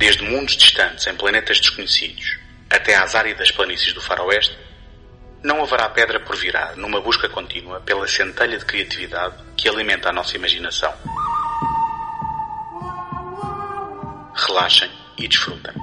Desde 0.00 0.22
mundos 0.22 0.56
distantes 0.56 1.06
em 1.06 1.14
planetas 1.14 1.60
desconhecidos 1.60 2.38
até 2.70 2.96
às 2.96 3.14
áridas 3.14 3.50
planícies 3.50 3.92
do 3.92 4.00
faroeste, 4.00 4.56
não 5.44 5.62
haverá 5.62 5.90
pedra 5.90 6.18
por 6.18 6.36
virar 6.36 6.74
numa 6.74 7.02
busca 7.02 7.28
contínua 7.28 7.82
pela 7.82 8.08
centelha 8.08 8.56
de 8.56 8.64
criatividade 8.64 9.34
que 9.58 9.68
alimenta 9.68 10.08
a 10.08 10.12
nossa 10.14 10.34
imaginação. 10.36 10.90
Relaxem 14.34 14.90
e 15.18 15.28
desfrutem. 15.28 15.74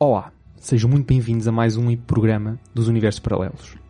Olá, 0.00 0.32
sejam 0.58 0.88
muito 0.88 1.06
bem-vindos 1.06 1.46
a 1.46 1.52
mais 1.52 1.76
um 1.76 1.94
programa 1.94 2.58
dos 2.74 2.88
Universos 2.88 3.20
Paralelos. 3.20 3.87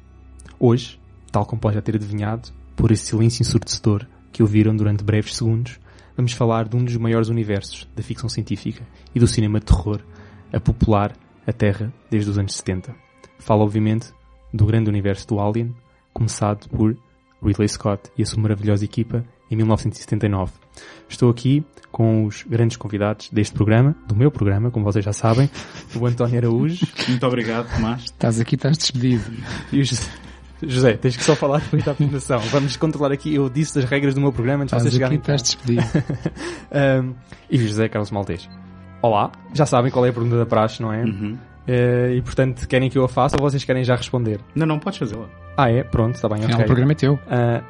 Hoje, 0.61 0.99
tal 1.31 1.47
como 1.47 1.61
pode 1.61 1.77
já 1.77 1.83
ter 1.83 1.95
adivinhado, 1.95 2.49
por 2.75 2.91
esse 2.91 3.07
silêncio 3.07 3.43
ensurdecedor 3.43 4.07
que 4.33 4.43
ouviram 4.43 4.75
durante 4.75 5.05
breves 5.05 5.37
segundos, 5.37 5.79
vamos 6.17 6.33
falar 6.33 6.69
de 6.69 6.77
um 6.77 6.85
dos 6.85 6.97
maiores 6.97 7.29
universos 7.29 7.89
da 7.95 8.03
ficção 8.03 8.29
científica 8.29 8.87
e 9.15 9.21
do 9.21 9.27
cinema 9.27 9.61
de 9.61 9.67
terror 9.67 10.01
a 10.53 10.59
popular 10.59 11.13
a 11.47 11.53
Terra 11.53 11.93
desde 12.11 12.31
os 12.31 12.39
anos 12.39 12.55
70. 12.55 12.95
Falo, 13.39 13.63
obviamente, 13.63 14.13
do 14.53 14.67
grande 14.67 14.91
universo 14.91 15.27
do 15.29 15.41
Alien, 15.41 15.75
começado 16.13 16.69
por 16.69 16.97
Ridley 17.43 17.69
Scott 17.69 18.11
e 18.17 18.23
a 18.23 18.27
sua 18.27 18.43
maravilhosa 18.43 18.85
equipa 18.85 19.25
em 19.51 19.57
1979. 19.57 20.53
Estou 21.09 21.31
aqui 21.31 21.65
com 21.91 22.25
os 22.25 22.43
grandes 22.43 22.77
convidados 22.77 23.31
deste 23.31 23.55
programa, 23.55 23.97
do 24.07 24.15
meu 24.15 24.31
programa, 24.31 24.71
como 24.71 24.85
vocês 24.85 25.05
já 25.05 25.13
sabem, 25.13 25.49
o 25.95 26.07
António 26.07 26.39
Araújo. 26.39 26.87
Muito 27.09 27.27
obrigado, 27.27 27.73
Tomás. 27.75 28.05
Estás 28.05 28.41
aqui, 28.41 28.57
estás 28.57 28.77
despedido. 28.77 29.25
E 29.73 29.81
o 29.81 29.85
José, 29.85 30.11
José, 30.63 30.95
tens 30.95 31.17
que 31.17 31.23
só 31.23 31.37
falar 31.37 31.61
depois 31.61 31.85
da 31.85 31.93
apresentação. 31.93 32.39
Vamos 32.51 32.77
controlar 32.77 33.13
aqui, 33.13 33.35
eu 33.35 33.49
disse 33.49 33.79
as 33.79 33.85
regras 33.85 34.15
do 34.15 34.21
meu 34.21 34.33
programa 34.33 34.65
antes 34.65 34.77
de 34.77 34.83
vocês 34.83 34.95
Estás 34.95 35.13
aqui, 35.13 35.23
chegarem. 35.23 35.37
estás 35.37 35.43
despedido. 35.43 37.03
Um, 37.03 37.15
e 37.51 37.59
José 37.59 37.89
Carlos 37.89 38.11
Maltês. 38.11 38.49
Olá, 39.01 39.31
já 39.55 39.65
sabem 39.65 39.91
qual 39.93 40.05
é 40.05 40.09
a 40.09 40.13
pergunta 40.13 40.37
da 40.37 40.47
praxe, 40.47 40.83
não 40.83 40.93
é? 40.93 41.05
Uhum. 41.05 41.39
Eh, 41.69 42.15
e 42.17 42.23
portanto, 42.23 42.67
querem 42.67 42.89
que 42.91 42.99
eu 42.99 43.05
a 43.05 43.09
faça 43.09 43.37
ou 43.39 43.43
vocês 43.49 43.63
querem 43.63 43.85
já 43.85 43.95
responder? 43.95 44.41
Não, 44.55 44.67
não, 44.67 44.79
podes 44.79 44.99
fazê-la. 44.99 45.29
Ah, 45.57 45.71
é? 45.71 45.85
Pronto, 45.85 46.15
está 46.17 46.29
bem, 46.29 46.39
Afinal, 46.39 46.55
ok. 46.55 46.65
o 46.65 46.67
programa 46.67 46.93
é 46.93 46.95
teu. 46.95 47.19
Ah, 47.31 47.63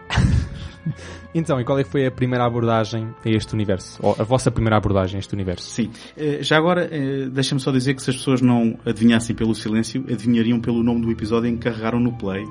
então, 1.34 1.60
e 1.60 1.64
qual 1.64 1.78
é 1.78 1.84
que 1.84 1.90
foi 1.90 2.06
a 2.06 2.10
primeira 2.10 2.44
abordagem 2.46 3.08
a 3.24 3.28
este 3.28 3.52
universo? 3.54 3.98
Ou 4.02 4.16
a 4.18 4.24
vossa 4.24 4.50
primeira 4.50 4.76
abordagem 4.76 5.16
a 5.16 5.20
este 5.20 5.34
universo? 5.34 5.68
Sim. 5.68 5.90
Eh, 6.16 6.38
Já 6.42 6.56
agora, 6.56 6.88
eh, 6.90 7.28
deixa-me 7.30 7.60
só 7.60 7.70
dizer 7.70 7.94
que 7.94 8.02
se 8.02 8.10
as 8.10 8.16
pessoas 8.16 8.40
não 8.40 8.78
adivinhassem 8.86 9.36
pelo 9.36 9.54
silêncio, 9.54 10.04
adivinhariam 10.10 10.58
pelo 10.60 10.82
nome 10.82 11.02
do 11.02 11.10
episódio 11.10 11.48
em 11.50 11.56
que 11.56 11.68
carregaram 11.68 12.00
no 12.00 12.12
play. 12.12 12.44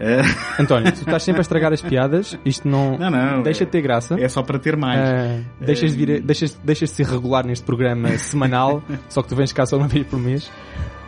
Eh, 0.00 0.20
António, 0.60 0.92
tu 0.92 0.98
estás 1.00 1.22
sempre 1.22 1.40
a 1.40 1.42
estragar 1.42 1.72
as 1.72 1.80
piadas, 1.80 2.38
isto 2.44 2.68
não, 2.68 2.98
Não, 2.98 3.10
não. 3.10 3.42
deixa 3.42 3.64
de 3.64 3.70
ter 3.70 3.80
graça. 3.80 4.14
É 4.20 4.28
só 4.28 4.42
para 4.42 4.58
ter 4.58 4.76
mais. 4.76 5.00
Ah, 5.00 5.40
deixas, 5.60 5.96
de 5.96 5.96
vir, 6.06 6.20
deixas, 6.22 6.54
deixas 6.62 6.90
de 6.90 6.96
ser 6.96 7.06
regular 7.06 7.46
neste 7.46 7.64
programa 7.64 8.08
semanal, 8.18 8.82
só 9.08 9.22
que 9.22 9.28
tu 9.28 9.36
vens 9.36 9.52
cá 9.52 9.64
só 9.66 9.76
uma 9.76 9.88
vez 9.88 10.06
por 10.06 10.18
mês. 10.18 10.50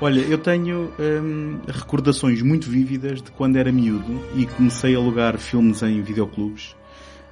Olha, 0.00 0.20
eu 0.20 0.38
tenho 0.38 0.90
hum, 0.98 1.58
recordações 1.68 2.40
muito 2.40 2.70
vívidas 2.70 3.20
de 3.20 3.30
quando 3.32 3.56
era 3.56 3.70
miúdo 3.70 4.18
e 4.34 4.46
comecei 4.46 4.94
a 4.94 4.98
alugar 4.98 5.36
filmes 5.36 5.82
em 5.82 6.00
videoclubes 6.00 6.74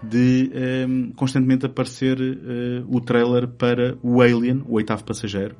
de 0.02 0.50
hum, 0.88 1.12
constantemente 1.16 1.66
aparecer 1.66 2.18
eh, 2.20 2.82
o 2.86 3.00
trailer 3.00 3.48
para 3.48 3.96
o 4.02 4.20
Alien, 4.20 4.62
o 4.66 4.74
oitavo 4.74 5.04
passageiro. 5.04 5.56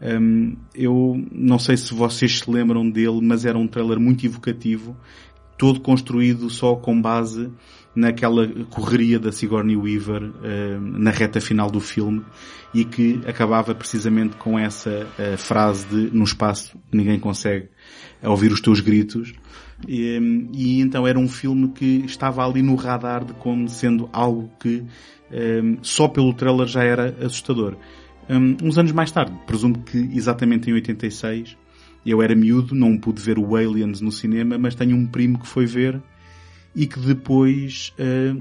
Hum, 0.00 0.56
eu 0.74 1.22
não 1.30 1.58
sei 1.58 1.76
se 1.76 1.94
vocês 1.94 2.38
se 2.38 2.50
lembram 2.50 2.88
dele, 2.88 3.20
mas 3.22 3.44
era 3.44 3.58
um 3.58 3.68
trailer 3.68 4.00
muito 4.00 4.24
evocativo, 4.24 4.96
todo 5.58 5.80
construído 5.80 6.50
só 6.50 6.74
com 6.74 7.00
base 7.00 7.50
naquela 7.94 8.48
correria 8.70 9.20
da 9.20 9.30
Sigourney 9.30 9.76
Weaver 9.76 10.22
hum, 10.22 10.32
na 10.98 11.10
reta 11.10 11.40
final 11.40 11.70
do 11.70 11.80
filme 11.80 12.24
e 12.74 12.84
que 12.84 13.20
acabava 13.26 13.74
precisamente 13.74 14.36
com 14.36 14.58
essa 14.58 15.06
eh, 15.16 15.36
frase 15.36 15.86
de 15.86 16.16
no 16.16 16.24
espaço 16.24 16.76
ninguém 16.92 17.20
consegue 17.20 17.68
ouvir 18.20 18.50
os 18.50 18.60
teus 18.60 18.80
gritos 18.80 19.32
e, 19.88 20.48
e 20.52 20.80
então 20.80 21.06
era 21.06 21.18
um 21.18 21.28
filme 21.28 21.68
que 21.68 22.04
estava 22.06 22.44
ali 22.46 22.62
no 22.62 22.74
radar 22.74 23.24
de 23.24 23.32
como 23.34 23.68
sendo 23.68 24.08
algo 24.12 24.50
que 24.60 24.82
hum, 25.32 25.78
só 25.82 26.08
pelo 26.08 26.32
trailer 26.32 26.66
já 26.66 26.82
era 26.82 27.14
assustador. 27.24 27.76
Hum, 28.28 28.56
uns 28.62 28.78
anos 28.78 28.92
mais 28.92 29.10
tarde, 29.10 29.32
presumo 29.46 29.78
que 29.82 29.98
exatamente 30.14 30.70
em 30.70 30.74
86, 30.74 31.56
eu 32.06 32.22
era 32.22 32.34
miúdo, 32.34 32.74
não 32.74 32.96
pude 32.98 33.22
ver 33.22 33.38
o 33.38 33.56
Aliens 33.56 34.00
no 34.00 34.12
cinema, 34.12 34.58
mas 34.58 34.74
tenho 34.74 34.96
um 34.96 35.06
primo 35.06 35.38
que 35.38 35.46
foi 35.46 35.66
ver 35.66 36.00
e 36.74 36.86
que 36.86 36.98
depois 36.98 37.94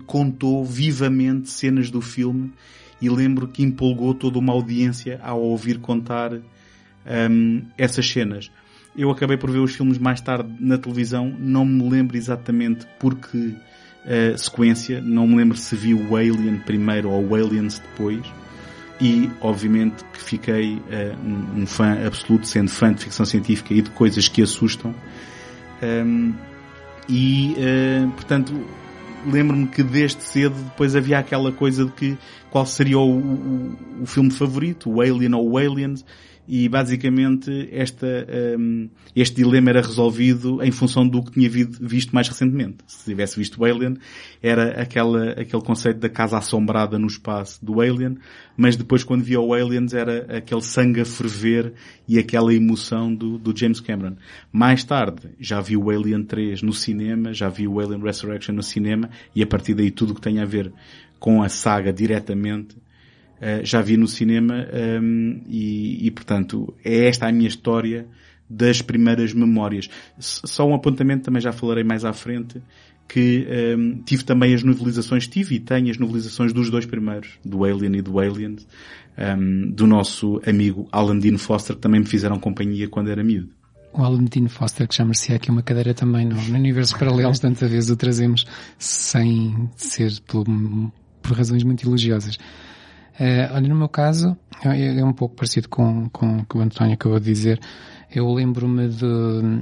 contou 0.07 0.65
vivamente 0.65 1.49
cenas 1.49 1.91
do 1.91 2.01
filme 2.01 2.51
e 3.03 3.09
lembro 3.09 3.47
que 3.47 3.61
empolgou 3.63 4.13
toda 4.13 4.39
uma 4.39 4.53
audiência 4.53 5.19
ao 5.21 5.41
ouvir 5.41 5.79
contar 5.79 6.33
hum, 6.33 7.61
essas 7.77 8.09
cenas. 8.09 8.49
Eu 8.95 9.09
acabei 9.09 9.37
por 9.37 9.49
ver 9.49 9.59
os 9.59 9.75
filmes 9.75 9.97
mais 9.97 10.21
tarde 10.21 10.49
na 10.59 10.77
televisão, 10.77 11.33
não 11.39 11.65
me 11.65 11.89
lembro 11.89 12.15
exatamente 12.15 12.85
por 12.99 13.15
que 13.15 13.55
eh, 14.05 14.35
sequência, 14.37 15.01
não 15.01 15.25
me 15.25 15.35
lembro 15.35 15.57
se 15.57 15.75
vi 15.75 15.93
o 15.93 16.15
Alien 16.15 16.59
primeiro 16.59 17.09
ou 17.09 17.25
o 17.25 17.35
Aliens 17.35 17.79
depois. 17.79 18.21
E, 19.01 19.29
obviamente, 19.41 20.03
que 20.13 20.19
fiquei 20.21 20.79
eh, 20.89 21.15
um, 21.25 21.61
um 21.61 21.65
fã 21.65 22.05
absoluto, 22.05 22.47
sendo 22.47 22.69
fã 22.69 22.93
de 22.93 23.03
ficção 23.03 23.25
científica 23.25 23.73
e 23.73 23.81
de 23.81 23.89
coisas 23.89 24.27
que 24.27 24.41
assustam. 24.41 24.93
Um, 25.81 26.33
e, 27.09 27.55
eh, 27.57 28.07
portanto, 28.13 28.53
lembro-me 29.25 29.67
que 29.67 29.81
desde 29.83 30.21
cedo 30.23 30.55
depois 30.55 30.95
havia 30.95 31.19
aquela 31.19 31.51
coisa 31.51 31.85
de 31.85 31.91
que 31.91 32.17
qual 32.49 32.65
seria 32.65 32.99
o, 32.99 33.19
o, 33.19 33.77
o 34.01 34.05
filme 34.05 34.31
favorito, 34.31 34.89
o 34.89 35.01
Alien 35.01 35.33
ou 35.33 35.51
o 35.51 35.57
Aliens, 35.57 36.05
e 36.47 36.67
basicamente 36.67 37.69
esta, 37.71 38.07
um, 38.57 38.89
este 39.15 39.37
dilema 39.37 39.69
era 39.69 39.81
resolvido 39.81 40.61
em 40.61 40.71
função 40.71 41.07
do 41.07 41.23
que 41.23 41.31
tinha 41.31 41.49
vi- 41.49 41.67
visto 41.79 42.13
mais 42.13 42.27
recentemente. 42.27 42.77
Se 42.85 43.05
tivesse 43.05 43.37
visto 43.37 43.61
o 43.61 43.65
Alien, 43.65 43.97
era 44.41 44.81
aquela, 44.81 45.31
aquele 45.31 45.61
conceito 45.63 45.99
da 45.99 46.09
casa 46.09 46.37
assombrada 46.37 46.99
no 46.99 47.07
espaço 47.07 47.63
do 47.63 47.79
Alien, 47.79 48.17
mas 48.57 48.75
depois 48.75 49.03
quando 49.03 49.23
via 49.23 49.39
o 49.39 49.53
Aliens 49.53 49.93
era 49.93 50.37
aquele 50.37 50.61
sangue 50.61 51.01
a 51.01 51.05
ferver 51.05 51.73
e 52.07 52.19
aquela 52.19 52.53
emoção 52.53 53.13
do, 53.13 53.37
do 53.37 53.57
James 53.57 53.79
Cameron. 53.79 54.17
Mais 54.51 54.83
tarde 54.83 55.29
já 55.39 55.61
vi 55.61 55.77
o 55.77 55.89
Alien 55.89 56.23
3 56.23 56.61
no 56.61 56.73
cinema, 56.73 57.33
já 57.33 57.47
vi 57.47 57.67
o 57.67 57.79
Alien 57.79 58.01
Resurrection 58.01 58.53
no 58.53 58.63
cinema 58.63 59.09
e 59.33 59.41
a 59.41 59.47
partir 59.47 59.73
daí 59.73 59.91
tudo 59.91 60.11
o 60.11 60.15
que 60.15 60.21
tem 60.21 60.39
a 60.39 60.45
ver 60.45 60.73
com 61.19 61.41
a 61.41 61.47
saga 61.47 61.93
diretamente 61.93 62.75
Uh, 63.41 63.65
já 63.65 63.81
vi 63.81 63.97
no 63.97 64.07
cinema 64.07 64.65
um, 65.01 65.41
e, 65.47 66.07
e, 66.07 66.11
portanto, 66.11 66.73
é 66.83 67.07
esta 67.07 67.27
a 67.27 67.31
minha 67.31 67.47
história 67.47 68.07
das 68.49 68.81
primeiras 68.81 69.33
memórias. 69.33 69.89
Só 70.17 70.67
um 70.67 70.73
apontamento, 70.73 71.23
também 71.23 71.41
já 71.41 71.51
falarei 71.51 71.83
mais 71.83 72.05
à 72.05 72.13
frente, 72.13 72.61
que 73.07 73.45
um, 73.77 74.01
tive 74.03 74.23
também 74.23 74.53
as 74.53 74.63
novelizações, 74.63 75.27
tive 75.27 75.55
e 75.55 75.59
tenho 75.59 75.89
as 75.89 75.97
novelizações 75.97 76.53
dos 76.53 76.69
dois 76.69 76.85
primeiros, 76.85 77.31
do 77.43 77.63
Alien 77.63 77.97
e 77.97 78.01
do 78.01 78.19
Aliens, 78.19 78.65
um, 79.17 79.69
do 79.71 79.85
nosso 79.85 80.41
amigo 80.47 80.87
Alan 80.91 81.19
Dean 81.19 81.37
Foster, 81.37 81.75
que 81.75 81.81
também 81.81 81.99
me 81.99 82.05
fizeram 82.05 82.39
companhia 82.39 82.87
quando 82.87 83.09
era 83.09 83.23
miúdo. 83.23 83.49
O 83.93 84.01
Alan 84.01 84.23
Dean 84.23 84.47
Foster, 84.47 84.87
que 84.87 84.95
já 84.95 85.03
merecia 85.03 85.35
aqui 85.35 85.51
uma 85.51 85.61
cadeira 85.61 85.93
também 85.93 86.25
no, 86.25 86.35
no 86.35 86.55
Universo 86.55 86.97
Paralelos, 86.97 87.39
tanta 87.39 87.67
vez 87.67 87.89
o 87.91 87.95
trazemos 87.95 88.45
sem 88.79 89.69
ser 89.75 90.11
por, 90.25 90.45
por 91.21 91.37
razões 91.37 91.63
muito 91.63 91.87
elogiosas. 91.87 92.39
Eh, 93.19 93.49
olha, 93.51 93.67
no 93.67 93.75
meu 93.75 93.89
caso, 93.89 94.37
é, 94.63 94.99
é 94.99 95.05
um 95.05 95.13
pouco 95.13 95.35
parecido 95.35 95.69
com, 95.69 96.09
com 96.09 96.37
o 96.39 96.45
que 96.45 96.57
o 96.57 96.61
António 96.61 96.93
acabou 96.93 97.19
de 97.19 97.25
dizer. 97.25 97.59
Eu 98.13 98.31
lembro-me 98.33 98.87
de, 98.89 99.61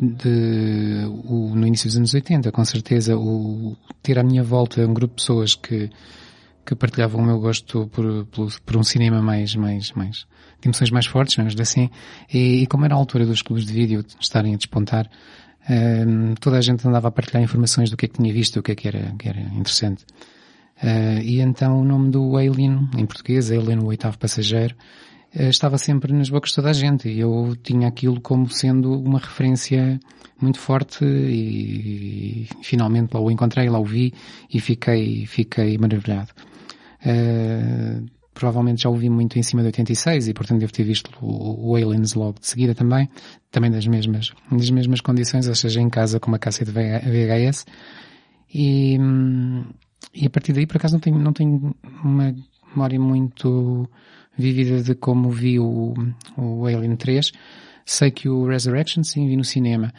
de 0.00 1.04
o, 1.24 1.54
no 1.54 1.66
início 1.66 1.88
dos 1.88 1.96
anos 1.96 2.14
80, 2.14 2.52
com 2.52 2.64
certeza, 2.64 3.16
o, 3.16 3.76
ter 4.02 4.18
à 4.18 4.22
minha 4.22 4.42
volta 4.42 4.86
um 4.86 4.94
grupo 4.94 5.14
de 5.14 5.22
pessoas 5.22 5.54
que, 5.54 5.90
que 6.64 6.74
partilhavam 6.74 7.20
o 7.20 7.24
meu 7.24 7.38
gosto 7.38 7.86
por, 7.88 8.26
por, 8.26 8.60
por 8.60 8.76
um 8.76 8.84
cinema 8.84 9.22
mais, 9.22 9.54
mais, 9.54 9.92
mais, 9.92 10.26
emoções 10.64 10.90
mais 10.90 11.06
fortes, 11.06 11.36
vamos 11.36 11.58
assim, 11.58 11.90
e, 12.32 12.62
e 12.62 12.66
como 12.66 12.84
era 12.84 12.94
a 12.94 12.98
altura 12.98 13.24
dos 13.26 13.42
clubes 13.42 13.64
de 13.66 13.72
vídeo 13.72 14.04
estarem 14.20 14.54
a 14.54 14.56
despontar, 14.56 15.08
Uh, 15.68 16.34
toda 16.40 16.56
a 16.56 16.60
gente 16.60 16.86
andava 16.88 17.08
a 17.08 17.10
partilhar 17.10 17.42
informações 17.42 17.90
do 17.90 17.96
que 17.96 18.06
é 18.06 18.08
que 18.08 18.16
tinha 18.16 18.32
visto, 18.32 18.58
o 18.58 18.62
que 18.62 18.72
é 18.72 18.74
que 18.74 18.88
era, 18.88 19.14
que 19.18 19.28
era 19.28 19.40
interessante. 19.40 20.04
Uh, 20.82 21.20
e 21.22 21.40
então 21.40 21.80
o 21.80 21.84
nome 21.84 22.10
do 22.10 22.36
Alien, 22.36 22.88
em 22.96 23.04
português, 23.04 23.50
Alien 23.50 23.80
o 23.80 23.86
oitavo 23.86 24.18
passageiro, 24.18 24.74
uh, 25.34 25.42
estava 25.42 25.76
sempre 25.76 26.12
nas 26.12 26.30
bocas 26.30 26.50
de 26.50 26.56
toda 26.56 26.70
a 26.70 26.72
gente. 26.72 27.08
E 27.08 27.20
eu 27.20 27.56
tinha 27.62 27.88
aquilo 27.88 28.20
como 28.20 28.48
sendo 28.48 28.92
uma 28.92 29.18
referência 29.18 30.00
muito 30.40 30.58
forte 30.58 31.04
e, 31.04 32.46
e 32.46 32.48
finalmente 32.62 33.12
lá 33.12 33.20
o 33.20 33.30
encontrei, 33.30 33.68
lá 33.68 33.78
o 33.78 33.84
vi 33.84 34.14
e 34.52 34.58
fiquei, 34.58 35.26
fiquei 35.26 35.76
maravilhado. 35.76 36.30
Uh, 37.04 38.06
provavelmente 38.32 38.82
já 38.82 38.88
o 38.88 38.96
vi 38.96 39.10
muito 39.10 39.38
em 39.38 39.42
cima 39.42 39.60
de 39.60 39.66
86 39.66 40.28
e 40.28 40.34
portanto 40.34 40.60
devo 40.60 40.72
ter 40.72 40.84
visto 40.84 41.10
o, 41.20 41.72
o 41.72 41.76
Aliens 41.76 42.14
logo 42.14 42.40
de 42.40 42.46
seguida 42.46 42.74
também, 42.74 43.08
também 43.50 43.70
das 43.70 43.86
mesmas, 43.86 44.32
das 44.50 44.70
mesmas 44.70 45.02
condições, 45.02 45.46
ou 45.46 45.54
seja, 45.54 45.78
em 45.80 45.90
casa 45.90 46.18
com 46.18 46.28
uma 46.28 46.38
cassete 46.38 46.70
VHS. 46.70 47.66
E, 48.52 48.98
hum, 48.98 49.64
e 50.14 50.26
a 50.26 50.30
partir 50.30 50.52
daí, 50.52 50.66
por 50.66 50.76
acaso, 50.76 50.94
não 50.94 51.00
tenho, 51.00 51.18
não 51.18 51.32
tenho 51.32 51.74
uma 52.02 52.34
memória 52.70 52.98
muito 52.98 53.88
vívida 54.36 54.82
de 54.82 54.94
como 54.94 55.30
vi 55.30 55.58
o, 55.58 55.94
o 56.36 56.66
Alien 56.66 56.96
3. 56.96 57.32
Sei 57.84 58.10
que 58.10 58.28
o 58.28 58.46
Resurrection 58.46 59.02
sim 59.02 59.26
vi 59.28 59.36
no 59.36 59.44
cinema. 59.44 59.92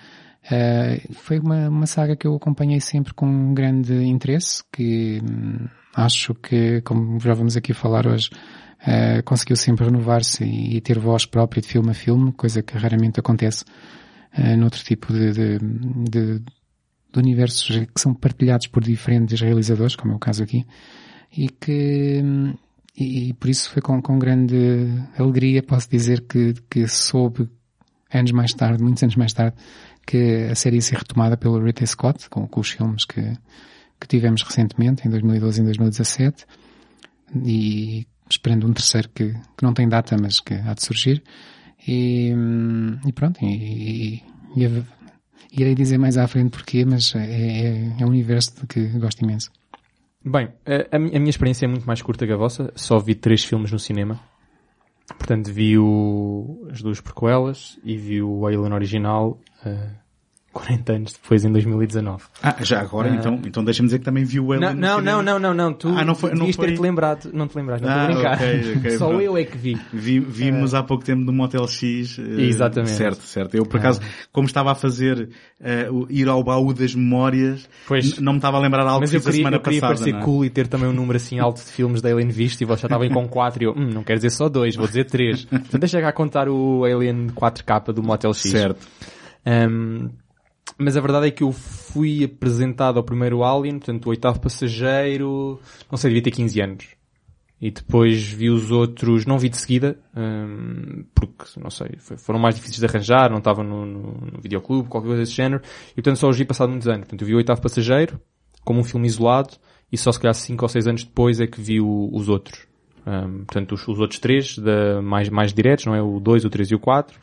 Uh, 0.46 1.14
foi 1.14 1.40
uma, 1.40 1.70
uma 1.70 1.86
saga 1.86 2.16
que 2.16 2.26
eu 2.26 2.36
acompanhei 2.36 2.80
sempre 2.80 3.14
com 3.14 3.54
grande 3.54 3.94
interesse, 4.04 4.64
que 4.72 5.22
hum, 5.22 5.68
acho 5.96 6.34
que, 6.34 6.82
como 6.82 7.20
já 7.20 7.34
vamos 7.34 7.56
aqui 7.56 7.74
falar 7.74 8.08
hoje, 8.08 8.30
uh, 8.82 9.22
conseguiu 9.24 9.56
sempre 9.56 9.86
renovar-se 9.86 10.44
e, 10.44 10.78
e, 10.78 10.82
ter 10.82 10.98
voz 10.98 11.26
própria 11.28 11.62
de 11.62 11.68
filme 11.68 11.92
a 11.92 11.94
filme, 11.94 12.32
coisa 12.32 12.64
que 12.64 12.76
raramente 12.76 13.20
acontece 13.20 13.66
uh, 14.36 14.58
noutro 14.58 14.84
tipo 14.84 15.14
de, 15.14 15.32
de, 15.32 15.60
de 16.10 16.42
de 17.12 17.20
universos 17.20 17.68
que 17.94 18.02
são 18.02 18.14
partilhados 18.14 18.68
por 18.68 18.84
diferentes 18.84 19.40
realizadores, 19.40 19.96
como 19.96 20.14
é 20.14 20.16
o 20.16 20.20
caso 20.20 20.44
aqui, 20.44 20.66
e 21.36 21.50
que, 21.50 22.22
e, 22.98 23.30
e 23.30 23.34
por 23.34 23.50
isso 23.50 23.70
foi 23.70 23.82
com, 23.82 24.02
com 24.02 24.18
grande 24.18 24.88
alegria, 25.18 25.62
posso 25.62 25.90
dizer 25.90 26.22
que, 26.22 26.54
que 26.70 26.88
soube 26.88 27.50
anos 28.12 28.32
mais 28.32 28.54
tarde, 28.54 28.84
muitos 28.84 29.04
anos 29.04 29.16
mais 29.16 29.34
tarde, 29.34 29.56
que 30.06 30.48
a 30.52 30.56
série 30.56 30.78
ia 30.78 30.82
ser 30.82 30.98
retomada 30.98 31.38
pelo 31.38 31.64
Ridley 31.64 31.88
Scott, 31.88 32.30
com, 32.30 32.48
com 32.48 32.60
os 32.60 32.70
filmes 32.70 33.06
que, 33.06 33.22
que 34.00 34.08
tivemos 34.08 34.42
recentemente, 34.44 35.08
em 35.08 35.12
2012 35.12 35.60
e 35.60 35.62
em 35.62 35.66
2017, 35.66 36.46
e 37.46 38.08
esperando 38.30 38.68
um 38.68 38.74
terceiro 38.74 39.10
que, 39.10 39.34
que 39.58 39.64
não 39.64 39.74
tem 39.74 39.88
data, 39.88 40.16
mas 40.20 40.40
que 40.40 40.54
há 40.54 40.74
de 40.74 40.84
surgir. 40.84 41.24
E, 41.88 42.34
e 43.06 43.14
pronto, 43.14 43.44
e, 43.44 44.24
e, 44.56 44.64
e 44.64 44.66
Irei 45.52 45.76
dizer 45.76 45.98
mais 45.98 46.18
à 46.18 46.28
frente 46.28 46.52
porquê, 46.52 46.86
mas 46.86 47.14
é, 47.16 47.20
é, 47.20 48.02
é 48.02 48.06
um 48.06 48.10
universo 48.10 48.66
que 48.68 48.88
gosto 49.00 49.22
imenso. 49.24 49.52
Bem, 50.24 50.50
a, 50.66 50.96
a, 50.96 51.00
minha 51.00 51.30
experiência 51.30 51.66
é 51.66 51.68
muito 51.68 51.86
mais 51.86 52.02
curta 52.02 52.26
que 52.26 52.32
a 52.32 52.38
vossa. 52.38 52.72
Só 52.76 53.00
vi 53.00 53.16
três 53.16 53.44
filmes 53.44 53.72
no 53.72 53.80
cinema. 53.80 54.20
Portanto, 55.18 55.52
vi 55.52 55.78
o, 55.78 56.68
as 56.72 56.82
duas 56.82 57.02
prequelas 57.02 57.78
e 57.84 57.98
vi 57.98 58.22
o 58.22 58.46
Alien 58.46 58.74
original. 58.74 59.40
Uh, 59.66 60.01
40 60.54 60.94
anos 60.94 61.14
depois, 61.14 61.46
em 61.46 61.52
2019. 61.52 62.24
Ah, 62.44 62.56
já 62.62 62.82
agora, 62.82 63.10
uh, 63.10 63.16
então, 63.16 63.40
então 63.46 63.64
deixa-me 63.64 63.88
dizer 63.88 64.00
que 64.00 64.06
também 64.06 64.26
viu 64.26 64.46
o 64.46 64.52
Alien 64.52 64.76
Não, 64.76 65.02
não, 65.02 65.22
não, 65.22 65.40
não, 65.40 65.54
não, 65.54 65.74
tu 65.74 65.88
ah, 65.90 66.04
não 66.04 66.14
foi, 66.14 66.34
não 66.34 66.52
foi... 66.52 66.68
ter-te 66.68 66.82
lembrado, 66.82 67.30
não 67.34 67.48
te 67.48 67.56
lembras, 67.56 67.82
não 67.82 67.90
ah, 67.90 67.94
estou 67.94 68.04
a 68.04 68.08
brincar. 68.08 68.36
Okay, 68.36 68.76
okay, 68.76 68.92
Só 69.00 69.08
pronto. 69.08 69.22
eu 69.22 69.38
é 69.38 69.46
que 69.46 69.58
vi. 69.58 69.80
vi 69.94 70.20
vimos 70.20 70.74
uh, 70.74 70.78
há 70.78 70.84
pouco 70.84 71.06
tempo 71.06 71.22
no 71.22 71.32
Motel 71.32 71.66
X. 71.68 72.18
Uh, 72.18 72.40
Exatamente. 72.40 72.92
Certo, 72.92 73.22
certo. 73.24 73.56
Eu, 73.56 73.66
por 73.66 73.80
acaso, 73.80 74.02
como 74.32 74.46
estava 74.46 74.72
a 74.72 74.76
fazer 74.76 75.30
uh, 75.60 76.08
ir 76.10 76.28
ao 76.28 76.44
baú 76.44 76.74
das 76.74 76.94
memórias, 76.94 77.70
pois, 77.88 78.20
não 78.20 78.34
me 78.34 78.40
estava 78.40 78.58
a 78.58 78.60
lembrar 78.60 78.86
algo 78.86 79.00
mas 79.00 79.10
que 79.10 79.20
fiz 79.20 79.28
a 79.28 79.32
semana 79.32 79.56
eu 79.56 79.62
queria 79.62 79.80
passada. 79.80 80.00
parecer 80.00 80.20
é? 80.20 80.26
cool 80.26 80.44
e 80.44 80.50
ter 80.50 80.68
também 80.68 80.90
um 80.90 80.94
número 80.94 81.16
assim 81.16 81.40
alto 81.40 81.64
de 81.64 81.72
filmes 81.72 82.02
da 82.02 82.10
Alien 82.10 82.30
visto 82.30 82.62
e 82.62 82.66
vocês 82.66 82.82
já 82.82 82.88
estavam 82.88 83.10
com 83.10 83.28
4 83.28 83.64
e 83.64 83.66
eu, 83.66 83.72
hum, 83.72 83.90
não 83.94 84.04
quero 84.04 84.20
dizer 84.20 84.32
só 84.32 84.50
2, 84.50 84.76
vou 84.76 84.88
dizer 84.88 85.06
3. 85.06 85.48
Então 85.72 85.80
deixa 85.80 86.02
cá 86.02 86.12
contar 86.12 86.50
o 86.50 86.84
Alien 86.84 87.28
4K 87.28 87.94
do 87.94 88.04
Motel 88.04 88.34
X. 88.34 88.52
Certo. 88.52 88.86
Um, 89.46 90.10
mas 90.78 90.98
a 90.98 91.02
verdade 91.02 91.28
é 91.28 91.32
que 91.32 91.44
eu 91.44 91.52
fui 91.52 92.24
apresentado 92.24 92.98
ao 92.98 93.04
primeiro 93.04 93.44
Alien, 93.44 93.80
portanto, 93.80 94.06
o 94.06 94.10
oitavo 94.10 94.40
passageiro, 94.40 95.60
não 95.90 95.98
sei, 95.98 96.10
devia 96.10 96.24
ter 96.24 96.32
15 96.32 96.62
anos. 96.62 96.88
E 97.62 97.70
depois 97.70 98.24
vi 98.24 98.50
os 98.50 98.72
outros, 98.72 99.28
não 99.28 99.38
vi 99.38 99.48
de 99.48 99.58
seguida, 99.58 100.00
um, 100.16 101.04
porque, 101.14 101.46
não 101.60 101.70
sei, 101.70 101.90
foram 102.18 102.40
mais 102.40 102.56
difíceis 102.56 102.80
de 102.80 102.86
arranjar, 102.88 103.30
não 103.30 103.38
estavam 103.38 103.64
no, 103.64 103.86
no, 103.86 104.02
no 104.34 104.42
videoclube, 104.42 104.90
qualquer 104.90 105.10
coisa 105.10 105.22
desse 105.22 105.34
género, 105.34 105.62
e 105.92 105.96
portanto 105.96 106.18
só 106.18 106.28
os 106.28 106.38
vi 106.38 106.44
passado 106.44 106.70
muitos 106.70 106.88
anos. 106.88 107.02
Portanto, 107.02 107.22
eu 107.22 107.28
vi 107.28 107.36
o 107.36 107.38
oitavo 107.38 107.62
passageiro, 107.62 108.20
como 108.66 108.80
um 108.80 108.84
filme 108.84 109.06
isolado, 109.06 109.54
e 109.92 109.98
só 109.98 110.12
se 110.12 110.20
calhar 110.20 110.34
5 110.34 110.66
ou 110.66 110.70
6 110.70 110.88
anos 110.88 111.04
depois 111.04 111.40
é 111.40 111.46
que 111.46 111.62
vi 111.62 111.80
o, 111.80 112.10
os 112.12 112.30
outros. 112.30 112.66
Um, 113.06 113.46
portanto, 113.46 113.74
os, 113.74 113.88
os, 113.88 114.00
outros 114.00 114.20
três, 114.20 114.58
da, 114.58 115.02
mais, 115.02 115.30
mais 115.30 115.54
diretos, 115.54 115.86
não 115.86 115.94
é? 115.94 116.02
O 116.02 116.20
2, 116.20 116.46
o 116.46 116.50
3 116.50 116.72
e 116.72 116.76
o 116.76 116.80
4. 116.80 117.20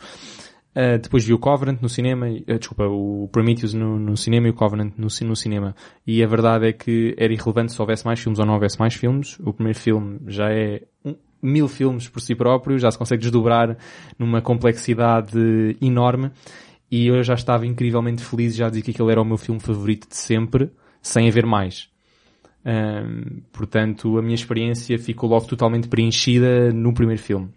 Uh, 0.78 0.96
depois 0.96 1.24
vi 1.24 1.34
o 1.34 1.38
Covenant 1.40 1.82
no 1.82 1.88
cinema, 1.88 2.28
uh, 2.28 2.56
desculpa, 2.56 2.84
o 2.86 3.28
Prometheus 3.32 3.74
no, 3.74 3.98
no, 3.98 4.16
cinema 4.16 4.46
e 4.46 4.50
o 4.50 4.54
Covenant 4.54 4.92
no, 4.96 5.08
no 5.26 5.34
cinema. 5.34 5.74
E 6.06 6.22
a 6.22 6.26
verdade 6.28 6.68
é 6.68 6.72
que 6.72 7.16
era 7.18 7.32
irrelevante 7.32 7.72
se 7.72 7.80
houvesse 7.80 8.06
mais 8.06 8.20
filmes 8.20 8.38
ou 8.38 8.46
não 8.46 8.54
houvesse 8.54 8.78
mais 8.78 8.94
filmes. 8.94 9.36
O 9.40 9.52
primeiro 9.52 9.76
filme 9.76 10.20
já 10.28 10.52
é 10.52 10.82
um, 11.04 11.16
mil 11.42 11.66
filmes 11.66 12.08
por 12.08 12.20
si 12.20 12.32
próprio, 12.32 12.78
já 12.78 12.92
se 12.92 12.96
consegue 12.96 13.22
desdobrar 13.22 13.76
numa 14.16 14.40
complexidade 14.40 15.76
enorme. 15.82 16.30
E 16.88 17.08
eu 17.08 17.24
já 17.24 17.34
estava 17.34 17.66
incrivelmente 17.66 18.22
feliz, 18.22 18.54
já 18.54 18.68
dizia 18.68 18.84
que 18.84 18.92
aquele 18.92 19.10
era 19.10 19.20
o 19.20 19.24
meu 19.24 19.36
filme 19.36 19.60
favorito 19.60 20.08
de 20.08 20.16
sempre, 20.16 20.70
sem 21.02 21.28
haver 21.28 21.44
mais. 21.44 21.90
Um, 22.64 23.40
portanto, 23.52 24.16
a 24.16 24.22
minha 24.22 24.36
experiência 24.36 24.96
ficou 24.96 25.28
logo 25.28 25.46
totalmente 25.46 25.88
preenchida 25.88 26.72
no 26.72 26.94
primeiro 26.94 27.20
filme. 27.20 27.48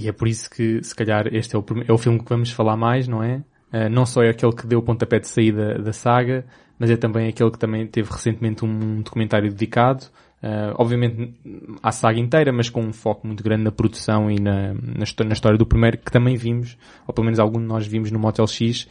E 0.00 0.08
é 0.08 0.12
por 0.12 0.26
isso 0.26 0.48
que, 0.48 0.82
se 0.82 0.94
calhar, 0.94 1.26
este 1.30 1.54
é 1.54 1.58
o, 1.58 1.64
é 1.86 1.92
o 1.92 1.98
filme 1.98 2.18
que 2.18 2.28
vamos 2.28 2.50
falar 2.50 2.74
mais, 2.74 3.06
não 3.06 3.22
é? 3.22 3.42
Uh, 3.70 3.90
não 3.90 4.06
só 4.06 4.22
é 4.22 4.30
aquele 4.30 4.52
que 4.52 4.66
deu 4.66 4.78
o 4.78 4.82
pontapé 4.82 5.18
de 5.18 5.28
saída 5.28 5.78
da 5.78 5.92
saga, 5.92 6.46
mas 6.78 6.90
é 6.90 6.96
também 6.96 7.28
aquele 7.28 7.50
que 7.50 7.58
também 7.58 7.86
teve 7.86 8.10
recentemente 8.10 8.64
um 8.64 9.02
documentário 9.02 9.50
dedicado, 9.50 10.04
uh, 10.42 10.74
obviamente 10.76 11.34
à 11.82 11.92
saga 11.92 12.18
inteira, 12.18 12.50
mas 12.50 12.70
com 12.70 12.80
um 12.80 12.94
foco 12.94 13.26
muito 13.26 13.44
grande 13.44 13.62
na 13.62 13.70
produção 13.70 14.30
e 14.30 14.40
na, 14.40 14.72
na, 14.72 15.04
na, 15.26 15.32
história 15.34 15.58
do 15.58 15.66
primeiro, 15.66 15.98
que 15.98 16.10
também 16.10 16.34
vimos, 16.34 16.78
ou 17.06 17.12
pelo 17.12 17.26
menos 17.26 17.38
algum 17.38 17.60
de 17.60 17.66
nós 17.66 17.86
vimos 17.86 18.10
no 18.10 18.18
Motel 18.18 18.46
X, 18.46 18.88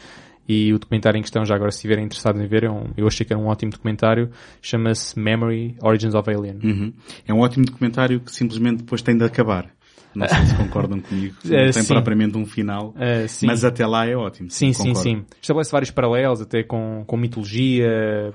e 0.48 0.72
o 0.74 0.80
documentário 0.80 1.18
em 1.18 1.22
questão, 1.22 1.44
já 1.44 1.56
agora 1.56 1.72
se 1.72 1.78
estiverem 1.78 2.06
interessados 2.06 2.40
em 2.40 2.48
ver, 2.48 2.66
é 2.66 2.70
um, 2.70 2.86
eu 2.96 3.08
achei 3.08 3.26
que 3.26 3.34
era 3.34 3.42
um 3.42 3.48
ótimo 3.48 3.72
documentário, 3.72 4.30
chama-se 4.62 5.20
Memory 5.20 5.76
Origins 5.82 6.14
of 6.14 6.30
Alien. 6.30 6.60
Uhum. 6.64 6.94
É 7.28 7.34
um 7.34 7.40
ótimo 7.40 7.66
documentário 7.66 8.20
que 8.20 8.32
simplesmente 8.32 8.78
depois 8.78 9.02
tem 9.02 9.18
de 9.18 9.24
acabar. 9.24 9.70
Não 10.16 10.28
sei 10.28 10.46
se 10.46 10.56
concordam 10.56 11.00
comigo. 11.00 11.36
Não 11.46 11.52
uh, 11.52 11.72
tem 11.72 11.84
sim. 11.84 11.94
propriamente 11.94 12.38
um 12.38 12.46
final, 12.46 12.90
uh, 12.90 13.46
mas 13.46 13.64
até 13.64 13.86
lá 13.86 14.08
é 14.08 14.16
ótimo. 14.16 14.50
Sim, 14.50 14.74
sim, 14.74 14.96
sim. 14.96 15.26
Estabelece 15.42 15.72
vários 15.72 15.92
paralelos, 15.92 16.42
até 16.42 16.64
com, 16.64 17.04
com 17.06 17.18
mitologia, 17.18 18.34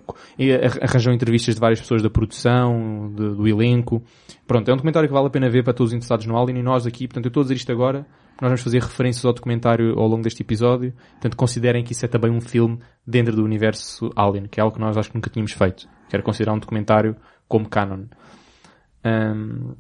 arranjou 0.81 1.13
entrevistas 1.13 1.55
de 1.55 1.61
várias 1.61 1.81
pessoas 1.81 2.03
da 2.03 2.11
produção, 2.11 3.13
de, 3.15 3.35
do 3.35 3.49
elenco. 3.49 4.03
Pronto, 4.47 4.69
é 4.69 4.73
um 4.73 4.77
documentário 4.77 5.09
que 5.09 5.15
vale 5.15 5.27
a 5.27 5.31
pena 5.31 5.49
ver 5.49 5.65
para 5.65 5.73
todos 5.73 5.93
os 5.93 5.97
interessados 5.97 6.27
no 6.27 6.39
Alien 6.39 6.61
e 6.61 6.63
nós 6.63 6.87
aqui, 6.87 7.09
portanto 7.09 7.25
eu 7.25 7.29
estou 7.29 7.41
a 7.41 7.45
dizer 7.45 7.55
isto 7.55 7.73
agora, 7.73 8.07
nós 8.41 8.51
vamos 8.51 8.61
fazer 8.63 8.83
referências 8.83 9.25
ao 9.25 9.33
documentário 9.33 9.99
ao 9.99 10.07
longo 10.07 10.23
deste 10.23 10.43
episódio, 10.43 10.93
portanto 11.13 11.37
considerem 11.37 11.83
que 11.83 11.93
isso 11.93 12.05
é 12.05 12.09
também 12.09 12.31
um 12.31 12.41
filme 12.41 12.79
dentro 13.07 13.35
do 13.35 13.45
universo 13.45 14.11
Alien, 14.15 14.47
que 14.47 14.61
é 14.61 14.63
algo 14.63 14.75
que 14.75 14.81
nós 14.81 14.97
acho 14.97 15.09
que 15.09 15.15
nunca 15.15 15.31
tínhamos 15.31 15.53
feito. 15.53 15.89
Quero 16.09 16.23
considerar 16.23 16.53
um 16.53 16.59
documentário 16.59 17.17
como 17.49 17.69
canon. 17.69 18.05
Um, 19.05 19.75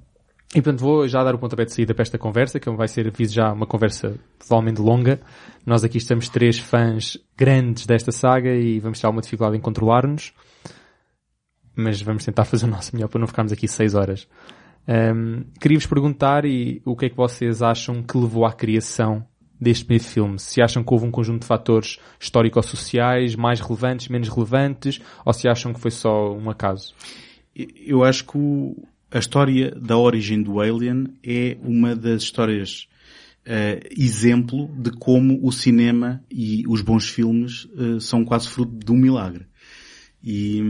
e 0.55 0.63
portanto 0.63 0.81
vou 0.81 1.09
já 1.09 1.25
dar 1.25 1.35
o 1.35 1.39
pontapé 1.39 1.65
de 1.65 1.73
saída 1.73 1.93
para 1.93 2.03
esta 2.03 2.17
conversa, 2.17 2.61
que 2.61 2.71
vai 2.71 2.87
ser, 2.87 3.11
fiz 3.13 3.33
já 3.33 3.53
uma 3.53 3.67
conversa 3.67 4.15
provavelmente 4.39 4.81
longa. 4.81 5.21
Nós 5.67 5.83
aqui 5.83 5.99
estamos 5.99 6.29
três 6.29 6.59
fãs 6.59 7.19
grandes 7.37 7.87
desta 7.87 8.13
saga 8.13 8.55
e 8.55 8.79
vamos 8.79 9.01
ter 9.01 9.07
alguma 9.07 9.21
dificuldade 9.21 9.57
em 9.57 9.61
controlar-nos. 9.61 10.33
Mas 11.75 12.01
vamos 12.01 12.25
tentar 12.25 12.45
fazer 12.45 12.67
o 12.67 12.69
nosso 12.69 12.95
melhor 12.95 13.09
para 13.09 13.19
não 13.19 13.27
ficarmos 13.27 13.53
aqui 13.53 13.67
seis 13.67 13.97
horas. 13.97 14.29
Um, 14.87 15.45
Queria-vos 15.61 15.87
perguntar 15.87 16.45
e, 16.45 16.81
o 16.85 16.95
que 16.95 17.07
é 17.07 17.09
que 17.09 17.17
vocês 17.17 17.61
acham 17.61 18.01
que 18.01 18.17
levou 18.17 18.47
à 18.47 18.53
criação 18.53 19.27
deste 19.61 19.85
primeiro 19.85 20.05
filme? 20.05 20.39
Se 20.39 20.63
acham 20.63 20.85
que 20.85 20.93
houve 20.93 21.05
um 21.05 21.11
conjunto 21.11 21.41
de 21.41 21.49
fatores 21.49 21.99
histórico-sociais 22.21 23.35
mais 23.35 23.59
relevantes, 23.59 24.07
menos 24.07 24.29
relevantes, 24.29 25.01
ou 25.25 25.33
se 25.33 25.49
acham 25.49 25.73
que 25.73 25.81
foi 25.81 25.91
só 25.91 26.33
um 26.33 26.49
acaso? 26.49 26.95
Eu 27.57 28.05
acho 28.05 28.25
que 28.25 28.39
o, 28.39 28.77
a 29.15 29.19
história 29.21 29.71
da 29.71 29.97
origem 29.97 30.43
do 30.43 30.61
Alien 30.61 31.07
é 31.23 31.57
uma 31.63 31.95
das 31.95 32.25
histórias 32.25 32.89
uh, 33.47 33.87
exemplo 33.97 34.69
de 34.77 34.91
como 34.91 35.39
o 35.41 35.53
cinema 35.53 36.21
e 36.29 36.65
os 36.67 36.81
bons 36.81 37.09
filmes 37.09 37.65
uh, 37.67 38.01
são 38.01 38.25
quase 38.25 38.49
fruto 38.49 38.85
de 38.85 38.91
um 38.91 38.97
milagre. 38.97 39.47
E, 40.21 40.61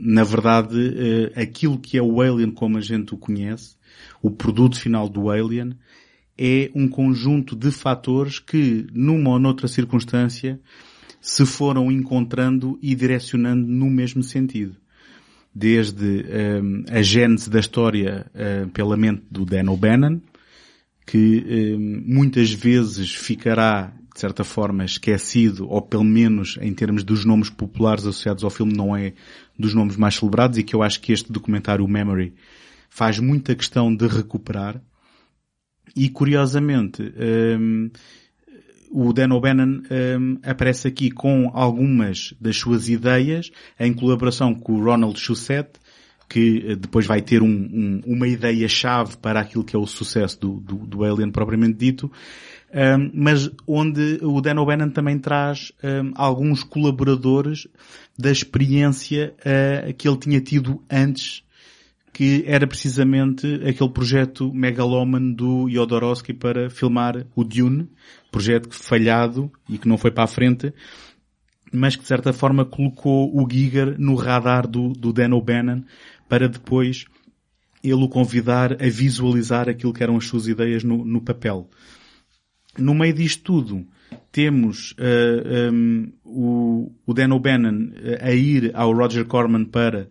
na 0.00 0.22
verdade, 0.22 0.76
uh, 0.76 1.40
aquilo 1.40 1.76
que 1.76 1.98
é 1.98 2.02
o 2.02 2.20
Alien 2.20 2.52
como 2.52 2.78
a 2.78 2.80
gente 2.80 3.14
o 3.14 3.18
conhece, 3.18 3.74
o 4.22 4.30
produto 4.30 4.78
final 4.78 5.08
do 5.08 5.28
Alien, 5.28 5.72
é 6.38 6.70
um 6.76 6.86
conjunto 6.86 7.56
de 7.56 7.72
fatores 7.72 8.38
que, 8.38 8.86
numa 8.92 9.30
ou 9.30 9.40
noutra 9.40 9.66
circunstância, 9.66 10.60
se 11.20 11.44
foram 11.44 11.90
encontrando 11.90 12.78
e 12.80 12.94
direcionando 12.94 13.66
no 13.66 13.90
mesmo 13.90 14.22
sentido. 14.22 14.76
Desde 15.60 16.24
um, 16.62 16.84
a 16.88 17.02
gênese 17.02 17.50
da 17.50 17.58
história 17.58 18.26
uh, 18.32 18.68
pela 18.68 18.96
mente 18.96 19.24
do 19.28 19.44
Dan 19.44 19.68
O'Bannon, 19.72 20.20
que 21.04 21.74
um, 21.76 22.14
muitas 22.14 22.52
vezes 22.52 23.12
ficará, 23.12 23.92
de 24.14 24.20
certa 24.20 24.44
forma, 24.44 24.84
esquecido, 24.84 25.68
ou 25.68 25.82
pelo 25.82 26.04
menos 26.04 26.56
em 26.60 26.72
termos 26.72 27.02
dos 27.02 27.24
nomes 27.24 27.50
populares 27.50 28.06
associados 28.06 28.44
ao 28.44 28.50
filme, 28.50 28.72
não 28.72 28.96
é 28.96 29.14
dos 29.58 29.74
nomes 29.74 29.96
mais 29.96 30.14
celebrados, 30.14 30.58
e 30.58 30.62
que 30.62 30.76
eu 30.76 30.82
acho 30.82 31.00
que 31.00 31.12
este 31.12 31.32
documentário, 31.32 31.84
o 31.84 31.88
Memory, 31.88 32.34
faz 32.88 33.18
muita 33.18 33.56
questão 33.56 33.92
de 33.92 34.06
recuperar. 34.06 34.80
E 35.96 36.08
curiosamente, 36.08 37.02
um, 37.02 37.90
o 38.90 39.12
Dan 39.12 39.32
O'Bannon 39.34 39.82
um, 39.90 40.38
aparece 40.42 40.88
aqui 40.88 41.10
com 41.10 41.50
algumas 41.52 42.34
das 42.40 42.56
suas 42.56 42.88
ideias 42.88 43.50
em 43.78 43.92
colaboração 43.92 44.54
com 44.54 44.74
o 44.74 44.84
Ronald 44.84 45.18
Shusett, 45.18 45.70
que 46.28 46.64
eh, 46.66 46.76
depois 46.76 47.06
vai 47.06 47.22
ter 47.22 47.42
um, 47.42 47.48
um, 47.48 48.00
uma 48.06 48.28
ideia-chave 48.28 49.16
para 49.16 49.40
aquilo 49.40 49.64
que 49.64 49.74
é 49.74 49.78
o 49.78 49.86
sucesso 49.86 50.38
do, 50.40 50.60
do, 50.60 50.86
do 50.86 51.04
Alien 51.04 51.30
propriamente 51.30 51.78
dito, 51.78 52.10
um, 52.74 53.10
mas 53.14 53.50
onde 53.66 54.18
o 54.22 54.40
Dan 54.40 54.60
O'Bannon 54.60 54.90
também 54.90 55.18
traz 55.18 55.72
alguns 56.14 56.62
colaboradores 56.62 57.66
da 58.18 58.30
experiência 58.30 59.34
uh, 59.40 59.94
que 59.94 60.06
ele 60.06 60.18
tinha 60.18 60.40
tido 60.40 60.82
antes 60.90 61.42
que 62.12 62.44
era 62.46 62.66
precisamente 62.66 63.46
aquele 63.66 63.90
projeto 63.90 64.52
megalómano 64.52 65.34
do 65.34 65.68
Jodorowsky 65.68 66.32
para 66.32 66.70
filmar 66.70 67.26
o 67.34 67.44
Dune, 67.44 67.88
projeto 68.30 68.68
falhado 68.70 69.50
e 69.68 69.78
que 69.78 69.88
não 69.88 69.98
foi 69.98 70.10
para 70.10 70.24
a 70.24 70.28
frente, 70.28 70.72
mas 71.72 71.96
que 71.96 72.02
de 72.02 72.08
certa 72.08 72.32
forma 72.32 72.64
colocou 72.64 73.30
o 73.34 73.46
Giger 73.50 73.96
no 73.98 74.14
radar 74.14 74.66
do, 74.66 74.92
do 74.92 75.12
Dan 75.12 75.34
O'Bannon 75.34 75.84
para 76.28 76.48
depois 76.48 77.04
ele 77.82 77.94
o 77.94 78.08
convidar 78.08 78.72
a 78.72 78.88
visualizar 78.88 79.68
aquilo 79.68 79.92
que 79.92 80.02
eram 80.02 80.16
as 80.16 80.24
suas 80.24 80.48
ideias 80.48 80.82
no, 80.82 81.04
no 81.04 81.20
papel. 81.20 81.68
No 82.76 82.94
meio 82.94 83.14
disto 83.14 83.42
tudo, 83.42 83.86
temos 84.32 84.92
uh, 84.92 85.72
um, 85.72 86.12
o, 86.24 86.92
o 87.06 87.14
Dan 87.14 87.34
O'Bannon 87.34 87.92
a 88.20 88.32
ir 88.32 88.72
ao 88.74 88.92
Roger 88.92 89.24
Corman 89.24 89.64
para 89.64 90.08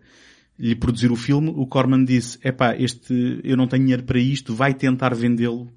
lhe 0.58 0.74
produzir 0.74 1.12
o 1.12 1.16
filme, 1.16 1.52
o 1.54 1.66
Corman 1.66 2.04
disse, 2.04 2.38
epá, 2.42 2.74
este, 2.76 3.40
eu 3.44 3.56
não 3.56 3.68
tenho 3.68 3.84
dinheiro 3.84 4.02
para 4.02 4.18
isto, 4.18 4.54
vai 4.54 4.74
tentar 4.74 5.14
vendê-lo, 5.14 5.70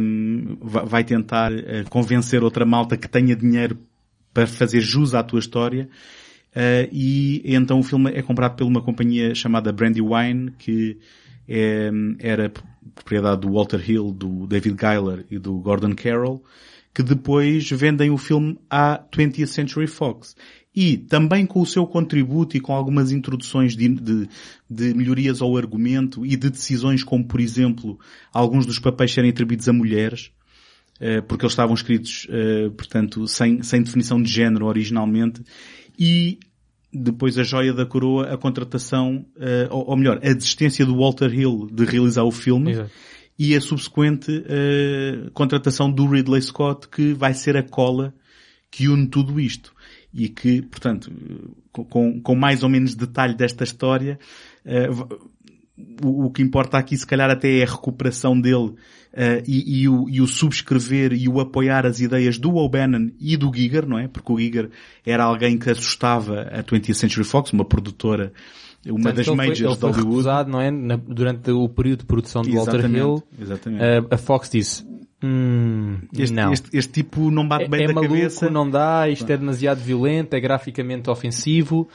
um, 0.00 0.56
vai 0.62 1.02
tentar 1.02 1.52
uh, 1.52 1.90
convencer 1.90 2.42
outra 2.42 2.64
malta 2.64 2.96
que 2.96 3.08
tenha 3.08 3.34
dinheiro 3.34 3.78
para 4.32 4.46
fazer 4.46 4.80
jus 4.80 5.14
à 5.14 5.22
tua 5.22 5.40
história, 5.40 5.88
uh, 6.54 6.88
e 6.92 7.42
então 7.44 7.80
o 7.80 7.82
filme 7.82 8.12
é 8.12 8.22
comprado 8.22 8.56
por 8.56 8.64
uma 8.64 8.80
companhia 8.80 9.34
chamada 9.34 9.72
Brandywine, 9.72 10.52
que 10.58 10.98
é, 11.48 11.90
era 12.20 12.50
propriedade 12.94 13.42
do 13.42 13.52
Walter 13.52 13.90
Hill, 13.90 14.12
do 14.12 14.46
David 14.46 14.76
Giler 14.80 15.26
e 15.30 15.38
do 15.38 15.58
Gordon 15.58 15.94
Carroll, 15.94 16.42
que 16.94 17.02
depois 17.02 17.68
vendem 17.70 18.10
o 18.10 18.16
filme 18.16 18.58
à 18.70 19.02
20th 19.12 19.46
Century 19.46 19.86
Fox 19.86 20.36
e 20.74 20.96
também 20.96 21.46
com 21.46 21.60
o 21.60 21.66
seu 21.66 21.86
contributo 21.86 22.56
e 22.56 22.60
com 22.60 22.74
algumas 22.74 23.12
introduções 23.12 23.76
de, 23.76 23.88
de, 23.88 24.28
de, 24.68 24.94
melhorias 24.94 25.40
ao 25.40 25.56
argumento 25.56 26.26
e 26.26 26.36
de 26.36 26.50
decisões 26.50 27.04
como, 27.04 27.24
por 27.24 27.40
exemplo, 27.40 27.98
alguns 28.32 28.66
dos 28.66 28.78
papéis 28.78 29.12
serem 29.12 29.30
atribuídos 29.30 29.68
a 29.68 29.72
mulheres, 29.72 30.32
eh, 30.98 31.20
porque 31.20 31.44
eles 31.44 31.52
estavam 31.52 31.74
escritos, 31.74 32.26
eh, 32.28 32.70
portanto, 32.76 33.28
sem, 33.28 33.62
sem 33.62 33.82
definição 33.82 34.20
de 34.20 34.28
género 34.28 34.66
originalmente, 34.66 35.42
e 35.96 36.40
depois 36.92 37.38
a 37.38 37.44
joia 37.44 37.72
da 37.72 37.86
coroa, 37.86 38.32
a 38.32 38.36
contratação, 38.36 39.24
eh, 39.38 39.68
ou 39.70 39.96
melhor, 39.96 40.18
a 40.24 40.32
desistência 40.32 40.84
do 40.84 40.96
Walter 40.96 41.32
Hill 41.32 41.68
de 41.72 41.84
realizar 41.84 42.24
o 42.24 42.32
filme, 42.32 42.72
Exato. 42.72 42.90
e 43.38 43.54
a 43.54 43.60
subsequente 43.60 44.44
contratação 45.32 45.90
do 45.90 46.06
Ridley 46.06 46.42
Scott, 46.42 46.88
que 46.88 47.12
vai 47.12 47.34
ser 47.34 47.56
a 47.56 47.62
cola 47.62 48.14
que 48.70 48.88
une 48.88 49.08
tudo 49.08 49.40
isto 49.40 49.73
e 50.14 50.28
que, 50.28 50.62
portanto, 50.62 51.10
com, 51.72 52.20
com 52.20 52.34
mais 52.34 52.62
ou 52.62 52.68
menos 52.68 52.94
detalhe 52.94 53.34
desta 53.34 53.64
história, 53.64 54.18
uh, 54.64 55.18
o, 56.04 56.26
o, 56.26 56.30
que 56.30 56.40
importa 56.40 56.78
aqui 56.78 56.96
se 56.96 57.06
calhar 57.06 57.28
até 57.28 57.58
é 57.58 57.64
a 57.64 57.70
recuperação 57.70 58.40
dele 58.40 58.68
uh, 58.68 58.76
e, 59.46 59.82
e, 59.82 59.88
o, 59.88 60.08
e, 60.08 60.20
o, 60.20 60.26
subscrever 60.26 61.12
e 61.12 61.28
o 61.28 61.40
apoiar 61.40 61.84
as 61.84 61.98
ideias 61.98 62.38
do 62.38 62.54
O'Bannon 62.54 63.10
e 63.18 63.36
do 63.36 63.52
Giger, 63.52 63.86
não 63.86 63.98
é? 63.98 64.06
Porque 64.06 64.32
o 64.32 64.38
Giger 64.38 64.70
era 65.04 65.24
alguém 65.24 65.58
que 65.58 65.68
assustava 65.68 66.42
a 66.42 66.62
20th 66.62 66.94
Century 66.94 67.24
Fox, 67.24 67.52
uma 67.52 67.64
produtora 67.64 68.32
uma 68.86 69.00
Portanto, 69.00 69.16
das 69.16 69.34
majors 69.34 69.60
foi, 69.60 69.76
de 69.76 69.80
Hollywood. 69.80 70.08
Recusado, 70.10 70.50
não 70.50 70.60
é? 70.60 70.70
Na, 70.70 70.96
durante 70.96 71.50
o 71.50 71.68
período 71.68 72.00
de 72.00 72.06
produção 72.06 72.42
de 72.42 72.54
Walter 72.54 72.84
Hill, 72.84 73.22
exatamente. 73.40 73.82
A, 73.82 74.14
a 74.14 74.18
Fox 74.18 74.50
disse, 74.50 74.84
Hum, 75.26 76.00
este, 76.12 76.34
não. 76.34 76.52
Este, 76.52 76.76
este, 76.76 76.92
tipo 76.92 77.30
não 77.30 77.48
bate 77.48 77.66
bem 77.66 77.80
é, 77.80 77.84
é 77.84 77.86
da 77.86 77.94
maluco, 77.94 78.14
cabeça. 78.14 78.50
não 78.50 78.68
dá, 78.68 79.08
isto 79.08 79.30
é 79.30 79.36
demasiado 79.38 79.78
violento, 79.78 80.34
é 80.34 80.40
graficamente 80.40 81.08
ofensivo, 81.08 81.88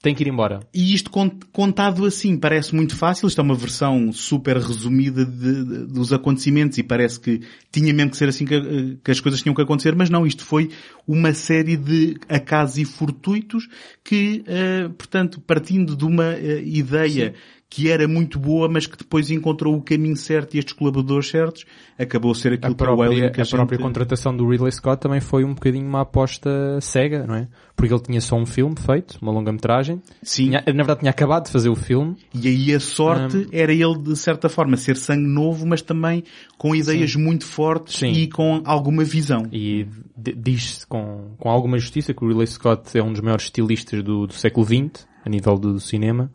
tem 0.00 0.14
que 0.14 0.22
ir 0.22 0.28
embora. 0.28 0.60
E 0.72 0.94
isto 0.94 1.10
contado 1.52 2.06
assim 2.06 2.38
parece 2.38 2.74
muito 2.74 2.96
fácil, 2.96 3.28
isto 3.28 3.38
é 3.38 3.44
uma 3.44 3.54
versão 3.54 4.10
super 4.14 4.56
resumida 4.56 5.26
de, 5.26 5.62
de, 5.62 5.86
dos 5.88 6.10
acontecimentos 6.10 6.78
e 6.78 6.82
parece 6.82 7.20
que 7.20 7.42
tinha 7.70 7.92
mesmo 7.92 8.12
que 8.12 8.16
ser 8.16 8.30
assim 8.30 8.46
que, 8.46 8.96
que, 9.04 9.10
as 9.10 9.20
coisas 9.20 9.42
tinham 9.42 9.54
que 9.54 9.60
acontecer, 9.60 9.94
mas 9.94 10.08
não, 10.08 10.26
isto 10.26 10.42
foi 10.42 10.70
uma 11.06 11.34
série 11.34 11.76
de 11.76 12.16
acasos 12.30 12.78
e 12.78 12.86
fortuitos 12.86 13.68
que, 14.02 14.42
uh, 14.48 14.88
portanto, 14.94 15.38
partindo 15.42 15.94
de 15.94 16.06
uma 16.06 16.30
uh, 16.30 16.62
ideia 16.64 17.34
Sim 17.36 17.59
que 17.70 17.88
era 17.88 18.08
muito 18.08 18.36
boa, 18.36 18.68
mas 18.68 18.84
que 18.84 18.96
depois 18.96 19.30
encontrou 19.30 19.76
o 19.76 19.80
caminho 19.80 20.16
certo 20.16 20.54
e 20.54 20.58
estes 20.58 20.74
colaboradores 20.74 21.28
certos, 21.28 21.64
acabou 21.96 22.32
a 22.32 22.34
ser 22.34 22.54
aquilo 22.54 22.72
a 22.72 22.74
própria, 22.74 23.08
que 23.08 23.14
o 23.14 23.30
que 23.30 23.40
a, 23.40 23.42
a 23.42 23.44
gente... 23.44 23.54
própria 23.54 23.78
contratação 23.78 24.36
do 24.36 24.48
Ridley 24.48 24.72
Scott 24.72 25.00
também 25.00 25.20
foi 25.20 25.44
um 25.44 25.54
bocadinho 25.54 25.86
uma 25.86 26.00
aposta 26.00 26.50
cega, 26.80 27.24
não 27.24 27.36
é? 27.36 27.46
Porque 27.76 27.94
ele 27.94 28.02
tinha 28.02 28.20
só 28.20 28.34
um 28.34 28.44
filme 28.44 28.74
feito, 28.76 29.18
uma 29.22 29.30
longa-metragem. 29.30 30.02
Sim. 30.20 30.46
Tinha, 30.46 30.64
na 30.66 30.72
verdade 30.72 31.00
tinha 31.00 31.10
acabado 31.10 31.44
de 31.44 31.52
fazer 31.52 31.68
o 31.68 31.76
filme. 31.76 32.16
E 32.34 32.48
aí 32.48 32.74
a 32.74 32.80
sorte 32.80 33.36
um... 33.36 33.46
era 33.52 33.72
ele, 33.72 33.98
de 33.98 34.16
certa 34.16 34.48
forma, 34.48 34.76
ser 34.76 34.96
sangue 34.96 35.28
novo, 35.28 35.64
mas 35.64 35.80
também 35.80 36.24
com 36.58 36.74
ideias 36.74 37.12
Sim. 37.12 37.22
muito 37.22 37.44
fortes 37.44 38.00
Sim. 38.00 38.10
e 38.10 38.26
com 38.26 38.62
alguma 38.64 39.04
visão. 39.04 39.46
E 39.52 39.86
diz-se 40.16 40.84
com, 40.88 41.36
com 41.38 41.48
alguma 41.48 41.78
justiça 41.78 42.12
que 42.12 42.24
o 42.24 42.28
Ridley 42.28 42.48
Scott 42.48 42.98
é 42.98 43.02
um 43.02 43.12
dos 43.12 43.20
maiores 43.20 43.44
estilistas 43.44 44.02
do, 44.02 44.26
do 44.26 44.34
século 44.34 44.66
XX, 44.66 45.06
a 45.24 45.30
nível 45.30 45.56
do, 45.56 45.74
do 45.74 45.80
cinema. 45.80 46.32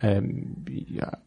Ah, 0.00 1.18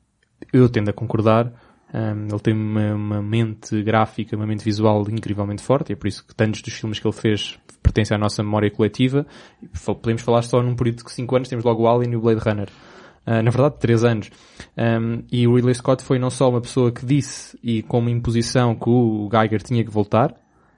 eu 0.53 0.69
tendo 0.69 0.89
a 0.89 0.93
concordar. 0.93 1.51
Ele 1.93 2.39
tem 2.39 2.53
uma, 2.53 2.93
uma, 2.93 3.21
mente 3.21 3.81
gráfica, 3.81 4.35
uma 4.35 4.45
mente 4.45 4.63
visual 4.63 5.05
incrivelmente 5.09 5.63
forte, 5.63 5.91
e 5.91 5.93
é 5.93 5.95
por 5.95 6.07
isso 6.07 6.25
que 6.25 6.35
tantos 6.35 6.61
dos 6.61 6.73
filmes 6.73 6.99
que 6.99 7.07
ele 7.07 7.15
fez 7.15 7.57
pertencem 7.81 8.15
à 8.15 8.17
nossa 8.17 8.43
memória 8.43 8.69
coletiva. 8.69 9.25
Podemos 9.85 10.21
falar 10.21 10.41
só 10.41 10.61
num 10.61 10.75
período 10.75 11.03
de 11.03 11.11
5 11.11 11.35
anos, 11.35 11.49
temos 11.49 11.63
logo 11.63 11.83
o 11.83 11.87
Alien 11.87 12.13
e 12.13 12.15
o 12.17 12.21
Blade 12.21 12.41
Runner. 12.41 12.67
Uh, 13.25 13.41
na 13.41 13.51
verdade, 13.51 13.75
3 13.79 14.03
anos. 14.03 14.29
E 15.31 15.47
o 15.47 15.55
Ridley 15.55 15.75
Scott 15.75 16.03
foi 16.03 16.19
não 16.19 16.29
só 16.29 16.49
uma 16.49 16.61
pessoa 16.61 16.91
que 16.91 17.05
disse 17.05 17.57
e 17.63 17.81
com 17.83 17.99
uma 17.99 18.11
imposição 18.11 18.75
que 18.75 18.89
o 18.89 19.29
Geiger 19.31 19.61
tinha 19.63 19.83
que 19.83 19.89
voltar, 19.89 20.33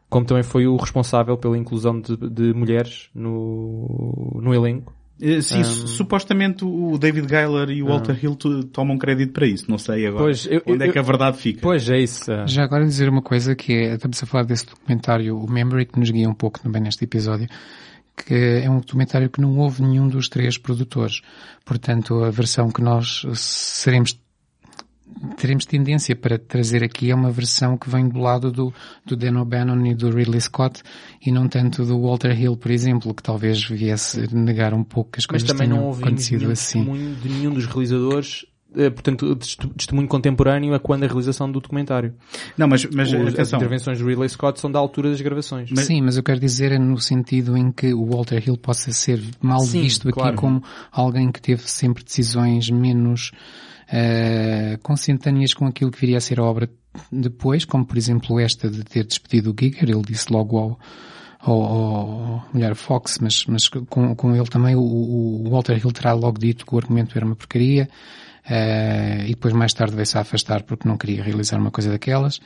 como 0.10 0.26
também 0.26 0.44
foi 0.44 0.68
o 0.68 0.76
responsável 0.76 1.38
pela 1.38 1.58
inclusão 1.58 2.00
de, 2.00 2.16
de 2.18 2.54
mulheres 2.54 3.10
no, 3.14 4.40
no 4.42 4.54
elenco 4.54 4.99
sim, 5.42 5.60
um... 5.60 5.64
supostamente 5.64 6.64
o 6.64 6.98
David 6.98 7.28
Geiler 7.28 7.70
e 7.70 7.84
o 7.84 7.88
Walter 7.88 8.18
Hill 8.22 8.36
tomam 8.72 8.98
crédito 8.98 9.34
para 9.34 9.46
isso. 9.46 9.70
Não 9.70 9.78
sei 9.78 10.08
agora 10.08 10.24
pois, 10.24 10.46
eu, 10.46 10.62
onde 10.66 10.86
eu, 10.86 10.90
é 10.90 10.92
que 10.92 11.00
a 11.00 11.02
verdade 11.02 11.38
fica. 11.38 11.60
Pois 11.62 11.90
é 11.90 12.00
isso. 12.00 12.26
Já 12.46 12.64
agora 12.64 12.86
dizer 12.86 13.10
uma 13.10 13.22
coisa 13.22 13.56
que 13.56 13.74
é, 13.74 13.96
estamos 13.96 14.22
a 14.24 14.26
falar 14.26 14.44
desse 14.44 14.66
documentário, 14.66 15.38
o 15.38 15.50
Memory, 15.50 15.86
que 15.86 16.00
nos 16.00 16.10
guia 16.10 16.30
um 16.30 16.34
pouco 16.34 16.60
também 16.60 16.82
neste 16.82 17.04
episódio, 17.04 17.48
que 18.16 18.34
é 18.64 18.70
um 18.70 18.80
documentário 18.80 19.30
que 19.30 19.42
não 19.42 19.58
houve 19.58 19.82
nenhum 19.82 20.08
dos 20.08 20.30
três 20.30 20.58
produtores. 20.58 21.22
Portanto, 21.66 22.24
a 22.24 22.30
versão 22.30 22.72
que 22.72 22.82
nós 22.82 23.26
seremos 23.34 24.18
teremos 25.38 25.66
tendência 25.66 26.16
para 26.16 26.38
trazer 26.38 26.84
aqui 26.84 27.12
é 27.12 27.16
uma 27.16 27.32
versão 27.32 27.78
que 27.78 27.90
vem 27.90 28.08
do 28.08 28.20
lado 28.20 28.52
do, 28.52 28.74
do 29.06 29.16
Dan 29.16 29.40
O'Bannon 29.40 29.86
e 29.86 29.94
do 29.94 30.10
Ridley 30.10 30.42
Scott 30.42 30.82
e 31.26 31.32
não 31.32 31.48
tanto 31.48 31.86
do 31.86 32.02
Walter 32.02 32.40
Hill, 32.40 32.58
por 32.58 32.72
exemplo, 32.72 33.14
que 33.14 33.24
talvez 33.24 33.64
viesse 33.64 34.34
negar 34.34 34.74
um 34.74 34.84
pouco 34.84 35.12
que 35.12 35.20
as 35.20 35.26
Mas 35.26 35.44
coisas 35.44 35.48
também 35.48 35.68
não 35.68 35.92
acontecido 35.92 36.42
nenhum 36.42 36.52
assim. 36.52 36.80
testemunho 36.80 37.16
de 37.16 37.30
nenhum 37.30 37.54
dos 37.54 37.66
realizadores 37.66 38.46
eh, 38.76 38.90
portanto, 38.92 39.36
testemunho 39.76 40.08
contemporâneo 40.08 40.76
a 40.76 40.80
quando 40.80 41.04
a 41.04 41.08
realização 41.08 41.52
do 41.52 41.60
documentário. 41.60 42.14
Não, 42.56 42.68
mas, 42.68 42.86
mas 42.86 43.12
Os, 43.12 43.40
as 43.40 43.52
intervenções 43.52 43.98
do 43.98 44.08
Ridley 44.08 44.30
Scott 44.30 44.60
são 44.60 44.72
da 44.72 44.78
altura 44.78 45.10
das 45.10 45.20
gravações. 45.22 45.72
Mas... 45.72 45.86
Sim, 45.86 46.02
mas 46.02 46.18
eu 46.18 46.24
quero 46.24 46.40
dizer 46.40 46.72
é 46.72 46.78
no 46.78 47.00
sentido 47.00 47.58
em 47.58 47.72
que 47.72 47.94
o 47.94 48.06
Walter 48.06 48.44
Hill 48.46 48.58
possa 48.58 48.92
ser 48.92 49.20
mal 49.42 49.62
Sim, 49.62 49.82
visto 49.82 50.08
aqui 50.08 50.20
claro. 50.20 50.36
como 50.36 50.64
alguém 50.92 51.32
que 51.32 51.42
teve 51.42 51.64
sempre 51.64 52.04
decisões 52.04 52.70
menos 52.70 53.32
uh, 53.90 54.78
consentâneas 54.82 55.54
com 55.54 55.66
aquilo 55.66 55.92
que 55.92 56.00
viria 56.00 56.18
a 56.18 56.22
ser 56.22 56.40
a 56.40 56.44
obra 56.44 56.70
depois, 57.12 57.66
como 57.66 57.86
por 57.86 57.98
exemplo 57.98 58.40
esta 58.40 58.70
de 58.70 58.84
ter 58.84 59.06
despedido 59.06 59.52
o 59.52 59.56
Giger, 59.58 59.90
ele 59.90 60.02
disse 60.02 60.32
logo 60.32 60.58
ao, 60.58 60.80
ou, 61.46 61.62
ou 61.62 62.44
melhor, 62.54 62.76
Fox, 62.76 63.20
mas, 63.20 63.46
mas 63.46 63.68
com, 63.68 64.16
com 64.16 64.36
ele 64.36 64.48
também 64.48 64.76
o, 64.76 64.82
o 64.82 65.50
Walter 65.50 65.78
Hill 65.78 65.92
terá 65.92 66.14
logo 66.14 66.40
dito 66.40 66.66
que 66.66 66.76
o 66.76 66.78
argumento 66.78 67.18
era 67.18 67.26
uma 67.26 67.36
porcaria, 67.36 67.88
uh, 68.46 69.24
e 69.24 69.30
depois 69.30 69.54
mais 69.54 69.74
tarde 69.74 69.96
veio-se 69.96 70.18
a 70.18 70.22
afastar 70.22 70.64
porque 70.64 70.88
não 70.88 70.98
queria 70.98 71.24
realizar 71.24 71.58
uma 71.58 71.72
coisa 71.72 71.90
daquelas. 71.92 72.40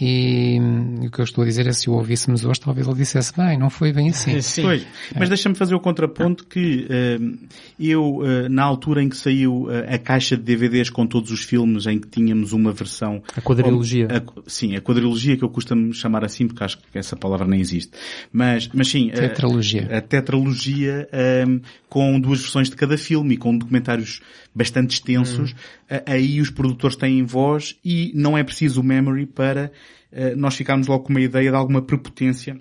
E, 0.00 0.58
o 1.04 1.10
que 1.10 1.20
eu 1.20 1.24
estou 1.24 1.42
a 1.42 1.46
dizer 1.46 1.66
é 1.66 1.72
se 1.72 1.90
o 1.90 1.94
ouvíssemos 1.94 2.44
hoje, 2.44 2.60
talvez 2.60 2.86
ele 2.86 2.96
dissesse, 2.96 3.36
bem, 3.36 3.58
não 3.58 3.68
foi 3.68 3.92
bem 3.92 4.10
assim. 4.10 4.38
Sim. 4.42 4.62
Foi. 4.62 4.86
Mas 5.18 5.28
deixa-me 5.28 5.56
fazer 5.56 5.74
o 5.74 5.80
contraponto 5.80 6.46
que 6.46 6.86
uh, 6.86 7.38
eu, 7.80 8.18
uh, 8.18 8.48
na 8.48 8.62
altura 8.62 9.02
em 9.02 9.08
que 9.08 9.16
saiu 9.16 9.64
uh, 9.64 9.92
a 9.92 9.98
caixa 9.98 10.36
de 10.36 10.42
DVDs 10.44 10.88
com 10.88 11.04
todos 11.04 11.32
os 11.32 11.42
filmes 11.42 11.86
em 11.86 11.98
que 11.98 12.06
tínhamos 12.06 12.52
uma 12.52 12.70
versão... 12.70 13.20
A 13.36 13.40
quadrilogia. 13.40 14.06
A, 14.06 14.42
sim, 14.46 14.76
a 14.76 14.80
quadrilogia 14.80 15.36
que 15.36 15.42
eu 15.42 15.48
costumo 15.48 15.92
chamar 15.92 16.24
assim, 16.24 16.46
porque 16.46 16.62
acho 16.62 16.78
que 16.78 16.96
essa 16.96 17.16
palavra 17.16 17.46
nem 17.46 17.60
existe. 17.60 17.90
Mas, 18.32 18.68
mas 18.72 18.88
sim... 18.88 19.08
Tetralogia. 19.08 19.88
A, 19.90 19.98
a 19.98 20.00
tetralogia 20.00 21.08
um, 21.48 21.60
com 21.88 22.20
duas 22.20 22.40
versões 22.40 22.70
de 22.70 22.76
cada 22.76 22.96
filme 22.96 23.34
e 23.34 23.36
com 23.36 23.56
documentários 23.56 24.20
bastante 24.58 24.94
extensos. 24.94 25.52
Hum. 25.52 25.96
aí 26.04 26.40
os 26.40 26.50
produtores 26.50 26.96
têm 26.96 27.24
voz 27.24 27.78
e 27.84 28.12
não 28.14 28.36
é 28.36 28.42
preciso 28.42 28.80
o 28.80 28.84
memory 28.84 29.24
para 29.24 29.70
eh, 30.10 30.34
nós 30.34 30.56
ficámos 30.56 30.86
logo 30.86 31.04
com 31.04 31.10
uma 31.10 31.20
ideia 31.20 31.50
de 31.50 31.56
alguma 31.56 31.80
prepotência 31.80 32.60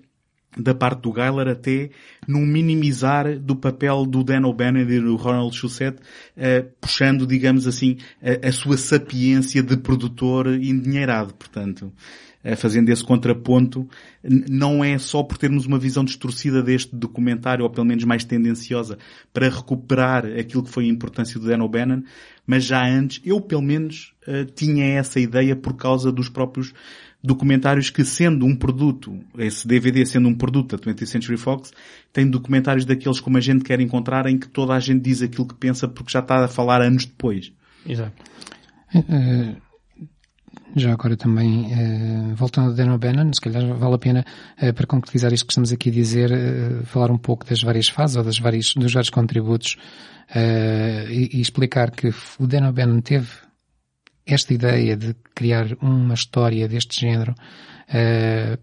da 0.55 0.73
parte 0.73 1.01
do 1.01 1.13
Geiler 1.13 1.47
até 1.47 1.89
num 2.27 2.45
minimizar 2.45 3.37
do 3.39 3.55
papel 3.55 4.05
do 4.05 4.23
Dan 4.23 4.45
O'Bannon 4.45 4.79
e 4.79 4.99
do 4.99 5.15
Ronald 5.15 5.55
Shusett, 5.55 5.99
uh, 5.99 6.67
puxando, 6.81 7.27
digamos 7.27 7.67
assim, 7.67 7.97
a, 8.21 8.47
a, 8.47 8.51
sua 8.51 8.75
sapiência 8.75 9.61
de 9.61 9.77
produtor 9.77 10.47
endinheirado, 10.47 11.33
portanto. 11.35 11.93
Uh, 12.43 12.55
fazendo 12.55 12.89
esse 12.89 13.03
contraponto, 13.03 13.87
não 14.23 14.83
é 14.83 14.97
só 14.97 15.23
por 15.23 15.37
termos 15.37 15.65
uma 15.65 15.79
visão 15.79 16.03
distorcida 16.03 16.61
deste 16.61 16.95
documentário, 16.95 17.63
ou 17.63 17.69
pelo 17.69 17.85
menos 17.85 18.03
mais 18.03 18.23
tendenciosa, 18.23 18.97
para 19.33 19.49
recuperar 19.49 20.25
aquilo 20.25 20.63
que 20.63 20.69
foi 20.69 20.85
a 20.85 20.87
importância 20.87 21.39
do 21.39 21.47
Dan 21.47 21.63
O'Bannon, 21.63 22.03
mas 22.45 22.63
já 22.63 22.85
antes, 22.85 23.21
eu 23.25 23.41
pelo 23.41 23.61
menos, 23.61 24.13
uh, 24.27 24.45
tinha 24.45 24.85
essa 24.85 25.19
ideia 25.19 25.55
por 25.55 25.75
causa 25.75 26.11
dos 26.11 26.29
próprios 26.29 26.73
documentários 27.23 27.89
que 27.89 28.05
sendo 28.05 28.45
um 28.45 28.55
produto, 28.55 29.19
esse 29.37 29.67
DVD 29.67 30.05
sendo 30.05 30.29
um 30.29 30.35
produto 30.35 30.77
da 30.77 30.83
20th 30.83 31.05
Century 31.05 31.37
Fox, 31.37 31.73
tem 32.13 32.29
documentários 32.29 32.85
daqueles 32.85 33.19
como 33.19 33.37
a 33.37 33.41
gente 33.41 33.63
quer 33.63 33.79
encontrar 33.79 34.27
em 34.27 34.37
que 34.37 34.47
toda 34.47 34.73
a 34.73 34.79
gente 34.79 35.01
diz 35.01 35.21
aquilo 35.21 35.47
que 35.47 35.55
pensa 35.55 35.87
porque 35.87 36.11
já 36.11 36.19
está 36.19 36.45
a 36.45 36.47
falar 36.47 36.81
anos 36.81 37.05
depois. 37.05 37.51
Exato. 37.85 38.13
Uh, 38.95 39.55
já 40.79 40.93
agora 40.93 41.17
também, 41.17 41.65
uh, 41.65 42.35
voltando 42.35 42.71
a 42.71 42.73
Dan 42.73 42.93
O'Bannon, 42.93 43.33
se 43.33 43.41
calhar 43.41 43.73
vale 43.73 43.95
a 43.95 43.97
pena, 43.97 44.25
uh, 44.61 44.73
para 44.73 44.87
concretizar 44.87 45.33
isto 45.33 45.45
que 45.45 45.51
estamos 45.51 45.71
aqui 45.71 45.89
a 45.89 45.93
dizer, 45.93 46.29
falar 46.85 47.11
um 47.11 47.17
pouco 47.17 47.45
das 47.45 47.61
várias 47.61 47.89
fases 47.89 48.15
ou 48.15 48.23
das 48.23 48.39
várias, 48.39 48.73
dos 48.73 48.93
vários 48.93 49.09
contributos 49.09 49.77
e, 51.09 51.37
e 51.37 51.41
explicar 51.41 51.91
que 51.91 52.13
o 52.39 52.47
Dan 52.47 52.67
O'Bannon 52.67 53.01
teve 53.01 53.27
esta 54.27 54.53
ideia 54.53 54.97
de 54.97 55.15
criar 55.33 55.67
uma 55.81 56.13
história 56.13 56.67
deste 56.67 56.99
género 56.99 57.33
uh, 57.33 58.57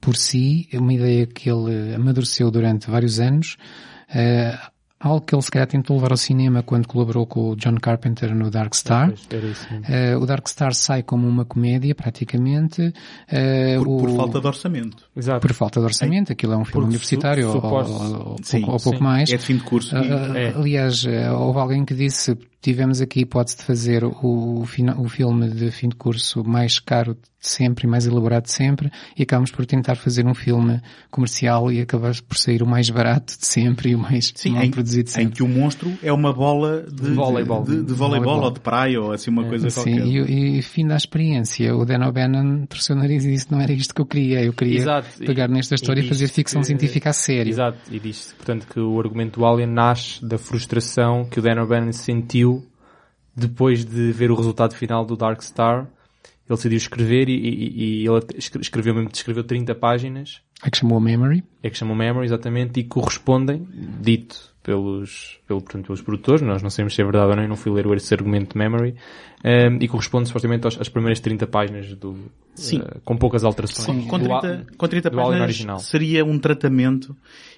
por 0.00 0.16
si, 0.16 0.68
é 0.72 0.78
uma 0.78 0.94
ideia 0.94 1.26
que 1.26 1.48
ele 1.48 1.94
amadureceu 1.94 2.50
durante 2.50 2.90
vários 2.90 3.20
anos, 3.20 3.56
uh, 4.08 4.71
algo 5.02 5.20
que 5.20 5.34
ele 5.34 5.42
se 5.42 5.50
calhar 5.50 5.66
tentou 5.66 5.96
levar 5.96 6.12
ao 6.12 6.16
cinema 6.16 6.62
quando 6.62 6.86
colaborou 6.86 7.26
com 7.26 7.50
o 7.50 7.56
John 7.56 7.74
Carpenter 7.74 8.34
no 8.34 8.50
Dark 8.50 8.74
Star. 8.74 9.10
uh, 9.10 10.18
o 10.20 10.24
Dark 10.24 10.46
Star 10.48 10.72
sai 10.72 11.02
como 11.02 11.26
uma 11.26 11.44
comédia, 11.44 11.94
praticamente. 11.94 12.80
Uh, 12.82 13.84
por, 13.84 13.88
o... 13.88 13.96
por, 13.98 14.16
falta 14.16 14.40
de 14.40 14.46
orçamento. 14.46 15.04
Exato. 15.16 15.40
Por 15.40 15.52
falta 15.52 15.80
de 15.80 15.86
orçamento. 15.86 16.32
Aquilo 16.32 16.52
é 16.52 16.56
um 16.56 16.64
filme 16.64 16.86
universitário 16.86 17.48
ou, 17.48 17.64
ou, 17.64 18.30
ou, 18.30 18.36
sim, 18.42 18.60
pouco, 18.60 18.72
ou 18.74 18.80
pouco 18.80 19.02
mais. 19.02 19.30
É 19.30 19.36
de 19.36 19.44
fim 19.44 19.56
de 19.56 19.64
curso. 19.64 19.96
Uh, 19.96 20.36
é. 20.36 20.54
Aliás, 20.54 21.04
houve 21.04 21.58
alguém 21.58 21.84
que 21.84 21.94
disse 21.94 22.36
tivemos 22.62 23.00
aqui 23.00 23.18
a 23.18 23.22
hipótese 23.22 23.56
de 23.56 23.64
fazer 23.64 24.04
o, 24.04 24.12
o, 24.22 25.08
filme 25.08 25.50
de 25.50 25.70
fim 25.72 25.88
de 25.88 25.96
curso 25.96 26.44
mais 26.44 26.78
caro 26.78 27.14
de 27.14 27.48
sempre 27.48 27.88
e 27.88 27.90
mais 27.90 28.06
elaborado 28.06 28.44
de 28.44 28.52
sempre 28.52 28.88
e 29.18 29.24
acabamos 29.24 29.50
por 29.50 29.66
tentar 29.66 29.96
fazer 29.96 30.24
um 30.24 30.32
filme 30.32 30.80
comercial 31.10 31.72
e 31.72 31.80
acabamos 31.80 32.20
por 32.20 32.38
sair 32.38 32.62
o 32.62 32.66
mais 32.66 32.88
barato 32.88 33.36
de 33.36 33.44
sempre 33.44 33.90
e 33.90 33.94
o 33.96 33.98
mais 33.98 34.32
Sim, 34.36 34.52
mal 34.52 34.62
em, 34.62 34.70
produzido 34.70 35.04
de 35.04 35.10
sempre. 35.10 35.28
Em 35.28 35.30
que 35.30 35.42
o 35.42 35.48
monstro 35.48 35.92
é 36.00 36.12
uma 36.12 36.32
bola 36.32 36.82
de, 36.82 37.02
de 37.02 37.10
voleibol, 37.10 37.64
de, 37.64 37.78
de, 37.78 37.82
de 37.82 37.92
voleibol 37.92 38.40
ou 38.40 38.50
de 38.52 38.60
praia 38.60 39.00
ou 39.00 39.10
assim 39.10 39.32
uma 39.32 39.44
é, 39.44 39.48
coisa 39.48 39.68
sim, 39.70 39.82
qualquer. 39.82 40.06
E, 40.06 40.58
e 40.58 40.62
fim 40.62 40.86
da 40.86 40.96
experiência, 40.96 41.74
o 41.74 41.84
Dan 41.84 42.06
O'Bannon 42.06 42.66
torceu 42.66 42.94
o 42.94 42.98
nariz 43.00 43.24
e 43.24 43.32
disse 43.32 43.50
não 43.50 43.60
era 43.60 43.72
isto 43.72 43.92
que 43.92 44.00
eu 44.00 44.06
queria, 44.06 44.44
eu 44.44 44.52
queria 44.52 44.78
Exato. 44.78 45.08
pegar 45.18 45.48
nesta 45.48 45.74
história 45.74 46.00
e, 46.00 46.04
e 46.04 46.08
fazer 46.08 46.28
ficção 46.28 46.60
que, 46.60 46.68
científica 46.68 47.10
a 47.10 47.12
sério. 47.12 47.50
Exato, 47.50 47.78
e 47.90 47.98
disse 47.98 48.36
portanto 48.36 48.68
que 48.72 48.78
o 48.78 49.00
argumento 49.00 49.40
do 49.40 49.46
Alien 49.46 49.68
nasce 49.68 50.24
da 50.24 50.38
frustração 50.38 51.24
que 51.24 51.40
o 51.40 51.42
Dan 51.42 51.60
O'Bannon 51.60 51.92
sentiu 51.92 52.51
depois 53.34 53.84
de 53.84 54.12
ver 54.12 54.30
o 54.30 54.34
resultado 54.34 54.74
final 54.74 55.04
do 55.04 55.16
Dark 55.16 55.42
Star, 55.42 55.88
ele 56.48 56.56
decidiu 56.56 56.76
escrever 56.76 57.28
e, 57.28 57.34
e, 57.34 58.02
e 58.02 58.06
ele 58.06 58.20
escreveu 58.38 58.94
mesmo, 58.94 59.10
escreveu 59.12 59.44
30 59.44 59.74
páginas. 59.74 60.40
É 60.64 60.70
que 60.70 60.78
chamou 60.78 61.00
Memory. 61.00 61.42
É 61.62 61.70
que 61.70 61.76
chamou 61.78 61.96
Memory, 61.96 62.26
exatamente, 62.26 62.78
e 62.78 62.84
correspondem, 62.84 63.66
dito 64.00 64.52
pelos, 64.62 65.40
pelo, 65.46 65.60
portanto, 65.60 65.86
pelos 65.86 66.00
produtores, 66.00 66.40
nós 66.40 66.62
não 66.62 66.70
sabemos 66.70 66.94
se 66.94 67.02
é 67.02 67.04
verdade 67.04 67.30
ou 67.30 67.36
não, 67.36 67.42
eu 67.42 67.48
não 67.48 67.56
fui 67.56 67.72
ler 67.72 67.84
esse 67.96 68.14
argumento 68.14 68.52
de 68.52 68.58
Memory, 68.58 68.94
um, 69.44 69.82
e 69.82 69.88
corresponde 69.88 70.28
supostamente 70.28 70.66
às, 70.68 70.80
às, 70.80 70.88
primeiras 70.88 71.18
30 71.18 71.46
páginas 71.48 71.92
do, 71.94 72.16
Sim. 72.54 72.78
Uh, 72.78 73.00
com 73.04 73.16
poucas 73.16 73.42
alterações. 73.42 74.02
Sim. 74.02 74.08
Com 74.08 74.18
30, 74.20 74.66
com 74.76 74.88
30 74.88 75.10
páginas 75.10 75.40
original. 75.40 75.78
seria 75.80 76.24
um 76.24 76.38
tratamento 76.38 77.16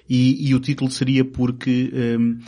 e, 0.09 0.49
e, 0.49 0.55
o 0.55 0.59
título 0.59 0.89
seria 0.89 1.23
porque 1.23 1.91
um, 2.19 2.39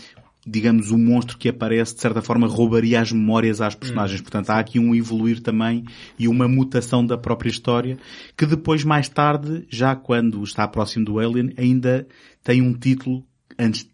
digamos, 0.48 0.92
o 0.92 0.98
monstro 0.98 1.38
que 1.38 1.50
aparece, 1.50 1.94
de 1.94 2.02
certa 2.02 2.22
forma, 2.22 2.48
roubaria 2.48 3.02
as 3.02 3.12
memórias 3.12 3.60
às 3.60 3.76
personagens. 3.76 4.22
Hum. 4.22 4.24
Portanto, 4.24 4.50
há 4.52 4.60
aqui 4.60 4.80
um 4.80 4.96
evoluir 4.96 5.42
também 5.42 5.84
e 6.18 6.28
uma 6.28 6.48
mutação 6.48 7.06
da 7.06 7.18
própria 7.18 7.50
história, 7.50 7.98
que 8.38 8.46
depois, 8.46 8.84
mais 8.84 9.10
tarde, 9.10 9.66
já 9.70 9.96
quando 9.96 10.42
está 10.44 10.66
próximo 10.68 11.04
do 11.04 11.20
Alien, 11.20 11.52
ainda 11.58 12.08
tem 12.44 12.62
um 12.62 12.74
título, 12.74 13.24
antes 13.60 13.84
de 13.84 13.90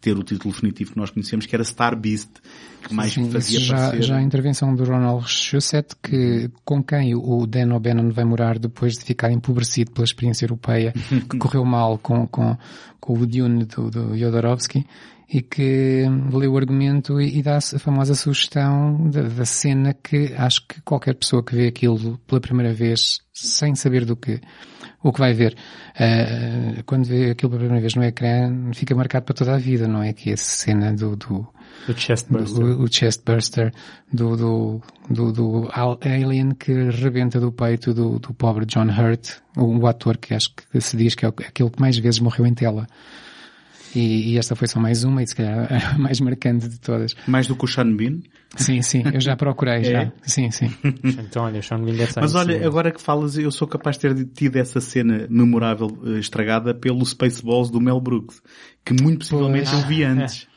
ter 0.00 0.18
o 0.18 0.22
título 0.22 0.52
definitivo 0.52 0.92
que 0.92 0.98
nós 0.98 1.10
conhecemos, 1.10 1.46
que 1.46 1.56
era 1.56 1.64
Star 1.64 1.98
Beast, 1.98 2.30
que 2.84 2.94
mais 2.94 3.12
Sim, 3.12 3.30
fazia 3.30 3.58
já, 3.60 3.76
parecer... 3.76 4.02
já 4.02 4.16
a 4.16 4.22
intervenção 4.22 4.74
do 4.74 4.84
Ronald 4.84 5.26
Shusett, 5.26 5.96
que, 6.02 6.50
com 6.64 6.82
quem 6.82 7.14
o 7.14 7.46
Dan 7.46 7.74
O'Bannon 7.74 8.10
vai 8.10 8.24
morar 8.24 8.58
depois 8.58 8.94
de 8.94 9.04
ficar 9.04 9.32
empobrecido 9.32 9.90
pela 9.92 10.04
experiência 10.04 10.44
europeia, 10.44 10.92
que 11.28 11.38
correu 11.38 11.64
mal 11.64 11.98
com, 11.98 12.26
com, 12.26 12.56
com 13.00 13.12
o 13.14 13.26
Dune 13.26 13.64
do, 13.64 13.90
do 13.90 14.16
Jodorowsky, 14.16 14.86
e 15.28 15.40
que 15.40 16.04
lê 16.32 16.46
o 16.46 16.56
argumento 16.56 17.20
e, 17.20 17.38
e 17.38 17.42
dá 17.42 17.56
a 17.56 17.78
famosa 17.78 18.14
sugestão 18.14 19.08
da, 19.10 19.22
da, 19.22 19.44
cena 19.44 19.94
que 19.94 20.34
acho 20.36 20.66
que 20.66 20.80
qualquer 20.82 21.14
pessoa 21.14 21.42
que 21.42 21.56
vê 21.56 21.68
aquilo 21.68 22.18
pela 22.26 22.40
primeira 22.40 22.72
vez, 22.72 23.20
sem 23.32 23.74
saber 23.74 24.04
do 24.04 24.14
que, 24.14 24.40
o 25.02 25.12
que 25.12 25.18
vai 25.18 25.32
ver, 25.32 25.56
uh, 25.96 26.84
quando 26.84 27.06
vê 27.06 27.30
aquilo 27.30 27.50
pela 27.50 27.60
primeira 27.60 27.80
vez 27.80 27.94
no 27.94 28.04
ecrã, 28.04 28.72
fica 28.74 28.94
marcado 28.94 29.24
para 29.24 29.34
toda 29.34 29.54
a 29.54 29.58
vida, 29.58 29.88
não 29.88 30.02
é? 30.02 30.12
Que 30.12 30.30
é 30.30 30.34
a 30.34 30.36
cena 30.36 30.92
do, 30.92 31.16
do 31.16 31.48
o 31.88 31.92
chestburster. 31.92 32.64
Do, 32.64 32.82
o 32.82 32.92
chestburster 32.92 33.72
do, 34.12 34.36
do, 34.36 34.82
do, 35.10 35.32
do 35.32 35.68
alien 36.00 36.54
que 36.54 36.72
rebenta 36.90 37.40
do 37.40 37.52
peito 37.52 37.92
do, 37.92 38.18
do 38.18 38.32
pobre 38.34 38.66
John 38.66 38.88
Hurt, 38.88 39.38
o, 39.56 39.78
o 39.78 39.86
ator 39.86 40.16
que 40.16 40.34
acho 40.34 40.50
que 40.54 40.80
se 40.80 40.96
diz 40.96 41.14
que 41.14 41.24
é 41.24 41.28
aquele 41.28 41.70
que 41.70 41.80
mais 41.80 41.98
vezes 41.98 42.20
morreu 42.20 42.46
em 42.46 42.54
tela. 42.54 42.86
E, 43.94 44.32
e, 44.32 44.38
esta 44.38 44.56
foi 44.56 44.66
só 44.66 44.80
mais 44.80 45.04
uma 45.04 45.22
e 45.22 45.26
se 45.26 45.36
calhar 45.36 45.68
a 45.94 45.98
mais 45.98 46.20
marcante 46.20 46.68
de 46.68 46.80
todas. 46.80 47.14
Mais 47.28 47.46
do 47.46 47.54
que 47.54 47.64
o 47.64 47.68
Sean 47.68 47.94
Bean? 47.94 48.18
Sim, 48.56 48.82
sim, 48.82 49.02
eu 49.12 49.20
já 49.20 49.36
procurei, 49.36 49.78
é? 49.82 49.84
já. 49.84 50.12
Sim, 50.22 50.50
sim. 50.50 50.68
então, 51.04 51.44
olha, 51.44 51.62
Sean 51.62 51.80
Bean 51.80 51.94
deve 51.94 52.12
Mas 52.16 52.34
olha, 52.34 52.66
agora 52.66 52.90
que 52.90 53.00
falas, 53.00 53.38
eu 53.38 53.50
sou 53.52 53.68
capaz 53.68 53.96
de 53.96 54.08
ter 54.08 54.24
tido 54.26 54.56
essa 54.56 54.80
cena 54.80 55.26
memorável 55.30 55.86
uh, 55.86 56.18
estragada 56.18 56.74
pelo 56.74 57.04
Spaceballs 57.06 57.70
do 57.70 57.80
Mel 57.80 58.00
Brooks, 58.00 58.42
que 58.84 58.92
muito 59.00 59.18
possivelmente 59.20 59.70
pois. 59.70 59.82
eu 59.82 59.88
vi 59.88 60.02
antes. 60.02 60.48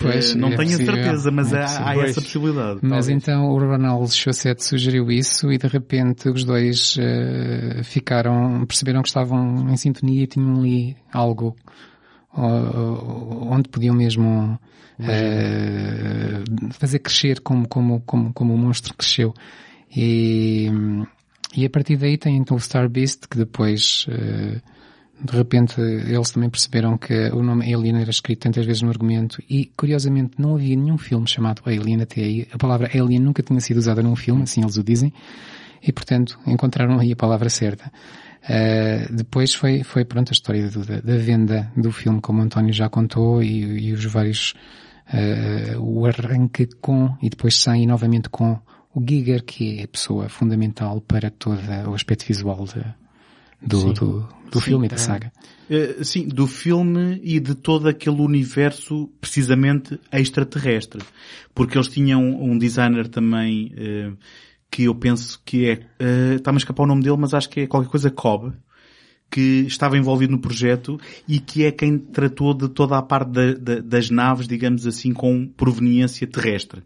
Pois, 0.00 0.34
não 0.34 0.48
é 0.48 0.56
tenho 0.56 0.70
possível, 0.70 0.94
certeza, 0.94 1.30
mas 1.30 1.52
é 1.52 1.62
há, 1.62 1.88
há 1.90 1.96
essa 1.96 2.20
possibilidade. 2.20 2.80
Mas 2.82 3.06
talvez. 3.06 3.08
então 3.08 3.50
o 3.50 3.58
Ronald 3.58 4.10
Chaussette 4.12 4.64
sugeriu 4.64 5.10
isso 5.10 5.52
e 5.52 5.58
de 5.58 5.66
repente 5.66 6.28
os 6.28 6.44
dois 6.44 6.96
uh, 6.96 7.84
ficaram, 7.84 8.64
perceberam 8.66 9.02
que 9.02 9.08
estavam 9.08 9.70
em 9.70 9.76
sintonia 9.76 10.24
e 10.24 10.26
tinham 10.26 10.56
ali 10.56 10.96
algo 11.12 11.54
onde 12.32 13.68
podiam 13.68 13.94
mesmo 13.94 14.58
uh, 14.98 16.72
fazer 16.72 17.00
crescer 17.00 17.40
como, 17.40 17.66
como, 17.68 18.00
como, 18.00 18.32
como 18.32 18.54
o 18.54 18.58
monstro 18.58 18.94
cresceu. 18.94 19.34
E, 19.94 20.68
e 21.56 21.66
a 21.66 21.70
partir 21.70 21.96
daí 21.96 22.16
tem 22.16 22.36
então 22.36 22.56
o 22.56 22.60
Star 22.60 22.88
Beast, 22.88 23.26
que 23.28 23.36
depois, 23.36 24.06
uh, 24.08 24.60
de 25.22 25.36
repente, 25.36 25.80
eles 25.80 26.30
também 26.30 26.48
perceberam 26.48 26.96
que 26.96 27.14
o 27.30 27.42
nome 27.42 27.72
Alien 27.72 28.00
era 28.00 28.10
escrito 28.10 28.40
tantas 28.40 28.64
vezes 28.64 28.82
no 28.82 28.88
argumento 28.88 29.42
e, 29.48 29.66
curiosamente, 29.76 30.32
não 30.38 30.54
havia 30.54 30.74
nenhum 30.74 30.96
filme 30.96 31.28
chamado 31.28 31.62
Alien 31.66 32.00
até 32.02 32.22
aí. 32.22 32.48
A 32.52 32.56
palavra 32.56 32.88
Alien 32.94 33.20
nunca 33.20 33.42
tinha 33.42 33.60
sido 33.60 33.76
usada 33.76 34.02
num 34.02 34.16
filme, 34.16 34.42
assim 34.42 34.62
eles 34.62 34.76
o 34.76 34.82
dizem, 34.82 35.12
e, 35.82 35.92
portanto, 35.92 36.38
encontraram 36.46 36.98
aí 36.98 37.12
a 37.12 37.16
palavra 37.16 37.50
certa. 37.50 37.92
Uh, 38.42 39.14
depois 39.14 39.52
foi, 39.52 39.82
foi 39.82 40.04
pronto 40.04 40.30
a 40.30 40.32
história 40.32 40.70
da, 40.70 41.00
da, 41.00 41.16
venda 41.18 41.70
do 41.76 41.92
filme, 41.92 42.20
como 42.22 42.40
o 42.40 42.42
António 42.42 42.72
já 42.72 42.88
contou, 42.88 43.42
e, 43.42 43.88
e 43.88 43.92
os 43.92 44.04
vários, 44.06 44.54
uh, 45.12 45.78
o 45.78 46.06
arranque 46.06 46.66
com, 46.80 47.14
e 47.20 47.28
depois 47.28 47.56
sair 47.56 47.86
novamente 47.86 48.30
com 48.30 48.58
o 48.94 49.04
Giger, 49.06 49.44
que 49.44 49.80
é 49.80 49.84
a 49.84 49.88
pessoa 49.88 50.30
fundamental 50.30 51.00
para 51.02 51.30
todo 51.30 51.60
o 51.88 51.94
aspecto 51.94 52.26
visual 52.26 52.64
de, 52.64 52.82
do, 53.60 53.92
do, 53.92 54.28
do 54.50 54.60
filme 54.60 54.86
e 54.86 54.88
da 54.88 54.96
saga. 54.96 55.32
Uh, 55.68 56.04
sim, 56.04 56.26
do 56.26 56.46
filme 56.46 57.20
e 57.22 57.38
de 57.38 57.54
todo 57.54 57.88
aquele 57.88 58.20
universo 58.20 59.08
precisamente 59.20 59.98
extraterrestre. 60.12 61.02
Porque 61.54 61.76
eles 61.76 61.88
tinham 61.88 62.22
um 62.42 62.58
designer 62.58 63.08
também 63.08 63.72
uh, 63.74 64.16
que 64.70 64.84
eu 64.84 64.94
penso 64.94 65.40
que 65.44 65.68
é, 65.68 65.74
uh, 65.74 66.36
está-me 66.36 66.56
a 66.56 66.58
escapar 66.58 66.84
o 66.84 66.86
nome 66.86 67.02
dele, 67.02 67.16
mas 67.18 67.34
acho 67.34 67.48
que 67.48 67.60
é 67.60 67.66
qualquer 67.66 67.90
coisa 67.90 68.10
Cobb, 68.10 68.52
que 69.30 69.64
estava 69.66 69.96
envolvido 69.96 70.32
no 70.32 70.40
projeto 70.40 70.98
e 71.28 71.38
que 71.38 71.64
é 71.64 71.70
quem 71.70 71.96
tratou 71.96 72.52
de 72.52 72.68
toda 72.68 72.98
a 72.98 73.02
parte 73.02 73.30
da, 73.30 73.52
da, 73.54 73.80
das 73.80 74.10
naves, 74.10 74.48
digamos 74.48 74.86
assim, 74.86 75.12
com 75.12 75.46
proveniência 75.46 76.26
terrestre 76.26 76.82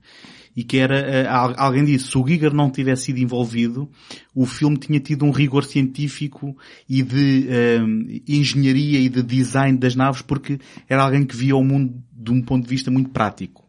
e 0.57 0.63
que 0.63 0.79
era, 0.79 1.01
uh, 1.01 1.55
alguém 1.57 1.85
disse, 1.85 2.09
se 2.09 2.19
o 2.19 2.27
Giger 2.27 2.55
não 2.55 2.71
tivesse 2.71 3.05
sido 3.07 3.19
envolvido, 3.19 3.91
o 4.35 4.47
filme 4.47 4.77
tinha 4.77 5.01
tido 5.01 5.25
um 5.25 5.31
rigor 5.31 5.65
científico 5.65 6.57
e 6.89 7.03
de 7.03 7.47
uh, 7.49 8.23
engenharia 8.29 8.99
e 8.99 9.09
de 9.09 9.23
design 9.23 9.77
das 9.79 9.95
naves 9.95 10.23
porque 10.23 10.59
era 10.89 11.03
alguém 11.03 11.25
que 11.25 11.37
via 11.37 11.57
o 11.57 11.65
mundo 11.65 11.95
de 12.13 12.31
um 12.31 12.41
ponto 12.41 12.65
de 12.65 12.71
vista 12.71 12.91
muito 12.91 13.11
prático. 13.11 13.65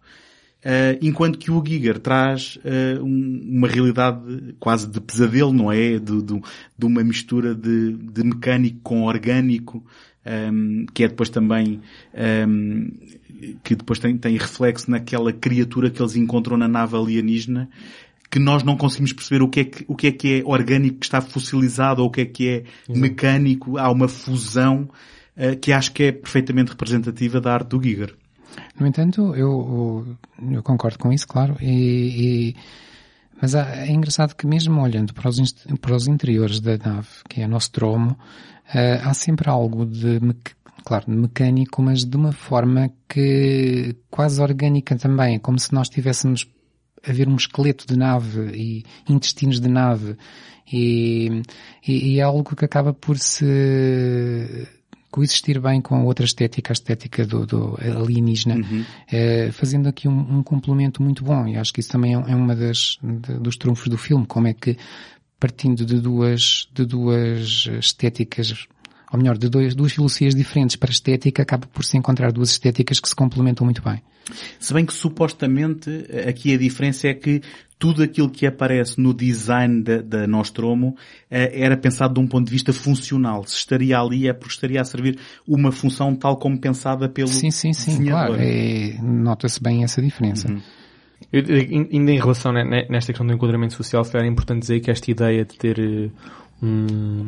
Uh, 0.65 0.97
enquanto 0.99 1.37
que 1.37 1.51
o 1.51 1.63
Giger 1.63 1.99
traz 1.99 2.57
uh, 2.57 3.03
um, 3.03 3.57
uma 3.57 3.67
realidade 3.67 4.55
quase 4.59 4.89
de 4.89 4.99
pesadelo, 4.99 5.53
não 5.53 5.71
é? 5.71 5.99
De, 5.99 6.23
de, 6.23 6.41
de 6.75 6.85
uma 6.87 7.03
mistura 7.03 7.53
de, 7.53 7.93
de, 7.93 8.23
mecânico 8.23 8.79
com 8.81 9.03
orgânico, 9.03 9.85
um, 10.25 10.85
que 10.93 11.03
é 11.03 11.07
depois 11.07 11.29
também 11.29 11.81
um, 12.47 12.89
que 13.63 13.75
depois 13.75 13.99
tem, 13.99 14.17
tem 14.17 14.37
reflexo 14.37 14.89
naquela 14.89 15.31
criatura 15.31 15.89
que 15.89 16.01
eles 16.01 16.15
encontram 16.15 16.57
na 16.57 16.67
nave 16.67 16.95
alienígena, 16.95 17.69
que 18.29 18.39
nós 18.39 18.63
não 18.63 18.75
conseguimos 18.75 19.13
perceber 19.13 19.43
o 19.43 19.49
que 19.49 19.59
é 19.59 19.63
que, 19.65 19.85
o 19.87 19.95
que, 19.95 20.07
é, 20.07 20.11
que 20.11 20.39
é 20.39 20.43
orgânico 20.45 20.99
que 20.99 21.05
está 21.05 21.21
fossilizado 21.21 22.01
ou 22.01 22.07
o 22.07 22.11
que 22.11 22.21
é 22.21 22.25
que 22.25 22.49
é 22.49 22.63
mecânico. 22.89 23.77
Há 23.77 23.91
uma 23.91 24.07
fusão 24.07 24.89
uh, 25.37 25.57
que 25.59 25.71
acho 25.71 25.91
que 25.91 26.03
é 26.03 26.11
perfeitamente 26.11 26.71
representativa 26.71 27.39
da 27.39 27.53
arte 27.53 27.69
do 27.69 27.81
Giger. 27.81 28.15
No 28.79 28.87
entanto, 28.87 29.35
eu, 29.35 30.17
eu 30.51 30.63
concordo 30.63 30.97
com 30.97 31.11
isso, 31.11 31.27
claro, 31.27 31.55
e, 31.61 32.49
e 32.51 32.55
mas 33.41 33.53
é 33.55 33.91
engraçado 33.91 34.35
que 34.35 34.47
mesmo 34.47 34.81
olhando 34.81 35.13
para 35.13 35.29
os, 35.29 35.51
para 35.81 35.95
os 35.95 36.07
interiores 36.07 36.59
da 36.59 36.77
nave, 36.77 37.07
que 37.29 37.41
é 37.41 37.47
nosso 37.47 37.71
tromo, 37.71 38.11
uh, 38.11 39.07
há 39.07 39.13
sempre 39.13 39.49
algo 39.49 39.85
de 39.85 40.19
claro, 40.85 41.11
mecânico, 41.11 41.81
mas 41.81 42.05
de 42.05 42.15
uma 42.15 42.31
forma 42.31 42.91
que 43.09 43.95
quase 44.09 44.41
orgânica 44.41 44.95
também, 44.95 45.39
como 45.39 45.59
se 45.59 45.73
nós 45.73 45.89
tivéssemos 45.89 46.47
a 47.07 47.11
ver 47.11 47.27
um 47.27 47.35
esqueleto 47.35 47.85
de 47.87 47.97
nave 47.97 48.51
e 48.55 48.83
intestinos 49.09 49.59
de 49.59 49.67
nave. 49.67 50.15
E, 50.71 51.43
e, 51.87 52.13
e 52.13 52.19
é 52.19 52.23
algo 52.23 52.55
que 52.55 52.65
acaba 52.65 52.93
por 52.93 53.19
se 53.19 54.67
coexistir 55.15 55.61
bem 55.61 55.79
com 55.79 55.95
a 55.95 56.03
outra 56.03 56.25
estética, 56.25 56.73
a 56.73 56.75
estética 56.75 57.25
do, 57.25 57.45
do 57.45 57.79
alienígena, 57.79 58.55
uhum. 58.55 58.83
eh, 59.09 59.49
fazendo 59.53 59.87
aqui 59.87 60.09
um, 60.09 60.39
um, 60.39 60.43
complemento 60.43 61.01
muito 61.01 61.23
bom. 61.23 61.47
E 61.47 61.55
acho 61.55 61.73
que 61.73 61.79
isso 61.79 61.89
também 61.89 62.15
é, 62.15 62.17
é 62.17 62.35
uma 62.35 62.53
das 62.53 62.97
de, 63.01 63.39
dos 63.39 63.55
trunfos 63.55 63.87
do 63.87 63.97
filme, 63.97 64.25
como 64.25 64.49
é 64.49 64.53
que 64.53 64.75
partindo 65.39 65.85
de 65.85 66.01
duas 66.01 66.67
de 66.73 66.85
duas 66.85 67.69
estéticas 67.79 68.67
ou 69.15 69.17
melhor, 69.21 69.37
de 69.37 69.49
dois, 69.49 69.73
duas 69.73 69.93
filosofias 69.93 70.35
diferentes 70.35 70.75
para 70.75 70.89
a 70.89 70.91
estética, 70.91 71.41
acaba 71.41 71.65
por 71.67 71.83
se 71.83 71.97
encontrar 71.97 72.31
duas 72.31 72.51
estéticas 72.51 72.99
que 72.99 73.07
se 73.07 73.15
complementam 73.15 73.65
muito 73.65 73.81
bem. 73.81 74.01
Se 74.59 74.73
bem 74.73 74.85
que 74.85 74.93
supostamente 74.93 75.89
aqui 76.27 76.53
a 76.53 76.57
diferença 76.57 77.07
é 77.07 77.13
que 77.13 77.41
tudo 77.77 78.01
aquilo 78.01 78.29
que 78.29 78.45
aparece 78.45 78.99
no 78.99 79.13
design 79.13 79.83
da, 79.83 80.01
da 80.01 80.27
Nostromo 80.27 80.95
eh, 81.29 81.61
era 81.61 81.77
pensado 81.77 82.13
de 82.15 82.19
um 82.19 82.27
ponto 82.27 82.45
de 82.45 82.51
vista 82.51 82.73
funcional. 82.73 83.43
Se 83.45 83.57
estaria 83.57 83.99
ali 83.99 84.27
é 84.27 84.33
porque 84.33 84.53
estaria 84.53 84.81
a 84.81 84.85
servir 84.85 85.19
uma 85.47 85.71
função 85.71 86.15
tal 86.15 86.37
como 86.37 86.59
pensada 86.59 87.07
pelo 87.07 87.27
Sim, 87.27 87.51
sim, 87.51 87.73
sim, 87.73 87.91
desenhador. 87.91 88.37
claro. 88.37 88.41
É, 88.41 88.97
Nota-se 89.01 89.61
bem 89.61 89.83
essa 89.83 90.01
diferença. 90.01 90.49
Uhum. 90.49 90.61
Eu, 91.31 91.43
ainda 91.91 92.11
em 92.11 92.19
relação 92.19 92.51
nesta 92.53 93.11
questão 93.11 93.25
do 93.25 93.33
enquadramento 93.33 93.73
social, 93.73 94.03
se 94.03 94.11
calhar 94.11 94.27
é 94.27 94.31
importante 94.31 94.61
dizer 94.61 94.79
que 94.79 94.91
esta 94.91 95.09
ideia 95.09 95.45
de 95.45 95.57
ter 95.57 95.79
eh, 95.79 96.09
um, 96.61 97.25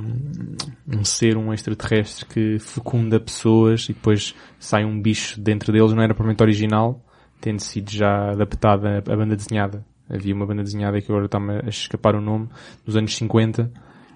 um 0.88 1.04
ser, 1.04 1.38
um 1.38 1.54
extraterrestre 1.54 2.26
que 2.26 2.60
fecunda 2.60 3.20
pessoas 3.20 3.84
e 3.90 3.94
depois 3.94 4.34
sai 4.60 4.86
um 4.86 5.02
bicho 5.02 5.40
dentro 5.40 5.72
deles, 5.72 5.94
não 5.94 6.02
era 6.02 6.14
provavelmente 6.14 6.42
original, 6.42 7.04
tendo 7.40 7.60
sido 7.60 7.92
já 7.92 8.32
adaptada 8.32 8.98
a 8.98 9.16
banda 9.16 9.36
desenhada. 9.36 9.86
Havia 10.10 10.34
uma 10.34 10.46
banda 10.46 10.64
desenhada 10.64 11.02
que 11.02 11.12
agora 11.12 11.26
está-me 11.26 11.60
a 11.66 11.70
escapar 11.70 12.16
o 12.16 12.22
nome, 12.22 12.48
dos 12.86 12.96
anos 12.96 13.16
50, 13.16 13.70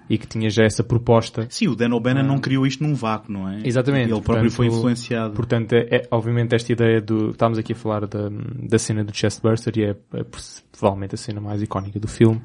e 0.08 0.18
que 0.18 0.26
tinha 0.26 0.48
já 0.50 0.64
essa 0.64 0.82
proposta. 0.82 1.46
Sim, 1.50 1.68
o 1.68 1.76
Dan 1.76 1.94
O'Bannon 1.94 2.20
ah. 2.20 2.22
não 2.22 2.38
criou 2.38 2.66
isto 2.66 2.82
num 2.82 2.94
vácuo, 2.94 3.30
não 3.30 3.48
é? 3.48 3.60
Exatamente. 3.64 4.10
Ele 4.10 4.20
próprio 4.20 4.50
portanto, 4.50 4.52
foi 4.52 4.66
influenciado. 4.66 5.34
Portanto, 5.34 5.72
é, 5.74 5.86
é, 5.90 6.08
obviamente 6.10 6.54
esta 6.54 6.72
ideia 6.72 7.00
do... 7.00 7.30
Estávamos 7.30 7.58
aqui 7.58 7.72
a 7.72 7.76
falar 7.76 8.06
da, 8.06 8.28
da 8.28 8.78
cena 8.78 9.04
do 9.04 9.14
Chestburster 9.14 9.72
e 9.76 9.84
é, 9.84 9.90
é 9.90 10.24
provavelmente 10.72 11.14
a 11.14 11.18
cena 11.18 11.40
mais 11.40 11.62
icónica 11.62 12.00
do 12.00 12.08
filme. 12.08 12.40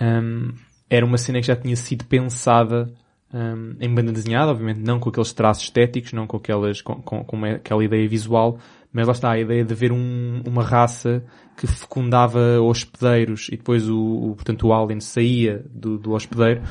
Um, 0.00 0.52
era 0.90 1.06
uma 1.06 1.16
cena 1.16 1.40
que 1.40 1.46
já 1.46 1.54
tinha 1.54 1.76
sido 1.76 2.04
pensada 2.04 2.92
um, 3.32 3.76
em 3.80 3.94
banda 3.94 4.12
desenhada, 4.12 4.50
obviamente 4.50 4.80
não 4.80 4.98
com 4.98 5.08
aqueles 5.08 5.32
traços 5.32 5.64
estéticos, 5.64 6.12
não 6.12 6.26
com 6.26 6.36
aquelas, 6.36 6.82
com, 6.82 6.96
com, 6.96 7.24
com 7.24 7.44
aquela 7.44 7.84
ideia 7.84 8.06
visual, 8.08 8.58
mas 8.92 9.06
lá 9.06 9.12
está 9.12 9.30
a 9.30 9.38
ideia 9.38 9.64
de 9.64 9.72
haver 9.72 9.92
um, 9.92 10.42
uma 10.44 10.64
raça 10.64 11.22
que 11.56 11.66
fecundava 11.66 12.60
hospedeiros 12.60 13.48
e 13.48 13.56
depois 13.56 13.88
o, 13.88 13.98
o 13.98 14.34
portanto 14.34 14.66
o 14.66 14.72
alien 14.72 15.00
saía 15.00 15.64
do, 15.70 15.96
do 15.96 16.12
hospedeiro, 16.12 16.62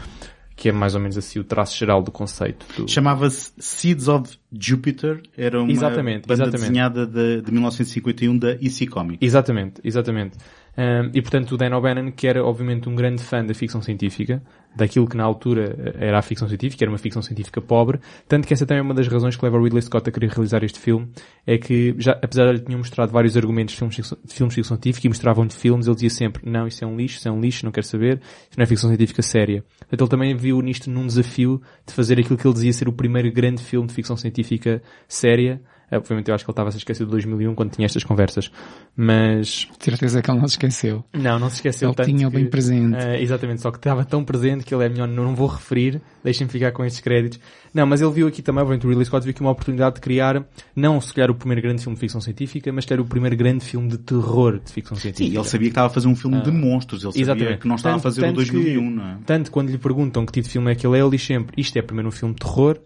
que 0.56 0.68
é 0.68 0.72
mais 0.74 0.94
ou 0.94 1.00
menos 1.00 1.18
assim 1.18 1.40
o 1.40 1.44
traço 1.44 1.78
geral 1.78 2.02
do 2.04 2.12
conceito. 2.12 2.66
Do... 2.76 2.92
Chamava-se 2.92 3.54
Seeds 3.58 4.10
of 4.10 4.38
Jupiter, 4.52 5.22
era 5.38 5.62
uma 5.62 5.72
exatamente, 5.72 6.28
banda 6.28 6.44
exatamente. 6.44 6.62
desenhada 6.62 7.08
de, 7.08 7.42
de 7.42 7.52
1951 7.52 8.38
da 8.38 8.52
EC 8.56 8.90
Comics. 8.90 9.26
Exatamente, 9.26 9.80
exatamente. 9.82 10.38
Um, 10.80 11.12
e 11.14 11.22
portanto 11.22 11.52
o 11.52 11.58
Dan 11.58 11.76
O'Bannon, 11.76 12.10
que 12.10 12.26
era 12.26 12.42
obviamente 12.42 12.88
um 12.88 12.96
grande 12.96 13.22
fã 13.22 13.46
da 13.46 13.54
ficção 13.54 13.82
científica, 13.82 14.42
daquilo 14.74 15.10
que 15.10 15.18
na 15.18 15.26
altura 15.26 15.94
era 16.00 16.18
a 16.18 16.22
ficção 16.22 16.48
científica, 16.48 16.86
era 16.86 16.90
uma 16.90 16.98
ficção 16.98 17.22
científica 17.22 17.60
pobre, 17.60 18.00
tanto 18.30 18.48
que 18.48 18.54
essa 18.54 18.66
também 18.66 18.80
é 18.80 18.82
uma 18.82 18.94
das 18.94 19.06
razões 19.10 19.36
que 19.36 19.44
leva 19.44 19.58
o 19.58 19.64
Ridley 19.64 19.82
Scott 19.82 20.08
a 20.08 20.12
querer 20.12 20.30
realizar 20.30 20.64
este 20.64 20.80
filme, 20.80 21.10
é 21.46 21.58
que 21.58 21.94
já, 21.98 22.14
apesar 22.22 22.46
de 22.46 22.52
ele 22.52 22.60
tinha 22.60 22.78
mostrado 22.78 23.12
vários 23.12 23.36
argumentos 23.36 23.74
de 23.74 23.78
filmes, 23.78 23.96
de 23.98 24.34
filmes 24.34 24.56
de 24.56 24.62
ficção 24.62 24.78
científica 24.78 25.08
e 25.08 25.10
mostravam-lhe 25.10 25.52
filmes, 25.52 25.86
ele 25.86 25.96
dizia 25.96 26.12
sempre, 26.12 26.50
não, 26.50 26.66
isso 26.66 26.82
é 26.82 26.88
um 26.88 26.96
lixo, 26.96 27.18
isso 27.18 27.28
é 27.28 27.32
um 27.32 27.42
lixo, 27.42 27.66
não 27.66 27.74
quero 27.74 27.86
saber, 27.86 28.22
isso 28.50 28.58
não 28.58 28.64
é 28.64 28.66
ficção 28.66 28.90
científica 28.90 29.22
séria. 29.22 29.66
Portanto, 29.80 30.02
ele 30.02 30.10
também 30.10 30.34
viu 30.34 30.62
nisto 30.62 30.90
num 30.90 31.06
desafio 31.06 31.62
de 31.86 31.94
fazer 31.94 32.18
aquilo 32.18 32.38
que 32.38 32.48
ele 32.48 32.54
dizia 32.54 32.72
ser 32.72 32.88
o 32.88 32.94
primeiro 32.94 33.30
grande 33.34 33.62
filme 33.62 33.86
de 33.86 33.94
ficção 33.94 34.16
científica 34.16 34.82
séria, 35.10 35.62
obviamente 35.98 36.30
eu 36.30 36.36
acho 36.36 36.44
que 36.44 36.50
ele 36.50 36.54
estava 36.54 36.70
a 36.70 36.72
se 36.72 36.78
esquecer 36.78 37.06
de 37.06 37.12
2001 37.12 37.56
quando 37.56 37.72
tinha 37.72 37.86
estas 37.86 38.04
conversas. 38.04 38.52
Mas... 38.96 39.68
De 39.78 39.86
certeza 39.86 40.22
que 40.22 40.30
ele 40.30 40.40
não 40.40 40.48
se 40.48 40.54
esqueceu. 40.54 41.04
Não, 41.14 41.40
não 41.40 41.50
se 41.50 41.56
esqueceu 41.56 41.90
ele 41.90 41.96
tanto. 41.96 42.08
tinha 42.08 42.30
bem 42.30 42.46
presente. 42.46 42.96
Uh, 42.96 43.16
exatamente, 43.20 43.62
só 43.62 43.72
que 43.72 43.78
estava 43.78 44.04
tão 44.06 44.24
presente 44.24 44.66
que 44.66 44.74
ele 44.74 44.86
é 44.86 44.90
melhor, 44.90 45.08
não 45.08 45.36
vou 45.36 45.48
referir, 45.48 46.02
deixem-me 46.24 46.52
ficar 46.52 46.72
com 46.72 46.84
estes 46.86 47.02
créditos. 47.02 47.40
Não, 47.74 47.86
mas 47.86 48.02
ele 48.02 48.12
viu 48.12 48.28
aqui 48.28 48.42
também, 48.42 48.62
obviamente 48.62 48.86
o 48.86 48.90
Ridley 48.90 49.06
Scott 49.06 49.24
viu 49.24 49.32
aqui 49.32 49.42
uma 49.42 49.52
oportunidade 49.52 49.96
de 49.96 50.02
criar, 50.02 50.44
não 50.76 51.00
se 51.00 51.14
calhar 51.14 51.30
o 51.30 51.36
primeiro 51.36 51.62
grande 51.62 51.82
filme 51.82 51.96
de 51.96 52.00
ficção 52.00 52.20
científica, 52.20 52.72
mas 52.72 52.84
se 52.84 52.90
calhar 52.90 53.04
o 53.04 53.08
primeiro 53.08 53.36
grande 53.36 53.64
filme 53.64 53.88
de 53.88 53.98
terror 53.98 54.60
de 54.60 54.72
ficção 54.72 54.98
científica. 54.98 55.30
Sim, 55.30 55.38
ele 55.38 55.48
sabia 55.48 55.68
que 55.68 55.72
estava 55.72 55.88
a 55.88 55.90
fazer 55.90 56.08
um 56.08 56.16
filme 56.16 56.38
uh, 56.38 56.42
de 56.42 56.52
monstros, 56.52 57.04
ele 57.04 57.12
sabia 57.12 57.24
exatamente. 57.24 57.60
que 57.60 57.68
não 57.68 57.76
estava 57.76 57.96
tanto, 57.96 58.08
a 58.08 58.12
fazer 58.12 58.28
o 58.28 58.34
2001, 58.34 58.82
que, 58.82 58.96
não 58.96 59.08
é? 59.08 59.18
Tanto 59.26 59.52
quando 59.52 59.70
lhe 59.70 59.78
perguntam 59.78 60.26
que 60.26 60.32
tipo 60.32 60.48
de 60.48 60.52
filme 60.52 60.72
é 60.72 60.76
que 60.76 60.86
ele 60.86 60.98
é, 60.98 61.02
ele 61.02 61.12
diz 61.12 61.24
sempre, 61.24 61.62
isto 61.62 61.78
é 61.78 61.82
primeiro 61.82 62.10
um 62.10 62.12
filme 62.12 62.34
de 62.34 62.40
terror, 62.40 62.80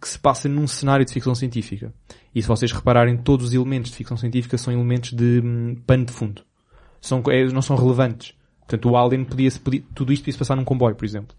que 0.00 0.08
se 0.08 0.18
passa 0.18 0.48
num 0.48 0.66
cenário 0.66 1.04
de 1.04 1.12
ficção 1.12 1.34
científica. 1.34 1.92
E 2.36 2.42
se 2.42 2.48
vocês 2.48 2.70
repararem, 2.70 3.16
todos 3.16 3.46
os 3.46 3.54
elementos 3.54 3.90
de 3.90 3.96
ficção 3.96 4.14
científica 4.14 4.58
são 4.58 4.70
elementos 4.70 5.14
de 5.14 5.40
hum, 5.42 5.74
pano 5.86 6.04
de 6.04 6.12
fundo. 6.12 6.42
São, 7.00 7.22
é, 7.28 7.46
não 7.46 7.62
são 7.62 7.74
relevantes. 7.74 8.34
Portanto, 8.58 8.90
o 8.90 8.94
Alien 8.94 9.24
podia, 9.24 9.50
podia 9.52 9.82
tudo 9.94 10.12
isto 10.12 10.22
podia 10.22 10.38
passar 10.38 10.54
num 10.54 10.62
comboio, 10.62 10.94
por 10.94 11.06
exemplo. 11.06 11.34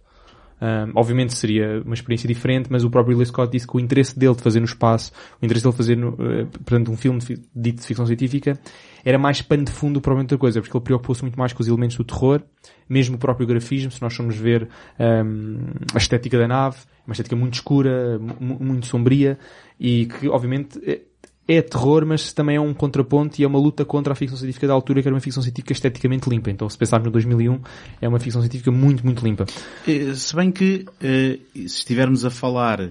Um, 0.59 0.91
obviamente 0.95 1.35
seria 1.35 1.83
uma 1.85 1.93
experiência 1.93 2.27
diferente, 2.27 2.67
mas 2.71 2.83
o 2.83 2.89
próprio 2.89 3.11
Ridley 3.11 3.27
Scott 3.27 3.51
disse 3.51 3.67
que 3.67 3.77
o 3.77 3.79
interesse 3.79 4.17
dele 4.17 4.33
de 4.33 4.41
fazer 4.41 4.59
no 4.59 4.65
espaço, 4.65 5.11
o 5.39 5.45
interesse 5.45 5.63
dele 5.63 5.73
de 5.73 5.77
fazer, 5.77 5.95
no, 5.95 6.09
uh, 6.13 6.47
portanto, 6.65 6.91
um 6.91 6.97
filme 6.97 7.19
dito 7.55 7.79
de 7.79 7.85
ficção 7.85 8.07
científica, 8.07 8.59
era 9.05 9.19
mais 9.19 9.39
pano 9.39 9.65
de 9.65 9.71
fundo 9.71 10.01
provavelmente 10.01 10.33
outra 10.33 10.39
coisa, 10.39 10.61
porque 10.61 10.75
ele 10.75 10.83
preocupou-se 10.83 11.21
muito 11.21 11.37
mais 11.37 11.53
com 11.53 11.61
os 11.61 11.67
elementos 11.67 11.95
do 11.95 12.03
terror, 12.03 12.41
mesmo 12.89 13.17
o 13.17 13.19
próprio 13.19 13.45
grafismo, 13.45 13.91
se 13.91 14.01
nós 14.01 14.15
formos 14.15 14.35
ver 14.35 14.67
um, 14.99 15.59
a 15.93 15.97
estética 15.97 16.39
da 16.39 16.47
nave, 16.47 16.77
uma 17.05 17.13
estética 17.13 17.35
muito 17.35 17.53
escura, 17.53 18.19
muito 18.39 18.87
sombria, 18.87 19.37
e 19.79 20.05
que 20.05 20.27
obviamente 20.27 20.79
é 21.47 21.61
terror, 21.61 22.05
mas 22.05 22.33
também 22.33 22.57
é 22.57 22.61
um 22.61 22.73
contraponto 22.73 23.39
e 23.39 23.43
é 23.43 23.47
uma 23.47 23.57
luta 23.57 23.85
contra 23.85 24.11
a 24.11 24.15
ficção 24.15 24.37
científica 24.37 24.67
da 24.67 24.73
altura, 24.73 25.01
que 25.01 25.07
era 25.07 25.15
uma 25.15 25.21
ficção 25.21 25.41
científica 25.41 25.71
esteticamente 25.71 26.29
limpa. 26.29 26.51
Então, 26.51 26.69
se 26.69 26.77
pensarmos 26.77 27.05
no 27.05 27.11
2001, 27.11 27.59
é 28.01 28.07
uma 28.07 28.19
ficção 28.19 28.41
científica 28.41 28.69
muito, 28.69 29.05
muito 29.05 29.23
limpa. 29.23 29.45
Eh, 29.87 30.13
Se 30.13 30.35
bem 30.35 30.51
que, 30.51 30.85
eh, 31.01 31.39
se 31.53 31.65
estivermos 31.65 32.25
a 32.25 32.29
falar 32.29 32.89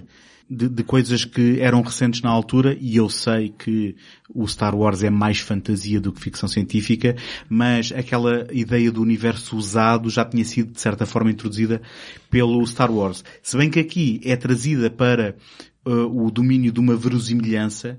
de, 0.48 0.68
de 0.68 0.82
coisas 0.84 1.24
que 1.24 1.60
eram 1.60 1.82
recentes 1.82 2.22
na 2.22 2.30
altura, 2.30 2.76
e 2.80 2.96
eu 2.96 3.10
sei 3.10 3.50
que 3.50 3.96
o 4.32 4.46
Star 4.46 4.74
Wars 4.74 5.02
é 5.02 5.10
mais 5.10 5.40
fantasia 5.40 6.00
do 6.00 6.12
que 6.12 6.20
ficção 6.20 6.48
científica, 6.48 7.16
mas 7.48 7.92
aquela 7.92 8.46
ideia 8.52 8.90
do 8.90 9.02
universo 9.02 9.56
usado 9.56 10.08
já 10.08 10.24
tinha 10.24 10.44
sido, 10.44 10.72
de 10.72 10.80
certa 10.80 11.04
forma, 11.04 11.30
introduzida 11.30 11.82
pelo 12.30 12.64
Star 12.66 12.90
Wars. 12.90 13.24
Se 13.42 13.56
bem 13.56 13.68
que 13.68 13.80
aqui 13.80 14.20
é 14.24 14.36
trazida 14.36 14.88
para 14.88 15.34
eh, 15.86 15.90
o 15.90 16.30
domínio 16.30 16.72
de 16.72 16.80
uma 16.80 16.96
verosimilhança 16.96 17.98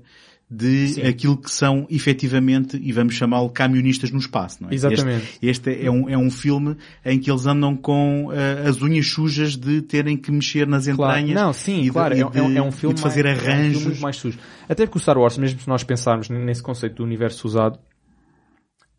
de 0.50 1.02
aquilo 1.06 1.36
que 1.36 1.50
são 1.50 1.86
efetivamente, 1.90 2.80
e 2.82 2.90
vamos 2.90 3.14
chamá-lo 3.14 3.50
camionistas 3.50 4.10
no 4.10 4.18
espaço, 4.18 4.62
não 4.62 4.70
é? 4.70 4.74
Exatamente. 4.74 5.38
Este, 5.42 5.68
este 5.70 5.84
é, 5.86 5.90
um, 5.90 6.08
é 6.08 6.16
um 6.16 6.30
filme 6.30 6.74
em 7.04 7.18
que 7.18 7.30
eles 7.30 7.44
andam 7.44 7.76
com 7.76 8.30
eh, 8.32 8.66
as 8.66 8.80
unhas 8.80 9.06
sujas 9.08 9.56
de 9.56 9.82
terem 9.82 10.16
que 10.16 10.30
mexer 10.32 10.66
nas 10.66 10.86
Claro. 10.88 11.18
entranhas. 11.18 11.38
Não, 11.38 11.52
sim, 11.52 11.80
e 11.80 11.82
de- 11.82 11.90
claro, 11.90 12.14
e 12.16 12.20
é, 12.20 12.20
é 12.22 12.24
um- 12.42 12.50
de- 12.50 12.56
é 12.56 12.62
um 12.62 12.72
filme 12.72 12.94
de 12.94 13.02
fazer 13.02 13.24
mais, 13.24 13.38
é 13.44 13.46
um 13.46 13.52
arranjos. 13.52 13.84
muito 13.84 14.00
mais 14.00 14.16
sujo. 14.16 14.38
Até 14.66 14.86
porque 14.86 14.96
o 14.96 15.00
Star 15.02 15.18
Wars, 15.18 15.36
mesmo 15.36 15.60
se 15.60 15.68
nós 15.68 15.84
pensarmos 15.84 16.30
nesse 16.30 16.62
conceito 16.62 16.94
do 16.96 17.04
universo 17.04 17.46
usado, 17.46 17.78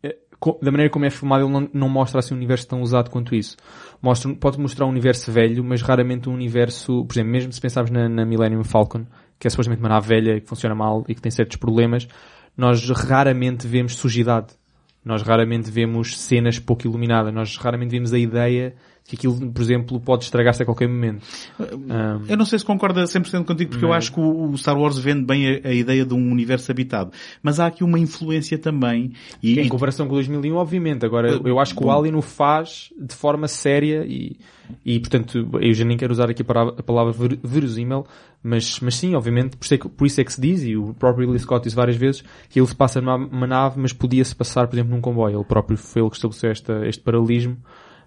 é, 0.04 0.16
co- 0.38 0.58
da 0.62 0.70
maneira 0.70 0.90
como 0.92 1.04
é 1.04 1.10
filmado, 1.10 1.44
ele 1.44 1.52
não, 1.52 1.68
não 1.74 1.88
mostra 1.88 2.20
assim 2.20 2.32
um 2.32 2.36
universo 2.36 2.66
tão 2.68 2.80
usado 2.80 3.10
quanto 3.10 3.34
isso. 3.34 3.56
Mostra, 4.02 4.34
pode 4.34 4.58
mostrar 4.58 4.86
um 4.86 4.88
universo 4.88 5.30
velho, 5.30 5.62
mas 5.62 5.82
raramente 5.82 6.28
um 6.28 6.32
universo, 6.32 7.04
por 7.04 7.12
exemplo, 7.12 7.32
mesmo 7.32 7.52
se 7.52 7.60
pensarmos 7.60 7.90
na, 7.90 8.08
na 8.08 8.24
Millennium 8.24 8.64
Falcon, 8.64 9.04
que 9.38 9.46
é 9.46 9.50
supostamente 9.50 9.82
uma 9.82 9.90
nave 9.90 10.08
velha 10.08 10.40
que 10.40 10.48
funciona 10.48 10.74
mal 10.74 11.04
e 11.06 11.14
que 11.14 11.20
tem 11.20 11.30
certos 11.30 11.56
problemas, 11.56 12.08
nós 12.56 12.88
raramente 12.90 13.66
vemos 13.66 13.94
sujidade. 13.94 14.54
Nós 15.04 15.22
raramente 15.22 15.70
vemos 15.70 16.18
cenas 16.18 16.58
pouco 16.58 16.86
iluminadas. 16.86 17.32
Nós 17.32 17.56
raramente 17.56 17.90
vemos 17.90 18.12
a 18.12 18.18
ideia 18.18 18.70
de 18.70 18.74
que 19.10 19.16
aquilo, 19.16 19.50
por 19.50 19.60
exemplo, 19.60 19.98
pode 19.98 20.22
estragar-se 20.22 20.62
a 20.62 20.64
qualquer 20.64 20.88
momento. 20.88 21.22
Um, 21.58 22.24
Eu 22.28 22.36
não 22.36 22.44
sei 22.44 22.58
se 22.60 22.64
concorda 22.64 23.02
100% 23.02 23.44
contigo, 23.44 23.70
porque 23.70 23.84
eu 23.84 23.92
acho 23.92 24.12
que 24.12 24.20
o 24.20 24.56
Star 24.56 24.78
Wars 24.78 24.98
vende 24.98 25.24
bem 25.24 25.60
a, 25.64 25.68
a 25.68 25.72
ideia 25.74 26.06
de 26.06 26.14
um 26.14 26.30
universo 26.30 26.70
habitado. 26.70 27.10
Mas 27.42 27.58
há 27.58 27.66
aqui 27.66 27.82
uma 27.82 27.98
influência 27.98 28.56
também. 28.56 29.12
E, 29.42 29.58
Em 29.58 29.68
comparação 29.68 30.06
com 30.06 30.12
o 30.12 30.16
2001, 30.16 30.54
obviamente. 30.54 31.04
Agora, 31.04 31.40
eu 31.44 31.58
acho 31.58 31.74
que 31.74 31.82
o 31.84 31.90
Alien 31.90 32.14
o 32.14 32.22
faz 32.22 32.90
de 33.00 33.14
forma 33.14 33.48
séria 33.48 34.04
e, 34.06 34.36
e 34.86 35.00
portanto, 35.00 35.48
eu 35.60 35.74
já 35.74 35.84
nem 35.84 35.96
quero 35.96 36.12
usar 36.12 36.30
aqui 36.30 36.42
a 36.42 36.82
palavra, 36.82 37.12
ver- 37.12 37.38
verosímil, 37.42 38.06
mas, 38.42 38.78
mas 38.80 38.94
sim, 38.94 39.14
obviamente, 39.16 39.56
por 39.56 39.64
isso, 39.64 39.74
é 39.74 39.78
que, 39.78 39.88
por 39.88 40.06
isso 40.06 40.20
é 40.20 40.24
que 40.24 40.32
se 40.32 40.40
diz, 40.40 40.62
e 40.62 40.76
o 40.76 40.94
próprio 40.94 41.24
Ridley 41.24 41.40
Scott 41.40 41.64
disse 41.64 41.74
várias 41.76 41.96
vezes, 41.96 42.22
que 42.48 42.60
ele 42.60 42.66
se 42.66 42.74
passa 42.76 43.00
numa 43.00 43.16
uma 43.16 43.46
nave, 43.46 43.80
mas 43.80 43.92
podia-se 43.92 44.34
passar, 44.36 44.68
por 44.68 44.76
exemplo, 44.76 44.94
num 44.94 45.00
comboio. 45.00 45.36
Ele 45.38 45.44
próprio 45.44 45.76
foi 45.76 46.00
ele 46.00 46.08
que 46.10 46.16
estabeleceu 46.16 46.50
esta, 46.50 46.86
este 46.86 47.02
paralelismo, 47.02 47.56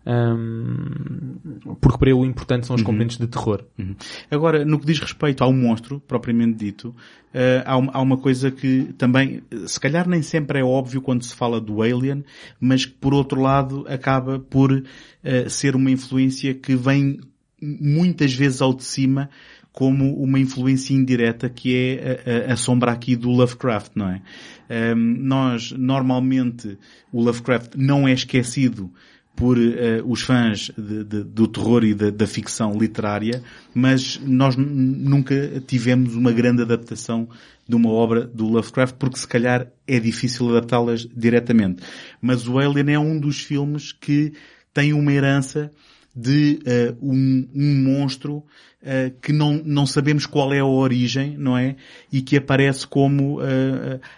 hum, 0.05 1.35
porque 1.79 1.97
para 1.97 2.09
ele 2.09 2.19
o 2.19 2.25
importante 2.25 2.65
são 2.65 2.75
os 2.75 2.81
componentes 2.81 3.17
de 3.17 3.27
terror. 3.27 3.63
Uhum. 3.77 3.95
Agora, 4.29 4.65
no 4.65 4.79
que 4.79 4.85
diz 4.85 4.99
respeito 4.99 5.43
ao 5.43 5.53
monstro, 5.53 5.99
propriamente 5.99 6.57
dito, 6.57 6.95
eh, 7.33 7.63
há, 7.65 7.77
uma, 7.77 7.91
há 7.93 8.01
uma 8.01 8.17
coisa 8.17 8.51
que 8.51 8.93
também, 8.97 9.41
se 9.65 9.79
calhar 9.79 10.07
nem 10.07 10.21
sempre 10.21 10.59
é 10.59 10.63
óbvio 10.63 11.01
quando 11.01 11.23
se 11.23 11.35
fala 11.35 11.59
do 11.59 11.81
Alien, 11.81 12.23
mas 12.59 12.85
que 12.85 12.93
por 12.93 13.13
outro 13.13 13.41
lado 13.41 13.85
acaba 13.87 14.39
por 14.39 14.83
eh, 15.23 15.49
ser 15.49 15.75
uma 15.75 15.89
influência 15.91 16.53
que 16.53 16.75
vem 16.75 17.19
muitas 17.61 18.33
vezes 18.33 18.61
ao 18.61 18.73
de 18.73 18.83
cima 18.83 19.29
como 19.71 20.13
uma 20.21 20.37
influência 20.39 20.93
indireta 20.93 21.49
que 21.49 21.75
é 21.75 22.45
a, 22.49 22.53
a- 22.53 22.55
sombra 22.55 22.91
aqui 22.91 23.15
do 23.15 23.31
Lovecraft, 23.31 23.93
não 23.95 24.07
é? 24.07 24.21
Ehm, 24.69 25.17
nós, 25.19 25.71
normalmente, 25.71 26.77
o 27.11 27.23
Lovecraft 27.23 27.73
não 27.75 28.07
é 28.07 28.13
esquecido 28.13 28.91
por 29.35 29.57
eh, 29.57 30.01
os 30.05 30.21
fãs 30.21 30.71
de- 30.77 31.03
de- 31.03 31.23
do 31.23 31.47
terror 31.47 31.83
e 31.83 31.93
da, 31.93 32.09
da 32.09 32.27
ficção 32.27 32.77
literária, 32.77 33.41
mas 33.73 34.19
nós 34.23 34.55
nunca 34.55 35.61
tivemos 35.65 36.15
uma 36.15 36.31
grande 36.31 36.61
adaptação 36.61 37.27
de 37.67 37.75
uma 37.75 37.89
obra 37.89 38.25
do 38.27 38.45
Lovecraft, 38.47 38.95
porque 38.97 39.17
se 39.17 39.27
calhar 39.27 39.67
é 39.87 39.99
difícil 39.99 40.49
adaptá-las 40.49 41.07
diretamente. 41.15 41.81
Mas 42.21 42.47
o 42.47 42.59
Alien 42.59 42.93
é 42.93 42.99
um 42.99 43.19
dos 43.19 43.39
filmes 43.39 43.91
que 43.91 44.33
tem 44.73 44.93
uma 44.93 45.11
herança 45.11 45.71
de 46.15 46.59
eh, 46.65 46.93
um, 47.01 47.47
um 47.55 47.83
monstro 47.83 48.43
eh, 48.83 49.11
que 49.19 49.33
não, 49.33 49.59
não 49.65 49.87
sabemos 49.87 50.27
qual 50.27 50.53
é 50.53 50.59
a 50.59 50.65
origem, 50.65 51.35
não 51.37 51.57
é? 51.57 51.75
E 52.11 52.21
que 52.21 52.37
aparece 52.37 52.85
como 52.85 53.39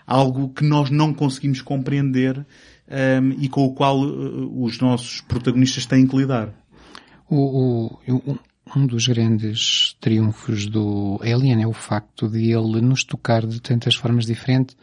algo 0.05 0.49
que 0.49 0.65
nós 0.65 0.89
não 0.89 1.13
conseguimos 1.13 1.61
compreender 1.61 2.45
ehm, 2.89 3.31
e 3.39 3.47
com 3.49 3.65
o 3.65 3.73
qual 3.73 3.97
eh, 4.03 4.07
os 4.55 4.79
nossos 4.79 5.21
protagonistas 5.21 5.85
têm 5.85 6.05
que 6.07 6.15
lidar. 6.17 6.53
O, 7.29 7.35
o- 7.35 7.99
um- 8.27 8.37
um 8.75 8.85
dos 8.87 9.07
grandes 9.07 9.95
triunfos 10.01 10.65
do 10.67 11.19
Alien 11.21 11.61
é 11.61 11.67
o 11.67 11.73
facto 11.73 12.27
de 12.27 12.51
ele 12.51 12.81
nos 12.81 13.03
tocar 13.03 13.45
de 13.45 13.61
tantas 13.61 13.95
formas 13.95 14.25
diferentes, 14.25 14.75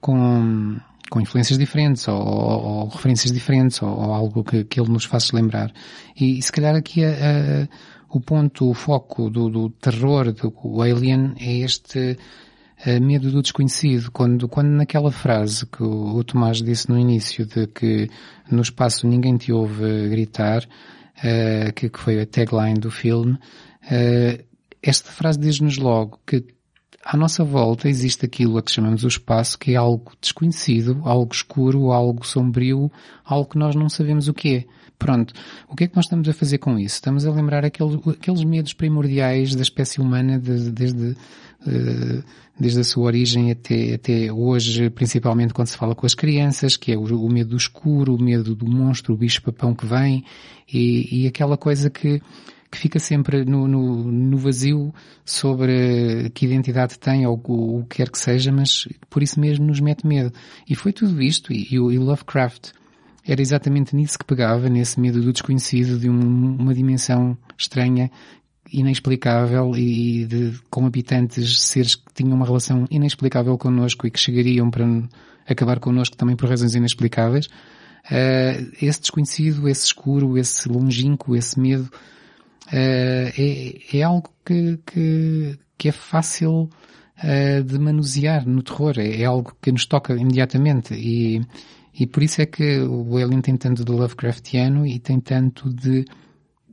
com, 0.00 0.76
com 1.10 1.20
influências 1.20 1.58
diferentes, 1.58 2.06
ou, 2.08 2.16
ou- 2.16 2.62
ou 2.64 2.88
referências 2.88 3.32
diferentes, 3.32 3.82
ou, 3.82 3.88
ou 3.90 4.12
algo 4.14 4.44
que, 4.44 4.64
que 4.64 4.80
ele 4.80 4.90
nos 4.90 5.04
faça 5.04 5.34
lembrar. 5.36 5.72
E, 6.18 6.40
se 6.42 6.52
calhar 6.52 6.74
aqui 6.76 7.04
a- 7.04 7.10
a- 7.10 7.68
o 8.10 8.20
ponto, 8.20 8.70
o 8.70 8.74
foco 8.74 9.28
do, 9.28 9.50
do 9.50 9.70
terror 9.70 10.32
do 10.32 10.80
Alien 10.82 11.34
é 11.38 11.58
este 11.58 11.98
eh, 11.98 12.16
medo 13.00 13.30
do 13.30 13.42
desconhecido. 13.42 14.10
Quando, 14.10 14.48
quando 14.48 14.68
naquela 14.68 15.10
frase 15.10 15.66
que 15.66 15.82
o, 15.82 16.16
o 16.16 16.24
Tomás 16.24 16.62
disse 16.62 16.88
no 16.88 16.98
início 16.98 17.44
de 17.44 17.66
que 17.66 18.08
no 18.50 18.62
espaço 18.62 19.06
ninguém 19.06 19.36
te 19.36 19.52
ouve 19.52 20.08
gritar, 20.08 20.66
eh, 21.22 21.72
que, 21.72 21.88
que 21.88 21.98
foi 21.98 22.20
a 22.20 22.26
tagline 22.26 22.78
do 22.78 22.90
filme, 22.90 23.36
eh, 23.90 24.44
esta 24.82 25.10
frase 25.10 25.38
diz-nos 25.38 25.76
logo 25.76 26.20
que 26.24 26.44
à 27.04 27.16
nossa 27.16 27.42
volta 27.42 27.88
existe 27.88 28.24
aquilo 28.24 28.58
a 28.58 28.62
que 28.62 28.70
chamamos 28.70 29.02
o 29.02 29.08
espaço, 29.08 29.58
que 29.58 29.72
é 29.72 29.76
algo 29.76 30.12
desconhecido, 30.20 31.00
algo 31.04 31.32
escuro, 31.32 31.90
algo 31.90 32.24
sombrio, 32.24 32.90
algo 33.24 33.50
que 33.50 33.58
nós 33.58 33.74
não 33.74 33.88
sabemos 33.88 34.28
o 34.28 34.34
que 34.34 34.56
é. 34.56 34.64
Pronto. 34.98 35.32
O 35.68 35.76
que 35.76 35.84
é 35.84 35.86
que 35.86 35.94
nós 35.94 36.06
estamos 36.06 36.28
a 36.28 36.32
fazer 36.32 36.58
com 36.58 36.76
isso? 36.76 36.96
Estamos 36.96 37.24
a 37.24 37.30
lembrar 37.30 37.64
aquele, 37.64 38.00
aqueles 38.10 38.42
medos 38.42 38.72
primordiais 38.72 39.54
da 39.54 39.62
espécie 39.62 40.00
humana 40.00 40.40
de- 40.40 40.72
desde, 40.72 41.16
eh, 41.66 42.22
desde 42.58 42.80
a 42.80 42.84
sua 42.84 43.04
origem 43.04 43.52
até, 43.52 43.94
até 43.94 44.32
hoje, 44.32 44.90
principalmente 44.90 45.54
quando 45.54 45.68
se 45.68 45.76
fala 45.76 45.94
com 45.94 46.04
as 46.04 46.14
crianças, 46.14 46.76
que 46.76 46.90
é 46.90 46.96
o, 46.96 47.02
o 47.04 47.32
medo 47.32 47.50
do 47.50 47.56
escuro, 47.56 48.16
o 48.16 48.20
medo 48.22 48.56
do 48.56 48.66
monstro, 48.66 49.14
o 49.14 49.16
bicho-papão 49.16 49.72
que 49.72 49.86
vem, 49.86 50.24
e, 50.72 51.22
e 51.22 51.26
aquela 51.28 51.56
coisa 51.56 51.88
que, 51.88 52.20
que 52.68 52.76
fica 52.76 52.98
sempre 52.98 53.44
no, 53.44 53.68
no, 53.68 54.02
no 54.02 54.36
vazio 54.36 54.92
sobre 55.24 56.28
que 56.34 56.44
identidade 56.44 56.98
tem 56.98 57.24
ou 57.24 57.40
o, 57.46 57.78
o 57.78 57.84
que 57.84 57.98
quer 57.98 58.10
que 58.10 58.18
seja, 58.18 58.50
mas 58.50 58.88
por 59.08 59.22
isso 59.22 59.38
mesmo 59.38 59.64
nos 59.64 59.78
mete 59.78 60.04
medo. 60.04 60.32
E 60.68 60.74
foi 60.74 60.92
tudo 60.92 61.22
isto, 61.22 61.52
e, 61.52 61.68
e 61.70 61.78
o 61.78 62.02
Lovecraft 62.02 62.72
era 63.28 63.40
exatamente 63.42 63.94
nisso 63.94 64.18
que 64.18 64.24
pegava, 64.24 64.68
nesse 64.68 64.98
medo 64.98 65.20
do 65.20 65.32
desconhecido, 65.32 65.98
de 65.98 66.08
um- 66.08 66.56
uma 66.56 66.74
dimensão 66.74 67.36
estranha, 67.56 68.10
inexplicável 68.72 69.72
e 69.76 70.24
de, 70.26 70.52
com 70.70 70.86
habitantes, 70.86 71.60
seres 71.60 71.94
que 71.94 72.12
tinham 72.14 72.34
uma 72.34 72.46
relação 72.46 72.86
inexplicável 72.90 73.56
connosco 73.58 74.06
e 74.06 74.10
que 74.10 74.18
chegariam 74.18 74.70
para 74.70 74.86
acabar 75.46 75.78
connosco 75.78 76.16
também 76.16 76.36
por 76.36 76.48
razões 76.48 76.74
inexplicáveis. 76.74 77.48
Eh, 78.10 78.66
esse 78.80 79.00
desconhecido, 79.00 79.68
esse 79.68 79.86
escuro, 79.86 80.36
esse 80.38 80.68
longínquo, 80.68 81.36
esse 81.36 81.58
medo, 81.60 81.88
eh, 82.72 83.32
é, 83.36 83.98
é 83.98 84.02
algo 84.02 84.30
que, 84.44 84.78
que, 84.86 85.58
que 85.76 85.88
é 85.88 85.92
fácil 85.92 86.68
eh, 87.22 87.62
de 87.62 87.78
manusear 87.78 88.46
no 88.46 88.62
terror. 88.62 88.94
É, 88.98 89.22
é 89.22 89.24
algo 89.24 89.54
que 89.60 89.72
nos 89.72 89.86
toca 89.86 90.14
imediatamente 90.14 90.94
e, 90.94 91.40
e 91.98 92.06
por 92.06 92.22
isso 92.22 92.40
é 92.40 92.46
que 92.46 92.78
o 92.80 93.16
Alien 93.16 93.40
tem 93.40 93.56
tanto 93.56 93.84
de 93.84 93.90
Lovecraftiano 93.92 94.86
e 94.86 94.98
tem 94.98 95.18
tanto 95.18 95.68
de, 95.72 96.04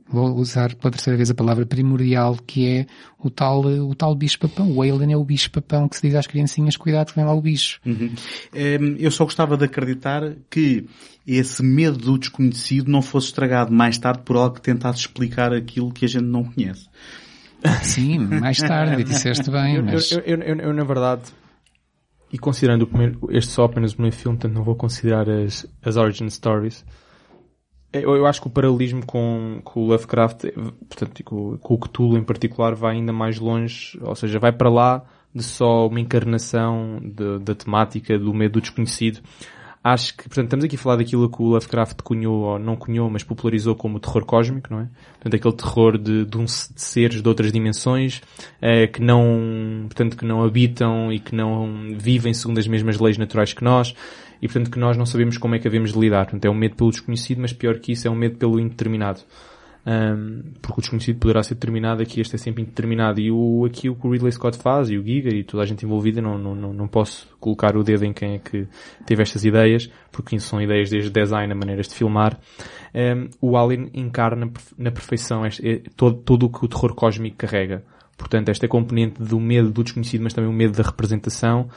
vou 0.08 0.36
usar 0.36 0.76
pela 0.76 0.92
terceira 0.92 1.18
vez 1.18 1.32
a 1.32 1.34
palavra 1.36 1.66
primordial, 1.66 2.38
que 2.46 2.68
é 2.68 2.86
o 3.20 3.30
tal, 3.30 3.62
o 3.66 3.96
tal 3.96 4.14
bicho-papão. 4.16 4.72
O 4.72 4.82
Alien 4.82 5.14
é 5.14 5.18
o 5.18 5.24
bicho-papão 5.26 5.88
que 5.90 5.96
se 5.96 6.04
diz 6.08 6.16
às 6.16 6.28
criancinhas, 6.28 6.78
cuidado 6.78 7.08
que 7.10 7.16
vem 7.16 7.26
lá 7.26 7.34
o 7.34 7.42
bicho. 7.42 7.80
Uhum. 7.86 8.12
Ehm, 8.54 8.96
Eu 9.00 9.10
só 9.10 9.24
gostava 9.24 9.58
de 9.58 9.66
acreditar 9.66 10.22
que 10.50 10.86
esse 11.26 11.64
medo 11.64 11.98
do 11.98 12.18
desconhecido 12.20 12.92
não 12.92 13.02
fosse 13.02 13.28
estragado 13.28 13.72
mais 13.74 13.98
tarde 13.98 14.22
por 14.24 14.36
algo 14.38 14.56
que 14.56 14.62
tentasse 14.62 15.00
explicar 15.00 15.52
aquilo 15.54 15.92
que 15.92 16.06
a 16.06 16.08
gente 16.08 16.26
não 16.26 16.44
conhece. 16.44 16.88
Sim, 17.82 18.20
mais 18.20 18.58
tarde, 18.60 19.04
disseste 19.04 19.50
bem, 19.50 19.78
Eu, 19.78 19.84
mas... 19.84 20.12
eu, 20.12 20.20
eu, 20.20 20.38
eu- 20.44 20.56
eu, 20.60 20.74
na 20.74 20.84
verdade, 20.84 21.24
e 22.36 22.38
considerando 22.38 22.82
o 22.82 22.88
primeiro, 22.88 23.18
este 23.30 23.50
só 23.54 23.64
apenas 23.64 23.94
o 23.94 23.96
primeiro 23.96 24.18
filme, 24.18 24.38
portanto 24.38 24.54
não 24.54 24.64
vou 24.64 24.76
considerar 24.76 25.30
as, 25.30 25.66
as 25.82 25.96
origin 25.96 26.30
stories, 26.30 26.86
eu, 27.94 28.14
eu 28.14 28.26
acho 28.26 28.42
que 28.42 28.48
o 28.48 28.50
paralelismo 28.50 29.06
com, 29.06 29.62
com 29.64 29.80
o 29.80 29.88
Lovecraft, 29.88 30.44
eh, 30.44 30.52
portanto, 30.52 31.24
com, 31.24 31.58
com 31.58 31.74
o 31.74 31.78
Cthulhu 31.78 32.18
em 32.18 32.24
particular, 32.26 32.76
vai 32.76 32.98
ainda 32.98 33.14
mais 33.14 33.40
longe, 33.40 33.98
ou 34.02 34.14
seja, 34.16 34.38
vai 34.38 34.52
para 34.52 34.70
lá 34.70 35.06
de 35.34 35.42
só 35.44 35.88
uma 35.88 36.02
encarnação 36.02 37.00
da 37.42 37.56
temática 37.56 38.20
do 38.20 38.34
medo 38.34 38.56
do 38.56 38.62
desconhecido. 38.62 39.22
Acho 39.88 40.18
que, 40.18 40.24
portanto, 40.24 40.46
estamos 40.46 40.66
aqui 40.66 40.78
a 40.78 40.80
falar 40.80 40.96
daquilo 40.96 41.30
que 41.30 41.40
o 41.44 41.46
Lovecraft 41.46 42.02
cunhou, 42.02 42.42
ou 42.42 42.58
não 42.58 42.76
cunhou, 42.76 43.08
mas 43.08 43.24
popularizou 43.24 43.76
como 43.76 44.00
terror 44.00 44.26
cósmico, 44.26 44.74
não 44.74 44.80
é? 44.80 44.88
Portanto, 45.14 45.36
aquele 45.36 45.54
terror 45.54 45.98
de, 46.00 46.26
de, 46.26 46.38
um, 46.40 46.46
de 46.46 46.52
seres 46.52 47.22
de 47.22 47.30
outras 47.30 47.52
dimensões, 47.52 48.20
eh, 48.60 48.88
que 48.88 49.00
não, 49.00 49.84
portanto, 49.84 50.18
que 50.18 50.26
não 50.26 50.44
habitam 50.44 51.14
e 51.14 51.20
que 51.20 51.36
não 51.36 51.96
vivem 52.00 52.34
segundo 52.34 52.58
as 52.58 52.68
mesmas 52.68 53.00
leis 53.00 53.20
naturais 53.20 53.54
que 53.54 53.64
nós, 53.64 53.94
e 54.42 54.48
portanto 54.48 54.72
que 54.72 54.80
nós 54.80 54.98
não 54.98 55.06
sabemos 55.06 55.38
como 55.38 55.54
é 55.54 55.60
que 55.60 55.68
havemos 55.68 55.94
de 55.94 56.00
lidar. 56.00 56.26
Portanto, 56.26 56.46
é 56.46 56.50
um 56.50 56.56
medo 56.56 56.76
pelo 56.76 56.90
desconhecido, 56.90 57.42
mas 57.42 57.54
pior 57.54 57.78
que 57.78 57.92
isso, 57.92 58.08
é 58.08 58.10
um 58.10 58.16
medo 58.16 58.38
pelo 58.38 58.60
indeterminado. 58.60 59.22
Um, 59.86 60.42
porque 60.64 60.80
o 60.80 60.82
desconhecido 60.82 61.20
poderá 61.20 61.44
ser 61.44 61.54
determinado, 61.54 62.02
aqui 62.02 62.20
este 62.20 62.36
é 62.36 62.38
sempre 62.40 62.64
indeterminado. 62.64 63.20
E 63.20 63.32
o, 63.32 63.66
aqui 63.66 63.90
o 63.90 63.96
que 63.96 64.08
o 64.08 64.12
Ridley 64.12 64.32
Scott 64.32 64.58
faz, 64.58 64.90
e 64.90 64.98
o 64.98 65.04
Giga, 65.04 65.30
e 65.34 65.44
toda 65.44 65.64
a 65.64 65.66
gente 65.66 65.86
envolvida, 65.86 66.22
não, 66.22 66.38
não, 66.38 66.74
não, 66.74 66.88
posso 66.88 67.28
colocar 67.40 67.78
o 67.78 67.84
dedo 67.84 68.04
em 68.04 68.12
quem 68.12 68.36
é 68.36 68.40
que 68.40 68.68
teve 69.06 69.22
estas 69.22 69.46
ideias, 69.46 69.90
porque 70.12 70.40
são 70.40 70.62
ideias 70.62 70.90
desde 70.90 71.10
design 71.10 71.52
a 71.52 71.56
maneiras 71.56 71.88
de 71.88 71.94
filmar. 71.94 72.40
Um, 72.94 73.30
o 73.42 73.58
Alien 73.58 73.92
encarna 73.94 74.50
na 74.78 74.92
perfeição 74.92 75.46
este, 75.46 75.68
é, 75.68 75.82
todo, 75.96 76.18
todo 76.18 76.46
o 76.48 76.50
que 76.50 76.66
o 76.66 76.68
terror 76.68 76.96
cósmico 76.96 77.38
carrega. 77.38 77.84
Portanto, 78.18 78.50
esta 78.50 78.68
componente 78.68 79.22
do 79.22 79.40
medo 79.40 79.70
do 79.70 79.84
desconhecido, 79.84 80.24
mas 80.24 80.34
também 80.34 80.50
o 80.50 80.54
medo 80.54 80.78
da 80.78 80.84
representação. 80.84 81.70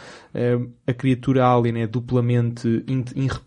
A 0.87 0.95
criatura 0.95 1.45
alien 1.45 1.83
é 1.83 1.87
duplamente, 1.87 2.85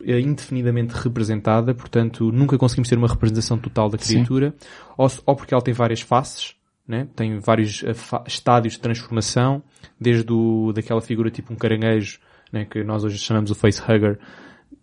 é 0.06 0.19
indefinidamente 0.19 0.93
representada, 0.93 1.73
portanto, 1.73 2.32
nunca 2.32 2.58
conseguimos 2.58 2.89
ter 2.89 2.97
uma 2.97 3.08
representação 3.08 3.58
total 3.58 3.89
da 3.89 3.97
criatura. 3.97 4.54
Ou, 4.97 5.10
ou, 5.25 5.36
porque 5.36 5.54
ela 5.54 5.63
tem 5.63 5.73
várias 5.73 6.01
faces, 6.01 6.56
né? 6.86 7.08
tem 7.15 7.39
vários 7.39 7.82
eh, 7.84 7.93
estádios 8.27 8.73
de 8.73 8.82
transformação, 8.82 9.63
desde 9.99 10.32
o, 10.32 10.73
daquela 10.73 11.01
figura 11.01 11.32
tipo 11.32 11.54
um 11.54 11.56
caranguejo, 11.56 12.19
né? 12.51 12.65
que 12.65 12.84
nós 12.84 13.06
hoje 13.06 13.17
chamamos 13.17 13.51
o 13.51 13.56
facehugger, 13.56 14.19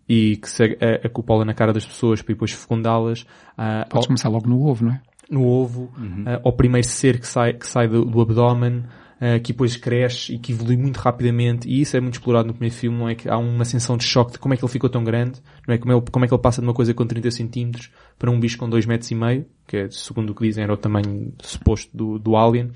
e 0.07 0.37
que 0.37 0.49
se 0.49 0.63
acopola 1.05 1.45
na 1.45 1.53
cara 1.53 1.71
das 1.71 1.85
pessoas 1.85 2.23
para 2.23 2.33
depois 2.33 2.51
fecundá-las. 2.51 3.21
Uh, 3.53 3.87
Podes 3.87 4.07
começar 4.07 4.29
logo 4.29 4.49
no 4.49 4.65
ovo, 4.65 4.85
não 4.85 4.93
é? 4.93 5.01
No 5.29 5.45
ovo, 5.45 5.91
uhum. 5.97 6.23
uh, 6.23 6.41
ao 6.43 6.53
primeiro 6.53 6.87
ser 6.87 7.19
que 7.19 7.27
sai, 7.27 7.53
que 7.53 7.67
sai 7.67 7.87
do, 7.87 8.03
do 8.03 8.21
abdômen, 8.21 8.79
uh, 9.19 9.39
que 9.43 9.53
depois 9.53 9.75
cresce 9.75 10.33
e 10.33 10.39
que 10.39 10.51
evolui 10.51 10.77
muito 10.77 10.97
rapidamente, 10.97 11.67
e 11.69 11.81
isso 11.81 11.95
é 11.95 12.01
muito 12.01 12.15
explorado 12.15 12.47
no 12.47 12.53
primeiro 12.53 12.75
filme, 12.75 12.97
não 12.97 13.09
é 13.09 13.15
que 13.15 13.29
há 13.29 13.37
uma 13.37 13.65
sensação 13.65 13.95
de 13.95 14.03
choque 14.03 14.33
de 14.33 14.39
como 14.39 14.53
é 14.53 14.57
que 14.57 14.63
ele 14.63 14.71
ficou 14.71 14.89
tão 14.89 15.03
grande, 15.03 15.39
não 15.67 15.75
é 15.75 15.77
como, 15.77 15.93
ele, 15.93 16.01
como 16.11 16.25
é 16.25 16.27
que 16.27 16.33
ele 16.33 16.41
passa 16.41 16.61
de 16.61 16.67
uma 16.67 16.73
coisa 16.73 16.93
com 16.93 17.05
30 17.05 17.31
centímetros 17.31 17.91
para 18.17 18.31
um 18.31 18.39
bicho 18.39 18.57
com 18.57 18.69
2 18.69 18.85
metros 18.85 19.11
e 19.11 19.15
meio, 19.15 19.45
que 19.67 19.77
é, 19.77 19.89
segundo 19.91 20.31
o 20.31 20.35
que 20.35 20.43
dizem 20.43 20.63
era 20.63 20.73
o 20.73 20.77
tamanho 20.77 21.31
suposto 21.41 21.95
do, 21.95 22.17
do 22.17 22.35
alien. 22.35 22.71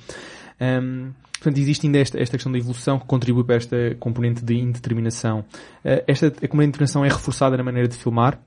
Um, 0.62 1.12
portanto, 1.34 1.58
existe 1.58 1.88
ainda 1.88 2.00
esta, 2.00 2.22
esta 2.22 2.38
questão 2.38 2.52
da 2.52 2.58
evolução 2.58 3.00
que 3.00 3.06
contribui 3.06 3.44
para 3.44 3.56
esta 3.56 3.96
componente 4.00 4.44
de 4.44 4.56
indeterminação. 4.56 5.40
Uh, 5.84 6.04
esta 6.08 6.28
a 6.28 6.30
componente 6.30 6.52
de 6.52 6.84
indeterminação 6.84 7.04
é 7.04 7.10
reforçada 7.10 7.58
na 7.58 7.64
maneira 7.64 7.88
de 7.88 7.98
filmar, 7.98 8.40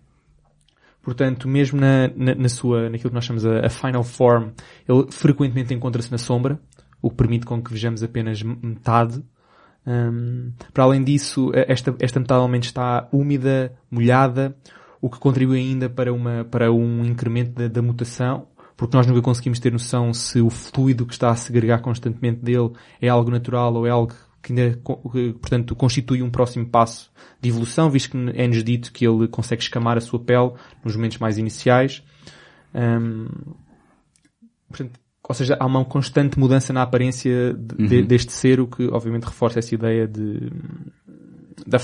Portanto, 1.07 1.47
mesmo 1.47 1.81
na, 1.81 2.09
na, 2.17 2.35
na, 2.35 2.49
sua, 2.49 2.91
naquilo 2.91 3.11
que 3.11 3.15
nós 3.15 3.25
chamamos 3.25 3.47
a, 3.47 3.65
a 3.65 3.71
final 3.71 4.03
form, 4.03 4.49
ele 4.89 5.07
frequentemente 5.09 5.73
encontra-se 5.73 6.11
na 6.11 6.19
sombra, 6.19 6.59
o 7.01 7.09
que 7.11 7.15
permite 7.15 7.47
com 7.47 7.63
que 7.63 7.71
vejamos 7.71 8.03
apenas 8.03 8.43
metade. 8.43 9.23
Um, 9.87 10.51
para 10.75 10.83
além 10.83 11.05
disso, 11.05 11.53
esta, 11.55 11.95
esta 12.01 12.19
metade 12.19 12.41
realmente 12.41 12.65
está 12.65 13.09
úmida, 13.13 13.73
molhada, 13.89 14.57
o 15.01 15.09
que 15.09 15.21
contribui 15.21 15.61
ainda 15.61 15.89
para, 15.89 16.13
uma, 16.13 16.45
para 16.45 16.73
um 16.73 17.05
incremento 17.05 17.53
da, 17.53 17.69
da 17.69 17.81
mutação, 17.81 18.49
porque 18.77 18.97
nós 18.97 19.07
nunca 19.07 19.23
conseguimos 19.23 19.61
ter 19.61 19.71
noção 19.71 20.13
se 20.13 20.41
o 20.41 20.51
fluido 20.51 21.07
que 21.07 21.13
está 21.13 21.31
a 21.31 21.37
segregar 21.37 21.83
constantemente 21.83 22.41
dele 22.41 22.73
é 23.01 23.09
algo 23.09 23.31
natural 23.31 23.73
ou 23.75 23.87
é 23.87 23.91
algo 23.91 24.13
que 24.47 24.53
ainda, 24.53 24.79
portanto, 25.41 25.75
constitui 25.75 26.23
um 26.23 26.31
próximo 26.31 26.65
passo 26.67 27.11
de 27.41 27.49
evolução, 27.49 27.91
visto 27.91 28.13
que 28.13 28.41
é-nos 28.41 28.63
dito 28.63 28.93
que 28.93 29.05
ele 29.05 29.27
consegue 29.27 29.61
escamar 29.61 29.99
a 29.99 30.01
sua 30.01 30.21
pele 30.21 30.53
nos 30.85 30.95
momentos 30.95 31.19
mais 31.19 31.37
iniciais. 31.37 32.01
Um, 32.73 33.27
portanto, 34.69 35.01
ou 35.29 35.35
seja, 35.35 35.57
há 35.59 35.67
uma 35.67 35.85
constante 35.85 36.39
mudança 36.39 36.73
na 36.73 36.83
aparência 36.83 37.55
de, 37.55 37.97
uhum. 37.97 38.07
deste 38.07 38.31
ser, 38.31 38.61
o 38.61 38.69
que 38.69 38.87
obviamente 38.87 39.25
reforça 39.25 39.59
essa 39.59 39.75
ideia 39.75 40.07
de, 40.07 40.49
da, 41.67 41.79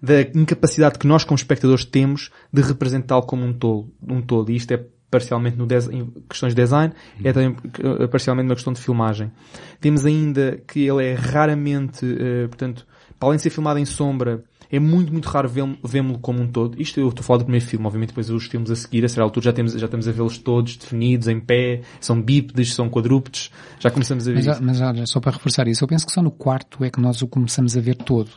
da 0.00 0.20
incapacidade 0.32 0.96
que 0.96 1.08
nós 1.08 1.24
como 1.24 1.34
espectadores 1.34 1.84
temos 1.84 2.30
de 2.52 2.62
representá-lo 2.62 3.24
como 3.24 3.44
um 3.44 3.52
todo, 3.52 3.92
um 4.00 4.22
todo. 4.22 4.52
E 4.52 4.54
isto 4.54 4.70
é 4.70 4.86
parcialmente 5.10 5.56
no 5.56 5.66
em 5.92 6.12
questões 6.28 6.54
de 6.54 6.62
design, 6.62 6.94
uhum. 7.18 7.28
é 7.28 7.32
também 7.32 7.56
eh, 7.82 8.06
parcialmente 8.06 8.48
uma 8.48 8.54
questão 8.54 8.72
de 8.72 8.80
filmagem. 8.80 9.30
Temos 9.80 10.06
ainda 10.06 10.62
que 10.66 10.86
ele 10.86 11.04
é 11.04 11.14
raramente, 11.14 12.04
uh, 12.04 12.48
portanto, 12.48 12.86
para 13.18 13.28
além 13.28 13.36
de 13.36 13.42
ser 13.42 13.50
filmado 13.50 13.78
em 13.78 13.84
sombra, 13.84 14.44
é 14.70 14.78
muito, 14.78 15.12
muito 15.12 15.28
raro 15.28 15.48
vê-lo 15.48 16.18
como 16.20 16.40
um 16.40 16.46
todo. 16.46 16.80
Isto 16.80 17.00
eu 17.00 17.08
estou 17.08 17.22
a 17.22 17.26
falar 17.26 17.38
do 17.38 17.44
primeiro 17.44 17.66
filme, 17.66 17.84
obviamente 17.84 18.10
depois 18.10 18.30
os 18.30 18.46
filmes 18.46 18.70
a 18.70 18.76
seguir, 18.76 19.04
a 19.04 19.08
certa 19.08 19.22
altura 19.22 19.44
já 19.44 19.52
temos, 19.52 19.72
já 19.72 19.86
estamos 19.86 20.06
a 20.06 20.12
vê-los 20.12 20.38
todos 20.38 20.76
definidos, 20.76 21.26
em 21.26 21.40
pé, 21.40 21.80
são 22.00 22.22
bípedes, 22.22 22.74
são 22.74 22.88
quadrúpedes, 22.88 23.50
já 23.80 23.90
começamos 23.90 24.28
a 24.28 24.30
ver 24.30 24.36
mas, 24.36 24.46
isso. 24.46 24.62
Mas 24.62 24.80
olha, 24.80 25.06
só 25.06 25.18
para 25.18 25.32
reforçar 25.32 25.66
isso, 25.66 25.82
eu 25.82 25.88
penso 25.88 26.06
que 26.06 26.12
só 26.12 26.22
no 26.22 26.30
quarto 26.30 26.84
é 26.84 26.90
que 26.90 27.00
nós 27.00 27.20
o 27.20 27.26
começamos 27.26 27.76
a 27.76 27.80
ver 27.80 27.96
todo 27.96 28.30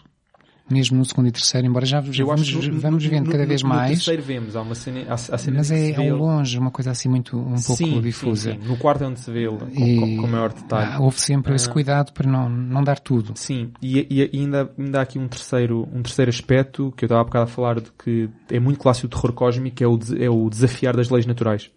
mesmo 0.70 0.98
no 0.98 1.06
segundo 1.06 1.28
e 1.28 1.32
terceiro, 1.32 1.68
embora 1.68 1.86
já, 1.86 2.02
já 2.02 2.24
vamos, 2.24 2.52
no, 2.54 2.80
vamos 2.80 3.06
vendo 3.06 3.26
no, 3.26 3.32
cada 3.32 3.46
vez 3.46 3.62
no, 3.62 3.70
mais. 3.70 3.92
No 3.92 3.96
terceiro 3.98 4.24
vemos, 4.24 4.56
há 4.56 4.62
uma 4.62 4.76
cena, 4.76 5.06
há, 5.10 5.14
há 5.14 5.18
cena 5.38 5.58
mas 5.58 5.72
é 5.72 5.96
ao 5.96 6.18
longe, 6.18 6.58
uma 6.58 6.72
coisa 6.72 6.92
assim 6.92 7.10
muito, 7.10 7.38
um 7.38 7.58
sim, 7.58 7.86
pouco 7.86 8.02
difusa. 8.02 8.54
Sim, 8.54 8.62
sim. 8.62 8.68
No 8.68 8.78
quarto 8.78 9.04
é 9.04 9.08
onde 9.08 9.20
se 9.20 9.32
vê 9.32 9.42
ele, 9.42 9.58
com, 9.58 10.22
com, 10.22 10.28
maior 10.28 10.54
detalhe. 10.54 11.02
houve 11.02 11.20
sempre 11.20 11.52
ah, 11.52 11.56
esse 11.56 11.70
cuidado 11.70 12.14
para 12.14 12.30
não, 12.30 12.50
não 12.50 12.84
dar 12.84 13.00
tudo. 13.00 13.34
Sim, 13.36 13.72
e, 13.82 14.08
e, 14.10 14.38
ainda, 14.38 14.72
ainda 14.78 15.00
há 15.00 15.02
aqui 15.02 15.20
um 15.20 15.28
terceiro, 15.28 15.88
um 15.94 16.02
terceiro 16.02 16.30
aspecto 16.30 16.94
que 16.96 17.04
eu 17.04 17.08
estava 17.08 17.22
há 17.22 17.26
bocado 17.26 17.44
a 17.44 17.48
falar 17.48 17.80
de 17.80 17.92
que 17.92 18.30
é 18.50 18.60
muito 18.60 18.80
clássico 18.80 19.08
do 19.08 19.16
terror 19.16 19.34
cósmico, 19.34 19.84
é 19.84 19.88
o, 19.88 20.00
é 20.18 20.30
o 20.30 20.50
desafiar 20.50 20.96
das 20.96 21.10
leis 21.10 21.26
naturais. 21.26 21.70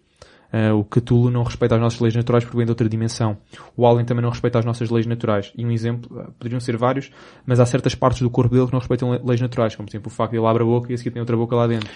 Uh, 0.51 0.73
o 0.77 0.83
Cthulhu 0.85 1.29
não 1.29 1.43
respeita 1.43 1.75
as 1.75 1.81
nossas 1.81 1.99
leis 1.99 2.15
naturais 2.15 2.43
porque 2.43 2.57
vem 2.57 2.65
de 2.65 2.71
outra 2.71 2.87
dimensão. 2.87 3.37
O 3.75 3.85
Alien 3.85 4.05
também 4.05 4.23
não 4.23 4.29
respeita 4.29 4.59
as 4.59 4.65
nossas 4.65 4.89
leis 4.89 5.05
naturais. 5.05 5.51
E 5.57 5.65
um 5.65 5.71
exemplo, 5.71 6.09
uh, 6.17 6.31
poderiam 6.33 6.59
ser 6.59 6.77
vários, 6.77 7.11
mas 7.45 7.59
há 7.59 7.65
certas 7.65 7.95
partes 7.95 8.21
do 8.21 8.29
corpo 8.29 8.53
dele 8.55 8.67
que 8.67 8.73
não 8.73 8.79
respeitam 8.79 9.11
leis 9.23 9.41
naturais, 9.41 9.75
como 9.75 9.87
por 9.87 9.91
exemplo 9.91 10.11
o 10.11 10.13
facto 10.13 10.31
de 10.31 10.37
ele 10.37 10.47
abre 10.47 10.63
a 10.63 10.65
boca 10.65 10.91
e 10.91 10.95
a 10.95 10.97
seguir 10.97 11.11
tem 11.11 11.19
outra 11.19 11.35
boca 11.35 11.55
lá 11.55 11.67
dentro. 11.67 11.89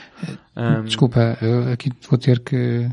Um... 0.55 0.83
Desculpa, 0.83 1.37
eu 1.41 1.71
aqui 1.71 1.91
vou 2.09 2.17
ter 2.17 2.39
que, 2.39 2.89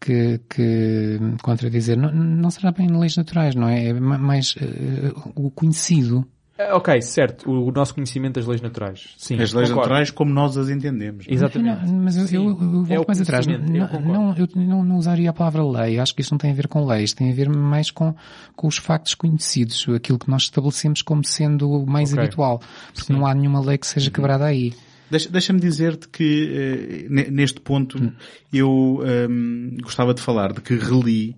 que, 0.00 0.40
que 0.48 1.18
contradizer. 1.42 1.96
Não, 1.96 2.12
não 2.12 2.50
será 2.50 2.72
bem 2.72 2.88
leis 2.88 3.16
naturais, 3.16 3.54
não 3.54 3.68
é? 3.68 3.88
É 3.88 3.92
mais 3.92 4.56
uh, 4.56 5.32
o 5.36 5.50
conhecido 5.50 6.26
ok, 6.58 7.02
certo. 7.02 7.50
O, 7.50 7.70
nosso 7.70 7.94
conhecimento 7.94 8.34
das 8.34 8.46
leis 8.46 8.60
naturais. 8.60 9.14
Sim, 9.18 9.34
as 9.34 9.52
leis 9.52 9.68
concordo. 9.68 9.76
naturais 9.76 10.10
como 10.10 10.32
nós 10.32 10.56
as 10.56 10.68
entendemos. 10.68 11.26
Não? 11.26 11.32
É? 11.32 11.34
Exatamente. 11.34 11.86
Não, 11.86 12.02
mas 12.02 12.32
eu, 12.32 12.42
eu, 12.42 12.50
eu 12.50 12.84
volto 12.84 12.90
é 12.90 13.06
mais 13.06 13.20
atrás. 13.20 13.46
Não, 13.46 13.54
eu 13.54 14.00
não, 14.00 14.36
eu 14.36 14.48
não, 14.54 14.84
não 14.84 14.96
usaria 14.96 15.28
a 15.28 15.32
palavra 15.32 15.62
lei. 15.62 15.98
Acho 15.98 16.14
que 16.14 16.22
isso 16.22 16.32
não 16.32 16.38
tem 16.38 16.50
a 16.50 16.54
ver 16.54 16.68
com 16.68 16.86
leis. 16.86 17.12
Tem 17.12 17.30
a 17.30 17.34
ver 17.34 17.48
mais 17.48 17.90
com, 17.90 18.14
com 18.54 18.66
os 18.66 18.78
factos 18.78 19.14
conhecidos. 19.14 19.86
Aquilo 19.94 20.18
que 20.18 20.30
nós 20.30 20.42
estabelecemos 20.42 21.02
como 21.02 21.24
sendo 21.24 21.70
o 21.70 21.86
mais 21.86 22.12
okay. 22.12 22.24
habitual. 22.24 22.60
Porque 22.92 23.12
Sim. 23.12 23.12
não 23.12 23.26
há 23.26 23.34
nenhuma 23.34 23.60
lei 23.60 23.76
que 23.76 23.86
seja 23.86 24.10
quebrada 24.10 24.46
aí. 24.46 24.72
Deixa-me 25.10 25.60
dizer-te 25.60 26.08
que, 26.08 27.06
eh, 27.08 27.30
neste 27.30 27.60
ponto, 27.60 28.02
hum. 28.02 28.12
eu 28.52 29.00
um, 29.30 29.76
gostava 29.80 30.12
de 30.12 30.20
falar 30.20 30.52
de 30.52 30.60
que 30.60 30.74
reli 30.74 31.36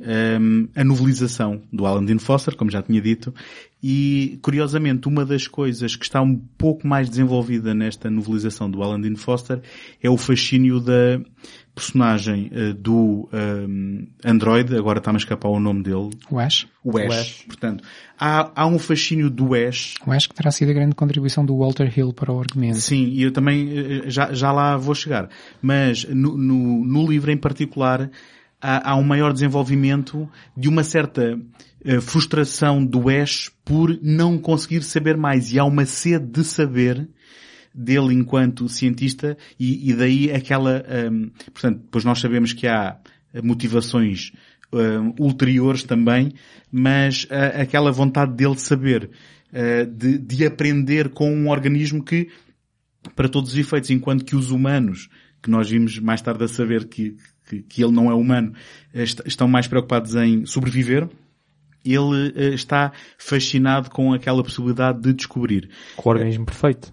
um, 0.00 0.68
a 0.74 0.84
novelização 0.84 1.62
do 1.72 1.86
Alan 1.86 2.04
Dean 2.04 2.18
Foster, 2.18 2.56
como 2.56 2.70
já 2.70 2.82
tinha 2.82 3.00
dito, 3.00 3.34
e 3.82 4.38
curiosamente 4.42 5.08
uma 5.08 5.24
das 5.24 5.46
coisas 5.46 5.96
que 5.96 6.04
está 6.04 6.22
um 6.22 6.36
pouco 6.36 6.86
mais 6.86 7.08
desenvolvida 7.08 7.74
nesta 7.74 8.08
novelização 8.08 8.70
do 8.70 8.82
Alan 8.82 9.00
Dean 9.00 9.16
Foster 9.16 9.60
é 10.02 10.08
o 10.08 10.16
fascínio 10.16 10.80
da 10.80 11.20
personagem 11.74 12.50
uh, 12.52 12.74
do 12.74 13.28
um, 13.32 14.06
Android, 14.24 14.76
agora 14.76 14.98
está-me 14.98 15.16
a 15.16 15.18
escapar 15.18 15.48
o 15.48 15.58
nome 15.58 15.82
dele. 15.82 16.10
O 16.30 16.38
Ash. 16.38 16.66
O 16.84 16.98
Ash. 16.98 17.08
O 17.08 17.12
Ash. 17.12 17.44
Portanto, 17.46 17.84
há, 18.18 18.50
há 18.54 18.66
um 18.66 18.78
fascínio 18.78 19.30
do 19.30 19.54
Ash. 19.54 19.94
O 20.06 20.12
Ash 20.12 20.26
que 20.26 20.34
terá 20.34 20.50
sido 20.50 20.70
a 20.70 20.74
grande 20.74 20.94
contribuição 20.94 21.44
do 21.44 21.56
Walter 21.56 21.90
Hill 21.96 22.12
para 22.12 22.30
o 22.30 22.38
argumento. 22.38 22.80
Sim, 22.80 23.06
e 23.06 23.22
eu 23.22 23.32
também 23.32 23.70
eh, 23.70 24.10
já, 24.10 24.32
já 24.34 24.52
lá 24.52 24.76
vou 24.76 24.94
chegar. 24.94 25.30
Mas 25.62 26.04
no, 26.04 26.36
no, 26.36 26.84
no 26.84 27.10
livro 27.10 27.30
em 27.30 27.38
particular 27.38 28.10
há, 28.62 28.96
um 28.96 29.02
maior 29.02 29.32
desenvolvimento 29.32 30.28
de 30.56 30.68
uma 30.68 30.84
certa 30.84 31.34
uh, 31.34 32.00
frustração 32.00 32.84
do 32.84 33.08
Ash 33.08 33.50
por 33.64 33.98
não 34.00 34.38
conseguir 34.38 34.82
saber 34.82 35.16
mais. 35.16 35.52
E 35.52 35.58
há 35.58 35.64
uma 35.64 35.84
sede 35.84 36.26
de 36.26 36.44
saber 36.44 37.08
dele 37.74 38.14
enquanto 38.14 38.68
cientista 38.68 39.36
e, 39.58 39.90
e 39.90 39.94
daí 39.94 40.30
aquela, 40.30 40.84
um, 40.86 40.94
ehm, 40.94 41.30
portanto, 41.52 41.80
depois 41.80 42.04
nós 42.04 42.20
sabemos 42.20 42.52
que 42.52 42.66
há 42.66 42.98
motivações 43.42 44.30
um, 44.72 45.14
ulteriores 45.18 45.82
também, 45.82 46.32
mas 46.70 47.24
uh, 47.24 47.60
aquela 47.60 47.92
vontade 47.92 48.34
dele 48.34 48.58
saber, 48.58 49.10
uh, 49.52 49.86
de, 49.86 50.18
de 50.18 50.46
aprender 50.46 51.10
com 51.10 51.32
um 51.32 51.48
organismo 51.48 52.02
que, 52.02 52.28
para 53.14 53.28
todos 53.28 53.52
os 53.52 53.58
efeitos, 53.58 53.90
enquanto 53.90 54.24
que 54.24 54.34
os 54.34 54.50
humanos, 54.50 55.08
que 55.42 55.50
nós 55.50 55.68
vimos 55.68 55.98
mais 55.98 56.22
tarde 56.22 56.44
a 56.44 56.48
saber 56.48 56.86
que, 56.88 57.16
que, 57.52 57.62
que 57.62 57.84
ele 57.84 57.92
não 57.92 58.10
é 58.10 58.14
humano, 58.14 58.52
estão 59.26 59.46
mais 59.46 59.66
preocupados 59.66 60.14
em 60.14 60.46
sobreviver, 60.46 61.08
ele 61.84 62.28
uh, 62.28 62.54
está 62.54 62.92
fascinado 63.18 63.90
com 63.90 64.12
aquela 64.12 64.42
possibilidade 64.42 65.00
de 65.00 65.12
descobrir. 65.12 65.68
Com 65.96 66.08
o 66.08 66.12
organismo 66.12 66.46
perfeito. 66.46 66.92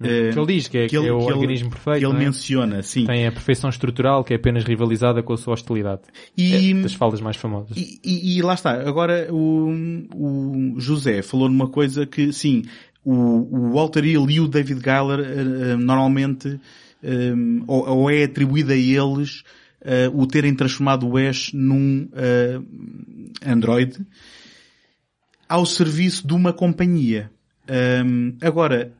Uh, 0.00 0.32
que 0.32 0.38
ele 0.38 0.46
diz 0.46 0.66
que 0.66 0.78
é, 0.78 0.88
que 0.88 0.96
ele, 0.96 1.08
é 1.08 1.12
o 1.12 1.18
que 1.18 1.32
organismo 1.32 1.66
ele, 1.66 1.74
perfeito. 1.74 1.98
Que 1.98 2.06
ele 2.06 2.16
é? 2.16 2.18
menciona, 2.26 2.82
sim. 2.82 3.04
Tem 3.04 3.26
a 3.26 3.32
perfeição 3.32 3.68
estrutural 3.68 4.24
que 4.24 4.32
é 4.32 4.36
apenas 4.36 4.64
rivalizada 4.64 5.22
com 5.22 5.34
a 5.34 5.36
sua 5.36 5.52
hostilidade. 5.52 6.02
E, 6.34 6.70
é 6.70 6.74
das 6.74 6.94
falas 6.94 7.20
mais 7.20 7.36
famosas. 7.36 7.76
E, 7.76 8.00
e, 8.02 8.38
e, 8.38 8.42
lá 8.42 8.54
está. 8.54 8.72
Agora 8.88 9.28
o, 9.30 9.70
o 10.14 10.80
José 10.80 11.20
falou 11.20 11.50
numa 11.50 11.68
coisa 11.68 12.06
que, 12.06 12.32
sim, 12.32 12.62
o, 13.04 13.12
o 13.12 13.72
Walter 13.74 14.06
Hill 14.06 14.30
e 14.30 14.40
o 14.40 14.48
David 14.48 14.80
Geiler 14.82 15.20
uh, 15.20 15.76
normalmente 15.76 16.58
um, 17.02 17.64
ou, 17.66 17.88
ou, 17.88 18.10
é 18.10 18.24
atribuído 18.24 18.72
a 18.72 18.76
eles 18.76 19.42
uh, 19.82 20.20
o 20.20 20.26
terem 20.26 20.54
transformado 20.54 21.08
o 21.08 21.16
Ash 21.16 21.52
num 21.52 22.08
Android 23.44 24.06
ao 25.48 25.66
serviço 25.66 26.26
de 26.26 26.32
uma 26.32 26.52
companhia. 26.52 27.28
Um, 28.04 28.36
agora, 28.40 28.92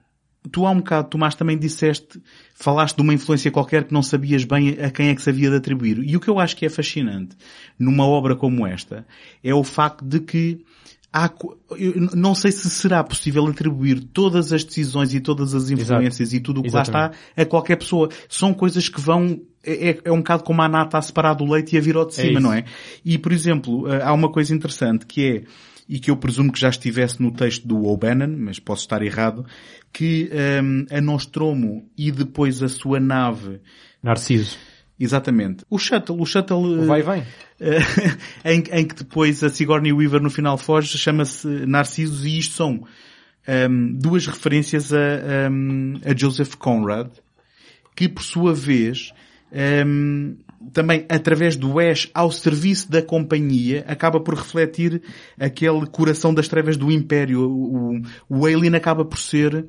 tu 0.51 0.67
há 0.67 0.71
um 0.71 0.79
bocado, 0.79 1.09
Tomás, 1.09 1.37
também 1.37 1.57
disseste, 1.57 2.21
falaste 2.55 2.97
de 2.97 3.03
uma 3.03 3.15
influência 3.15 3.51
qualquer 3.53 3.85
que 3.85 3.95
não 3.95 4.03
sabias 4.03 4.45
bem 4.45 4.71
a 4.81 4.91
quem 4.91 5.09
é 5.09 5.15
que 5.15 5.23
se 5.23 5.31
havia 5.31 5.49
de 5.49 5.57
atribuir. 5.57 5.99
E 6.03 6.17
o 6.17 6.21
que 6.21 6.29
eu 6.29 6.41
acho 6.41 6.57
que 6.57 6.67
é 6.67 6.69
fascinante 6.69 7.37
numa 7.79 8.05
obra 8.05 8.35
como 8.35 8.67
esta 8.67 9.07
é 9.45 9.55
o 9.55 9.63
facto 9.63 10.05
de 10.05 10.19
que 10.19 10.65
há, 11.13 11.31
eu 11.79 12.09
não 12.15 12.35
sei 12.35 12.51
se 12.53 12.69
será 12.71 13.03
possível 13.05 13.47
atribuir 13.47 14.01
todas 14.01 14.53
as 14.53 14.65
decisões 14.65 15.15
e 15.15 15.21
todas 15.21 15.55
as 15.55 15.71
influências 15.71 16.29
Exato. 16.29 16.37
e 16.37 16.41
tudo 16.41 16.61
o 16.61 16.63
que 16.63 16.69
Exatamente. 16.69 16.95
lá 16.95 17.11
está 17.11 17.43
a 17.43 17.47
qualquer 17.47 17.77
pessoa. 17.77 18.09
São 18.29 18.55
coisas 18.55 18.89
que 18.89 19.01
vão 19.01 19.41
é, 19.65 19.91
é, 19.91 20.01
é 20.05 20.13
um 20.13 20.19
bocado 20.19 20.43
como 20.43 20.63
a 20.63 20.69
nata 20.69 20.99
a 20.99 21.03
separar 21.03 21.35
do 21.35 21.45
leite 21.45 21.75
e 21.75 21.79
a 21.79 21.81
vir 21.81 21.97
ao 21.97 22.07
de 22.07 22.15
cima, 22.15 22.39
é 22.39 22.43
não 22.43 22.53
é? 22.53 22.65
E, 23.05 23.19
por 23.19 23.33
exemplo, 23.33 23.85
há 24.03 24.13
uma 24.13 24.31
coisa 24.31 24.55
interessante 24.55 25.07
que 25.07 25.27
é 25.27 25.43
e 25.91 25.99
que 25.99 26.09
eu 26.09 26.17
presumo 26.17 26.53
que 26.53 26.61
já 26.61 26.69
estivesse 26.69 27.21
no 27.21 27.33
texto 27.33 27.67
do 27.67 27.85
O'Bannon, 27.85 28.37
mas 28.39 28.61
posso 28.61 28.83
estar 28.83 29.03
errado, 29.03 29.45
que 29.93 30.31
um, 30.63 30.87
a 30.89 31.01
Nostromo 31.01 31.85
e 31.99 32.13
depois 32.13 32.63
a 32.63 32.69
sua 32.69 33.01
nave... 33.01 33.61
Narciso. 34.01 34.57
Exatamente. 35.01 35.65
O 35.69 35.81
Shuttle, 35.81 36.21
o 36.21 36.25
Shuttle... 36.25 36.83
O 36.83 36.87
vai 36.87 37.01
e 37.01 37.03
vem. 37.03 37.25
em, 38.45 38.63
em, 38.71 38.87
que 38.87 38.95
depois 38.95 39.43
a 39.43 39.49
Sigourney 39.49 39.93
Weaver 39.93 40.23
no 40.23 40.31
final 40.31 40.57
foge, 40.57 40.97
chama-se 40.97 41.49
Narcisos 41.67 42.25
e 42.25 42.39
isto 42.39 42.55
são 42.55 42.87
um, 43.49 43.93
duas 43.93 44.29
referências 44.29 44.93
a, 44.93 45.51
um, 45.51 45.95
a 46.05 46.17
Joseph 46.17 46.55
Conrad, 46.55 47.09
que 47.97 48.09
por 48.09 48.23
sua 48.23 48.55
vez 48.55 49.13
um, 49.87 50.37
também 50.73 51.07
através 51.09 51.57
do 51.57 51.79
Ash 51.79 52.11
ao 52.15 52.31
serviço 52.31 52.91
da 52.91 53.03
companhia, 53.03 53.85
acaba 53.89 54.21
por 54.21 54.35
refletir 54.35 55.03
aquele 55.39 55.87
coração 55.87 56.35
das 56.35 56.49
trevas 56.49 56.77
do 56.77 56.91
Império. 56.91 57.43
O, 57.49 58.03
o 58.29 58.47
Alien 58.47 58.77
acaba 58.77 59.05
por 59.05 59.19
ser 59.19 59.55
uh, 59.55 59.67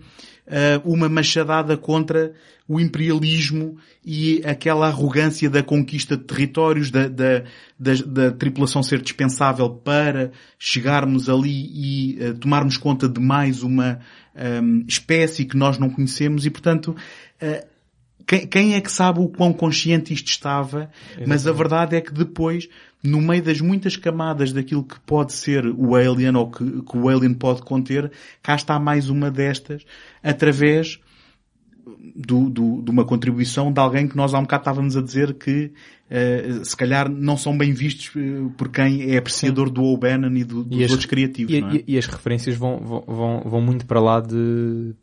uma 0.84 1.08
machadada 1.08 1.78
contra 1.78 2.34
o 2.68 2.80
imperialismo 2.80 3.78
e 4.06 4.42
aquela 4.46 4.88
arrogância 4.88 5.50
da 5.50 5.64
conquista 5.64 6.16
de 6.16 6.24
territórios, 6.24 6.90
da, 6.90 7.08
da, 7.08 7.44
da, 7.78 7.94
da 8.06 8.32
tripulação 8.32 8.82
ser 8.82 9.02
dispensável 9.02 9.70
para 9.70 10.32
chegarmos 10.58 11.30
ali 11.30 11.70
e 11.74 12.18
uh, 12.22 12.34
tomarmos 12.36 12.78
conta 12.78 13.10
de 13.10 13.20
mais 13.20 13.64
uma 13.64 14.00
um, 14.36 14.86
espécie 14.88 15.46
que 15.46 15.58
nós 15.58 15.78
não 15.78 15.90
conhecemos 15.90 16.46
e, 16.46 16.50
portanto, 16.50 16.96
uh, 17.42 17.71
quem, 18.32 18.48
quem, 18.48 18.76
é 18.76 18.80
que 18.80 18.90
sabe 18.90 19.20
o 19.20 19.28
quão 19.28 19.52
consciente 19.52 20.14
isto 20.14 20.30
estava? 20.30 20.90
Exatamente. 20.94 21.28
Mas 21.28 21.46
a 21.46 21.52
verdade 21.52 21.98
é 21.98 22.00
que 22.00 22.14
depois, 22.14 22.70
no 23.04 23.20
meio 23.20 23.44
das 23.44 23.60
muitas 23.60 23.98
camadas 23.98 24.54
daquilo 24.54 24.86
que 24.86 24.98
pode 25.02 25.34
ser 25.34 25.66
o 25.66 25.96
Alien 25.96 26.38
ou 26.38 26.50
que, 26.50 26.64
que 26.64 26.98
o 26.98 27.10
Alien 27.10 27.34
pode 27.34 27.62
conter, 27.62 28.10
cá 28.42 28.56
está 28.56 28.80
mais 28.80 29.10
uma 29.10 29.30
destas, 29.30 29.84
através 30.24 30.98
do, 32.16 32.50
do, 32.50 32.82
de 32.82 32.90
uma 32.90 33.04
contribuição 33.04 33.70
de 33.70 33.82
alguém 33.82 34.08
que 34.08 34.16
nós 34.16 34.34
há 34.34 34.40
um 34.40 34.44
bocado 34.44 34.62
estávamos 34.62 34.96
a 34.96 35.02
dizer 35.02 35.34
que 35.34 35.66
uh, 36.10 36.64
se 36.64 36.78
calhar 36.78 37.10
não 37.10 37.36
são 37.36 37.58
bem 37.58 37.74
vistos 37.74 38.16
uh, 38.16 38.50
por 38.52 38.70
quem 38.70 39.12
é 39.12 39.18
apreciador 39.18 39.68
Sim. 39.68 39.74
do 39.74 39.84
O'Bannon 39.84 40.34
e 40.38 40.46
do, 40.46 40.64
dos 40.64 40.80
e 40.80 40.84
outros 40.84 41.06
criativos. 41.06 41.54
E, 41.54 41.58
é? 41.58 41.76
e, 41.76 41.84
e, 41.86 41.98
as 41.98 42.06
referências 42.06 42.56
vão, 42.56 42.80
vão, 42.80 43.42
vão 43.46 43.60
muito 43.60 43.86
para 43.86 44.00
lá 44.00 44.22
de 44.22 44.94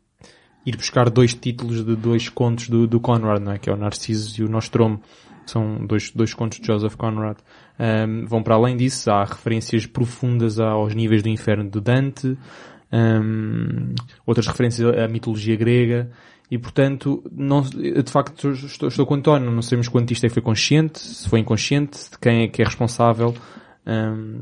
ir 0.69 0.77
buscar 0.77 1.09
dois 1.09 1.33
títulos 1.33 1.83
de 1.83 1.95
dois 1.95 2.29
contos 2.29 2.69
do, 2.69 2.87
do 2.87 2.99
Conrad, 2.99 3.41
não 3.41 3.51
é? 3.53 3.57
Que 3.57 3.69
é 3.69 3.73
o 3.73 3.77
Narciso 3.77 4.41
e 4.41 4.43
o 4.43 4.49
Nostromo. 4.49 5.01
São 5.45 5.85
dois, 5.85 6.11
dois 6.11 6.33
contos 6.33 6.59
de 6.59 6.67
Joseph 6.67 6.95
Conrad. 6.95 7.37
Um, 7.79 8.25
vão 8.25 8.43
para 8.43 8.55
além 8.55 8.77
disso, 8.77 9.09
há 9.09 9.23
referências 9.23 9.85
profundas 9.85 10.59
aos 10.59 10.93
níveis 10.93 11.23
do 11.23 11.29
inferno 11.29 11.69
de 11.69 11.81
Dante, 11.81 12.37
um, 12.91 13.95
outras 14.25 14.45
referências 14.47 14.95
à 14.97 15.07
mitologia 15.07 15.55
grega, 15.55 16.11
e 16.51 16.57
portanto, 16.57 17.23
não, 17.31 17.61
de 17.61 18.11
facto, 18.11 18.51
estou, 18.51 18.89
estou 18.89 19.05
com 19.05 19.13
o 19.13 19.17
António, 19.17 19.51
não 19.51 19.61
sabemos 19.61 19.87
quanto 19.87 20.11
isto 20.11 20.25
é 20.25 20.27
que 20.27 20.33
foi 20.33 20.43
consciente, 20.43 20.99
se 20.99 21.29
foi 21.29 21.39
inconsciente, 21.39 22.11
de 22.11 22.17
quem 22.19 22.43
é 22.43 22.47
que 22.47 22.61
é 22.61 22.65
responsável. 22.65 23.35
Um, 23.87 24.41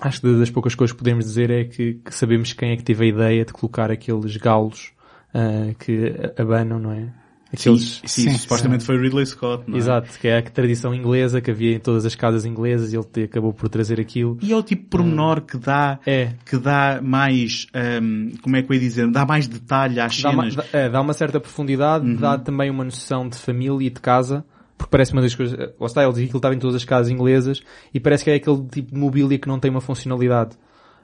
acho 0.00 0.20
que 0.20 0.38
das 0.38 0.50
poucas 0.50 0.74
coisas 0.74 0.92
que 0.92 0.98
podemos 0.98 1.24
dizer 1.24 1.50
é 1.50 1.64
que, 1.64 1.94
que, 1.94 2.14
sabemos 2.14 2.52
quem 2.52 2.72
é 2.72 2.76
que 2.76 2.84
teve 2.84 3.04
a 3.04 3.08
ideia 3.08 3.44
de 3.44 3.52
colocar 3.52 3.90
aqueles 3.90 4.36
galos 4.36 4.92
uh, 5.38 5.74
que 5.76 6.14
abanam, 6.36 6.78
não 6.78 6.92
é? 6.92 7.08
Aqueles, 7.50 8.02
sim, 8.04 8.06
sim, 8.06 8.30
sim, 8.30 8.36
supostamente 8.36 8.84
foi 8.84 8.98
Ridley 8.98 9.24
Scott, 9.24 9.64
não 9.66 9.76
é? 9.76 9.78
Exato, 9.78 10.18
que 10.18 10.28
é 10.28 10.36
a 10.36 10.42
tradição 10.42 10.94
inglesa 10.94 11.40
que 11.40 11.50
havia 11.50 11.74
em 11.76 11.78
todas 11.78 12.04
as 12.04 12.14
casas 12.14 12.44
inglesas 12.44 12.92
e 12.92 12.96
ele 12.96 13.24
acabou 13.24 13.54
por 13.54 13.70
trazer 13.70 13.98
aquilo. 13.98 14.36
E 14.42 14.52
é 14.52 14.56
o 14.56 14.62
tipo 14.62 14.82
de 14.82 14.88
pormenor 14.88 15.40
que 15.40 15.56
dá, 15.56 15.98
é. 16.04 16.34
que 16.44 16.58
dá 16.58 17.00
mais, 17.02 17.66
um, 18.02 18.32
como 18.42 18.54
é 18.56 18.62
que 18.62 18.70
eu 18.70 18.74
ia 18.74 18.80
dizer, 18.80 19.10
dá 19.10 19.24
mais 19.24 19.48
detalhe 19.48 19.98
às 19.98 20.20
dá 20.20 20.30
cenas. 20.30 20.54
Uma, 20.54 20.64
é, 20.74 20.90
dá 20.90 21.00
uma 21.00 21.14
certa 21.14 21.40
profundidade, 21.40 22.06
uhum. 22.06 22.16
dá 22.16 22.36
também 22.36 22.68
uma 22.68 22.84
noção 22.84 23.26
de 23.26 23.38
família 23.38 23.86
e 23.86 23.90
de 23.90 24.00
casa, 24.00 24.44
porque 24.76 24.90
parece 24.90 25.14
uma 25.14 25.22
das 25.22 25.34
coisas, 25.34 25.58
lá 25.58 25.86
está, 25.86 26.02
ele 26.02 26.12
dizia 26.12 26.26
que 26.26 26.32
ele 26.32 26.38
estava 26.38 26.54
em 26.54 26.58
todas 26.58 26.76
as 26.76 26.84
casas 26.84 27.10
inglesas 27.10 27.62
e 27.94 27.98
parece 27.98 28.24
que 28.24 28.30
é 28.30 28.34
aquele 28.34 28.62
tipo 28.66 28.92
de 28.92 29.00
mobília 29.00 29.38
que 29.38 29.48
não 29.48 29.58
tem 29.58 29.70
uma 29.70 29.80
funcionalidade. 29.80 30.50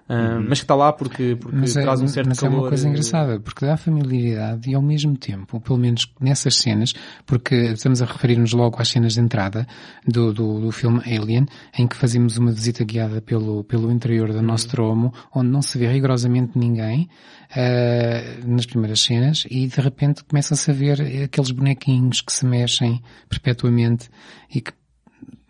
Uhum. 0.07 0.45
mas 0.51 0.59
que 0.59 0.65
está 0.65 0.75
lá 0.75 0.93
porque, 0.93 1.35
porque 1.41 1.57
mas 1.57 1.75
é, 1.75 1.83
traz 1.83 2.03
um 2.03 2.09
certo 2.09 2.29
mas 2.29 2.39
calor. 2.39 2.55
é 2.55 2.59
uma 2.59 2.69
coisa 2.69 2.89
engraçada, 2.89 3.41
porque 3.41 3.65
dá 3.65 3.75
familiaridade 3.75 4.71
e 4.71 4.75
ao 4.75 4.83
mesmo 4.83 5.17
tempo, 5.17 5.59
pelo 5.61 5.79
menos 5.79 6.13
nessas 6.21 6.57
cenas, 6.57 6.93
porque 7.25 7.55
estamos 7.55 8.03
a 8.03 8.05
referir-nos 8.05 8.53
logo 8.53 8.81
às 8.81 8.89
cenas 8.89 9.15
de 9.15 9.21
entrada 9.21 9.67
do, 10.07 10.33
do, 10.35 10.61
do, 10.61 10.71
filme 10.71 11.01
Alien, 11.07 11.47
em 11.79 11.89
que 11.89 11.97
fazemos 11.97 12.37
uma 12.37 12.53
visita 12.53 12.85
guiada 12.85 13.23
pelo, 13.23 13.65
pelo 13.65 13.91
interior 13.91 14.31
da 14.31 14.41
uhum. 14.41 14.43
Nostromo, 14.45 15.15
onde 15.35 15.49
não 15.49 15.63
se 15.63 15.79
vê 15.79 15.91
rigorosamente 15.91 16.59
ninguém, 16.59 17.09
uh, 17.53 18.47
nas 18.47 18.67
primeiras 18.67 19.01
cenas, 19.01 19.47
e 19.51 19.67
de 19.67 19.81
repente 19.81 20.23
começa-se 20.23 20.71
a 20.71 20.75
ver 20.75 21.01
aqueles 21.25 21.51
bonequinhos 21.51 22.21
que 22.21 22.33
se 22.33 22.45
mexem 22.45 23.03
perpetuamente 23.31 24.11
e 24.55 24.61
que 24.61 24.73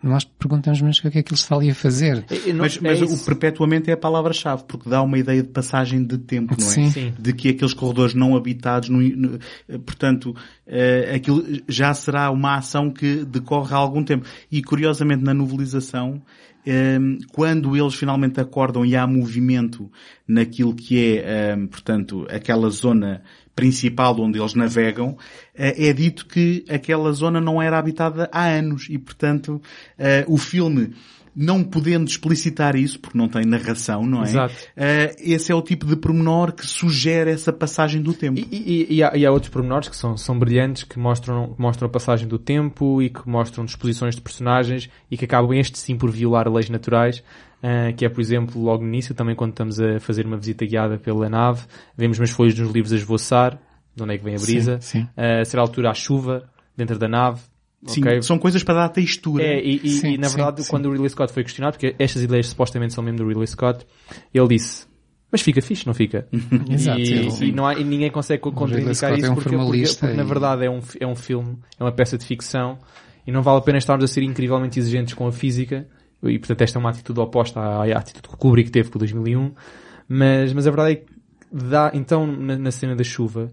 nós 0.07 0.23
perguntamos, 0.23 0.81
mas 0.81 0.97
o 0.99 1.01
que 1.01 1.07
é 1.07 1.23
que 1.23 1.33
ele 1.33 1.39
está 1.39 1.55
ali 1.55 1.69
a 1.69 1.75
fazer? 1.75 2.25
Não, 2.47 2.55
mas, 2.57 2.77
mas 2.79 3.01
é 3.01 3.05
o 3.05 3.17
perpetuamente 3.17 3.89
é 3.89 3.93
a 3.93 3.97
palavra-chave, 3.97 4.63
porque 4.67 4.89
dá 4.89 5.01
uma 5.01 5.17
ideia 5.17 5.41
de 5.41 5.49
passagem 5.49 6.03
de 6.03 6.17
tempo, 6.17 6.55
não 6.59 6.67
é? 6.67 6.69
Sim. 6.69 6.91
Sim. 6.91 7.13
De 7.19 7.33
que 7.33 7.49
aqueles 7.49 7.73
corredores 7.73 8.13
não 8.13 8.35
habitados, 8.35 8.89
no, 8.89 9.01
no, 9.01 9.39
portanto, 9.79 10.35
uh, 10.67 11.15
aquilo 11.15 11.43
já 11.67 11.93
será 11.93 12.29
uma 12.31 12.55
ação 12.55 12.91
que 12.91 13.25
decorre 13.25 13.73
há 13.73 13.77
algum 13.77 14.03
tempo. 14.03 14.25
E 14.51 14.61
curiosamente 14.61 15.23
na 15.23 15.33
novelização, 15.33 16.21
um, 16.67 17.17
quando 17.31 17.77
eles 17.77 17.93
finalmente 17.93 18.39
acordam 18.39 18.85
e 18.85 18.95
há 18.95 19.05
movimento 19.05 19.91
naquilo 20.27 20.73
que 20.73 21.17
é, 21.17 21.55
um, 21.55 21.67
portanto, 21.67 22.25
aquela 22.29 22.69
zona 22.69 23.21
principal 23.55 24.19
onde 24.19 24.39
eles 24.39 24.53
navegam, 24.53 25.17
eh, 25.55 25.87
é 25.87 25.93
dito 25.93 26.25
que 26.25 26.65
aquela 26.69 27.11
zona 27.13 27.39
não 27.39 27.61
era 27.61 27.79
habitada 27.79 28.29
há 28.31 28.45
anos 28.45 28.87
e, 28.89 28.97
portanto, 28.97 29.61
eh, 29.97 30.25
o 30.27 30.37
filme 30.37 30.93
não 31.35 31.61
podendo 31.63 32.07
explicitar 32.07 32.75
isso, 32.77 32.97
porque 32.99 33.17
não 33.17 33.27
tem 33.27 33.43
narração, 33.45 34.05
não 34.05 34.23
é? 34.23 34.29
Exato. 34.29 34.53
Uh, 34.53 35.15
esse 35.19 35.51
é 35.51 35.55
o 35.55 35.61
tipo 35.61 35.85
de 35.85 35.95
pormenor 35.97 36.53
que 36.53 36.65
sugere 36.65 37.29
essa 37.29 37.51
passagem 37.51 38.01
do 38.01 38.13
tempo. 38.13 38.39
E, 38.39 38.87
e, 38.89 38.95
e, 38.95 39.03
há, 39.03 39.11
e 39.17 39.25
há, 39.25 39.31
outros 39.31 39.51
pormenores 39.51 39.89
que 39.89 39.97
são, 39.97 40.15
são 40.15 40.39
brilhantes, 40.39 40.83
que 40.83 40.97
mostram, 40.97 41.53
mostram 41.57 41.87
a 41.87 41.91
passagem 41.91 42.25
do 42.25 42.39
tempo 42.39 43.01
e 43.01 43.09
que 43.09 43.27
mostram 43.27 43.65
disposições 43.65 44.15
de 44.15 44.21
personagens 44.21 44.89
e 45.11 45.17
que 45.17 45.25
acabam 45.25 45.53
este 45.53 45.77
sim 45.77 45.97
por 45.97 46.09
violar 46.09 46.49
leis 46.49 46.69
naturais. 46.69 47.21
Uh, 47.65 47.95
que 47.95 48.05
é, 48.05 48.09
por 48.09 48.21
exemplo, 48.21 48.61
logo 48.61 48.83
no 48.83 48.89
início, 48.89 49.15
também 49.15 49.33
quando 49.33 49.51
estamos 49.51 49.79
a 49.79 49.99
fazer 49.99 50.25
uma 50.27 50.37
visita 50.37 50.65
guiada 50.65 50.99
pela 50.99 51.27
nave, 51.27 51.63
vemos 51.97 52.19
umas 52.19 52.29
folhas 52.29 52.59
nos 52.59 52.71
livros 52.71 52.93
a 52.93 52.95
esvoaçar, 52.95 53.59
de 53.95 54.03
onde 54.03 54.13
é 54.13 54.17
que 54.19 54.23
vem 54.23 54.35
a 54.35 54.39
brisa, 54.39 54.79
sim, 54.81 54.99
sim. 54.99 55.03
Uh, 55.17 55.41
a 55.41 55.45
ser 55.45 55.57
altura 55.57 55.89
a 55.89 55.93
chuva 55.95 56.47
dentro 56.77 56.99
da 56.99 57.07
nave, 57.07 57.41
Sim, 57.87 58.01
okay. 58.01 58.21
são 58.23 58.39
coisas 58.39 58.63
para 58.63 58.73
dar 58.73 58.89
textura. 58.89 59.43
É, 59.43 59.63
e, 59.63 59.79
e, 59.83 59.89
sim, 59.89 60.13
e 60.13 60.17
na 60.17 60.27
verdade, 60.27 60.63
sim, 60.63 60.69
quando 60.69 60.83
sim. 60.83 60.89
o 60.89 60.91
Ridley 60.91 61.09
Scott 61.09 61.31
foi 61.31 61.43
questionado, 61.43 61.73
porque 61.73 61.95
estas 61.99 62.23
ideias 62.23 62.47
supostamente 62.47 62.93
são 62.93 63.03
mesmo 63.03 63.19
do 63.19 63.27
Ridley 63.27 63.47
Scott, 63.47 63.85
ele 64.33 64.47
disse, 64.47 64.87
mas 65.31 65.41
fica 65.41 65.61
fixe, 65.61 65.85
não 65.85 65.93
fica? 65.93 66.27
Exato. 66.69 66.99
E, 66.99 67.49
e, 67.49 67.51
não 67.51 67.67
há, 67.67 67.75
e 67.75 67.83
ninguém 67.83 68.09
consegue 68.09 68.41
contraindicar 68.41 69.13
isso 69.13 69.25
é 69.25 69.29
um 69.29 69.35
porque, 69.35 69.55
porque, 69.55 69.83
porque, 69.99 70.13
na 70.15 70.23
verdade 70.23 70.65
é 70.65 70.69
um, 70.69 70.79
é 70.99 71.05
um 71.05 71.15
filme, 71.15 71.57
é 71.79 71.83
uma 71.83 71.91
peça 71.91 72.17
de 72.17 72.25
ficção 72.25 72.79
e 73.25 73.31
não 73.31 73.43
vale 73.43 73.59
a 73.59 73.61
pena 73.61 73.77
estarmos 73.77 74.03
a 74.03 74.07
ser 74.07 74.23
incrivelmente 74.23 74.79
exigentes 74.79 75.13
com 75.13 75.27
a 75.27 75.31
física 75.31 75.87
e 76.23 76.39
portanto 76.39 76.61
esta 76.61 76.77
é 76.77 76.79
uma 76.79 76.89
atitude 76.89 77.19
oposta 77.19 77.59
à, 77.59 77.83
à 77.83 77.97
atitude 77.97 78.27
que 78.27 78.33
o 78.33 78.37
Kubrick 78.37 78.71
teve 78.71 78.89
com 78.89 78.97
o 78.97 78.99
2001, 78.99 79.51
mas, 80.07 80.53
mas 80.53 80.67
a 80.67 80.71
verdade 80.71 80.91
é 80.93 80.95
que 80.95 81.05
dá, 81.51 81.91
então 81.93 82.25
na, 82.27 82.57
na 82.57 82.71
cena 82.71 82.95
da 82.95 83.03
chuva, 83.03 83.51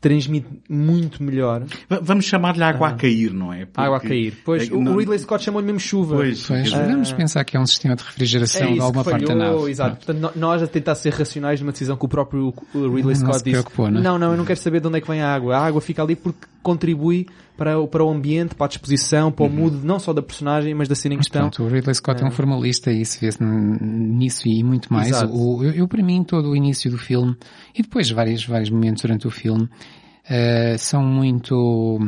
transmite 0.00 0.48
muito 0.68 1.22
melhor. 1.22 1.64
Vamos 2.02 2.24
chamar-lhe 2.24 2.62
água 2.62 2.88
ah. 2.88 2.90
a 2.90 2.94
cair, 2.94 3.32
não 3.32 3.52
é? 3.52 3.66
Porque 3.66 3.80
água 3.80 3.98
a 3.98 4.00
cair. 4.00 4.34
Pois, 4.44 4.70
é, 4.70 4.72
o 4.72 4.80
não... 4.80 4.96
Ridley 4.96 5.18
Scott 5.18 5.44
chamou-lhe 5.44 5.66
mesmo 5.66 5.78
chuva. 5.78 6.16
Pois, 6.16 6.46
pois 6.46 6.72
ah. 6.72 6.86
vamos 6.86 7.12
pensar 7.12 7.44
que 7.44 7.56
é 7.56 7.60
um 7.60 7.66
sistema 7.66 7.94
de 7.94 8.02
refrigeração 8.02 8.68
é 8.68 8.72
de 8.72 8.80
alguma 8.80 9.04
parte 9.04 9.26
da 9.26 9.34
nave. 9.34 9.70
Exato. 9.70 9.96
Portanto, 10.04 10.32
nós 10.36 10.62
a 10.62 10.66
tentar 10.66 10.94
ser 10.94 11.12
racionais 11.12 11.60
numa 11.60 11.72
decisão 11.72 11.96
que 11.96 12.04
o 12.04 12.08
próprio 12.08 12.54
Ridley 12.74 13.02
não 13.02 13.14
Scott 13.14 13.44
disse. 13.44 13.64
Não, 13.76 13.90
não, 13.90 14.18
não, 14.18 14.30
eu 14.32 14.36
não 14.38 14.44
quero 14.46 14.58
saber 14.58 14.80
de 14.80 14.86
onde 14.86 14.98
é 14.98 15.00
que 15.02 15.08
vem 15.08 15.20
a 15.20 15.34
água. 15.34 15.56
A 15.56 15.66
água 15.66 15.80
fica 15.82 16.02
ali 16.02 16.16
porque 16.16 16.46
contribui 16.62 17.26
para 17.60 17.78
o, 17.78 17.86
para 17.86 18.02
o 18.02 18.08
ambiente, 18.08 18.54
para 18.54 18.64
a 18.64 18.68
disposição, 18.70 19.30
para 19.30 19.44
o 19.44 19.46
uhum. 19.46 19.54
mood, 19.54 19.84
não 19.84 19.98
só 19.98 20.14
da 20.14 20.22
personagem, 20.22 20.72
mas 20.72 20.88
da 20.88 20.94
cena 20.94 21.16
em 21.16 21.18
questão. 21.18 21.42
Pronto, 21.42 21.62
o 21.62 21.68
Ridley 21.68 21.94
Scott 21.94 22.22
é, 22.22 22.24
é 22.24 22.26
um 22.26 22.30
formalista 22.30 22.90
e 22.90 23.02
isso 23.02 23.20
vê-se 23.20 23.44
nisso 23.44 24.48
e 24.48 24.64
muito 24.64 24.90
mais. 24.90 25.12
O, 25.24 25.62
eu, 25.62 25.72
eu, 25.72 25.86
para 25.86 26.02
mim, 26.02 26.24
todo 26.24 26.48
o 26.48 26.56
início 26.56 26.90
do 26.90 26.96
filme, 26.96 27.36
e 27.74 27.82
depois 27.82 28.08
vários, 28.10 28.46
vários 28.46 28.70
momentos 28.70 29.02
durante 29.02 29.26
o 29.26 29.30
filme, 29.30 29.64
uh, 29.64 30.78
são 30.78 31.02
muito 31.04 31.98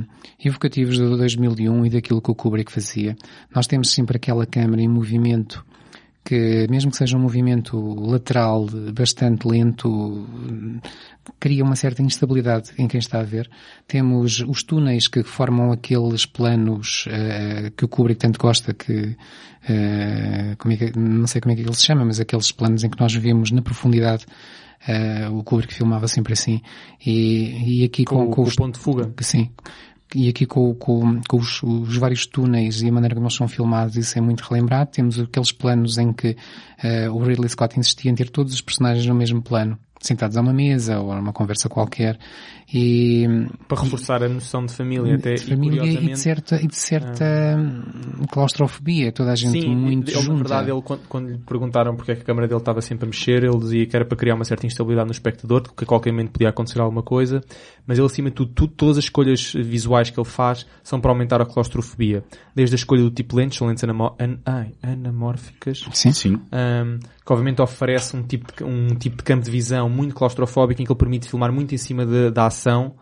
evocativos 0.43 0.97
do 0.97 1.19
2001 1.19 1.85
e 1.85 1.91
daquilo 1.91 2.23
que 2.23 2.31
o 2.31 2.35
Kubrick 2.35 2.73
fazia. 2.73 3.15
Nós 3.55 3.67
temos 3.67 3.91
sempre 3.91 4.17
aquela 4.17 4.47
câmera 4.47 4.81
em 4.81 4.89
movimento 4.89 5.63
que, 6.25 6.67
mesmo 6.71 6.91
que 6.91 6.97
seja 6.97 7.17
um 7.17 7.21
movimento 7.21 7.77
lateral 8.01 8.67
bastante 8.95 9.47
lento, 9.47 10.27
cria 11.39 11.65
uma 11.65 11.77
certa 11.77 12.03
instabilidade 12.03 12.73
em 12.79 12.87
quem 12.87 12.99
está 12.99 13.21
a 13.21 13.25
ver. 13.25 13.51
Temos 13.87 14.41
os 14.41 14.63
túneis 14.63 15.09
que 15.09 15.23
formam 15.23 15.73
aqueles 15.73 16.27
planos 16.27 17.07
uh, 17.07 17.71
que 17.77 17.85
o 17.85 17.89
Kubrick 17.89 18.21
tanto 18.21 18.39
gosta, 18.39 18.73
que, 18.73 19.17
uh, 19.65 20.57
como 20.59 20.75
é 20.75 20.77
que, 20.77 20.99
não 20.99 21.27
sei 21.27 21.41
como 21.41 21.53
é 21.53 21.57
que 21.57 21.63
ele 21.63 21.75
se 21.75 21.87
chama, 21.87 22.05
mas 22.05 22.21
aqueles 22.21 22.51
planos 22.51 22.85
em 22.85 22.91
que 22.91 23.01
nós 23.01 23.15
vemos 23.15 23.51
na 23.51 23.63
profundidade 23.63 24.27
Uh, 24.83 25.39
o 25.39 25.45
Kubrick 25.45 25.73
filmava 25.73 26.09
sempre 26.09 26.33
assim. 26.33 26.61
E, 27.05 27.83
e 27.83 27.85
aqui 27.85 28.05
com, 28.05 28.17
com, 28.17 28.27
com, 28.27 28.35
com 28.35 28.43
os, 28.43 28.55
o 28.55 28.57
ponto 28.57 28.75
de 28.75 28.81
fuga. 28.81 29.15
Sim. 29.21 29.49
E 30.15 30.29
aqui 30.29 30.45
com, 30.45 30.75
com, 30.75 31.21
com 31.27 31.37
os, 31.39 31.63
os, 31.63 31.97
vários 31.97 32.27
túneis 32.27 32.83
e 32.83 32.89
a 32.89 32.93
maneira 32.93 33.15
como 33.15 33.27
eles 33.27 33.37
são 33.37 33.49
filmados, 33.49 33.97
isso 33.97 34.19
é 34.19 34.21
muito 34.21 34.41
relembrado. 34.43 34.91
Temos 34.91 35.19
aqueles 35.19 35.53
planos 35.53 35.99
em 35.99 36.13
que 36.13 36.37
uh, 36.85 37.13
o 37.13 37.23
Ridley 37.23 37.49
Scott 37.49 37.79
insistia 37.79 38.11
em 38.11 38.15
ter 38.15 38.29
todos 38.29 38.53
os 38.53 38.61
personagens 38.61 39.07
no 39.07 39.15
mesmo 39.15 39.41
plano 39.41 39.79
sentados 40.03 40.37
a 40.37 40.41
uma 40.41 40.53
mesa 40.53 40.99
ou 40.99 41.13
a 41.13 41.19
uma 41.19 41.33
conversa 41.33 41.69
qualquer 41.69 42.19
e 42.75 43.27
para 43.69 43.83
reforçar 43.83 44.23
a 44.23 44.29
noção 44.29 44.65
de 44.65 44.73
família 44.73 45.15
até 45.15 45.35
de 45.35 45.45
família 45.45 45.83
e, 45.83 45.95
e, 45.95 46.09
de 46.09 46.19
certa 46.19 46.57
e 46.57 46.67
de 46.67 46.77
certa 46.77 47.25
ah. 47.25 48.27
claustrofobia 48.31 49.13
toda 49.13 49.33
a 49.33 49.35
gente 49.35 49.61
Sim, 49.61 49.77
muito 49.77 50.11
ele, 50.11 50.21
junta. 50.21 50.33
na 50.33 50.39
verdade 50.39 50.71
ele 50.71 50.83
quando, 50.83 51.01
quando, 51.09 51.29
lhe 51.29 51.39
perguntaram 51.39 51.95
porque 51.95 52.13
é 52.13 52.15
que 52.17 52.23
a 52.23 52.25
câmera 52.25 52.49
dele 52.49 52.61
estava 52.61 52.81
sempre 52.81 53.05
a 53.05 53.09
mexer 53.09 53.45
ele 53.45 53.59
dizia 53.59 53.87
que 53.87 53.95
era 53.95 54.05
para 54.05 54.17
criar 54.17 54.35
uma 54.35 54.45
certa 54.45 54.67
instabilidade 54.67 55.07
no 55.07 55.13
espectador 55.13 55.63
que 55.63 55.85
a 55.85 55.87
qualquer 55.87 56.11
momento 56.11 56.33
podia 56.33 56.49
acontecer 56.49 56.81
alguma 56.81 57.03
coisa 57.03 57.41
mas 57.87 57.99
ele 57.99 58.07
acima 58.07 58.31
de 58.31 58.37
tudo, 58.37 58.53
tudo 58.53 58.73
todas 58.73 58.99
as 58.99 59.05
escolhas 59.05 59.53
visuais 59.53 60.11
que 60.11 60.19
ele 60.19 60.29
faz 60.29 60.67
são 60.83 61.01
para 61.01 61.11
aumentar 61.11 61.41
a 61.41 61.47
claustrofobia 61.47 62.25
desde 62.55 62.75
a 62.75 62.77
escolha 62.77 63.03
do 63.03 63.11
tipo 63.11 63.37
lentes 63.37 63.59
são 63.59 63.69
lentes 63.69 63.85
anamó 63.85 64.17
an 64.19 64.39
ai, 64.47 64.73
anamórficas 64.83 65.87
sim, 65.93 66.13
sim. 66.13 66.35
Um, 66.35 66.99
que 67.25 67.33
obviamente 67.33 67.63
oferece 67.63 68.17
um 68.17 68.23
tipo 68.23 68.47
de, 68.57 68.65
um 68.65 68.89
tipo 68.97 69.17
de 69.17 69.23
campo 69.23 69.45
de 69.45 69.51
visão 69.51 69.89
muito 69.89 70.15
claustrofóbico 70.15 70.83
em 70.83 70.85
que 70.85 70.93
ele 70.93 70.99
permite 70.99 71.29
filmar 71.29 71.53
muito 71.53 71.75
em 71.75 71.79
cima 71.79 72.05
de, 72.05 72.31
da 72.31 72.47
ação 72.47 72.95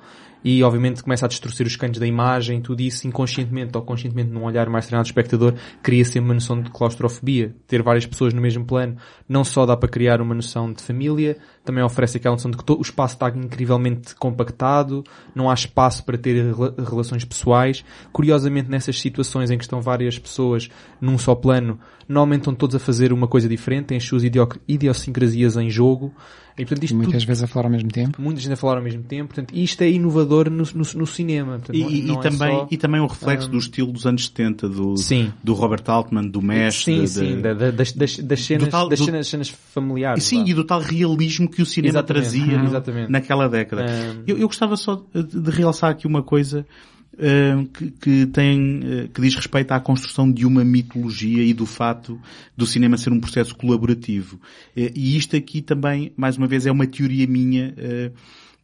e 0.44 0.62
obviamente 0.62 1.02
começa 1.02 1.26
a 1.26 1.28
distorcer 1.28 1.66
os 1.66 1.76
cantos 1.76 2.00
da 2.00 2.06
imagem, 2.06 2.60
tudo 2.60 2.80
isso 2.80 3.06
inconscientemente 3.06 3.76
ou 3.76 3.82
conscientemente 3.82 4.30
num 4.30 4.44
olhar 4.44 4.68
mais 4.68 4.86
treinado 4.86 5.04
do 5.04 5.10
espectador, 5.10 5.54
cria 5.82 6.04
sempre 6.04 6.28
uma 6.28 6.34
noção 6.34 6.60
de 6.60 6.70
claustrofobia. 6.70 7.54
Ter 7.66 7.82
várias 7.82 8.06
pessoas 8.06 8.32
no 8.32 8.40
mesmo 8.40 8.64
plano 8.64 8.96
não 9.28 9.44
só 9.44 9.66
dá 9.66 9.76
para 9.76 9.88
criar 9.88 10.20
uma 10.20 10.34
noção 10.34 10.72
de 10.72 10.82
família, 10.82 11.36
também 11.64 11.84
oferece 11.84 12.16
aquela 12.16 12.34
noção 12.34 12.50
de 12.50 12.56
que 12.56 12.72
o 12.72 12.80
espaço 12.80 13.14
está 13.14 13.28
incrivelmente 13.28 14.14
compactado, 14.14 15.04
não 15.34 15.50
há 15.50 15.54
espaço 15.54 16.04
para 16.04 16.16
ter 16.16 16.54
relações 16.88 17.24
pessoais. 17.24 17.84
Curiosamente, 18.12 18.70
nessas 18.70 18.98
situações 18.98 19.50
em 19.50 19.58
que 19.58 19.64
estão 19.64 19.80
várias 19.80 20.18
pessoas 20.18 20.68
num 21.00 21.18
só 21.18 21.34
plano, 21.34 21.78
normalmente 22.08 22.40
estão 22.40 22.54
todos 22.54 22.76
a 22.76 22.78
fazer 22.78 23.12
uma 23.12 23.28
coisa 23.28 23.48
diferente, 23.48 23.86
têm 23.86 23.98
as 23.98 24.04
suas 24.04 24.22
idiosincrasias 24.66 25.56
em 25.56 25.70
jogo, 25.70 26.12
e, 26.60 26.64
portanto, 26.66 26.84
isto 26.84 26.96
muitas 26.96 27.22
tudo, 27.22 27.28
vezes 27.28 27.42
a 27.42 27.46
falar 27.46 27.66
ao 27.66 27.70
mesmo 27.70 27.90
tempo. 27.90 28.20
Muitas 28.20 28.44
vezes 28.44 28.52
a 28.52 28.60
falar 28.60 28.76
ao 28.76 28.82
mesmo 28.82 29.02
tempo. 29.02 29.28
Portanto, 29.28 29.56
isto 29.56 29.80
é 29.82 29.90
inovador 29.90 30.50
no, 30.50 30.64
no, 30.74 30.84
no 30.94 31.06
cinema. 31.06 31.52
Portanto, 31.58 31.76
e, 31.76 31.80
não, 31.80 31.88
não 31.88 32.14
e 32.14 32.18
é 32.18 32.30
também, 32.30 32.58
só, 32.58 32.68
e 32.70 32.76
também 32.76 33.00
o 33.00 33.06
reflexo 33.06 33.48
um, 33.48 33.52
do 33.52 33.58
estilo 33.58 33.92
dos 33.92 34.06
anos 34.06 34.26
70, 34.26 34.68
do, 34.68 34.96
sim. 34.98 35.32
do 35.42 35.54
Robert 35.54 35.82
Altman, 35.86 36.28
do 36.28 36.42
Mesh. 36.42 36.84
Sim, 36.84 37.00
de, 37.00 37.08
sim, 37.08 37.40
de, 37.40 37.54
de, 37.54 37.72
das, 37.72 37.92
das, 37.92 38.18
das, 38.18 38.44
cenas, 38.44 38.68
tal, 38.68 38.88
das 38.88 38.98
cenas, 38.98 39.28
cenas 39.28 39.48
familiares. 39.48 40.22
Sim, 40.24 40.44
e 40.46 40.52
do 40.52 40.62
tal 40.62 40.80
realismo 40.80 41.48
que 41.50 41.62
o 41.62 41.66
cinema 41.66 41.98
exatamente, 41.98 42.30
trazia 42.30 43.08
naquela 43.08 43.48
década. 43.48 43.84
Um, 43.84 44.22
eu, 44.26 44.38
eu 44.38 44.46
gostava 44.46 44.76
só 44.76 45.04
de 45.14 45.50
realçar 45.50 45.90
aqui 45.90 46.06
uma 46.06 46.22
coisa 46.22 46.66
uh, 47.14 47.66
que, 47.66 47.90
que, 47.90 48.26
tem, 48.26 48.78
uh, 48.78 49.08
que 49.08 49.20
diz 49.20 49.34
respeito 49.34 49.72
à 49.72 49.80
construção 49.80 50.30
de 50.30 50.46
uma 50.46 50.64
mitologia 50.64 51.42
e 51.42 51.52
do 51.52 51.66
fato 51.66 52.20
do 52.56 52.66
cinema 52.66 52.96
ser 52.96 53.12
um 53.12 53.20
processo 53.20 53.54
colaborativo. 53.54 54.36
Uh, 54.76 54.90
e 54.94 55.16
isto 55.16 55.36
aqui 55.36 55.60
também, 55.60 56.12
mais 56.16 56.36
uma 56.36 56.46
vez, 56.46 56.66
é 56.66 56.72
uma 56.72 56.86
teoria 56.86 57.26
minha, 57.26 57.74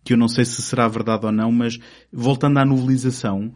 que 0.07 0.13
eu 0.13 0.17
não 0.17 0.29
sei 0.29 0.45
se 0.45 0.63
será 0.63 0.87
verdade 0.87 1.27
ou 1.27 1.33
não, 1.33 1.51
mas 1.51 1.81
voltando 2.13 2.59
à 2.59 2.65
novelização, 2.65 3.53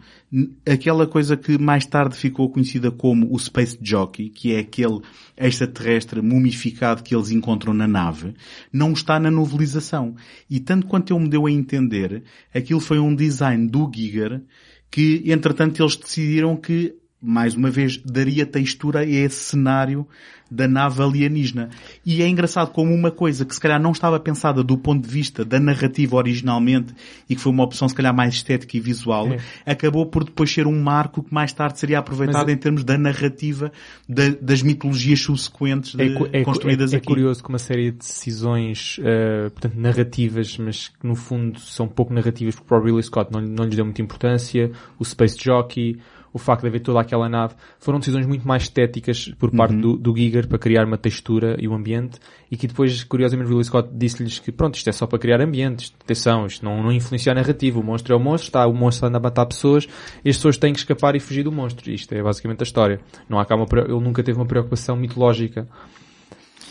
aquela 0.68 1.06
coisa 1.06 1.36
que 1.36 1.56
mais 1.56 1.86
tarde 1.86 2.16
ficou 2.16 2.50
conhecida 2.50 2.90
como 2.90 3.32
o 3.32 3.38
Space 3.38 3.78
Jockey, 3.80 4.30
que 4.30 4.52
é 4.52 4.58
aquele 4.58 4.98
extraterrestre 5.36 6.20
mumificado 6.20 7.04
que 7.04 7.14
eles 7.14 7.30
encontram 7.30 7.72
na 7.72 7.86
nave, 7.86 8.34
não 8.72 8.90
está 8.92 9.20
na 9.20 9.30
novelização. 9.30 10.16
E 10.50 10.58
tanto 10.58 10.88
quanto 10.88 11.12
eu 11.12 11.20
me 11.20 11.28
deu 11.28 11.46
a 11.46 11.52
entender, 11.52 12.24
aquilo 12.52 12.80
foi 12.80 12.98
um 12.98 13.14
design 13.14 13.68
do 13.68 13.88
Giger 13.94 14.42
que 14.90 15.22
entretanto 15.26 15.80
eles 15.80 15.94
decidiram 15.94 16.56
que, 16.56 16.96
mais 17.22 17.54
uma 17.54 17.70
vez, 17.70 17.98
daria 17.98 18.46
textura 18.46 19.00
a 19.00 19.04
esse 19.04 19.44
cenário 19.44 20.06
da 20.50 20.66
nave 20.66 21.00
alienígena. 21.00 21.70
E 22.04 22.22
é 22.22 22.28
engraçado 22.28 22.72
como 22.72 22.92
uma 22.92 23.10
coisa 23.10 23.44
que 23.44 23.54
se 23.54 23.60
calhar 23.60 23.80
não 23.80 23.92
estava 23.92 24.18
pensada 24.18 24.64
do 24.64 24.76
ponto 24.76 25.06
de 25.06 25.08
vista 25.08 25.44
da 25.44 25.60
narrativa 25.60 26.16
originalmente 26.16 26.92
e 27.28 27.36
que 27.36 27.40
foi 27.40 27.52
uma 27.52 27.62
opção 27.62 27.88
se 27.88 27.94
calhar 27.94 28.12
mais 28.12 28.34
estética 28.34 28.76
e 28.76 28.80
visual, 28.80 29.28
é. 29.28 29.38
acabou 29.64 30.06
por 30.06 30.24
depois 30.24 30.50
ser 30.50 30.66
um 30.66 30.82
marco 30.82 31.22
que 31.22 31.32
mais 31.32 31.52
tarde 31.52 31.78
seria 31.78 32.00
aproveitado 32.00 32.46
Mas, 32.46 32.54
em 32.54 32.56
termos 32.56 32.82
da 32.82 32.98
narrativa 32.98 33.70
da, 34.08 34.30
das 34.40 34.62
mitologias 34.62 35.20
subsequentes 35.20 35.94
de, 35.94 36.02
é, 36.02 36.40
é, 36.40 36.42
construídas 36.42 36.92
é, 36.92 36.96
aqui. 36.96 37.06
É 37.06 37.14
curioso 37.14 37.42
que 37.42 37.48
uma 37.48 37.58
série 37.58 37.92
de 37.92 37.98
decisões, 37.98 38.98
uh, 38.98 39.50
portanto, 39.50 39.78
narrativas, 39.78 40.58
mas 40.58 40.88
que 40.88 41.06
no 41.06 41.14
fundo 41.14 41.60
são 41.60 41.86
pouco 41.86 42.12
narrativas 42.12 42.56
porque 42.56 42.74
o 42.74 42.80
Ridley 42.80 43.02
Scott 43.04 43.30
não, 43.32 43.40
não 43.40 43.64
lhes 43.64 43.76
deu 43.76 43.84
muita 43.84 44.02
importância, 44.02 44.72
o 44.98 45.04
Space 45.04 45.36
Jockey, 45.40 46.00
o 46.32 46.38
facto 46.38 46.62
de 46.62 46.68
haver 46.68 46.80
toda 46.80 47.00
aquela 47.00 47.28
nave, 47.28 47.54
foram 47.78 47.98
decisões 47.98 48.26
muito 48.26 48.46
mais 48.46 48.64
estéticas 48.64 49.32
por 49.38 49.50
parte 49.50 49.74
uhum. 49.74 49.80
do, 49.80 49.96
do 49.96 50.16
Giger 50.16 50.46
para 50.46 50.58
criar 50.58 50.84
uma 50.84 50.96
textura 50.96 51.56
e 51.58 51.68
um 51.68 51.74
ambiente 51.74 52.18
e 52.50 52.56
que 52.56 52.66
depois, 52.66 53.04
curiosamente, 53.04 53.48
Ridley 53.48 53.64
Scott 53.64 53.88
disse-lhes 53.92 54.38
que 54.38 54.50
pronto, 54.50 54.74
isto 54.74 54.88
é 54.88 54.92
só 54.92 55.06
para 55.06 55.18
criar 55.18 55.40
ambientes, 55.40 55.92
atenção, 56.02 56.46
isto 56.46 56.64
não, 56.64 56.82
não 56.82 56.92
influencia 56.92 57.32
a 57.32 57.34
narrativa, 57.34 57.78
o 57.78 57.82
monstro 57.82 58.14
é 58.14 58.16
o 58.16 58.20
monstro, 58.20 58.48
está, 58.48 58.66
o 58.66 58.74
monstro 58.74 59.06
anda 59.06 59.18
a 59.18 59.20
matar 59.20 59.46
pessoas 59.46 59.86
e 60.24 60.30
as 60.30 60.36
pessoas 60.36 60.56
têm 60.56 60.72
que 60.72 60.78
escapar 60.78 61.14
e 61.14 61.20
fugir 61.20 61.42
do 61.42 61.52
monstro. 61.52 61.90
Isto 61.90 62.14
é 62.14 62.22
basicamente 62.22 62.60
a 62.60 62.64
história. 62.64 63.00
Não 63.28 63.38
há 63.38 63.44
cá 63.44 63.54
uma, 63.54 63.66
ele 63.78 64.00
nunca 64.00 64.22
teve 64.22 64.38
uma 64.38 64.46
preocupação 64.46 64.96
mitológica 64.96 65.68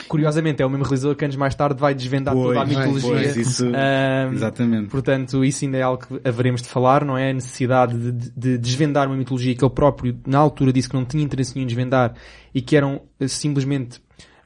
Curiosamente, 0.10 0.62
é 0.62 0.66
o 0.66 0.70
mesmo 0.70 0.84
realizador 0.84 1.16
que 1.16 1.24
anos 1.24 1.38
mais 1.38 1.54
tarde 1.54 1.80
vai 1.80 1.94
desvendar 1.94 2.34
pois, 2.34 2.48
toda 2.48 2.62
a 2.62 2.66
mitologia. 2.66 3.12
Pois, 3.12 3.38
isso, 3.38 3.66
um, 3.66 4.34
exatamente. 4.34 4.90
Portanto, 4.90 5.46
isso 5.46 5.64
ainda 5.64 5.78
é 5.78 5.82
algo 5.84 6.04
que 6.06 6.28
haveremos 6.28 6.62
de 6.64 6.68
falar, 6.68 7.06
não 7.06 7.18
é? 7.18 7.30
A 7.30 7.34
necessidade 7.34 8.12
de, 8.12 8.32
de, 8.36 8.58
desvendar 8.58 9.08
uma 9.08 9.16
mitologia 9.16 9.56
que 9.56 9.64
ele 9.64 9.74
próprio, 9.74 10.20
na 10.26 10.40
altura, 10.40 10.74
disse 10.74 10.90
que 10.90 10.96
não 10.96 11.06
tinha 11.06 11.24
interesse 11.24 11.54
nenhum 11.54 11.64
em 11.64 11.68
desvendar 11.68 12.16
e 12.54 12.62
que 12.62 12.76
eram 12.76 13.02
eh, 13.20 13.28
simplesmente 13.28 14.00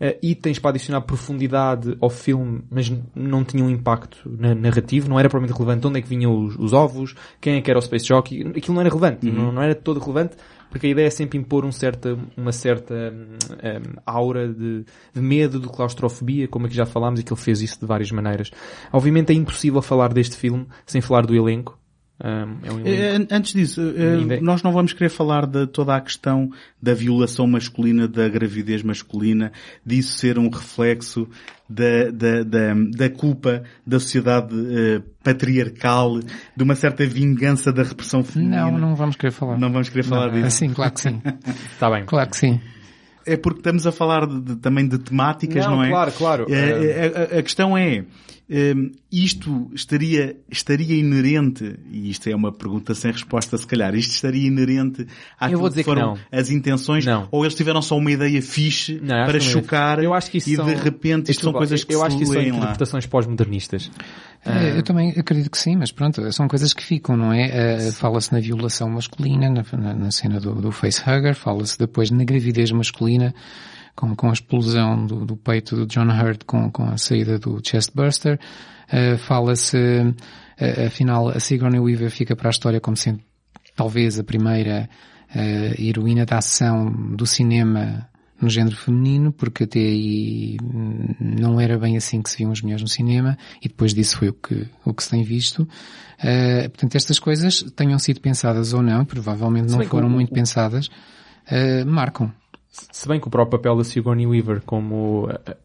uh, 0.03 0.17
itens 0.21 0.59
para 0.59 0.71
adicionar 0.71 1.01
profundidade 1.01 1.95
ao 2.01 2.09
filme, 2.09 2.61
mas 2.69 2.91
não 3.15 3.43
tinham 3.43 3.67
um 3.67 3.69
impacto 3.69 4.17
na, 4.25 4.53
narrativo, 4.53 5.07
não 5.09 5.19
era 5.19 5.29
provavelmente 5.29 5.57
relevante 5.57 5.87
onde 5.87 5.99
é 5.99 6.01
que 6.01 6.09
vinham 6.09 6.43
os, 6.43 6.55
os 6.57 6.73
ovos, 6.73 7.15
quem 7.39 7.55
é 7.55 7.61
que 7.61 7.69
era 7.69 7.79
o 7.79 7.81
Space 7.81 8.05
Jockey, 8.05 8.41
aquilo 8.55 8.75
não 8.75 8.81
era 8.81 8.89
relevante, 8.89 9.27
uhum. 9.27 9.33
não, 9.33 9.51
não 9.53 9.61
era 9.61 9.73
todo 9.73 9.99
relevante, 9.99 10.35
porque 10.73 10.87
a 10.87 10.89
ideia 10.89 11.05
é 11.05 11.09
sempre 11.11 11.37
impor 11.37 11.65
um 11.65 11.71
certa, 11.71 12.17
uma 12.35 12.51
certa 12.51 12.95
um, 13.13 13.93
aura 14.07 14.51
de, 14.51 14.83
de, 15.13 15.21
medo, 15.21 15.59
de 15.59 15.67
claustrofobia, 15.67 16.47
como 16.47 16.65
aqui 16.65 16.73
já 16.73 16.83
falámos, 16.83 17.19
e 17.19 17.23
que 17.23 17.31
ele 17.31 17.39
fez 17.39 17.61
isso 17.61 17.79
de 17.79 17.85
várias 17.85 18.09
maneiras. 18.09 18.49
Obviamente 18.91 19.31
é 19.31 19.35
impossível 19.35 19.83
falar 19.83 20.11
deste 20.11 20.35
filme 20.35 20.65
sem 20.83 20.99
falar 20.99 21.27
do 21.27 21.35
elenco, 21.35 21.77
é 22.23 22.71
um 22.71 22.79
eh, 22.85 23.27
Antes 23.29 23.53
disso, 23.53 23.81
eh, 23.81 24.39
nós 24.39 24.63
não 24.63 24.71
vamos 24.71 24.93
querer 24.93 25.09
falar 25.09 25.45
de 25.45 25.67
toda 25.67 25.93
a 25.93 25.99
questão 25.99 26.49
da 26.81 26.93
violação 26.93 27.45
masculina, 27.45 28.07
da 28.07 28.29
gravidez 28.29 28.81
masculina, 28.81 29.51
disso 29.85 30.13
ser 30.13 30.39
um 30.39 30.49
reflexo 30.49 31.27
da, 31.69 32.09
da, 32.11 32.43
da, 32.43 32.73
da 32.95 33.09
culpa 33.09 33.63
da 33.85 33.99
sociedade 33.99 34.55
uh, 34.55 35.03
patriarcal, 35.21 36.19
de 36.55 36.63
uma 36.63 36.75
certa 36.75 37.05
vingança 37.05 37.73
da 37.73 37.83
repressão 37.83 38.23
feminina. 38.23 38.71
Não, 38.71 38.77
não 38.77 38.95
vamos 38.95 39.17
querer 39.17 39.31
falar. 39.31 39.57
Não 39.57 39.71
vamos 39.71 39.89
querer 39.89 40.03
falar 40.03 40.31
não, 40.31 40.41
disso. 40.41 40.57
Sim, 40.57 40.69
claro 40.73 40.93
que 40.93 41.01
sim. 41.01 41.21
Está 41.73 41.89
bem. 41.91 42.05
Claro 42.05 42.29
que 42.29 42.37
sim. 42.37 42.61
é 43.25 43.35
porque 43.35 43.59
estamos 43.59 43.85
a 43.85 43.91
falar 43.91 44.25
de, 44.27 44.39
de, 44.39 44.55
também 44.57 44.87
de 44.87 44.97
temáticas, 44.97 45.65
não, 45.65 45.75
não 45.75 45.83
é? 45.83 45.89
Claro, 45.89 46.11
claro. 46.13 46.47
A, 46.49 47.35
a, 47.35 47.39
a 47.39 47.43
questão 47.43 47.77
é, 47.77 48.05
um, 48.49 48.91
isto 49.11 49.71
estaria, 49.73 50.35
estaria 50.49 50.95
inerente, 50.95 51.79
e 51.89 52.09
isto 52.09 52.27
é 52.27 52.35
uma 52.35 52.51
pergunta 52.51 52.93
sem 52.93 53.11
resposta 53.11 53.57
se 53.57 53.65
calhar, 53.65 53.95
isto 53.95 54.11
estaria 54.11 54.45
inerente 54.47 55.07
àquilo 55.39 55.71
que 55.71 55.83
foram 55.83 56.15
que 56.15 56.21
as 56.31 56.49
intenções, 56.49 57.05
não. 57.05 57.27
ou 57.31 57.43
eles 57.43 57.55
tiveram 57.55 57.81
só 57.81 57.97
uma 57.97 58.11
ideia 58.11 58.41
fixe 58.41 58.99
não, 59.01 59.25
para 59.25 59.39
chocar 59.39 60.03
eu 60.03 60.13
acho 60.13 60.29
que 60.29 60.37
isso 60.37 60.51
e 60.51 60.55
são, 60.55 60.65
de 60.65 60.75
repente 60.75 61.31
isto 61.31 61.43
são 61.43 61.53
coisas 61.53 61.83
que 61.83 61.93
eu 61.93 61.99
se 61.99 62.05
acho 62.05 62.17
que 62.17 62.23
isso 62.23 62.33
são 62.33 62.41
interpretações 62.41 63.05
pós-modernistas. 63.05 63.89
É, 64.45 64.77
eu 64.77 64.83
também 64.83 65.11
acredito 65.11 65.49
que 65.49 65.57
sim, 65.57 65.77
mas 65.77 65.91
pronto, 65.91 66.29
são 66.33 66.49
coisas 66.49 66.73
que 66.73 66.83
ficam, 66.83 67.15
não 67.15 67.31
é? 67.31 67.77
Uh, 67.77 67.93
fala-se 67.93 68.33
na 68.33 68.41
violação 68.41 68.89
masculina, 68.89 69.49
na, 69.49 69.63
na, 69.77 69.93
na 69.93 70.11
cena 70.11 70.37
do, 70.39 70.53
do 70.55 70.69
facehugger, 70.69 71.33
fala-se 71.33 71.79
depois 71.79 72.11
na 72.11 72.25
gravidez 72.25 72.69
masculina, 72.71 73.33
com, 73.95 74.15
com 74.15 74.29
a 74.29 74.33
explosão 74.33 75.05
do, 75.05 75.25
do 75.25 75.35
peito 75.35 75.75
do 75.75 75.85
John 75.85 76.07
Hurt 76.07 76.43
com, 76.45 76.71
com 76.71 76.83
a 76.83 76.97
saída 76.97 77.37
do 77.37 77.61
chestburster. 77.63 78.39
Uh, 78.87 79.17
fala-se, 79.17 79.77
uh, 79.77 80.85
afinal, 80.85 81.29
a 81.29 81.39
Sigourney 81.39 81.79
Weaver 81.79 82.11
fica 82.11 82.35
para 82.35 82.49
a 82.49 82.51
história 82.51 82.79
como 82.79 82.97
sendo 82.97 83.19
talvez 83.75 84.19
a 84.19 84.23
primeira 84.23 84.89
uh, 85.35 85.81
heroína 85.81 86.25
da 86.25 86.37
ação 86.37 86.91
do 87.15 87.25
cinema 87.25 88.07
no 88.43 88.49
género 88.49 88.75
feminino, 88.75 89.31
porque 89.31 89.63
até 89.63 89.79
aí 89.79 90.57
não 91.19 91.59
era 91.59 91.77
bem 91.77 91.95
assim 91.95 92.21
que 92.21 92.29
se 92.29 92.37
viam 92.37 92.51
as 92.51 92.61
mulheres 92.61 92.81
no 92.81 92.89
cinema, 92.89 93.37
e 93.61 93.69
depois 93.69 93.93
disso 93.93 94.17
foi 94.17 94.29
o 94.29 94.33
que, 94.33 94.67
o 94.83 94.93
que 94.93 95.03
se 95.03 95.09
tem 95.09 95.23
visto. 95.23 95.61
Uh, 96.19 96.69
portanto, 96.69 96.95
estas 96.95 97.19
coisas 97.19 97.63
tenham 97.75 97.97
sido 97.97 98.19
pensadas 98.19 98.73
ou 98.73 98.81
não, 98.81 99.05
provavelmente 99.05 99.71
não 99.71 99.83
foram 99.85 100.09
muito 100.09 100.33
pensadas, 100.33 100.87
uh, 100.87 101.85
marcam. 101.85 102.31
Se 102.73 103.07
bem 103.07 103.19
que 103.19 103.27
o 103.27 103.29
próprio 103.29 103.59
papel 103.59 103.77
da 103.77 103.83
Sigourney 103.83 104.25
Weaver 104.25 104.63
como 104.65 105.29
a, 105.29 105.55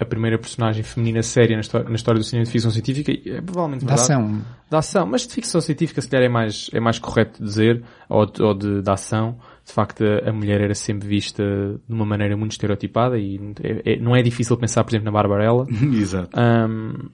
a 0.00 0.04
primeira 0.04 0.36
personagem 0.36 0.82
feminina 0.82 1.22
séria 1.22 1.54
na 1.54 1.60
história, 1.60 1.88
na 1.88 1.94
história 1.94 2.18
do 2.18 2.24
cinema 2.24 2.44
de 2.44 2.50
ficção 2.50 2.72
científica 2.72 3.12
é 3.12 3.40
provavelmente 3.40 3.84
da 3.84 3.94
verdade. 3.94 4.12
ação. 4.12 4.42
Da 4.68 4.78
ação, 4.78 5.06
mas 5.06 5.26
de 5.26 5.32
ficção 5.32 5.60
científica 5.60 6.02
se 6.02 6.08
calhar 6.08 6.26
é 6.26 6.28
mais, 6.28 6.68
é 6.72 6.80
mais 6.80 6.98
correto 6.98 7.42
dizer, 7.42 7.84
ou 8.08 8.26
de, 8.26 8.42
ou 8.42 8.52
de, 8.52 8.82
da 8.82 8.94
ação, 8.94 9.38
de 9.64 9.72
facto 9.72 10.02
a, 10.04 10.28
a, 10.28 10.32
mulher 10.32 10.60
era 10.60 10.74
sempre 10.74 11.06
vista 11.06 11.44
de 11.44 11.94
uma 11.94 12.04
maneira 12.04 12.36
muito 12.36 12.52
estereotipada 12.52 13.16
e 13.16 13.40
é, 13.62 13.92
é, 13.92 13.96
não 13.98 14.16
é 14.16 14.22
difícil 14.22 14.56
pensar, 14.56 14.82
por 14.82 14.90
exemplo, 14.90 15.04
na 15.04 15.12
Barbarella. 15.12 15.66
Exato. 15.94 16.36
Um, 16.38 17.08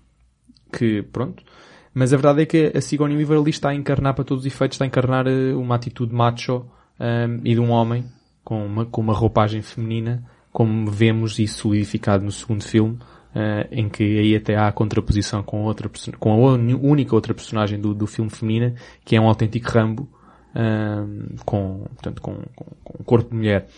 que, 0.72 1.03
pronto. 1.03 1.44
Mas 1.92 2.14
a 2.14 2.16
verdade 2.16 2.42
é 2.42 2.46
que 2.46 2.72
a 2.74 2.80
Sigourney 2.80 3.18
Weaver 3.18 3.38
ali 3.38 3.50
está 3.50 3.68
a 3.68 3.74
encarnar 3.74 4.14
para 4.14 4.24
todos 4.24 4.44
os 4.44 4.46
efeitos, 4.50 4.76
está 4.76 4.86
a 4.86 4.88
encarnar 4.88 5.26
uma 5.28 5.74
atitude 5.74 6.14
macho 6.14 6.64
um, 6.98 7.40
e 7.44 7.55
de 7.55 7.61
um 7.61 7.70
homem 7.70 8.03
com 8.45 8.64
uma, 8.64 8.86
com 8.86 9.01
uma 9.01 9.12
roupagem 9.12 9.62
feminina, 9.62 10.22
como 10.53 10.90
vemos 10.90 11.38
isso 11.38 11.61
solidificado 11.61 12.24
no 12.24 12.32
segundo 12.32 12.64
filme, 12.64 12.95
uh, 13.34 13.68
em 13.70 13.88
que 13.88 14.03
aí 14.03 14.36
até 14.36 14.57
há 14.57 14.68
a 14.68 14.72
contraposição 14.72 15.43
com 15.43 15.62
outra 15.62 15.90
com 16.18 16.32
a 16.32 16.53
única 16.55 17.14
outra 17.14 17.34
personagem 17.34 17.80
do, 17.80 17.95
do 17.95 18.07
filme 18.07 18.30
feminina, 18.30 18.74
que 19.05 19.16
é 19.16 19.20
um 19.20 19.28
autêntico 19.28 19.70
Rambo, 19.70 20.09
uh, 20.55 21.45
com, 21.45 21.86
portanto, 21.95 22.20
com, 22.20 22.34
com, 22.55 22.66
com 22.84 23.03
um 23.03 23.05
corpo 23.05 23.30
de 23.30 23.36
mulher. 23.36 23.68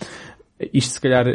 Isto 0.72 0.94
se 0.94 1.00
calhar 1.00 1.26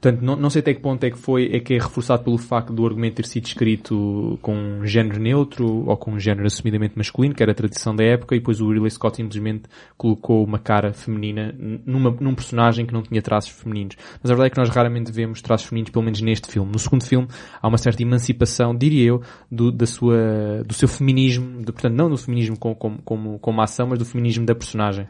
Portanto, 0.00 0.22
não, 0.22 0.34
não 0.34 0.48
sei 0.48 0.60
até 0.60 0.72
que 0.72 0.80
ponto 0.80 1.04
é 1.04 1.10
que 1.10 1.18
foi, 1.18 1.50
é 1.52 1.60
que 1.60 1.74
é 1.74 1.78
reforçado 1.78 2.24
pelo 2.24 2.38
facto 2.38 2.72
do 2.72 2.86
argumento 2.86 3.16
ter 3.16 3.26
sido 3.26 3.44
escrito 3.44 4.38
com 4.40 4.54
um 4.54 4.86
género 4.86 5.20
neutro 5.20 5.86
ou 5.86 5.94
com 5.94 6.12
um 6.12 6.18
género 6.18 6.46
assumidamente 6.46 6.96
masculino, 6.96 7.34
que 7.34 7.42
era 7.42 7.52
a 7.52 7.54
tradição 7.54 7.94
da 7.94 8.02
época, 8.02 8.34
e 8.34 8.38
depois 8.38 8.62
o 8.62 8.72
Ridley 8.72 8.90
Scott 8.90 9.16
simplesmente 9.16 9.64
colocou 9.98 10.42
uma 10.42 10.58
cara 10.58 10.94
feminina 10.94 11.54
numa, 11.84 12.10
num 12.18 12.34
personagem 12.34 12.86
que 12.86 12.94
não 12.94 13.02
tinha 13.02 13.20
traços 13.20 13.50
femininos. 13.50 13.96
Mas 14.22 14.30
a 14.30 14.34
verdade 14.34 14.46
é 14.46 14.50
que 14.50 14.58
nós 14.58 14.70
raramente 14.70 15.12
vemos 15.12 15.42
traços 15.42 15.68
femininos, 15.68 15.90
pelo 15.90 16.04
menos 16.06 16.22
neste 16.22 16.50
filme. 16.50 16.72
No 16.72 16.78
segundo 16.78 17.04
filme, 17.04 17.28
há 17.60 17.68
uma 17.68 17.76
certa 17.76 18.02
emancipação, 18.02 18.74
diria 18.74 19.04
eu, 19.04 19.22
do, 19.50 19.70
da 19.70 19.84
sua, 19.84 20.64
do 20.64 20.72
seu 20.72 20.88
feminismo, 20.88 21.58
de, 21.58 21.72
portanto, 21.72 21.94
não 21.94 22.08
do 22.08 22.16
feminismo 22.16 22.58
como, 22.58 22.74
como, 22.74 23.02
como, 23.02 23.38
como 23.38 23.60
ação, 23.60 23.88
mas 23.88 23.98
do 23.98 24.06
feminismo 24.06 24.46
da 24.46 24.54
personagem. 24.54 25.06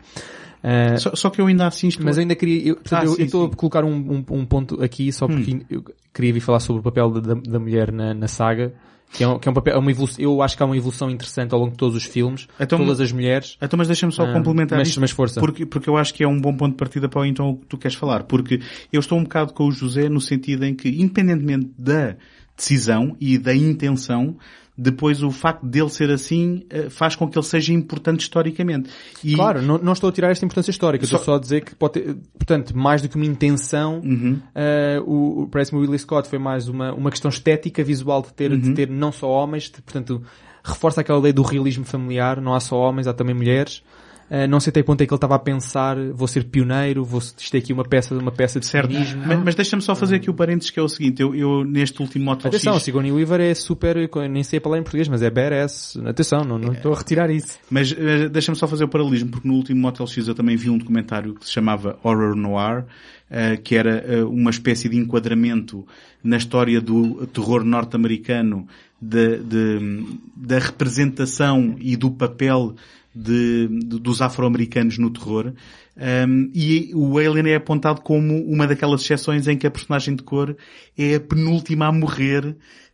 Uh, 0.62 0.98
só, 0.98 1.14
só, 1.14 1.30
que 1.30 1.40
eu 1.40 1.46
ainda 1.46 1.66
assim 1.66 1.88
estou... 1.88 2.04
Mas 2.04 2.16
eu 2.16 2.22
ainda 2.22 2.34
queria, 2.34 2.68
eu, 2.68 2.74
portanto, 2.76 3.00
ah, 3.00 3.04
eu, 3.04 3.12
sim, 3.12 3.22
eu 3.22 3.26
estou 3.26 3.46
sim. 3.46 3.52
a 3.52 3.56
colocar 3.56 3.84
um, 3.84 3.94
um, 3.94 4.24
um, 4.30 4.44
ponto 4.44 4.82
aqui 4.82 5.10
só 5.10 5.26
porque 5.26 5.54
hum. 5.54 5.60
eu 5.70 5.84
queria 6.12 6.32
vir 6.32 6.40
falar 6.40 6.60
sobre 6.60 6.80
o 6.80 6.82
papel 6.82 7.10
da, 7.10 7.34
da 7.34 7.58
mulher 7.58 7.90
na, 7.90 8.12
na 8.14 8.28
saga. 8.28 8.72
Que 9.12 9.24
é, 9.24 9.28
um, 9.28 9.40
que 9.40 9.48
é 9.48 9.50
um 9.50 9.54
papel, 9.54 9.74
é 9.74 9.78
uma 9.78 9.90
evolução, 9.90 10.22
eu 10.22 10.40
acho 10.40 10.56
que 10.56 10.62
há 10.62 10.66
uma 10.66 10.76
evolução 10.76 11.10
interessante 11.10 11.52
ao 11.52 11.58
longo 11.58 11.72
de 11.72 11.76
todos 11.76 11.96
os 11.96 12.04
filmes, 12.04 12.46
então, 12.60 12.78
todas 12.78 13.00
as 13.00 13.10
mulheres. 13.10 13.56
Então, 13.60 13.76
mas 13.76 13.88
deixa-me 13.88 14.12
só 14.12 14.22
uh, 14.22 14.32
complementar 14.32 14.78
mas, 14.78 14.86
isto, 14.86 15.00
mas 15.00 15.10
força. 15.10 15.40
Porque, 15.40 15.66
porque 15.66 15.90
eu 15.90 15.96
acho 15.96 16.14
que 16.14 16.22
é 16.22 16.28
um 16.28 16.40
bom 16.40 16.56
ponto 16.56 16.72
de 16.72 16.76
partida 16.76 17.08
para 17.08 17.26
então 17.26 17.50
o 17.50 17.56
que 17.56 17.66
tu 17.66 17.76
queres 17.76 17.96
falar. 17.96 18.22
Porque 18.22 18.60
eu 18.92 19.00
estou 19.00 19.18
um 19.18 19.24
bocado 19.24 19.52
com 19.52 19.66
o 19.66 19.72
José 19.72 20.08
no 20.08 20.20
sentido 20.20 20.64
em 20.64 20.76
que, 20.76 20.88
independentemente 20.88 21.72
da 21.76 22.14
decisão 22.56 23.16
e 23.20 23.36
da 23.36 23.52
intenção, 23.52 24.36
depois 24.82 25.22
o 25.22 25.30
facto 25.30 25.66
dele 25.66 25.90
ser 25.90 26.10
assim 26.10 26.64
eh, 26.70 26.88
faz 26.88 27.14
com 27.14 27.28
que 27.28 27.36
ele 27.36 27.44
seja 27.44 27.70
importante 27.70 28.20
historicamente. 28.20 28.88
E... 29.22 29.34
Claro, 29.34 29.60
não, 29.60 29.76
não, 29.76 29.92
estou 29.92 30.08
a 30.08 30.12
tirar 30.12 30.30
esta 30.30 30.42
importância 30.42 30.70
histórica, 30.70 31.04
só... 31.04 31.16
estou 31.16 31.34
só 31.34 31.38
a 31.38 31.38
dizer 31.38 31.60
que 31.60 31.74
pode 31.74 32.00
ter, 32.00 32.16
portanto, 32.38 32.74
mais 32.74 33.02
do 33.02 33.08
que 33.08 33.16
uma 33.16 33.26
intenção, 33.26 34.00
uhum. 34.02 34.40
uh, 34.56 35.42
o, 35.42 35.48
parece-me 35.48 35.78
o 35.78 35.82
Ridley 35.82 35.98
Scott 35.98 36.30
foi 36.30 36.38
mais 36.38 36.66
uma, 36.66 36.94
uma 36.94 37.10
questão 37.10 37.28
estética, 37.28 37.84
visual 37.84 38.22
de 38.22 38.32
ter, 38.32 38.50
uhum. 38.50 38.58
de 38.58 38.72
ter 38.72 38.88
não 38.88 39.12
só 39.12 39.28
homens, 39.28 39.64
de, 39.64 39.82
portanto, 39.82 40.22
reforça 40.64 41.02
aquela 41.02 41.20
lei 41.20 41.34
do 41.34 41.42
realismo 41.42 41.84
familiar, 41.84 42.40
não 42.40 42.54
há 42.54 42.60
só 42.60 42.76
homens, 42.78 43.06
há 43.06 43.12
também 43.12 43.34
mulheres. 43.34 43.82
Uh, 44.30 44.46
não 44.48 44.60
sei 44.60 44.70
até 44.70 44.80
quanto 44.80 45.00
é 45.00 45.06
que 45.06 45.12
ele 45.12 45.16
estava 45.16 45.34
a 45.34 45.38
pensar, 45.40 45.96
vou 46.12 46.28
ser 46.28 46.44
pioneiro, 46.44 47.04
vou, 47.04 47.18
isto 47.18 47.52
é 47.52 47.58
aqui 47.58 47.72
uma 47.72 47.82
peça, 47.82 48.14
uma 48.14 48.30
peça 48.30 48.60
de 48.60 48.66
certo. 48.66 48.94
Mas, 48.94 49.42
mas 49.42 49.54
deixa-me 49.56 49.82
só 49.82 49.92
fazer 49.96 50.16
aqui 50.16 50.30
o 50.30 50.34
parênteses 50.34 50.70
que 50.70 50.78
é 50.78 50.82
o 50.82 50.88
seguinte, 50.88 51.20
eu, 51.20 51.34
eu 51.34 51.64
neste 51.64 52.00
último 52.00 52.26
Motel 52.26 52.48
Atenção, 52.48 52.74
X... 52.74 52.84
Sigourney 52.84 53.10
Weaver 53.10 53.40
é 53.40 53.52
super, 53.54 53.96
nem 54.30 54.44
sei 54.44 54.58
a 54.58 54.62
palavra 54.62 54.80
em 54.80 54.84
português, 54.84 55.08
mas 55.08 55.20
é 55.20 55.30
badass. 55.30 55.98
Atenção, 56.06 56.44
não, 56.44 56.58
não 56.58 56.72
estou 56.72 56.92
a 56.92 56.96
retirar 56.96 57.28
isso. 57.28 57.58
Mas 57.68 57.90
uh, 57.90 58.28
deixa-me 58.30 58.56
só 58.56 58.68
fazer 58.68 58.84
o 58.84 58.88
paralelismo, 58.88 59.30
porque 59.30 59.48
no 59.48 59.54
último 59.54 59.80
Motel 59.80 60.06
X 60.06 60.28
eu 60.28 60.34
também 60.34 60.56
vi 60.56 60.70
um 60.70 60.78
documentário 60.78 61.34
que 61.34 61.44
se 61.44 61.52
chamava 61.52 61.98
Horror 62.04 62.36
Noir, 62.36 62.84
uh, 62.84 63.60
que 63.64 63.74
era 63.74 64.24
uma 64.28 64.50
espécie 64.50 64.88
de 64.88 64.96
enquadramento 64.96 65.84
na 66.22 66.36
história 66.36 66.80
do 66.80 67.26
terror 67.26 67.64
norte-americano 67.64 68.68
de, 69.00 69.38
de, 69.38 70.06
da 70.36 70.58
representação 70.58 71.74
e 71.80 71.96
do 71.96 72.10
papel 72.10 72.76
de, 73.20 73.68
de 73.68 73.98
dos 73.98 74.22
afro-americanos 74.22 74.98
no 74.98 75.10
terror. 75.10 75.52
Um, 75.96 76.50
e 76.54 76.90
o 76.94 77.18
Alien 77.18 77.52
é 77.52 77.56
apontado 77.56 78.00
como 78.00 78.42
uma 78.46 78.66
daquelas 78.66 79.02
exceções 79.02 79.46
em 79.46 79.56
que 79.58 79.66
a 79.66 79.70
personagem 79.70 80.16
de 80.16 80.22
cor 80.22 80.56
é 80.96 81.16
a 81.16 81.20
penúltima 81.20 81.86
a 81.86 81.92
morrer 81.92 82.46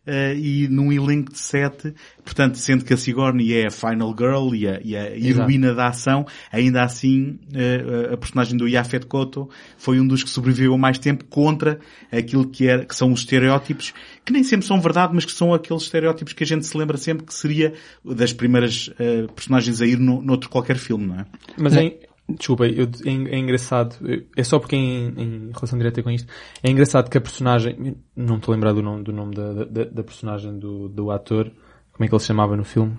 uh, 0.07 0.35
e 0.35 0.67
num 0.67 0.91
elenco 0.91 1.31
de 1.31 1.39
sete, 1.39 1.93
portanto, 2.23 2.57
sendo 2.57 2.83
que 2.83 2.93
a 2.93 2.97
Sigourney 2.97 3.53
é 3.53 3.67
a 3.67 3.71
final 3.71 4.13
girl 4.17 4.53
e 4.53 4.67
a, 4.67 4.81
e 4.83 4.95
a 4.95 5.15
heroína 5.15 5.73
da 5.73 5.87
ação, 5.87 6.25
ainda 6.51 6.83
assim 6.83 7.39
uh, 7.53 8.13
a 8.13 8.17
personagem 8.17 8.57
do 8.57 8.67
Yafet 8.67 9.05
Koto 9.05 9.49
foi 9.77 10.01
um 10.01 10.07
dos 10.07 10.23
que 10.23 10.29
sobreviveu 10.29 10.77
mais 10.77 10.97
tempo 10.97 11.23
contra 11.25 11.79
aquilo 12.11 12.49
que, 12.49 12.85
que 12.85 12.95
são 12.95 13.13
os 13.13 13.21
estereótipos, 13.21 13.93
que 14.27 14.33
nem 14.33 14.43
sempre 14.43 14.67
são 14.67 14.81
verdade, 14.81 15.15
mas 15.15 15.23
que 15.23 15.31
são 15.31 15.53
aqueles 15.53 15.83
estereótipos 15.83 16.33
que 16.33 16.43
a 16.43 16.45
gente 16.45 16.65
se 16.65 16.77
lembra 16.77 16.97
sempre 16.97 17.25
que 17.25 17.33
seria 17.33 17.73
das 18.03 18.33
primeiras 18.33 18.89
uh, 18.89 19.31
personagens 19.33 19.81
a 19.81 19.85
ir 19.85 19.97
no, 19.97 20.21
noutro 20.21 20.49
qualquer 20.49 20.75
filme, 20.75 21.07
não 21.07 21.21
é? 21.21 21.25
Mas 21.57 21.77
em, 21.77 21.97
Desculpa, 22.29 22.67
eu, 22.67 22.89
é, 23.05 23.35
é, 23.35 23.39
engraçado, 23.39 23.95
é 24.35 24.43
só 24.43 24.59
porque 24.59 24.75
em, 24.75 25.13
em, 25.17 25.51
relação 25.53 25.79
direta 25.79 26.03
com 26.03 26.11
isto, 26.11 26.27
é 26.61 26.69
engraçado 26.69 27.09
que 27.09 27.17
a 27.17 27.21
personagem, 27.21 27.95
não 28.13 28.35
estou 28.35 28.51
a 28.51 28.55
lembrar 28.55 28.73
do 28.73 28.81
nome, 28.81 29.01
do 29.01 29.13
nome 29.13 29.33
da, 29.33 29.63
da, 29.63 29.85
da, 29.85 30.03
personagem 30.03 30.59
do, 30.59 30.89
do 30.89 31.09
ator, 31.09 31.49
como 31.93 32.03
é 32.03 32.07
que 32.09 32.13
ele 32.13 32.19
se 32.19 32.27
chamava 32.27 32.57
no 32.57 32.65
filme? 32.65 32.97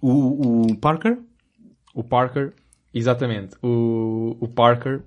O, 0.00 0.70
o 0.70 0.76
Parker? 0.76 1.18
O 1.92 2.04
Parker, 2.04 2.52
exatamente, 2.94 3.56
o, 3.60 4.36
o 4.38 4.46
Parker 4.46 5.02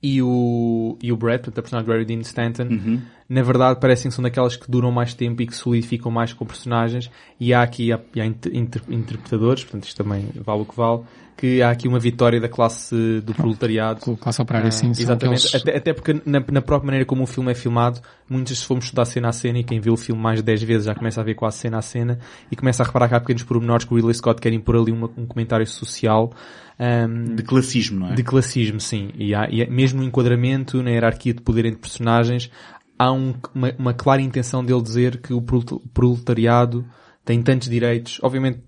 e 0.00 0.22
o, 0.22 0.96
e 1.02 1.10
o 1.10 1.16
Brett, 1.16 1.48
a 1.48 1.52
personagem 1.52 1.84
do 1.84 1.92
Harry 1.92 2.04
Dean 2.04 2.20
Stanton, 2.20 2.68
uhum. 2.70 3.02
Na 3.28 3.42
verdade 3.42 3.78
parecem 3.78 4.10
que 4.10 4.14
são 4.14 4.22
daquelas 4.22 4.56
que 4.56 4.70
duram 4.70 4.90
mais 4.90 5.12
tempo 5.14 5.42
e 5.42 5.46
que 5.46 5.54
solidificam 5.54 6.10
mais 6.10 6.32
com 6.32 6.46
personagens, 6.46 7.10
e 7.38 7.52
há 7.52 7.62
aqui 7.62 7.92
há, 7.92 7.96
há 7.96 8.26
inter, 8.26 8.56
inter, 8.56 8.82
interpretadores, 8.88 9.64
portanto 9.64 9.84
isto 9.84 10.02
também 10.02 10.28
vale 10.44 10.62
o 10.62 10.64
que 10.64 10.76
vale, 10.76 11.02
que 11.38 11.62
há 11.62 11.70
aqui 11.70 11.86
uma 11.86 12.00
vitória 12.00 12.40
da 12.40 12.48
classe 12.48 13.20
do 13.20 13.32
proletariado. 13.32 14.00
Classe 14.16 14.42
operária, 14.42 14.72
sim. 14.72 14.90
Exatamente. 14.90 15.46
Aqueles... 15.46 15.54
Até, 15.54 15.76
até, 15.76 15.92
porque 15.92 16.20
na, 16.26 16.40
na, 16.40 16.60
própria 16.60 16.86
maneira 16.86 17.06
como 17.06 17.22
o 17.22 17.26
filme 17.26 17.52
é 17.52 17.54
filmado, 17.54 18.00
muitos 18.28 18.58
se 18.58 18.66
formos 18.66 18.86
estudar 18.86 19.04
cena 19.04 19.28
a 19.28 19.32
cena 19.32 19.60
e 19.60 19.64
quem 19.64 19.78
vê 19.78 19.88
o 19.88 19.96
filme 19.96 20.20
mais 20.20 20.40
de 20.40 20.42
10 20.42 20.62
vezes 20.64 20.86
já 20.86 20.96
começa 20.96 21.20
a 21.20 21.24
ver 21.24 21.34
quase 21.34 21.58
cena 21.58 21.78
a 21.78 21.82
cena 21.82 22.18
e 22.50 22.56
começa 22.56 22.82
a 22.82 22.86
reparar 22.86 23.08
que 23.08 23.14
há 23.14 23.20
pequenos 23.20 23.44
pormenores 23.44 23.84
que 23.84 23.92
o 23.92 23.96
Ridley 23.96 24.14
Scott 24.14 24.40
querem 24.40 24.58
pôr 24.58 24.78
ali 24.78 24.90
uma, 24.90 25.08
um 25.16 25.26
comentário 25.26 25.64
social. 25.64 26.32
Um, 26.80 27.36
de 27.36 27.42
classismo, 27.44 28.00
não 28.00 28.10
é? 28.10 28.14
De 28.14 28.24
classismo, 28.24 28.80
sim. 28.80 29.10
E, 29.16 29.32
há, 29.32 29.48
e 29.48 29.64
mesmo 29.70 30.00
no 30.00 30.06
enquadramento, 30.06 30.82
na 30.82 30.90
hierarquia 30.90 31.34
de 31.34 31.40
poder 31.40 31.66
entre 31.66 31.80
personagens, 31.80 32.50
há 32.98 33.12
um, 33.12 33.34
uma, 33.54 33.72
uma 33.78 33.94
clara 33.94 34.20
intenção 34.20 34.64
dele 34.64 34.82
dizer 34.82 35.20
que 35.20 35.32
o 35.32 35.42
proletariado 35.42 36.84
tem 37.24 37.42
tantos 37.42 37.68
direitos, 37.68 38.18
obviamente 38.22 38.60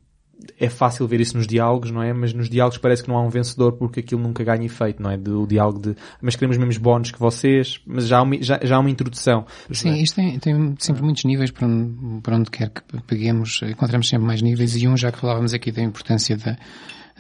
é 0.58 0.68
fácil 0.68 1.06
ver 1.06 1.20
isso 1.20 1.36
nos 1.36 1.46
diálogos, 1.46 1.90
não 1.90 2.02
é? 2.02 2.12
Mas 2.12 2.32
nos 2.32 2.48
diálogos 2.48 2.78
parece 2.78 3.02
que 3.02 3.08
não 3.08 3.16
há 3.16 3.22
um 3.22 3.28
vencedor 3.28 3.72
porque 3.72 4.00
aquilo 4.00 4.20
nunca 4.22 4.42
ganha 4.42 4.64
efeito, 4.64 5.02
não 5.02 5.10
é? 5.10 5.16
Do 5.16 5.46
diálogo 5.46 5.80
de, 5.80 5.96
mas 6.20 6.36
queremos 6.36 6.56
os 6.56 6.60
mesmos 6.60 6.76
bónus 6.78 7.10
que 7.10 7.18
vocês, 7.18 7.80
mas 7.86 8.06
já 8.06 8.18
há 8.18 8.22
uma, 8.22 8.40
já, 8.40 8.58
já 8.62 8.76
há 8.76 8.78
uma 8.78 8.90
introdução. 8.90 9.46
Sim, 9.70 10.00
isto 10.00 10.16
tem, 10.16 10.38
tem 10.38 10.74
sempre 10.78 11.02
muitos 11.02 11.24
níveis 11.24 11.50
para 11.50 11.66
onde, 11.66 12.20
para 12.22 12.36
onde 12.36 12.50
quer 12.50 12.70
que 12.70 12.82
peguemos, 13.06 13.60
encontramos 13.62 14.08
sempre 14.08 14.26
mais 14.26 14.42
níveis 14.42 14.76
e 14.76 14.88
um, 14.88 14.96
já 14.96 15.12
que 15.12 15.18
falávamos 15.18 15.52
aqui 15.52 15.70
da 15.70 15.82
importância 15.82 16.36
da, 16.36 16.56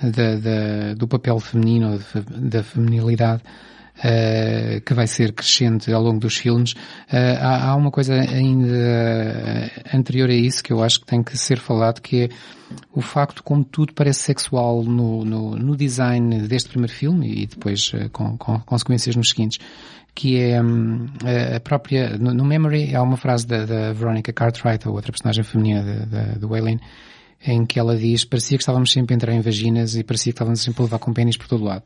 da, 0.02 0.36
da 0.36 0.94
do 0.94 1.06
papel 1.06 1.38
feminino, 1.40 2.00
da 2.36 2.62
feminilidade, 2.62 3.42
uh, 4.00 4.80
que 4.80 4.94
vai 4.94 5.06
ser 5.06 5.32
crescente 5.32 5.92
ao 5.92 6.02
longo 6.02 6.18
dos 6.18 6.36
filmes. 6.36 6.72
Uh, 6.72 7.38
há, 7.40 7.70
há, 7.70 7.76
uma 7.76 7.90
coisa 7.90 8.14
ainda 8.14 9.70
anterior 9.94 10.28
a 10.30 10.34
isso 10.34 10.62
que 10.62 10.72
eu 10.72 10.82
acho 10.82 11.00
que 11.00 11.06
tem 11.06 11.22
que 11.22 11.36
ser 11.36 11.58
falado, 11.58 12.00
que 12.00 12.24
é 12.24 12.28
o 12.92 13.00
facto 13.00 13.42
como 13.42 13.64
tudo 13.64 13.92
parece 13.94 14.20
sexual 14.20 14.82
no, 14.82 15.24
no, 15.24 15.56
no 15.56 15.76
design 15.76 16.46
deste 16.46 16.68
primeiro 16.70 16.92
filme 16.92 17.42
e 17.42 17.46
depois 17.46 17.92
com, 18.12 18.36
com, 18.38 18.60
consequências 18.60 19.16
nos 19.16 19.30
seguintes 19.30 19.58
que 20.14 20.40
é 20.40 20.60
um, 20.60 21.06
a 21.56 21.60
própria, 21.60 22.16
no, 22.18 22.44
Memory 22.44 22.94
há 22.94 23.02
uma 23.02 23.16
frase 23.16 23.46
da, 23.46 23.64
da 23.64 23.92
Veronica 23.92 24.32
Cartwright, 24.32 24.86
a 24.86 24.90
outra 24.90 25.12
personagem 25.12 25.42
feminina 25.44 25.82
do 26.38 26.52
Aileen, 26.52 26.80
em 27.46 27.64
que 27.64 27.78
ela 27.78 27.96
diz, 27.96 28.24
parecia 28.24 28.58
que 28.58 28.62
estávamos 28.62 28.92
sempre 28.92 29.14
a 29.14 29.16
entrar 29.16 29.32
em 29.32 29.40
vaginas 29.40 29.96
e 29.96 30.02
parecia 30.04 30.32
que 30.32 30.34
estávamos 30.34 30.60
sempre 30.60 30.82
a 30.82 30.84
levar 30.84 30.98
com 30.98 31.12
pênis 31.12 31.36
por 31.36 31.46
todo 31.46 31.64
lado 31.64 31.84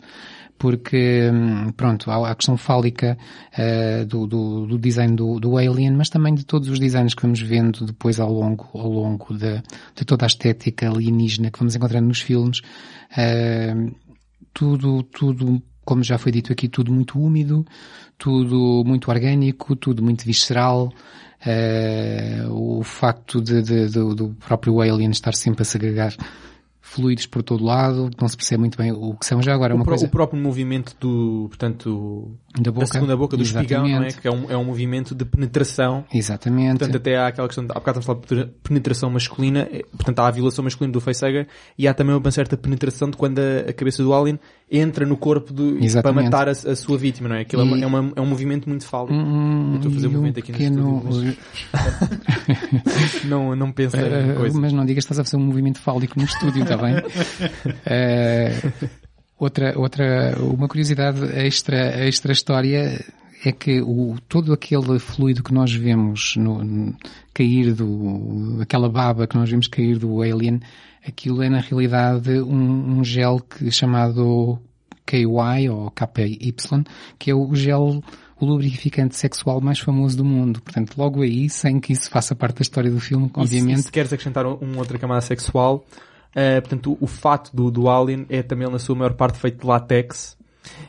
porque, 0.58 1.30
hum, 1.32 1.72
pronto, 1.72 2.10
há 2.10 2.30
a 2.30 2.34
questão 2.34 2.56
fálica 2.56 3.18
uh, 3.58 4.06
do, 4.06 4.26
do, 4.26 4.66
do, 4.66 4.78
design 4.78 5.14
do, 5.14 5.38
do, 5.40 5.56
Alien, 5.56 5.92
mas 5.92 6.08
também 6.08 6.34
de 6.34 6.44
todos 6.44 6.68
os 6.68 6.78
designs 6.78 7.14
que 7.14 7.22
vamos 7.22 7.40
vendo 7.40 7.84
depois 7.84 8.20
ao 8.20 8.32
longo, 8.32 8.68
ao 8.72 8.88
longo 8.88 9.36
de, 9.36 9.62
de 9.94 10.04
toda 10.04 10.24
a 10.24 10.28
estética 10.28 10.88
alienígena 10.88 11.50
que 11.50 11.58
vamos 11.58 11.74
encontrando 11.74 12.08
nos 12.08 12.20
filmes. 12.20 12.60
Uh, 13.12 13.94
tudo, 14.52 15.02
tudo, 15.02 15.60
como 15.84 16.02
já 16.02 16.16
foi 16.18 16.30
dito 16.30 16.52
aqui, 16.52 16.68
tudo 16.68 16.92
muito 16.92 17.18
úmido, 17.18 17.66
tudo 18.16 18.84
muito 18.86 19.10
orgânico, 19.10 19.74
tudo 19.76 20.02
muito 20.02 20.24
visceral. 20.24 20.92
Uh, 21.44 22.78
o 22.78 22.82
facto 22.82 23.38
de, 23.42 23.60
de, 23.60 23.86
de, 23.88 24.14
do 24.14 24.34
próprio 24.46 24.80
Alien 24.80 25.10
estar 25.10 25.34
sempre 25.34 25.60
a 25.60 25.64
segregar 25.64 26.14
fluidos 26.94 27.26
por 27.26 27.42
todo 27.42 27.64
lado, 27.64 28.10
não 28.20 28.28
se 28.28 28.36
percebe 28.36 28.60
muito 28.60 28.78
bem 28.78 28.92
o 28.92 29.14
que 29.14 29.26
são 29.26 29.42
já 29.42 29.52
agora. 29.52 29.74
O, 29.74 29.76
uma 29.76 29.84
pro, 29.84 29.92
coisa... 29.92 30.06
o 30.06 30.08
próprio 30.08 30.40
movimento 30.40 30.96
do, 31.00 31.46
portanto, 31.48 32.36
da, 32.58 32.70
boca, 32.70 32.86
da 32.86 32.92
segunda 32.92 33.16
boca 33.16 33.36
do 33.36 33.42
espigão, 33.42 33.86
não 33.86 34.04
é? 34.04 34.12
Que 34.12 34.28
é 34.28 34.30
um, 34.30 34.50
é 34.50 34.56
um 34.56 34.64
movimento 34.64 35.14
de 35.14 35.24
penetração. 35.24 36.04
Exatamente. 36.12 36.78
Portanto, 36.78 36.96
até 36.96 37.16
há 37.16 37.26
aquela 37.26 37.48
questão, 37.48 37.66
de, 37.66 37.72
há 37.72 37.74
bocado 37.74 37.98
estamos 37.98 38.24
a 38.24 38.26
falar 38.28 38.44
de 38.44 38.52
penetração 38.62 39.10
masculina, 39.10 39.68
eh, 39.70 39.84
portanto 39.92 40.18
há 40.20 40.28
a 40.28 40.30
violação 40.30 40.62
masculina 40.62 40.92
do 40.92 41.00
facehugger 41.00 41.48
e 41.76 41.88
há 41.88 41.94
também 41.94 42.14
uma 42.14 42.30
certa 42.30 42.56
penetração 42.56 43.10
de 43.10 43.16
quando 43.16 43.40
a, 43.40 43.70
a 43.70 43.72
cabeça 43.72 44.02
do 44.02 44.14
alien 44.14 44.38
entra 44.70 45.06
no 45.06 45.16
corpo 45.16 45.52
do, 45.52 45.78
para 46.02 46.12
matar 46.12 46.48
a, 46.48 46.52
a, 46.52 46.76
sua 46.76 46.96
vítima, 46.96 47.28
não 47.28 47.36
é? 47.36 47.42
Aquilo 47.42 47.62
é 47.62 47.78
e... 47.78 47.82
é, 47.82 47.86
uma, 47.86 48.12
é 48.16 48.20
um 48.20 48.26
movimento 48.26 48.68
muito 48.68 48.86
fálico. 48.86 49.14
Hum, 49.14 49.72
Eu 49.72 49.76
estou 49.76 49.90
a 49.90 49.94
fazer 49.94 50.06
um 50.06 50.10
movimento 50.10 50.38
aqui 50.38 50.52
pequeno... 50.52 51.02
no 51.02 51.10
estúdio, 51.10 51.36
mas... 51.72 53.24
não, 53.24 53.54
não 53.54 53.72
pensa 53.72 53.98
uh, 53.98 54.36
coisa. 54.36 54.58
Mas 54.58 54.72
não 54.72 54.84
digas 54.84 55.04
que 55.04 55.12
estás 55.12 55.20
a 55.20 55.24
fazer 55.24 55.36
um 55.36 55.46
movimento 55.46 55.80
fálico 55.80 56.18
no 56.18 56.24
estúdio, 56.24 56.62
está 56.62 56.76
bem? 56.76 56.96
uh, 56.96 58.88
outra, 59.38 59.78
outra, 59.78 60.36
uma 60.40 60.66
curiosidade 60.66 61.24
extra, 61.38 62.06
extra 62.06 62.32
história 62.32 63.04
é 63.48 63.52
que 63.52 63.80
o, 63.80 64.16
todo 64.28 64.52
aquele 64.52 64.98
fluido 64.98 65.42
que 65.42 65.52
nós 65.52 65.72
vemos 65.72 66.34
no, 66.36 66.62
no, 66.62 66.96
cair 67.32 67.74
do, 67.74 68.58
aquela 68.60 68.88
baba 68.88 69.26
que 69.26 69.36
nós 69.36 69.50
vemos 69.50 69.66
cair 69.66 69.98
do 69.98 70.22
alien, 70.22 70.60
aquilo 71.06 71.42
é 71.42 71.48
na 71.48 71.60
realidade 71.60 72.40
um, 72.40 72.98
um 72.98 73.04
gel 73.04 73.40
que, 73.40 73.70
chamado 73.70 74.58
KY 75.06 75.68
ou 75.68 75.90
KY, 75.90 76.54
que 77.18 77.30
é 77.30 77.34
o 77.34 77.54
gel 77.54 78.02
o 78.40 78.46
lubrificante 78.46 79.16
sexual 79.16 79.60
mais 79.60 79.78
famoso 79.78 80.16
do 80.16 80.24
mundo. 80.24 80.60
Portanto, 80.60 80.94
logo 80.96 81.22
aí, 81.22 81.48
sem 81.48 81.80
que 81.80 81.92
isso 81.92 82.10
faça 82.10 82.34
parte 82.34 82.56
da 82.56 82.62
história 82.62 82.90
do 82.90 83.00
filme, 83.00 83.30
obviamente. 83.34 83.74
E 83.74 83.78
se, 83.78 83.82
se 83.84 83.92
queres 83.92 84.12
acrescentar 84.12 84.46
uma 84.46 84.78
outra 84.78 84.98
camada 84.98 85.20
sexual, 85.20 85.84
uh, 86.30 86.60
portanto, 86.60 86.92
o, 86.92 87.04
o 87.04 87.06
fato 87.06 87.54
do, 87.54 87.70
do 87.70 87.88
Alien 87.88 88.26
é 88.28 88.42
também 88.42 88.68
na 88.68 88.78
sua 88.78 88.94
maior 88.94 89.14
parte 89.14 89.38
feito 89.38 89.60
de 89.60 89.66
látex. 89.66 90.36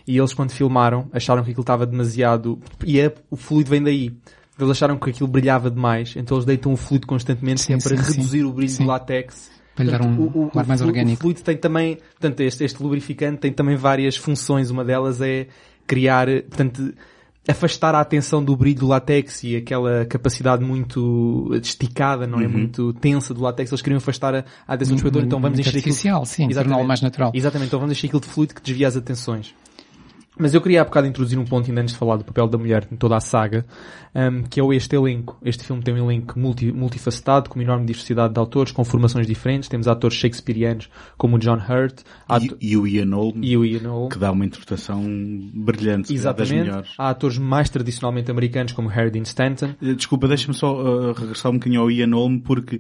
E 0.08 0.18
eles 0.18 0.34
quando 0.34 0.52
filmaram 0.52 1.08
acharam 1.12 1.44
que 1.44 1.50
aquilo 1.50 1.64
estava 1.64 1.86
demasiado, 1.86 2.60
e 2.86 3.00
é, 3.00 3.14
o 3.30 3.36
fluido 3.36 3.70
vem 3.70 3.82
daí. 3.82 4.16
Eles 4.58 4.72
acharam 4.72 4.98
que 4.98 5.10
aquilo 5.10 5.28
brilhava 5.28 5.70
demais, 5.70 6.16
então 6.16 6.38
eles 6.38 6.46
deitam 6.46 6.72
o 6.72 6.78
fluido 6.78 7.06
constantemente 7.06 7.62
sim, 7.62 7.78
para 7.78 7.98
sim, 7.98 8.12
reduzir 8.12 8.40
sim. 8.40 8.44
o 8.44 8.52
brilho 8.54 8.78
do 8.78 8.86
látex 8.86 9.52
para 9.76 9.84
lhe 9.84 9.92
dar 9.92 10.02
um, 10.02 10.18
o, 10.18 10.52
o, 10.54 10.60
ar 10.60 10.66
mais 10.66 10.82
orgânico. 10.82 11.18
O 11.18 11.22
fluido 11.22 11.42
tem 11.42 11.58
também, 11.58 11.98
portanto, 11.98 12.40
este, 12.40 12.64
este 12.64 12.82
lubrificante 12.82 13.40
tem 13.40 13.52
também 13.52 13.76
várias 13.76 14.16
funções. 14.16 14.70
Uma 14.70 14.86
delas 14.86 15.20
é 15.20 15.48
criar, 15.86 16.28
portanto, 16.28 16.94
afastar 17.48 17.94
a 17.94 18.00
atenção 18.00 18.44
do 18.44 18.56
brilho 18.56 18.80
do 18.80 18.88
látex 18.88 19.44
e 19.44 19.58
aquela 19.58 20.06
capacidade 20.06 20.64
muito 20.64 21.52
esticada, 21.62 22.26
não 22.26 22.40
é? 22.40 22.46
Uhum. 22.46 22.52
Muito 22.52 22.94
tensa 22.94 23.34
do 23.34 23.42
látex. 23.42 23.72
Eles 23.72 23.82
queriam 23.82 23.98
afastar 23.98 24.34
a, 24.34 24.46
atenção 24.66 24.96
do 24.96 25.00
espectador, 25.00 25.26
então 25.26 25.42
vamos 25.42 25.60
encher 25.60 25.76
artificial, 25.76 26.24
aquilo... 26.24 26.48
sim, 26.48 26.50
torná-lo 26.50 26.86
mais 26.86 27.02
natural. 27.02 27.32
Exatamente, 27.34 27.68
então 27.68 27.80
vamos 27.80 27.98
encher 27.98 28.08
aquilo 28.08 28.22
de 28.22 28.28
fluido 28.28 28.56
que 28.56 28.62
desvia 28.62 28.88
as 28.88 28.96
atenções. 28.96 29.54
Mas 30.38 30.54
eu 30.54 30.62
queria 30.62 30.82
há 30.82 30.86
bocado 30.86 31.08
introduzir 31.08 31.40
um 31.40 31.46
ponto 31.46 31.70
ainda 31.70 31.82
antes 31.82 31.94
de 31.94 32.00
falar 32.00 32.18
do 32.18 32.26
papel 32.26 32.48
da 32.48 32.58
mulher 32.58 32.88
em 32.92 32.96
toda 32.96 33.16
a 33.16 33.20
saga, 33.20 33.66
um, 34.14 34.44
que 34.44 34.60
é 34.60 34.76
este 34.76 34.96
elenco. 34.96 35.38
Este 35.44 35.64
filme 35.64 35.82
tem 35.82 35.94
um 35.94 35.98
elenco 35.98 36.38
multi, 36.38 36.72
multifacetado, 36.72 37.50
com 37.50 37.60
uma 37.60 37.64
enorme 37.64 37.86
diversidade 37.86 38.34
de 38.34 38.40
autores, 38.40 38.72
com 38.72 38.84
formações 38.84 39.26
diferentes. 39.26 39.70
Temos 39.70 39.88
atores 39.88 40.18
shakespearianos 40.18 40.90
como 41.18 41.38
o 41.38 41.40
John 41.40 41.58
Hurt. 41.58 42.02
E, 42.42 42.72
e, 42.72 42.78
o 42.78 42.86
Ian 42.86 43.16
Holm, 43.16 43.42
e 43.42 43.58
o 43.58 43.66
Ian 43.66 43.90
Holm. 43.90 44.10
Que 44.10 44.20
dá 44.20 44.32
uma 44.32 44.46
interpretação 44.46 45.04
brilhante. 45.54 46.14
Exatamente. 46.14 46.70
Das. 46.70 46.94
Há 46.98 47.10
atores 47.10 47.38
mais 47.38 47.70
tradicionalmente 47.70 48.30
americanos 48.30 48.74
como 48.74 48.90
Harry 48.90 49.12
Dean 49.12 49.24
Stanton. 49.24 49.76
Eh, 49.82 49.94
desculpa, 49.94 50.28
deixa-me 50.28 50.54
só 50.54 50.74
uh, 50.74 51.14
regressar 51.14 51.52
um 51.52 51.56
bocadinho 51.56 51.82
ao 51.82 51.92
Ian 51.92 52.14
Holm, 52.14 52.40
porque 52.40 52.80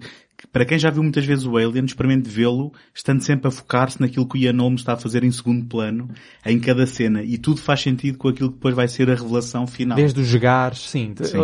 para 0.51 0.65
quem 0.65 0.77
já 0.79 0.89
viu 0.89 1.03
muitas 1.03 1.25
vezes 1.25 1.45
o 1.45 1.57
Alien, 1.57 1.85
experimente 1.85 2.29
vê-lo, 2.29 2.71
estando 2.93 3.21
sempre 3.21 3.47
a 3.47 3.51
focar-se 3.51 3.99
naquilo 4.01 4.27
que 4.27 4.37
o 4.37 4.41
Ian 4.41 4.57
Holm 4.57 4.75
está 4.75 4.93
a 4.93 4.97
fazer 4.97 5.23
em 5.23 5.31
segundo 5.31 5.65
plano, 5.65 6.09
em 6.45 6.59
cada 6.59 6.85
cena, 6.85 7.23
e 7.23 7.37
tudo 7.37 7.61
faz 7.61 7.81
sentido 7.81 8.17
com 8.17 8.27
aquilo 8.27 8.49
que 8.49 8.55
depois 8.55 8.75
vai 8.75 8.87
ser 8.87 9.09
a 9.09 9.15
revelação 9.15 9.67
final. 9.67 9.95
Desde 9.95 10.19
os 10.19 10.27
jogares, 10.27 10.79
sim. 10.89 11.13
sim. 11.21 11.37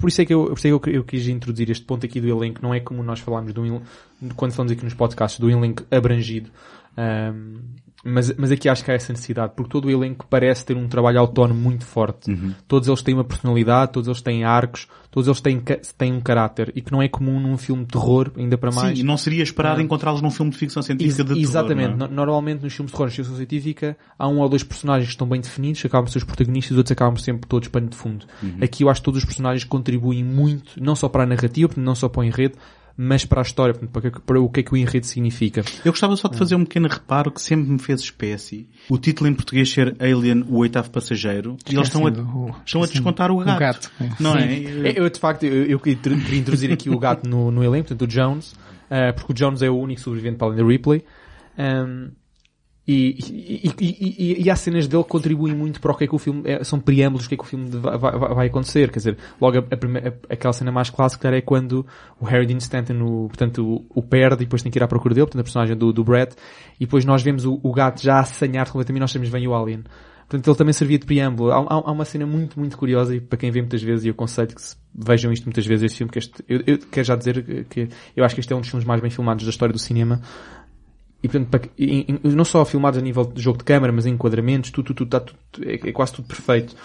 Por 0.00 0.08
isso 0.08 0.22
é 0.22 0.24
que 0.24 0.34
eu, 0.34 0.44
por 0.44 0.58
isso 0.58 0.66
é 0.66 0.70
que 0.70 0.74
eu, 0.74 0.94
eu 0.94 1.04
quis 1.04 1.28
introduzir 1.28 1.70
este 1.70 1.84
ponto 1.84 2.04
aqui 2.06 2.20
do 2.20 2.28
elenco, 2.28 2.60
não 2.62 2.74
é 2.74 2.80
como 2.80 3.02
nós 3.02 3.20
falámos 3.20 3.52
do 3.52 3.66
quando 4.34 4.52
falamos 4.52 4.72
aqui 4.72 4.84
nos 4.84 4.94
podcasts 4.94 5.38
do 5.38 5.50
elenco 5.50 5.84
abrangido. 5.90 6.50
Um, 6.96 7.54
mas, 8.04 8.32
mas 8.36 8.50
aqui 8.50 8.68
acho 8.68 8.84
que 8.84 8.90
há 8.90 8.94
essa 8.94 9.12
necessidade, 9.12 9.52
porque 9.56 9.70
todo 9.70 9.86
o 9.86 9.90
elenco 9.90 10.26
parece 10.28 10.64
ter 10.64 10.76
um 10.76 10.86
trabalho 10.86 11.18
autónomo 11.18 11.60
muito 11.60 11.84
forte. 11.84 12.30
Uhum. 12.30 12.54
Todos 12.68 12.88
eles 12.88 13.02
têm 13.02 13.14
uma 13.14 13.24
personalidade, 13.24 13.92
todos 13.92 14.06
eles 14.06 14.20
têm 14.22 14.44
arcos, 14.44 14.86
todos 15.10 15.26
eles 15.26 15.40
têm, 15.40 15.60
têm 15.98 16.12
um 16.12 16.20
caráter, 16.20 16.72
e 16.74 16.80
que 16.80 16.92
não 16.92 17.02
é 17.02 17.08
comum 17.08 17.40
num 17.40 17.56
filme 17.56 17.84
de 17.84 17.90
terror, 17.90 18.30
ainda 18.36 18.56
para 18.56 18.70
mais. 18.70 18.96
Sim, 18.96 19.02
e 19.02 19.04
não 19.04 19.16
seria 19.16 19.42
esperado 19.42 19.80
encontrá-los 19.80 20.22
num 20.22 20.30
filme 20.30 20.52
de 20.52 20.58
ficção 20.58 20.82
científica 20.82 21.22
Ex 21.22 21.34
de 21.34 21.40
Exatamente. 21.40 21.76
terror. 21.76 21.90
Exatamente. 21.90 22.12
É? 22.12 22.14
Normalmente 22.14 22.62
nos 22.62 22.72
filmes 22.74 22.92
de 22.92 22.96
terror 22.96 23.08
e 23.08 23.14
ficção 23.14 23.36
científica 23.36 23.96
há 24.18 24.28
um 24.28 24.38
ou 24.38 24.48
dois 24.48 24.62
personagens 24.62 25.08
que 25.08 25.14
estão 25.14 25.28
bem 25.28 25.40
definidos, 25.40 25.80
que 25.80 25.86
acabam 25.86 26.04
por 26.04 26.12
ser 26.12 26.18
os 26.18 26.24
protagonistas, 26.24 26.72
os 26.72 26.78
outros 26.78 26.92
acabam 26.92 27.16
sempre 27.16 27.48
todos 27.48 27.68
pano 27.68 27.88
de 27.88 27.96
fundo. 27.96 28.26
Uhum. 28.42 28.58
Aqui 28.60 28.84
eu 28.84 28.90
acho 28.90 29.00
que 29.00 29.04
todos 29.04 29.18
os 29.18 29.24
personagens 29.24 29.64
contribuem 29.64 30.22
muito, 30.22 30.72
não 30.80 30.94
só 30.94 31.08
para 31.08 31.24
a 31.24 31.26
narrativa, 31.26 31.72
não 31.76 31.94
só 31.94 32.08
para 32.08 32.20
o 32.20 32.24
enredo, 32.24 32.56
mas 32.96 33.24
para 33.24 33.40
a 33.40 33.42
história, 33.42 33.74
para, 33.74 34.10
para 34.10 34.40
o 34.40 34.48
que 34.48 34.60
é 34.60 34.62
que 34.62 34.72
o 34.72 34.76
enredo 34.76 35.06
significa. 35.06 35.62
Eu 35.84 35.92
gostava 35.92 36.16
só 36.16 36.28
de 36.28 36.38
fazer 36.38 36.54
um 36.54 36.64
pequeno 36.64 36.88
reparo 36.88 37.30
que 37.30 37.42
sempre 37.42 37.70
me 37.70 37.78
fez 37.78 38.00
espécie. 38.00 38.68
O 38.88 38.96
título 38.96 39.28
em 39.28 39.34
português 39.34 39.70
ser 39.70 39.94
Alien, 40.00 40.44
o 40.48 40.56
oitavo 40.56 40.90
passageiro, 40.90 41.56
e 41.68 41.74
eles 41.74 41.88
estão 41.88 42.06
a, 42.06 42.10
estão 42.64 42.82
a 42.82 42.86
descontar 42.86 43.30
o 43.30 43.38
gato. 43.38 43.56
O 43.56 43.60
gato 43.60 43.90
é. 44.00 44.10
Não 44.18 44.32
Sim. 44.32 44.38
é? 44.84 44.98
Eu, 44.98 45.10
de 45.10 45.20
facto, 45.20 45.44
eu, 45.44 45.66
eu 45.66 45.80
queria 45.80 45.98
introduzir 46.38 46.72
aqui 46.72 46.88
o 46.88 46.98
gato 46.98 47.28
no, 47.28 47.50
no 47.50 47.62
elenco, 47.62 47.88
portanto 47.88 48.02
o 48.02 48.06
Jones, 48.06 48.52
uh, 48.52 49.14
porque 49.14 49.32
o 49.32 49.34
Jones 49.34 49.62
é 49.62 49.68
o 49.68 49.76
único 49.76 50.00
sobrevivente 50.00 50.38
para 50.38 50.48
além 50.48 50.58
da 50.58 50.66
Ripley. 50.66 51.04
Um, 51.58 52.10
e, 52.88 53.18
e, 53.80 53.96
e, 53.98 54.42
e, 54.44 54.50
há 54.50 54.54
cenas 54.54 54.86
dele 54.86 55.02
que 55.02 55.08
contribuem 55.08 55.52
muito 55.52 55.80
para 55.80 55.90
o 55.90 55.96
que 55.96 56.04
é 56.04 56.06
que 56.06 56.14
o 56.14 56.18
filme, 56.18 56.42
é, 56.44 56.62
são 56.62 56.78
preâmbulos 56.78 57.24
do 57.24 57.28
que 57.28 57.34
é 57.34 57.38
que 57.38 57.42
o 57.42 57.46
filme 57.46 57.68
vai, 57.68 57.98
vai, 57.98 58.12
vai 58.16 58.46
acontecer. 58.46 58.92
Quer 58.92 58.98
dizer, 58.98 59.18
logo 59.40 59.58
a, 59.58 59.60
a 59.60 59.76
primeira, 59.76 60.16
aquela 60.30 60.52
cena 60.52 60.70
mais 60.70 60.88
clássica 60.88 61.28
é 61.28 61.40
quando 61.40 61.84
o 62.20 62.24
Harry 62.24 62.46
Dean 62.46 62.58
Stanton 62.58 63.02
o, 63.02 63.26
portanto, 63.26 63.66
o, 63.66 63.86
o, 63.98 64.02
perde 64.02 64.42
e 64.42 64.46
depois 64.46 64.62
tem 64.62 64.70
que 64.70 64.78
ir 64.78 64.84
à 64.84 64.86
procura 64.86 65.14
dele, 65.14 65.26
portanto 65.26 65.40
a 65.40 65.44
personagem 65.44 65.76
do, 65.76 65.92
do 65.92 66.04
Brett, 66.04 66.36
e 66.78 66.84
depois 66.84 67.04
nós 67.04 67.22
vemos 67.22 67.44
o, 67.44 67.58
o 67.60 67.72
gato 67.72 68.00
já 68.00 68.18
a 68.18 68.20
assanhar 68.20 68.66
completamente 68.66 69.00
e 69.00 69.00
nós 69.00 69.10
sabemos 69.10 69.32
vem 69.32 69.48
o 69.48 69.54
Alien. 69.54 69.82
Portanto, 70.28 70.48
ele 70.48 70.56
também 70.56 70.72
servia 70.72 70.98
de 70.98 71.06
preâmbulo. 71.06 71.52
Há, 71.52 71.56
há, 71.56 71.90
uma 71.92 72.04
cena 72.04 72.26
muito, 72.26 72.58
muito 72.58 72.76
curiosa 72.76 73.14
e 73.14 73.20
para 73.20 73.38
quem 73.38 73.50
vê 73.50 73.60
muitas 73.60 73.82
vezes, 73.82 74.04
e 74.04 74.08
eu 74.08 74.12
aconselho 74.12 74.48
que 74.48 74.62
vejam 74.92 75.32
isto 75.32 75.44
muitas 75.44 75.64
vezes, 75.66 75.84
este 75.84 75.98
filme, 75.98 76.12
que 76.12 76.18
este, 76.18 76.44
eu, 76.48 76.62
eu 76.66 76.78
quero 76.78 77.06
já 77.06 77.14
dizer 77.14 77.64
que 77.68 77.88
eu 78.16 78.24
acho 78.24 78.34
que 78.34 78.40
este 78.40 78.52
é 78.52 78.56
um 78.56 78.60
dos 78.60 78.68
filmes 78.68 78.86
mais 78.86 79.00
bem 79.00 79.10
filmados 79.10 79.44
da 79.44 79.50
história 79.50 79.72
do 79.72 79.78
cinema. 79.78 80.20
E 81.26 81.28
portanto, 81.28 81.48
para, 81.50 81.68
e, 81.76 82.06
e, 82.08 82.28
não 82.28 82.44
só 82.44 82.64
filmados 82.64 83.00
a 83.00 83.02
nível 83.02 83.24
de 83.24 83.42
jogo 83.42 83.58
de 83.58 83.64
câmera, 83.64 83.92
mas 83.92 84.06
em 84.06 84.12
enquadramentos, 84.12 84.70
tudo, 84.70 84.94
tudo, 84.94 85.10
tudo, 85.10 85.34
tudo 85.50 85.68
é, 85.68 85.74
é, 85.74 85.92
quase 85.92 86.12
tudo 86.12 86.28
perfeito. 86.28 86.76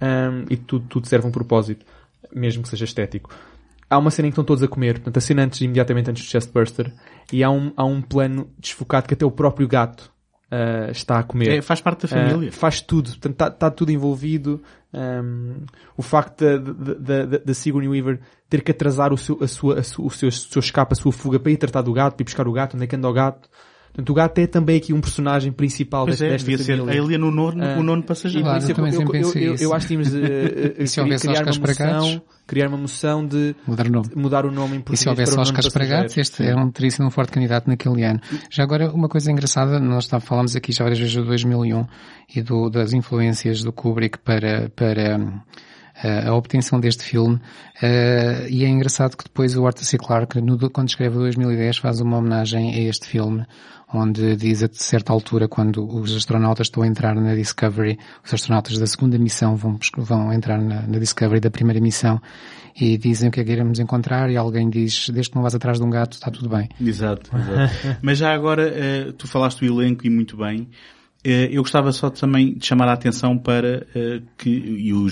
Um, 0.00 0.44
e 0.48 0.56
tudo, 0.56 0.86
tudo 0.88 1.08
serve 1.08 1.26
um 1.26 1.32
propósito, 1.32 1.84
mesmo 2.32 2.62
que 2.62 2.68
seja 2.68 2.84
estético. 2.84 3.34
há 3.90 3.98
uma 3.98 4.10
cena 4.12 4.28
em 4.28 4.30
que 4.30 4.34
estão 4.34 4.44
todos 4.44 4.62
a 4.62 4.68
comer, 4.68 4.94
portanto, 4.94 5.16
a 5.16 5.20
cena 5.20 5.42
antes, 5.42 5.60
imediatamente 5.60 6.10
antes 6.10 6.24
do 6.24 6.30
Chestburster, 6.30 6.92
e 7.32 7.42
há 7.42 7.50
um, 7.50 7.72
há 7.76 7.84
um 7.84 8.00
plano 8.00 8.48
desfocado 8.56 9.08
que 9.08 9.14
até 9.14 9.26
o 9.26 9.32
próprio 9.32 9.66
gato 9.66 10.12
uh, 10.52 10.92
está 10.92 11.18
a 11.18 11.24
comer. 11.24 11.58
É, 11.58 11.62
faz 11.62 11.80
parte 11.80 12.02
da 12.02 12.08
família. 12.08 12.50
Uh, 12.50 12.52
faz 12.52 12.80
tudo, 12.80 13.10
portanto, 13.10 13.32
está 13.32 13.50
tá 13.50 13.70
tudo 13.70 13.90
envolvido. 13.90 14.62
Um, 14.94 15.64
o 15.96 16.02
facto 16.02 16.44
da 17.44 17.54
Sigourney 17.54 17.88
Weaver 17.88 18.20
ter 18.48 18.62
que 18.62 18.70
atrasar 18.70 19.12
o 19.12 19.16
seu, 19.16 19.42
a 19.42 19.48
sua, 19.48 19.80
a 19.80 19.82
sua, 19.82 20.06
o 20.06 20.10
seu, 20.10 20.28
o 20.28 20.32
seu 20.32 20.60
escape, 20.60 20.92
a 20.92 20.96
sua 20.96 21.10
fuga 21.10 21.40
para 21.40 21.50
ir 21.50 21.56
tratar 21.56 21.82
do 21.82 21.92
gato, 21.92 22.14
para 22.14 22.22
ir 22.22 22.26
buscar 22.26 22.46
o 22.46 22.52
gato, 22.52 22.76
onde 22.76 22.84
é 22.84 22.86
que 22.86 22.94
anda 22.94 23.08
o 23.08 23.12
gato. 23.12 23.48
Portanto, 23.92 24.08
o 24.08 24.14
gato 24.14 24.38
é 24.38 24.46
também 24.46 24.78
aqui 24.78 24.94
um 24.94 25.00
personagem 25.02 25.52
principal 25.52 26.06
pois 26.06 26.18
desta, 26.18 26.24
é, 26.24 26.30
desta 26.30 26.48
devia 26.48 26.64
família. 26.64 26.92
ser 26.94 26.98
a 26.98 27.04
Elia 27.04 27.18
no 27.18 27.30
nono, 27.30 27.62
Ah, 27.62 27.76
o 27.78 27.82
nono 27.82 28.02
passageiro. 28.02 28.46
Claro, 28.46 28.64
eu 28.64 28.74
também 28.74 28.92
sempre 28.92 29.12
pensei 29.12 29.48
eu, 29.48 29.54
isso. 29.54 29.64
eu 29.64 29.74
acho 29.74 29.86
que 29.86 29.94
tínhamos 29.94 30.14
uh, 30.14 30.72
E 30.82 30.86
se 30.86 31.00
houvesse 31.00 31.28
criar, 31.28 31.42
uma 31.42 31.58
moção, 31.58 32.22
criar 32.46 32.68
uma 32.68 32.78
moção 32.78 33.26
de 33.26 33.54
Mudar 33.66 33.86
o 33.86 33.90
nome. 33.90 34.08
mudar 34.16 34.46
o 34.46 34.50
nome 34.50 34.76
em 34.76 34.78
E 34.78 34.82
português 34.82 35.00
se 35.00 35.08
houvesse 35.10 35.32
para 35.32 35.42
o 35.42 35.44
nome 35.44 35.50
Oscars 35.50 35.72
para 35.72 35.84
gatos, 35.86 36.16
este 36.16 36.42
era 36.42 36.56
um, 36.56 36.70
teria 36.70 36.90
sido 36.90 37.06
um 37.06 37.10
forte 37.10 37.32
candidato 37.32 37.68
naquele 37.68 38.02
ano. 38.02 38.20
Já 38.50 38.62
agora, 38.62 38.90
uma 38.90 39.08
coisa 39.10 39.30
engraçada, 39.30 39.78
nós 39.78 40.06
tá, 40.06 40.18
falámos 40.20 40.56
aqui 40.56 40.72
já 40.72 40.84
várias 40.84 40.98
vezes 40.98 41.14
do 41.14 41.26
2001 41.26 41.84
e 42.34 42.40
do, 42.40 42.70
das 42.70 42.94
influências 42.94 43.62
do 43.62 43.74
Kubrick 43.74 44.18
para, 44.20 44.70
para 44.70 45.18
hum, 45.18 45.38
a, 46.02 46.34
obtenção 46.34 46.80
deste 46.80 47.04
filme, 47.04 47.38
eh, 47.80 48.46
e 48.48 48.64
é 48.64 48.68
engraçado 48.68 49.16
que 49.16 49.24
depois 49.24 49.56
o 49.56 49.66
Arthur 49.66 49.84
C. 49.84 49.98
Clarke, 49.98 50.40
no, 50.40 50.58
quando 50.70 50.88
escreve 50.88 51.16
o 51.16 51.20
2010, 51.20 51.78
faz 51.78 52.00
uma 52.00 52.16
homenagem 52.16 52.74
a 52.74 52.88
este 52.88 53.06
filme, 53.06 53.44
onde 53.92 54.36
diz 54.36 54.62
a 54.62 54.68
certa 54.72 55.12
altura, 55.12 55.48
quando 55.48 55.84
os 55.84 56.14
astronautas 56.16 56.68
estão 56.68 56.82
a 56.82 56.86
entrar 56.86 57.14
na 57.14 57.34
Discovery, 57.34 57.98
os 58.24 58.32
astronautas 58.32 58.78
da 58.78 58.86
segunda 58.86 59.18
missão 59.18 59.56
vão, 59.56 59.78
vão 59.98 60.32
entrar 60.32 60.58
na, 60.60 60.82
na 60.82 60.98
Discovery 60.98 61.40
da 61.40 61.50
primeira 61.50 61.80
missão, 61.80 62.20
e 62.80 62.96
dizem 62.96 63.28
o 63.28 63.32
que 63.32 63.40
é 63.40 63.44
que 63.44 63.52
iremos 63.52 63.78
encontrar, 63.78 64.30
e 64.30 64.36
alguém 64.36 64.70
diz, 64.70 65.10
desde 65.10 65.30
que 65.30 65.36
não 65.36 65.42
vás 65.42 65.54
atrás 65.54 65.78
de 65.78 65.84
um 65.84 65.90
gato, 65.90 66.14
está 66.14 66.30
tudo 66.30 66.48
bem. 66.48 66.68
Exato, 66.80 67.30
exato. 67.36 67.98
Mas 68.00 68.18
já 68.18 68.32
agora, 68.32 68.68
eh, 68.68 69.12
tu 69.16 69.28
falaste 69.28 69.60
do 69.60 69.80
elenco 69.80 70.06
e 70.06 70.10
muito 70.10 70.36
bem. 70.36 70.68
Eh, 71.24 71.48
Eu 71.52 71.62
gostava 71.62 71.92
só 71.92 72.10
também 72.10 72.54
de 72.54 72.66
chamar 72.66 72.88
a 72.88 72.92
atenção 72.94 73.38
para 73.38 73.86
eh, 73.94 74.20
que, 74.36 74.50
e 74.50 74.92
o, 74.92 75.08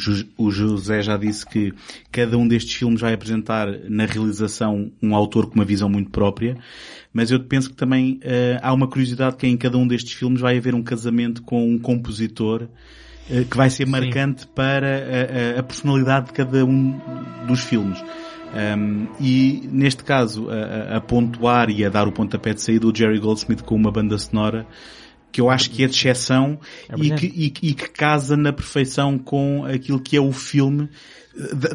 José 0.50 1.02
já 1.02 1.16
disse 1.16 1.46
que 1.46 1.72
cada 2.11 2.36
um 2.36 2.46
destes 2.48 2.74
filmes 2.74 3.00
vai 3.00 3.12
apresentar 3.14 3.68
na 3.88 4.06
realização 4.06 4.90
um 5.02 5.14
autor 5.14 5.46
com 5.46 5.54
uma 5.54 5.64
visão 5.64 5.88
muito 5.88 6.11
própria, 6.11 6.56
mas 7.12 7.30
eu 7.30 7.40
penso 7.40 7.70
que 7.70 7.76
também 7.76 8.18
eh, 8.22 8.58
há 8.62 8.72
uma 8.72 8.88
curiosidade 8.88 9.36
que 9.36 9.46
em 9.46 9.56
cada 9.56 9.78
um 9.78 9.86
destes 9.86 10.12
filmes 10.14 10.40
vai 10.40 10.56
haver 10.58 10.74
um 10.74 10.82
casamento 10.82 11.42
com 11.42 11.64
um 11.68 11.78
compositor 11.78 12.66
que 13.48 13.56
vai 13.56 13.70
ser 13.70 13.86
marcante 13.86 14.44
para 14.48 15.56
a, 15.56 15.62
personalidade 15.62 16.26
de 16.26 16.32
cada 16.32 16.64
um 16.64 16.98
dos 17.46 17.61
filmes. 17.61 18.02
Um, 18.52 19.06
e 19.20 19.68
neste 19.70 20.02
caso, 20.02 20.48
a, 20.50 20.54
a- 20.94 20.96
a 20.96 21.00
pontuar 21.00 21.70
e 21.70 21.84
a 21.84 21.88
dar 21.88 22.08
o 22.08 22.12
pontapé 22.12 22.52
de 22.54 22.61
saída 22.61 22.88
o 22.88 22.92
Jerry 22.92 23.20
Goldsmith 23.20 23.62
com 23.62 23.76
uma 23.76 23.92
banda 23.92 24.18
sonora 24.18 24.66
que 25.33 25.41
eu 25.41 25.49
acho 25.51 25.70
que 25.70 25.85
é 25.85 25.87
de 25.87 25.95
exceção 25.95 26.59
É 26.89 26.95
e, 26.99 27.11
que, 27.14 27.26
e 27.26 27.45
e 27.70 27.74
que 27.74 27.89
casa 27.91 28.37
na 28.37 28.53
perfeição 28.53 29.18
com 29.18 29.64
aquilo 29.64 30.01
que 30.01 30.16
é 30.16 30.20
o 30.20 30.33
filme, 30.33 30.89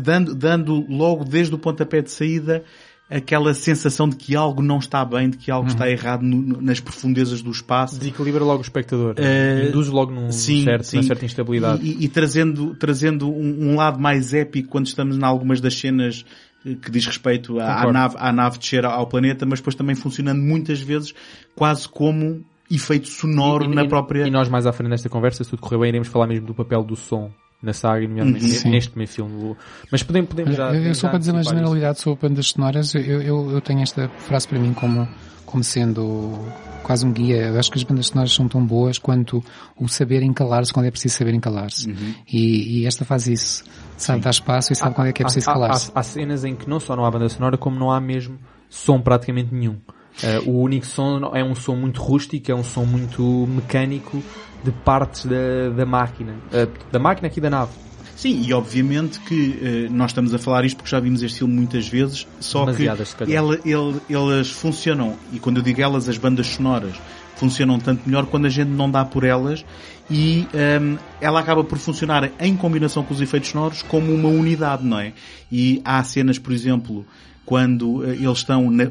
dando, 0.02 0.36
dando 0.36 0.86
logo 0.90 1.24
desde 1.24 1.54
o 1.56 1.58
pontapé 1.58 2.02
de 2.02 2.12
saída 2.12 2.64
aquela 3.08 3.54
sensação 3.54 4.10
de 4.10 4.16
que 4.16 4.36
algo 4.36 4.64
não 4.64 4.80
está 4.80 5.06
bem, 5.06 5.30
de 5.30 5.38
que 5.38 5.52
algo 5.52 5.68
está 5.68 5.88
errado 5.88 6.24
no- 6.24 6.60
nas 6.60 6.80
profundezas 6.80 7.40
do 7.40 7.52
espaço. 7.52 8.00
Desequilibra 8.00 8.44
logo 8.44 8.58
o 8.58 8.62
espectador. 8.64 9.14
Eh, 9.18 9.68
Induz 9.70 9.90
logo 9.90 10.12
num 10.12 10.32
certo, 10.32 10.84
sim. 10.86 10.98
numa 10.98 11.08
certa 11.08 11.24
instabilidade. 11.24 11.86
E, 11.86 11.92
e- 12.02 12.06
e 12.06 12.08
trazendo, 12.10 12.74
trazendo 12.76 13.30
um, 13.32 13.70
um 13.74 13.76
lado 13.76 14.00
mais 14.00 14.34
épico 14.34 14.70
quando 14.70 14.88
estamos 14.88 15.18
em 15.18 15.24
algumas 15.24 15.62
das 15.62 15.76
cenas 15.80 16.26
eh, 16.66 16.74
que 16.82 16.90
diz 16.90 17.06
respeito 17.06 17.60
à, 17.60 17.84
à 17.84 17.92
nave, 17.94 18.16
à 18.18 18.34
nave 18.34 18.58
descer 18.58 18.84
ao 18.84 19.06
planeta, 19.06 19.46
mas 19.46 19.60
depois 19.60 19.76
também 19.76 19.96
funcionando 19.96 20.42
muitas 20.42 20.82
vezes 20.82 21.14
quase 21.56 21.88
como 21.88 22.44
efeito 22.70 23.08
sonoro 23.08 23.66
E- 23.66 23.68
na 23.76 23.84
e- 23.84 23.88
própria... 23.88 24.28
E 24.28 24.32
nós 24.32 24.50
mais 24.50 24.66
à 24.66 24.72
frente 24.74 24.90
nesta 24.90 25.10
conversa, 25.10 25.44
se 25.44 25.50
tudo 25.50 25.62
correr 25.62 25.78
bem, 25.80 25.90
iremos 25.90 26.08
falar 26.08 26.28
mesmo 26.28 26.46
do 26.48 26.54
papel 26.54 26.84
do 26.84 26.96
som 26.96 27.32
na 27.62 27.74
saga, 27.74 28.04
e 28.04 28.08
nomeadamente 28.08 28.46
Uhum. 28.46 28.52
Sim. 28.52 28.70
neste 28.70 28.96
meio 28.98 29.08
filme. 29.08 29.56
Mas 29.92 30.04
podemos, 30.04 30.30
podemos 30.30 30.56
já... 30.56 30.68
Eu 30.68 30.74
podemos 30.76 30.98
só 30.98 31.10
para 31.10 31.20
dizer 31.20 31.32
uma 31.32 31.40
antecipar 31.40 31.58
isso. 31.58 31.66
generalidade 31.66 32.00
sobre 32.02 32.30
bandas 32.30 32.48
sonoras, 32.48 32.96
eu, 32.96 33.02
eu, 33.22 33.52
eu 33.52 33.62
tenho 33.62 33.82
esta 33.82 34.10
frase 34.20 34.48
para 34.48 34.60
mim 34.60 34.74
como, 34.74 35.08
como 35.46 35.64
sendo 35.64 36.38
quase 36.84 37.04
um 37.06 37.12
guia. 37.12 37.48
Eu 37.48 37.58
acho 37.60 37.72
que 37.72 37.78
as 37.80 37.84
bandas 37.84 38.08
sonoras 38.08 38.32
são 38.34 38.48
tão 38.48 38.64
boas 38.64 39.00
quanto 39.00 39.44
o 39.76 39.88
saber 39.88 40.22
encalar-se 40.22 40.72
quando 40.72 40.86
é 40.86 40.92
preciso 40.92 41.16
saber 41.16 41.34
encalar-se. 41.34 41.90
E, 42.32 42.82
e 42.82 42.86
esta 42.86 43.04
faz 43.04 43.26
isso. 43.28 43.64
Sabe 43.98 44.22
dar 44.22 44.30
espaço 44.30 44.72
e 44.74 44.76
sabe 44.76 44.94
quando 44.94 45.08
é 45.08 45.14
que 45.14 45.24
é 45.24 45.26
preciso 45.26 45.50
há, 45.50 45.54
há, 45.54 45.56
calar-se. 45.56 45.92
há, 45.96 46.00
há 46.00 46.04
cenas 46.04 46.44
em 46.44 46.56
que 46.56 46.70
não 46.70 46.80
só 46.80 46.96
não 46.96 47.06
há 47.06 47.10
banda 47.10 47.30
sonora, 47.30 47.58
como 47.58 47.80
não 47.80 47.90
há 47.90 48.00
mesmo 48.00 48.38
som 48.70 49.00
praticamente 49.02 49.52
nenhum. 49.56 49.78
Eh, 50.24 50.40
o 50.46 50.52
único 50.62 50.86
som 50.86 51.32
é 51.34 51.44
um 51.44 51.54
som 51.56 51.76
muito 51.76 52.02
rústico, 52.02 52.52
é 52.52 52.56
um 52.56 52.64
som 52.64 52.86
muito 52.86 53.22
mecânico 53.48 54.24
de 54.64 54.72
partes 54.72 55.26
da, 55.26 55.70
da 55.76 55.86
máquina. 55.86 56.34
Eh, 56.54 56.68
da 56.92 57.00
máquina 57.00 57.28
aqui 57.28 57.42
da 57.42 57.50
nave. 57.50 57.72
Sim, 58.16 58.42
e 58.46 58.54
obviamente 58.54 59.20
que 59.20 59.60
eh, 59.62 59.90
nós 59.92 60.12
estamos 60.12 60.34
a 60.34 60.40
falar 60.40 60.64
isto 60.64 60.78
porque 60.78 60.90
já 60.90 61.00
vimos 61.02 61.22
este 61.22 61.40
filme 61.40 61.54
muitas 61.54 61.88
vezes, 61.88 62.26
só 62.40 62.64
Demasiadas, 62.66 63.14
que 63.14 63.34
ela, 63.34 63.60
ele- 63.66 64.00
elas 64.10 64.50
funcionam, 64.50 65.18
e 65.34 65.40
quando 65.40 65.58
eu 65.58 65.64
digo 65.64 65.82
elas, 65.82 66.08
as 66.08 66.18
bandas 66.18 66.48
sonoras, 66.48 66.96
funcionam 67.36 67.78
tanto 67.78 68.04
melhor 68.06 68.26
quando 68.28 68.46
a 68.46 68.50
gente 68.50 68.70
não 68.70 68.90
dá 68.90 69.04
por 69.04 69.26
elas 69.26 69.66
e 70.10 70.48
ehm, 70.54 70.96
ela 71.20 71.42
acaba 71.42 71.62
por 71.66 71.78
funcionar 71.78 72.32
em 72.40 72.56
combinação 72.56 73.04
com 73.04 73.14
os 73.14 73.20
efeitos 73.20 73.50
sonoros 73.50 73.82
como 73.82 74.14
uma 74.14 74.30
unidade, 74.30 74.86
não 74.86 74.98
é? 74.98 75.12
E 75.52 75.82
há 75.84 76.02
cenas, 76.06 76.40
por 76.40 76.54
exemplo, 76.54 77.06
quando 77.46 78.04
eh, 78.06 78.16
eles 78.16 78.40
estão 78.40 78.70
na, 78.72 78.86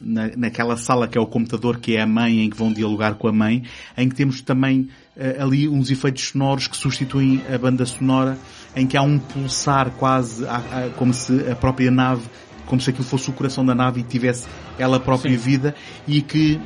na- 0.00 0.30
naquela 0.36 0.76
sala 0.76 1.08
que 1.08 1.16
é 1.16 1.20
o 1.20 1.26
computador, 1.26 1.78
que 1.78 1.96
é 1.96 2.02
a 2.02 2.06
mãe, 2.06 2.40
em 2.44 2.50
que 2.50 2.56
vão 2.56 2.72
dialogar 2.72 3.14
com 3.14 3.28
a 3.28 3.32
mãe, 3.32 3.62
em 3.96 4.08
que 4.08 4.14
temos 4.14 4.40
também 4.42 4.88
eh, 5.16 5.36
ali 5.40 5.68
uns 5.68 5.90
efeitos 5.90 6.28
sonoros 6.28 6.66
que 6.68 6.76
substituem 6.76 7.40
a 7.52 7.56
banda 7.56 7.86
sonora, 7.86 8.36
em 8.76 8.86
que 8.86 8.96
há 8.96 9.02
um 9.02 9.18
pulsar 9.18 9.90
quase, 9.92 10.44
a- 10.46 10.56
a- 10.56 10.90
como 10.96 11.14
se 11.14 11.50
a 11.50 11.54
própria 11.56 11.90
nave, 11.90 12.22
como 12.66 12.80
se 12.80 12.90
aquilo 12.90 13.04
fosse 13.04 13.28
o 13.30 13.32
coração 13.32 13.64
da 13.64 13.74
nave 13.74 14.00
e 14.00 14.02
tivesse 14.02 14.46
ela 14.78 14.98
própria 15.00 15.30
Sim. 15.32 15.36
vida, 15.36 15.74
e 16.08 16.20
que 16.20 16.60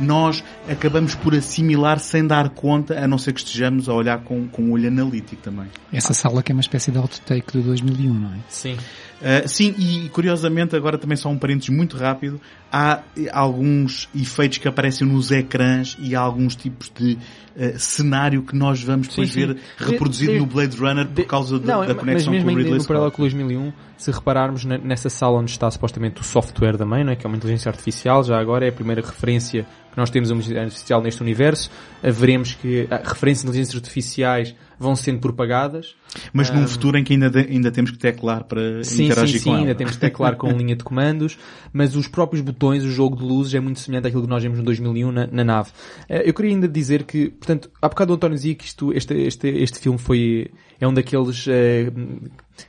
nós 0.00 0.42
acabamos 0.68 1.14
por 1.14 1.34
assimilar 1.36 2.00
sem 2.00 2.26
dar 2.26 2.50
conta, 2.50 2.98
a 2.98 3.06
não 3.06 3.16
ser 3.16 3.32
que 3.32 3.38
estejamos 3.38 3.88
a 3.88 3.94
olhar 3.94 4.18
com, 4.24 4.48
com 4.48 4.62
um 4.64 4.72
olho 4.72 4.88
analítico 4.88 5.40
também. 5.40 5.66
Essa 5.92 6.12
sala 6.12 6.42
que 6.42 6.50
é 6.50 6.54
uma 6.54 6.60
espécie 6.60 6.90
de 6.90 6.98
outtake 6.98 7.52
do 7.56 7.62
2001, 7.62 8.12
não 8.12 8.30
é? 8.34 8.38
Sim. 8.48 8.76
Uh, 9.20 9.48
sim, 9.48 9.74
e 9.78 10.08
curiosamente, 10.10 10.76
agora 10.76 10.98
também 10.98 11.16
só 11.16 11.28
um 11.30 11.38
parênteses 11.38 11.70
muito 11.70 11.96
rápido, 11.96 12.38
há 12.70 13.00
eh, 13.16 13.28
alguns 13.32 14.08
efeitos 14.14 14.58
que 14.58 14.68
aparecem 14.68 15.06
nos 15.06 15.30
ecrãs 15.30 15.96
e 16.00 16.14
há 16.14 16.20
alguns 16.20 16.54
tipos 16.56 16.90
de 16.94 17.16
eh, 17.56 17.74
cenário 17.78 18.42
que 18.42 18.54
nós 18.54 18.82
vamos 18.82 19.08
depois 19.08 19.30
Sim, 19.32 19.40
sim. 19.40 19.46
ver 19.46 19.56
reproduzido 19.78 20.32
De- 20.32 20.38
de- 20.38 20.44
no 20.44 20.46
Blade 20.46 20.76
Runner 20.76 21.06
por 21.06 21.14
De- 21.14 21.24
causa 21.24 21.58
do- 21.58 21.66
não, 21.66 21.80
da 21.82 21.94
mas 21.94 21.96
conexão 21.96 22.32
mesmo 22.32 22.48
com 22.48 22.54
o 22.54 22.58
Ridley 22.58 22.74
no 22.78 22.80
Scott. 22.82 23.10
com 23.16 23.22
o 23.22 23.24
2001, 23.24 23.72
se 23.96 24.10
repararmos 24.10 24.64
na- 24.64 24.78
nessa 24.78 25.08
sala 25.08 25.38
onde 25.38 25.50
está 25.52 25.70
supostamente 25.70 26.20
o 26.20 26.24
software 26.24 26.76
da 26.76 26.84
mãe, 26.84 27.04
não 27.04 27.12
é? 27.12 27.16
que 27.16 27.24
é 27.24 27.28
uma 27.28 27.36
inteligência 27.36 27.70
artificial, 27.70 28.22
já 28.24 28.38
agora 28.38 28.66
é 28.66 28.68
a 28.68 28.72
primeira 28.72 29.00
referência 29.00 29.62
que 29.92 29.96
nós 29.96 30.10
temos 30.10 30.30
a 30.30 30.34
uma 30.34 30.40
inteligência 30.42 30.66
artificial 30.66 31.00
neste 31.00 31.22
universo, 31.22 31.70
Eh, 32.02 32.10
veremos 32.10 32.54
que 32.54 32.86
ah, 32.90 32.96
referências 33.02 33.42
de 33.44 33.48
inteligências 33.48 33.76
artificiais 33.76 34.54
vão 34.78 34.94
sendo 34.96 35.20
propagadas. 35.20 35.94
Mas 36.32 36.50
num 36.50 36.66
futuro 36.68 36.96
em 36.98 37.04
que 37.04 37.12
ainda, 37.12 37.30
ainda 37.40 37.70
temos 37.70 37.90
que 37.90 37.98
teclar 37.98 38.44
para 38.44 38.82
Sim, 38.84 39.04
interagir 39.06 39.38
sim, 39.40 39.44
com 39.44 39.50
sim, 39.50 39.50
ela. 39.50 39.58
ainda 39.60 39.74
temos 39.74 39.96
teclar 39.96 40.36
com 40.36 40.48
linha 40.56 40.76
de 40.76 40.84
comandos, 40.84 41.38
mas 41.72 41.96
os 41.96 42.06
próprios 42.08 42.42
botões, 42.44 42.84
o 42.84 42.90
jogo 42.90 43.16
de 43.16 43.22
luzes 43.24 43.54
é 43.54 43.60
muito 43.60 43.80
semelhante 43.80 44.08
àquilo 44.08 44.22
que 44.22 44.28
nós 44.28 44.42
vimos 44.42 44.58
no 44.58 44.64
2001 44.64 45.10
na, 45.12 45.26
na 45.26 45.44
nave. 45.44 45.70
Eh, 46.08 46.28
Eu 46.28 46.34
queria 46.34 46.52
ainda 46.52 46.68
dizer 46.68 47.04
que, 47.04 47.28
portanto, 47.30 47.70
há 47.80 47.88
bocado 47.88 48.12
o 48.12 48.16
António 48.16 48.36
dizia 48.36 48.54
que 48.54 48.64
isto, 48.64 48.92
este, 48.92 49.14
este, 49.14 49.48
este 49.48 49.78
filme 49.78 49.98
foi, 49.98 50.50
é 50.80 50.86
um 50.86 50.94
daqueles 50.94 51.46
eh, 51.48 51.90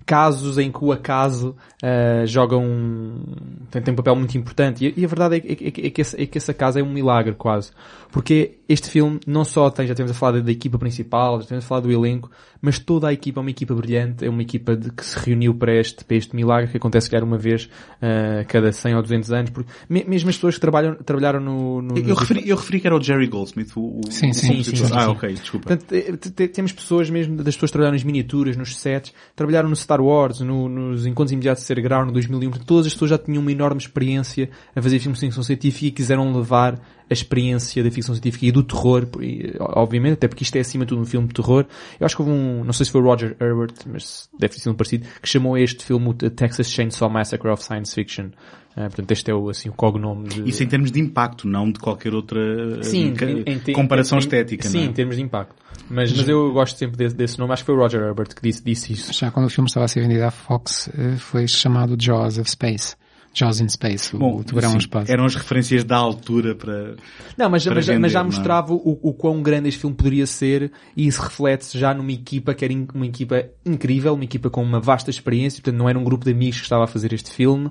casos 0.06 0.58
em 0.58 0.72
que 0.72 0.84
o 0.84 0.92
acaso 0.92 1.56
eh, 1.82 2.24
joga 2.26 2.58
um, 2.58 3.22
tem, 3.70 3.82
tem 3.82 3.94
um 3.94 3.98
papel 3.98 4.16
muito 4.16 4.36
importante 4.38 4.86
e, 4.86 4.94
e 5.02 5.06
a 5.06 5.08
verdade 5.08 5.36
é, 5.36 5.40
que- 5.40 5.52
é 5.68 5.72
que- 5.72 5.82
é 5.82 5.90
que 5.90 6.02
esse, 6.02 6.22
é 6.22 6.26
que 6.26 6.38
esse 6.38 6.50
acaso 6.52 6.80
é 6.80 6.84
um 6.84 6.92
milagre 6.92 7.34
quase. 7.36 7.72
Porque 8.12 8.58
este 8.68 8.90
filme 8.90 9.20
não 9.28 9.44
só 9.44 9.70
tem, 9.70 9.86
já 9.88 9.94
temos 9.94 10.12
a 10.12 10.14
falar 10.16 10.34
da, 10.34 10.40
da 10.40 10.52
equipa 10.52 10.78
principal, 10.80 11.42
já 11.42 11.48
temos 11.48 11.66
a 11.66 11.68
falar 11.68 11.82
do 11.82 11.92
elenco, 11.92 12.32
mas 12.62 12.80
toda 12.80 13.08
a 13.08 13.14
equipa 13.14 13.35
é 13.40 13.42
uma 13.42 13.50
equipa 13.52 13.74
brilhante, 13.76 14.26
é 14.26 14.30
uma 14.30 14.42
equipa 14.42 14.76
de, 14.76 14.92
que 14.92 15.06
se 15.06 15.18
reuniu 15.20 15.54
para 15.54 15.74
este, 15.80 16.04
para 16.04 16.18
este 16.18 16.36
milagre 16.36 16.70
que 16.72 16.78
acontece, 16.78 17.10
calhar, 17.10 17.24
uma 17.26 17.38
vez 17.38 17.70
a 18.02 18.44
cada 18.46 18.72
100 18.72 18.96
ou 18.96 19.02
200 19.02 19.32
anos. 19.32 19.50
Porque 19.52 19.72
me- 19.88 20.04
mesmo 20.06 20.30
as 20.30 20.36
pessoas 20.36 20.56
que 20.56 20.62
trabalham, 20.62 20.96
trabalharam 20.96 21.40
no... 21.40 21.82
no 21.82 21.98
Eu, 21.98 22.08
eu 22.10 22.16
referi, 22.16 22.50
eu 22.50 22.56
referi 22.58 22.80
que 22.80 22.88
era 22.88 22.98
o 22.98 23.02
Jerry 23.02 23.28
Goldsmith, 23.28 23.72
o, 23.76 24.00
o 24.00 24.12
Sim, 24.12 24.32
o 24.32 24.34
sim, 24.34 24.48
compositor. 24.48 24.80
sim, 24.80 24.86
sim, 24.88 24.94
Ah, 25.00 25.10
ok, 25.12 25.34
desculpa. 25.34 25.68
Portanto, 25.70 25.92
eh, 25.94 26.18
te- 26.18 26.32
te- 26.32 26.48
temos 26.48 26.72
pessoas 26.72 27.10
mesmo, 27.10 27.36
das 27.38 27.56
pessoas 27.56 27.70
que 27.70 27.74
trabalharam 27.74 27.94
nas 27.96 28.04
miniaturas, 28.04 28.58
nos 28.58 28.76
sets, 28.78 29.14
trabalharam 29.36 29.70
no 29.70 29.76
no 29.76 29.78
Star 29.78 30.00
Wars, 30.02 30.40
no, 30.40 30.70
nos 30.70 31.06
Encontros 31.06 31.34
Imediatos 31.34 31.62
de 31.64 31.68
Ser 31.68 31.82
Grau, 31.82 32.06
no 32.06 32.12
2001, 32.14 32.50
todas 32.66 32.86
as 32.88 32.94
pessoas 32.94 33.12
já 33.12 33.18
tinham 33.18 33.42
uma 33.42 33.52
enorme 33.52 33.78
experiência 33.82 34.50
a 34.74 34.82
fazer 34.82 35.00
filmes 35.00 35.20
de 35.20 35.26
ficção 35.26 35.44
científica 35.44 35.88
e 35.88 35.92
quiseram 35.92 36.34
levar 36.34 36.80
a 37.10 37.14
experiência 37.14 37.84
da 37.84 37.92
ficção 37.92 38.16
científica 38.16 38.46
e 38.46 38.52
do 38.52 38.64
terror, 38.64 39.08
e, 39.22 39.54
obviamente, 39.60 40.14
até 40.14 40.28
porque 40.28 40.44
isto 40.44 40.56
é 40.56 40.60
acima 40.60 40.86
de 40.86 40.90
tudo 40.90 41.02
um 41.02 41.06
filme 41.06 41.28
de 41.28 41.34
terror. 41.34 41.66
Eu 42.00 42.06
acho 42.06 42.16
que 42.16 42.22
houve 42.22 42.34
um, 42.34 42.64
não 42.64 42.74
sei 42.74 42.86
se 42.86 42.92
foi 42.92 43.02
o 43.02 43.04
Roger 43.04 43.36
Herbert, 43.40 43.74
mas 43.86 44.30
deve 44.38 44.54
ter 44.54 44.60
sido 44.60 44.72
um 44.72 44.76
parecido, 44.76 45.08
que 45.22 45.30
chamou 45.30 45.58
este 45.58 45.84
filme 45.84 46.10
o 46.10 46.14
Texas 46.14 46.70
Chainsaw 46.70 47.10
Massacre 47.10 47.50
of 47.50 47.64
Science 47.64 47.94
Fiction. 47.94 48.30
Uh, 48.76 48.82
portanto, 48.90 49.12
este 49.12 49.32
é 49.32 49.34
o, 49.34 49.50
assim, 49.50 49.70
o 49.70 49.74
cognome 49.74 50.28
de... 50.28 50.50
Isso 50.50 50.62
em 50.62 50.68
termos 50.68 50.92
de 50.92 51.00
impacto, 51.00 51.48
não 51.48 51.72
de 51.72 51.80
qualquer 51.80 52.14
outra 52.14 52.84
sim, 52.84 53.14
em, 53.46 53.54
em, 53.70 53.74
comparação 53.74 54.18
em, 54.18 54.20
estética, 54.20 54.68
Sim, 54.68 54.80
é? 54.80 54.84
em 54.84 54.92
termos 54.92 55.16
de 55.16 55.22
impacto. 55.22 55.56
Mas, 55.90 56.12
mas 56.12 56.28
eu 56.28 56.52
gosto 56.52 56.78
sempre 56.78 56.98
desse, 56.98 57.16
desse, 57.16 57.40
nome. 57.40 57.54
Acho 57.54 57.64
que 57.64 57.68
foi 57.68 57.76
o 57.76 57.78
Roger 57.78 58.02
Herbert 58.02 58.36
que 58.36 58.42
disse, 58.42 58.64
disse 58.64 58.92
isso. 58.92 59.14
Já 59.14 59.32
quando 59.32 59.46
o 59.46 59.50
filme 59.50 59.68
estava 59.68 59.86
a 59.86 59.88
ser 59.88 60.02
vendido 60.02 60.26
à 60.26 60.32
Fox, 60.32 60.90
eh, 60.98 61.16
foi 61.18 61.48
chamado 61.48 61.96
Jaws 61.98 62.38
of 62.38 62.50
Space. 62.50 62.96
Jaws 63.36 63.60
in 63.60 63.68
Space, 63.68 64.16
Bom, 64.16 64.38
o 64.38 64.44
tubarão 64.46 64.72
sim, 64.72 64.78
espaço. 64.78 65.12
Eram 65.12 65.26
as 65.26 65.36
referências 65.36 65.84
da 65.84 65.98
altura 65.98 66.56
para. 66.56 66.96
Não, 67.38 67.50
mas, 67.50 67.66
para 67.66 67.76
mas, 67.76 67.86
vender, 67.86 68.00
mas 68.00 68.12
já 68.14 68.22
é? 68.22 68.24
mostrava 68.24 68.74
o, 68.74 68.98
o 69.02 69.14
quão 69.14 69.44
grande 69.44 69.68
este 69.68 69.82
filme 69.82 69.94
poderia 69.94 70.26
ser 70.26 70.72
e 70.96 71.06
isso 71.06 71.22
reflete-se 71.22 71.78
já 71.78 71.94
numa 71.94 72.14
equipa 72.14 72.54
que 72.54 72.64
era 72.64 72.74
uma 72.94 73.06
equipa 73.06 73.46
incrível, 73.66 74.14
uma 74.14 74.24
equipa 74.24 74.50
com 74.50 74.64
uma 74.64 74.80
vasta 74.80 75.10
experiência, 75.10 75.62
portanto 75.62 75.78
não 75.78 75.90
era 75.90 76.00
um 76.00 76.04
grupo 76.04 76.24
de 76.24 76.32
amigos 76.32 76.60
que 76.60 76.64
estava 76.64 76.86
a 76.86 76.88
fazer 76.88 77.12
este 77.12 77.30
filme. 77.30 77.70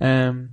Um, 0.00 0.48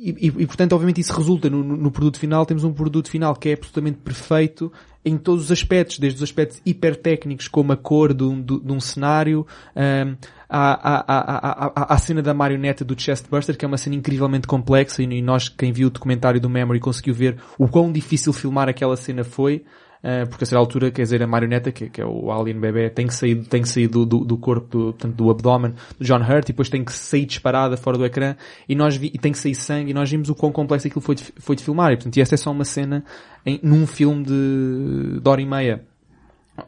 e, 0.00 0.10
e, 0.10 0.26
e, 0.26 0.46
portanto, 0.46 0.74
obviamente, 0.74 1.00
isso 1.00 1.12
resulta 1.12 1.50
no, 1.50 1.64
no, 1.64 1.90
produto 1.90 2.20
final. 2.20 2.46
Temos 2.46 2.62
um 2.62 2.72
produto 2.72 3.10
final 3.10 3.34
que 3.34 3.48
é 3.48 3.54
absolutamente 3.54 3.98
perfeito 3.98 4.72
em 5.08 5.16
todos 5.16 5.44
os 5.44 5.52
aspectos, 5.52 5.98
desde 5.98 6.18
os 6.18 6.22
aspectos 6.22 6.60
hipertécnicos, 6.64 7.48
como 7.48 7.72
a 7.72 7.76
cor 7.76 8.12
de 8.12 8.24
um, 8.24 8.40
de, 8.40 8.60
de 8.60 8.72
um 8.72 8.80
cenário, 8.80 9.46
um, 9.74 10.16
à, 10.48 11.94
à, 11.94 11.98
cena 11.98 12.22
da 12.22 12.32
marioneta 12.32 12.84
do 12.84 12.98
Chestbuster, 12.98 13.56
que 13.56 13.64
é 13.64 13.68
uma 13.68 13.76
cena 13.76 13.96
incrivelmente 13.96 14.46
complexa, 14.46 15.02
e 15.02 15.22
nós, 15.22 15.48
quem 15.48 15.72
viu 15.72 15.88
o 15.88 15.90
documentário 15.90 16.40
do 16.40 16.48
Memory, 16.48 16.80
conseguiu 16.80 17.14
ver 17.14 17.36
o 17.58 17.68
quão 17.68 17.92
difícil 17.92 18.32
filmar 18.32 18.68
aquela 18.68 18.96
cena 18.96 19.24
foi. 19.24 19.64
Uh, 19.98 20.28
porque 20.28 20.44
a 20.44 20.46
certa 20.46 20.60
altura, 20.60 20.90
quer 20.92 21.02
dizer, 21.02 21.22
a 21.22 21.26
marioneta, 21.26 21.72
que, 21.72 21.90
que, 21.90 22.00
é 22.00 22.06
o 22.06 22.30
alien 22.30 22.60
bebê, 22.60 22.88
tem 22.88 23.06
que 23.06 23.14
sair, 23.14 23.36
tem 23.46 23.62
que 23.62 23.68
sair 23.68 23.88
do, 23.88 24.06
do, 24.06 24.24
do 24.24 24.36
corpo, 24.36 24.66
do, 24.66 24.84
portanto, 24.92 25.14
do 25.14 25.30
abdômen 25.30 25.74
do 25.98 26.04
John 26.04 26.20
Hurt, 26.20 26.44
e 26.44 26.52
depois 26.52 26.68
tem 26.68 26.84
que 26.84 26.92
sair 26.92 27.26
disparada 27.26 27.76
fora 27.76 27.98
do 27.98 28.04
ecrã, 28.04 28.36
e 28.68 28.76
nós 28.76 28.96
vi, 28.96 29.10
e 29.12 29.18
tem 29.18 29.32
que 29.32 29.38
sair 29.38 29.56
sangue, 29.56 29.90
e 29.90 29.94
nós 29.94 30.08
vimos 30.08 30.28
o 30.28 30.34
quão 30.36 30.52
complexo 30.52 30.86
aquilo 30.86 31.00
foi 31.00 31.16
de, 31.16 31.24
foi 31.38 31.56
de 31.56 31.64
filmar, 31.64 31.92
e 31.92 31.96
portanto, 31.96 32.16
e 32.16 32.20
esta 32.20 32.36
é 32.36 32.38
só 32.38 32.52
uma 32.52 32.64
cena 32.64 33.04
em, 33.44 33.58
num 33.62 33.86
filme 33.86 34.22
de, 34.22 35.20
de 35.20 35.28
hora 35.28 35.40
e 35.40 35.46
meia. 35.46 35.82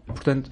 Portanto, 0.06 0.50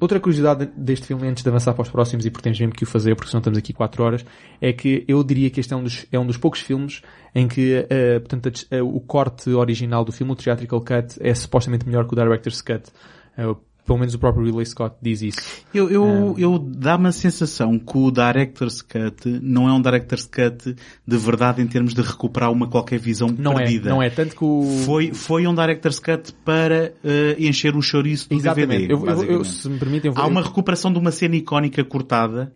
outra 0.00 0.18
curiosidade 0.18 0.66
deste 0.76 1.06
filme, 1.06 1.28
antes 1.28 1.42
de 1.42 1.48
avançar 1.48 1.74
para 1.74 1.82
os 1.82 1.90
próximos, 1.90 2.24
e 2.24 2.30
porque 2.30 2.44
temos 2.44 2.58
mesmo 2.58 2.74
que 2.74 2.84
o 2.84 2.86
fazer, 2.86 3.14
porque 3.14 3.30
senão 3.30 3.40
estamos 3.40 3.58
aqui 3.58 3.72
4 3.72 4.02
horas, 4.02 4.24
é 4.60 4.72
que 4.72 5.04
eu 5.06 5.22
diria 5.22 5.50
que 5.50 5.60
este 5.60 5.74
é 5.74 5.76
um 5.76 5.82
dos, 5.82 6.06
é 6.10 6.18
um 6.18 6.26
dos 6.26 6.38
poucos 6.38 6.60
filmes 6.60 7.02
em 7.34 7.46
que, 7.46 7.80
uh, 7.80 8.20
portanto, 8.20 8.50
a, 8.70 8.82
o 8.82 9.00
corte 9.00 9.50
original 9.50 10.04
do 10.04 10.12
filme, 10.12 10.32
o 10.32 10.36
theatrical 10.36 10.80
cut, 10.80 11.16
é 11.20 11.34
supostamente 11.34 11.86
melhor 11.86 12.06
que 12.06 12.14
o 12.14 12.16
director's 12.16 12.62
cut. 12.62 12.88
Uh, 13.36 13.56
pelo 13.88 13.98
menos 13.98 14.12
o 14.12 14.18
próprio 14.18 14.44
Ridley 14.44 14.66
Scott 14.66 14.96
diz 15.00 15.22
isso. 15.22 15.40
Eu, 15.72 15.90
eu, 15.90 16.04
um... 16.04 16.38
eu 16.38 16.58
dá-me 16.58 17.08
a 17.08 17.12
sensação 17.12 17.78
que 17.78 17.96
o 17.96 18.10
Director's 18.10 18.82
Cut 18.82 19.26
não 19.42 19.66
é 19.66 19.72
um 19.72 19.80
Director's 19.80 20.26
Cut 20.26 20.76
de 21.06 21.16
verdade 21.16 21.62
em 21.62 21.66
termos 21.66 21.94
de 21.94 22.02
recuperar 22.02 22.52
uma 22.52 22.68
qualquer 22.68 22.98
visão 22.98 23.34
não 23.36 23.54
perdida. 23.54 23.88
É, 23.88 23.90
não 23.90 24.02
é, 24.02 24.10
tanto 24.10 24.36
que 24.36 24.44
o... 24.44 24.62
Foi, 24.84 25.14
foi 25.14 25.46
um 25.46 25.54
Director's 25.54 25.98
Cut 25.98 26.34
para 26.44 26.92
uh, 27.02 27.42
encher 27.42 27.74
o 27.74 27.80
chouriço 27.80 28.28
do 28.28 28.34
Exatamente. 28.34 28.88
DVD. 28.88 28.92
Eu, 28.92 29.06
eu, 29.06 29.32
eu, 29.38 29.44
se 29.44 29.66
me 29.70 29.78
permitem... 29.78 30.12
Há 30.14 30.26
uma 30.26 30.42
recuperação 30.42 30.92
de 30.92 30.98
uma 30.98 31.10
cena 31.10 31.36
icónica 31.36 31.82
cortada 31.82 32.52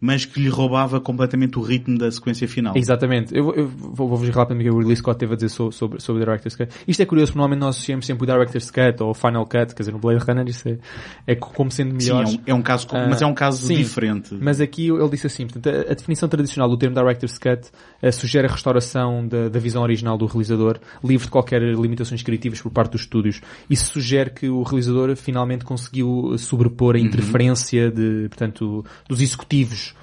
mas 0.00 0.24
que 0.24 0.40
lhe 0.40 0.48
roubava 0.48 1.00
completamente 1.00 1.58
o 1.58 1.62
ritmo 1.62 1.98
da 1.98 2.10
sequência 2.10 2.48
final. 2.48 2.76
Exatamente. 2.76 3.34
Eu, 3.34 3.54
eu 3.54 3.68
vou-vos 3.68 4.28
vou 4.28 4.30
rapidamente 4.30 4.68
o 4.68 4.72
que 4.72 4.76
o 4.76 4.78
Ridley 4.78 4.96
Scott 4.96 5.18
teve 5.18 5.34
a 5.34 5.36
dizer 5.36 5.48
sobre, 5.48 6.00
sobre, 6.00 6.22
o 6.22 6.24
Director's 6.24 6.56
Cut. 6.56 6.72
Isto 6.88 7.02
é 7.02 7.06
curioso, 7.06 7.32
porque 7.32 7.38
normalmente 7.38 7.60
nós 7.60 7.76
associamos 7.76 8.06
sempre 8.06 8.24
o 8.24 8.26
Director's 8.26 8.70
Cut 8.70 9.02
ou 9.02 9.10
o 9.10 9.14
Final 9.14 9.44
Cut, 9.46 9.74
quer 9.74 9.82
dizer, 9.82 9.92
no 9.92 9.98
Blade 9.98 10.24
Runner 10.24 10.48
isso 10.48 10.68
é, 10.68 10.78
é 11.26 11.34
como 11.34 11.70
sendo 11.70 11.94
melhor. 11.94 12.26
Sim, 12.26 12.40
é 12.46 12.52
um, 12.52 12.56
é 12.56 12.60
um 12.60 12.62
caso, 12.62 12.86
uh, 12.88 13.08
mas 13.08 13.22
é 13.22 13.26
um 13.26 13.34
caso 13.34 13.66
sim, 13.66 13.76
diferente. 13.76 14.34
Mas 14.40 14.60
aqui 14.60 14.88
ele 14.88 15.08
disse 15.08 15.26
assim, 15.26 15.46
portanto, 15.46 15.68
a, 15.68 15.92
a 15.92 15.94
definição 15.94 16.28
tradicional 16.28 16.68
do 16.68 16.76
termo 16.76 16.94
Director's 16.94 17.38
Cut 17.38 17.68
uh, 18.02 18.12
sugere 18.12 18.46
a 18.46 18.50
restauração 18.50 19.26
da, 19.26 19.48
da 19.48 19.58
visão 19.58 19.82
original 19.82 20.18
do 20.18 20.26
realizador, 20.26 20.78
livre 21.02 21.26
de 21.26 21.30
qualquer 21.30 21.62
limitações 21.62 22.22
criativas 22.22 22.60
por 22.60 22.70
parte 22.70 22.92
dos 22.92 23.02
estúdios. 23.02 23.40
Isso 23.68 23.92
sugere 23.92 24.30
que 24.30 24.48
o 24.48 24.62
realizador 24.62 25.14
finalmente 25.16 25.64
conseguiu 25.64 26.36
sobrepor 26.38 26.96
a 26.96 26.98
Uhum. 27.04 27.06
interferência 27.06 27.90
de, 27.90 28.28
portanto, 28.28 28.84
dos 29.08 29.20
executivos 29.20 29.93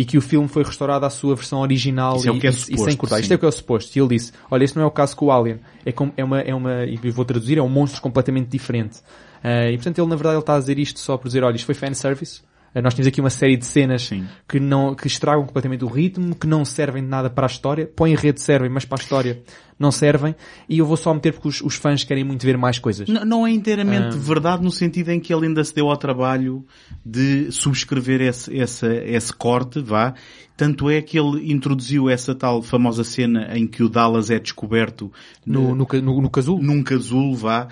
e 0.00 0.04
que 0.04 0.16
o 0.16 0.20
filme 0.22 0.46
foi 0.46 0.62
restaurado 0.62 1.04
à 1.04 1.10
sua 1.10 1.34
versão 1.34 1.60
original 1.60 2.16
Isso 2.18 2.28
é 2.28 2.30
o 2.32 2.36
e, 2.36 2.40
que 2.40 2.46
é 2.46 2.50
e- 2.50 2.52
suposto, 2.52 2.82
e 2.86 2.90
sem 2.90 2.96
cortar. 2.96 3.16
sim. 3.16 3.22
Isto 3.22 3.32
é 3.32 3.34
o 3.34 3.38
que 3.40 3.44
é 3.44 3.48
o 3.48 3.52
suposto. 3.52 3.98
E 3.98 4.00
ele 4.00 4.08
disse, 4.10 4.32
olha, 4.48 4.62
este 4.62 4.76
não 4.76 4.84
é 4.84 4.86
o 4.86 4.90
caso 4.92 5.16
com 5.16 5.26
o 5.26 5.32
Alien. 5.32 5.58
É, 5.84 5.90
com, 5.90 6.12
é 6.16 6.22
uma, 6.22 6.40
é 6.40 6.54
uma, 6.54 6.84
e 6.84 6.96
vou 7.10 7.24
traduzir, 7.24 7.58
é 7.58 7.62
um 7.62 7.68
monstro 7.68 8.00
completamente 8.00 8.48
diferente. 8.48 9.00
Ah, 9.42 9.70
e 9.70 9.76
portanto 9.76 9.98
ele 9.98 10.06
na 10.08 10.14
verdade 10.16 10.34
ele 10.36 10.40
está 10.42 10.54
a 10.54 10.58
dizer 10.60 10.78
isto 10.78 11.00
só 11.00 11.16
por 11.16 11.26
dizer, 11.28 11.42
olha, 11.42 11.56
isto 11.56 11.66
foi 11.66 11.74
fanservice. 11.74 12.42
Ah, 12.74 12.82
nós 12.82 12.94
temos 12.94 13.06
aqui 13.06 13.20
uma 13.20 13.30
série 13.30 13.56
de 13.56 13.64
cenas 13.66 14.02
Sim. 14.02 14.26
que 14.48 14.60
não, 14.60 14.94
que 14.94 15.06
estragam 15.06 15.44
completamente 15.46 15.84
o 15.84 15.88
ritmo, 15.88 16.34
que 16.34 16.46
não 16.46 16.64
servem 16.64 17.02
de 17.02 17.08
nada 17.08 17.28
para 17.30 17.46
a 17.46 17.50
história. 17.50 17.86
Põem 17.96 18.14
rede 18.14 18.40
servem, 18.40 18.68
mas 18.70 18.84
para 18.84 18.98
a 18.98 19.02
história 19.02 19.42
não 19.78 19.90
servem. 19.90 20.34
E 20.68 20.78
eu 20.78 20.86
vou 20.86 20.96
só 20.96 21.14
meter 21.14 21.32
porque 21.32 21.48
os, 21.48 21.60
os 21.62 21.74
fãs 21.76 22.04
querem 22.04 22.24
muito 22.24 22.44
ver 22.44 22.58
mais 22.58 22.78
coisas. 22.78 23.08
N- 23.08 23.24
Não 23.24 23.46
é 23.46 23.50
inteiramente 23.50 24.14
Ah. 24.16 24.18
verdade 24.18 24.62
no 24.62 24.70
sentido 24.70 25.10
em 25.10 25.18
que 25.20 25.32
ele 25.32 25.46
ainda 25.46 25.64
se 25.64 25.74
deu 25.74 25.88
ao 25.88 25.96
trabalho 25.96 26.64
de 27.04 27.50
subscrever 27.50 28.20
esse, 28.20 28.54
esse, 28.54 28.86
esse 28.86 29.32
corte, 29.32 29.80
vá. 29.80 30.14
Tanto 30.58 30.90
é 30.90 31.00
que 31.00 31.16
ele 31.16 31.52
introduziu 31.52 32.10
essa 32.10 32.34
tal 32.34 32.60
famosa 32.62 33.04
cena 33.04 33.56
em 33.56 33.64
que 33.64 33.80
o 33.82 33.88
Dallas 33.88 34.28
é 34.28 34.40
descoberto 34.40 35.10
No, 35.46 35.72
no, 35.72 35.86
ca- 35.86 36.00
no, 36.00 36.20
no 36.20 36.28
casulo. 36.28 36.60
num 36.60 36.82
casulo, 36.82 37.36
vá. 37.36 37.68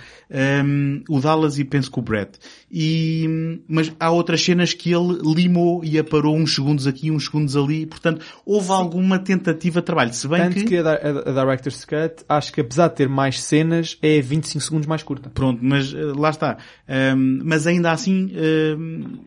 Um, 0.65 1.03
o 1.09 1.19
Dallas 1.21 1.59
e 1.59 1.65
penso 1.65 1.91
que 1.91 1.99
o 1.99 2.03
Brett. 2.03 2.39
E, 2.71 3.61
mas 3.69 3.93
há 3.99 4.09
outras 4.11 4.41
cenas 4.41 4.73
que 4.73 4.93
ele 4.93 5.19
limou 5.35 5.85
e 5.85 5.99
aparou 5.99 6.37
uns 6.37 6.55
segundos 6.55 6.87
aqui, 6.87 7.11
uns 7.11 7.25
segundos 7.25 7.57
ali. 7.57 7.87
Portanto, 7.87 8.25
houve 8.45 8.71
alguma 8.71 9.19
tentativa 9.19 9.81
de 9.81 9.85
trabalho. 9.87 10.15
Se 10.15 10.29
bem 10.29 10.43
Tanto 10.43 10.55
que... 10.55 10.65
que 10.65 10.77
a, 10.77 10.83
a, 10.93 10.95
a 10.95 11.45
Director's 11.45 11.85
Cut, 11.85 12.25
acho 12.29 12.53
que 12.53 12.61
apesar 12.61 12.87
de 12.89 12.95
ter 12.95 13.09
mais 13.09 13.43
cenas, 13.43 13.99
é 14.01 14.21
25 14.21 14.63
segundos 14.65 14.87
mais 14.87 15.03
curta. 15.03 15.29
Pronto, 15.31 15.59
mas 15.61 15.93
eh, 15.93 15.99
lá 16.17 16.31
está. 16.31 16.57
Ahm, 16.89 17.41
mas 17.43 17.67
ainda 17.67 17.91
assim, 17.91 18.31
ahm, 18.37 19.19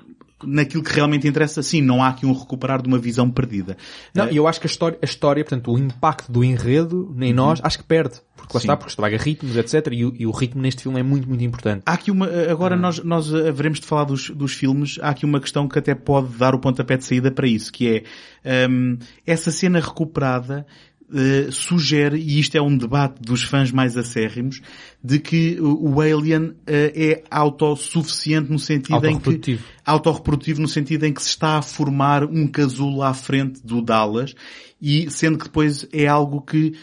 naquilo 0.44 0.84
que 0.84 0.94
realmente 0.94 1.28
interessa, 1.28 1.62
sim, 1.62 1.82
não 1.82 2.02
há 2.04 2.10
aqui 2.10 2.26
um 2.26 2.34
recuperar 2.34 2.82
de 2.82 2.88
uma 2.88 2.98
visão 2.98 3.30
perdida. 3.30 3.76
Não, 4.14 4.26
Eh, 4.26 4.34
e 4.34 4.38
eu 4.38 4.48
acho 4.48 4.60
que 4.60 4.68
a 4.68 4.70
história, 4.70 4.98
a 5.02 5.06
história, 5.06 5.44
portanto, 5.44 5.72
o 5.72 5.78
impacto 5.78 6.32
do 6.32 6.44
enredo 6.44 7.16
em 7.20 7.34
nós, 7.34 7.60
acho 7.64 7.78
que 7.80 7.84
perde. 7.84 8.16
Porque 8.36 8.54
lá 8.54 8.60
Sim. 8.62 8.68
está, 8.68 8.78
porque 8.78 8.90
estraga 8.92 9.18
ritmos, 9.18 9.58
etc. 9.58 9.88
E, 9.92 10.06
o- 10.06 10.14
e 10.18 10.26
o 10.26 10.32
ritmo 10.32 10.62
neste 10.62 10.82
filme 10.84 10.98
é 11.00 11.04
muito, 11.04 11.28
muito 11.28 11.44
importante. 11.44 11.84
Há 11.86 11.92
aqui 11.94 12.10
uma, 12.10 12.26
agora 12.50 12.76
Ah. 12.76 12.78
nós, 12.78 13.04
nós 13.04 13.34
haveremos 13.36 13.80
de 13.82 13.86
falar 13.86 14.06
dos, 14.06 14.30
dos 14.30 14.54
filmes, 14.54 14.98
há 15.02 15.10
aqui 15.10 15.26
uma 15.26 15.40
questão 15.42 15.68
que 15.68 15.78
até 15.78 15.94
pode 15.94 16.30
dar 16.38 16.56
o 16.56 16.60
pontapé 16.60 16.96
de 16.96 17.04
saída 17.04 17.30
para 17.30 17.46
isso, 17.48 17.72
que 17.72 18.04
é, 18.44 18.66
ahm, 18.66 18.98
essa 19.28 19.52
cena 19.52 19.80
recuperada 19.82 20.66
eh, 21.14 21.50
sugere, 21.52 22.18
e 22.18 22.40
isto 22.40 22.56
é 22.56 22.62
um 22.62 22.78
debate 22.78 23.22
dos 23.22 23.44
fãs 23.44 23.72
mais 23.72 23.98
acérrimos, 23.98 24.62
de 25.04 25.20
que 25.20 25.58
o 25.60 26.02
Alien 26.02 26.54
eh, 26.68 26.94
é 26.96 27.24
autossuficiente 27.32 28.52
no 28.52 28.60
sentido 28.60 29.06
em 29.06 29.18
que 29.18 29.60
autorreprodutivo 29.86 30.62
no 30.62 30.68
sentido 30.68 31.06
em 31.06 31.14
que 31.14 31.22
se 31.22 31.30
está 31.30 31.58
a 31.58 31.62
formar 31.62 32.24
um 32.24 32.46
casulo 32.48 33.02
à 33.02 33.14
frente 33.14 33.62
do 33.66 33.82
Dallas 33.82 34.36
e 34.82 35.10
sendo 35.10 35.38
que 35.38 35.46
depois 35.46 35.88
é 35.92 36.06
algo 36.08 36.42
que 36.42 36.74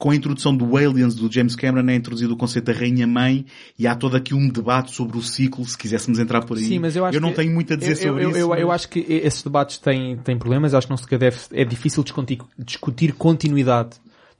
com 0.00 0.10
a 0.10 0.16
introdução 0.16 0.56
do 0.56 0.78
Aliens 0.78 1.14
do 1.14 1.30
James 1.30 1.54
Cameron 1.54 1.86
é 1.90 1.94
introduzido 1.94 2.32
o 2.32 2.36
conceito 2.36 2.64
da 2.64 2.72
rainha-mãe 2.72 3.44
e 3.78 3.86
há 3.86 3.94
todo 3.94 4.16
aqui 4.16 4.32
um 4.32 4.48
debate 4.48 4.92
sobre 4.94 5.18
o 5.18 5.22
ciclo, 5.22 5.62
se 5.66 5.76
quiséssemos 5.76 6.18
entrar 6.18 6.42
por 6.46 6.56
aí. 6.56 6.64
Sim, 6.64 6.78
mas 6.78 6.96
eu 6.96 7.04
acho 7.04 7.20
não 7.20 7.28
que- 7.28 7.36
tenho 7.36 7.52
muito 7.52 7.74
a 7.74 7.76
dizer 7.76 7.92
eu, 7.92 7.96
sobre 8.08 8.24
eu, 8.24 8.30
isso. 8.30 8.38
Eu, 8.38 8.54
eu 8.54 8.68
mas- 8.68 8.74
acho 8.76 8.88
que 8.88 9.00
esses 9.08 9.42
debates 9.42 9.76
têm, 9.76 10.16
têm 10.16 10.38
problemas, 10.38 10.72
acho 10.72 10.86
que 10.86 10.90
não 10.90 10.96
se 10.96 11.06
deve, 11.18 11.36
é 11.52 11.64
difícil 11.66 12.02
discutir 12.58 13.12
continuidade 13.12 13.90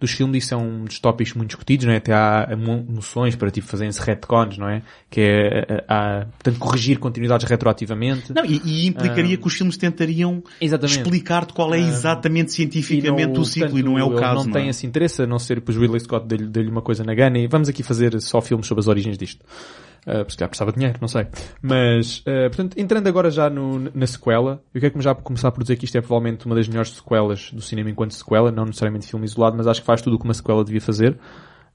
dos 0.01 0.11
filmes, 0.13 0.45
isso 0.45 0.55
é 0.55 0.57
um 0.57 0.85
dos 0.85 0.99
tópicos 0.99 1.35
muito 1.35 1.49
discutidos, 1.51 1.85
não 1.87 1.93
é? 1.93 1.99
Até 1.99 2.13
há 2.15 2.57
mo- 2.57 2.85
noções 2.89 3.37
para 3.37 3.51
tipo 3.51 3.67
fazerem-se 3.67 4.01
retcons, 4.01 4.57
não 4.57 4.69
é? 4.69 4.83
Que 5.11 5.21
é, 5.21 5.67
eh, 5.69 5.85
há, 5.87 6.27
portanto, 6.33 6.59
corrigir 6.59 6.99
continuidades 6.99 7.47
retroativamente. 7.47 8.33
Não, 8.33 8.45
e, 8.45 8.61
e 8.65 8.87
implicaria 8.87 9.37
que 9.37 9.47
os 9.47 9.53
filmes 9.55 9.77
tentariam 9.77 10.43
Ah. 10.61 11.01
Explicar-te 11.01 11.53
qual 11.53 11.75
é 11.75 11.79
exatamente 11.79 12.53
cientificamente 12.53 13.39
o 13.39 13.45
ciclo 13.45 13.79
e 13.79 13.83
não 13.83 13.99
é 13.99 14.03
o 14.05 14.15
caso. 14.15 14.47
Não 14.47 14.53
tem 14.53 14.67
é? 14.67 14.71
esse 14.71 14.87
interesse, 14.87 15.23
a 15.23 15.27
não 15.27 15.39
ser 15.39 15.57
depois 15.57 15.77
Ridley 15.77 16.01
Scott 16.01 16.27
deu-lhe 16.27 16.71
uma 16.71 16.83
coisa 16.83 17.05
na 17.05 17.15
gana 17.15 17.39
e 17.39 17.47
vamos 17.47 17.69
aqui 17.69 17.83
fazer 17.83 18.19
só 18.21 18.41
filmes 18.41 18.67
sobre 18.67 18.81
as 18.81 18.89
origens 18.89 19.19
disto. 19.19 19.45
Uh, 20.07 20.25
porque 20.25 20.31
se 20.31 20.39
calhar 20.39 20.49
precisava 20.49 20.73
de 20.73 20.79
dinheiro, 20.79 20.99
não 21.01 21.09
sei. 21.09 21.27
Mas, 21.61 22.21
uh, 22.21 22.49
portanto, 22.49 22.79
entrando 22.79 23.07
agora 23.07 23.31
já 23.31 23.51
no, 23.51 23.91
na 23.95 24.07
sequela, 24.07 24.63
eu 24.75 24.81
quero 24.81 25.01
já 25.01 25.15
começar 25.15 25.51
por 25.53 25.63
dizer 25.63 25.77
que 25.77 25.85
isto 25.85 25.97
é 25.97 26.01
provavelmente 26.01 26.47
uma 26.47 26.55
das 26.55 26.67
melhores 26.67 26.91
sequelas 26.93 27.51
do 27.53 27.61
cinema 27.61 27.91
enquanto 27.91 28.15
sequela, 28.15 28.51
não 28.51 28.65
necessariamente 28.65 29.07
filme 29.07 29.27
isolado, 29.27 29.57
mas 29.57 29.67
acho 29.67 29.81
que 29.81 29.87
faz 29.87 30.01
tudo 30.01 30.17
o 30.17 30.19
que 30.19 30.25
uma 30.25 30.35
sequela 30.35 30.65
devia 30.65 30.81
fazer. 30.81 31.19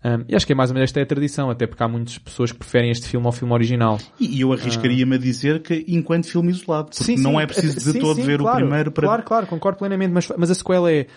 Um, 0.05 0.23
e 0.29 0.35
acho 0.35 0.45
que 0.45 0.53
é 0.53 0.55
mais 0.55 0.69
ou 0.69 0.75
menos 0.75 0.89
esta 0.89 0.99
é 0.99 1.03
a 1.03 1.05
tradição, 1.07 1.49
até 1.49 1.65
porque 1.65 1.81
há 1.81 1.87
muitas 1.87 2.19
pessoas 2.19 2.51
que 2.51 2.59
preferem 2.59 2.91
este 2.91 3.07
filme 3.07 3.25
ao 3.25 3.31
filme 3.31 3.51
original. 3.51 3.97
E, 4.19 4.39
eu 4.39 4.53
arriscaria-me 4.53 5.15
a 5.15 5.17
dizer 5.17 5.63
que 5.63 5.83
enquanto 5.87 6.27
filme 6.27 6.51
isolado, 6.51 6.89
porque 6.89 7.03
Sim, 7.03 7.17
não 7.17 7.31
sim, 7.31 7.39
é 7.39 7.47
preciso 7.47 7.73
de 7.73 7.91
sim, 7.93 7.99
todo 7.99 8.21
ver 8.21 8.37
claro, 8.37 8.57
o 8.57 8.59
primeiro 8.61 8.91
para... 8.91 9.07
Claro, 9.07 9.23
claro, 9.23 9.47
concordo 9.47 9.79
plenamente, 9.79 10.13
mas, 10.13 10.31
mas 10.37 10.51
a 10.51 10.53
sequela 10.53 10.91
é, 10.91 10.99
eh, 10.99 11.07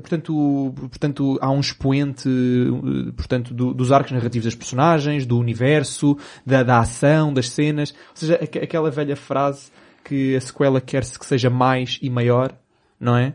portanto, 0.00 0.74
portanto, 0.76 1.38
há 1.40 1.48
um 1.48 1.60
expoente, 1.60 2.28
eh, 2.28 3.12
portanto, 3.16 3.54
do- 3.54 3.72
dos 3.72 3.92
arcos 3.92 4.10
narrativos 4.10 4.46
das 4.46 4.54
personagens, 4.56 5.24
do 5.24 5.38
universo, 5.38 6.18
da, 6.44 6.64
da 6.64 6.80
ação, 6.80 7.32
das 7.32 7.48
cenas, 7.50 7.92
ou 7.92 7.96
seja, 8.14 8.34
aqu- 8.34 8.58
aquela 8.64 8.90
velha 8.90 9.14
frase 9.14 9.70
que 10.04 10.34
a 10.34 10.40
sequela 10.40 10.80
quer-se 10.80 11.16
que 11.16 11.24
seja 11.24 11.48
mais 11.48 12.00
e 12.02 12.10
maior, 12.10 12.52
não 12.98 13.16
é? 13.16 13.34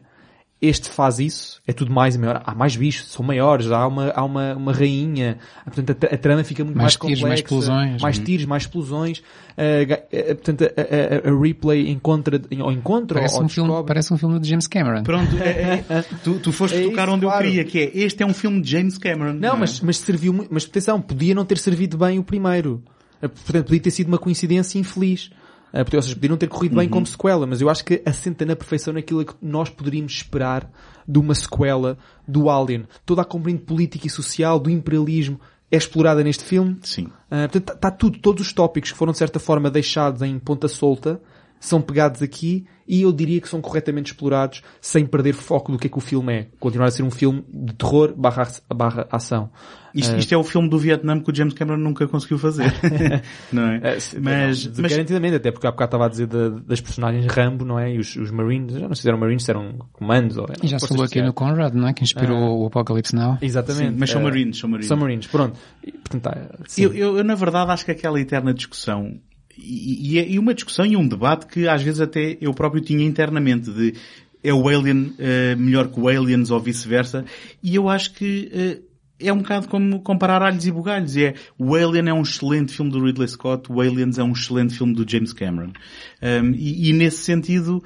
Este 0.62 0.90
faz 0.90 1.20
isso, 1.20 1.62
é 1.66 1.72
tudo 1.72 1.90
mais 1.90 2.16
e 2.16 2.20
maior. 2.20 2.42
Há 2.46 2.54
mais 2.54 2.76
bichos, 2.76 3.08
são 3.10 3.24
maiores, 3.24 3.72
há 3.72 3.88
uma, 3.88 4.10
há 4.10 4.22
uma, 4.26 4.54
uma 4.56 4.74
rainha, 4.74 5.38
portanto 5.64 6.06
a, 6.06 6.16
a 6.16 6.18
trama 6.18 6.44
fica 6.44 6.66
muito 6.66 6.76
mais, 6.76 6.98
Mais 6.98 7.16
tiros, 7.16 7.22
mais 7.30 7.42
complexa, 7.42 7.72
explosões. 7.72 8.02
mais 8.02 8.20
tiros, 8.20 8.46
mais 8.46 8.64
explosões. 8.64 9.20
Uh, 9.20 10.32
uh, 10.32 10.36
portanto, 10.36 10.64
a, 10.66 11.30
a, 11.30 11.34
a 11.34 11.42
replay 11.42 11.90
encontra, 11.90 12.42
ou 12.62 12.72
encontra, 12.74 13.20
Parece 13.20 13.36
ou 13.38 13.44
um, 13.46 13.48
filme, 13.48 13.84
parece 13.88 14.14
um 14.14 14.18
filme 14.18 14.38
de 14.38 14.50
James 14.50 14.68
Cameron. 14.68 15.04
Pronto, 15.04 15.38
é- 15.38 15.84
é- 15.90 16.02
tu, 16.26 16.40
tu 16.40 16.52
foste 16.52 16.76
É 16.78 16.84
tocar 16.84 17.04
isso, 17.08 17.16
onde 17.16 17.26
claro. 17.26 17.46
eu 17.46 17.50
queria, 17.52 17.64
que 17.64 17.80
é, 17.80 18.04
este 18.04 18.22
é 18.22 18.26
um 18.26 18.34
filme 18.34 18.62
de 18.62 18.70
James 18.70 18.98
Cameron. 18.98 19.34
Não, 19.34 19.56
é? 19.56 19.60
mas, 19.60 19.80
mas 19.80 19.98
serviu 19.98 20.34
muito, 20.34 20.54
mas 20.54 20.66
atenção, 20.66 21.00
podia 21.00 21.34
não 21.34 21.46
ter 21.46 21.58
servido 21.58 21.98
bem 21.98 22.20
o 22.20 22.24
primeiro. 22.24 22.84
Portanto, 23.22 23.66
podia 23.66 23.80
ter 23.82 23.92
sido 23.92 24.10
uma 24.10 24.18
coincidência 24.18 24.78
infeliz. 24.78 25.30
Uh, 25.74 25.96
Ou 25.96 26.02
seja, 26.02 26.16
podia 26.16 26.30
não 26.30 26.38
ter 26.38 26.48
corrido 26.48 26.76
bem 26.76 26.90
como 26.90 27.06
sequela, 27.06 27.46
mas 27.46 27.62
eu 27.62 27.70
acho 27.70 27.86
que 27.86 28.02
assenta 28.06 28.46
na 28.46 28.56
perfeição 28.56 28.94
naquilo 28.94 29.26
que 29.26 29.34
nós 29.42 29.70
poderíamos 29.70 30.14
esperar 30.14 30.70
de 31.08 31.20
uma 31.20 31.36
sequela 31.36 31.98
do 32.28 32.50
Alien. 32.50 32.86
Toda 33.06 33.22
a 33.22 33.26
componente 33.26 33.64
política 33.64 34.08
e 34.08 34.10
social, 34.10 34.60
do 34.60 34.70
imperialismo, 34.70 35.40
é 35.72 35.78
explorada 35.78 36.24
neste 36.24 36.44
filme. 36.44 36.78
Sim. 36.82 37.06
Uh, 37.06 37.50
portanto, 37.52 37.74
está 37.76 37.92
tudo, 37.92 38.20
todos 38.20 38.46
os 38.46 38.54
tópicos 38.54 38.92
que 38.92 38.98
foram 38.98 39.12
de 39.12 39.20
certa 39.20 39.40
forma 39.40 39.70
deixados 39.70 40.22
em 40.22 40.40
ponta 40.40 40.68
solta, 40.68 41.22
são 41.60 41.82
pegados 41.82 42.22
aqui 42.22 42.66
e 42.90 43.04
eu 43.04 43.12
diria 43.14 43.40
que 43.40 43.48
são 43.48 43.62
corretamente 43.62 44.12
explorados 44.12 44.64
sem 44.82 45.06
perder 45.06 45.34
foco 45.34 45.72
do 45.72 45.78
que 45.78 45.86
é 45.86 45.90
que 45.90 45.98
o 45.98 46.02
filme 46.02 46.34
é. 46.34 46.48
Continuar 46.60 46.88
a 46.88 46.92
ser 46.92 47.04
um 47.04 47.12
filme 47.12 47.46
de 47.48 47.74
terror 47.76 48.14
barra, 48.18 48.48
barra 48.74 49.08
ação. 49.12 49.52
Isto, 49.94 50.18
isto 50.18 50.34
é 50.34 50.38
o 50.38 50.44
filme 50.44 50.70
do 50.70 50.78
Vietnã 50.78 51.20
que 51.20 51.32
o 51.32 51.36
James 51.36 51.54
Cameron 51.54 51.80
nunca 51.80 52.08
conseguiu 52.08 52.38
fazer. 52.38 52.72
não 53.52 53.68
é? 53.70 53.78
Eh, 53.78 53.98
mas, 54.22 54.66
não, 54.66 54.74
mas 54.84 54.92
garantidamente, 54.92 55.36
até 55.36 55.52
porque 55.52 55.66
há 55.66 55.72
bocado 55.72 55.88
estava 55.88 56.06
a 56.06 56.10
dizer 56.10 56.28
da- 56.28 56.50
das 56.50 56.80
personagens 56.82 57.26
Rambo, 57.26 57.66
não 57.66 57.80
é? 57.80 57.94
E 57.94 57.98
os, 57.98 58.16
os 58.16 58.30
Marines, 58.32 58.74
já 58.74 58.88
não 58.88 58.94
sei 58.96 59.02
se 59.04 59.08
eram 59.10 59.18
Marines, 59.20 59.44
se 59.44 59.50
eram 59.52 59.80
comandos 59.94 60.38
ou 60.38 60.48
E 60.62 60.68
já 60.68 60.78
se 60.80 60.88
falou 60.88 61.04
aqui 61.04 61.22
no. 61.22 61.34
Conrad, 61.34 61.74
não 61.74 61.88
é? 61.88 61.94
Que 61.94 62.04
inspirou 62.04 62.62
o 62.62 62.68
Apocalypse 62.68 63.16
Now. 63.16 63.38
Exatamente. 63.42 63.92
Sim, 63.94 63.96
mas 64.00 64.10
são 64.12 64.22
Eh, 64.22 64.24
Marines, 64.26 64.58
são 64.60 64.70
Marines. 64.70 64.88
São 64.88 64.98
Marines, 64.98 65.28
pronto. 65.28 65.60
E, 65.86 65.92
portanto, 65.92 66.22
tá, 66.24 66.38
eu, 66.78 66.94
eu, 66.94 67.18
eu, 67.18 67.24
na 67.24 67.34
verdade, 67.36 67.72
acho 67.72 67.84
que 67.86 67.92
aquela 67.92 68.20
eterna 68.22 68.54
discussão, 68.54 69.20
e, 69.62 70.14
e, 70.14 70.20
é- 70.20 70.30
e 70.30 70.40
uma 70.40 70.54
discussão 70.54 70.86
e 70.86 70.96
um 70.96 71.08
debate 71.08 71.48
que 71.48 71.68
às 71.68 71.82
vezes 71.82 72.02
até 72.02 72.38
eu 72.42 72.54
próprio 72.54 72.82
tinha 72.82 73.06
internamente, 73.06 73.72
de 73.72 73.94
é 74.42 74.54
o 74.54 74.70
Alien 74.70 75.14
eh, 75.20 75.56
melhor 75.56 75.90
que 75.90 76.00
o 76.00 76.08
Aliens 76.08 76.50
ou 76.50 76.60
vice-versa, 76.62 77.26
e 77.62 77.76
eu 77.76 77.90
acho 77.90 78.14
que 78.14 78.50
eh, 78.54 78.80
é 79.20 79.34
um 79.34 79.40
bocado 79.40 79.68
como 79.68 80.02
comparar 80.02 80.42
alhos 80.42 80.66
e 80.66 80.72
bugalhos. 80.72 81.18
É, 81.18 81.34
o 81.58 81.76
Alien 81.76 82.10
é 82.10 82.14
um 82.14 82.22
excelente 82.22 82.74
filme 82.74 82.90
do 82.92 83.04
Ridley 83.04 83.28
Scott, 83.28 83.72
o 83.72 83.82
Aliens 83.82 84.18
é 84.18 84.24
um 84.24 84.32
excelente 84.32 84.74
filme 84.74 84.94
do 84.94 85.10
James 85.10 85.34
Cameron. 85.34 85.74
Um, 86.22 86.52
e, 86.56 86.90
e 86.90 86.94
nesse 86.94 87.18
sentido, 87.18 87.84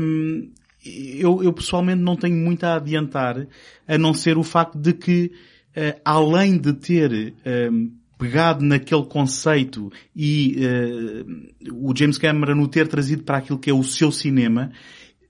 um, 0.00 0.50
eu, 0.84 1.42
eu 1.42 1.52
pessoalmente 1.52 2.02
não 2.02 2.14
tenho 2.14 2.36
muito 2.36 2.64
a 2.64 2.76
adiantar, 2.76 3.46
a 3.86 3.98
não 3.98 4.14
ser 4.14 4.38
o 4.38 4.44
facto 4.44 4.78
de 4.78 4.92
que, 4.92 5.32
uh, 5.76 6.00
além 6.04 6.56
de 6.56 6.72
ter 6.72 7.34
um, 7.72 7.90
pegado 8.18 8.64
naquele 8.64 9.04
conceito 9.04 9.92
e 10.14 10.56
uh, 10.58 11.88
o 11.88 11.96
James 11.96 12.18
Cameron 12.18 12.62
o 12.62 12.68
ter 12.68 12.88
trazido 12.88 13.22
para 13.22 13.38
aquilo 13.38 13.58
que 13.58 13.70
é 13.70 13.74
o 13.74 13.82
seu 13.82 14.12
cinema, 14.12 14.70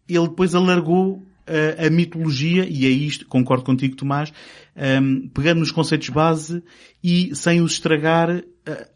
ele 0.09 0.29
depois 0.29 0.55
alargou 0.55 1.23
uh, 1.49 1.87
a 1.87 1.91
mitologia, 1.91 2.67
e 2.69 2.87
é 2.87 2.91
isto, 2.91 3.27
concordo 3.27 3.65
contigo 3.65 3.97
Tomás, 3.97 4.33
um, 4.77 5.29
pegando 5.29 5.61
nos 5.61 5.71
conceitos 5.71 6.09
base 6.09 6.63
e 7.03 7.35
sem 7.35 7.61
os 7.61 7.73
estragar, 7.73 8.31
uh, 8.31 8.45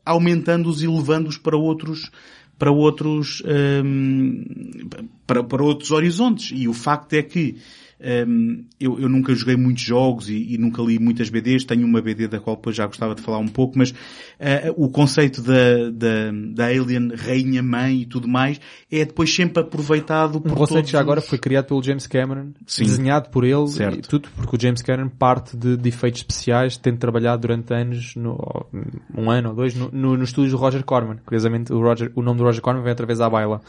aumentando-os 0.05 0.83
e 0.83 0.87
levando-os 0.87 1.39
para 1.39 1.57
outros 1.57 2.11
para 2.59 2.73
outros 2.73 3.41
um, 3.85 4.45
para, 5.25 5.45
para 5.45 5.63
outros 5.63 5.93
horizontes. 5.93 6.51
E 6.53 6.67
o 6.67 6.73
facto 6.73 7.13
é 7.13 7.23
que 7.23 7.57
um, 8.01 8.65
eu, 8.79 9.01
eu, 9.01 9.09
nunca 9.09 9.35
joguei 9.35 9.57
muitos 9.57 9.83
jogos 9.83 10.29
e, 10.29 10.55
e, 10.55 10.59
nunca 10.59 10.81
li 10.83 10.99
muitas 10.99 11.29
BDs, 11.29 11.65
tenho 11.65 11.85
uma 11.85 12.01
BD 12.01 12.29
da 12.29 12.39
qual 12.39 12.55
depois 12.55 12.77
já 12.77 12.87
gostava 12.87 13.15
de 13.15 13.23
falar 13.23 13.39
um 13.39 13.49
pouco, 13.49 13.77
mas 13.77 13.91
uh, 13.91 14.73
o 14.77 14.89
conceito 14.89 15.43
da, 15.43 15.91
da, 15.93 16.31
da 16.55 16.67
Alien 16.67 17.15
Rainha 17.17 17.63
Mãe 17.63 18.03
e 18.03 18.07
tudo 18.07 18.29
mais 18.29 18.61
é 18.91 19.05
depois 19.05 19.35
sempre 19.35 19.63
aproveitado 19.63 20.41
por 20.41 20.53
um 20.53 20.55
conceito 20.55 20.79
todos 20.79 20.91
já 20.91 21.01
agora 21.01 21.21
foi 21.21 21.39
criado 21.39 21.67
pelo 21.67 21.83
James 21.83 22.07
Cameron, 22.07 22.53
Sim. 22.67 22.85
desenhado 22.85 23.31
por 23.31 23.45
ele, 23.45 23.67
Certo. 23.67 23.99
e 23.99 24.03
tudo 24.03 24.29
porque 24.37 24.57
o 24.57 24.61
James 24.61 24.81
Cameron 24.83 25.09
parte 25.09 25.57
de, 25.57 25.77
de 25.77 25.89
efeitos 25.89 26.21
especiais, 26.21 26.77
tendo 26.77 26.99
trabalhado 26.99 27.43
durante 27.43 27.75
anos, 27.75 28.15
no, 28.15 28.39
um 29.17 29.31
ano 29.31 29.51
ou 29.51 29.55
dois, 29.57 29.75
no, 29.75 29.91
no, 29.91 30.17
no 30.17 30.25
estúdio 30.25 30.53
do 30.53 30.57
Roger 30.57 30.85
Corman. 30.85 31.19
Curiosamente, 31.25 31.73
o, 31.73 31.81
Roger, 31.81 32.13
o 32.15 32.23
nome 32.23 32.39
do 32.39 32.45
Roger 32.45 32.63
Corman 32.63 32.83
vem 32.83 32.93
através 32.93 33.19
da 33.19 33.29
baila. 33.29 33.61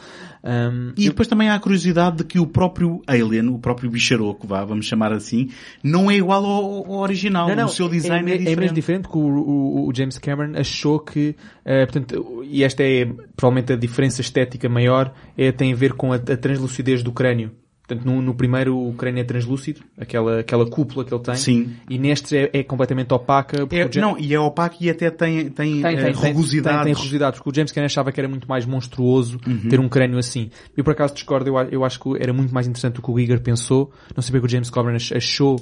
Um, 0.42 0.92
e 0.96 1.08
depois 1.08 1.28
também 1.28 1.48
há 1.48 1.54
a 1.54 1.60
curiosidade 1.60 2.18
de 2.18 2.24
que 2.24 2.38
o 2.38 2.46
próprio 2.46 3.02
Alien, 3.06 3.48
o 3.48 3.58
próprio 3.58 3.90
bicharoco, 4.20 4.46
vá, 4.46 4.64
vamos 4.64 4.86
chamar 4.86 5.12
assim, 5.12 5.48
não 5.82 6.10
é 6.10 6.16
igual 6.16 6.44
ao, 6.44 6.92
ao 6.92 7.00
original. 7.00 7.48
Não, 7.48 7.56
não, 7.56 7.64
o 7.66 7.68
seu 7.68 7.88
design 7.88 8.30
é, 8.30 8.34
é, 8.34 8.38
diferente. 8.38 8.58
é 8.58 8.60
mesmo 8.60 8.74
diferente 8.74 9.02
porque 9.02 9.18
o, 9.18 9.22
o, 9.22 9.88
o, 9.88 9.94
James 9.94 10.18
Cameron 10.18 10.58
achou 10.58 11.00
que, 11.00 11.30
uh, 11.64 11.86
portanto, 11.86 12.42
e 12.44 12.62
esta 12.62 12.82
é 12.82 13.06
provavelmente 13.36 13.72
a 13.72 13.76
diferença 13.76 14.20
estética 14.20 14.68
maior, 14.68 15.12
é, 15.36 15.50
tem 15.50 15.72
a 15.72 15.76
ver 15.76 15.94
com 15.94 16.12
a, 16.12 16.16
a 16.16 16.36
translucidez 16.36 17.02
do 17.02 17.12
crânio. 17.12 17.50
Portanto, 17.90 18.06
no, 18.06 18.22
no, 18.22 18.34
primeiro 18.34 18.78
o 18.78 18.92
crânio 18.94 19.20
é 19.20 19.24
translúcido, 19.24 19.80
aquela, 19.98 20.38
aquela 20.38 20.64
cúpula 20.64 21.04
que 21.04 21.12
ele 21.12 21.22
tem. 21.22 21.34
Sim. 21.34 21.72
E 21.88 21.98
neste 21.98 22.36
é, 22.36 22.50
é 22.52 22.62
completamente 22.62 23.12
opaca. 23.12 23.66
É, 23.68 23.78
James... 23.78 23.96
Não, 23.96 24.16
e 24.16 24.32
é 24.32 24.38
opaco 24.38 24.76
e 24.80 24.88
até 24.88 25.10
tem, 25.10 25.50
tem, 25.50 25.82
tem, 25.82 25.96
tem, 25.96 26.12
uh, 26.12 26.16
rugosidades. 26.16 26.76
Tem, 26.78 26.84
tem, 26.84 26.92
rugosidades, 26.94 27.40
porque 27.40 27.50
o 27.50 27.54
James 27.54 27.72
Cameron 27.72 27.86
achava 27.86 28.12
que 28.12 28.20
era 28.20 28.28
muito 28.28 28.48
mais 28.48 28.64
monstruoso 28.64 29.40
uhum. 29.44 29.68
ter 29.68 29.80
um 29.80 29.88
crânio 29.88 30.18
assim. 30.18 30.50
Eu 30.76 30.84
por 30.84 30.92
acaso 30.92 31.14
discordo, 31.14 31.50
eu, 31.50 31.58
eu 31.70 31.84
acho 31.84 31.98
que 31.98 32.10
era 32.20 32.32
muito 32.32 32.54
mais 32.54 32.68
interessante 32.68 33.00
o 33.00 33.02
que 33.02 33.10
o 33.10 33.18
Giger 33.18 33.40
pensou. 33.40 33.90
Não 34.14 34.22
sei 34.22 34.32
bem 34.32 34.40
que 34.40 34.46
o 34.46 34.50
James 34.50 34.70
Cameron 34.70 34.96
achou 34.96 35.56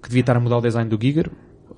que 0.00 0.08
devia 0.08 0.20
estar 0.20 0.36
a 0.36 0.40
mudar 0.40 0.58
o 0.58 0.60
design 0.60 0.88
do 0.88 0.98
Giger. 1.00 1.30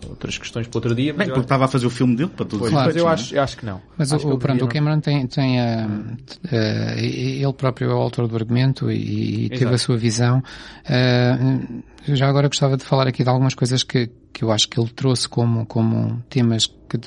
Outras 0.08 0.38
questões 0.38 0.66
para 0.66 0.78
outro 0.78 0.94
dia. 0.94 1.12
Bem, 1.14 1.28
porque 1.28 1.40
estava 1.40 1.64
a 1.64 1.68
fazer 1.68 1.86
o 1.86 1.90
filme 1.90 2.16
dele 2.16 2.30
para 2.30 2.44
todos 2.44 2.68
claro, 2.68 2.88
os 2.88 2.94
mas 2.94 3.02
eu 3.02 3.08
acho, 3.08 3.34
eu 3.34 3.42
acho 3.42 3.56
que 3.56 3.66
não. 3.66 3.80
Mas 3.96 4.12
acho 4.12 4.28
o, 4.28 4.32
que 4.32 4.38
pronto, 4.38 4.64
o 4.64 4.68
Cameron 4.68 5.00
tem, 5.00 5.26
tem 5.26 5.60
uh, 5.60 5.86
uh, 5.86 6.98
ele 6.98 7.52
próprio 7.52 7.90
é 7.90 7.94
o 7.94 7.98
autor 7.98 8.28
do 8.28 8.36
argumento 8.36 8.90
e, 8.90 9.46
e 9.46 9.48
teve 9.50 9.74
a 9.74 9.78
sua 9.78 9.96
visão. 9.96 10.42
Uh, 10.84 11.82
já 12.06 12.28
agora 12.28 12.48
gostava 12.48 12.76
de 12.76 12.84
falar 12.84 13.06
aqui 13.08 13.22
de 13.22 13.28
algumas 13.28 13.54
coisas 13.54 13.82
que, 13.82 14.10
que 14.32 14.44
eu 14.44 14.52
acho 14.52 14.68
que 14.68 14.78
ele 14.78 14.90
trouxe 14.90 15.28
como, 15.28 15.64
como 15.66 16.22
temas 16.28 16.66
que, 16.66 16.98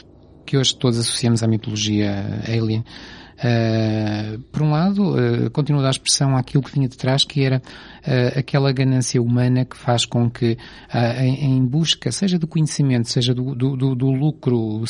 que 0.45 0.57
hoje 0.57 0.75
todos 0.75 0.97
associamos 0.97 1.43
à 1.43 1.47
mitologia 1.47 2.41
alien. 2.47 2.83
Uh, 3.37 4.39
por 4.51 4.63
um 4.63 4.71
lado, 4.71 5.13
uh, 5.13 5.51
continua 5.51 5.81
a 5.81 5.83
dar 5.83 5.91
expressão 5.91 6.35
àquilo 6.35 6.63
que 6.63 6.71
vinha 6.71 6.87
de 6.87 6.97
trás, 6.97 7.23
que 7.23 7.43
era 7.43 7.61
uh, 7.61 8.39
aquela 8.39 8.71
ganância 8.71 9.21
humana 9.21 9.63
que 9.63 9.77
faz 9.77 10.05
com 10.05 10.27
que, 10.29 10.57
em, 11.19 11.57
em, 11.57 11.65
busca, 11.65 12.11
seja 12.11 12.39
do 12.39 12.47
conhecimento, 12.47 13.09
seja 13.09 13.35
do, 13.35 13.53
do, 13.53 13.77
do, 13.77 13.95
do 13.95 14.09
lucro, 14.09 14.83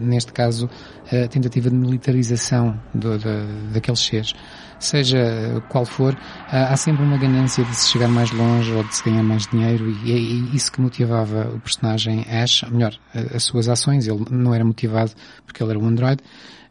neste 0.00 0.32
caso, 0.32 0.70
a 1.06 1.26
tentativa 1.26 1.68
de 1.68 1.76
militarização 1.76 2.80
do, 2.94 3.18
de, 3.18 3.72
daqueles 3.72 4.00
seres, 4.00 4.34
seja 4.78 5.62
qual 5.68 5.84
for, 5.84 6.16
há 6.48 6.76
sempre 6.76 7.02
uma 7.02 7.18
ganância 7.18 7.64
de 7.64 7.74
se 7.74 7.90
chegar 7.90 8.08
mais 8.08 8.30
longe 8.30 8.72
ou 8.72 8.84
de 8.84 8.94
se 8.94 9.04
ganhar 9.04 9.22
mais 9.22 9.46
dinheiro 9.46 9.90
e 10.04 10.12
é 10.12 10.16
isso 10.54 10.70
que 10.70 10.80
motivava 10.80 11.50
o 11.54 11.60
personagem 11.60 12.24
Ash, 12.30 12.64
melhor, 12.70 12.94
as 13.34 13.42
suas 13.42 13.68
ações. 13.68 14.06
Ele 14.06 14.24
não 14.30 14.54
era 14.54 14.64
motivado 14.64 15.12
porque 15.44 15.62
ele 15.62 15.70
era 15.70 15.78
um 15.78 15.86
androide. 15.86 16.22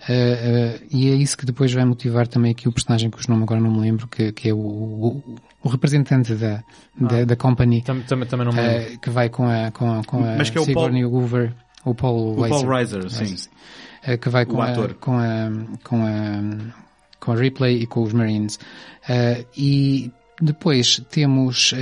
Uh, 0.07 0.11
uh, 0.11 0.87
e 0.91 1.11
é 1.11 1.15
isso 1.15 1.37
que 1.37 1.45
depois 1.45 1.73
vai 1.73 1.83
motivar 1.83 2.27
também 2.27 2.51
aqui 2.51 2.69
o 2.69 2.71
personagem 2.71 3.09
cujo 3.09 3.29
nome 3.29 3.43
agora 3.43 3.59
não 3.59 3.71
me 3.71 3.81
lembro, 3.81 4.07
que, 4.07 4.31
que 4.31 4.49
é 4.49 4.53
o, 4.53 4.57
o, 4.57 5.23
o 5.61 5.69
representante 5.69 6.33
da, 6.35 6.63
da, 6.97 7.17
ah, 7.19 7.25
da 7.25 7.35
company. 7.35 7.81
Também, 7.81 8.03
também, 8.03 8.27
também 8.27 8.45
não 8.45 8.53
me 8.53 8.61
lembro. 8.61 8.93
Uh, 8.93 8.99
que 8.99 9.09
vai 9.09 9.29
com 9.29 9.45
a, 9.47 9.71
com 9.71 9.99
a, 9.99 10.03
com 10.03 10.23
a 10.23 10.35
Mas 10.37 10.49
que 10.49 10.57
é 10.57 10.61
o 10.61 10.65
Sigourney 10.65 11.03
Paul, 11.03 11.13
Hoover, 11.13 11.53
o 11.83 11.93
Paul 11.93 12.37
o 12.37 12.41
Weiser, 12.41 12.49
Paul 12.49 12.75
Reiser, 12.75 13.09
sim. 13.09 13.37
sim. 13.37 13.49
que 14.21 14.29
vai 14.29 14.45
com 14.45 14.61
a, 14.61 14.73
com 14.93 15.17
a, 15.17 15.51
com 15.83 16.05
a, 16.05 16.41
com 17.19 17.31
a 17.33 17.35
Ripley 17.35 17.81
e 17.81 17.85
com 17.85 18.01
os 18.01 18.13
Marines. 18.13 18.57
e 19.57 20.11
depois 20.41 21.01
temos 21.09 21.73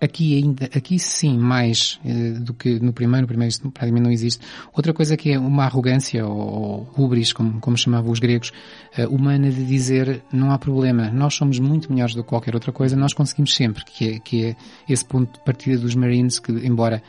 aqui 0.00 0.36
ainda, 0.36 0.64
aqui 0.66 0.98
sim, 0.98 1.38
mais 1.38 1.98
uh, 2.04 2.40
do 2.40 2.54
que 2.54 2.78
no 2.80 2.92
primeiro, 2.92 3.22
no 3.22 3.28
primeiro 3.28 3.48
isso 3.48 3.60
praticamente 3.70 4.04
não 4.04 4.10
existe. 4.10 4.44
Outra 4.72 4.92
coisa 4.92 5.16
que 5.16 5.32
é 5.32 5.38
uma 5.38 5.64
arrogância, 5.64 6.26
ou, 6.26 6.88
hubris, 6.96 7.32
como, 7.32 7.60
como 7.60 7.76
chamavam 7.76 8.10
os 8.10 8.18
gregos, 8.18 8.52
uh, 8.98 9.08
humana 9.08 9.50
de 9.50 9.64
dizer 9.64 10.22
não 10.32 10.50
há 10.50 10.58
problema, 10.58 11.10
nós 11.10 11.34
somos 11.34 11.58
muito 11.58 11.92
melhores 11.92 12.14
do 12.14 12.22
que 12.22 12.28
qualquer 12.28 12.54
outra 12.54 12.72
coisa, 12.72 12.96
nós 12.96 13.12
conseguimos 13.12 13.54
sempre, 13.54 13.84
que 13.84 14.08
é, 14.10 14.18
que 14.18 14.44
é 14.44 14.56
esse 14.88 15.04
ponto 15.04 15.38
de 15.38 15.44
partida 15.44 15.78
dos 15.78 15.94
Marines 15.94 16.38
que, 16.38 16.52
embora 16.52 17.02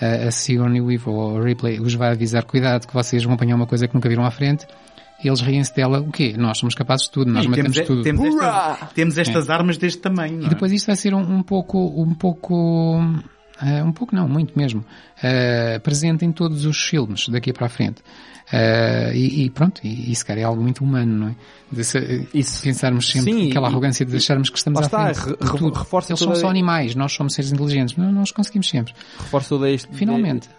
a, 0.00 0.28
a 0.28 0.30
Sigourney 0.30 0.80
Weaver 0.80 1.08
ou 1.08 1.38
a 1.38 1.44
Ripley 1.44 1.80
os 1.80 1.94
vai 1.94 2.10
avisar, 2.10 2.44
cuidado 2.44 2.86
que 2.86 2.94
vocês 2.94 3.22
vão 3.24 3.34
apanhar 3.34 3.56
uma 3.56 3.66
coisa 3.66 3.86
que 3.86 3.94
nunca 3.94 4.08
viram 4.08 4.24
à 4.24 4.30
frente, 4.30 4.66
eles 5.28 5.40
riem-se 5.40 5.74
dela, 5.74 6.00
o 6.00 6.10
quê? 6.10 6.34
Nós 6.36 6.58
somos 6.58 6.74
capazes 6.74 7.06
de 7.06 7.12
tudo, 7.12 7.30
nós 7.32 7.44
E 7.44 7.48
matamos 7.48 7.72
temos, 7.72 7.86
tudo. 7.88 8.02
temos, 8.02 8.24
esta- 8.24 8.90
temos 8.94 9.18
estas 9.18 9.50
armas 9.50 9.76
deste 9.76 10.00
tamanho. 10.00 10.42
E 10.42 10.46
é? 10.46 10.48
depois 10.48 10.72
isto 10.72 10.86
vai 10.86 10.96
ser 10.96 11.14
um, 11.14 11.20
um 11.38 11.42
pouco, 11.42 11.78
um 12.02 12.14
pouco, 12.14 13.00
eh, 13.60 13.82
um 13.82 13.92
pouco 13.92 14.14
não, 14.14 14.28
muito 14.28 14.56
mesmo, 14.58 14.84
eh, 15.22 15.78
presente 15.80 16.24
em 16.24 16.32
todos 16.32 16.64
os 16.64 16.76
filmes 16.82 17.28
daqui 17.28 17.52
para 17.52 17.66
a 17.66 17.68
frente. 17.68 18.02
Eh, 18.54 19.12
e, 19.14 19.44
e 19.44 19.50
pronto, 19.50 19.80
e, 19.84 20.14
se 20.14 20.24
calhar 20.24 20.42
é 20.42 20.44
algo 20.46 20.60
muito 20.60 20.84
humano, 20.84 21.16
não 21.16 21.28
é? 21.28 21.34
De 21.70 21.82
se- 21.84 22.28
Isso. 22.34 22.62
pensarmos 22.62 23.08
sempre 23.10 23.32
Sim, 23.32 23.50
aquela 23.50 23.68
arrogância 23.68 24.04
de 24.04 24.14
acharmos 24.14 24.50
que 24.50 24.58
estamos 24.58 24.80
à 24.80 24.84
está, 24.84 25.14
frente. 25.14 25.26
re- 25.40 25.52
de 25.52 25.56
tudo. 25.58 25.78
reforça 25.78 26.12
Eles 26.12 26.20
são 26.20 26.34
só 26.34 26.48
animais, 26.50 26.94
nós 26.94 27.12
somos 27.12 27.32
seres 27.34 27.50
inteligentes, 27.50 27.94
mas 27.96 28.12
nós 28.12 28.30
conseguimos 28.30 28.68
sempre. 28.68 28.92
Reforço 29.18 29.48
todo 29.50 29.66
este... 29.66 29.88
Finalmente, 29.94 30.50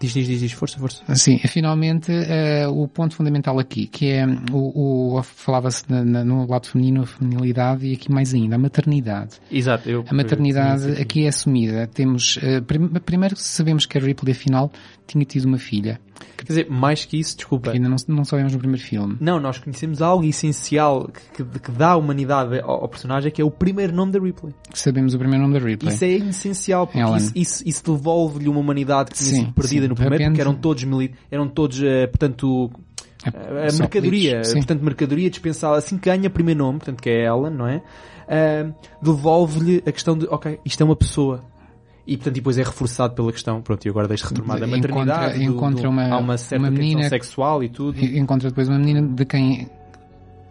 Diz, 0.00 0.12
diz, 0.12 0.26
diz, 0.26 0.40
diz, 0.40 0.52
força, 0.52 0.78
força. 0.78 1.02
Sim, 1.14 1.38
finalmente 1.38 2.10
eh, 2.12 2.66
o 2.68 2.86
ponto 2.88 3.14
fundamental 3.14 3.58
aqui, 3.58 3.86
que 3.86 4.10
é 4.10 4.26
o, 4.52 5.14
o 5.16 5.22
falava-se 5.22 5.84
no 5.90 6.46
lado 6.46 6.66
feminino, 6.66 7.02
a 7.02 7.06
feminilidade 7.06 7.86
e 7.86 7.94
aqui 7.94 8.10
mais 8.12 8.34
ainda, 8.34 8.56
a 8.56 8.58
maternidade. 8.58 9.36
Exato. 9.50 9.88
Eu, 9.88 10.04
A 10.08 10.12
maternidade 10.14 10.88
eu- 10.88 11.00
aqui 11.02 11.24
é 11.24 11.28
assumida. 11.28 11.86
Temos, 11.86 12.38
eh, 12.42 12.60
prim- 12.60 12.88
primeiro 12.88 13.36
sabemos 13.36 13.86
que 13.86 13.96
a 13.96 14.00
Ripley 14.00 14.32
afinal 14.32 14.70
tinha 15.06 15.24
tido 15.24 15.44
uma 15.46 15.58
filha, 15.58 16.00
Quer 16.36 16.44
dizer, 16.44 16.70
mais 16.70 17.04
que 17.04 17.18
isso, 17.18 17.36
desculpa. 17.36 17.70
que 17.70 17.76
ainda 17.76 17.88
não, 17.88 17.96
não 18.08 18.24
sabemos 18.24 18.52
no 18.52 18.58
primeiro 18.58 18.82
filme. 18.82 19.16
Não, 19.20 19.40
nós 19.40 19.58
conhecemos 19.58 20.02
algo 20.02 20.24
essencial 20.24 21.08
que, 21.34 21.42
que, 21.44 21.58
que 21.58 21.70
dá 21.70 21.96
humanidade 21.96 22.60
ao, 22.60 22.82
ao 22.82 22.88
personagem, 22.88 23.30
que 23.32 23.40
é 23.40 23.44
o 23.44 23.50
primeiro 23.50 23.94
nome 23.94 24.12
da 24.12 24.18
Ripley. 24.20 24.54
Sabemos 24.74 25.14
o 25.14 25.18
primeiro 25.18 25.42
nome 25.46 25.58
da 25.58 25.64
Ripley. 25.64 25.92
Isso 25.92 26.04
é 26.04 26.08
essencial, 26.08 26.86
porque 26.86 26.98
Ellen. 27.00 27.16
isso, 27.16 27.32
isso, 27.34 27.62
isso 27.66 27.84
devolve-lhe 27.84 28.48
uma 28.48 28.60
humanidade 28.60 29.10
que 29.10 29.18
tinha 29.18 29.30
sido 29.30 29.52
perdida 29.52 29.82
sim. 29.82 29.88
no 29.88 29.94
primeiro, 29.94 30.16
porque 30.16 30.24
repente- 30.24 30.40
eram 30.40 30.54
todos, 30.54 30.84
mili- 30.84 31.14
eram 31.30 31.48
todos 31.48 31.82
eh, 31.82 32.06
portanto, 32.06 32.70
É 33.24 33.66
a 33.66 33.70
só 33.70 33.78
mercadoria, 33.78 34.42
portanto, 34.54 34.82
mercadoria 34.82 35.30
dispensável, 35.30 35.76
assim 35.76 35.96
que 35.96 36.10
ganha 36.10 36.28
primeiro 36.28 36.58
nome, 36.58 36.78
portanto, 36.78 37.00
que 37.02 37.08
é 37.08 37.24
Ellen, 37.26 37.50
não 37.54 37.66
é? 37.66 37.82
Ah, 38.28 38.70
devolve-lhe 39.02 39.82
a 39.86 39.92
questão 39.92 40.16
de, 40.16 40.26
ok, 40.26 40.58
isto 40.64 40.82
é 40.82 40.84
uma 40.84 40.96
pessoa. 40.96 41.42
E, 42.06 42.16
portanto, 42.16 42.34
depois 42.34 42.58
é 42.58 42.62
reforçado 42.62 43.14
pela 43.14 43.32
questão, 43.32 43.62
pronto, 43.62 43.84
e 43.86 43.88
agora 43.88 44.06
deixo 44.06 44.26
retomar 44.28 44.58
da 44.60 44.66
Encontra- 44.66 44.94
maternidade, 44.94 45.38
do- 45.38 45.42
encontra 45.44 45.82
do- 45.84 45.88
uma- 45.88 46.08
há 46.08 46.18
uma 46.18 46.36
certa 46.36 46.64
uma 46.64 46.70
menina- 46.70 47.08
sexual 47.08 47.62
e 47.64 47.68
tudo. 47.70 47.98
Encontra 48.04 48.50
depois 48.50 48.68
uma 48.68 48.78
menina 48.78 49.00
de 49.02 49.24
quem 49.24 49.68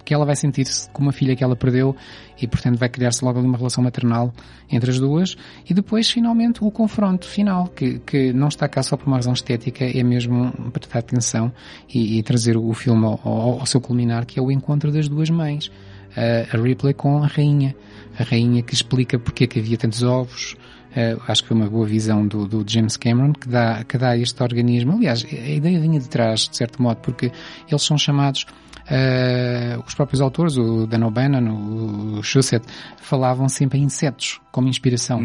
que 0.06 0.14
ela 0.14 0.26
vai 0.26 0.36
sentir-se 0.36 0.90
como 0.90 1.08
uma 1.08 1.14
filha 1.14 1.34
que 1.34 1.42
ela 1.42 1.56
perdeu 1.56 1.96
e 2.42 2.46
portanto 2.46 2.78
vai 2.78 2.90
criar-se 2.90 3.24
logo 3.24 3.40
ali 3.40 3.48
uma 3.48 3.58
relação 3.58 3.82
maternal 3.82 4.34
entre 4.70 4.92
as 4.92 5.00
duas 5.00 5.38
e 5.70 5.74
depois 5.74 6.10
finalmente 6.12 6.62
o 6.62 6.70
confronto 6.70 7.26
final 7.26 7.68
que, 7.70 8.00
que 8.00 8.34
não 8.34 8.50
está 8.50 8.68
cá 8.68 8.84
só 8.84 8.98
por 8.98 9.08
uma 9.08 9.16
razão 9.16 9.32
estética 9.32 9.86
é 9.86 10.04
mesmo 10.04 10.52
para 10.74 10.90
dar 10.92 11.00
atenção 11.00 11.54
e, 11.88 12.18
e 12.20 12.24
trazer 12.24 12.58
o 12.58 12.74
filme 12.74 13.06
ao, 13.06 13.18
ao- 13.24 13.60
ao 13.62 13.66
seu 13.66 13.80
culminar 13.80 14.26
que 14.26 14.38
é 14.38 14.42
o 14.44 14.52
encontro 14.52 14.92
das 14.92 15.08
duas 15.08 15.30
mães 15.30 15.72
a, 16.18 16.54
a 16.58 16.62
Ripley 16.62 16.94
com 16.94 17.24
a 17.24 17.28
rainha 17.28 17.74
a 18.20 18.24
rainha 18.24 18.62
que 18.62 18.74
explica 18.74 19.18
porque 19.18 19.46
é 19.46 19.48
que 19.48 19.58
havia 19.60 19.78
tantos 19.78 20.04
ovos 20.04 20.58
Uh, 20.96 21.20
acho 21.28 21.42
que 21.42 21.48
foi 21.50 21.58
uma 21.58 21.68
boa 21.70 21.88
visão 21.88 22.28
do, 22.28 22.48
do 22.48 22.64
James 22.68 22.98
Cameron 22.98 23.34
que 23.34 23.48
dá, 23.50 23.84
que 23.84 23.98
dá 23.98 24.16
este 24.16 24.42
organismo. 24.44 24.94
Aliás, 24.94 25.26
a 25.26 25.50
ideia 25.50 25.80
vinha 25.80 26.00
de 26.00 26.08
trás, 26.08 26.48
de 26.48 26.56
certo 26.56 26.82
modo, 26.82 26.98
porque 26.98 27.32
eles 27.68 27.82
são 27.82 27.98
chamados, 27.98 28.46
uh, 28.84 29.84
os 29.86 29.94
próprios 29.96 30.22
autores, 30.22 30.58
o 30.58 30.86
Dan 30.86 31.06
O'Bannon, 31.06 32.18
o 32.20 32.24
Shusett, 32.24 32.66
falavam 33.02 33.50
sempre 33.50 33.80
em 33.80 33.84
insetos 33.84 34.40
como 34.52 34.68
inspiração. 34.68 35.20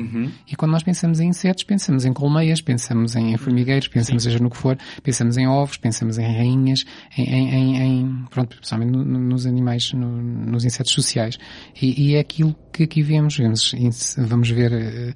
E 0.50 0.56
quando 0.56 0.72
nós 0.72 0.82
pensamos 0.82 1.20
em 1.20 1.28
insetos, 1.28 1.62
pensamos 1.64 2.04
em 2.04 2.12
colmeias, 2.12 2.60
pensamos 2.62 3.14
em 3.14 3.36
formigueiros, 3.36 3.88
pensamos 3.88 4.22
seja 4.22 4.38
no 4.38 4.48
que 4.50 4.56
for, 4.56 4.76
pensamos 5.02 5.36
em 5.36 5.46
ovos, 5.46 5.76
pensamos 5.76 6.18
em 6.18 6.22
rainhas, 6.24 6.84
em, 7.16 7.24
em, 7.24 7.76
em, 7.76 8.24
pronto, 8.30 8.56
principalmente 8.56 8.90
no- 8.92 9.04
no- 9.04 9.18
nos 9.18 9.44
animais, 9.46 9.92
no- 9.92 10.22
nos 10.22 10.64
insetos 10.64 10.92
sociais. 10.92 11.38
E, 11.80 12.08
e 12.10 12.14
é 12.14 12.20
aquilo 12.20 12.56
que 12.72 12.84
aqui 12.84 13.02
vemos. 13.02 13.36
Vemos, 13.36 13.74
vamos 14.16 14.48
ver 14.50 14.72
eh, 14.72 15.14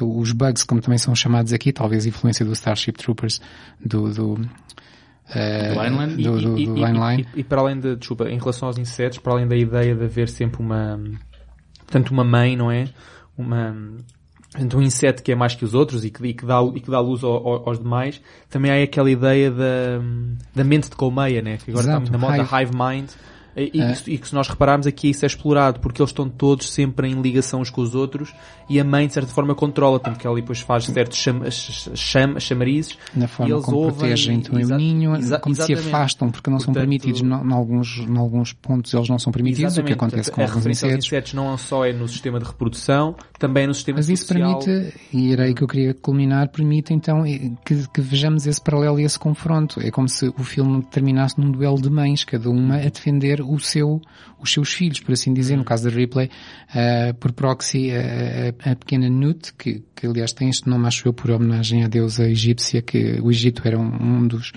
os 0.00 0.32
bugs, 0.32 0.64
como 0.64 0.80
também 0.80 0.98
são 0.98 1.14
chamados 1.14 1.52
aqui, 1.52 1.72
talvez 1.72 2.06
influência 2.06 2.44
do 2.46 2.52
Starship 2.52 2.92
Troopers, 2.92 3.40
do, 3.84 4.10
do, 4.12 4.40
eh, 5.34 5.74
Do 5.74 5.82
Lineline? 5.82 6.22
do, 6.22 6.40
do, 6.40 6.58
E- 6.58 6.64
e-. 6.64 7.26
E, 7.36 7.40
e 7.40 7.44
para 7.44 7.60
além 7.60 7.78
de, 7.80 7.96
desculpa, 7.96 8.28
em 8.28 8.38
relação 8.38 8.68
aos 8.68 8.78
insetos, 8.78 9.18
para 9.18 9.32
além 9.34 9.46
da 9.46 9.56
ideia 9.56 9.94
de 9.94 10.04
haver 10.04 10.28
sempre 10.28 10.60
uma, 10.62 11.00
portanto, 11.78 12.10
uma 12.10 12.24
mãe, 12.24 12.56
não 12.56 12.70
é? 12.70 12.88
Uma, 13.36 13.74
portanto, 14.50 14.76
um 14.78 14.82
inseto 14.82 15.22
que 15.22 15.32
é 15.32 15.34
mais 15.34 15.54
que 15.54 15.64
os 15.64 15.74
outros 15.74 16.04
e 16.04 16.10
que, 16.10 16.26
e 16.26 16.34
que 16.34 16.44
dá, 16.44 16.62
e 16.74 16.80
que 16.80 16.90
dá 16.90 17.00
luz 17.00 17.22
ao- 17.24 17.46
ao- 17.46 17.68
aos 17.68 17.78
demais, 17.78 18.20
também 18.50 18.70
há 18.70 18.82
aquela 18.82 19.10
ideia 19.10 19.50
da, 19.50 20.00
da 20.54 20.64
mente 20.64 20.90
de 20.90 20.96
colmeia, 20.96 21.40
né? 21.42 21.56
Que 21.58 21.70
agora 21.70 21.84
Exato, 21.86 22.04
está 22.04 22.10
muito 22.10 22.12
na 22.12 22.18
moda, 22.18 22.42
hive. 22.42 22.62
hive 22.64 22.72
mind. 22.76 23.10
E, 23.56 23.70
e, 23.74 23.80
É. 23.80 23.92
que- 23.92 24.10
e 24.12 24.18
que 24.18 24.28
se 24.28 24.34
nós 24.34 24.48
repararmos 24.48 24.86
aqui 24.86 25.10
isso 25.10 25.24
é 25.24 25.26
explorado, 25.26 25.80
porque 25.80 26.00
eles 26.00 26.10
estão 26.10 26.28
todos 26.28 26.70
sempre 26.72 27.08
em 27.08 27.20
ligação 27.20 27.60
uns 27.60 27.70
com 27.70 27.80
os 27.82 27.94
outros 27.94 28.32
e 28.68 28.80
a 28.80 28.84
mãe 28.84 29.06
de 29.06 29.12
certa 29.12 29.30
forma 29.30 29.54
controla, 29.54 30.00
tanto 30.00 30.18
que 30.18 30.26
ela 30.26 30.36
depois 30.36 30.60
faz 30.60 30.84
certos 30.86 31.18
cham, 31.18 31.40
cham, 31.50 32.40
chamarizes 32.40 32.96
na 33.14 33.26
e 33.26 33.28
forma 33.28 33.52
eles 33.54 33.64
como 33.64 33.76
ouvem- 33.78 33.94
protegem 33.98 34.36
então, 34.38 34.54
o 34.58 34.76
ninho, 34.78 35.12
como 35.40 35.54
se 35.54 35.72
afastam, 35.74 36.30
porque 36.30 36.48
não 36.50 36.58
são 36.58 36.66
Portanto, 36.72 36.82
permitidos, 36.82 37.20
em 37.20 37.52
alguns, 37.52 37.98
em 37.98 38.16
alguns 38.16 38.52
pontos 38.52 38.92
eles 38.94 39.08
não 39.08 39.18
são 39.18 39.32
permitidos, 39.32 39.76
o 39.76 39.82
que 39.82 39.92
acontece 39.92 40.30
Portanto, 40.30 40.34
com 40.34 40.40
a 40.40 40.44
alguns 40.44 40.66
insetos. 40.66 41.06
insetos 41.06 41.34
não 41.34 41.56
só 41.58 41.84
é 41.84 41.92
no 41.92 42.08
sistema 42.08 42.38
de 42.38 42.46
reprodução, 42.46 43.14
também 43.38 43.64
é 43.64 43.66
no 43.66 43.74
sistema 43.74 43.98
Mas 43.98 44.08
isso 44.08 44.26
social. 44.26 44.58
permite, 44.60 44.94
e 45.12 45.32
era 45.32 45.44
aí 45.44 45.54
que 45.54 45.62
eu 45.62 45.68
queria 45.68 45.94
culminar, 45.94 46.48
permite 46.48 46.94
então 46.94 47.22
que, 47.64 47.88
que 47.92 48.00
vejamos 48.00 48.46
esse 48.46 48.60
paralelo 48.60 48.98
e 49.00 49.04
esse 49.04 49.18
confronto. 49.18 49.80
É 49.80 49.90
como 49.90 50.08
se 50.08 50.28
o 50.28 50.42
filme 50.44 50.82
terminasse 50.84 51.38
num 51.40 51.50
duelo 51.50 51.80
de 51.80 51.90
mães, 51.90 52.24
cada 52.24 52.48
uma 52.48 52.76
a 52.76 52.88
defender 52.88 53.41
o 53.42 53.58
seu, 53.58 54.00
os 54.40 54.52
seus 54.52 54.72
filhos, 54.72 55.00
por 55.00 55.12
assim 55.12 55.32
dizer. 55.32 55.56
No 55.56 55.64
caso 55.64 55.88
da 55.88 55.94
Ripley, 55.94 56.30
eh, 56.74 57.12
por 57.14 57.32
proxy, 57.32 57.90
eh, 57.90 58.54
a, 58.64 58.76
pequena 58.76 59.08
Nut, 59.08 59.52
que, 59.54 59.82
que 59.94 60.06
aliás 60.06 60.32
tem 60.32 60.48
este 60.48 60.68
nome, 60.68 60.86
acho 60.86 61.06
eu, 61.06 61.12
por 61.12 61.30
homenagem 61.30 61.84
à 61.84 61.88
deusa 61.88 62.28
egípcia, 62.28 62.82
que 62.82 63.20
o 63.20 63.30
Egito 63.30 63.62
era 63.66 63.78
um, 63.78 63.84
um 63.84 64.26
dos, 64.26 64.52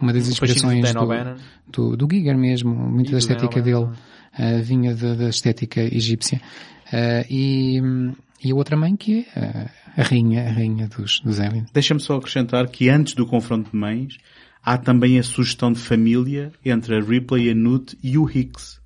uma 0.00 0.12
das 0.12 0.28
inspirações 0.28 0.92
do, 0.92 1.94
do, 1.94 1.96
do 1.96 2.08
Giger 2.10 2.36
mesmo, 2.36 2.74
muito 2.74 3.08
E 3.08 3.12
da 3.12 3.18
estética 3.18 3.60
dele 3.60 3.84
uh, 3.84 4.62
vinha 4.62 4.94
da, 4.94 5.14
da 5.14 5.28
estética 5.28 5.80
egípcia. 5.80 6.40
Uh, 6.86 7.24
e, 7.28 7.80
e 8.42 8.50
a 8.50 8.54
outra 8.54 8.76
mãe 8.76 8.96
que 8.96 9.26
é 9.34 9.40
uh, 9.40 9.70
a 9.96 10.02
rainha, 10.02 10.48
a 10.48 10.52
rainha 10.52 10.88
dos, 10.88 11.20
dos 11.20 11.40
aliens. 11.40 11.70
Deixa-me 11.72 12.00
só 12.00 12.16
acrescentar 12.16 12.66
que 12.68 12.88
antes 12.88 13.14
do 13.14 13.26
confronto 13.26 13.70
de 13.70 13.76
mães, 13.76 14.16
há 14.64 14.76
também 14.78 15.18
a 15.18 15.22
sugestão 15.22 15.72
de 15.72 15.78
família 15.80 16.52
entre 16.64 16.96
a 16.96 17.00
Ripley, 17.00 17.50
a 17.50 17.54
Newt 17.54 17.96
e 18.02 18.16
o 18.18 18.28
Hicks. 18.28 18.78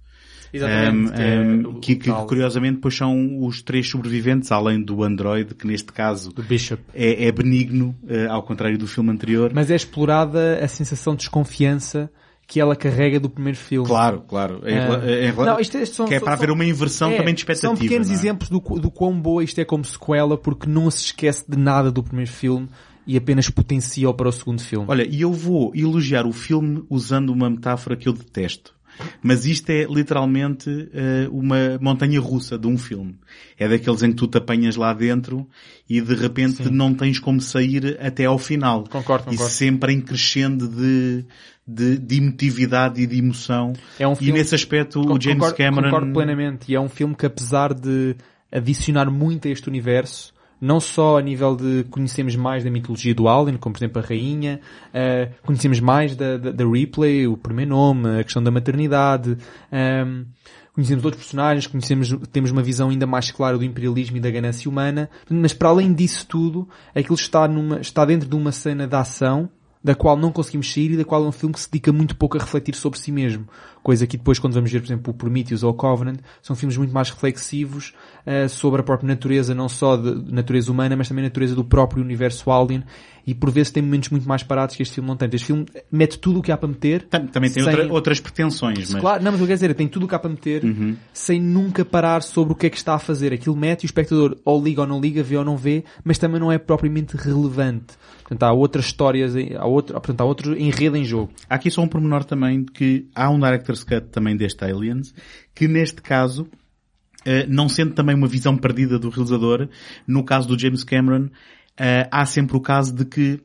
Exatamente. 0.52 1.10
Um, 1.10 1.12
que, 1.12 1.20
é 1.22 1.40
um, 1.40 1.60
o- 1.68 1.80
que, 1.80 1.96
que, 1.96 2.10
tal 2.10 2.26
curiosamente 2.26 2.76
depois 2.76 2.94
são 2.96 3.44
os 3.44 3.60
três 3.60 3.88
sobreviventes, 3.90 4.52
além 4.52 4.80
do 4.80 5.02
android, 5.02 5.52
que 5.54 5.66
neste 5.66 5.92
caso 5.92 6.32
do 6.32 6.42
Bishop. 6.44 6.80
é, 6.94 7.26
é 7.26 7.32
benigno, 7.32 7.94
eh, 8.06 8.26
ao 8.28 8.40
contrário 8.42 8.78
do 8.78 8.86
filme 8.86 9.10
anterior. 9.10 9.50
Mas 9.52 9.68
é 9.68 9.74
explorada 9.74 10.60
a 10.62 10.68
sensação 10.68 11.14
de 11.14 11.20
desconfiança 11.20 12.08
que 12.46 12.60
ela 12.60 12.76
carrega 12.76 13.18
do 13.18 13.28
primeiro 13.28 13.58
filme. 13.58 13.88
Claro, 13.88 14.20
claro. 14.28 14.60
É. 14.64 14.70
em 15.26 15.32
rela- 15.32 15.44
Não, 15.46 15.58
isto- 15.60 15.76
isto 15.78 15.96
são- 15.96 16.06
que 16.06 16.14
é 16.14 16.18
são- 16.18 16.24
para 16.26 16.34
haver 16.34 16.46
são- 16.46 16.54
uma 16.54 16.64
inversão 16.64 17.10
É, 17.10 17.16
também 17.16 17.34
de 17.34 17.40
expectativa. 17.40 17.74
São 17.74 17.82
pequenos 17.82 18.10
é? 18.10 18.12
exemplos 18.12 18.48
do, 18.48 18.60
do 18.60 18.90
quão 18.92 19.18
boa 19.18 19.42
isto 19.42 19.58
é 19.60 19.64
como 19.64 19.84
sequela, 19.84 20.36
porque 20.38 20.68
não 20.70 20.88
se 20.90 21.06
esquece 21.06 21.44
de 21.50 21.58
nada 21.58 21.90
do 21.90 22.00
primeiro 22.02 22.30
filme 22.30 22.68
e 23.06 23.16
apenas 23.16 23.48
potencia 23.50 24.12
para 24.12 24.28
o 24.28 24.32
segundo 24.32 24.60
filme. 24.62 24.86
Olha, 24.88 25.06
e 25.08 25.20
eu 25.20 25.32
vou 25.32 25.72
elogiar 25.74 26.26
o 26.26 26.32
filme 26.32 26.82
usando 26.88 27.30
uma 27.30 27.50
metáfora 27.50 27.96
que 27.96 28.08
eu 28.08 28.12
detesto. 28.12 28.74
Mas 29.20 29.44
isto 29.44 29.68
é 29.70 29.82
literalmente 29.90 30.70
eh, 30.94 31.26
uma 31.32 31.78
montanha 31.80 32.20
russa 32.20 32.56
de 32.56 32.68
um 32.68 32.78
filme. 32.78 33.16
É 33.58 33.68
daqueles 33.68 34.04
em 34.04 34.10
que 34.10 34.16
tu 34.16 34.28
te 34.28 34.38
apanhas 34.38 34.76
lá 34.76 34.94
dentro 34.94 35.48
e 35.90 36.00
de 36.00 36.14
repente 36.14 36.70
não 36.70 36.94
tens 36.94 37.18
como 37.18 37.40
sair 37.40 37.98
até 38.00 38.24
ao 38.26 38.38
final. 38.38 38.84
Concordo, 38.84 39.24
E 39.28 39.30
concordo. 39.32 39.52
sempre 39.52 39.92
em 39.92 40.00
crescendo 40.00 40.68
de, 40.68 41.24
de, 41.66 41.98
de 41.98 42.16
emotividade 42.18 43.02
e 43.02 43.06
de 43.08 43.18
emoção. 43.18 43.72
É 43.98 44.06
um 44.06 44.12
e 44.12 44.16
filme- 44.16 44.34
nesse 44.38 44.54
aspecto 44.54 45.00
o 45.00 45.06
Con- 45.08 45.20
James 45.20 45.38
concordo, 45.40 45.56
Cameron... 45.56 45.90
Concordo 45.90 46.12
plenamente. 46.12 46.70
E 46.70 46.76
é 46.76 46.80
um 46.80 46.88
filme 46.88 47.16
que 47.16 47.26
apesar 47.26 47.74
de 47.74 48.14
adicionar 48.52 49.10
muito 49.10 49.48
a 49.48 49.50
este 49.50 49.68
universo, 49.68 50.32
não 50.60 50.80
só 50.80 51.18
a 51.18 51.22
nível 51.22 51.56
de 51.56 51.84
conhecemos 51.90 52.36
mais 52.36 52.64
da 52.64 52.70
mitologia 52.70 53.14
do 53.14 53.28
Alien, 53.28 53.56
como 53.56 53.72
por 53.72 53.78
exemplo 53.78 54.02
a 54.02 54.04
Rainha, 54.04 54.60
eh, 54.92 55.30
conhecemos 55.42 55.80
mais 55.80 56.16
da, 56.16 56.36
da, 56.36 56.50
da 56.52 56.64
Ripley, 56.64 57.26
o 57.26 57.36
primeiro 57.36 57.70
nome, 57.70 58.20
a 58.20 58.24
questão 58.24 58.42
da 58.42 58.50
maternidade, 58.50 59.36
ehm, 59.70 60.24
conhecemos 60.74 61.04
outros 61.04 61.22
personagens, 61.22 61.66
conhecemos, 61.66 62.14
temos 62.32 62.50
uma 62.50 62.62
visão 62.62 62.90
ainda 62.90 63.06
mais 63.06 63.30
clara 63.30 63.56
do 63.56 63.64
imperialismo 63.64 64.16
e 64.16 64.20
da 64.20 64.30
ganância 64.30 64.68
humana, 64.70 65.08
mas 65.30 65.52
para 65.52 65.68
além 65.68 65.92
disso 65.92 66.26
tudo, 66.26 66.68
aquilo 66.94 67.14
está, 67.14 67.46
numa, 67.46 67.80
está 67.80 68.04
dentro 68.04 68.28
de 68.28 68.34
uma 68.34 68.52
cena 68.52 68.86
de 68.86 68.96
ação 68.96 69.48
da 69.84 69.94
qual 69.94 70.16
não 70.16 70.32
conseguimos 70.32 70.72
sair 70.72 70.92
e 70.92 70.96
da 70.96 71.04
qual 71.04 71.22
é 71.22 71.28
um 71.28 71.32
filme 71.32 71.52
que 71.52 71.60
se 71.60 71.70
dedica 71.70 71.92
muito 71.92 72.16
pouco 72.16 72.38
a 72.38 72.40
refletir 72.40 72.74
sobre 72.74 72.98
si 72.98 73.12
mesmo. 73.12 73.46
Coisa 73.84 74.04
que 74.06 74.16
depois, 74.16 74.38
quando 74.40 74.54
vamos 74.54 74.72
ver, 74.72 74.80
por 74.80 74.86
exemplo, 74.86 75.12
o 75.12 75.14
Prometheus 75.14 75.62
ou 75.62 75.70
o 75.70 75.74
Covenant, 75.74 76.18
são 76.42 76.56
filmes 76.56 76.76
muito 76.76 76.92
mais 76.92 77.10
reflexivos 77.10 77.92
eh, 78.24 78.48
sobre 78.48 78.80
a 78.80 78.82
própria 78.82 79.06
natureza, 79.06 79.54
não 79.54 79.68
só 79.68 79.94
de, 79.96 80.32
natureza 80.32 80.72
humana, 80.72 80.96
mas 80.96 81.06
também 81.08 81.22
a 81.22 81.28
natureza 81.28 81.54
do 81.54 81.62
próprio 81.62 82.02
universo 82.02 82.50
Alien. 82.50 82.82
e 83.26 83.34
por 83.34 83.50
vezes 83.50 83.70
tem 83.72 83.82
momentos 83.82 84.08
muito 84.10 84.26
mais 84.28 84.42
parados 84.42 84.74
que 84.76 84.82
este 84.82 84.94
filme 84.96 85.08
não 85.08 85.16
tem. 85.16 85.28
Este 85.32 85.46
filme 85.48 85.66
mete 85.92 86.18
tudo 86.18 86.40
o 86.40 86.42
que 86.42 86.50
há 86.50 86.56
para 86.56 86.68
meter. 86.68 87.02
Tam- 87.10 87.26
Também 87.26 87.50
tem 87.50 87.62
sem- 87.62 87.72
outra- 87.74 87.92
outras 87.92 88.20
pretensões, 88.20 88.90
mas 88.90 89.00
Claro, 89.00 89.22
não, 89.22 89.32
mas 89.32 89.40
eu 89.40 89.46
quero 89.46 89.56
dizer, 89.58 89.74
tem 89.74 89.86
tudo 89.88 90.04
o 90.06 90.08
que 90.08 90.14
há 90.14 90.18
para 90.18 90.30
meter 90.30 90.62
sem 91.12 91.40
nunca 91.40 91.84
parar 91.84 92.22
sobre 92.22 92.52
o 92.52 92.56
que 92.56 92.66
é 92.66 92.70
que 92.70 92.76
está 92.76 92.94
a 92.94 92.98
fazer. 92.98 93.32
Aquilo 93.34 93.56
mete 93.56 93.82
e 93.82 93.86
o 93.86 93.88
espectador 93.88 94.36
ou 94.44 94.62
liga 94.62 94.80
ou 94.82 94.86
não 94.86 95.00
liga, 95.00 95.22
vê 95.22 95.36
ou 95.36 95.44
não 95.44 95.56
vê, 95.56 95.84
mas 96.02 96.16
também 96.18 96.40
não 96.40 96.50
é 96.50 96.56
propriamente 96.58 97.16
relevante. 97.16 97.94
Portanto, 98.22 98.42
há 98.44 98.52
outras 98.54 98.86
histórias, 98.86 99.34
há 99.58 99.66
outro, 99.66 99.92
portanto, 99.94 100.20
há 100.22 100.24
outro 100.24 100.58
enredo 100.58 100.96
em 100.96 101.04
jogo. 101.04 101.30
Há 101.48 101.56
aqui 101.56 101.70
só 101.70 101.82
um 101.82 101.88
pormenor 101.88 102.24
também 102.24 102.62
de 102.62 102.72
que 102.72 103.06
há 103.14 103.28
um 103.30 103.36
Director's 103.74 103.84
Cut 103.84 104.08
também 104.10 104.36
deste 104.36 104.64
Aliens, 104.64 105.14
que 105.54 105.66
neste 105.66 106.00
caso, 106.00 106.48
eh, 107.24 107.46
não 107.46 107.68
sendo 107.68 107.94
também 107.94 108.14
uma 108.14 108.28
visão 108.28 108.56
perdida 108.56 108.98
do 108.98 109.10
realizador, 109.10 109.68
no 110.06 110.24
caso 110.24 110.48
do 110.48 110.58
James 110.58 110.84
Cameron, 110.84 111.28
eh, 111.76 112.08
há 112.10 112.24
sempre 112.24 112.56
o 112.56 112.60
caso 112.60 112.94
de 112.94 113.04
que 113.04 113.40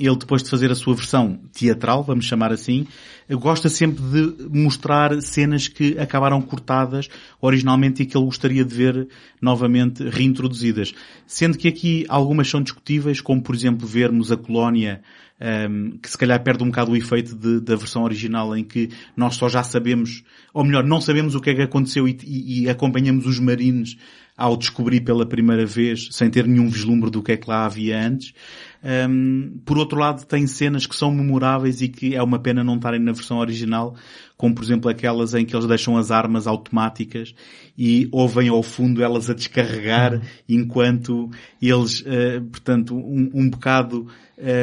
ele 0.00 0.16
depois 0.16 0.44
de 0.44 0.50
fazer 0.50 0.70
a 0.70 0.76
sua 0.76 0.94
versão 0.94 1.40
teatral, 1.52 2.04
vamos 2.04 2.24
chamar 2.24 2.52
assim, 2.52 2.86
gosta 3.28 3.68
sempre 3.68 4.00
de 4.00 4.48
mostrar 4.48 5.20
cenas 5.20 5.66
que 5.66 5.98
acabaram 5.98 6.40
cortadas 6.40 7.08
originalmente 7.40 8.02
e 8.02 8.06
que 8.06 8.16
ele 8.16 8.24
gostaria 8.24 8.64
de 8.64 8.72
ver 8.72 9.08
novamente 9.42 10.08
reintroduzidas. 10.08 10.94
Sendo 11.26 11.58
que 11.58 11.66
aqui 11.66 12.06
algumas 12.08 12.48
são 12.48 12.62
discutíveis, 12.62 13.20
como 13.20 13.42
por 13.42 13.56
exemplo 13.56 13.88
vermos 13.88 14.30
a 14.30 14.36
colónia 14.36 15.02
ehm, 15.40 15.98
que 16.02 16.10
se 16.10 16.18
calhar 16.18 16.42
perde 16.42 16.62
um 16.64 16.68
bocado 16.68 16.92
o 16.92 16.96
efeito 16.96 17.34
de- 17.34 17.60
da 17.60 17.76
versão 17.76 18.02
original 18.04 18.56
em 18.56 18.64
que 18.64 18.90
nós 19.16 19.36
só 19.36 19.48
já 19.48 19.62
sabemos, 19.62 20.22
ou 20.52 20.64
melhor, 20.64 20.84
não 20.84 21.00
sabemos 21.00 21.34
o 21.34 21.40
que 21.40 21.50
é 21.50 21.54
que 21.54 21.62
aconteceu 21.62 22.06
e, 22.08 22.16
e- 22.24 22.62
e 22.62 22.68
acompanhamos 22.68 23.26
os 23.26 23.38
marinos 23.38 23.96
ao 24.36 24.56
descobrir 24.56 25.00
pela 25.00 25.26
primeira 25.26 25.66
vez, 25.66 26.10
sem 26.12 26.30
ter 26.30 26.46
nenhum 26.46 26.68
vislumbre 26.68 27.10
do 27.10 27.20
que 27.20 27.32
é 27.32 27.36
que 27.36 27.50
lá 27.50 27.66
havia 27.66 28.00
antes. 28.00 28.32
Um, 29.10 29.58
por 29.66 29.76
outro 29.76 29.98
lado, 29.98 30.24
tem 30.24 30.46
cenas 30.46 30.86
que 30.86 30.94
são 30.94 31.10
memoráveis 31.10 31.80
e 31.82 31.88
que 31.88 32.14
é 32.14 32.22
uma 32.22 32.38
pena 32.38 32.62
não 32.62 32.76
estarem 32.76 33.00
na 33.00 33.10
versão 33.10 33.38
original, 33.38 33.96
como 34.36 34.54
por 34.54 34.62
exemplo 34.62 34.88
aquelas 34.88 35.34
em 35.34 35.44
que 35.44 35.56
eles 35.56 35.66
deixam 35.66 35.96
as 35.96 36.12
armas 36.12 36.46
automáticas 36.46 37.34
e 37.76 38.08
ouvem 38.12 38.48
ao 38.48 38.62
fundo 38.62 39.02
elas 39.02 39.28
a 39.28 39.34
descarregar 39.34 40.22
enquanto 40.48 41.28
eles, 41.60 42.04
eh, 42.06 42.38
portanto, 42.38 42.96
um, 42.96 43.28
um 43.34 43.50
bocado 43.50 44.06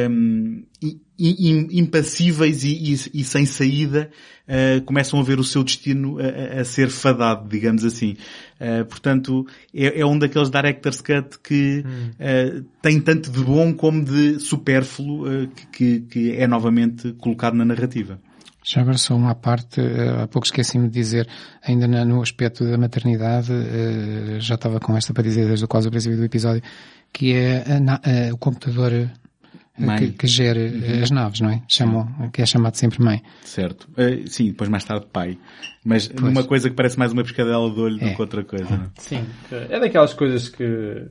um, 0.10 0.64
i- 0.82 1.00
i- 1.18 1.80
impassíveis 1.80 2.64
e, 2.64 2.94
e- 2.94 3.20
e 3.22 3.24
sem 3.24 3.46
saída, 3.46 4.10
eh, 4.48 4.82
começam 4.86 5.20
a 5.20 5.24
ver 5.24 5.40
o 5.40 5.44
seu 5.44 5.64
destino 5.64 6.18
a, 6.20 6.62
a- 6.62 6.66
ser 6.66 6.90
fadado, 6.90 7.48
digamos 7.50 7.84
assim. 7.86 8.16
Eh, 8.60 8.84
portanto, 8.84 9.46
é, 9.74 10.02
é 10.02 10.06
um 10.06 10.18
daqueles 10.20 10.50
director's 10.50 11.02
cut 11.02 11.40
que 11.44 11.84
eh, 12.20 12.62
tem 12.82 13.00
tanto 13.00 13.32
de 13.32 13.44
bom 13.44 13.74
como 13.74 14.04
de 14.04 14.40
supérfluo 14.40 15.48
que, 15.72 16.02
que- 16.02 16.32
é 16.34 16.48
novamente 16.48 17.14
colocado 17.14 17.54
na 17.56 17.66
narrativa. 17.66 18.20
Já 18.68 18.82
agora 18.82 18.98
só 18.98 19.16
uma 19.16 19.36
parte, 19.36 19.80
há 19.80 20.28
pouco 20.28 20.48
esqueci-me 20.48 20.88
de 20.88 20.94
dizer, 20.96 21.28
ainda 21.62 21.88
no 22.04 22.20
aspecto 22.20 22.66
da 22.66 22.78
maternidade, 22.80 23.50
já 24.40 24.56
estava 24.56 24.80
com 24.80 24.98
esta 24.98 25.14
para 25.14 25.22
dizer 25.22 25.46
desde 25.46 25.66
o 25.66 25.68
quase 25.68 25.88
o 25.88 25.92
princípio 25.92 26.18
do 26.18 26.24
episódio, 26.26 26.64
que 27.14 27.32
é 27.34 27.64
o 28.34 28.38
computador 28.38 28.92
Mãe. 29.78 29.98
que, 30.00 30.12
que 30.12 30.28
gera 30.28 30.60
eh, 30.60 31.02
as 31.04 31.12
naves, 31.12 31.42
não 31.42 31.50
é? 31.50 31.62
Chamam, 31.68 32.30
que 32.32 32.42
é 32.42 32.46
chamado 32.46 32.76
sempre 32.76 33.02
mãe. 33.04 33.22
Certo. 33.44 33.88
Eh, 33.98 34.24
sim, 34.28 34.48
depois 34.48 34.70
mais 34.70 34.84
tarde 34.84 35.06
pai. 35.12 35.38
Mas 35.84 36.08
Pois. 36.08 36.22
numa 36.22 36.44
coisa 36.44 36.70
que 36.70 36.76
parece 36.76 36.98
mais 36.98 37.12
uma 37.12 37.24
pescadela 37.24 37.70
de 37.70 37.80
olho 37.80 37.98
É. 38.02 38.10
do 38.10 38.16
que 38.16 38.22
outra 38.22 38.44
coisa. 38.44 38.70
não 38.78 38.86
é? 38.86 38.90
Sim. 38.98 39.26
É 39.70 39.80
daquelas 39.80 40.14
coisas 40.14 40.48
que 40.50 41.06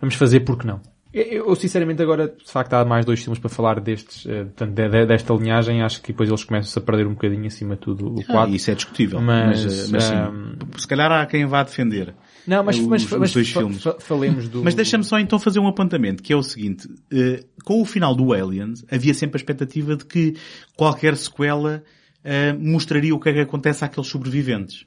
vamos 0.00 0.14
fazer 0.16 0.40
porque 0.40 0.66
não. 0.66 0.80
Eu, 1.14 1.54
sinceramente 1.56 2.02
agora, 2.02 2.28
de 2.28 2.52
facto, 2.52 2.74
há 2.74 2.84
mais 2.84 3.06
dois 3.06 3.18
filmes 3.20 3.38
para 3.38 3.48
falar 3.48 3.80
destes, 3.80 4.26
eh, 4.26 4.44
portanto, 4.44 4.74
desta 5.06 5.32
linhagem, 5.32 5.80
acho 5.82 6.02
que 6.02 6.08
depois 6.12 6.28
eles 6.28 6.44
começam-se 6.44 6.78
a 6.78 6.82
perder 6.82 7.06
um 7.06 7.14
bocadinho 7.14 7.46
acima 7.46 7.76
de 7.76 7.80
tudo 7.80 8.14
o 8.14 8.20
Ah, 8.28 8.32
4. 8.32 8.54
isso 8.54 8.70
é 8.70 8.74
discutível. 8.74 9.18
Mas, 9.20 9.64
Mas, 9.64 9.88
eh, 9.88 9.92
mas 9.92 10.04
sim. 10.04 10.14
ahm, 10.14 10.54
Se 10.76 10.86
calhar 10.86 11.10
há 11.10 11.24
quem 11.24 11.46
vá 11.46 11.62
defender. 11.62 12.14
Não, 12.48 12.64
mas, 12.64 12.78
os- 12.78 12.86
mas, 12.86 13.04
os 13.04 13.10
mas 13.18 13.32
dois 13.32 13.48
filmes. 13.50 13.82
fa- 13.82 13.96
falemos 14.00 14.48
do... 14.48 14.64
Mas 14.64 14.74
deixa-me 14.74 15.04
só 15.04 15.18
então 15.20 15.38
fazer 15.38 15.58
um 15.60 15.68
apontamento, 15.68 16.22
que 16.22 16.32
é 16.32 16.36
o 16.36 16.42
seguinte. 16.42 16.88
eh, 17.12 17.44
com 17.64 17.80
o 17.80 17.84
final 17.84 18.14
do 18.14 18.32
Aliens, 18.32 18.84
havia 18.90 19.12
sempre 19.14 19.36
a 19.36 19.40
expectativa 19.40 19.94
de 19.94 20.04
que 20.06 20.34
qualquer 20.76 21.16
sequela 21.16 21.84
eh, 22.24 22.52
mostraria 22.54 23.14
o 23.14 23.20
que 23.20 23.28
é 23.28 23.32
que 23.34 23.40
acontece 23.40 23.84
àqueles 23.84 24.08
sobreviventes. 24.08 24.86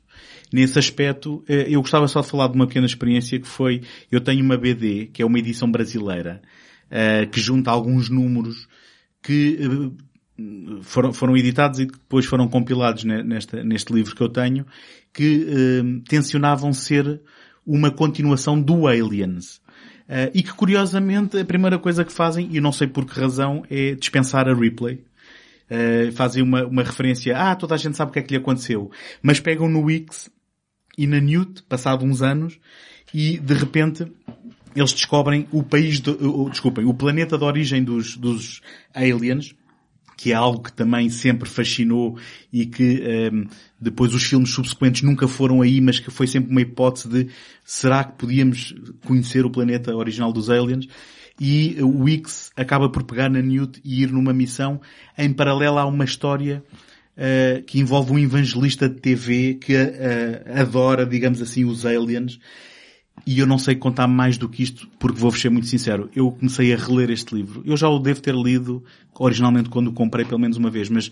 Nesse 0.51 0.77
aspecto, 0.77 1.43
eh, 1.47 1.67
eu 1.69 1.79
gostava 1.81 2.07
só 2.07 2.21
de 2.21 2.27
falar 2.27 2.47
de 2.47 2.55
uma 2.55 2.67
pequena 2.67 2.85
experiência 2.85 3.39
que 3.39 3.47
foi, 3.47 3.81
eu 4.11 4.19
tenho 4.19 4.43
uma 4.43 4.57
BD, 4.57 5.05
que 5.13 5.21
é 5.21 5.25
uma 5.25 5.39
edição 5.39 5.71
brasileira, 5.71 6.41
que 7.31 7.39
junta 7.39 7.71
alguns 7.71 8.09
números 8.09 8.67
que 9.23 9.57
foram, 10.81 11.13
foram 11.13 11.37
editados 11.37 11.79
e 11.79 11.85
depois 11.85 12.25
foram 12.25 12.47
compilados 12.47 13.03
ne- 13.03 13.23
nesta, 13.23 13.63
neste 13.63 13.93
livro 13.93 14.15
que 14.15 14.21
eu 14.21 14.29
tenho, 14.29 14.65
que 15.13 15.47
eh, 15.49 16.01
tensionavam 16.09 16.73
ser 16.73 17.21
uma 17.65 17.91
continuação 17.91 18.59
do 18.61 18.87
Aliens. 18.87 19.61
Eh, 20.09 20.31
e 20.35 20.43
que 20.43 20.53
curiosamente 20.53 21.37
a 21.37 21.45
primeira 21.45 21.79
coisa 21.79 22.03
que 22.03 22.11
fazem, 22.11 22.49
e 22.51 22.59
não 22.59 22.71
sei 22.71 22.87
por 22.87 23.05
que 23.05 23.19
razão, 23.19 23.63
é 23.69 23.95
dispensar 23.95 24.47
a 24.49 24.53
replay. 24.53 25.03
Eh, 25.69 26.11
fazem 26.13 26.43
uma, 26.43 26.65
uma 26.65 26.83
referência, 26.83 27.37
ah, 27.37 27.55
toda 27.55 27.75
a 27.75 27.77
gente 27.77 27.95
sabe 27.95 28.09
o 28.09 28.13
que 28.13 28.19
é 28.19 28.21
que 28.21 28.33
lhe 28.33 28.39
aconteceu. 28.39 28.91
Mas 29.21 29.39
pegam 29.39 29.69
no 29.69 29.81
Wix 29.83 30.29
e 30.97 31.07
na 31.07 31.19
Newt, 31.19 31.63
passado 31.63 32.03
uns 32.03 32.21
anos, 32.21 32.59
e 33.13 33.37
de 33.37 33.53
repente 33.53 34.05
eles 34.75 34.91
descobrem 34.93 35.47
o 35.51 35.63
país, 35.63 35.99
do, 35.99 36.43
o- 36.43 36.49
desculpem, 36.49 36.85
o 36.85 36.93
planeta 36.93 37.37
de 37.37 37.43
origem 37.43 37.83
dos, 37.83 38.17
dos 38.17 38.61
aliens, 38.93 39.55
que 40.21 40.31
é 40.31 40.35
algo 40.35 40.61
que 40.61 40.71
também 40.71 41.09
sempre 41.09 41.49
fascinou 41.49 42.15
e 42.53 42.67
que 42.67 43.01
ehm, 43.01 43.45
depois 43.79 44.13
os 44.13 44.23
filmes 44.23 44.51
subsequentes 44.51 45.01
nunca 45.01 45.27
foram 45.27 45.63
aí, 45.63 45.81
mas 45.81 45.97
que 45.97 46.11
foi 46.11 46.27
sempre 46.27 46.51
uma 46.51 46.61
hipótese 46.61 47.09
de 47.09 47.27
será 47.65 48.03
que 48.03 48.19
podíamos 48.19 48.75
conhecer 49.03 49.43
o 49.47 49.49
planeta 49.49 49.95
original 49.95 50.31
dos 50.31 50.47
aliens? 50.51 50.87
E 51.39 51.75
o 51.81 52.03
Wix 52.03 52.51
acaba 52.55 52.87
por 52.87 53.01
pegar 53.01 53.31
na 53.31 53.41
Newt 53.41 53.81
e 53.83 54.03
ir 54.03 54.11
numa 54.11 54.31
missão. 54.31 54.79
Em 55.17 55.33
paralelo 55.33 55.79
há 55.79 55.87
uma 55.87 56.05
história 56.05 56.63
eh, 57.17 57.63
que 57.65 57.79
envolve 57.79 58.13
um 58.13 58.19
evangelista 58.19 58.87
de 58.87 59.01
TV 59.01 59.55
que 59.55 59.73
eh, 59.73 60.43
adora, 60.53 61.03
digamos 61.03 61.41
assim, 61.41 61.65
os 61.65 61.83
aliens. 61.83 62.39
E 63.25 63.37
eu 63.39 63.45
não 63.45 63.59
sei 63.59 63.75
contar 63.75 64.07
mais 64.07 64.37
do 64.37 64.49
que 64.49 64.63
isto, 64.63 64.87
porque 64.97 65.19
vou-vos 65.19 65.39
ser 65.39 65.49
muito 65.51 65.67
sincero. 65.67 66.09
Eu 66.15 66.31
comecei 66.31 66.73
a 66.73 66.77
reler 66.77 67.11
este 67.11 67.35
livro. 67.35 67.61
Eu 67.65 67.77
já 67.77 67.87
o 67.87 67.99
devo 67.99 68.19
ter 68.21 68.33
lido 68.33 68.83
originalmente 69.19 69.69
quando 69.69 69.89
o 69.89 69.93
comprei 69.93 70.25
pelo 70.25 70.39
menos 70.39 70.57
uma 70.57 70.71
vez, 70.71 70.89
mas 70.89 71.11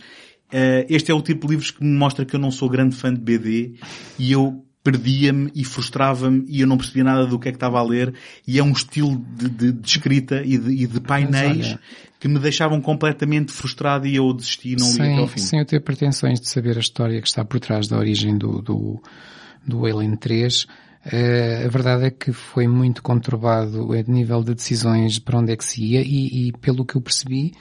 eh, 0.51 0.87
este 0.89 1.11
é 1.11 1.13
o 1.13 1.21
tipo 1.21 1.45
de 1.45 1.51
livros 1.53 1.69
que 1.71 1.83
me 1.83 1.95
mostra 1.95 2.25
que 2.25 2.35
eu 2.35 2.39
não 2.39 2.49
sou 2.49 2.67
grande 2.67 2.95
fã 2.95 3.13
de 3.13 3.19
BD 3.19 3.73
e 4.17 4.31
eu 4.31 4.65
perdia-me 4.83 5.51
e 5.53 5.63
frustrava-me 5.63 6.45
e 6.47 6.61
eu 6.61 6.67
não 6.67 6.77
percebia 6.77 7.03
nada 7.03 7.27
do 7.27 7.37
que 7.37 7.49
é 7.49 7.51
que 7.51 7.57
estava 7.57 7.77
a 7.79 7.83
ler 7.83 8.13
e 8.47 8.57
é 8.57 8.63
um 8.63 8.71
estilo 8.71 9.23
de, 9.37 9.49
de- 9.49 9.71
de 9.73 9.87
escrita 9.87 10.41
e 10.43 10.57
de, 10.57 10.71
e 10.83 10.87
de 10.87 10.99
painéis 11.01 11.77
que 12.19 12.27
me 12.27 12.39
deixavam 12.39 12.81
completamente 12.81 13.51
frustrado 13.51 14.07
e 14.07 14.15
eu 14.15 14.33
desisti 14.33 14.71
e 14.71 14.75
não 14.77 14.87
li 14.87 14.93
até 15.01 15.11
ao 15.17 15.27
Sem, 15.27 15.27
fim. 15.27 15.39
sem 15.41 15.59
eu 15.59 15.65
ter 15.65 15.81
pretensões 15.81 16.39
de 16.39 16.47
saber 16.49 16.77
a 16.77 16.79
história 16.79 17.21
que 17.21 17.27
está 17.27 17.45
por 17.45 17.59
trás 17.59 17.87
da 17.87 17.97
origem 17.97 18.35
do, 18.37 18.61
do, 18.61 19.03
do 19.67 19.85
Alien 19.85 20.15
3, 20.15 20.65
eh, 21.05 21.63
a 21.65 21.69
verdade 21.69 22.05
é 22.05 22.11
que 22.11 22.31
foi 22.31 22.67
muito 22.67 23.01
conturbado 23.01 23.93
a 23.93 24.11
nível 24.11 24.43
de 24.43 24.53
decisões 24.53 25.19
para 25.19 25.39
onde 25.39 25.51
é 25.51 25.55
que 25.55 25.63
se 25.63 25.83
ia 25.83 26.01
e, 26.01 26.47
e 26.47 26.51
pelo 26.53 26.85
que 26.85 26.95
eu 26.95 27.01
percebi, 27.01 27.53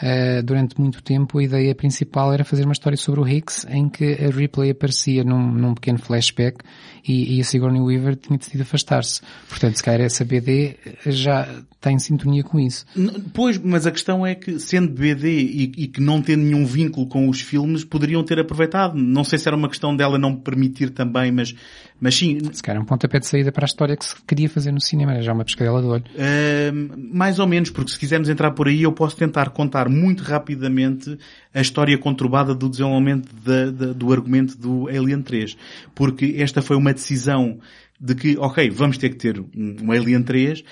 eh, 0.00 0.42
durante 0.42 0.78
muito 0.78 1.02
tempo 1.02 1.38
a 1.38 1.42
ideia 1.42 1.74
principal 1.74 2.32
era 2.32 2.44
fazer 2.44 2.64
uma 2.64 2.72
história 2.72 2.98
sobre 2.98 3.20
o 3.20 3.26
Higgs 3.26 3.66
em 3.70 3.88
que 3.88 4.04
a 4.04 4.30
Ripley 4.30 4.70
aparecia 4.70 5.24
num, 5.24 5.50
num 5.52 5.74
pequeno 5.74 5.98
flashback 5.98 6.58
e, 7.06 7.36
e 7.36 7.40
a 7.40 7.44
Sigourney 7.44 7.80
Weaver 7.80 8.16
tinha 8.16 8.38
decidido 8.38 8.62
afastar-se. 8.62 9.22
Portanto, 9.48 9.76
se 9.76 9.82
calhar 9.82 10.00
essa 10.02 10.24
BD 10.24 10.76
já 11.06 11.48
está 11.72 11.92
em 11.92 11.98
sintonia 11.98 12.42
com 12.42 12.58
isso. 12.58 12.84
Pois, 13.32 13.58
mas 13.58 13.86
a 13.86 13.92
questão 13.92 14.26
é 14.26 14.34
que, 14.34 14.58
sendo 14.58 14.90
BD 14.90 15.28
e, 15.28 15.62
e 15.76 15.86
que 15.86 16.00
não 16.00 16.20
tendo 16.20 16.42
nenhum 16.42 16.66
vínculo 16.66 17.06
com 17.06 17.28
os 17.28 17.40
filmes, 17.40 17.84
poderiam 17.84 18.24
ter 18.24 18.38
aproveitado. 18.38 18.96
Não 18.96 19.22
sei 19.22 19.38
se 19.38 19.48
era 19.48 19.56
uma 19.56 19.68
questão 19.68 19.94
dela 19.94 20.18
não 20.18 20.34
permitir 20.34 20.90
também, 20.90 21.30
mas, 21.30 21.54
mas 22.00 22.14
sim, 22.14 22.38
Se 22.52 22.62
calhar 22.62 22.80
é 22.80 22.82
um 22.82 22.86
pontapé 22.86 23.18
de 23.18 23.26
saída 23.26 23.50
para 23.50 23.64
a 23.64 23.66
história 23.66 23.96
que 23.96 24.04
se 24.04 24.14
queria 24.26 24.48
fazer 24.48 24.70
no 24.72 24.80
cinema, 24.80 25.12
era 25.14 25.22
já 25.22 25.32
uma 25.32 25.44
pescadela 25.44 25.80
de 25.80 25.86
olho. 25.88 26.04
Ahm, 26.18 26.88
mais 27.12 27.38
ou 27.38 27.46
menos, 27.46 27.70
porque 27.70 27.90
se 27.92 27.98
quisermos 27.98 28.28
entrar 28.28 28.50
por 28.52 28.68
aí, 28.68 28.82
eu 28.82 28.92
posso 28.92 29.16
tentar 29.16 29.50
contar 29.50 29.88
muito 29.88 30.22
rapidamente 30.22 31.18
a 31.54 31.60
história 31.60 31.96
conturbada 31.98 32.54
do 32.54 32.68
desenvolvimento 32.68 33.28
da- 33.44 33.70
da- 33.70 33.92
do 33.92 34.12
argumento 34.12 34.56
do 34.58 34.88
Alien 34.88 35.22
3. 35.22 35.56
Porque 35.94 36.34
esta 36.38 36.60
foi 36.62 36.76
uma 36.76 36.92
decisão 36.92 37.58
de 38.00 38.14
que, 38.14 38.36
ok, 38.36 38.70
vamos 38.70 38.98
ter 38.98 39.10
que 39.10 39.16
ter 39.16 39.40
um, 39.40 39.76
um 39.82 39.92
Alien 39.92 40.22
3, 40.22 40.62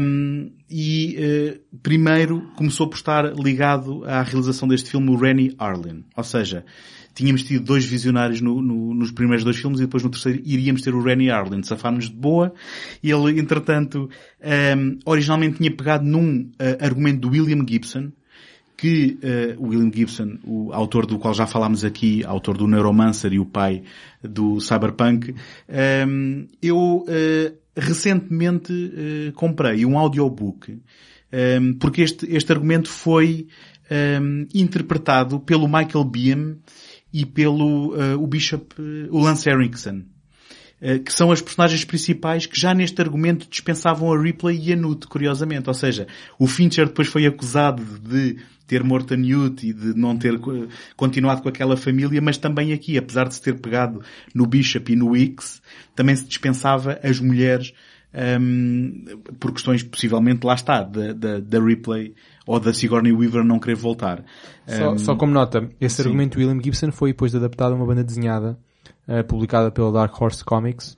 um, 0.00 0.50
e 0.70 1.16
uh, 1.18 1.78
primeiro 1.82 2.50
começou 2.56 2.88
por 2.88 2.96
estar 2.96 3.32
ligado 3.34 4.04
à 4.04 4.22
realização 4.22 4.66
deste 4.66 4.90
filme 4.90 5.10
o 5.10 5.16
Rennie 5.16 5.54
Arlen. 5.58 6.04
Ou 6.16 6.24
seja, 6.24 6.64
tínhamos 7.14 7.42
tido 7.42 7.64
dois 7.64 7.84
visionários 7.84 8.40
no, 8.40 8.60
no, 8.60 8.94
nos 8.94 9.10
primeiros 9.10 9.44
dois 9.44 9.56
filmes 9.56 9.80
e 9.80 9.82
depois 9.82 10.02
no 10.02 10.10
terceiro 10.10 10.40
iríamos 10.44 10.82
ter 10.82 10.94
o 10.94 11.02
Rennie 11.02 11.30
Arlen. 11.30 11.62
Safámos 11.62 12.08
de 12.08 12.16
boa. 12.16 12.52
Ele, 13.02 13.40
entretanto, 13.40 14.08
um, 14.76 14.98
originalmente 15.04 15.58
tinha 15.58 15.74
pegado 15.74 16.04
num 16.04 16.42
uh, 16.42 16.84
argumento 16.84 17.20
do 17.20 17.30
William 17.30 17.64
Gibson, 17.66 18.12
que 18.78 19.18
uh, 19.24 19.66
William 19.66 19.90
Gibson, 19.92 20.38
o 20.44 20.72
autor 20.72 21.04
do 21.04 21.18
qual 21.18 21.34
já 21.34 21.48
falámos 21.48 21.84
aqui, 21.84 22.24
autor 22.24 22.56
do 22.56 22.68
Neuromancer 22.68 23.32
e 23.32 23.40
o 23.40 23.44
pai 23.44 23.82
do 24.22 24.60
Cyberpunk, 24.60 25.34
um, 26.06 26.46
eu 26.62 26.78
uh, 26.78 27.56
recentemente 27.76 28.72
uh, 28.72 29.32
comprei 29.32 29.84
um 29.84 29.98
audiobook 29.98 30.80
um, 31.60 31.74
porque 31.74 32.02
este, 32.02 32.32
este 32.32 32.52
argumento 32.52 32.88
foi 32.88 33.48
um, 34.22 34.46
interpretado 34.54 35.40
pelo 35.40 35.66
Michael 35.66 36.04
Beam 36.04 36.58
e 37.12 37.26
pelo 37.26 37.94
o 38.22 38.26
Bishop, 38.26 38.74
o 39.10 39.18
Lance 39.18 39.48
Erickson 39.48 40.02
que 41.04 41.12
são 41.12 41.32
as 41.32 41.40
personagens 41.40 41.84
principais 41.84 42.46
que 42.46 42.56
já 42.56 42.72
neste 42.72 43.00
argumento 43.00 43.48
dispensavam 43.50 44.12
a 44.12 44.22
Ripley 44.22 44.60
e 44.62 44.72
a 44.72 44.76
Newt, 44.76 45.08
curiosamente. 45.08 45.68
Ou 45.68 45.74
seja, 45.74 46.06
o 46.38 46.46
Fincher 46.46 46.86
depois 46.86 47.08
foi 47.08 47.26
acusado 47.26 47.82
de 47.82 48.36
ter 48.68 48.84
morto 48.84 49.14
a 49.14 49.16
Newt 49.16 49.66
e 49.66 49.72
de 49.72 49.98
não 49.98 50.16
ter 50.16 50.38
continuado 50.94 51.42
com 51.42 51.48
aquela 51.48 51.76
família, 51.76 52.20
mas 52.20 52.36
também 52.36 52.72
aqui, 52.72 52.98
apesar 52.98 53.26
de 53.26 53.34
se 53.34 53.42
ter 53.42 53.58
pegado 53.58 54.02
no 54.34 54.46
Bishop 54.46 54.92
e 54.92 54.94
no 54.94 55.16
X, 55.16 55.60
também 55.96 56.14
se 56.14 56.26
dispensava 56.26 57.00
as 57.02 57.18
mulheres 57.18 57.72
um, 58.40 59.04
por 59.38 59.52
questões 59.52 59.82
possivelmente, 59.82 60.46
lá 60.46 60.54
está, 60.54 60.82
da, 60.82 61.12
da, 61.12 61.40
da 61.40 61.60
Ripley 61.60 62.14
ou 62.46 62.60
da 62.60 62.72
Sigourney 62.72 63.12
Weaver 63.12 63.44
não 63.44 63.58
querer 63.58 63.76
voltar. 63.76 64.24
Só, 64.66 64.92
um, 64.92 64.98
só 64.98 65.16
como 65.16 65.32
nota, 65.32 65.68
esse 65.80 65.96
sim. 65.96 66.02
argumento 66.02 66.38
de 66.38 66.44
William 66.44 66.62
Gibson 66.62 66.92
foi 66.92 67.10
depois 67.10 67.34
adaptado 67.34 67.72
a 67.72 67.74
uma 67.74 67.86
banda 67.86 68.04
desenhada 68.04 68.58
uh, 69.06 69.24
publicada 69.24 69.70
pela 69.70 69.90
Dark 69.90 70.20
Horse 70.20 70.44
Comics. 70.44 70.96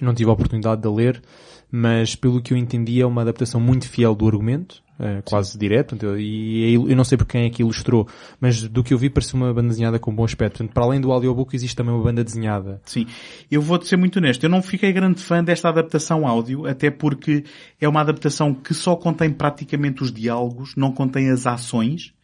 Não 0.00 0.14
tive 0.14 0.30
a 0.30 0.32
oportunidade 0.32 0.82
de 0.82 0.88
ler, 0.88 1.22
mas 1.70 2.14
pelo 2.14 2.42
que 2.42 2.52
eu 2.52 2.56
entendi 2.56 3.00
é 3.00 3.06
uma 3.06 3.22
adaptação 3.22 3.60
muito 3.60 3.88
fiel 3.88 4.14
do 4.14 4.26
argumento, 4.26 4.82
é, 4.98 5.22
quase 5.22 5.52
Sim. 5.52 5.58
direto, 5.58 5.96
e 6.18 6.74
eu 6.74 6.96
não 6.96 7.04
sei 7.04 7.18
por 7.18 7.26
quem 7.26 7.46
é 7.46 7.50
que 7.50 7.62
ilustrou, 7.62 8.06
mas 8.40 8.62
do 8.68 8.84
que 8.84 8.94
eu 8.94 8.98
vi 8.98 9.10
parece 9.10 9.34
uma 9.34 9.52
banda 9.52 9.68
desenhada 9.68 9.98
com 9.98 10.14
bom 10.14 10.24
aspecto. 10.24 10.58
Portanto, 10.58 10.72
para 10.72 10.84
além 10.84 11.00
do 11.00 11.10
audiobook 11.10 11.54
existe 11.54 11.74
também 11.74 11.92
uma 11.92 12.02
banda 12.02 12.22
desenhada. 12.22 12.80
Sim. 12.84 13.06
Eu 13.50 13.60
vou-te 13.60 13.88
ser 13.88 13.96
muito 13.96 14.18
honesto, 14.18 14.44
eu 14.44 14.50
não 14.50 14.62
fiquei 14.62 14.92
grande 14.92 15.20
fã 15.20 15.42
desta 15.42 15.68
adaptação 15.68 16.26
áudio, 16.26 16.66
até 16.66 16.90
porque 16.90 17.44
é 17.80 17.88
uma 17.88 18.00
adaptação 18.00 18.54
que 18.54 18.72
só 18.72 18.94
contém 18.94 19.30
praticamente 19.30 20.02
os 20.02 20.12
diálogos, 20.12 20.76
não 20.76 20.92
contém 20.92 21.30
as 21.30 21.46
ações, 21.46 22.14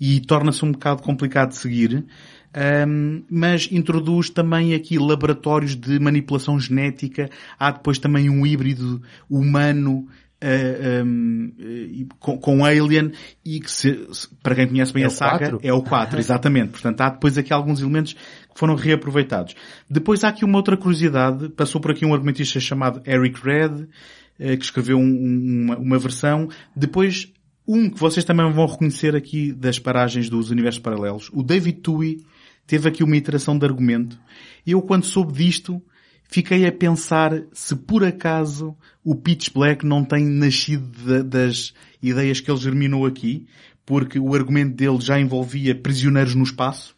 e 0.00 0.20
torna-se 0.20 0.64
um 0.64 0.72
bocado 0.72 1.02
complicado 1.02 1.50
de 1.50 1.56
seguir. 1.56 2.04
Um, 2.88 3.22
mas 3.30 3.68
introduz 3.70 4.30
também 4.30 4.72
aqui 4.74 4.98
laboratórios 4.98 5.76
de 5.76 5.98
manipulação 6.00 6.58
genética. 6.58 7.28
Há 7.58 7.70
depois 7.70 7.98
também 7.98 8.30
um 8.30 8.46
híbrido 8.46 9.02
humano 9.28 10.08
Uh, 10.42 11.02
um, 11.02 11.52
uh, 11.58 12.14
com, 12.18 12.38
com, 12.38 12.64
Alien 12.64 13.10
e 13.42 13.58
que 13.58 13.70
se, 13.70 14.06
para 14.42 14.54
quem 14.54 14.68
conhece 14.68 14.92
bem 14.92 15.04
é 15.04 15.06
a 15.06 15.10
saga 15.10 15.50
4? 15.50 15.60
é 15.62 15.72
o 15.72 15.82
4, 15.82 16.18
exatamente. 16.20 16.72
Portanto, 16.72 17.00
há 17.00 17.08
depois 17.08 17.38
aqui 17.38 17.54
alguns 17.54 17.80
elementos 17.80 18.12
que 18.12 18.58
foram 18.58 18.74
reaproveitados. 18.74 19.54
Depois 19.88 20.22
há 20.24 20.28
aqui 20.28 20.44
uma 20.44 20.58
outra 20.58 20.76
curiosidade, 20.76 21.48
passou 21.48 21.80
por 21.80 21.90
aqui 21.90 22.04
um 22.04 22.12
argumentista 22.12 22.60
chamado 22.60 23.00
Eric 23.06 23.40
Red, 23.42 23.82
uh, 23.82 24.58
que 24.58 24.64
escreveu 24.64 24.98
um, 24.98 25.64
uma, 25.64 25.78
uma 25.78 25.98
versão. 25.98 26.48
Depois, 26.76 27.32
um 27.66 27.88
que 27.88 27.98
vocês 27.98 28.24
também 28.24 28.50
vão 28.52 28.66
reconhecer 28.66 29.16
aqui 29.16 29.52
das 29.52 29.78
paragens 29.78 30.28
dos 30.28 30.50
universos 30.50 30.80
paralelos, 30.80 31.30
o 31.32 31.42
David 31.42 31.80
Tui 31.80 32.18
teve 32.66 32.88
aqui 32.88 33.02
uma 33.02 33.16
iteração 33.16 33.56
de 33.56 33.64
argumento. 33.64 34.18
E 34.66 34.72
eu 34.72 34.82
quando 34.82 35.04
soube 35.04 35.32
disto, 35.32 35.80
fiquei 36.28 36.66
a 36.66 36.72
pensar 36.72 37.42
se 37.52 37.74
por 37.74 38.04
acaso 38.04 38.76
o 39.04 39.14
Pitch 39.14 39.50
Black 39.52 39.84
não 39.84 40.04
tem 40.04 40.24
nascido 40.24 40.86
de, 40.86 41.22
das 41.22 41.72
ideias 42.02 42.40
que 42.40 42.50
ele 42.50 42.60
germinou 42.60 43.06
aqui, 43.06 43.46
porque 43.84 44.18
o 44.18 44.34
argumento 44.34 44.74
dele 44.74 45.00
já 45.00 45.18
envolvia 45.18 45.74
prisioneiros 45.74 46.34
no 46.34 46.42
espaço, 46.42 46.96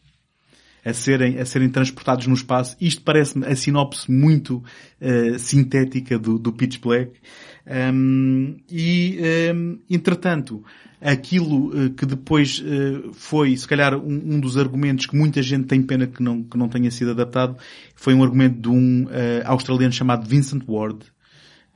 a 0.85 0.93
serem, 0.93 1.39
a 1.39 1.45
serem 1.45 1.69
transportados 1.69 2.27
no 2.27 2.35
espaço. 2.35 2.77
Isto 2.81 3.03
parece-me 3.03 3.47
a 3.47 3.55
sinopse 3.55 4.11
muito 4.11 4.63
uh, 5.01 5.39
sintética 5.39 6.19
do, 6.19 6.39
do 6.39 6.53
Pitch 6.53 6.79
Black. 6.81 7.13
Um, 7.67 8.57
e, 8.71 9.19
um, 9.55 9.79
entretanto, 9.91 10.65
aquilo 11.01 11.69
uh, 11.69 11.91
que 11.91 12.05
depois 12.05 12.61
uh, 12.61 13.13
foi, 13.13 13.57
se 13.57 13.67
calhar, 13.67 13.97
um, 13.97 14.41
dos 14.41 14.57
argumentos 14.57 15.07
que 15.07 15.17
muita 15.17 15.43
gente 15.43 15.67
tem 15.67 15.83
pena 15.83 16.07
que 16.07 16.23
não, 16.23 16.43
que 16.43 16.57
não 16.57 16.69
tenha 16.69 16.91
sido 16.91 17.13
adaptado, 17.13 17.57
foi 17.95 18.15
um 18.15 18.23
argumento 18.23 18.61
de 18.61 18.69
um 18.69 19.05
uh, 19.05 19.09
australiano 19.45 19.93
chamado 19.93 20.29
Vincent 20.29 20.63
Ward. 20.67 20.99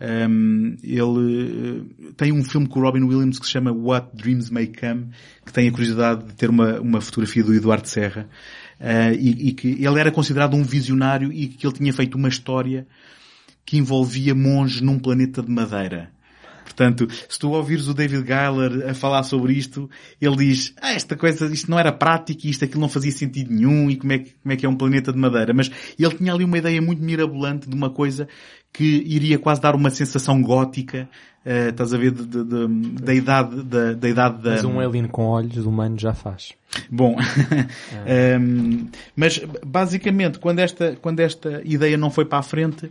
Um, 0.01 0.77
ele 0.83 2.13
tem 2.17 2.33
um 2.33 2.43
filme 2.43 2.67
com 2.67 2.81
o 2.81 2.83
Robin 2.83 3.05
Williams 3.05 3.39
que 3.39 3.47
se 3.47 3.53
chama 3.53 3.71
What 3.71 4.09
Dreams 4.17 4.51
May 4.51 4.67
Come, 4.67 5.11
que 5.47 5.53
tem 5.53 5.69
a 5.69 5.71
curiosidade 5.71 6.25
de 6.25 6.35
ter 6.35 6.51
uma, 6.51 6.81
uma 6.81 7.01
fotografia 7.01 7.45
do 7.45 7.55
Eduardo 7.55 7.87
Serra, 7.87 8.29
e, 9.17 9.51
e, 9.51 9.53
que 9.53 9.69
ele 9.69 10.01
era 10.01 10.11
considerado 10.11 10.57
um 10.57 10.65
visionário 10.65 11.33
e 11.33 11.47
que 11.47 11.65
ele 11.65 11.75
tinha 11.75 11.93
feito 11.93 12.19
uma 12.19 12.29
história 12.29 12.85
que 13.65 13.79
envolvia 13.79 14.35
monges 14.35 14.81
num 14.81 14.99
planeta 14.99 15.41
de 15.41 15.53
madeira. 15.53 16.11
Portanto, 16.75 17.07
se 17.29 17.39
tu 17.39 17.51
ouvires 17.51 17.87
o 17.87 17.95
David 17.95 18.27
Geiler 18.27 18.91
a 18.91 18.95
falar 18.95 19.23
sobre 19.23 19.53
isto, 19.53 19.89
ele 20.21 20.37
diz, 20.37 20.75
ah, 20.81 20.93
esta 20.93 21.15
coisa, 21.17 21.47
isto 21.47 21.71
não 21.71 21.79
era 21.79 21.93
prático, 21.93 22.47
isto 22.47 22.65
aquilo 22.65 22.81
não 22.81 22.89
fazia 22.89 23.13
sentido 23.13 23.53
nenhum, 23.53 23.91
e 23.91 23.97
como 23.97 24.13
é, 24.13 24.19
que, 24.19 24.33
como 24.43 24.53
é 24.53 24.57
que 24.57 24.67
é 24.67 24.69
um 24.69 24.77
planeta 24.77 25.13
de 25.13 25.19
madeira. 25.19 25.53
Mas 25.53 25.71
ele 25.99 26.15
tinha 26.15 26.33
ali 26.33 26.45
uma 26.45 26.59
ideia 26.59 26.81
muito 26.81 27.03
mirabolante 27.03 27.69
de 27.69 27.77
uma 27.77 27.91
coisa 27.91 28.27
que 28.73 28.85
iria 29.07 29.39
quase 29.39 29.61
dar 29.61 29.75
uma 29.75 29.91
sensação 29.91 30.41
gótica, 30.41 31.07
uh, 31.45 31.69
estás 31.69 31.93
a 31.93 31.99
ver, 31.99 32.11
de, 32.11 32.25
de, 32.25 32.43
de, 32.43 33.03
da 33.03 33.15
idade 33.15 33.63
da, 33.63 33.93
da 33.93 34.09
idade 34.09 34.43
da... 34.43 34.51
Mas 34.53 34.65
um 34.65 34.81
alien 34.81 35.07
com 35.07 35.27
olhos 35.27 35.67
humano 35.67 35.99
já 35.99 36.15
faz. 36.15 36.55
Bom, 36.91 37.15
é. 38.07 38.39
um, 38.41 38.89
mas 39.15 39.43
basicamente 39.65 40.39
quando 40.39 40.61
esta, 40.61 40.97
quando 41.03 41.21
esta 41.21 41.61
ideia 41.67 41.99
não 41.99 42.11
foi 42.11 42.25
para 42.25 42.39
a 42.39 42.43
frente, 42.43 42.91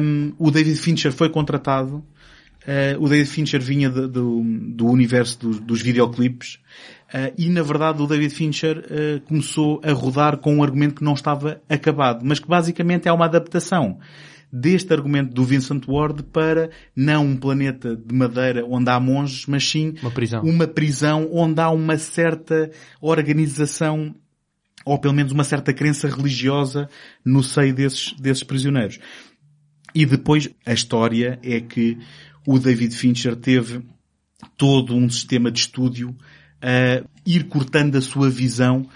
um, 0.00 0.32
o 0.38 0.48
David 0.52 0.76
Fincher 0.76 1.12
foi 1.12 1.28
contratado 1.28 2.04
Uh, 2.60 3.02
o 3.02 3.08
David 3.08 3.28
Fincher 3.30 3.60
vinha 3.60 3.88
de, 3.88 4.06
do, 4.06 4.42
do 4.44 4.86
universo 4.86 5.40
do, 5.40 5.60
dos 5.60 5.80
videoclipes 5.80 6.56
uh, 7.08 7.32
e 7.38 7.48
na 7.48 7.62
verdade 7.62 8.02
o 8.02 8.06
David 8.06 8.34
Fincher 8.34 8.78
uh, 8.78 9.20
começou 9.22 9.80
a 9.82 9.92
rodar 9.92 10.36
com 10.36 10.56
um 10.56 10.62
argumento 10.62 10.96
que 10.96 11.04
não 11.04 11.14
estava 11.14 11.62
acabado, 11.70 12.20
mas 12.22 12.38
que 12.38 12.46
basicamente 12.46 13.08
é 13.08 13.12
uma 13.12 13.24
adaptação 13.24 13.98
deste 14.52 14.92
argumento 14.92 15.32
do 15.32 15.42
Vincent 15.42 15.86
Ward 15.88 16.22
para 16.24 16.70
não 16.94 17.24
um 17.24 17.36
planeta 17.36 17.96
de 17.96 18.14
madeira 18.14 18.64
onde 18.66 18.90
há 18.90 19.00
monges, 19.00 19.46
mas 19.46 19.66
sim 19.66 19.94
uma 20.02 20.10
prisão, 20.10 20.42
uma 20.42 20.66
prisão 20.66 21.28
onde 21.32 21.60
há 21.60 21.70
uma 21.70 21.96
certa 21.96 22.70
organização 23.00 24.14
ou 24.84 24.98
pelo 24.98 25.14
menos 25.14 25.32
uma 25.32 25.44
certa 25.44 25.72
crença 25.72 26.08
religiosa 26.08 26.88
no 27.24 27.42
seio 27.42 27.74
desses, 27.74 28.12
desses 28.14 28.42
prisioneiros. 28.42 28.98
E 29.94 30.06
depois 30.06 30.48
a 30.64 30.72
história 30.72 31.38
é 31.42 31.60
que 31.60 31.98
o 32.46 32.58
David 32.58 32.94
Fincher 32.94 33.36
teve 33.36 33.82
todo 34.56 34.94
um 34.94 35.08
sistema 35.08 35.50
de 35.50 35.60
estúdio 35.60 36.16
a 36.62 37.02
ir 37.24 37.44
cortando 37.44 37.96
a 37.96 38.00
sua 38.00 38.28
visão 38.28 38.86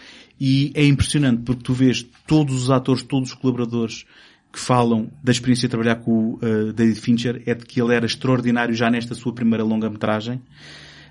e 0.41 0.73
é 0.75 0.85
impressionante 0.85 1.43
porque 1.43 1.63
tu 1.63 1.73
vês 1.73 2.05
todos 2.27 2.65
os 2.65 2.71
atores, 2.71 3.03
todos 3.03 3.31
os 3.31 3.35
colaboradores 3.35 4.05
que 4.53 4.59
falam 4.59 5.11
da 5.23 5.33
experiência 5.33 5.67
de 5.67 5.71
trabalhar 5.71 5.97
com 5.97 6.11
o 6.11 6.35
uh, 6.37 6.73
David 6.73 7.01
Fincher 7.01 7.43
é 7.45 7.55
de 7.55 7.65
que 7.65 7.81
ele 7.81 7.95
era 7.95 8.07
extraordinário 8.07 8.75
já 8.75 8.91
nesta 8.91 9.15
sua 9.15 9.35
primeira 9.35 9.65
longa-metragem. 9.65 10.41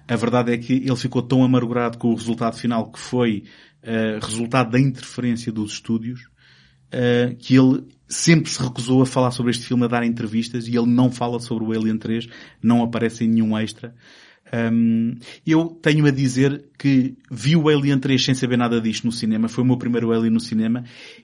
A 0.07 0.15
verdade 0.15 0.53
é 0.53 0.57
que 0.57 0.73
ele 0.73 0.95
ficou 0.95 1.21
tão 1.21 1.43
amargurado 1.43 1.97
com 1.97 2.09
o 2.09 2.15
resultado 2.15 2.57
final 2.57 2.91
que 2.91 2.99
foi 2.99 3.43
uh, 3.83 4.25
resultado 4.25 4.71
da 4.71 4.79
interferência 4.79 5.51
dos 5.51 5.73
estúdios 5.73 6.21
uh, 6.93 7.35
que 7.37 7.55
ele 7.55 7.83
sempre 8.07 8.49
se 8.49 8.61
recusou 8.61 9.01
a 9.01 9.05
falar 9.05 9.31
sobre 9.31 9.51
este 9.51 9.65
filme, 9.65 9.85
a 9.85 9.87
dar 9.87 10.05
entrevistas, 10.05 10.67
e 10.67 10.75
ele 10.75 10.87
não 10.87 11.11
fala 11.11 11.39
sobre 11.39 11.63
o 11.63 11.71
Alien 11.71 11.97
3, 11.97 12.27
não 12.61 12.83
aparece 12.83 13.23
em 13.23 13.27
nenhum 13.27 13.57
extra. 13.57 13.93
Um, 14.53 15.15
eu 15.47 15.67
tenho 15.81 16.05
a 16.05 16.11
dizer 16.11 16.65
que 16.77 17.15
vi 17.31 17.55
o 17.55 17.69
Alien 17.69 17.97
3 17.97 18.23
sem 18.23 18.35
saber 18.35 18.55
nada 18.55 18.79
disto 18.79 19.05
no 19.05 19.11
cinema, 19.11 19.49
foi 19.49 19.63
o 19.63 19.67
meu 19.67 19.77
primeiro 19.77 20.11
Alien 20.11 20.31
no 20.31 20.39
cinema. 20.39 20.83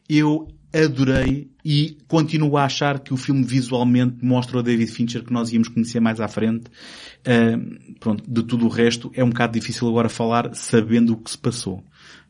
Eu 0.09 0.47
adorei 0.73 1.51
e 1.63 1.97
continuo 2.07 2.57
a 2.57 2.65
achar 2.65 2.99
que 2.99 3.13
o 3.13 3.17
filme 3.17 3.43
visualmente 3.43 4.23
mostra 4.23 4.57
o 4.57 4.63
David 4.63 4.91
Fincher 4.91 5.23
que 5.23 5.33
nós 5.33 5.51
íamos 5.51 5.67
conhecer 5.67 5.99
mais 5.99 6.19
à 6.19 6.27
frente. 6.27 6.71
Uh, 7.19 7.95
pronto, 7.99 8.23
de 8.27 8.43
tudo 8.43 8.65
o 8.65 8.69
resto 8.69 9.11
é 9.13 9.23
um 9.23 9.29
bocado 9.29 9.53
difícil 9.53 9.87
agora 9.87 10.09
falar 10.09 10.53
sabendo 10.55 11.13
o 11.13 11.17
que 11.17 11.29
se 11.29 11.37
passou. 11.37 11.83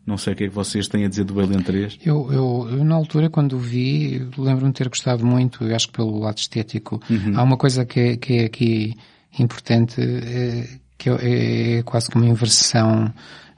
Não 0.09 0.17
sei 0.17 0.33
o 0.33 0.35
que 0.35 0.45
é 0.45 0.47
que 0.47 0.55
vocês 0.55 0.87
têm 0.87 1.05
a 1.05 1.07
dizer 1.07 1.23
do 1.23 1.39
Alien 1.39 1.61
3. 1.61 1.99
Eu, 2.03 2.33
eu, 2.33 2.67
eu 2.71 2.83
na 2.83 2.95
altura, 2.95 3.29
quando 3.29 3.53
o 3.53 3.59
vi, 3.59 4.27
lembro-me 4.35 4.71
de 4.71 4.79
ter 4.79 4.89
gostado 4.89 5.23
muito, 5.23 5.63
eu 5.63 5.75
acho 5.75 5.85
que 5.85 5.93
pelo 5.93 6.17
lado 6.17 6.39
estético. 6.39 6.99
Uhum. 7.07 7.33
Há 7.37 7.43
uma 7.43 7.57
coisa 7.57 7.85
que 7.85 7.99
é, 7.99 8.17
que 8.17 8.33
é 8.39 8.45
aqui 8.45 8.95
importante, 9.37 10.01
é, 10.01 10.67
que 10.97 11.11
é, 11.11 11.77
é, 11.77 11.83
quase 11.83 12.09
como 12.09 12.25
uma 12.25 12.31
inversão 12.31 13.13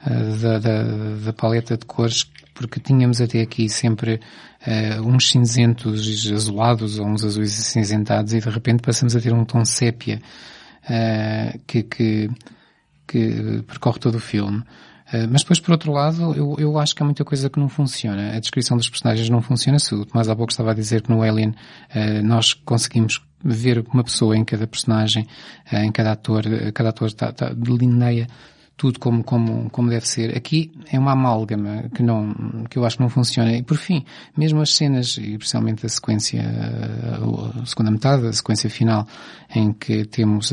uh, 0.05 0.37
da, 0.41 0.59
da, 0.59 0.83
da, 1.23 1.31
paleta 1.31 1.77
de 1.77 1.85
cores, 1.85 2.29
porque 2.53 2.81
tínhamos 2.81 3.21
até 3.21 3.39
aqui 3.39 3.69
sempre 3.69 4.19
uh, 4.67 5.07
uns 5.07 5.29
cinzentos 5.29 6.29
azulados 6.33 6.99
ou 6.99 7.07
uns 7.07 7.23
azuis 7.23 7.53
cinzentados 7.53 8.33
e 8.33 8.41
de 8.41 8.49
repente 8.49 8.81
passamos 8.81 9.15
a 9.15 9.21
ter 9.21 9.31
um 9.31 9.45
tom 9.45 9.63
sépia 9.63 10.21
uh, 10.83 11.57
que, 11.65 11.83
que, 11.83 12.29
que 13.07 13.63
percorre 13.65 13.99
todo 13.99 14.15
o 14.15 14.19
filme. 14.19 14.61
Eh, 15.11 15.27
mas 15.27 15.41
depois, 15.41 15.59
por 15.59 15.71
outro 15.71 15.91
lado, 15.91 16.33
eu, 16.33 16.55
eu 16.57 16.79
acho 16.79 16.95
que 16.95 17.03
há 17.03 17.05
muita 17.05 17.23
coisa 17.25 17.49
que 17.49 17.59
não 17.59 17.67
funciona. 17.67 18.35
A 18.35 18.39
descrição 18.39 18.77
dos 18.77 18.89
personagens 18.89 19.29
não 19.29 19.41
funciona. 19.41 19.77
Se 19.79 19.93
o 19.93 20.05
Tomás 20.05 20.29
há 20.29 20.35
pouco 20.35 20.51
estava 20.51 20.71
a 20.71 20.73
dizer 20.73 21.01
que 21.01 21.09
no 21.09 21.21
Alien 21.21 21.49
uh, 21.49 22.23
nós 22.23 22.53
conseguimos 22.53 23.21
ver 23.43 23.83
uma 23.91 24.03
pessoa 24.03 24.37
em 24.37 24.45
cada 24.45 24.65
personagem, 24.65 25.27
uh, 25.71 25.77
em 25.77 25.91
cada 25.91 26.13
ator, 26.13 26.43
cada 26.73 26.89
ator 26.89 27.07
está, 27.07 27.29
está, 27.29 27.53
delineia 27.53 28.27
tudo 28.81 28.97
como, 28.97 29.23
como, 29.23 29.69
como 29.69 29.91
deve 29.91 30.07
ser. 30.07 30.35
Aqui 30.35 30.71
é 30.91 30.97
uma 30.97 31.11
amálgama 31.11 31.83
que 31.93 32.01
não, 32.01 32.33
que 32.67 32.79
eu 32.79 32.83
acho 32.83 32.97
que 32.97 33.03
não 33.03 33.09
funciona. 33.09 33.55
E 33.55 33.61
por 33.61 33.77
fim, 33.77 34.03
mesmo 34.35 34.59
as 34.59 34.73
cenas, 34.73 35.17
e 35.17 35.33
especialmente 35.33 35.85
a 35.85 35.89
sequência, 35.89 36.41
a 37.61 37.63
segunda 37.63 37.91
metade, 37.91 38.25
a 38.25 38.33
sequência 38.33 38.71
final, 38.71 39.07
em 39.53 39.71
que 39.71 40.03
temos 40.05 40.51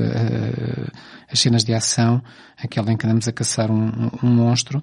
as 1.32 1.40
cenas 1.40 1.64
de 1.64 1.72
ação, 1.72 2.22
aquela 2.62 2.92
em 2.92 2.98
que 2.98 3.06
andamos 3.06 3.26
a 3.26 3.32
caçar 3.32 3.70
um, 3.70 4.10
um 4.22 4.28
monstro, 4.28 4.82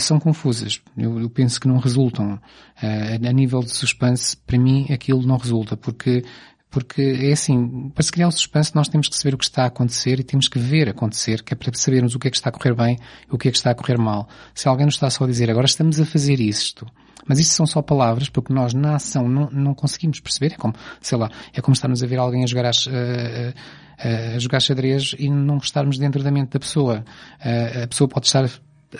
são 0.00 0.18
confusas. 0.18 0.82
Eu, 0.98 1.20
eu, 1.20 1.30
penso 1.30 1.60
que 1.60 1.68
não 1.68 1.78
resultam. 1.78 2.40
a 2.82 3.32
nível 3.32 3.60
de 3.60 3.70
suspense, 3.70 4.36
para 4.36 4.58
mim, 4.58 4.88
aquilo 4.90 5.24
não 5.24 5.36
resulta, 5.36 5.76
porque 5.76 6.24
porque 6.70 7.02
é 7.02 7.32
assim, 7.32 7.90
para 7.90 8.02
se 8.02 8.12
criar 8.12 8.28
o 8.28 8.32
suspense 8.32 8.74
nós 8.74 8.88
temos 8.88 9.08
que 9.08 9.16
saber 9.16 9.34
o 9.34 9.38
que 9.38 9.44
está 9.44 9.64
a 9.64 9.66
acontecer 9.66 10.20
e 10.20 10.22
temos 10.22 10.48
que 10.48 10.58
ver 10.58 10.88
acontecer, 10.88 11.42
que 11.42 11.52
é 11.52 11.56
para 11.56 11.72
sabermos 11.74 12.14
o 12.14 12.18
que 12.18 12.28
é 12.28 12.30
que 12.30 12.36
está 12.36 12.50
a 12.50 12.52
correr 12.52 12.74
bem 12.74 12.96
e 13.30 13.34
o 13.34 13.38
que 13.38 13.48
é 13.48 13.50
que 13.50 13.56
está 13.56 13.70
a 13.70 13.74
correr 13.74 13.98
mal. 13.98 14.28
Se 14.54 14.68
alguém 14.68 14.86
nos 14.86 14.94
está 14.94 15.10
só 15.10 15.24
a 15.24 15.26
dizer, 15.26 15.50
agora 15.50 15.66
estamos 15.66 16.00
a 16.00 16.06
fazer 16.06 16.38
isto, 16.40 16.86
mas 17.26 17.38
isto 17.38 17.52
são 17.52 17.66
só 17.66 17.82
palavras, 17.82 18.28
porque 18.28 18.52
nós 18.52 18.72
na 18.72 18.94
ação 18.96 19.28
não, 19.28 19.50
não 19.50 19.74
conseguimos 19.74 20.20
perceber, 20.20 20.54
é 20.54 20.56
como, 20.56 20.74
sei 21.00 21.18
lá, 21.18 21.28
é 21.52 21.60
como 21.60 21.74
estarmos 21.74 22.02
a 22.02 22.06
ver 22.06 22.18
alguém 22.18 22.44
a 22.44 22.46
jogar 22.46 22.66
as, 22.66 22.86
uh, 22.86 22.90
uh, 22.90 24.36
a 24.36 24.38
jogar 24.38 24.60
xadrez 24.60 25.14
e 25.18 25.28
não 25.28 25.58
estarmos 25.58 25.98
dentro 25.98 26.22
da 26.22 26.30
mente 26.30 26.50
da 26.50 26.60
pessoa. 26.60 27.04
Uh, 27.44 27.84
a 27.84 27.88
pessoa 27.88 28.08
pode 28.08 28.26
estar 28.26 28.48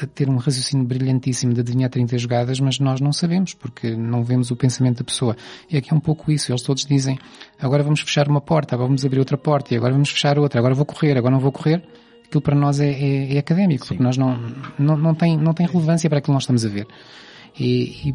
a 0.01 0.07
ter 0.07 0.29
um 0.29 0.37
raciocínio 0.37 0.87
brilhantíssimo 0.87 1.53
de 1.53 1.61
adivinhar 1.61 1.91
30 1.91 2.17
jogadas, 2.19 2.61
mas 2.61 2.79
nós 2.79 3.01
não 3.01 3.13
sabemos, 3.13 3.55
porque 3.55 3.97
não 3.97 4.23
vemos 4.23 4.51
o 4.51 4.57
pensamento 4.57 4.99
da 4.99 5.05
pessoa. 5.05 5.37
E 5.69 5.77
aqui 5.77 5.93
é 5.93 5.97
um 5.97 6.01
pouco 6.01 6.31
isso. 6.31 6.53
Eles 6.53 6.63
todos 6.63 6.87
dizem, 6.87 7.19
agora 7.59 7.83
vamos 7.83 8.01
fechar 8.01 8.29
uma 8.29 8.41
porta, 8.41 8.75
agora 8.75 8.87
vamos 8.87 9.05
abrir 9.05 9.19
outra 9.19 9.37
porta, 9.37 9.75
e 9.75 9.77
agora 9.77 9.93
vamos 9.93 10.11
fechar 10.11 10.39
outra, 10.39 10.61
agora 10.61 10.75
vou 10.75 10.87
correr, 10.87 11.17
agora 11.17 11.33
não 11.33 11.41
vou 11.41 11.51
correr. 11.51 11.83
Aquilo 12.25 12.41
para 12.41 12.55
nós 12.55 12.79
é, 12.79 12.89
é, 12.89 13.35
é 13.35 13.39
académico, 13.39 13.85
Sim. 13.85 13.89
porque 13.89 14.03
nós 14.05 14.17
não, 14.17 14.39
não, 14.79 14.97
não, 14.97 15.15
tem, 15.15 15.37
não 15.37 15.53
tem 15.53 15.67
relevância 15.67 16.09
para 16.09 16.19
aquilo 16.19 16.33
que 16.33 16.35
nós 16.35 16.45
estamos 16.45 16.65
a 16.65 16.69
ver. 16.69 16.87
E, 17.59 18.11
e 18.11 18.15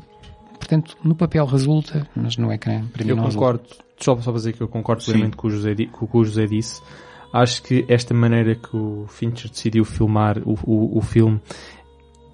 portanto, 0.57 0.97
no 1.03 1.15
papel 1.15 1.45
resulta, 1.45 2.07
mas 2.15 2.37
no 2.37 2.51
ecrã, 2.53 2.85
para 2.93 3.03
mim 3.03 3.09
eu 3.09 3.15
não 3.17 3.29
concordo, 3.29 3.63
resulta. 3.63 3.85
Só 3.99 4.15
para 4.15 4.33
dizer 4.33 4.53
que 4.53 4.61
eu 4.61 4.67
concordo 4.69 5.03
plenamente 5.03 5.35
com 5.35 5.47
o, 5.47 5.49
José, 5.49 5.73
com 5.91 6.05
o 6.05 6.07
que 6.07 6.17
o 6.17 6.23
José 6.23 6.45
disse. 6.45 6.81
Acho 7.35 7.61
que 7.63 7.83
esta 7.89 8.13
maneira 8.13 8.55
que 8.55 8.77
o 8.77 9.07
Fincher 9.09 9.51
decidiu 9.51 9.83
filmar 9.83 10.37
o, 10.45 10.57
o, 10.63 10.99
o 10.99 11.01
filme 11.01 11.41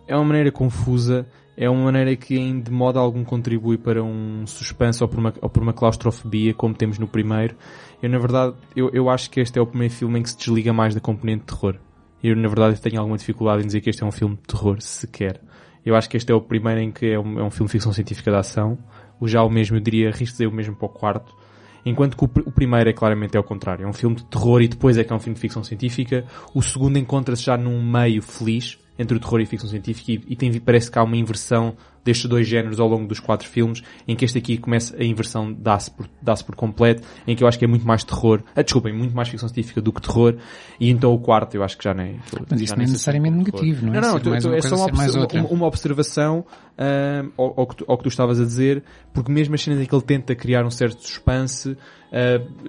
é 0.08 0.16
uma 0.16 0.26
maneira 0.26 0.52
confusa, 0.52 1.26
é 1.58 1.68
uma 1.68 1.86
maneira 1.86 2.16
que 2.16 2.38
em 2.38 2.62
de 2.62 2.70
modo 2.70 3.00
algum 3.00 3.24
contribui 3.24 3.80
para 3.80 4.04
um 4.04 4.46
suspense 4.46 5.02
ou 5.02 5.10
por 5.10 5.18
uma, 5.18 5.34
ou 5.42 5.52
uma 5.60 5.74
claustrofobia, 5.74 6.54
como 6.54 6.76
temos 6.76 7.00
no 7.00 7.08
primeiro. 7.08 7.56
Eu, 8.00 8.12
na 8.12 8.20
verdade, 8.20 8.54
eu, 8.76 8.92
eu 8.94 9.10
acho 9.10 9.32
que 9.32 9.40
este 9.40 9.58
é 9.58 9.62
o 9.64 9.66
primeiro 9.66 9.92
filme 9.92 10.20
em 10.20 10.22
que 10.22 10.30
se 10.30 10.38
desliga 10.38 10.72
mais 10.72 10.94
da 10.94 11.02
componente 11.02 11.40
de 11.40 11.48
terror. 11.48 11.78
Eu, 12.24 12.36
na 12.36 12.48
verdade, 12.48 12.80
tenho 12.80 13.00
alguma 13.00 13.18
dificuldade 13.18 13.64
em 13.64 13.66
dizer 13.66 13.82
que 13.82 13.90
este 13.90 14.04
é 14.04 14.06
um 14.06 14.12
filme 14.12 14.36
de 14.36 14.44
terror, 14.44 14.80
sequer. 14.82 15.42
Eu 15.84 15.96
acho 15.96 16.08
que 16.08 16.16
este 16.16 16.32
é 16.32 16.36
o 16.36 16.42
primeiro 16.42 16.80
em 16.80 16.92
que 16.92 17.08
é 17.08 17.20
um, 17.20 17.40
é 17.40 17.44
um 17.44 17.50
filme 17.50 17.66
de 17.66 17.72
ficção 17.72 17.92
científica 17.92 18.30
de 18.30 18.38
ação. 18.38 18.78
O 19.20 19.28
já 19.28 19.42
o 19.42 19.50
mesmo, 19.50 19.78
eu 19.78 19.82
diria, 19.82 20.10
arrisco 20.10 20.34
dizer 20.34 20.46
o 20.46 20.52
mesmo 20.52 20.76
para 20.76 20.86
o 20.86 20.90
quarto. 20.90 21.41
Enquanto 21.86 22.16
que 22.16 22.24
o, 22.24 22.30
o, 22.46 22.52
primeiro 22.52 22.90
é 22.90 22.94
claramente 22.94 23.36
é 23.36 23.40
o 23.40 23.44
contrário. 23.44 23.86
É 23.86 23.88
um 23.88 23.94
filme 23.94 24.16
de 24.16 24.26
terror 24.26 24.62
e 24.62 24.68
depois 24.68 24.98
é 24.98 25.04
que 25.04 25.12
é 25.12 25.16
um 25.16 25.20
filme 25.20 25.36
de 25.36 25.42
ficção 25.42 25.64
científica. 25.64 26.26
O 26.54 26.62
segundo 26.62 26.98
encontra-se 26.98 27.44
já 27.44 27.58
num 27.58 27.82
meio 27.84 28.22
feliz, 28.22 28.78
entre 28.98 29.18
o 29.18 29.20
terror 29.20 29.40
e 29.40 29.44
a 29.44 29.48
ficção 29.48 29.70
científica 29.70 30.12
e, 30.12 30.34
e 30.34 30.36
tem, 30.36 30.60
parece 30.60 30.92
que 30.92 31.00
há 31.00 31.04
uma 31.04 31.18
inversão 31.18 31.76
destes 32.04 32.28
dois 32.28 32.48
géneros 32.48 32.80
ao 32.80 32.88
longo 32.88 33.08
dos 33.08 33.20
quatro 33.20 33.48
filmes, 33.48 33.84
em 34.08 34.16
que 34.16 34.26
este 34.26 34.38
aqui 34.38 34.58
começa 34.58 34.96
a 34.98 35.04
inversão 35.04 35.54
dá-se 35.54 35.92
por, 35.92 36.10
dá-se 36.22 36.44
por 36.44 36.56
completo, 36.56 37.04
em 37.28 37.36
que 37.36 37.44
eu 37.44 37.48
acho 37.48 37.60
que 37.60 37.66
é 37.66 37.68
muito 37.68 37.86
mais 37.86 38.04
terror, 38.04 38.42
ah, 38.56 38.62
desculpem, 38.62 38.94
muito 38.94 39.16
mais 39.16 39.30
ficção 39.30 39.48
científica 39.48 39.82
do 39.82 39.94
que 39.94 40.02
terror, 40.02 40.36
e 40.80 40.90
então 40.90 41.14
o 41.14 41.20
quarto 41.20 41.56
eu 41.56 41.64
acho 41.64 41.78
que 41.78 41.84
já 41.84 41.94
nem... 41.94 42.20
Mas 42.50 42.62
isso 42.62 42.76
não 42.76 42.84
é 42.84 42.88
necessariamente 42.88 43.38
negativo, 43.38 43.86
não 43.86 43.94
é? 43.94 44.02
Não, 44.02 44.14
não, 44.14 44.20
tu, 44.20 44.32
tu, 44.38 44.54
é 44.54 44.62
só 44.62 44.76
uma, 44.88 45.06
uma, 45.06 45.48
uma, 45.48 45.68
observação 45.68 46.46
uh, 46.78 47.32
ao, 47.38 47.60
ao, 47.62 47.68
que 47.68 47.76
tu, 47.78 47.86
ao 47.88 47.98
que 47.98 48.04
tu 48.04 48.10
estavas 48.10 48.40
a 48.40 48.44
dizer, 48.44 48.84
porque 49.14 49.32
mesmo 49.32 49.56
as 49.56 49.62
cenas 49.62 49.80
em 49.80 49.86
que 49.86 49.94
ele 49.94 50.02
tenta 50.02 50.36
criar 50.36 50.66
um 50.66 50.72
certo 50.72 51.02
suspense, 51.02 51.72
uh, 51.72 51.78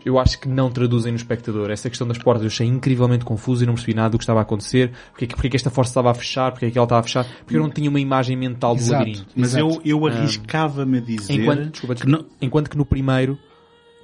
eu 0.05 0.19
acho 0.19 0.39
que 0.41 0.49
não 0.49 0.70
traduzem 0.70 1.12
no 1.12 1.16
espectador. 1.16 1.70
Essa 1.70 1.89
questão 1.89 2.07
das 2.07 2.19
portas 2.19 2.43
eu 2.43 2.49
achei 2.49 2.66
incrivelmente 2.66 3.24
confuso 3.24 3.65
e 3.65 3.66
não 3.66 3.74
percebi 3.74 3.95
nada 3.95 4.11
do 4.11 4.19
que 4.19 4.24
estava 4.24 4.41
a 4.41 4.43
acontecer. 4.43 4.93
Porque, 5.11 5.27
porque 5.27 5.47
é 5.47 5.51
que 5.51 5.57
esta 5.57 5.70
força 5.70 5.91
estava 5.91 6.11
a 6.11 6.15
fechar, 6.15 6.53
porque 6.53 6.66
é 6.66 6.70
que 6.70 6.79
ela 6.79 6.85
estava 6.85 7.01
a 7.01 7.05
fechar, 7.05 7.27
porque 7.41 7.57
eu 7.57 7.62
não 7.62 7.70
tinha 7.70 7.89
uma 7.89 8.01
imagem 8.01 8.37
mental 8.37 8.74
do 8.74 8.81
Exato. 8.81 8.99
labirinto. 8.99 9.27
Mas 9.35 9.55
Exato. 9.55 9.81
eu, 9.85 9.99
eu 9.99 10.07
arriscava-me 10.07 10.99
a 10.99 11.01
dizer... 11.01 11.33
Enquanto, 11.33 11.70
desculpa, 11.70 11.95
desculpa, 11.95 12.19
que, 12.19 12.24
não... 12.24 12.31
enquanto 12.41 12.70
que 12.70 12.77
no 12.77 12.85
primeiro, 12.85 13.39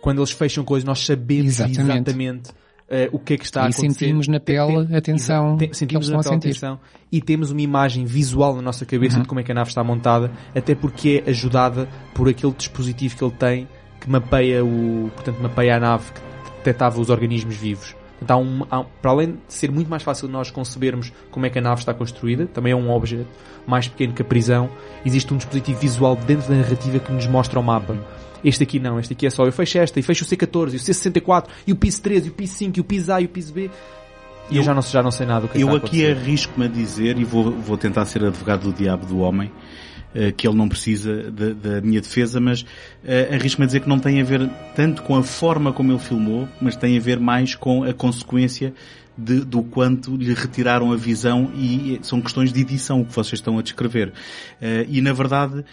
quando 0.01 0.19
eles 0.19 0.31
fecham 0.31 0.65
coisas, 0.65 0.87
nós 0.87 1.05
sabemos 1.05 1.61
exatamente, 1.61 1.81
exatamente 1.81 2.51
uh, 2.89 3.09
o 3.12 3.19
que 3.19 3.35
é 3.35 3.39
que 3.39 3.44
está 3.44 3.60
e 3.60 3.65
a 3.65 3.66
acontecer. 3.66 3.86
E 3.86 3.93
sentimos 3.93 4.28
na 4.28 4.40
pele 4.40 4.97
a 4.97 5.01
tensão 5.01 5.56
tem, 5.56 5.73
sentimos 5.73 6.09
na 6.09 6.20
pele 6.20 6.35
a 6.35 6.39
tensão 6.39 6.81
e 7.10 7.20
temos 7.20 7.51
uma 7.51 7.60
imagem 7.60 8.05
visual 8.05 8.55
na 8.56 8.62
nossa 8.62 8.85
cabeça 8.85 9.16
uhum. 9.16 9.23
de 9.23 9.28
como 9.28 9.40
é 9.40 9.43
que 9.43 9.52
a 9.52 9.55
nave 9.55 9.70
está 9.70 9.82
montada, 9.82 10.31
até 10.55 10.74
porque 10.74 11.23
é 11.24 11.31
ajudada 11.31 11.89
por 12.15 12.28
aquele 12.28 12.52
dispositivo 12.52 13.16
que 13.16 13.24
ele 13.24 13.35
tem 13.35 13.69
que 14.01 14.09
mapeia 14.09 14.65
o, 14.65 15.10
portanto, 15.15 15.40
mapeia 15.40 15.77
a 15.77 15.81
nave 15.81 16.12
que 16.12 16.20
detectava 16.59 17.01
os 17.01 17.10
organismos 17.10 17.56
vivos. 17.56 17.97
Portanto, 18.19 18.31
há 18.31 18.36
um, 18.36 18.66
há, 18.70 18.85
para 18.85 19.10
além 19.10 19.32
de 19.32 19.39
ser 19.48 19.70
muito 19.70 19.89
mais 19.89 20.02
fácil 20.02 20.28
nós 20.28 20.51
concebermos 20.51 21.12
como 21.31 21.47
é 21.47 21.51
que 21.51 21.59
a 21.59 21.62
nave 21.62 21.81
está 21.81 21.94
construída, 21.94 22.47
também 22.47 22.73
é 22.73 22.77
um 22.77 22.90
objeto 22.90 23.28
mais 23.66 23.86
pequeno 23.86 24.12
que 24.12 24.23
a 24.23 24.24
prisão, 24.24 24.70
existe 25.05 25.32
um 25.32 25.36
dispositivo 25.36 25.78
visual 25.78 26.16
dentro 26.16 26.48
da 26.48 26.56
narrativa 26.56 26.98
que 26.98 27.12
nos 27.12 27.27
mostra 27.27 27.60
o 27.60 27.62
mapa. 27.62 27.97
Este 28.44 28.62
aqui 28.62 28.78
não, 28.78 28.98
este 28.98 29.12
aqui 29.12 29.27
é 29.27 29.31
só 29.31 29.44
eu 29.44 29.52
fecho 29.52 29.78
esta 29.78 29.98
e 29.98 30.02
fecho 30.02 30.24
o 30.24 30.27
C14 30.27 30.73
e 30.73 30.77
o 30.77 30.78
C64 30.78 31.47
e 31.66 31.73
o 31.73 31.77
PIS 31.77 31.98
13 31.98 32.27
e 32.27 32.31
o 32.31 32.32
PIS 32.35 32.51
5 32.51 32.78
e 32.78 32.81
o 32.81 32.85
PIS 32.85 33.09
A 33.09 33.20
e 33.20 33.24
o 33.24 33.28
PIS 33.28 33.51
B. 33.51 33.70
E 34.51 34.55
eu, 34.55 34.60
eu 34.60 34.62
já, 34.62 34.74
não, 34.74 34.82
já 34.82 35.02
não 35.02 35.10
sei 35.10 35.27
nada 35.27 35.43
do 35.43 35.48
que 35.48 35.60
Eu 35.60 35.74
aqui 35.74 36.06
arrisco-me 36.06 36.66
a 36.66 36.69
dizer, 36.69 37.19
e 37.19 37.24
vou, 37.24 37.51
vou 37.52 37.77
tentar 37.77 38.05
ser 38.06 38.24
advogado 38.24 38.62
do 38.62 38.73
diabo 38.73 39.05
do 39.05 39.19
homem, 39.19 39.51
uh, 40.15 40.32
que 40.35 40.47
ele 40.47 40.56
não 40.56 40.69
precisa 40.69 41.31
de, 41.31 41.55
da 41.55 41.81
minha 41.81 42.01
defesa, 42.01 42.40
mas 42.40 42.62
uh, 42.62 43.35
arrisco-me 43.35 43.65
a 43.65 43.66
dizer 43.66 43.81
que 43.81 43.89
não 43.89 43.98
tem 43.98 44.20
a 44.20 44.24
ver 44.24 44.48
tanto 44.74 45.02
com 45.02 45.16
a 45.16 45.23
forma 45.23 45.73
como 45.73 45.93
ele 45.93 45.98
filmou, 45.98 46.48
mas 46.60 46.77
tem 46.77 46.97
a 46.97 47.01
ver 47.01 47.20
mais 47.20 47.55
com 47.55 47.85
a 47.85 47.93
consequência 47.93 48.73
de, 49.19 49.45
do 49.45 49.65
quanto 49.65 50.16
lhe 50.16 50.32
retiraram 50.32 50.93
a 50.93 50.97
visão 50.97 51.51
e 51.57 51.99
são 52.03 52.20
questões 52.20 52.53
de 52.53 52.61
edição 52.61 53.05
que 53.05 53.12
vocês 53.12 53.35
estão 53.35 53.59
a 53.59 53.62
descrever. 53.62 54.09
Uh, 54.09 54.86
e 54.89 55.01
na 55.01 55.12
verdade, 55.12 55.59
uh, 55.59 55.65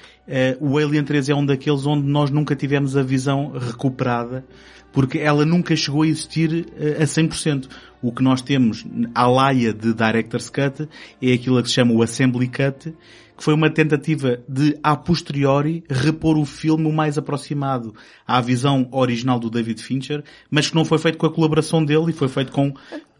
o 0.60 0.78
Alien 0.80 1.04
3 1.04 1.30
é 1.30 1.36
um 1.36 1.46
daqueles 1.46 1.86
onde 1.86 2.08
nós 2.08 2.32
nunca 2.32 2.56
tivemos 2.56 2.98
a 2.98 3.04
visão 3.04 3.52
recuperada 3.52 4.44
porque 4.92 5.20
ela 5.20 5.46
nunca 5.46 5.76
chegou 5.76 6.04
a 6.04 6.08
existir 6.08 6.68
uh, 6.72 7.04
a 7.04 7.06
100%. 7.06 7.68
O 8.02 8.12
que 8.12 8.24
nós 8.24 8.42
temos 8.42 8.86
à 9.14 9.28
laia 9.28 9.74
de 9.74 9.94
Director's 9.94 10.50
Cut 10.50 10.88
é 11.22 11.34
aquilo 11.34 11.62
que 11.62 11.68
se 11.68 11.76
chama 11.76 11.94
o 11.94 12.02
Assembly 12.02 12.48
Cut, 12.48 12.94
que 13.38 13.44
foi 13.44 13.54
uma 13.54 13.70
tentativa 13.70 14.40
de, 14.48 14.78
a 14.82 14.96
posteriori, 14.96 15.84
repor 15.90 16.38
o 16.38 16.46
filme 16.46 16.88
o 16.88 16.94
mais 16.94 17.18
aproximado 17.18 17.94
à 18.26 18.40
visão 18.40 18.88
original 18.92 19.40
do 19.40 19.50
David 19.50 19.82
Fincher, 19.84 20.24
mas 20.50 20.70
que 20.70 20.76
não 20.76 20.86
foi 20.86 20.98
feito 20.98 21.18
com 21.18 21.26
a 21.26 21.34
colaboração 21.34 21.84
dele 21.84 22.12
e 22.12 22.14
foi 22.14 22.30
feito 22.30 22.52
com 22.52 22.74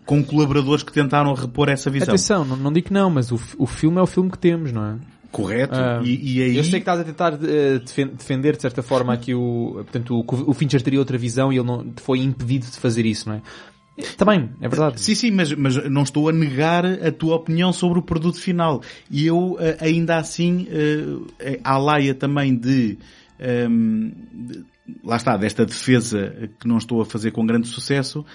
com 0.06 0.24
colaboradores 0.24 0.84
que 0.84 0.92
tentaram 0.92 1.34
repor 1.34 1.70
essa 1.70 1.90
visão. 1.90 2.10
Atenção, 2.10 2.46
não, 2.46 2.56
não 2.56 2.72
digo 2.72 2.88
que 2.88 2.94
não, 2.94 3.10
mas 3.10 3.32
o, 3.32 3.40
o 3.58 3.66
filme 3.66 3.98
é 3.98 4.02
o 4.02 4.08
filme 4.08 4.30
que 4.30 4.38
temos, 4.38 4.72
não 4.72 4.86
é? 4.86 4.96
Correto. 5.32 5.76
Uh, 5.76 6.06
e, 6.06 6.38
e, 6.38 6.44
aí... 6.44 6.58
Eu 6.58 6.64
sei 6.64 6.74
que 6.74 6.78
estás 6.78 7.00
a 7.00 7.04
tentar 7.04 7.34
uh, 7.34 7.38
defender, 8.16 8.56
de 8.56 8.62
certa 8.62 8.82
forma, 8.82 9.14
aqui 9.14 9.34
o, 9.34 9.72
portanto, 9.74 10.16
o, 10.16 10.50
o 10.52 10.54
Fincher 10.54 10.82
teria 10.82 11.00
outra 11.00 11.18
visão 11.18 11.52
e 11.52 11.58
ele 11.58 11.66
não, 11.66 11.92
foi 11.98 12.20
impedido 12.20 12.66
de 12.68 12.78
fazer 12.78 13.06
isso, 13.06 13.28
não 13.28 13.36
é? 13.36 13.42
Também, 14.18 14.50
é 14.62 14.68
verdade. 14.68 15.00
Sim, 15.00 15.16
sim, 15.16 15.32
mas, 15.32 15.52
mas 15.54 15.90
não 15.90 16.04
estou 16.04 16.30
a 16.30 16.32
negar 16.32 16.86
a 16.86 17.12
tua 17.12 17.36
opinião 17.36 17.72
sobre 17.72 18.00
o 18.00 18.02
produto 18.02 18.40
final. 18.40 18.82
E 19.10 19.26
eu, 19.26 19.54
uh, 19.54 19.60
ainda 19.80 20.18
assim, 20.18 20.68
uh, 20.70 21.26
à 21.64 21.78
laia 21.78 22.14
também 22.14 22.56
de, 22.56 22.98
um, 23.70 24.12
de, 24.34 24.64
lá 25.04 25.16
está, 25.16 25.36
desta 25.38 25.66
defesa 25.66 26.50
que 26.60 26.68
não 26.68 26.78
estou 26.78 27.02
a 27.02 27.06
fazer 27.06 27.32
com 27.32 27.46
grande 27.46 27.68
sucesso, 27.68 28.26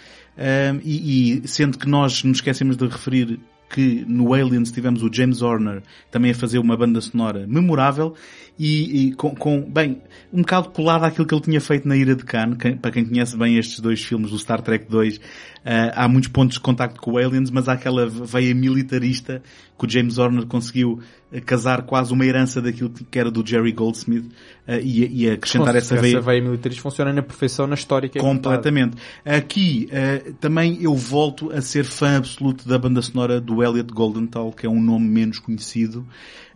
um, 0.41 0.81
e, 0.83 1.43
e, 1.45 1.49
sendo 1.49 1.77
que 1.77 1.87
nós 1.87 2.25
nos 2.25 2.39
esquecemos 2.39 2.77
de 2.77 2.87
referir 2.87 3.39
que 3.69 4.05
no 4.09 4.35
Aliens 4.35 4.73
tivemos 4.73 5.03
o 5.03 5.13
James 5.13 5.43
Horner 5.43 5.83
também 6.11 6.33
a 6.33 6.35
fazer 6.35 6.59
uma 6.59 6.77
banda 6.77 7.01
sonora 7.01 7.47
memorável 7.47 8.15
e, 8.59 9.09
e 9.09 9.13
com, 9.13 9.35
com, 9.35 9.61
bem, 9.61 10.03
um 10.33 10.41
bocado 10.41 10.71
colado 10.71 11.05
àquilo 11.05 11.27
que 11.27 11.35
ele 11.35 11.43
tinha 11.43 11.61
feito 11.61 11.87
na 11.87 11.97
Ira 11.97 12.17
de 12.17 12.25
Khan, 12.25 12.57
para 12.81 12.91
quem 12.91 13.05
conhece 13.05 13.37
bem 13.37 13.57
estes 13.57 13.79
dois 13.81 14.03
filmes, 14.03 14.31
do 14.31 14.39
Star 14.39 14.61
Trek 14.61 14.87
2, 14.91 15.21
uh, 15.65 15.93
há 15.95 16.09
muitos 16.09 16.29
pontos 16.31 16.55
de 16.55 16.61
contacto 16.61 17.01
com 17.01 17.13
o 17.13 17.19
Aliens, 17.19 17.51
mas 17.51 17.69
há 17.69 17.73
aquela 17.73 18.07
veia 18.07 18.55
militarista 18.55 19.43
que 19.79 19.87
o 19.87 19.89
James 19.89 20.19
Horner 20.19 20.47
conseguiu 20.47 21.01
casar 21.47 21.83
quase 21.83 22.13
uma 22.13 22.25
herança 22.25 22.61
daquilo 22.61 22.91
que 22.91 23.19
era 23.19 23.31
do 23.31 23.47
Jerry 23.47 23.73
Goldsmith 23.73 24.25
uh, 24.67 24.73
e, 24.83 25.25
e 25.25 25.31
acrescentar 25.31 25.77
essa 25.77 25.97
veia. 25.97 26.17
Essa 26.17 26.21
veia 26.21 26.43
militarista 26.43 26.83
funciona 26.83 27.13
na 27.13 27.23
perfeição 27.23 27.67
na 27.67 27.75
história 27.75 28.09
que 28.09 28.19
é 28.19 28.21
Completamente. 28.21 28.97
Aqui, 29.25 29.89
uh, 29.91 30.33
também 30.35 30.79
eu 30.81 30.95
volto 30.95 31.51
a 31.53 31.61
ser 31.61 31.85
fã 31.85 32.17
absoluto 32.17 32.69
da 32.69 32.79
banda 32.79 33.01
sonora 33.01 33.41
do 33.41 33.63
Elliot 33.63 33.93
Goldenthal, 33.93 34.53
que 34.53 34.67
é 34.67 34.69
um 34.69 34.81
nome 34.81 35.09
menos 35.09 35.39
conhecido 35.39 36.07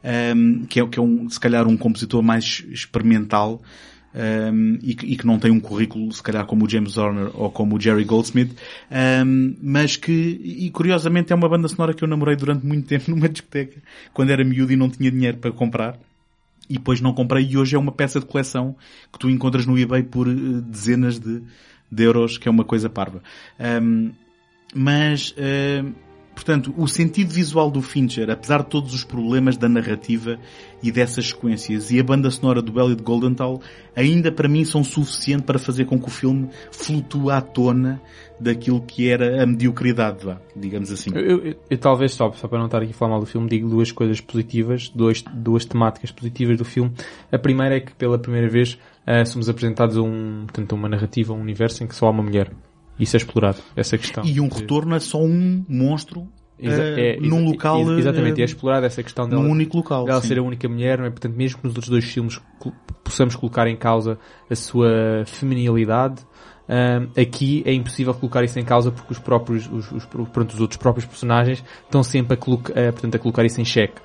um, 0.04 0.66
que, 0.66 0.80
é, 0.80 0.86
que 0.86 0.98
é 0.98 1.02
um, 1.02 1.28
se 1.28 1.40
calhar 1.40 1.66
um 1.66 1.76
compositor 1.76 2.22
mais 2.22 2.62
experimental, 2.68 3.62
um, 4.14 4.78
e, 4.80 4.94
que, 4.94 5.06
e, 5.06 5.16
que, 5.16 5.26
não 5.26 5.38
tem 5.38 5.50
um 5.50 5.58
currículo, 5.58 6.12
se 6.12 6.22
calhar, 6.22 6.46
como 6.46 6.64
o 6.64 6.70
James 6.70 6.96
Horner 6.96 7.30
ou 7.34 7.50
como 7.50 7.76
o 7.76 7.80
Jerry 7.80 8.04
Goldsmith, 8.04 8.56
um, 9.26 9.56
mas 9.60 9.96
que, 9.96 10.12
e 10.12 10.70
curiosamente, 10.70 11.32
é 11.32 11.36
uma 11.36 11.48
banda 11.48 11.66
sonora 11.66 11.92
que 11.92 12.04
eu 12.04 12.08
namorei 12.08 12.36
durante 12.36 12.64
muito 12.64 12.86
tempo 12.86 13.10
numa 13.14 13.28
discoteca, 13.28 13.82
quando 14.12 14.30
era 14.30 14.44
miúdo 14.44 14.72
e 14.72 14.76
não 14.76 14.88
tinha 14.88 15.10
dinheiro 15.10 15.38
para 15.38 15.50
comprar. 15.50 15.98
E 16.68 16.74
depois 16.74 17.00
não 17.00 17.12
comprei 17.12 17.46
e 17.46 17.58
hoje 17.58 17.76
é 17.76 17.78
uma 17.78 17.92
peça 17.92 18.18
de 18.18 18.24
coleção 18.24 18.74
que 19.12 19.18
tu 19.18 19.28
encontras 19.28 19.66
no 19.66 19.78
eBay 19.78 20.02
por 20.02 20.26
uh, 20.26 20.62
dezenas 20.62 21.18
de, 21.18 21.42
de, 21.92 22.02
euros, 22.02 22.38
que 22.38 22.48
é 22.48 22.50
uma 22.50 22.64
coisa 22.64 22.88
parva. 22.88 23.22
Um, 23.60 24.12
mas, 24.74 25.32
uh, 25.32 25.94
Portanto, 26.34 26.74
o 26.76 26.88
sentido 26.88 27.30
visual 27.30 27.70
do 27.70 27.80
Fincher, 27.80 28.28
apesar 28.28 28.62
de 28.62 28.68
todos 28.68 28.92
os 28.92 29.04
problemas 29.04 29.56
da 29.56 29.68
narrativa 29.68 30.38
e 30.82 30.90
dessas 30.90 31.28
sequências, 31.28 31.90
e 31.90 32.00
a 32.00 32.02
banda 32.02 32.30
sonora 32.30 32.60
do 32.60 32.94
de 32.94 33.02
Goldenthal, 33.02 33.62
ainda 33.94 34.32
para 34.32 34.48
mim 34.48 34.64
são 34.64 34.82
suficientes 34.82 35.46
para 35.46 35.58
fazer 35.58 35.84
com 35.84 35.98
que 35.98 36.08
o 36.08 36.10
filme 36.10 36.48
flutue 36.72 37.30
à 37.30 37.40
tona 37.40 38.00
daquilo 38.38 38.82
que 38.82 39.08
era 39.08 39.42
a 39.42 39.46
mediocridade, 39.46 40.36
digamos 40.56 40.90
assim. 40.90 41.10
Eu, 41.14 41.22
eu, 41.22 41.56
eu, 41.70 41.78
talvez, 41.78 42.12
só, 42.12 42.30
só 42.32 42.48
para 42.48 42.58
não 42.58 42.66
estar 42.66 42.82
aqui 42.82 42.90
a 42.90 42.94
falar 42.94 43.12
mal 43.12 43.20
do 43.20 43.26
filme, 43.26 43.48
digo 43.48 43.68
duas 43.68 43.92
coisas 43.92 44.20
positivas, 44.20 44.88
duas, 44.88 45.22
duas 45.22 45.64
temáticas 45.64 46.10
positivas 46.10 46.58
do 46.58 46.64
filme. 46.64 46.92
A 47.30 47.38
primeira 47.38 47.76
é 47.76 47.80
que 47.80 47.94
pela 47.94 48.18
primeira 48.18 48.48
vez 48.48 48.74
uh, 49.06 49.24
somos 49.24 49.48
apresentados 49.48 49.96
a 49.96 50.02
um, 50.02 50.42
portanto, 50.46 50.72
uma 50.72 50.88
narrativa, 50.88 51.32
um 51.32 51.40
universo 51.40 51.84
em 51.84 51.86
que 51.86 51.94
só 51.94 52.06
há 52.06 52.10
uma 52.10 52.22
mulher. 52.22 52.50
Isso 52.98 53.16
é 53.16 53.18
explorado, 53.18 53.58
essa 53.74 53.98
questão. 53.98 54.24
E 54.24 54.40
um 54.40 54.48
retorno 54.48 54.94
a 54.94 55.00
só 55.00 55.20
um 55.22 55.64
monstro 55.68 56.28
Exa 56.58 56.82
é, 56.82 57.16
num 57.18 57.44
local. 57.44 57.80
exatamente, 57.98 58.40
é 58.40 58.44
explorada 58.44 58.86
essa 58.86 59.02
questão 59.02 59.28
dela. 59.28 59.42
Único 59.42 59.76
local. 59.76 60.04
Dela 60.04 60.20
sim. 60.20 60.28
ser 60.28 60.38
a 60.38 60.42
única 60.42 60.68
mulher, 60.68 60.98
não 60.98 61.06
é? 61.06 61.10
Portanto, 61.10 61.34
mesmo 61.34 61.58
que 61.58 61.64
nos 61.66 61.74
outros 61.74 61.90
dois 61.90 62.04
filmes 62.04 62.40
possamos 63.02 63.34
colocar 63.34 63.66
em 63.66 63.76
causa 63.76 64.18
a 64.48 64.54
sua 64.54 65.24
feminilidade, 65.26 66.24
um, 66.68 67.20
aqui 67.20 67.62
é 67.66 67.72
impossível 67.72 68.14
colocar 68.14 68.42
isso 68.44 68.58
em 68.58 68.64
causa 68.64 68.90
porque 68.90 69.12
os 69.12 69.18
próprios, 69.18 69.68
os, 69.70 69.90
os, 69.92 70.06
pronto, 70.06 70.52
os 70.52 70.60
outros 70.60 70.78
próprios 70.78 71.04
personagens 71.04 71.62
estão 71.82 72.02
sempre 72.02 72.34
a, 72.34 72.36
colocar, 72.36 72.72
a, 72.72 72.92
portanto, 72.92 73.16
a 73.16 73.18
colocar 73.18 73.44
isso 73.44 73.60
em 73.60 73.64
xeque. 73.64 74.00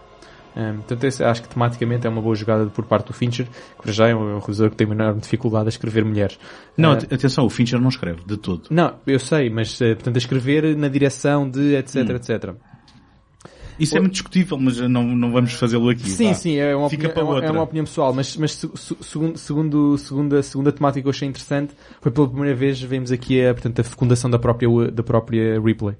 Um, 0.56 0.78
portanto, 0.78 1.04
esse, 1.04 1.24
acho 1.24 1.42
que 1.44 1.50
tematicamente 1.50 2.08
é 2.08 2.10
uma 2.10 2.22
boa 2.22 2.36
jogada 2.36 2.66
por 2.68 2.84
parte 2.86 3.08
do 3.08 3.14
Fincher, 3.14 3.48
que 3.82 3.92
já 3.92 4.08
é 4.08 4.16
um, 4.16 4.40
realizador 4.40 4.72
que 4.72 4.76
tem 4.76 4.88
uma 4.88 4.96
enorme 4.96 5.22
dificuldade 5.22 5.68
a 5.68 5.70
escrever 5.70 6.04
mulheres. 6.04 6.40
Não, 6.76 6.94
uh, 6.94 6.98
atenção, 6.98 7.46
o 7.46 7.50
Fincher 7.50 7.80
não 7.80 7.90
escreve, 7.90 8.22
de 8.26 8.38
todo. 8.38 8.64
Não, 8.70 8.96
eu 9.06 9.20
sei, 9.20 9.50
mas, 9.50 9.80
uh, 9.80 9.96
portanto, 9.96 10.16
a 10.16 10.20
escrever 10.20 10.76
na 10.76 10.88
direção 10.88 11.50
de 11.50 11.76
etc, 11.76 11.96
hum. 11.96 12.16
etc. 12.16 12.56
Isso 13.80 13.96
é 13.96 14.00
muito 14.02 14.12
discutível, 14.12 14.58
mas 14.60 14.78
não, 14.78 15.04
não 15.04 15.32
vamos 15.32 15.54
fazê-lo 15.54 15.90
aqui. 15.90 16.10
Sim, 16.10 16.34
sim, 16.34 16.58
é 16.58 16.76
uma, 16.76 16.90
Fica 16.90 17.08
opinião, 17.08 17.28
para 17.28 17.46
é, 17.46 17.50
é 17.50 17.52
uma 17.52 17.64
opinião 17.64 17.86
pessoal, 17.86 18.14
mas, 18.14 18.36
mas 18.36 18.62
segundo, 19.02 19.38
segundo, 19.38 19.98
segundo 19.98 20.36
a 20.36 20.44
segunda 20.44 20.72
temática 20.72 21.02
que 21.02 21.08
eu 21.08 21.12
achei 21.12 21.28
interessante, 21.28 21.74
foi 22.02 22.12
pela 22.12 22.28
primeira 22.28 22.54
vez 22.54 22.82
vemos 22.82 23.10
aqui 23.10 23.42
a, 23.42 23.54
portanto, 23.54 23.80
a 23.80 23.84
fecundação 23.84 24.30
da 24.30 24.38
própria, 24.38 24.70
da 24.92 25.02
própria 25.02 25.62
Ripley, 25.62 25.96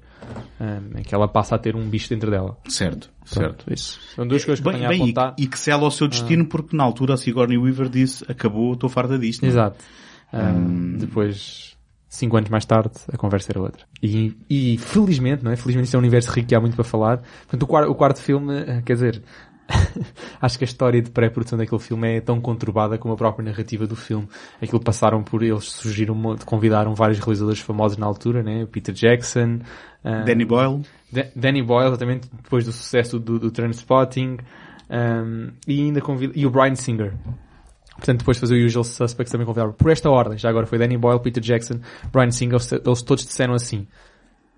um, 0.60 0.98
em 0.98 1.02
que 1.02 1.14
ela 1.14 1.28
passa 1.28 1.54
a 1.54 1.58
ter 1.58 1.76
um 1.76 1.88
bicho 1.88 2.08
dentro 2.08 2.30
dela. 2.30 2.56
Certo, 2.68 3.10
Pronto, 3.18 3.34
certo. 3.34 3.72
Isso. 3.72 4.00
São 4.14 4.26
duas 4.26 4.44
coisas 4.44 4.64
que 4.64 4.70
bem, 4.70 4.86
bem, 4.86 5.00
a 5.00 5.02
apontar. 5.04 5.34
E, 5.38 5.44
e 5.44 5.46
que 5.46 5.58
sela 5.58 5.84
ao 5.84 5.90
seu 5.90 6.08
destino, 6.08 6.44
ah. 6.44 6.48
porque 6.48 6.76
na 6.76 6.84
altura 6.84 7.14
a 7.14 7.16
Sigourney 7.16 7.58
Weaver 7.58 7.88
disse, 7.88 8.24
acabou, 8.28 8.72
estou 8.72 8.88
farta 8.88 9.18
disto. 9.18 9.44
Exato. 9.44 9.76
Um, 10.32 10.96
depois 10.96 11.70
cinco 12.10 12.36
anos 12.36 12.50
mais 12.50 12.64
tarde, 12.64 12.90
a 13.10 13.16
conversa 13.16 13.52
era 13.52 13.60
outra. 13.60 13.86
E, 14.02 14.36
e 14.50 14.76
felizmente, 14.78 15.44
não 15.44 15.52
é? 15.52 15.56
Felizmente 15.56 15.86
isso 15.86 15.96
é 15.96 15.98
um 15.98 16.02
universo 16.02 16.30
rico 16.32 16.48
que 16.48 16.54
há 16.54 16.60
muito 16.60 16.74
para 16.74 16.84
falar. 16.84 17.18
Portanto, 17.18 17.62
o 17.62 17.66
quarto, 17.66 17.90
o 17.90 17.94
quarto 17.94 18.20
filme, 18.20 18.52
eh, 18.58 18.82
quer 18.84 18.94
dizer, 18.94 19.22
acho 20.40 20.58
que 20.58 20.64
a 20.64 20.66
história 20.66 21.00
de 21.00 21.10
pré-produção 21.10 21.58
daquele 21.58 21.80
filme 21.80 22.16
é 22.16 22.20
tão 22.20 22.40
conturbada 22.40 22.98
como 22.98 23.14
a 23.14 23.16
própria 23.16 23.44
narrativa 23.44 23.86
do 23.86 23.96
filme. 23.96 24.28
Aquilo 24.60 24.80
passaram 24.80 25.22
por, 25.22 25.42
eles 25.42 25.64
surgiram, 25.64 26.16
convidaram 26.44 26.94
vários 26.94 27.18
realizadores 27.18 27.60
famosos 27.60 27.96
na 27.96 28.06
altura, 28.06 28.42
né? 28.42 28.66
Peter 28.66 28.94
Jackson, 28.94 29.60
um, 30.04 30.24
Danny 30.24 30.44
Boyle. 30.44 30.82
Danny 31.34 31.62
Boyle, 31.62 31.88
exatamente, 31.88 32.28
depois 32.32 32.64
do 32.64 32.72
sucesso 32.72 33.18
do, 33.18 33.38
do 33.38 33.50
Transpotting, 33.50 34.38
um, 34.90 35.50
e 35.66 35.82
ainda 35.82 36.00
convid 36.00 36.32
e 36.34 36.46
o 36.46 36.50
Brian 36.50 36.74
Singer. 36.74 37.14
Portanto, 37.96 38.20
depois 38.20 38.38
de 38.38 38.40
fazer 38.40 38.62
o 38.62 38.66
Usual 38.66 38.84
Suspects 38.84 39.30
também 39.30 39.46
convidaram 39.46 39.72
por 39.72 39.90
esta 39.90 40.08
ordem. 40.08 40.38
Já 40.38 40.48
agora 40.48 40.66
foi 40.66 40.78
Danny 40.78 40.96
Boyle, 40.96 41.20
Peter 41.20 41.42
Jackson, 41.42 41.80
Brian 42.10 42.30
Singer, 42.30 42.58
eles 42.84 43.02
todos 43.02 43.26
disseram 43.26 43.54
assim. 43.54 43.86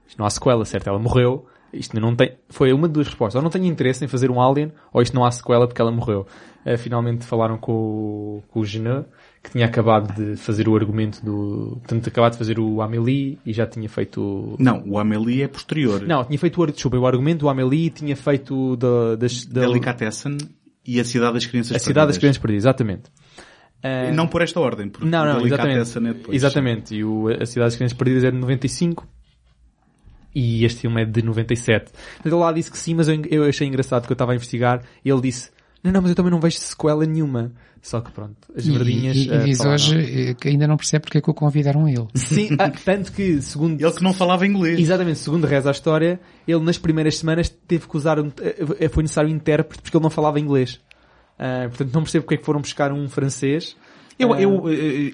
Isto 0.06 0.18
não 0.18 0.26
há 0.26 0.30
sequela, 0.30 0.64
certo? 0.64 0.88
Ela 0.88 0.98
morreu. 0.98 1.46
Isto 1.72 1.98
não 1.98 2.14
tem, 2.14 2.32
foi 2.50 2.72
uma 2.72 2.86
de 2.86 2.94
duas 2.94 3.06
respostas. 3.06 3.36
Ou 3.36 3.42
não 3.42 3.50
tenho 3.50 3.64
interesse 3.64 4.04
em 4.04 4.08
fazer 4.08 4.30
um 4.30 4.40
Alien, 4.40 4.72
ou 4.92 5.00
isto 5.00 5.14
não 5.14 5.24
há 5.24 5.30
sequela 5.30 5.66
porque 5.66 5.80
ela 5.80 5.90
morreu. 5.90 6.26
Uh, 6.66 6.76
finalmente 6.76 7.24
falaram 7.24 7.56
com, 7.56 7.72
o, 7.72 8.42
com 8.48 8.60
o 8.60 8.64
Genet, 8.64 9.06
que 9.42 9.50
tinha 9.50 9.66
acabado 9.66 10.14
de 10.14 10.36
fazer 10.36 10.68
o 10.68 10.76
argumento 10.76 11.24
do, 11.24 11.78
portanto, 11.80 12.08
acabado 12.08 12.32
de 12.32 12.38
fazer 12.38 12.58
o 12.58 12.82
Amélie 12.82 13.38
e 13.44 13.52
já 13.52 13.66
tinha 13.66 13.88
feito... 13.88 14.54
Não, 14.58 14.82
o 14.86 14.98
Amélie 14.98 15.42
é 15.42 15.48
posterior. 15.48 16.02
Não, 16.02 16.24
tinha 16.24 16.38
feito 16.38 16.62
o, 16.62 16.66
desculpa, 16.66 16.98
o 16.98 17.06
argumento 17.06 17.40
do 17.40 17.48
Amélie 17.48 17.90
tinha 17.90 18.14
feito 18.14 18.76
da, 18.76 19.16
das, 19.16 19.46
da... 19.46 19.62
Delicatessen 19.62 20.36
e 20.86 21.00
a 21.00 21.04
Cidade 21.04 21.34
das 21.34 21.46
Crianças 21.46 21.70
a 21.70 21.74
Perdidas. 21.74 21.82
A 21.82 21.86
Cidade 21.86 22.06
das 22.08 22.18
Crianças 22.18 22.38
Perdidas, 22.38 22.64
exatamente. 22.64 23.10
Uh, 23.82 24.14
não 24.14 24.28
por 24.28 24.42
esta 24.42 24.60
ordem, 24.60 24.88
porque 24.88 25.08
não, 25.08 25.24
não, 25.24 25.44
exatamente, 25.44 25.98
é 25.98 26.00
depois. 26.12 26.36
Exatamente, 26.36 26.94
e 26.94 27.04
o, 27.04 27.28
A 27.28 27.46
Cidade 27.46 27.70
das 27.70 27.76
Crianças 27.76 27.98
Perdidas 27.98 28.24
é 28.24 28.30
de 28.30 28.36
95 28.36 29.08
e 30.34 30.64
este 30.64 30.80
filme 30.80 31.02
é 31.02 31.04
de 31.04 31.22
97. 31.22 31.92
Ele 32.24 32.34
lá 32.34 32.52
disse 32.52 32.70
que 32.70 32.78
sim, 32.78 32.94
mas 32.94 33.08
eu, 33.08 33.22
eu 33.30 33.44
achei 33.44 33.66
engraçado 33.66 34.06
que 34.06 34.12
eu 34.12 34.14
estava 34.14 34.32
a 34.32 34.34
investigar 34.34 34.82
e 35.04 35.10
ele 35.10 35.20
disse 35.20 35.50
não, 35.82 35.90
não, 35.90 36.00
mas 36.00 36.10
eu 36.10 36.14
também 36.14 36.30
não 36.30 36.40
vejo 36.40 36.58
sequela 36.58 37.04
nenhuma. 37.04 37.52
Só 37.82 38.00
que 38.00 38.12
pronto, 38.12 38.36
as 38.56 38.64
verdinhas... 38.64 39.16
E, 39.16 39.22
e, 39.22 39.28
e 39.28 39.32
eh, 39.32 39.38
diz 39.38 39.60
hoje 39.60 40.30
eh, 40.30 40.34
que 40.34 40.46
ainda 40.46 40.68
não 40.68 40.76
percebe 40.76 41.02
porque 41.02 41.18
é 41.18 41.20
que 41.20 41.28
o 41.28 41.34
convidaram 41.34 41.86
a 41.86 41.90
ele. 41.90 42.06
Sim, 42.14 42.50
ah, 42.56 42.70
tanto 42.70 43.10
que, 43.10 43.42
segundo... 43.42 43.80
Ele 43.80 43.90
que 43.90 44.04
não 44.04 44.14
falava 44.14 44.46
inglês. 44.46 44.78
Exatamente, 44.78 45.18
segundo 45.18 45.44
reza 45.48 45.68
a 45.68 45.72
história, 45.72 46.20
ele 46.46 46.60
nas 46.60 46.78
primeiras 46.78 47.18
semanas 47.18 47.48
teve 47.48 47.88
que 47.88 47.96
usar, 47.96 48.20
um, 48.20 48.30
foi 48.92 49.02
necessário 49.02 49.28
um 49.28 49.34
intérprete 49.34 49.82
porque 49.82 49.96
ele 49.96 50.02
não 50.04 50.10
falava 50.10 50.38
inglês. 50.38 50.80
Uh, 51.34 51.68
portanto, 51.70 51.92
não 51.92 52.02
percebo 52.02 52.22
porque 52.22 52.34
é 52.36 52.38
que 52.38 52.44
foram 52.44 52.60
buscar 52.60 52.92
um 52.92 53.08
francês. 53.08 53.76
Eu, 54.16 54.30
uh... 54.30 54.36
eu 54.36 54.62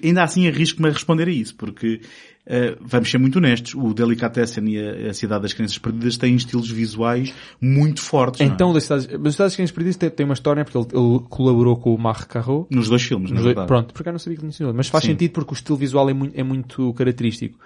ainda 0.03 0.21
assim 0.21 0.47
arrisco-me 0.47 0.89
a 0.89 0.91
responder 0.91 1.27
a 1.27 1.31
isso, 1.31 1.55
porque 1.55 2.01
Uh, 2.38 2.38
vamos 2.81 3.11
ser 3.11 3.17
muito 3.19 3.37
honestos, 3.37 3.75
o 3.75 3.93
Delicatessen 3.93 4.67
e 4.67 4.79
a, 4.79 5.11
a, 5.11 5.13
Cidade 5.13 5.43
das 5.43 5.53
Crianças 5.53 5.77
Perdidas 5.77 6.17
têm 6.17 6.35
estilos 6.35 6.69
visuais 6.69 7.33
muito 7.61 8.01
fortes. 8.01 8.41
Então, 8.41 8.73
é? 8.73 8.77
a 8.77 8.81
Cidade, 8.81 9.17
das 9.17 9.55
Crianças 9.55 9.71
Perdidas 9.71 9.97
tem, 9.97 10.09
tem, 10.09 10.25
uma 10.25 10.33
história, 10.33 10.65
porque 10.65 10.77
ele, 10.77 10.87
ele 10.93 11.19
colaborou 11.29 11.77
com 11.77 11.93
o 11.93 11.97
Marc 11.97 12.27
Carreau. 12.27 12.67
Nos 12.71 12.89
dois 12.89 13.03
filmes, 13.03 13.31
na 13.31 13.41
verdade. 13.41 13.67
Pronto, 13.67 13.93
porque 13.93 14.09
eu 14.09 14.13
não 14.13 14.19
sabia 14.19 14.37
que 14.37 14.41
ele 14.41 14.47
mencionou, 14.47 14.73
mas 14.73 14.87
faz 14.87 15.03
Sim. 15.03 15.11
sentido 15.11 15.31
porque 15.31 15.53
o 15.53 15.55
estilo 15.55 15.77
visual 15.77 16.09
é 16.09 16.13
muito, 16.13 16.39
é 16.39 16.43
muito 16.43 16.93
característico. 16.93 17.59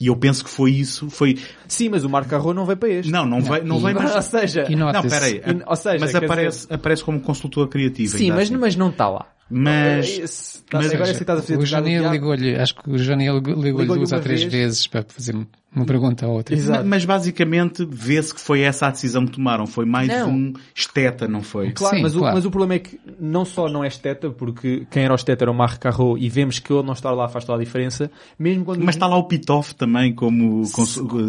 E 0.00 0.06
eu 0.08 0.16
penso 0.16 0.42
que 0.42 0.50
foi 0.50 0.72
isso, 0.72 1.08
foi... 1.10 1.38
Sim, 1.68 1.90
mas 1.90 2.02
o 2.02 2.08
Marco 2.08 2.28
Carro 2.28 2.52
não 2.52 2.64
veio 2.64 2.76
para 2.76 2.88
este. 2.88 3.12
Não, 3.12 3.24
não, 3.24 3.38
não 3.38 3.44
vai, 3.44 3.60
não 3.60 3.78
vai 3.78 3.94
mas... 3.94 4.10
Ou 4.16 4.22
seja... 4.22 4.66
Não, 4.68 5.02
peraí. 5.02 5.40
Ou 5.64 5.76
seja, 5.76 5.98
mas 6.00 6.14
aparece, 6.14 6.58
dizer... 6.62 6.74
aparece 6.74 7.04
como 7.04 7.20
consultor 7.20 7.68
criativo. 7.68 8.18
Sim, 8.18 8.30
mas, 8.30 8.48
assim. 8.48 8.56
mas 8.56 8.74
não 8.74 8.88
está 8.88 9.08
lá. 9.08 9.26
Mas, 9.54 10.62
mas 10.72 10.92
agora 10.92 11.10
é 11.10 11.12
estás 11.12 11.38
a 11.38 11.42
fazer 11.42 11.58
o 11.58 11.66
Janil 11.66 12.10
ligou-lhe, 12.10 12.56
acho 12.56 12.74
que 12.74 12.90
o 12.90 12.96
Janil 12.96 13.34
ligou-lhe 13.36 13.60
ligou 13.60 13.96
duas 13.96 14.10
ou 14.10 14.20
três 14.20 14.40
vez. 14.40 14.52
vezes 14.52 14.86
para 14.86 15.02
fazer 15.02 15.36
uma 15.74 15.84
pergunta 15.84 16.24
a 16.24 16.28
outra. 16.28 16.54
Exato. 16.54 16.86
Mas 16.86 17.04
basicamente 17.04 17.86
vê-se 17.90 18.34
que 18.34 18.40
foi 18.40 18.60
essa 18.60 18.86
a 18.86 18.90
decisão 18.90 19.26
que 19.26 19.32
tomaram. 19.32 19.66
Foi 19.66 19.84
mais 19.84 20.08
não. 20.08 20.30
um 20.30 20.52
esteta, 20.74 21.26
não 21.26 21.42
foi? 21.42 21.72
Claro, 21.72 21.96
Sim, 21.96 22.02
mas, 22.02 22.12
claro. 22.14 22.32
O, 22.32 22.34
mas 22.34 22.44
o 22.46 22.50
problema 22.50 22.74
é 22.74 22.78
que 22.78 22.98
não 23.18 23.44
só 23.44 23.68
não 23.68 23.82
é 23.82 23.88
esteta, 23.88 24.30
porque 24.30 24.86
quem 24.90 25.04
era 25.04 25.12
o 25.12 25.16
esteta 25.16 25.44
era 25.44 25.50
o 25.50 25.54
Marc 25.54 25.78
Carro 25.78 26.16
e 26.16 26.28
vemos 26.28 26.58
que 26.58 26.72
ele 26.72 26.82
não 26.82 26.92
estar 26.92 27.10
lá 27.12 27.28
faz 27.28 27.44
toda 27.44 27.60
a 27.60 27.64
diferença. 27.64 28.10
Mesmo 28.38 28.64
quando... 28.64 28.82
Mas 28.82 28.94
está 28.94 29.06
lá 29.06 29.16
o 29.16 29.24
Pitoff 29.24 29.74
também 29.74 30.14
como 30.14 30.62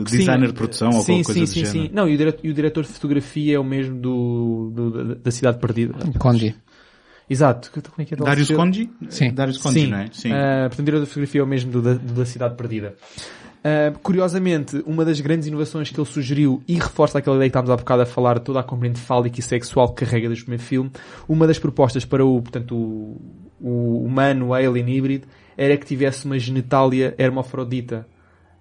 designer 0.05 0.47
de 0.47 0.53
produção 0.53 0.91
sim, 0.91 0.97
ou 0.97 1.03
qualquer 1.03 1.23
coisa 1.23 1.45
sim, 1.45 1.65
sim, 1.65 1.65
sim. 1.65 1.89
Não, 1.93 2.07
e 2.07 2.15
o, 2.15 2.17
diretor, 2.17 2.39
e 2.43 2.49
o 2.49 2.53
diretor 2.53 2.83
de 2.83 2.89
fotografia 2.89 3.55
é 3.55 3.59
o 3.59 3.63
mesmo 3.63 3.97
do, 3.99 4.71
do 4.73 5.15
da 5.15 5.31
Cidade 5.31 5.57
Perdida. 5.57 5.93
Condi. 6.19 6.55
Exato. 7.29 7.71
Como 7.71 7.83
é 7.99 8.05
que 8.05 8.13
é 8.13 8.17
Darius 8.17 8.51
Conji? 8.51 8.89
Sim. 9.09 9.33
Darius 9.33 9.57
Conji, 9.57 9.81
Sim. 9.81 9.87
não 9.87 9.97
é? 9.97 10.09
Sim. 10.11 10.29
Uh, 10.29 10.67
portanto, 10.67 10.85
diretor 10.85 11.03
de 11.03 11.09
fotografia 11.09 11.41
é 11.41 11.43
o 11.43 11.47
mesmo 11.47 11.71
do 11.71 11.81
da, 11.81 11.93
do 11.93 12.13
da 12.13 12.25
Cidade 12.25 12.55
Perdida. 12.55 12.95
Uh, 13.63 13.97
curiosamente, 13.99 14.83
uma 14.85 15.05
das 15.05 15.21
grandes 15.21 15.47
inovações 15.47 15.89
que 15.89 15.97
ele 15.97 16.07
sugeriu 16.07 16.61
e 16.67 16.73
reforça 16.73 17.19
aquela 17.19 17.37
ideia 17.37 17.49
que 17.49 17.51
estávamos 17.51 17.71
há 17.71 17.77
bocado 17.77 18.01
a 18.01 18.05
falar, 18.05 18.39
toda 18.39 18.59
a 18.59 18.63
componente 18.63 18.99
fálica 18.99 19.39
e 19.39 19.43
sexual 19.43 19.93
que 19.93 20.03
carrega 20.03 20.27
desde 20.27 20.43
o 20.43 20.45
primeiro 20.45 20.63
filme, 20.63 20.91
uma 21.29 21.47
das 21.47 21.57
propostas 21.57 22.03
para 22.03 22.25
o, 22.25 22.41
portanto, 22.41 22.75
o, 22.75 23.21
o 23.61 24.03
humano, 24.03 24.47
o 24.47 24.53
alien 24.53 24.89
híbrido, 24.89 25.27
era 25.55 25.77
que 25.77 25.85
tivesse 25.85 26.25
uma 26.25 26.37
genitália 26.37 27.15
hermafrodita. 27.17 28.05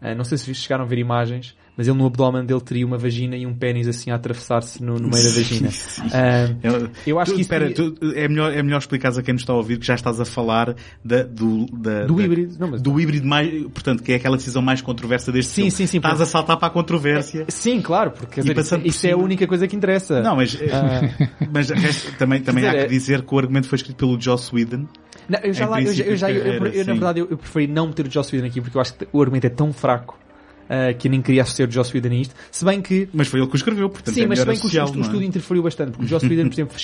Uh, 0.01 0.14
não 0.14 0.24
sei 0.24 0.39
se 0.39 0.55
chegaram 0.55 0.84
a 0.84 0.86
ver 0.86 0.98
imagens, 0.98 1.56
mas 1.77 1.89
ele 1.89 1.97
no 1.97 2.07
abdômen 2.07 2.44
dele 2.44 2.61
teria 2.61 2.86
uma 2.86 2.99
vagina 2.99 3.36
e 3.36 3.47
um 3.47 3.55
pênis 3.55 3.89
assim 3.89 4.11
a 4.11 4.16
atravessar-se 4.16 4.82
no, 4.82 4.94
no, 4.94 5.09
meio 5.09 5.24
da 5.24 5.31
vagina. 5.31 5.69
Uh, 6.03 6.90
eu 7.07 7.19
acho 7.19 7.32
tu, 7.32 7.35
que 7.36 7.40
isso 7.43 7.53
espera, 7.53 7.73
tu, 7.73 7.94
é 8.15 8.28
melhor 8.28 8.53
é 8.53 8.62
melhor 8.62 8.78
explicares 8.78 9.16
a 9.16 9.23
quem 9.23 9.32
nos 9.32 9.43
está 9.43 9.53
a 9.53 9.57
ouvir 9.57 9.78
que 9.78 9.86
já 9.86 9.94
estás 9.94 10.20
a 10.20 10.24
falar 10.24 10.74
da, 11.05 11.23
do 11.23 11.66
da, 11.66 12.05
do 12.05 12.16
da, 12.16 12.23
híbrido, 12.23 12.57
não, 12.59 12.70
mas... 12.70 12.82
do 12.82 13.01
híbrido 13.01 13.27
mais, 13.27 13.62
portanto, 13.65 14.03
que 14.03 14.12
é 14.12 14.16
aquela 14.16 14.36
decisão 14.36 14.61
mais 14.61 14.82
controversa 14.82 15.32
deste 15.32 15.51
sim, 15.51 15.55
filme. 15.55 15.70
Sim, 15.70 15.86
sim, 15.86 15.97
Estás 15.99 16.15
porque... 16.15 16.23
a 16.24 16.27
saltar 16.27 16.57
para 16.59 16.69
a 16.69 16.70
controvérsia. 16.70 17.44
Sim, 17.49 17.81
claro, 17.81 18.11
porque 18.11 18.40
dizer, 18.40 18.59
isso, 18.59 18.81
isso 18.85 19.07
é 19.07 19.12
a 19.12 19.16
única 19.16 19.47
coisa 19.47 19.66
que 19.66 19.74
interessa. 19.74 20.20
Não, 20.20 20.36
mas, 20.36 20.55
uh... 20.55 20.59
mas 21.53 21.70
resta, 21.70 22.12
também, 22.19 22.43
também 22.43 22.65
dizer, 22.65 22.78
há 22.78 22.82
que 22.82 22.90
dizer 22.90 23.23
que 23.23 23.35
o 23.35 23.39
argumento 23.39 23.69
foi 23.69 23.77
escrito 23.77 23.97
pelo 23.97 24.20
Joss 24.20 24.55
Whedon. 24.55 24.86
Não, 25.28 25.39
eu 25.43 25.53
já 25.53 25.69
lá, 25.69 25.81
eu, 25.81 25.93
eu, 25.93 26.16
já, 26.16 26.31
eu, 26.31 26.44
eu, 26.44 26.66
eu 26.66 26.85
na 26.85 26.93
verdade, 26.93 27.20
eu, 27.20 27.28
eu 27.31 27.39
preferi 27.39 27.66
não 27.66 27.86
meter 27.86 28.07
o 28.07 28.11
Joss 28.11 28.35
Whedon 28.35 28.49
aqui 28.49 28.61
porque 28.61 28.77
eu 28.77 28.81
acho 28.81 28.94
que 28.94 29.09
o 29.12 29.20
argumento 29.20 29.47
é 29.47 29.51
tão 29.51 29.73
fraco 29.73 30.19
uh, 30.64 30.97
que 30.98 31.09
nem 31.09 31.20
queria 31.22 31.43
associar 31.43 31.68
o 31.68 31.72
Joss 31.72 31.94
Whedon 31.94 32.10
a 32.10 32.14
isto. 32.14 32.34
Se 32.51 32.64
bem 32.64 32.80
que... 32.80 33.09
Mas 33.12 33.28
foi 33.28 33.40
ele 33.40 33.48
que 33.48 33.55
o 33.55 33.56
escreveu, 33.56 33.89
portanto 33.89 34.14
Sim, 34.14 34.22
é 34.22 34.26
mas 34.26 34.39
se 34.39 34.47
bem 34.47 34.56
social, 34.56 34.90
que 34.90 34.97
o, 34.97 35.01
o 35.01 35.02
estudo 35.02 35.22
interferiu 35.22 35.62
bastante, 35.62 35.93
porque 35.93 36.05
o 36.05 36.09
Joss 36.09 36.26
Whedon, 36.26 36.48
por 36.48 36.55
exemplo, 36.55 36.76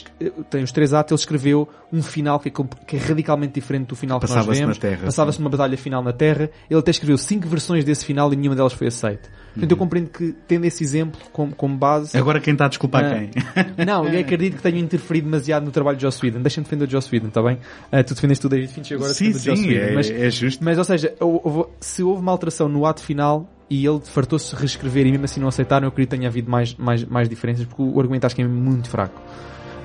tem 0.51 0.63
os 0.63 0.73
três 0.73 0.93
atos, 0.93 1.13
ele 1.13 1.21
escreveu 1.21 1.69
um 1.93 2.03
final 2.03 2.39
que 2.39 2.49
é, 2.49 2.53
que 2.87 2.97
é 2.97 2.99
radicalmente 2.99 3.55
diferente 3.55 3.89
do 3.89 3.97
final 3.97 4.21
que 4.21 4.29
nós 4.29 4.47
vemos. 4.47 4.79
Passava-se 5.05 5.39
numa 5.39 5.51
batalha 5.51 5.77
final 5.77 6.03
na 6.03 6.13
Terra. 6.13 6.51
Ele 6.69 6.79
até 6.79 6.91
escreveu 6.91 7.17
cinco 7.19 7.49
versões 7.49 7.85
desse 7.85 8.05
final 8.05 8.33
e 8.33 8.37
nenhuma 8.37 8.57
delas 8.57 8.73
foi 8.73 8.89
aceita. 8.89 9.29
Portanto, 9.59 9.71
eu 9.71 9.75
uhum. 9.75 9.79
compreendo 9.79 10.11
que, 10.11 10.35
tendo 10.47 10.65
esse 10.67 10.85
exemplo 10.85 11.21
como, 11.33 11.55
como 11.55 11.77
base... 11.77 12.17
Agora 12.17 12.41
quem 12.41 12.53
está 12.53 12.67
a 12.67 12.69
desculpar 12.69 13.05
uh, 13.05 13.15
quem? 13.15 13.31
Não, 13.85 14.07
eu 14.07 14.21
acredito 14.21 14.57
que 14.57 14.63
tenha 14.63 14.79
interferido 14.79 15.25
demasiado 15.29 15.65
no 15.65 15.71
trabalho 15.71 15.97
de 15.97 16.03
Joss 16.03 16.25
Whedon. 16.25 16.41
Deixa-me 16.41 16.65
defender 16.65 16.87
o 16.87 16.91
Joss 16.91 17.09
Whedon, 17.13 17.29
está 17.29 17.43
bem? 17.43 17.57
Uh, 17.93 18.05
tu 18.05 18.15
defendeste 18.15 18.47
o 18.47 18.49
David 18.49 18.73
Fincher, 18.73 18.97
agora 18.97 19.15
sim, 19.15 19.33
sim, 19.33 19.51
o 19.51 19.57
Joss 19.57 19.67
Whedon. 19.67 19.81
É, 19.81 19.95
mas, 19.95 20.11
é 20.11 20.31
justo. 20.31 20.65
Mas, 20.65 20.79
ou 20.79 20.85
seja, 20.85 21.15
se 21.81 22.03
houve 22.03 22.23
uma 22.23 22.31
alteração 22.31 22.69
no 22.69 22.87
ato 22.87 23.03
final, 23.03 23.49
e 23.71 23.87
ele 23.87 24.01
fartou-se 24.01 24.55
reescrever 24.55 25.07
e 25.07 25.11
mesmo 25.11 25.25
assim 25.25 25.41
não 25.41 25.49
aceitaram, 25.49 25.87
eu 25.87 25.91
queria 25.91 26.07
que 26.07 26.17
tenha 26.17 26.29
havido 26.29 26.51
mais, 26.51 26.75
mais, 26.75 27.05
mais 27.05 27.29
diferenças, 27.29 27.67
porque 27.67 27.83
o 27.83 27.99
argumento 28.01 28.25
acho 28.25 28.35
que 28.35 28.43
é 28.43 28.47
muito 28.47 28.89
fraco. 28.89 29.21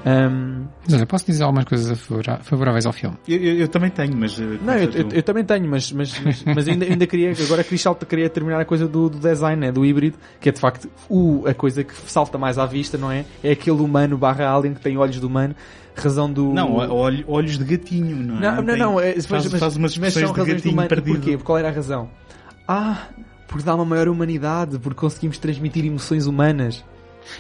Um... 0.05 0.65
Mas 0.83 0.93
olha, 0.95 1.05
posso 1.05 1.25
dizer 1.25 1.43
algumas 1.43 1.63
coisas 1.63 1.97
favoráveis 2.41 2.85
ao 2.85 2.91
filme? 2.91 3.15
Eu, 3.27 3.37
eu, 3.37 3.57
eu 3.59 3.67
também 3.69 3.89
tenho, 3.89 4.15
mas... 4.15 4.37
Uh, 4.37 4.59
não, 4.61 4.73
eu, 4.73 4.91
eu, 4.91 5.09
eu, 5.09 5.23
também 5.23 5.45
tenho, 5.45 5.65
mas, 5.67 5.91
mas, 5.93 6.19
mas, 6.19 6.43
mas 6.55 6.67
ainda, 6.67 6.85
ainda 6.85 7.07
queria, 7.07 7.31
agora 7.31 7.63
queria, 7.63 7.95
queria 8.07 8.29
terminar 8.29 8.59
a 8.59 8.65
coisa 8.65 8.87
do, 8.87 9.09
do 9.09 9.17
design, 9.17 9.59
né, 9.59 9.71
do 9.71 9.85
híbrido, 9.85 10.17
que 10.41 10.49
é 10.49 10.51
de 10.51 10.59
facto 10.59 10.89
o, 11.09 11.45
a 11.47 11.53
coisa 11.53 11.83
que 11.83 11.93
salta 12.09 12.37
mais 12.37 12.57
à 12.57 12.65
vista, 12.65 12.97
não 12.97 13.09
é? 13.09 13.25
É 13.41 13.51
aquele 13.51 13.81
humano 13.81 14.17
barra 14.17 14.53
alien 14.53 14.73
que 14.73 14.81
tem 14.81 14.97
olhos 14.97 15.19
de 15.19 15.25
humano, 15.25 15.55
razão 15.95 16.31
do... 16.31 16.53
Não, 16.53 16.75
olhos 17.27 17.57
de 17.57 17.63
gatinho, 17.63 18.15
não 18.17 18.37
é? 18.37 18.41
Não, 18.41 18.61
não, 18.61 18.77
não, 18.77 18.99
é, 18.99 19.13
faz, 19.21 19.49
mas, 19.49 19.59
faz 19.59 19.77
umas 19.77 19.97
mas 19.97 20.13
são 20.13 20.33
de 20.33 20.39
razões 20.39 20.61
do 20.61 20.69
humano. 20.69 20.89
perdido. 20.89 21.19
Porquê? 21.19 21.37
Qual 21.37 21.57
era 21.57 21.69
a 21.69 21.71
razão? 21.71 22.09
Ah, 22.67 23.07
porque 23.47 23.63
dá 23.63 23.75
uma 23.75 23.85
maior 23.85 24.07
humanidade, 24.07 24.79
porque 24.79 24.99
conseguimos 24.99 25.37
transmitir 25.37 25.85
emoções 25.85 26.25
humanas. 26.25 26.83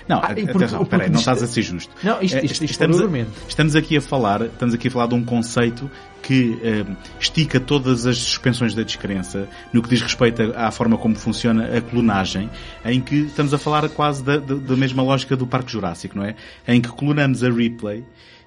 Não, 0.07 0.17
ah, 0.17 0.27
porque, 0.27 0.41
atenção, 0.41 0.85
peraí, 0.85 1.09
não 1.09 1.19
estás 1.19 1.43
a 1.43 1.47
ser 1.47 1.61
justo. 1.61 1.93
Não, 2.03 2.21
isto, 2.21 2.37
isto, 2.37 2.63
isto 2.63 2.65
estamos, 2.65 2.99
é 2.99 3.03
a, 3.03 3.25
estamos 3.47 3.75
aqui 3.75 3.97
a 3.97 4.01
falar, 4.01 4.41
estamos 4.41 4.73
aqui 4.73 4.87
a 4.87 4.91
falar 4.91 5.07
de 5.07 5.15
um 5.15 5.23
conceito 5.23 5.89
que 6.21 6.57
eh, 6.63 6.85
estica 7.19 7.59
todas 7.59 8.05
as 8.05 8.17
suspensões 8.17 8.73
da 8.73 8.81
descrença 8.81 9.47
no 9.73 9.83
que 9.83 9.89
diz 9.89 10.01
respeito 10.01 10.41
à 10.55 10.71
forma 10.71 10.97
como 10.97 11.15
funciona 11.15 11.77
a 11.77 11.81
clonagem, 11.81 12.49
em 12.85 13.01
que 13.01 13.23
estamos 13.23 13.53
a 13.53 13.57
falar 13.57 13.89
quase 13.89 14.23
da, 14.23 14.37
da, 14.37 14.55
da 14.55 14.75
mesma 14.75 15.03
lógica 15.03 15.35
do 15.35 15.45
Parque 15.45 15.71
Jurássico, 15.71 16.17
não 16.17 16.23
é? 16.23 16.35
Em 16.65 16.79
que 16.79 16.89
clonamos 16.89 17.43
a 17.43 17.49
Ripley 17.49 18.05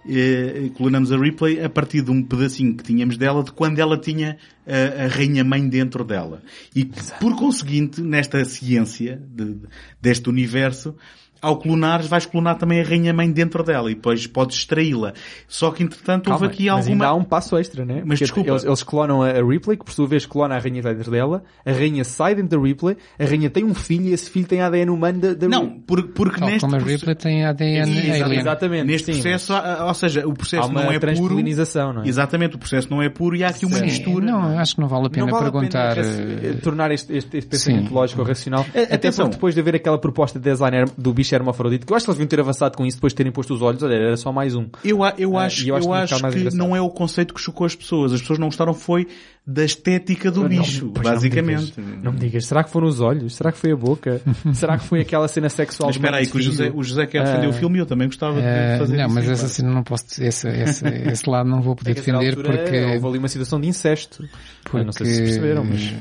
eh, 0.08 0.70
clonamos 0.76 1.12
a 1.12 1.16
Ripley 1.16 1.62
a 1.62 1.68
partir 1.68 2.02
de 2.02 2.10
um 2.10 2.22
pedacinho 2.22 2.76
que 2.76 2.84
tínhamos 2.84 3.16
dela 3.16 3.42
de 3.42 3.52
quando 3.52 3.78
ela 3.78 3.98
tinha 3.98 4.38
a, 4.66 5.04
a 5.04 5.08
rainha 5.08 5.44
mãe 5.44 5.68
dentro 5.68 6.04
dela. 6.04 6.42
E 6.74 6.84
por 7.20 7.36
conseguinte, 7.36 8.00
nesta 8.00 8.44
ciência 8.44 9.22
de, 9.28 9.56
deste 10.00 10.28
universo, 10.28 10.94
ao 11.40 11.56
clonares, 11.58 12.06
vais 12.06 12.26
clonar 12.26 12.56
também 12.56 12.80
a 12.80 12.84
rainha-mãe 12.84 13.30
dentro 13.30 13.62
dela 13.62 13.90
e 13.90 13.94
depois 13.94 14.26
podes 14.26 14.58
extraí-la. 14.58 15.12
Só 15.46 15.70
que 15.70 15.82
entretanto 15.82 16.24
Calma, 16.24 16.44
houve 16.44 16.54
aqui 16.54 16.66
mas 16.66 16.86
alguma... 16.86 16.92
ainda 16.92 17.06
há 17.06 17.14
um 17.14 17.24
passo 17.24 17.56
extra, 17.56 17.84
né? 17.84 18.02
Mas 18.04 18.18
Porque 18.18 18.24
desculpa. 18.24 18.50
Eles, 18.50 18.64
eles 18.64 18.82
clonam 18.82 19.22
a 19.22 19.32
Ripley, 19.32 19.76
que 19.76 19.84
por 19.84 19.92
sua 19.92 20.06
vez 20.06 20.26
clona 20.26 20.56
a 20.56 20.58
rainha 20.58 20.82
dentro 20.82 21.10
dela, 21.10 21.42
a 21.64 21.72
rainha 21.72 22.04
sai 22.04 22.34
dentro 22.34 22.58
da 22.58 22.64
Ripley, 22.64 22.96
a 23.18 23.24
rainha 23.24 23.50
tem 23.50 23.64
um 23.64 23.74
filho 23.74 24.06
e 24.06 24.12
esse 24.12 24.30
filho 24.30 24.46
tem 24.46 24.60
ADN 24.60 24.90
humano 24.90 25.20
da, 25.20 25.34
da 25.34 25.48
Não, 25.48 25.68
por, 25.68 26.02
porque 26.08 26.40
Tal 26.40 26.48
neste... 26.48 26.60
como 26.60 26.76
a 26.76 26.78
Ripley 26.78 27.14
tem 27.14 27.44
ADN 27.44 27.90
Exatamente. 27.90 28.22
alien. 28.22 28.40
Exatamente. 28.40 28.84
Neste 28.86 29.14
sim, 29.14 29.20
processo, 29.20 29.52
ou 29.86 29.94
seja, 29.94 30.26
o 30.26 30.34
processo 30.34 30.72
não 30.72 30.90
é 30.90 30.98
puro... 30.98 31.34
não 31.92 32.02
é? 32.02 32.08
Exatamente, 32.08 32.56
o 32.56 32.58
processo 32.58 32.90
não 32.90 33.02
é 33.02 33.08
puro 33.08 33.36
e 33.36 33.44
há 33.44 33.48
aqui 33.48 33.66
uma 33.66 33.78
Sim, 33.78 33.84
mistura. 33.84 34.26
Não, 34.26 34.58
acho 34.58 34.74
que 34.74 34.80
não 34.80 34.88
vale 34.88 35.06
a 35.06 35.10
pena 35.10 35.26
não 35.26 35.32
vale 35.32 35.50
perguntar... 35.50 35.92
A 35.92 36.02
pena, 36.02 36.54
uh... 36.54 36.60
tornar 36.62 36.90
este, 36.90 37.16
este, 37.16 37.36
este 37.36 37.48
pensamento 37.48 37.88
Sim. 37.88 37.94
lógico 37.94 38.20
ou 38.20 38.26
racional. 38.26 38.64
É, 38.74 38.82
Até 38.82 38.94
atenção. 38.94 39.26
porque 39.26 39.36
depois 39.36 39.54
de 39.54 39.60
haver 39.60 39.76
aquela 39.76 39.98
proposta 39.98 40.38
de 40.38 40.50
design 40.50 40.86
do 40.96 41.12
bicho 41.12 41.25
hermafrodito, 41.34 41.86
que 41.86 41.92
eu 41.92 41.96
acho 41.96 42.04
que 42.06 42.10
eles 42.10 42.18
deviam 42.18 42.28
ter 42.28 42.40
avançado 42.40 42.76
com 42.76 42.86
isso 42.86 42.96
depois 42.98 43.12
de 43.12 43.16
terem 43.16 43.32
posto 43.32 43.52
os 43.54 43.62
olhos, 43.62 43.82
olha, 43.82 43.94
era 43.94 44.16
só 44.16 44.30
mais 44.32 44.54
um. 44.54 44.68
Eu, 44.84 45.02
a- 45.02 45.14
eu 45.18 45.36
Ah, 45.36 45.44
acho, 45.46 45.62
eu 45.62 45.68
eu 45.68 45.76
acho 45.76 45.86
que 45.88 46.14
acho 46.14 46.22
que 46.30 46.38
engraçado. 46.38 46.58
não 46.58 46.76
é 46.76 46.80
o 46.80 46.88
conceito 46.90 47.34
que 47.34 47.40
chocou 47.40 47.66
as 47.66 47.74
pessoas. 47.74 48.12
As 48.12 48.20
pessoas 48.20 48.38
não 48.38 48.46
gostaram 48.48 48.72
foi 48.74 49.06
da 49.48 49.64
estética 49.64 50.28
do 50.30 50.40
Não, 50.42 50.48
bicho, 50.48 50.90
pois 50.92 51.04
não 51.04 51.10
me 51.12 51.14
basicamente. 51.16 51.72
digas. 51.76 52.02
Não 52.02 52.12
me 52.12 52.18
digas, 52.18 52.46
será 52.46 52.64
que 52.64 52.70
foram 52.70 52.88
os 52.88 53.00
olhos? 53.00 53.34
Será 53.36 53.52
que 53.52 53.58
foi 53.58 53.70
a 53.70 53.76
boca? 53.76 54.20
será 54.52 54.76
que 54.76 54.84
foi 54.84 55.00
aquela 55.02 55.28
cena 55.28 55.48
sexual 55.48 55.88
Mas 55.88 55.96
espera 55.96 56.16
aí, 56.16 56.26
que 56.26 56.36
o 56.36 56.42
José, 56.42 56.72
o 56.74 56.82
José 56.82 57.06
quer 57.06 57.22
defender 57.22 57.46
Ah. 57.46 57.50
o 57.50 57.52
filme 57.52 57.78
e 57.78 57.80
eu 57.80 57.86
também 57.86 58.08
gostava 58.08 58.40
de 58.40 58.46
Eh, 58.46 58.76
fazer 58.78 58.96
não, 58.96 59.08
mas 59.08 59.24
sim, 59.24 59.30
essa 59.30 59.40
claro. 59.42 59.54
cena 59.54 59.70
não 59.72 59.82
posso, 59.84 60.04
esse, 60.20 60.48
esse, 60.48 60.84
esse 61.12 61.30
lado 61.30 61.48
não 61.48 61.62
vou 61.62 61.76
poder 61.76 61.92
É 61.92 61.94
defender 61.94 62.28
altura 62.30 62.58
porque, 62.58 62.84
houve 62.86 63.06
ali 63.06 63.18
uma 63.18 63.28
situação 63.28 63.60
de 63.60 63.68
incesto. 63.68 64.24
Eu 64.74 64.84
não 64.84 64.90
sei 64.90 65.06
se 65.06 65.12
porque- 65.12 65.24
perceberam, 65.24 65.64
mas... 65.64 65.94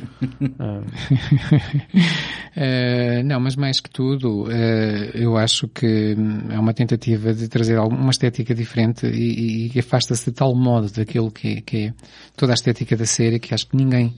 Ah, 0.60 0.82
Eh, 2.58 3.22
não, 3.24 3.38
mas 3.42 3.58
mais 3.58 3.82
que 3.82 3.90
tudo, 3.90 4.50
eh, 4.50 5.12
eu 5.14 5.36
acho 5.36 5.68
que 5.68 6.16
é 6.50 6.58
uma 6.58 6.74
tentativa 6.74 7.34
de 7.34 7.50
trazer 7.50 7.76
alguma 7.78 8.00
uma 8.02 8.12
estética 8.12 8.56
diferente 8.56 9.06
e, 9.08 9.70
e 9.76 9.80
afasta-se 9.80 10.26
de 10.26 10.32
tal 10.32 10.56
modo 10.56 10.90
daquilo 10.90 11.30
que, 11.30 11.48
é- 11.58 11.62
que 11.62 11.78
é 11.88 11.94
toda 12.36 12.54
a 12.54 12.56
estética 12.56 12.96
da 12.96 13.06
série 13.06 13.35
que 13.40 13.54
acho 13.54 13.68
que 13.68 13.78
ninguém, 13.78 14.14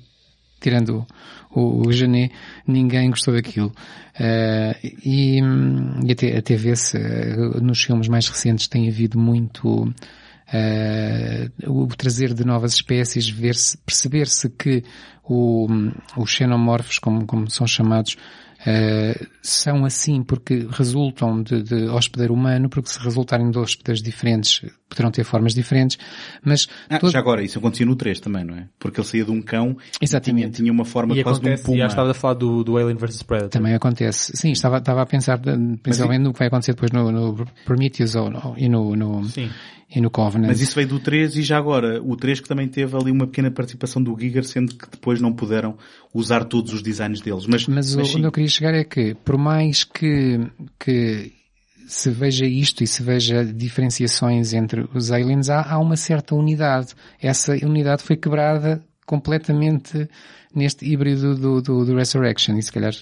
tirando 0.60 1.06
o, 1.52 1.88
o 1.88 1.91
Janet, 1.91 2.34
ninguém 2.68 3.10
gostou 3.10 3.34
daquilo. 3.34 3.72
Eh, 4.19 4.80
e, 5.03 5.39
e 6.06 6.11
até, 6.11 6.38
até 6.38 6.56
vê-se, 6.56 6.98
eh, 6.98 7.35
nos 7.61 7.81
filmes 7.84 8.07
mais 8.07 8.27
recentes 8.27 8.68
tem 8.68 8.88
havido 8.88 9.19
muito, 9.19 9.94
eh, 10.52 11.49
o 11.65 11.88
trazer 11.88 12.34
de 12.34 12.45
novas 12.45 12.73
espécies, 12.73 13.30
ver-se, 13.30 13.77
perceber-se 13.80 14.49
que 14.49 14.84
o, 15.23 15.68
os 16.15 16.30
xenomorfos, 16.30 16.99
como, 16.99 17.26
como 17.26 17.49
são 17.49 17.68
chamados, 17.68 18.18
eh, 18.69 19.26
são 19.41 19.85
assim 19.85 20.22
porque 20.22 20.68
resultam 20.69 21.41
de, 21.41 21.64
de 21.64 21.85
hospedeiro 21.88 22.34
humano, 22.34 22.68
porque 22.68 22.89
se 22.89 22.99
resultarem 22.99 23.49
de 23.49 23.57
hospedeiros 23.57 24.02
diferentes, 24.02 24.61
poderão 24.89 25.10
ter 25.10 25.23
formas 25.23 25.53
diferentes, 25.53 25.98
mas 26.44 26.68
Ah, 26.89 26.99
todo- 26.99 27.11
Já 27.11 27.19
agora, 27.19 27.41
isso 27.41 27.57
acontecia 27.60 27.85
no 27.85 27.95
3 27.95 28.19
também, 28.19 28.44
não 28.44 28.56
é? 28.56 28.68
Porque 28.77 28.99
ele 28.99 29.07
saía 29.07 29.23
de 29.23 29.31
um 29.31 29.41
cão 29.41 29.73
tinha, 29.76 29.80
Exatamente. 30.02 30.57
tinha 30.57 30.72
uma 30.72 30.84
forma 30.84 31.15
e 31.15 31.23
quase 31.23 31.39
de 31.39 31.45
um 31.45 31.49
acontece, 31.49 31.64
puma. 31.65 31.77
já 31.80 31.88
estava 31.88 32.11
a 32.11 32.14
falar 32.14 32.34
do, 32.34 32.61
do 32.64 32.76
Alien 32.77 32.98
vs 32.98 33.23
Predator. 33.23 33.49
Também 33.52 33.73
acontece. 33.73 34.35
Sim, 34.35 34.52
estava, 34.52 34.80
estava 34.80 35.02
a 35.02 35.06
pensar 35.06 35.39
principalmente 35.81 36.23
no 36.23 36.34
que 36.34 36.39
vai 36.39 36.49
acontecer 36.49 36.73
depois 36.73 36.91
no, 36.91 37.10
no 37.10 37.45
Prometheus 37.65 38.15
ou 38.15 38.30
no, 38.30 38.53
e 38.57 38.68
no, 38.68 38.95
no, 38.98 39.23
Sim. 39.30 39.49
e 39.95 40.02
no 40.02 40.10
Covenant. 40.10 40.48
Mas 40.49 40.60
isso 40.61 40.76
veio 40.76 40.88
do 40.89 40.99
3 40.99 41.38
e 41.38 41.41
já 41.41 41.57
agora, 41.57 42.02
o 42.03 42.15
3 42.18 42.41
que 42.41 42.48
também 42.49 42.68
teve 42.68 42.95
ali 42.98 43.11
uma 43.11 43.27
pequena 43.27 43.49
participação 43.52 44.02
do 44.03 44.18
Giger, 44.19 44.44
sendo 44.45 44.76
que 44.76 44.89
depois 44.89 45.22
não 45.22 45.31
puderam 45.34 45.77
usar 46.14 46.44
todos 46.45 46.73
os 46.73 46.81
designs 46.81 47.22
deles. 47.22 47.45
Mas, 47.45 47.68
Mas 47.68 47.95
o- 47.95 48.03
sim. 48.06 48.18
onde 48.18 48.26
eu 48.27 48.31
queria 48.31 48.48
chegar 48.57 48.73
é 48.73 48.84
que, 48.84 49.13
por 49.13 49.38
mais 49.38 49.84
que, 49.84 50.39
que 50.79 51.34
se 51.88 52.09
veja 52.09 52.45
isto 52.45 52.84
e 52.84 52.88
se 52.88 53.01
veja 53.03 53.45
diferenciações 53.45 54.53
entre 54.53 54.88
os 54.93 55.11
aliens, 55.11 55.49
há, 55.49 55.61
há 55.61 55.79
uma 55.79 55.95
certa 55.95 56.35
unidade. 56.35 56.93
Essa 57.21 57.53
unidade 57.53 58.03
foi 58.03 58.17
quebrada 58.17 58.84
completamente 59.05 60.09
neste 60.53 60.85
híbrido 60.85 61.35
do, 61.35 61.61
do, 61.61 61.85
do 61.85 61.95
Resurrection 61.95 62.57
e 62.57 62.63
se 62.63 62.71
calhar 62.71 62.93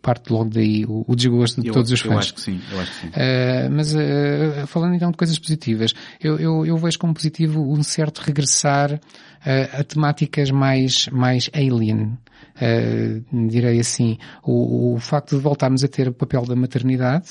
parte 0.00 0.30
logo 0.30 0.50
daí 0.50 0.84
o, 0.84 1.02
o 1.08 1.16
desgosto 1.16 1.62
de 1.62 1.68
eu, 1.68 1.72
todos 1.72 1.90
os 1.90 2.04
eu 2.04 2.10
fãs. 2.10 2.18
acho 2.18 2.34
que 2.34 2.40
sim, 2.42 2.60
eu 2.70 2.78
acho 2.80 2.92
que 2.92 3.00
sim. 3.00 3.06
Uh, 3.08 3.70
mas 3.72 3.94
uh, 3.94 4.66
falando 4.66 4.94
então 4.94 5.10
de 5.10 5.16
coisas 5.16 5.38
positivas, 5.38 5.94
eu, 6.20 6.38
eu, 6.38 6.66
eu 6.66 6.76
vejo 6.76 6.98
como 6.98 7.14
positivo 7.14 7.60
um 7.72 7.82
certo 7.82 8.18
regressar 8.18 8.92
uh, 8.92 9.80
a 9.80 9.82
temáticas 9.82 10.50
mais, 10.50 11.08
mais 11.08 11.48
alien. 11.54 12.18
Uh, 12.54 13.48
direi 13.48 13.80
assim, 13.80 14.16
o, 14.42 14.94
o 14.94 14.98
facto 15.00 15.36
de 15.36 15.42
voltarmos 15.42 15.82
a 15.82 15.88
ter 15.88 16.08
o 16.08 16.12
papel 16.12 16.44
da 16.46 16.54
maternidade, 16.54 17.30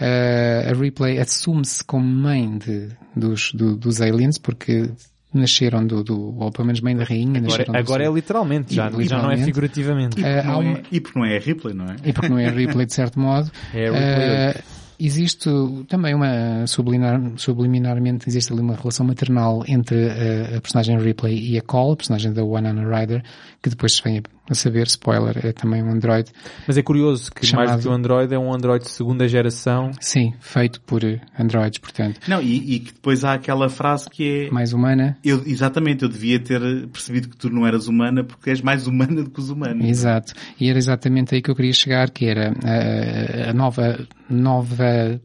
uh, 0.00 0.70
a 0.70 0.78
Replay 0.78 1.18
assume-se 1.18 1.82
como 1.84 2.04
mãe 2.04 2.58
de, 2.58 2.88
dos, 3.16 3.52
do- 3.52 3.76
dos 3.76 4.00
aliens, 4.00 4.36
porque 4.38 4.90
nasceram 5.32 5.86
do, 5.86 6.02
do, 6.02 6.34
ou 6.38 6.50
pelo 6.50 6.66
menos 6.66 6.80
bem 6.80 6.96
da 6.96 7.04
rainha, 7.04 7.38
agora, 7.38 7.42
nasceram 7.58 7.74
agora 7.76 8.04
é 8.04 8.10
literalmente, 8.12 8.74
já, 8.74 8.84
literalmente. 8.88 9.08
já 9.10 9.22
não 9.22 9.30
é 9.30 9.36
figurativamente. 9.38 10.20
E 10.20 10.22
porque, 10.22 10.38
Uh, 10.38 10.52
não 10.52 10.62
é, 10.62 10.82
e 10.92 11.00
porque 11.00 11.18
não 11.18 11.26
é 11.26 11.36
a 11.36 11.40
Ripley, 11.40 11.74
não 11.74 11.84
é? 11.86 11.96
e 12.04 12.12
porque 12.12 12.28
não 12.28 12.38
é 12.38 12.46
a 12.46 12.50
Ripley 12.50 12.86
de 12.86 12.94
certo 12.94 13.18
modo. 13.20 13.50
É 13.74 13.88
a 13.88 13.92
Ripley 13.92 14.62
Uh, 14.64 14.78
existe 15.00 15.48
também 15.86 16.12
uma, 16.14 16.66
subliminar, 16.66 17.20
subliminarmente, 17.36 18.28
existe 18.28 18.52
ali 18.52 18.60
uma 18.62 18.74
relação 18.74 19.06
maternal 19.06 19.62
entre 19.68 19.96
a, 20.10 20.56
a 20.56 20.60
personagem 20.60 20.98
Ripley 20.98 21.52
e 21.52 21.58
a 21.58 21.62
Cole, 21.62 21.92
a 21.92 21.96
personagem 21.96 22.32
da 22.32 22.42
Winona 22.42 22.82
Ryder, 22.98 23.22
que 23.62 23.68
depois 23.70 23.94
se 23.94 24.02
vem 24.04 24.22
a 24.48 24.54
saber, 24.54 24.86
spoiler, 24.86 25.44
é 25.44 25.52
também 25.52 25.82
um 25.82 25.90
android, 25.90 26.30
Mas 26.66 26.78
é 26.78 26.82
curioso 26.82 27.30
que 27.32 27.40
mais 27.40 27.50
do 27.50 27.66
Chamado- 27.72 27.82
que 27.82 27.88
um 27.88 27.92
Android 27.92 28.32
é 28.34 28.38
um 28.38 28.54
Android 28.54 28.84
de 28.84 28.90
segunda 28.90 29.26
geração. 29.28 29.90
sim, 30.00 30.32
feito 30.40 30.80
por 30.82 31.04
eh, 31.04 31.20
androids, 31.38 31.78
portanto, 31.78 32.20
Não, 32.28 32.40
e, 32.40 32.76
e 32.76 32.78
que 32.80 32.92
depois 32.92 33.24
há 33.24 33.34
aquela 33.34 33.68
frase 33.68 34.08
que 34.08 34.46
é... 34.46 34.50
mais 34.50 34.72
humana, 34.72 35.18
Eu, 35.24 35.42
exatamente, 35.44 36.04
eu 36.04 36.08
devia 36.08 36.38
ter 36.38 36.60
percebido 36.88 37.28
que 37.28 37.36
tu 37.36 37.50
não 37.50 37.66
eras 37.66 37.88
humana 37.88 38.22
porque 38.24 38.50
és 38.50 38.60
mais 38.62 38.86
humana 38.86 39.22
do 39.24 39.30
que 39.30 39.40
os 39.40 39.50
humanos. 39.50 39.84
Exato. 39.86 40.32
E 40.58 40.70
era 40.70 40.78
exatamente 40.78 41.34
aí 41.34 41.42
que 41.42 41.50
eu 41.50 41.56
queria 41.56 41.72
chegar, 41.72 42.10
que 42.10 42.26
era 42.26 42.54
a, 42.64 43.50
a 43.50 43.52
nova, 43.52 44.06
nova 44.30 45.20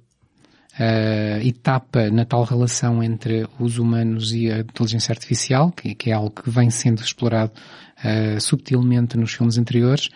eh, 0.79 1.39
etapa 1.45 2.09
na 2.09 2.25
tal 2.25 2.43
relação 2.43 3.03
entre 3.03 3.45
os 3.59 3.77
humanos 3.77 4.33
e 4.33 4.51
a 4.51 4.59
inteligência 4.59 5.11
artificial, 5.11 5.71
que, 5.71 5.93
que 5.93 6.09
é 6.09 6.13
algo 6.13 6.31
que 6.31 6.49
vem 6.49 6.69
sendo 6.69 7.01
explorado 7.01 7.51
eh, 8.03 8.39
subtilmente 8.39 9.17
nos 9.17 9.33
filmes 9.33 9.57
anteriores, 9.57 10.09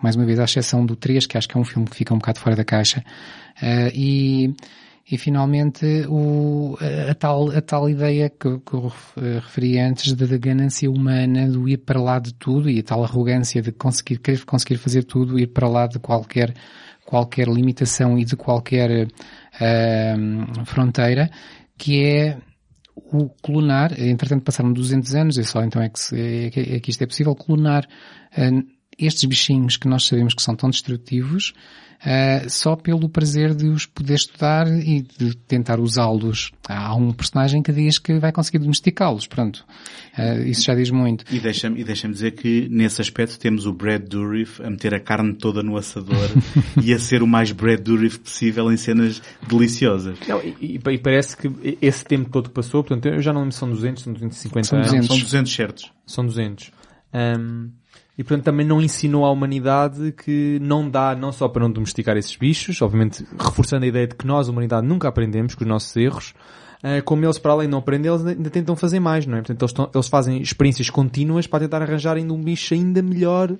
mais 0.00 0.14
uma 0.14 0.24
vez 0.24 0.38
à 0.38 0.44
exceção 0.44 0.86
do 0.86 0.94
3, 0.94 1.26
que 1.26 1.36
acho 1.36 1.48
que 1.48 1.56
é 1.56 1.60
um 1.60 1.64
filme 1.64 1.88
que 1.88 1.96
fica 1.96 2.14
um 2.14 2.18
bocado 2.18 2.38
fora 2.38 2.54
da 2.54 2.64
caixa, 2.64 3.04
Eh, 3.60 3.90
e, 3.94 4.54
e 5.10 5.18
finalmente 5.18 5.84
o, 6.08 6.76
a, 7.10 7.14
tal, 7.14 7.50
a 7.50 7.60
tal 7.60 7.88
ideia 7.88 8.30
que, 8.30 8.58
que 8.58 8.74
eu 8.74 8.92
eh, 9.16 9.40
referi 9.40 9.78
antes 9.78 10.12
da, 10.12 10.36
ganância 10.38 10.90
humana, 10.90 11.48
do 11.48 11.68
ir 11.68 11.78
para 11.78 12.00
lá 12.00 12.18
de 12.18 12.34
tudo 12.34 12.70
e 12.70 12.78
a 12.78 12.82
tal 12.82 13.02
arrogância 13.02 13.60
de 13.60 13.72
conseguir, 13.72 14.18
querer 14.18 14.44
conseguir 14.44 14.76
fazer 14.76 15.04
tudo, 15.04 15.38
ir 15.38 15.48
para 15.48 15.68
lá 15.68 15.86
de 15.86 15.98
qualquer, 15.98 16.54
qualquer 17.04 17.48
limitação 17.48 18.18
e 18.18 18.24
de 18.24 18.36
qualquer 18.36 19.08
eh, 19.60 20.16
fronteira, 20.64 21.30
que 21.76 22.04
é 22.04 22.38
o 23.12 23.28
clonar, 23.42 23.98
entretanto 24.00 24.44
passaram 24.44 24.72
200 24.72 25.14
anos, 25.14 25.38
e 25.38 25.44
só 25.44 25.62
então 25.62 25.80
é 25.82 25.88
que, 25.88 25.98
se, 25.98 26.46
é 26.46 26.50
que, 26.50 26.60
é 26.60 26.80
isto 26.86 27.02
é 27.02 27.06
possível, 27.06 27.34
clonar 27.34 27.86
eh, 28.36 28.50
estes 28.98 29.24
bichinhos 29.24 29.76
que 29.76 29.88
nós 29.88 30.06
sabemos 30.06 30.34
que 30.34 30.42
são 30.42 30.56
tão 30.56 30.70
destrutivos, 30.70 31.52
eh, 32.04 32.46
só 32.48 32.76
pelo 32.76 33.08
prazer 33.08 33.54
de 33.54 33.66
os 33.68 33.84
poder 33.84 34.14
estudar 34.14 34.68
e 34.68 35.02
de 35.02 35.34
tentar 35.34 35.80
usá-los. 35.80 36.52
Há 36.68 36.94
um 36.94 37.12
personagem 37.12 37.60
que 37.60 37.72
diz 37.72 37.98
que 37.98 38.18
vai 38.18 38.30
conseguir 38.30 38.58
domesticá-los, 38.58 39.26
pronto. 39.26 39.64
Eh, 40.16 40.48
isso 40.48 40.62
já 40.64 40.74
diz 40.74 40.90
muito. 40.90 41.24
E 41.32 41.40
deixa-me 41.40 41.80
e 41.80 41.84
deixa 41.84 42.08
dizer 42.08 42.32
que 42.32 42.68
nesse 42.70 43.00
aspecto 43.00 43.38
temos 43.38 43.66
o 43.66 43.72
Brad 43.72 44.02
Dourif 44.02 44.62
a 44.62 44.70
meter 44.70 44.94
a 44.94 45.00
carne 45.00 45.34
toda 45.34 45.60
no 45.62 45.76
assador 45.76 46.30
e 46.82 46.92
a 46.92 46.98
ser 46.98 47.22
o 47.22 47.26
mais 47.26 47.50
Brad 47.50 47.80
Dourif 47.80 48.18
possível 48.20 48.70
em 48.72 48.76
cenas 48.76 49.20
deliciosas. 49.48 50.18
Não, 50.28 50.40
e, 50.40 50.78
e- 50.84 50.98
parece 50.98 51.36
que 51.36 51.50
esse 51.82 52.04
tempo 52.04 52.30
todo 52.30 52.50
passou, 52.50 52.84
portanto, 52.84 53.06
eu 53.06 53.20
já 53.20 53.32
não 53.32 53.40
lembro 53.40 53.52
se 53.54 53.58
são 53.58 53.70
200, 53.70 54.02
são 54.04 54.12
250 54.12 54.68
São 54.68 54.78
anos. 54.78 54.90
200. 54.90 55.08
São 55.08 55.18
200 55.18 55.52
certos. 55.52 55.92
São 56.06 56.26
200. 56.26 56.70
Um, 57.12 57.70
e 58.18 58.24
portanto 58.24 58.44
também 58.44 58.66
não 58.66 58.82
ensinou 58.82 59.24
à 59.24 59.30
humanidade 59.30 60.12
que 60.12 60.58
não 60.60 60.90
dá 60.90 61.14
não 61.14 61.30
só 61.30 61.48
para 61.48 61.62
não 61.62 61.70
domesticar 61.70 62.16
esses 62.16 62.34
bichos, 62.34 62.82
obviamente 62.82 63.24
reforçando 63.38 63.84
a 63.84 63.88
ideia 63.88 64.08
de 64.08 64.16
que 64.16 64.26
nós, 64.26 64.48
a 64.48 64.50
humanidade, 64.52 64.84
nunca 64.84 65.06
aprendemos 65.06 65.54
com 65.54 65.62
os 65.62 65.68
nossos 65.68 65.96
erros, 65.96 66.34
uh, 66.82 67.02
como 67.04 67.24
eles 67.24 67.38
para 67.38 67.52
além 67.52 67.68
de 67.68 67.70
não 67.70 67.78
aprender, 67.78 68.08
eles 68.08 68.26
ainda 68.26 68.50
tentam 68.50 68.74
fazer 68.74 68.98
mais, 68.98 69.24
não 69.24 69.38
é? 69.38 69.40
Portanto 69.40 69.62
eles, 69.62 69.70
estão- 69.70 69.90
eles 69.94 70.08
fazem 70.08 70.42
experiências 70.42 70.90
contínuas 70.90 71.46
para 71.46 71.60
tentar 71.60 71.80
arranjar 71.80 72.16
ainda 72.16 72.34
um 72.34 72.42
bicho 72.42 72.74
ainda 72.74 73.00
melhor 73.00 73.56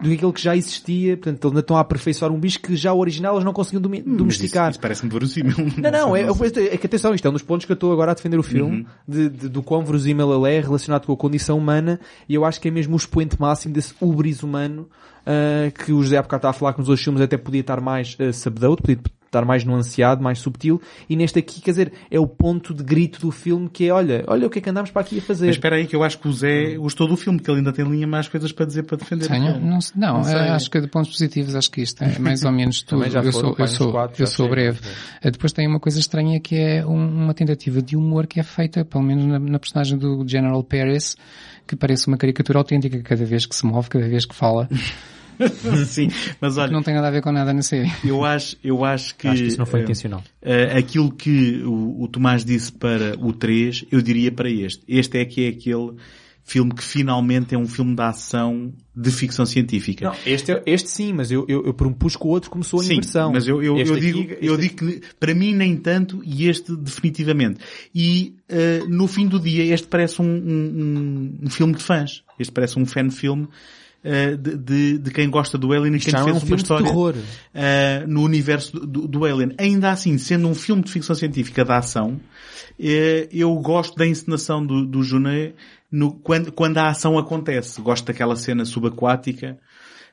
do 0.00 0.08
que 0.08 0.14
aquele 0.14 0.32
que 0.32 0.40
já 0.40 0.56
existia, 0.56 1.16
portanto 1.16 1.36
eles 1.44 1.50
ainda 1.52 1.60
estão 1.60 1.76
a 1.76 1.80
aperfeiçoar 1.80 2.30
um 2.32 2.38
bicho 2.38 2.60
que 2.60 2.76
já 2.76 2.92
o 2.92 2.98
original 2.98 3.34
eles 3.34 3.44
não 3.44 3.52
conseguiam 3.52 3.82
Mas 3.90 4.04
domesticar. 4.04 4.64
Isso, 4.66 4.72
isso 4.72 4.80
parece-me 4.80 5.10
verossímil. 5.10 5.56
Não, 5.78 5.90
não, 5.90 6.16
é, 6.16 6.22
é, 6.22 6.76
que 6.76 6.86
atenção, 6.86 7.14
isto 7.14 7.26
é 7.26 7.30
um 7.30 7.32
dos 7.32 7.42
pontos 7.42 7.66
que 7.66 7.72
eu 7.72 7.74
estou 7.74 7.92
agora 7.92 8.12
a 8.12 8.14
defender 8.14 8.38
o 8.38 8.42
filme, 8.42 8.86
de, 9.06 9.28
de- 9.28 9.48
do 9.48 9.62
quão 9.62 9.84
verosímil 9.84 10.32
ele 10.32 10.54
é 10.56 10.60
relacionado 10.60 11.06
com 11.06 11.12
a 11.12 11.16
condição 11.16 11.58
humana, 11.58 11.98
e 12.28 12.34
eu 12.34 12.44
acho 12.44 12.60
que 12.60 12.68
é 12.68 12.70
mesmo 12.70 12.94
o 12.94 12.96
expoente 12.96 13.40
máximo 13.40 13.74
desse 13.74 13.94
ubris 14.00 14.42
humano, 14.42 14.88
ah, 15.26 15.70
que 15.70 15.92
o 15.92 16.02
José 16.02 16.16
há 16.16 16.22
bocado 16.22 16.38
está 16.40 16.50
a 16.50 16.52
falar 16.52 16.72
que 16.72 16.78
nos 16.78 16.88
outros 16.88 17.04
filmes 17.04 17.20
até 17.20 17.36
podia 17.36 17.60
estar 17.60 17.80
mais 17.80 18.16
uh, 18.20 18.32
subdued, 18.32 18.80
podia 18.80 18.98
estar 19.28 19.44
mais 19.44 19.62
nuanceado, 19.64 20.22
mais 20.22 20.38
subtil, 20.38 20.80
e 21.08 21.14
neste 21.14 21.38
aqui, 21.38 21.60
quer 21.60 21.70
dizer, 21.70 21.92
é 22.10 22.18
o 22.18 22.26
ponto 22.26 22.72
de 22.74 22.82
grito 22.82 23.20
do 23.20 23.30
filme 23.30 23.68
que 23.68 23.86
é, 23.86 23.92
olha, 23.92 24.24
olha 24.26 24.46
o 24.46 24.50
que 24.50 24.58
é 24.58 24.62
que 24.62 24.70
andamos 24.70 24.90
para 24.90 25.02
aqui 25.02 25.18
a 25.18 25.22
fazer. 25.22 25.46
Mas 25.46 25.56
espera 25.56 25.76
aí 25.76 25.86
que 25.86 25.94
eu 25.94 26.02
acho 26.02 26.18
que 26.18 26.26
o 26.26 26.32
Zé 26.32 26.76
gostou 26.76 27.06
do 27.06 27.16
filme, 27.16 27.38
que 27.38 27.50
ele 27.50 27.58
ainda 27.58 27.72
tem 27.72 27.84
linha 27.84 28.06
mais 28.06 28.26
coisas 28.28 28.50
para 28.52 28.64
dizer 28.66 28.82
para 28.84 28.96
defender 28.96 29.28
Tenho? 29.28 29.60
Não, 29.60 29.78
não, 29.94 30.14
Não 30.18 30.24
sei. 30.24 30.34
eh, 30.34 30.48
acho 30.50 30.70
que 30.70 30.80
de 30.80 30.86
pontos 30.88 31.10
positivos, 31.10 31.54
acho 31.54 31.70
que 31.70 31.82
isto 31.82 32.02
é 32.02 32.18
mais 32.18 32.42
ou 32.44 32.52
menos 32.52 32.80
tudo. 32.82 33.04
Eu 33.04 33.10
foram, 33.10 33.32
sou, 33.32 33.54
eu 33.58 33.66
sou, 33.68 33.92
quatro, 33.92 34.22
eu 34.22 34.26
já 34.26 34.32
sou 34.32 34.48
breve. 34.48 34.80
Eh, 35.22 35.30
Depois 35.30 35.52
tem 35.52 35.66
uma 35.68 35.78
coisa 35.78 35.98
estranha 36.00 36.40
que 36.40 36.56
é 36.56 36.84
um- 36.86 37.24
uma 37.24 37.34
tentativa 37.34 37.82
de 37.82 37.96
humor 37.96 38.26
que 38.26 38.40
é 38.40 38.42
feita, 38.42 38.84
pelo 38.84 39.04
menos 39.04 39.24
na, 39.26 39.38
na 39.38 39.58
personagem 39.58 39.98
do 39.98 40.26
General 40.26 40.62
Paris, 40.64 41.16
que 41.66 41.76
parece 41.76 42.06
uma 42.08 42.16
caricatura 42.16 42.58
autêntica 42.58 42.98
cada 43.02 43.24
vez 43.24 43.44
que 43.44 43.54
se 43.54 43.66
move, 43.66 43.88
cada 43.90 44.08
vez 44.08 44.24
que 44.24 44.34
fala, 44.34 44.68
Sim, 45.86 46.08
mas 46.40 46.56
olha, 46.58 46.72
não 46.72 46.82
tem 46.82 46.94
nada 46.94 47.08
a 47.08 47.10
ver 47.10 47.22
com 47.22 47.32
nada 47.32 47.52
na 47.52 47.62
série. 47.62 47.90
eu 48.04 48.24
acho, 48.24 48.56
eu 48.62 48.84
acho 48.84 49.14
que... 49.16 49.28
Acho 49.28 49.42
que 49.42 49.48
isso 49.48 49.58
não 49.58 49.66
foi 49.66 49.80
eh, 49.80 49.82
intencional. 49.84 50.22
Uh, 50.42 50.76
aquilo 50.78 51.10
que 51.12 51.62
o, 51.64 52.02
o 52.02 52.08
Tomás 52.08 52.44
disse 52.44 52.72
para 52.72 53.14
o 53.18 53.32
3, 53.32 53.86
eu 53.90 54.00
diria 54.02 54.32
para 54.32 54.50
este. 54.50 54.82
Este 54.88 55.18
é 55.18 55.24
que 55.24 55.44
é 55.46 55.48
aquele 55.48 55.92
filme 56.42 56.72
que 56.74 56.82
finalmente 56.82 57.54
é 57.54 57.58
um 57.58 57.66
filme 57.66 57.94
de 57.94 58.00
ação 58.00 58.72
de 58.96 59.10
ficção 59.10 59.44
científica. 59.44 60.06
Não, 60.06 60.16
este, 60.24 60.50
é- 60.52 60.62
este 60.64 60.88
sim, 60.88 61.12
mas 61.12 61.30
eu, 61.30 61.44
eu, 61.46 61.62
eu 61.66 61.74
propus 61.74 62.16
que 62.16 62.24
o 62.24 62.28
outro 62.28 62.48
começou 62.50 62.80
a 62.80 62.84
Sim, 62.84 62.94
inversão. 62.94 63.30
mas 63.32 63.46
eu, 63.46 63.62
eu, 63.62 63.76
eu 63.76 63.92
aqui- 63.94 64.00
digo, 64.00 64.32
eu 64.40 64.56
digo 64.56 64.74
que 64.76 65.02
para 65.20 65.34
mim 65.34 65.54
nem 65.54 65.76
tanto 65.76 66.22
e 66.24 66.48
este 66.48 66.74
definitivamente. 66.74 67.60
E 67.94 68.34
uh, 68.50 68.88
no 68.88 69.06
fim 69.06 69.26
do 69.28 69.38
dia 69.38 69.62
este 69.74 69.86
parece 69.88 70.22
um, 70.22 70.24
um, 70.24 70.30
um- 70.32 71.38
um 71.44 71.50
filme 71.50 71.74
de 71.74 71.82
fãs. 71.82 72.22
Este 72.40 72.50
parece 72.52 72.78
um 72.78 72.86
fan 72.86 73.10
filme 73.10 73.46
uh, 74.08 74.36
de, 74.36 74.56
de, 74.56 74.98
de 74.98 75.10
quem 75.10 75.28
gosta 75.28 75.58
do 75.58 75.72
Alien 75.72 75.94
e 75.94 75.98
Isto 75.98 76.10
quem 76.10 76.20
não 76.20 76.28
é 76.28 76.32
fez 76.32 76.42
um 76.42 76.46
uma 76.46 76.56
história 76.56 76.92
uh, 76.92 78.08
no 78.08 78.22
universo 78.22 78.78
do, 78.80 79.06
do, 79.06 79.24
Alien. 79.24 79.54
Ainda 79.58 79.90
assim, 79.90 80.16
sendo 80.18 80.48
um 80.48 80.54
filme 80.54 80.82
de 80.82 80.90
ficção 80.90 81.14
científica 81.14 81.64
de 81.64 81.72
ação, 81.72 82.20
eh, 82.78 83.28
eu 83.32 83.54
gosto 83.56 83.96
da 83.96 84.06
encenação 84.06 84.64
do, 84.64 84.86
do 84.86 85.02
Junet 85.02 85.54
no, 85.90 86.12
quando, 86.12 86.52
quando 86.52 86.78
a 86.78 86.88
ação 86.88 87.18
acontece. 87.18 87.80
Gosto 87.80 88.06
daquela 88.06 88.36
cena 88.36 88.64
subaquática 88.64 89.58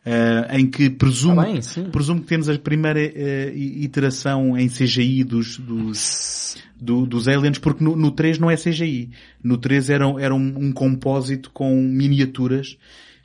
eh, 0.05 0.47
em 0.59 0.67
que 0.67 0.89
presumo, 0.89 1.41
Ah, 1.41 1.45
bem, 1.45 1.59
presumo 1.91 2.22
que 2.22 2.27
temos 2.27 2.47
a 2.47 2.57
primeira 2.59 2.99
eh, 3.01 3.53
iteração 3.55 4.57
em 4.57 4.67
CGI 4.67 5.23
dos, 5.23 5.57
dos, 5.57 6.57
do- 6.80 7.05
dos 7.05 7.27
aliens, 7.27 7.57
porque 7.57 7.84
no, 7.84 7.95
no 7.95 8.11
3 8.11 8.38
não 8.38 8.49
é 8.51 8.55
CGI. 8.55 9.09
No 9.43 9.57
3 9.57 9.89
era, 9.89 10.05
era 10.19 10.35
um, 10.35 10.53
um 10.57 10.72
compósito 10.72 11.49
com 11.51 11.76
miniaturas 11.81 12.77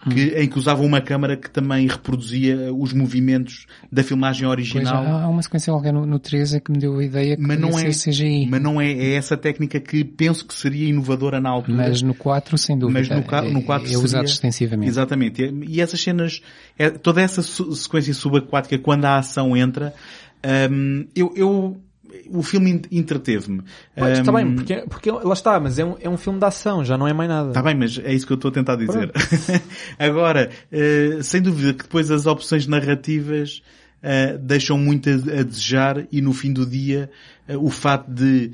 que, 0.08 0.20
em 0.36 0.48
que 0.48 0.58
usavam 0.58 0.86
uma 0.86 1.00
câmara 1.00 1.36
que 1.36 1.50
também 1.50 1.86
reproduzia 1.86 2.72
os 2.72 2.92
movimentos 2.92 3.66
da 3.92 4.02
filmagem 4.02 4.46
Pois, 4.46 4.58
original. 4.58 5.04
há, 5.04 5.22
há 5.24 5.28
uma 5.28 5.42
sequência 5.42 5.72
qualquer 5.72 5.92
no, 5.92 6.06
no 6.06 6.18
13 6.18 6.60
que 6.60 6.72
me 6.72 6.78
deu 6.78 6.98
a 6.98 7.04
ideia 7.04 7.36
que 7.36 7.42
mas 7.42 7.58
não 7.60 7.78
é, 7.78 7.90
CGI. 7.90 8.46
mas 8.48 8.62
não 8.62 8.80
é, 8.80 8.90
é 8.90 9.14
essa 9.14 9.36
técnica 9.36 9.78
que 9.78 10.02
penso 10.02 10.46
que 10.46 10.54
seria 10.54 10.88
inovadora 10.88 11.40
na 11.40 11.50
altura. 11.50 11.76
Mas 11.76 12.00
no 12.00 12.14
4, 12.14 12.56
sem 12.56 12.78
dúvida, 12.78 12.98
Mas 13.00 13.08
no, 13.10 13.16
no 13.52 13.62
4 13.62 13.90
é, 13.90 13.92
é 13.94 13.98
usado 13.98 14.24
extensivamente. 14.24 14.88
Exatamente. 14.88 15.42
E- 15.42 15.64
E 15.68 15.80
essas 15.80 16.00
cenas, 16.00 16.40
é- 16.78 16.90
toda 16.90 17.20
essa 17.20 17.42
sequência 17.42 18.14
subaquática, 18.14 18.78
quando 18.78 19.04
a 19.04 19.18
ação 19.18 19.56
entra, 19.56 19.92
hum, 20.70 21.06
eu, 21.14 21.32
eu, 21.36 21.76
o 22.30 22.42
filme 22.42 22.70
en- 22.72 22.82
entreteve-me. 22.90 23.62
Pois, 23.96 24.18
está 24.18 24.32
bem, 24.32 24.54
porque, 24.54 24.76
porque 24.88 25.10
lá 25.10 25.32
está, 25.32 25.58
mas 25.60 25.78
é 25.78 25.84
um, 25.84 25.96
é 26.00 26.08
um 26.08 26.16
filme 26.16 26.38
de 26.38 26.44
ação, 26.44 26.84
já 26.84 26.96
não 26.98 27.06
é 27.08 27.12
mais 27.12 27.28
nada. 27.28 27.48
Está 27.48 27.62
bem, 27.62 27.74
mas 27.74 27.98
é 27.98 28.12
isso 28.12 28.26
que 28.26 28.32
eu 28.32 28.36
estou 28.36 28.50
a 28.50 28.52
tentar 28.54 28.76
dizer. 28.76 29.12
Agora, 29.98 30.50
eh, 30.70 31.18
sem 31.22 31.42
dúvida 31.42 31.74
que 31.74 31.82
depois 31.84 32.10
as 32.10 32.26
opções 32.26 32.66
narrativas 32.66 33.62
eh, 34.02 34.38
deixam 34.38 34.78
muito 34.78 35.08
a, 35.08 35.12
a 35.12 35.42
desejar 35.42 36.06
e 36.10 36.20
no 36.20 36.32
fim 36.32 36.52
do 36.52 36.64
dia 36.66 37.10
eh, 37.46 37.56
o 37.56 37.68
fato 37.70 38.10
de 38.10 38.52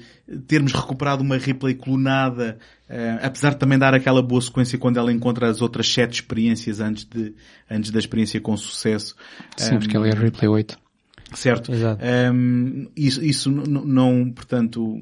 termos 0.49 0.73
recuperado 0.73 1.23
uma 1.23 1.37
replay 1.39 1.75
clonada, 1.75 2.59
apesar 3.23 3.51
de 3.51 3.59
também 3.59 3.79
dar 3.79 3.95
aquela 3.95 4.21
boa 4.23 4.41
sequência 4.41 4.77
quando 4.79 4.97
ela 4.97 5.13
encontra 5.13 5.49
as 5.49 5.61
outras 5.63 5.87
sete 5.93 6.15
experiências 6.15 6.81
antes 6.81 7.05
de, 7.05 7.33
antes 7.71 7.91
da 7.93 7.99
experiência 7.99 8.41
com 8.41 8.57
sucesso. 8.57 9.15
Sim, 9.57 9.79
porque 9.79 9.97
ele 9.97 10.09
é 10.09 10.15
replay 10.15 10.49
8. 10.49 10.77
Certo. 11.37 11.71
Hum, 12.33 12.89
isso, 12.97 13.23
isso 13.23 13.51
não, 13.51 14.31
portanto, 14.33 14.99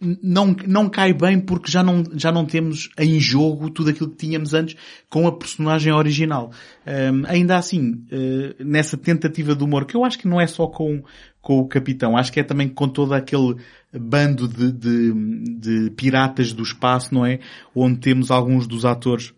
não, 0.00 0.56
não 0.66 0.88
cai 0.88 1.12
bem 1.12 1.38
porque 1.38 1.70
já 1.70 1.82
não, 1.82 2.02
já 2.14 2.32
não 2.32 2.44
temos 2.44 2.90
em 2.98 3.20
jogo 3.20 3.70
tudo 3.70 3.90
aquilo 3.90 4.10
que 4.10 4.16
tínhamos 4.16 4.52
antes 4.52 4.76
com 5.08 5.28
a 5.28 5.32
personagem 5.32 5.92
original. 5.92 6.50
Hum, 6.86 7.22
ainda 7.26 7.56
assim, 7.56 8.04
eh, 8.10 8.56
nessa 8.64 8.96
tentativa 8.96 9.54
de 9.54 9.62
humor, 9.62 9.84
que 9.84 9.96
eu 9.96 10.04
acho 10.04 10.18
que 10.18 10.26
não 10.26 10.40
é 10.40 10.46
só 10.46 10.66
com, 10.66 11.04
com 11.40 11.60
o 11.60 11.68
capitão. 11.68 12.16
Acho 12.16 12.32
que 12.32 12.40
é 12.40 12.44
também 12.44 12.68
com 12.68 12.88
todo 12.88 13.14
aquele 13.14 13.56
bando 13.92 14.48
de, 14.48 14.72
de, 14.72 15.12
de 15.58 15.90
piratas 15.90 16.52
do 16.52 16.64
espaço, 16.64 17.14
não 17.14 17.24
é? 17.24 17.38
Onde 17.74 18.00
temos 18.00 18.30
alguns 18.30 18.66
dos 18.66 18.84
atores 18.84 19.32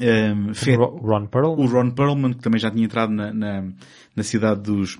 um, 0.00 0.52
Ron 1.00 1.26
Perlman. 1.26 1.64
o 1.64 1.66
Ron 1.66 1.90
Perlman, 1.90 2.32
que 2.34 2.42
também 2.42 2.60
já 2.60 2.70
tinha 2.70 2.84
entrado 2.84 3.12
na, 3.12 3.32
na, 3.32 3.64
na 4.14 4.22
cidade 4.22 4.60
dos, 4.62 4.98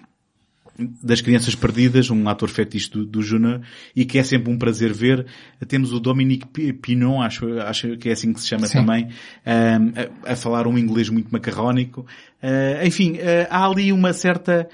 das 1.02 1.20
crianças 1.20 1.54
perdidas, 1.56 2.08
um 2.08 2.28
ator 2.28 2.48
fetiche 2.48 2.90
do, 2.90 3.04
do 3.04 3.20
Júnior, 3.20 3.60
e 3.96 4.04
que 4.04 4.18
é 4.18 4.22
sempre 4.22 4.52
um 4.52 4.56
prazer 4.56 4.92
ver. 4.92 5.26
Temos 5.66 5.92
o 5.92 5.98
Dominique 5.98 6.46
Pi- 6.46 6.72
Pinon, 6.72 7.20
acho, 7.20 7.58
acho 7.60 7.96
que 7.96 8.08
é 8.08 8.12
assim 8.12 8.32
que 8.32 8.40
se 8.40 8.46
chama 8.46 8.66
Sim. 8.66 8.78
também, 8.78 9.06
um, 9.06 10.28
a, 10.28 10.32
a 10.32 10.36
falar 10.36 10.66
um 10.68 10.78
inglês 10.78 11.08
muito 11.08 11.30
macarrónico. 11.30 12.06
Uh, 12.42 12.86
enfim, 12.86 13.14
uh, 13.14 13.46
há 13.50 13.66
ali 13.66 13.92
uma 13.92 14.12
certa, 14.12 14.68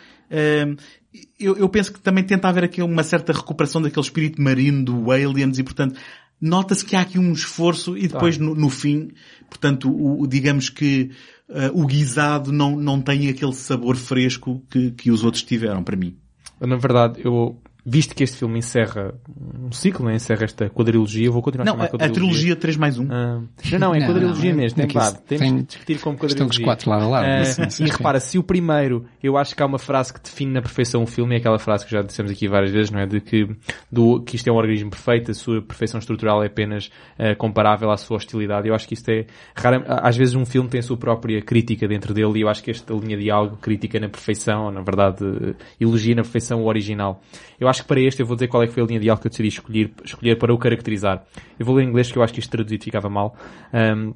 eu, 1.38 1.56
eu 1.56 1.68
penso 1.68 1.92
que 1.92 2.00
também 2.00 2.24
tenta 2.24 2.48
haver 2.48 2.64
aqui 2.64 2.82
uma 2.82 3.02
certa 3.02 3.32
recuperação 3.32 3.80
daquele 3.80 4.04
espírito 4.04 4.42
marino 4.42 4.84
do 4.84 5.10
Aliens 5.10 5.58
e 5.58 5.62
portanto, 5.62 5.98
nota-se 6.40 6.84
que 6.84 6.96
há 6.96 7.00
aqui 7.00 7.18
um 7.18 7.32
esforço 7.32 7.96
e 7.96 8.08
depois 8.08 8.36
no, 8.36 8.54
no 8.54 8.68
fim, 8.68 9.10
portanto, 9.48 9.90
o, 9.90 10.22
o- 10.22 10.26
digamos 10.26 10.68
que 10.68 11.10
uh, 11.48 11.80
o 11.80 11.86
guisado 11.86 12.52
não, 12.52 12.76
não 12.76 13.00
tem 13.00 13.28
aquele 13.28 13.52
sabor 13.52 13.96
fresco 13.96 14.62
que, 14.70 14.90
que 14.92 15.10
os 15.10 15.24
outros 15.24 15.42
tiveram 15.42 15.82
para 15.82 15.96
mim. 15.96 16.16
Na 16.60 16.76
verdade, 16.76 17.20
eu, 17.24 17.60
visto 17.86 18.14
que 18.14 18.24
este 18.24 18.36
filme 18.38 18.58
encerra 18.58 19.14
um 19.62 19.70
ciclo, 19.72 20.06
né? 20.06 20.14
encerra 20.14 20.44
esta 20.44 20.70
quadrilogia, 20.70 21.30
vou 21.30 21.42
continuar 21.42 21.64
Não, 21.66 21.72
a 21.74 21.76
chamar 21.76 21.84
a, 21.84 21.88
a 21.88 21.90
quadrilogia. 21.90 22.14
trilogia 22.28 22.56
3 22.56 22.76
mais 22.76 22.98
1. 22.98 23.08
Ah, 23.10 23.40
não, 23.72 23.78
não, 23.78 23.94
é 23.94 24.00
Não, 24.00 24.06
quadrilogia 24.06 24.50
não, 24.50 24.56
mesmo, 24.56 24.78
é 24.78 24.86
tem 24.86 24.88
que 24.90 24.98
isso 24.98 25.12
base. 25.12 25.22
Temos 25.24 25.42
tem- 25.44 25.56
que 25.58 25.62
discutir 25.64 26.00
como 26.00 26.14
estão 26.16 26.28
quadrilogia. 26.28 26.60
os 26.60 26.64
quatro 26.64 26.90
lado 26.90 27.04
a 27.04 27.08
lado, 27.08 27.26
Ah, 27.26 27.44
sim, 27.44 27.70
sim, 27.70 27.84
e 27.84 27.86
sim. 27.88 27.92
repara, 27.92 28.20
se 28.20 28.38
o 28.38 28.42
primeiro, 28.42 29.04
eu 29.22 29.36
acho 29.36 29.54
que 29.54 29.62
há 29.62 29.66
uma 29.66 29.78
frase 29.78 30.14
que 30.14 30.20
define 30.20 30.52
na 30.52 30.62
perfeição 30.62 31.02
o 31.02 31.06
filme, 31.06 31.34
é 31.34 31.38
aquela 31.38 31.58
frase 31.58 31.84
que 31.84 31.90
já 31.92 32.00
dissemos 32.02 32.32
aqui 32.32 32.48
várias 32.48 32.70
vezes, 32.70 32.90
não 32.90 33.00
é? 33.00 33.06
De 33.06 33.20
que, 33.20 33.48
do, 33.92 34.20
que 34.22 34.36
isto 34.36 34.48
é 34.48 34.52
um 34.52 34.56
organismo 34.56 34.90
perfeito, 34.90 35.30
a 35.30 35.34
sua 35.34 35.60
perfeição 35.60 35.98
estrutural 35.98 36.42
é 36.42 36.46
apenas 36.46 36.90
ah, 37.18 37.34
comparável 37.36 37.90
à 37.90 37.96
sua 37.96 38.16
hostilidade. 38.16 38.66
Eu 38.68 38.74
acho 38.74 38.88
que 38.88 38.94
isto 38.94 39.08
é, 39.10 39.26
rara, 39.54 39.84
às 40.02 40.16
vezes 40.16 40.34
um 40.34 40.46
filme 40.46 40.68
tem 40.68 40.80
a 40.80 40.82
sua 40.82 40.96
própria 40.96 41.42
crítica 41.42 41.86
dentro 41.86 42.14
dele 42.14 42.38
e 42.38 42.40
eu 42.42 42.48
acho 42.48 42.62
que 42.62 42.70
esta 42.70 42.94
linha 42.94 43.16
de 43.18 43.30
algo 43.30 43.56
crítica 43.58 44.00
na 44.00 44.08
perfeição, 44.08 44.64
ou, 44.66 44.70
na 44.72 44.80
verdade, 44.80 45.18
eh, 45.24 45.54
elogia 45.80 46.14
na 46.14 46.22
perfeição 46.22 46.62
o 46.62 46.66
original. 46.66 47.20
Eu 47.60 47.68
acho 47.68 47.73
que 47.82 47.88
para 47.88 48.00
este 48.00 48.20
eu 48.20 48.26
vou 48.26 48.36
dizer 48.36 48.48
qual 48.48 48.62
é 48.62 48.66
que 48.66 48.72
foi 48.72 48.82
a 48.82 48.86
linha 48.86 49.00
de 49.00 49.08
algo 49.10 49.20
que 49.20 49.26
eu 49.26 49.30
decidi 49.30 49.48
escolher, 49.48 49.92
escolher 50.04 50.36
para 50.38 50.52
o 50.54 50.58
caracterizar. 50.58 51.24
Eu 51.58 51.66
vou 51.66 51.74
ler 51.74 51.84
em 51.84 51.88
inglês 51.88 52.10
que 52.10 52.18
eu 52.18 52.22
acho 52.22 52.32
que 52.32 52.40
isto 52.40 52.50
traduzido 52.50 52.82
ficava 52.84 53.08
mal. 53.08 53.36
Ahm, 53.72 54.12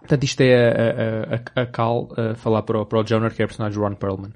Portanto, 0.00 0.24
isto 0.24 0.40
é 0.42 1.34
a, 1.34 1.60
a, 1.60 1.62
a 1.62 1.66
Cal 1.66 2.08
a 2.16 2.34
falar 2.36 2.62
para 2.62 2.80
o, 2.80 2.86
para 2.86 3.00
o 3.00 3.02
Jonah, 3.04 3.30
que 3.30 3.42
é 3.42 3.44
o 3.44 3.48
personagem 3.48 3.78
Ron 3.78 3.94
Perlman. 3.94 4.30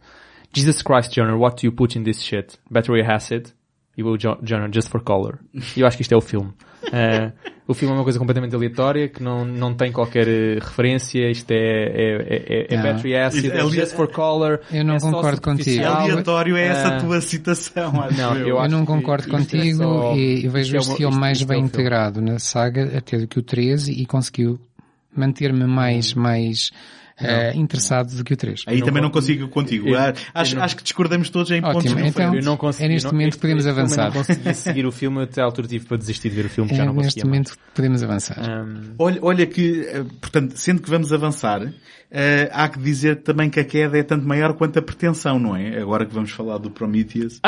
Jesus 0.54 0.82
Christ, 0.82 1.14
Jonah, 1.14 1.36
what 1.36 1.56
do 1.62 1.66
you 1.66 1.72
put 1.72 1.96
in 1.98 2.02
this 2.02 2.20
shit? 2.20 2.58
Battery 2.70 3.00
acid? 3.02 3.54
E 3.96 4.02
o 4.02 4.16
Jo- 4.18 4.38
Jonah, 4.42 4.68
just 4.70 4.88
for 4.88 5.00
color. 5.00 5.38
Eu 5.76 5.86
acho 5.86 5.96
que 5.96 6.02
isto 6.02 6.12
é 6.12 6.16
o 6.16 6.20
filme. 6.20 6.52
Uh, 6.84 7.32
o 7.66 7.74
filme 7.74 7.94
é 7.94 7.96
uma 7.98 8.02
coisa 8.04 8.18
completamente 8.18 8.54
aleatória, 8.54 9.08
que 9.08 9.22
não, 9.22 9.44
não 9.44 9.72
tem 9.72 9.92
qualquer 9.92 10.26
eh, 10.28 10.54
referência. 10.60 11.30
Isto 11.30 11.52
é, 11.52 11.56
é, 11.56 12.66
é, 12.70 12.74
é 12.74 12.76
Não. 12.76 12.82
battery 12.82 13.16
acid, 13.16 13.50
é 13.50 13.56
é 13.58 13.68
just 13.70 13.94
for 13.94 14.08
color. 14.08 14.60
Eu 14.70 14.84
não 14.84 14.96
é 14.96 15.00
concordo 15.00 15.40
contigo. 15.40 15.84
Aleatório 15.84 16.56
é 16.56 16.66
essa 16.66 16.88
Ah, 16.96 17.00
tua 17.00 17.20
citação, 17.20 18.02
acho 18.02 18.18
não, 18.20 18.36
eu. 18.36 18.48
eu 18.48 18.54
não 18.54 18.60
acho 18.62 18.76
que 18.80 18.86
concordo 18.86 19.24
isto 19.24 19.34
é 19.34 19.38
contigo 19.38 19.78
só- 19.78 20.16
e, 20.16 20.48
vejo 20.48 20.74
é 20.74 20.78
este 20.78 20.90
uma- 20.90 20.96
filme 20.96 21.12
isto- 21.12 21.20
mais 21.20 21.40
é 21.40 21.44
bem 21.44 21.54
filme. 21.56 21.68
integrado 21.68 22.20
na 22.20 22.38
saga 22.38 22.98
até 22.98 23.16
do 23.16 23.26
que 23.28 23.38
o 23.38 23.42
13 23.42 23.92
e 23.92 24.04
conseguiu 24.04 24.58
manter-me 25.16 25.64
mais, 25.64 26.14
mais 26.14 26.70
eh, 27.26 27.52
interessado 27.56 28.14
do 28.16 28.24
que 28.24 28.34
o 28.34 28.36
3. 28.36 28.62
Aí 28.66 28.78
não 28.78 28.86
também 28.86 29.02
não 29.02 29.10
consigo 29.10 29.48
contigo. 29.48 29.88
Eu- 29.88 29.98
Ah, 29.98 30.12
acho, 30.34 30.54
eu 30.54 30.58
não- 30.58 30.64
acho 30.64 30.76
que 30.76 30.82
discordamos 30.82 31.30
todos 31.30 31.50
em 31.50 31.60
pontos 31.60 31.76
Ótimo, 31.78 31.90
diferentes. 31.96 32.16
então- 32.20 32.34
Eu 32.34 32.42
não 32.42 32.56
consegui, 32.56 32.84
É 32.84 32.88
neste 32.88 33.04
não- 33.06 33.12
momento 33.12 33.34
que 33.34 33.40
podemos 33.40 33.64
este 33.66 33.74
filme 33.74 33.90
eu 33.90 33.94
avançar. 33.96 34.14
não 34.14 34.24
consegui 34.24 34.54
seguir 34.54 34.86
o 34.86 34.92
filme, 34.92 35.22
até 35.22 35.40
à 35.40 35.44
altura 35.44 35.68
tive 35.68 35.86
para 35.86 35.96
desistir 35.96 36.28
de 36.30 36.34
ver 36.36 36.46
o 36.46 36.48
filme, 36.50 36.68
porque 36.68 36.76
já 36.76 36.82
É, 36.82 36.86
não 36.86 36.94
neste 36.94 37.06
conseguia 37.20 37.30
mais. 37.30 37.48
momento 37.48 37.58
podemos 37.74 38.02
avançar. 38.02 38.38
Um, 38.38 38.94
Olha, 38.98 39.18
olha 39.22 39.46
que, 39.46 39.80
eh, 39.88 40.04
portanto, 40.20 40.52
sendo 40.56 40.82
que 40.82 40.90
vamos 40.90 41.12
avançar, 41.12 41.72
eh, 42.14 42.50
há 42.52 42.68
que 42.68 42.78
dizer 42.78 43.22
também 43.22 43.48
que 43.48 43.58
a 43.58 43.64
queda 43.64 43.96
é 43.96 44.02
tanto 44.02 44.26
maior 44.28 44.52
quanto 44.52 44.78
a 44.78 44.82
pretensão, 44.82 45.38
não 45.38 45.56
é? 45.56 45.80
Agora 45.80 46.04
que 46.04 46.12
vamos 46.12 46.30
falar 46.30 46.58
do 46.58 46.70
Prometheus. 46.70 47.38
uh, 47.38 47.40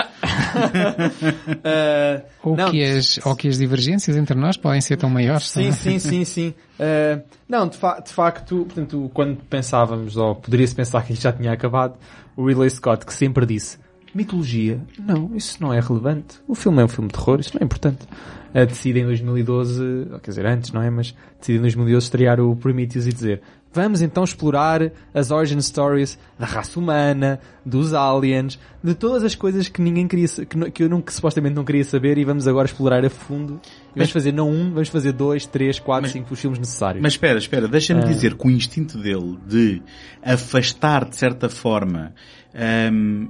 ou, 2.42 2.56
não, 2.56 2.70
que 2.70 2.82
as, 2.82 3.20
ou 3.26 3.36
que 3.36 3.46
as 3.46 3.58
divergências 3.58 4.16
entre 4.16 4.34
nós 4.34 4.56
podem 4.56 4.80
ser 4.80 4.96
tão 4.96 5.10
maiores. 5.10 5.50
Sim, 5.50 5.68
é? 5.68 5.72
sim, 5.72 5.98
sim, 5.98 6.24
sim. 6.24 6.54
Uh, 6.80 7.22
não, 7.46 7.68
de, 7.68 7.76
fa- 7.76 8.00
de 8.00 8.10
facto, 8.10 8.64
portanto, 8.64 9.10
quando 9.12 9.36
pensávamos, 9.50 10.16
ou 10.16 10.34
poderia-se 10.34 10.74
pensar 10.74 11.04
que 11.04 11.12
isto 11.12 11.22
já 11.22 11.32
tinha 11.32 11.52
acabado, 11.52 11.98
o 12.34 12.46
Ridley 12.46 12.70
Scott, 12.70 13.04
que 13.04 13.12
sempre 13.12 13.44
disse, 13.44 13.76
mitologia, 14.14 14.80
não, 14.98 15.36
isso 15.36 15.62
não 15.62 15.74
é 15.74 15.80
relevante. 15.80 16.36
O 16.48 16.54
filme 16.54 16.80
é 16.80 16.86
um 16.86 16.88
filme 16.88 17.08
de 17.08 17.18
terror, 17.18 17.38
isso 17.38 17.50
não 17.54 17.60
é 17.60 17.64
importante. 17.66 18.06
Uh, 18.54 18.64
decide 18.64 19.00
em 19.00 19.04
2012, 19.04 19.82
ou 20.10 20.20
quer 20.20 20.30
dizer, 20.30 20.46
antes, 20.46 20.72
não 20.72 20.80
é? 20.80 20.88
Mas 20.88 21.14
decide 21.38 21.58
em 21.58 21.60
2012 21.60 22.06
estrear 22.06 22.40
o 22.40 22.56
Prometheus 22.56 23.06
e 23.06 23.12
dizer, 23.12 23.42
vamos 23.74 24.00
então 24.00 24.22
explorar 24.22 24.92
as 25.12 25.30
origin 25.30 25.60
stories 25.60 26.16
da 26.38 26.46
raça 26.46 26.78
humana, 26.78 27.40
dos 27.66 27.92
aliens, 27.92 28.58
de 28.82 28.94
todas 28.94 29.24
as 29.24 29.34
coisas 29.34 29.68
que 29.68 29.82
ninguém 29.82 30.06
queria, 30.06 30.28
que, 30.28 30.70
que 30.70 30.82
eu 30.84 30.88
nunca, 30.88 31.12
supostamente 31.12 31.54
não 31.54 31.64
queria 31.64 31.84
saber 31.84 32.16
e 32.16 32.24
vamos 32.24 32.46
agora 32.46 32.66
explorar 32.66 33.04
a 33.04 33.10
fundo. 33.10 33.60
Vamos 33.94 34.10
fazer 34.12 34.32
não 34.32 34.48
um, 34.48 34.70
vamos 34.70 34.88
fazer 34.88 35.12
dois, 35.12 35.44
três, 35.44 35.78
quatro, 35.78 36.08
cinco 36.08 36.32
os 36.32 36.40
filmes 36.40 36.58
necessários. 36.58 37.02
Mas 37.02 37.14
espera, 37.14 37.38
espera, 37.38 37.66
deixa-me 37.68 38.02
Ah. 38.02 38.04
dizer 38.04 38.34
que 38.34 38.46
o 38.46 38.50
instinto 38.50 38.96
dele 38.96 39.38
de 39.46 39.82
afastar, 40.22 41.04
de 41.08 41.16
certa 41.16 41.48
forma, 41.48 42.14
ahm, 42.54 43.28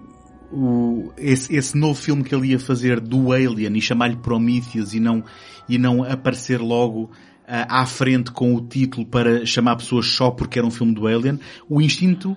o, 0.53 1.13
esse, 1.17 1.55
esse 1.55 1.77
novo 1.77 1.95
filme 2.01 2.23
que 2.23 2.35
ele 2.35 2.49
ia 2.49 2.59
fazer 2.61 3.01
do 3.01 3.33
Alien 3.33 3.77
e 3.77 3.81
chamar-lhe 3.81 4.17
Prometheus 4.17 4.95
e 4.95 5.01
não, 5.01 5.25
e 5.69 5.79
não 5.79 6.05
aparecer 6.05 6.61
logo 6.61 7.11
à 7.47 7.85
frente 7.87 8.31
com 8.31 8.55
o 8.55 8.61
título 8.61 9.07
para 9.07 9.45
chamar 9.45 9.77
pessoas 9.77 10.07
só 10.07 10.31
porque 10.31 10.59
era 10.59 10.67
um 10.67 10.71
filme 10.71 10.95
do 10.95 11.07
Alien, 11.07 11.39
o 11.69 11.81
instinto 11.81 12.37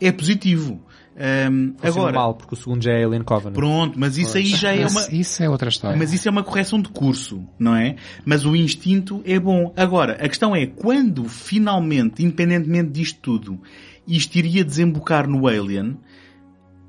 é 0.00 0.10
positivo. 0.12 0.80
Ahm, 1.20 1.72
Funciona 1.72 1.88
agora, 1.98 2.12
mal, 2.12 2.34
porque 2.34 2.54
o 2.54 2.56
segundo 2.56 2.80
já 2.80 2.92
é 2.92 3.04
Alien 3.04 3.24
Covenant. 3.24 3.54
pronto, 3.54 3.98
mas 3.98 4.16
isso 4.16 4.36
aí 4.36 4.46
já 4.46 4.72
é 4.72 4.86
uma... 4.86 5.00
Isso 5.10 5.42
é 5.42 5.50
outra 5.50 5.68
história. 5.68 5.96
Mas 5.96 6.12
isso 6.12 6.28
é 6.28 6.30
uma 6.30 6.44
correção 6.44 6.80
de 6.80 6.88
curso, 6.90 7.42
não 7.58 7.74
é? 7.74 7.96
Mas 8.24 8.46
o 8.46 8.54
instinto 8.54 9.20
é 9.24 9.38
bom. 9.40 9.72
Agora, 9.76 10.12
a 10.12 10.28
questão 10.28 10.54
é 10.54 10.66
quando 10.66 11.24
finalmente, 11.24 12.22
independentemente 12.22 12.90
disto 12.90 13.18
tudo, 13.20 13.60
isto 14.06 14.36
iria 14.36 14.64
desembocar 14.64 15.28
no 15.28 15.48
Alien, 15.48 15.98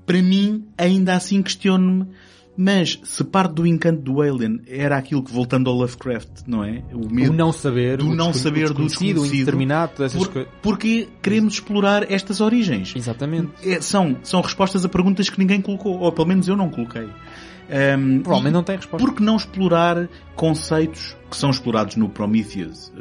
para 0.06 0.22
mim, 0.22 0.66
ainda 0.78 1.16
assim 1.16 1.42
questiono-me, 1.42 2.08
mas 2.62 3.00
se 3.06 3.24
parte 3.24 3.54
do 3.54 3.66
encanto 3.66 4.02
do 4.02 4.22
Alien 4.22 4.60
era 4.68 4.98
aquilo 4.98 5.24
que, 5.24 5.32
voltando 5.32 5.70
ao 5.70 5.76
Lovecraft, 5.78 6.42
não 6.46 6.62
é? 6.62 6.84
O 6.92 7.06
O 7.08 7.34
não 7.34 7.54
saber, 7.54 7.98
do 8.00 8.10
o 8.10 8.14
não 8.14 8.34
saber 8.34 8.68
do 8.74 8.84
desconhecido, 8.86 9.26
indeterminado, 9.26 10.04
essas 10.04 10.22
por- 10.22 10.28
coisas. 10.34 10.52
porque 10.62 11.08
queremos 11.22 11.54
explorar 11.54 12.12
estas 12.12 12.42
origens. 12.42 12.94
Exatamente. 12.94 13.52
É, 13.64 13.80
são, 13.80 14.18
são 14.24 14.42
respostas 14.42 14.84
a 14.84 14.90
perguntas 14.90 15.30
que 15.30 15.40
ninguém 15.40 15.62
colocou, 15.62 16.00
ou 16.00 16.12
pelo 16.12 16.28
menos 16.28 16.50
eu 16.50 16.58
não 16.58 16.70
coloquei. 16.70 17.08
Ahm, 17.72 18.20
Provavelmente 18.24 18.54
não 18.54 18.64
tem 18.64 18.76
resposta. 18.76 19.06
por 19.08 19.16
que 19.16 19.24
não 19.24 19.38
explorar 19.38 20.10
conceitos 20.36 21.16
que 21.32 21.38
são 21.38 21.52
explorados 21.52 21.96
no 21.96 22.10
Prometheus? 22.10 22.92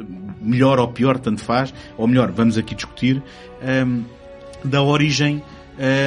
Melhor 0.41 0.79
ou 0.79 0.87
pior, 0.87 1.19
tanto 1.19 1.41
faz. 1.43 1.73
Ou 1.97 2.07
melhor, 2.07 2.31
vamos 2.31 2.57
aqui 2.57 2.75
discutir 2.75 3.21
hum, 3.61 4.03
da 4.63 4.81
origem 4.81 5.43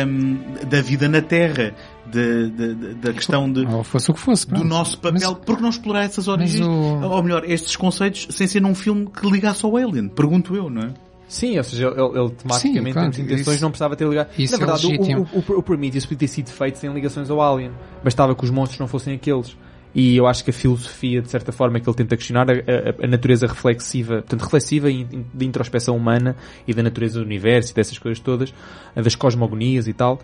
hum, 0.06 0.38
da 0.68 0.80
vida 0.80 1.08
na 1.08 1.20
Terra, 1.20 1.74
de- 2.06 2.50
de- 2.50 2.74
de- 2.74 2.94
da 2.94 3.12
questão 3.12 3.50
de, 3.52 3.64
Ou 3.66 3.84
fosse 3.84 4.10
o 4.10 4.14
que 4.14 4.20
fosse. 4.20 4.48
do 4.48 4.64
nosso 4.64 4.98
papel. 4.98 5.20
Mas- 5.32 5.38
por 5.44 5.56
que 5.56 5.62
não 5.62 5.70
explorar 5.70 6.04
essas 6.04 6.28
origens? 6.28 6.66
o- 6.66 6.70
Ou 7.10 7.22
melhor, 7.22 7.44
estes 7.48 7.76
conceitos 7.76 8.26
sem 8.30 8.46
ser 8.46 8.60
num 8.60 8.74
filme 8.74 9.06
que 9.06 9.28
ligasse 9.30 9.64
ao 9.64 9.76
Alien? 9.76 10.08
Pergunto 10.08 10.54
eu, 10.56 10.68
não 10.68 10.82
é? 10.82 10.90
Sim, 11.28 11.56
ou 11.56 11.64
seja, 11.64 11.86
ele, 11.88 12.18
ele 12.20 12.30
tematicamente, 12.30 12.86
Sim, 12.88 12.92
pronto, 12.92 13.14
de 13.14 13.22
intenções, 13.22 13.54
isso- 13.56 13.62
não 13.64 13.70
precisava 13.70 13.96
ter 13.96 14.06
ligado. 14.06 14.28
isso 14.36 14.52
Na 14.52 14.56
é 14.56 14.66
verdade, 14.66 14.86
o- 14.86 14.90
legítimo. 14.90 15.28
o, 15.32 15.52
o, 15.54 15.58
o 15.58 15.62
Prometheus 15.62 16.04
podia 16.04 16.18
ter 16.18 16.28
sido 16.28 16.50
feito 16.50 16.76
sem 16.78 16.92
ligações 16.92 17.30
ao 17.30 17.40
Alien. 17.40 17.70
Bastava 18.04 18.34
que 18.34 18.44
os 18.44 18.50
monstros 18.50 18.78
não 18.80 18.86
fossem 18.88 19.14
aqueles. 19.14 19.56
E 19.94 20.16
eu 20.16 20.26
acho 20.26 20.42
que 20.42 20.48
a 20.50 20.52
filosofia, 20.54 21.20
de 21.20 21.30
certa 21.30 21.52
forma, 21.52 21.78
que 21.78 21.86
ele 21.88 21.96
tenta 21.96 22.16
questionar, 22.16 22.46
a, 22.50 22.52
a- 22.54 23.04
a 23.04 23.06
natureza 23.06 23.46
reflexiva, 23.46 24.16
portanto, 24.16 24.40
reflexiva 24.42 24.90
e 24.90 25.04
de 25.04 25.44
introspeção 25.46 25.96
humana 25.96 26.34
e 26.66 26.72
da 26.74 26.82
natureza 26.82 27.18
do 27.20 27.24
universo 27.26 27.72
e 27.72 27.74
dessas 27.74 27.98
coisas 27.98 28.18
todas, 28.18 28.52
das 28.94 29.14
cosmogonias 29.14 29.86
e 29.88 29.92
tal, 29.92 30.18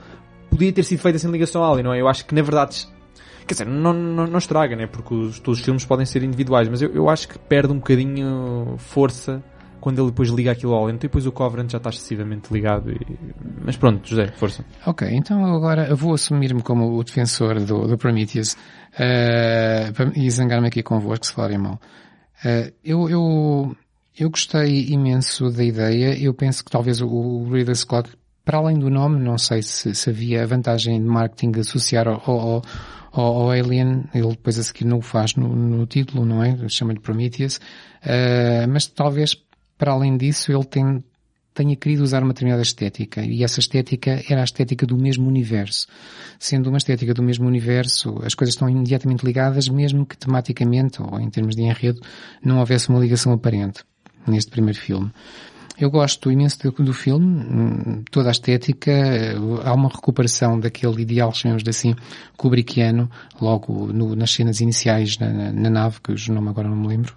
podia 0.50 0.72
ter 0.72 0.82
sido 0.82 1.00
feita 1.00 1.18
sem 1.18 1.30
ligação 1.30 1.62
ao 1.62 1.72
Alien, 1.72 1.84
não 1.84 1.92
é? 1.94 2.00
Eu 2.00 2.08
acho 2.08 2.24
que, 2.26 2.34
na 2.34 2.42
verdade, 2.42 2.86
Quer 3.48 3.54
dizer, 3.54 3.66
não, 3.66 3.94
não, 3.94 4.26
não 4.26 4.38
estraga, 4.38 4.76
né? 4.76 4.86
Porque 4.86 5.14
os, 5.14 5.40
todos 5.40 5.58
os 5.58 5.64
filmes 5.64 5.82
podem 5.82 6.04
ser 6.04 6.22
individuais, 6.22 6.68
mas 6.68 6.82
eu, 6.82 6.90
eu 6.90 7.08
acho 7.08 7.26
que 7.26 7.38
perde 7.38 7.72
um 7.72 7.76
bocadinho 7.76 8.74
força 8.76 9.42
quando 9.80 9.98
ele 10.02 10.10
depois 10.10 10.28
liga 10.28 10.52
aquilo 10.52 10.74
ao 10.74 10.84
Alien. 10.84 10.98
Depois 10.98 11.26
o 11.26 11.32
Covenant 11.32 11.70
já 11.70 11.78
está 11.78 11.88
excessivamente 11.88 12.52
ligado. 12.52 12.92
E... 12.92 12.98
Mas 13.64 13.74
pronto, 13.74 14.06
José, 14.06 14.26
força. 14.36 14.62
Ok, 14.84 15.08
então 15.10 15.42
agora 15.46 15.86
eu 15.88 15.96
vou 15.96 16.12
assumir-me 16.12 16.60
como 16.60 16.94
o 16.94 17.02
defensor 17.02 17.58
do, 17.60 17.86
do 17.86 17.96
Prometheus 17.96 18.54
para- 19.94 20.12
e 20.14 20.30
zangar-me 20.30 20.68
aqui 20.68 20.82
convosco 20.82 21.24
se 21.24 21.32
falarem 21.32 21.56
mal. 21.56 21.80
Eh, 22.44 22.74
eu, 22.84 23.08
eu, 23.08 23.76
eu 24.18 24.28
gostei 24.28 24.88
imenso 24.90 25.48
da 25.50 25.64
ideia. 25.64 26.18
Eu 26.22 26.34
penso 26.34 26.62
que 26.62 26.70
talvez 26.70 27.00
o, 27.00 27.08
o 27.08 27.50
Ridley 27.50 27.74
Scott 27.76 28.10
para 28.48 28.56
além 28.56 28.78
do 28.78 28.88
nome, 28.88 29.22
não 29.22 29.36
sei 29.36 29.60
se, 29.60 29.94
se 29.94 30.08
havia 30.08 30.46
vantagem 30.46 30.98
de 30.98 31.06
marketing 31.06 31.60
associar 31.60 32.08
ao, 32.08 32.14
ao, 32.24 32.62
ao, 33.12 33.42
ao, 33.42 33.50
Alien, 33.50 34.04
ele 34.14 34.28
depois 34.28 34.58
a 34.58 34.62
seguir 34.62 34.86
não 34.86 35.00
o 35.00 35.02
faz 35.02 35.34
no, 35.34 35.54
no 35.54 35.84
título, 35.84 36.24
não 36.24 36.42
é? 36.42 36.56
Chama-lhe 36.66 36.98
Prometheus, 36.98 37.56
uh, 37.56 38.66
mas 38.66 38.86
talvez 38.86 39.36
para 39.76 39.92
além 39.92 40.16
disso 40.16 40.50
ele 40.50 40.64
tem, 40.64 41.04
tenha 41.52 41.76
querido 41.76 42.02
usar 42.02 42.22
uma 42.22 42.32
determinada 42.32 42.62
estética 42.62 43.20
e 43.20 43.44
essa 43.44 43.60
estética 43.60 44.24
era 44.30 44.40
a 44.40 44.44
estética 44.44 44.86
do 44.86 44.96
mesmo 44.96 45.28
universo. 45.28 45.86
Sendo 46.38 46.70
uma 46.70 46.78
estética 46.78 47.12
do 47.12 47.22
mesmo 47.22 47.46
universo, 47.46 48.18
as 48.24 48.34
coisas 48.34 48.54
estão 48.54 48.66
imediatamente 48.66 49.26
ligadas, 49.26 49.68
mesmo 49.68 50.06
que 50.06 50.16
tematicamente 50.16 51.02
ou 51.02 51.20
em 51.20 51.28
termos 51.28 51.54
de 51.54 51.64
enredo 51.64 52.00
não 52.42 52.60
houvesse 52.60 52.88
uma 52.88 52.98
ligação 52.98 53.30
aparente 53.30 53.84
neste 54.26 54.50
primeiro 54.50 54.78
filme. 54.78 55.10
Eu 55.80 55.90
gosto 55.90 56.30
imenso 56.30 56.58
do, 56.58 56.82
do 56.82 56.92
filme, 56.92 58.02
toda 58.10 58.28
a 58.28 58.32
estética, 58.32 58.92
há 59.64 59.72
uma 59.72 59.88
recuperação 59.88 60.58
daquele 60.58 61.02
ideal, 61.02 61.32
chamamos 61.32 61.62
assim, 61.68 61.94
kubrickiano, 62.36 63.08
logo 63.40 63.92
no, 63.92 64.16
nas 64.16 64.32
cenas 64.32 64.60
iniciais 64.60 65.18
na, 65.18 65.30
na, 65.30 65.52
na 65.52 65.70
nave, 65.70 66.00
que 66.00 66.12
o 66.12 66.34
nome 66.34 66.48
agora 66.48 66.68
não 66.68 66.76
me 66.76 66.88
lembro, 66.88 67.14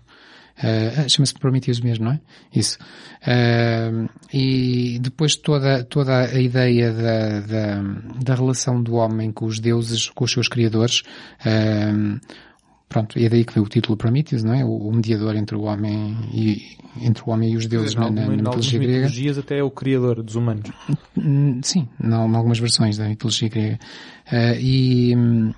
Uh, 0.62 1.10
Chama-se 1.10 1.34
Prometheus 1.34 1.80
mesmo, 1.80 2.06
não 2.06 2.12
é? 2.12 2.20
Isso. 2.54 2.78
Uh, 3.24 4.08
e 4.32 5.00
depois 5.00 5.36
toda, 5.36 5.84
toda 5.84 6.20
a 6.20 6.40
ideia 6.40 6.92
da, 6.92 7.40
da, 7.40 7.82
da, 8.24 8.36
relação 8.36 8.82
do 8.82 8.94
homem 8.96 9.32
com 9.32 9.46
os 9.46 9.60
deuses, 9.60 10.10
com 10.10 10.24
os 10.24 10.32
seus 10.32 10.48
criadores, 10.48 11.02
uh, 11.40 12.20
pronto, 12.92 13.18
e 13.18 13.26
é 13.26 13.30
daí 13.30 13.46
que 13.46 13.54
veio 13.54 13.66
o 13.66 13.70
título 13.70 13.96
Prometheus, 13.96 14.44
não 14.44 14.54
é? 14.54 14.66
O, 14.66 14.92
mediador 14.92 15.36
entre 15.38 15.56
o 15.56 15.62
homem 15.62 16.18
e, 16.34 16.78
entre 17.02 17.24
o 17.26 17.30
homem 17.30 17.54
e 17.54 17.56
os 17.56 17.66
deuses 17.66 17.96
na, 17.96 18.12
na, 18.12 18.26
na 18.26 18.28
mitologia 18.28 18.80
grega. 18.80 18.94
mitologias 19.06 19.38
até 19.38 19.60
é 19.60 19.64
o 19.64 19.72
criador 19.72 20.22
dos 20.22 20.36
humanos. 20.36 20.70
Hum, 21.18 21.62
sim, 21.64 21.88
em 22.04 22.14
algumas 22.14 22.60
versões 22.60 22.98
da 22.98 23.08
mitologia 23.08 23.48
grega. 23.48 23.80
e, 24.60 25.16
hum, 25.16 25.54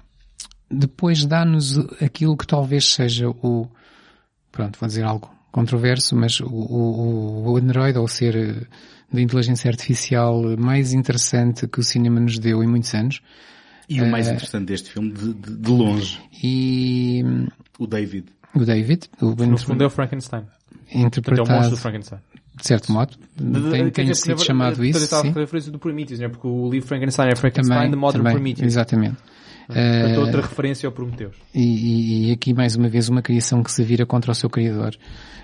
depois 0.70 1.26
dá-nos 1.26 1.78
aquilo 2.02 2.38
que 2.38 2.46
talvez 2.46 2.94
seja 2.94 3.30
o, 3.30 3.68
pronto, 4.52 4.80
vou 4.80 4.88
dizer 4.88 5.04
algo 5.04 5.30
controverso, 5.52 6.16
mas 6.16 6.40
o, 6.40 6.48
o, 6.48 7.52
o 7.52 7.58
Android, 7.58 7.98
ou 7.98 8.08
ser 8.08 8.36
eh, 8.36 8.66
de 9.12 9.22
inteligência 9.22 9.70
artificial 9.70 10.42
mais 10.58 10.94
interessante 10.94 11.68
que 11.68 11.80
o 11.80 11.84
cinema 11.84 12.20
nos 12.20 12.40
deu 12.40 12.64
em 12.64 12.68
muitos 12.68 12.94
anos. 12.96 13.22
E 13.90 14.02
o 14.02 14.10
mais 14.10 14.28
uh, 14.28 14.32
interessante 14.32 14.66
deste 14.66 14.90
filme, 14.90 15.12
de, 15.12 15.34
de, 15.34 15.56
de, 15.58 15.72
longe. 15.72 16.20
E... 16.42 17.24
O 17.78 17.86
David. 17.86 18.26
O 18.56 18.66
David. 18.66 19.10
O 19.22 19.32
no 19.46 19.58
fundo 19.58 19.84
é 19.84 19.88
o 19.88 19.90
Frankenstein. 19.90 20.44
Interpretado... 20.94 21.50
É 21.50 21.54
o 21.54 21.56
monstro 21.56 21.76
do 21.76 21.82
Frankenstein. 21.82 22.20
De 22.56 22.68
certo 22.68 22.92
modo. 22.92 23.16
Tem, 23.72 23.90
tem 23.90 24.14
sido 24.14 24.44
chamado 24.44 24.86
isso. 24.86 25.00
Estava 25.00 25.28
a 25.28 25.32
referência 25.32 25.72
do 25.72 25.80
Prometheus, 25.80 26.20
né? 26.20 26.30
porque 26.30 26.48
o 26.48 26.70
livro 26.70 26.88
Frankenstein 26.88 27.30
é 27.30 27.36
Frankenstein, 27.36 27.76
também, 27.76 27.92
The 27.92 27.98
Modern 27.98 28.24
também, 28.24 28.34
Prometheus. 28.34 28.68
Exatamente. 28.68 29.18
Uh, 29.70 30.20
outra 30.20 30.42
referência 30.42 30.88
ao 30.88 30.94
Prometheus. 30.94 31.36
E, 31.54 32.30
e, 32.30 32.32
aqui 32.32 32.54
mais 32.54 32.76
uma 32.76 32.90
vez 32.90 33.10
uma 33.10 33.22
criação 33.22 33.64
que 33.64 33.72
se 33.72 33.84
vira 33.84 34.06
contra 34.06 34.32
o 34.32 34.36
seu 34.36 34.50
criador. 34.50 34.96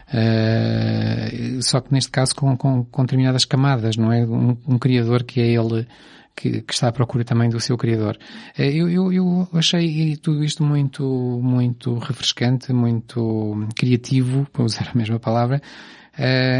Uh, 0.09 1.61
só 1.61 1.79
que 1.79 1.91
neste 1.91 2.11
caso 2.11 2.35
com, 2.35 2.55
com, 2.55 2.83
com 2.83 3.01
determinadas 3.03 3.45
camadas, 3.45 3.95
não 3.95 4.11
é? 4.11 4.23
Um, 4.25 4.57
um 4.67 4.77
criador 4.77 5.23
que 5.23 5.39
é 5.39 5.47
ele 5.47 5.87
que, 6.35 6.61
que, 6.61 6.73
está 6.73 6.87
à 6.87 6.91
procura 6.91 7.23
também 7.23 7.49
do 7.49 7.59
seu 7.59 7.77
criador. 7.77 8.17
Uh, 8.57 8.61
eu, 8.61 8.89
eu, 8.89 9.13
eu 9.13 9.47
achei 9.53 10.15
tudo 10.17 10.43
isto 10.43 10.63
muito, 10.63 11.03
muito 11.41 11.97
refrescante, 11.97 12.73
muito 12.73 13.67
criativo, 13.75 14.47
para 14.51 14.63
usar 14.63 14.89
a 14.93 14.97
mesma 14.97 15.19
palavra, 15.19 15.61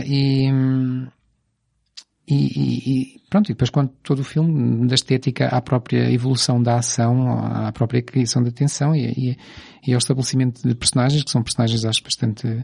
e, 0.05 0.47
e, 2.31 3.15
e, 3.15 3.21
pronto, 3.29 3.49
e 3.49 3.53
depois 3.53 3.69
quando 3.71 3.89
todo 4.03 4.19
o 4.19 4.23
filme, 4.23 4.87
da 4.87 4.93
estética 4.93 5.47
à 5.47 5.59
própria 5.61 6.11
evolução 6.11 6.61
da 6.61 6.75
ação, 6.75 7.27
à 7.31 7.71
própria 7.71 8.01
criação 8.03 8.43
da 8.43 8.51
tensão 8.51 8.95
e, 8.95 9.07
e, 9.17 9.37
e 9.87 9.93
ao 9.93 9.97
estabelecimento 9.97 10.61
de 10.61 10.75
personagens, 10.75 11.23
que 11.23 11.31
são 11.31 11.41
personagens 11.41 11.83
acho 11.85 12.03
bastante 12.03 12.63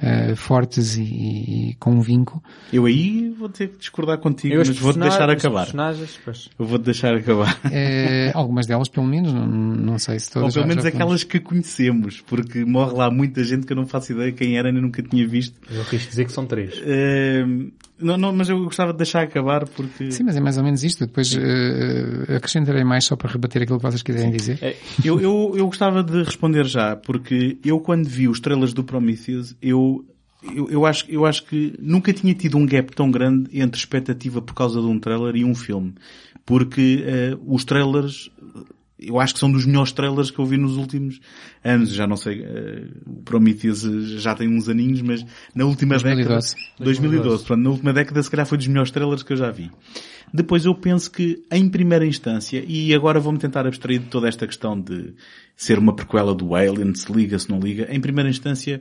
uh, 0.00 0.36
fortes 0.36 0.96
e, 0.96 1.02
e, 1.02 1.76
com 1.78 1.92
um 1.92 2.00
vinco. 2.00 2.42
Eu 2.72 2.86
aí 2.86 3.30
vou 3.30 3.48
ter 3.48 3.68
que 3.68 3.78
discordar 3.78 4.18
contigo, 4.18 4.56
mas 4.56 4.68
vou-te 4.78 4.98
deixar 4.98 5.30
acabar. 5.30 5.68
Eu 6.58 6.66
vou-te 6.66 6.84
deixar 6.84 7.14
acabar. 7.14 7.54
Uh, 7.64 8.30
algumas 8.34 8.66
delas, 8.66 8.88
pelo 8.88 9.06
menos, 9.06 9.32
não, 9.32 9.46
não 9.46 9.98
sei 9.98 10.18
se 10.18 10.30
todas. 10.30 10.56
Ou 10.56 10.62
pelo 10.62 10.68
menos 10.68 10.84
aquelas 10.84 11.24
que 11.24 11.38
conhecemos, 11.40 12.20
porque 12.20 12.64
morre 12.64 12.94
lá 12.94 13.10
muita 13.10 13.44
gente 13.44 13.66
que 13.66 13.72
eu 13.72 13.76
não 13.76 13.86
faço 13.86 14.12
ideia 14.12 14.32
quem 14.32 14.56
era 14.56 14.72
nem 14.72 14.82
nunca 14.82 15.02
tinha 15.02 15.26
visto. 15.26 15.54
Eu 15.70 15.84
quis 15.84 16.06
dizer 16.08 16.24
que 16.24 16.32
são 16.32 16.46
três. 16.46 16.78
Uh, 16.78 17.70
não, 18.00 18.16
não, 18.16 18.32
mas 18.32 18.48
eu 18.48 18.64
gostava 18.64 18.92
de 18.92 18.98
deixar 18.98 19.22
acabar 19.22 19.68
porque... 19.68 20.10
Sim, 20.10 20.24
mas 20.24 20.36
é 20.36 20.40
mais 20.40 20.56
ou 20.56 20.64
menos 20.64 20.82
isto. 20.82 21.06
Depois 21.06 21.32
uh, 21.34 22.36
acrescentarei 22.36 22.84
mais 22.84 23.04
só 23.04 23.16
para 23.16 23.30
rebater 23.30 23.62
aquilo 23.62 23.78
que 23.78 23.84
vocês 23.84 24.02
quiserem 24.02 24.30
dizer. 24.30 24.58
É, 24.62 24.76
eu, 25.04 25.20
eu, 25.20 25.54
eu 25.56 25.66
gostava 25.66 26.02
de 26.02 26.22
responder 26.22 26.64
já, 26.64 26.96
porque 26.96 27.58
eu 27.64 27.80
quando 27.80 28.08
vi 28.08 28.28
os 28.28 28.38
estrelas 28.38 28.72
do 28.72 28.82
Prometheus, 28.84 29.54
eu 29.60 30.04
eu, 30.42 30.70
eu, 30.70 30.86
acho, 30.86 31.04
eu 31.10 31.26
acho 31.26 31.44
que 31.44 31.74
nunca 31.78 32.12
tinha 32.12 32.34
tido 32.34 32.56
um 32.56 32.64
gap 32.64 32.94
tão 32.94 33.10
grande 33.10 33.50
entre 33.60 33.78
expectativa 33.78 34.40
por 34.40 34.54
causa 34.54 34.80
de 34.80 34.86
um 34.86 34.98
trailer 34.98 35.36
e 35.36 35.44
um 35.44 35.54
filme. 35.54 35.94
Porque 36.46 37.04
uh, 37.04 37.54
os 37.54 37.64
trailers, 37.64 38.30
eu 39.00 39.18
acho 39.18 39.34
que 39.34 39.40
são 39.40 39.50
dos 39.50 39.64
melhores 39.64 39.92
trailers 39.92 40.30
que 40.30 40.38
eu 40.38 40.44
vi 40.44 40.56
nos 40.56 40.76
últimos 40.76 41.20
anos. 41.64 41.90
Já 41.90 42.06
não 42.06 42.16
sei, 42.16 42.40
uh, 42.40 42.90
o 43.06 43.22
Prometheus 43.22 43.80
já 44.20 44.34
tem 44.34 44.48
uns 44.48 44.68
aninhos, 44.68 45.00
mas 45.02 45.24
na 45.54 45.64
última 45.64 45.94
2012. 45.94 46.54
década... 46.54 46.84
2012. 46.84 46.84
2012. 46.84 47.44
Pronto, 47.44 47.60
na 47.62 47.70
última 47.70 47.92
década 47.92 48.22
se 48.22 48.30
calhar 48.30 48.46
foi 48.46 48.58
dos 48.58 48.66
melhores 48.66 48.90
trailers 48.90 49.22
que 49.22 49.32
eu 49.32 49.36
já 49.36 49.50
vi. 49.50 49.70
Depois 50.32 50.64
eu 50.64 50.74
penso 50.74 51.10
que, 51.10 51.42
em 51.50 51.68
primeira 51.68 52.06
instância, 52.06 52.62
e 52.66 52.94
agora 52.94 53.18
vou-me 53.18 53.38
tentar 53.38 53.66
abstrair 53.66 54.00
de 54.00 54.06
toda 54.06 54.28
esta 54.28 54.46
questão 54.46 54.80
de 54.80 55.12
ser 55.56 55.78
uma 55.78 55.94
prequela 55.94 56.34
do 56.34 56.54
Alien, 56.54 56.94
se 56.94 57.12
liga, 57.12 57.38
se 57.38 57.50
não 57.50 57.58
liga, 57.58 57.88
em 57.90 58.00
primeira 58.00 58.30
instância, 58.30 58.80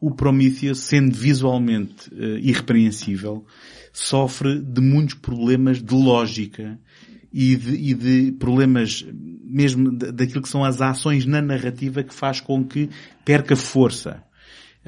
o 0.00 0.10
Prometheus, 0.10 0.78
sendo 0.78 1.14
visualmente 1.14 2.08
uh, 2.14 2.38
irrepreensível, 2.38 3.44
sofre 3.92 4.60
de 4.60 4.80
muitos 4.80 5.14
problemas 5.14 5.82
de 5.82 5.94
lógica 5.94 6.78
e 7.40 7.54
de, 7.54 7.74
e 7.76 7.94
de 7.94 8.32
problemas 8.32 9.06
mesmo 9.44 9.92
daquilo 9.92 10.42
que 10.42 10.48
são 10.48 10.64
as 10.64 10.80
ações 10.80 11.24
na 11.24 11.40
narrativa 11.40 12.02
que 12.02 12.12
faz 12.12 12.40
com 12.40 12.64
que 12.64 12.90
perca 13.24 13.54
força 13.54 14.24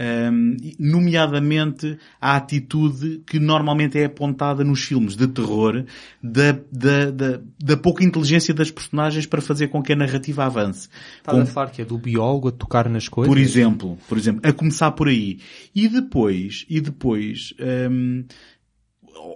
um, 0.01 0.57
nomeadamente 0.79 1.97
a 2.21 2.37
atitude 2.37 3.23
que 3.27 3.39
normalmente 3.39 3.99
é 3.99 4.07
apontada 4.07 4.65
nos 4.65 4.83
filmes 4.83 5.15
de 5.15 5.29
terror 5.29 5.85
da, 6.23 6.53
da, 6.73 7.11
da, 7.11 7.41
da 7.63 7.77
pouca 7.77 8.03
inteligência 8.03 8.53
das 8.53 8.71
personagens 8.71 9.27
para 9.27 9.41
fazer 9.41 9.69
com 9.69 9.83
que 9.83 9.93
a 9.93 9.97
narrativa 9.97 10.45
avance. 10.45 10.89
Está 11.19 11.33
com... 11.33 11.41
a 11.41 11.47
falar 11.47 11.71
que 11.71 11.83
é 11.83 11.85
do 11.85 11.99
biólogo 11.99 12.49
a 12.49 12.53
tocar 12.53 12.89
nas 12.89 13.09
coisas? 13.09 13.33
Por 13.33 13.39
exemplo, 13.39 13.99
por 14.09 14.17
exemplo, 14.17 14.41
a 14.43 14.53
começar 14.53 14.91
por 14.93 15.09
aí. 15.09 15.39
E 15.75 15.89
depois, 15.89 16.65
e 16.69 16.81
depois, 16.81 17.53
um, 17.91 18.25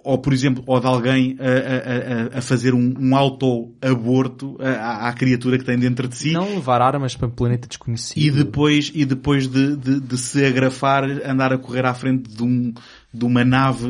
ou 0.03 0.17
por 0.19 0.33
exemplo, 0.33 0.63
ou 0.67 0.79
de 0.79 0.85
alguém 0.85 1.37
a, 1.39 2.35
a, 2.35 2.39
a 2.39 2.41
fazer 2.41 2.73
um, 2.73 2.93
um 2.99 3.15
auto-aborto 3.15 4.57
à, 4.59 5.09
à, 5.09 5.13
criatura 5.13 5.57
que 5.57 5.65
tem 5.65 5.77
dentro 5.77 6.07
de 6.07 6.15
si. 6.15 6.31
Não 6.31 6.55
levar 6.55 6.81
armas 6.81 7.15
para 7.15 7.27
um 7.27 7.31
planeta 7.31 7.67
desconhecido. 7.67 8.21
E 8.21 8.31
depois, 8.31 8.91
e 8.93 9.05
depois 9.05 9.47
de, 9.47 9.75
de, 9.75 9.99
de 9.99 10.17
se 10.17 10.45
agrafar, 10.45 11.03
andar 11.25 11.53
a 11.53 11.57
correr 11.57 11.85
à 11.85 11.93
frente 11.93 12.29
de, 12.29 12.43
um, 12.43 12.73
de 13.13 13.25
uma 13.25 13.43
nave 13.43 13.87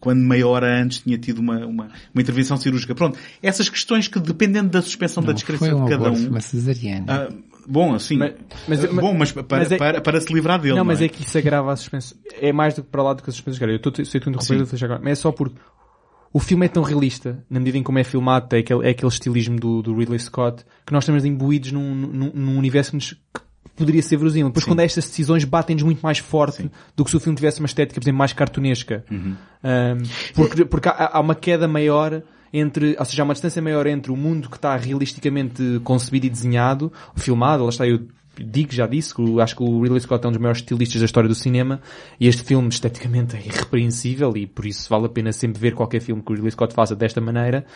quando 0.00 0.18
meia 0.18 0.46
hora 0.46 0.82
antes 0.82 1.00
tinha 1.00 1.16
tido 1.16 1.38
uma, 1.38 1.64
uma, 1.64 1.90
uma 2.12 2.20
intervenção 2.20 2.56
cirúrgica. 2.56 2.94
Pronto, 2.94 3.18
essas 3.42 3.68
questões 3.68 4.08
que 4.08 4.18
dependendo 4.18 4.68
da 4.70 4.82
suspensão 4.82 5.22
Não, 5.22 5.28
da 5.28 5.32
descrição 5.32 5.82
um 5.82 5.84
de 5.84 5.90
cada 5.90 6.10
um. 6.10 6.28
Uma 6.28 6.40
cesariana. 6.40 7.04
Ah, 7.08 7.28
bom, 7.68 7.94
assim. 7.94 8.16
Mas, 8.16 8.34
mas, 8.66 8.84
uh, 8.84 8.94
bom, 8.94 9.14
mas 9.14 9.32
para, 9.32 9.44
mas 9.58 9.72
é, 9.72 9.76
para, 9.76 10.00
para, 10.00 10.20
se 10.20 10.32
livrar 10.32 10.60
dele. 10.60 10.74
Não, 10.74 10.78
não 10.78 10.84
mas 10.86 11.00
é? 11.00 11.04
é 11.04 11.08
que 11.08 11.22
isso 11.22 11.36
agrava 11.36 11.72
a 11.72 11.76
suspensão. 11.76 12.16
É 12.40 12.52
mais 12.52 12.74
do 12.74 12.82
que 12.82 12.88
para 12.88 13.02
lá 13.02 13.12
do 13.14 13.22
que 13.22 13.30
a 13.30 13.32
suspensão. 13.32 13.68
Eu 13.68 13.76
estou, 13.76 13.92
sei 14.04 14.20
tu 14.20 14.30
interromper, 14.30 14.84
agora. 14.84 15.00
Mas 15.02 15.12
é 15.12 15.14
só 15.16 15.32
porque 15.32 15.56
o 16.32 16.38
filme 16.38 16.66
é 16.66 16.68
tão 16.68 16.82
realista, 16.82 17.42
na 17.48 17.58
medida 17.58 17.78
em 17.78 17.82
como 17.82 17.98
é 17.98 18.04
filmado, 18.04 18.54
é 18.54 18.58
aquele, 18.60 18.86
é 18.86 18.90
aquele 18.90 19.10
estilismo 19.10 19.58
do, 19.58 19.82
do 19.82 19.96
Ridley 19.96 20.18
Scott, 20.18 20.64
que 20.86 20.92
nós 20.92 21.04
estamos 21.04 21.24
imbuídos 21.24 21.72
num, 21.72 21.94
num, 21.94 22.30
num 22.34 22.58
universo 22.58 22.90
que 22.90 22.96
nos, 22.96 23.16
poderia 23.78 24.02
ser 24.02 24.16
verosímil. 24.16 24.48
Depois 24.48 24.64
Sim. 24.64 24.70
quando 24.70 24.80
estas 24.80 25.04
decisões 25.06 25.44
batem-nos 25.44 25.84
muito 25.84 26.00
mais 26.00 26.18
forte 26.18 26.62
Sim. 26.62 26.70
do 26.96 27.04
que 27.04 27.10
se 27.10 27.16
o 27.16 27.20
filme 27.20 27.36
tivesse 27.36 27.60
uma 27.60 27.66
estética, 27.66 28.00
por 28.00 28.04
exemplo, 28.04 28.18
mais 28.18 28.32
cartunesca. 28.32 29.04
Uhum. 29.10 29.36
Um, 29.64 30.02
porque, 30.34 30.64
porque 30.64 30.88
há, 30.88 31.10
há, 31.14 31.20
uma 31.20 31.34
queda 31.34 31.66
maior 31.66 32.22
entre, 32.52 32.96
ou 32.98 33.04
seja, 33.04 33.22
há 33.22 33.24
uma 33.24 33.34
distância 33.34 33.60
maior 33.60 33.86
entre 33.86 34.10
o 34.10 34.16
mundo 34.16 34.48
que 34.48 34.56
está 34.56 34.76
realisticamente 34.76 35.80
concebido 35.84 36.26
e 36.26 36.30
desenhado, 36.30 36.92
filmado, 37.16 37.64
lá 37.64 37.70
está, 37.70 37.86
eu 37.86 38.06
digo, 38.38 38.72
já 38.72 38.86
disse, 38.86 39.14
que 39.14 39.40
acho 39.40 39.56
que 39.56 39.62
o 39.62 39.82
Ridley 39.82 40.00
Scott 40.00 40.24
é 40.24 40.28
um 40.28 40.32
dos 40.32 40.40
maiores 40.40 40.60
estilistas 40.60 41.00
da 41.00 41.06
história 41.06 41.28
do 41.28 41.34
cinema 41.34 41.80
e 42.20 42.28
este 42.28 42.42
filme 42.42 42.68
esteticamente 42.68 43.36
é 43.36 43.40
irrepreensível 43.40 44.36
e 44.36 44.46
por 44.46 44.64
isso 44.66 44.88
vale 44.88 45.06
a 45.06 45.08
pena 45.08 45.32
sempre 45.32 45.60
ver 45.60 45.74
qualquer 45.74 46.00
filme 46.00 46.22
que 46.22 46.30
o 46.30 46.34
Ridley 46.34 46.52
Scott 46.52 46.72
faça 46.72 46.94
desta 46.94 47.20
maneira 47.20 47.66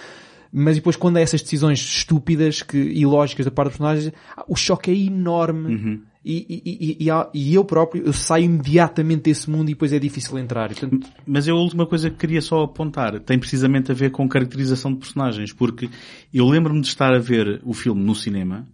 mas 0.52 0.76
depois 0.76 0.96
quando 0.96 1.16
há 1.16 1.20
essas 1.20 1.40
decisões 1.40 1.80
estúpidas 1.80 2.62
que, 2.62 2.76
e 2.76 3.06
lógicas 3.06 3.46
da 3.46 3.50
parte 3.50 3.70
dos 3.70 3.78
personagens, 3.78 4.12
o 4.46 4.54
choque 4.54 4.90
é 4.90 4.94
enorme. 4.94 5.74
Uhum. 5.74 6.00
E, 6.24 6.62
e, 6.64 7.08
e, 7.08 7.10
e, 7.34 7.54
eu 7.54 7.64
próprio 7.64 8.04
eu 8.04 8.12
saio 8.12 8.44
imediatamente 8.44 9.22
desse 9.22 9.50
mundo 9.50 9.68
e 9.68 9.74
depois 9.74 9.92
é 9.92 9.98
difícil 9.98 10.38
entrar. 10.38 10.68
Portanto... 10.68 11.08
Mas 11.26 11.48
eu 11.48 11.56
a 11.56 11.60
última 11.60 11.86
coisa 11.86 12.10
que 12.10 12.16
queria 12.16 12.40
só 12.40 12.62
apontar 12.62 13.18
tem 13.20 13.38
precisamente 13.38 13.90
a 13.90 13.94
ver 13.94 14.10
com 14.10 14.28
caracterização 14.28 14.92
de 14.92 14.98
personagens, 14.98 15.52
porque 15.52 15.88
eu 16.32 16.46
lembro-me 16.48 16.80
de 16.80 16.86
estar 16.86 17.12
a 17.12 17.18
ver 17.18 17.60
o 17.64 17.72
filme 17.72 18.02
no 18.02 18.14
cinema 18.14 18.68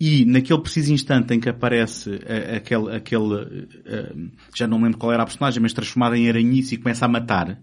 e 0.00 0.24
naquele 0.24 0.60
preciso 0.60 0.92
instante 0.92 1.34
em 1.34 1.38
que 1.38 1.48
aparece 1.48 2.20
aquele, 2.56 2.96
aquele 2.96 3.68
já 4.54 4.66
não 4.66 4.82
lembro 4.82 4.98
qual 4.98 5.12
era 5.12 5.22
a 5.22 5.26
personagem, 5.26 5.62
mas 5.62 5.72
transformada 5.72 6.16
em 6.16 6.28
aranhice 6.28 6.74
e 6.74 6.78
começa 6.78 7.04
a 7.04 7.08
matar 7.08 7.60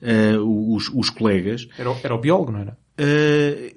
uh, 0.00 0.74
os, 0.74 0.88
os 0.88 1.10
colegas. 1.10 1.66
Era, 1.78 1.90
era 2.02 2.14
o 2.14 2.18
biólogo, 2.18 2.52
não 2.52 2.60
era? 2.60 2.78
Uh, 3.00 3.74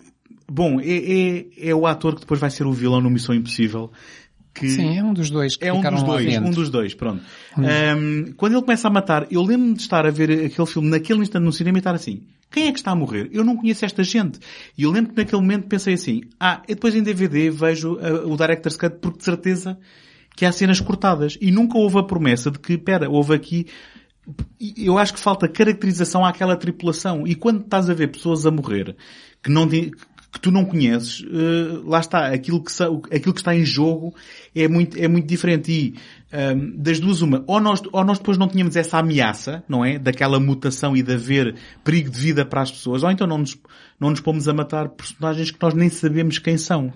bom, 0.47 0.80
é, 0.80 0.85
é, 0.85 1.69
é 1.69 1.76
o 1.76 1.88
ator 1.88 2.15
que 2.15 2.22
depois 2.22 2.39
vai 2.39 2.49
ser 2.49 2.65
o 2.65 2.72
vilão 2.72 3.01
no 3.01 3.09
Missão 3.09 3.34
Impossível. 3.34 3.91
Que 4.57 4.69
Sim, 4.69 4.97
é 4.97 5.03
um 5.03 5.13
dos 5.13 5.29
dois 5.29 5.55
que 5.55 5.65
É 5.65 5.71
um 5.71 5.81
dos 5.81 6.03
dois, 6.03 6.38
um 6.38 6.49
dos 6.49 6.69
dois, 6.69 6.93
pronto. 6.95 7.23
Hum. 7.57 7.63
Um, 7.63 8.31
quando 8.34 8.53
ele 8.53 8.61
começa 8.61 8.88
a 8.88 8.91
matar, 8.91 9.27
eu 9.29 9.41
lembro-me 9.41 9.75
de 9.75 9.81
estar 9.81 10.05
a 10.05 10.09
ver 10.09 10.45
aquele 10.45 10.67
filme 10.67 10.89
naquele 10.89 11.19
instante 11.19 11.43
no 11.43 11.53
cinema 11.53 11.77
e 11.77 11.79
estar 11.79 11.93
assim, 11.93 12.23
quem 12.49 12.67
é 12.67 12.71
que 12.71 12.79
está 12.79 12.91
a 12.91 12.95
morrer? 12.95 13.29
Eu 13.31 13.43
não 13.43 13.55
conheço 13.55 13.85
esta 13.85 14.03
gente. 14.03 14.39
E 14.77 14.84
eu 14.84 14.91
lembro 14.91 15.13
que 15.13 15.17
naquele 15.17 15.41
momento 15.41 15.67
pensei 15.67 15.93
assim, 15.93 16.21
ah, 16.39 16.61
depois 16.67 16.95
em 16.95 17.03
DVD 17.03 17.49
vejo 17.49 17.93
uh, 17.93 18.31
o 18.31 18.35
Director's 18.35 18.77
Cut 18.77 18.97
porque 18.99 19.19
de 19.19 19.25
certeza 19.25 19.77
que 20.35 20.45
há 20.45 20.51
cenas 20.51 20.79
cortadas. 20.79 21.38
E 21.39 21.51
nunca 21.51 21.77
houve 21.77 21.99
a 21.99 22.03
promessa 22.03 22.49
de 22.49 22.59
que, 22.59 22.77
pera, 22.77 23.09
houve 23.09 23.34
aqui 23.34 23.67
eu 24.77 24.97
acho 24.97 25.13
que 25.13 25.19
falta 25.19 25.47
caracterização 25.47 26.25
àquela 26.25 26.57
tripulação. 26.57 27.25
E 27.25 27.34
quando 27.35 27.61
estás 27.61 27.89
a 27.89 27.93
ver 27.93 28.11
pessoas 28.11 28.45
a 28.45 28.51
morrer 28.51 28.95
que 29.41 29.49
não 29.49 29.67
que 29.69 30.41
tu 30.41 30.51
não 30.51 30.65
conheces, 30.65 31.21
uh, 31.21 31.88
lá 31.88 31.99
está, 31.99 32.27
aquilo 32.27 32.61
que, 32.61 32.71
aquilo 33.15 33.34
que 33.34 33.39
está 33.39 33.55
em 33.55 33.65
jogo 33.65 34.13
é 34.61 34.67
muito, 34.67 34.97
é 34.97 35.07
muito 35.07 35.27
diferente. 35.27 35.71
E 35.71 35.95
um, 36.55 36.75
das 36.77 36.99
duas 36.99 37.21
uma, 37.21 37.43
ou 37.47 37.59
nós, 37.59 37.81
ou 37.91 38.03
nós 38.03 38.17
depois 38.17 38.38
não 38.38 38.47
tínhamos 38.47 38.75
essa 38.75 38.97
ameaça, 38.97 39.63
não 39.67 39.84
é? 39.84 39.97
Daquela 39.97 40.39
mutação 40.39 40.95
e 40.95 41.01
de 41.01 41.13
haver 41.13 41.55
perigo 41.84 42.09
de 42.09 42.19
vida 42.19 42.45
para 42.45 42.61
as 42.61 42.71
pessoas, 42.71 43.03
ou 43.03 43.11
então 43.11 43.25
não 43.25 43.38
nos, 43.38 43.57
não 43.99 44.09
nos 44.09 44.19
pomos 44.19 44.47
a 44.47 44.53
matar 44.53 44.89
personagens 44.89 45.51
que 45.51 45.57
nós 45.61 45.73
nem 45.73 45.89
sabemos 45.89 46.39
quem 46.39 46.57
são. 46.57 46.88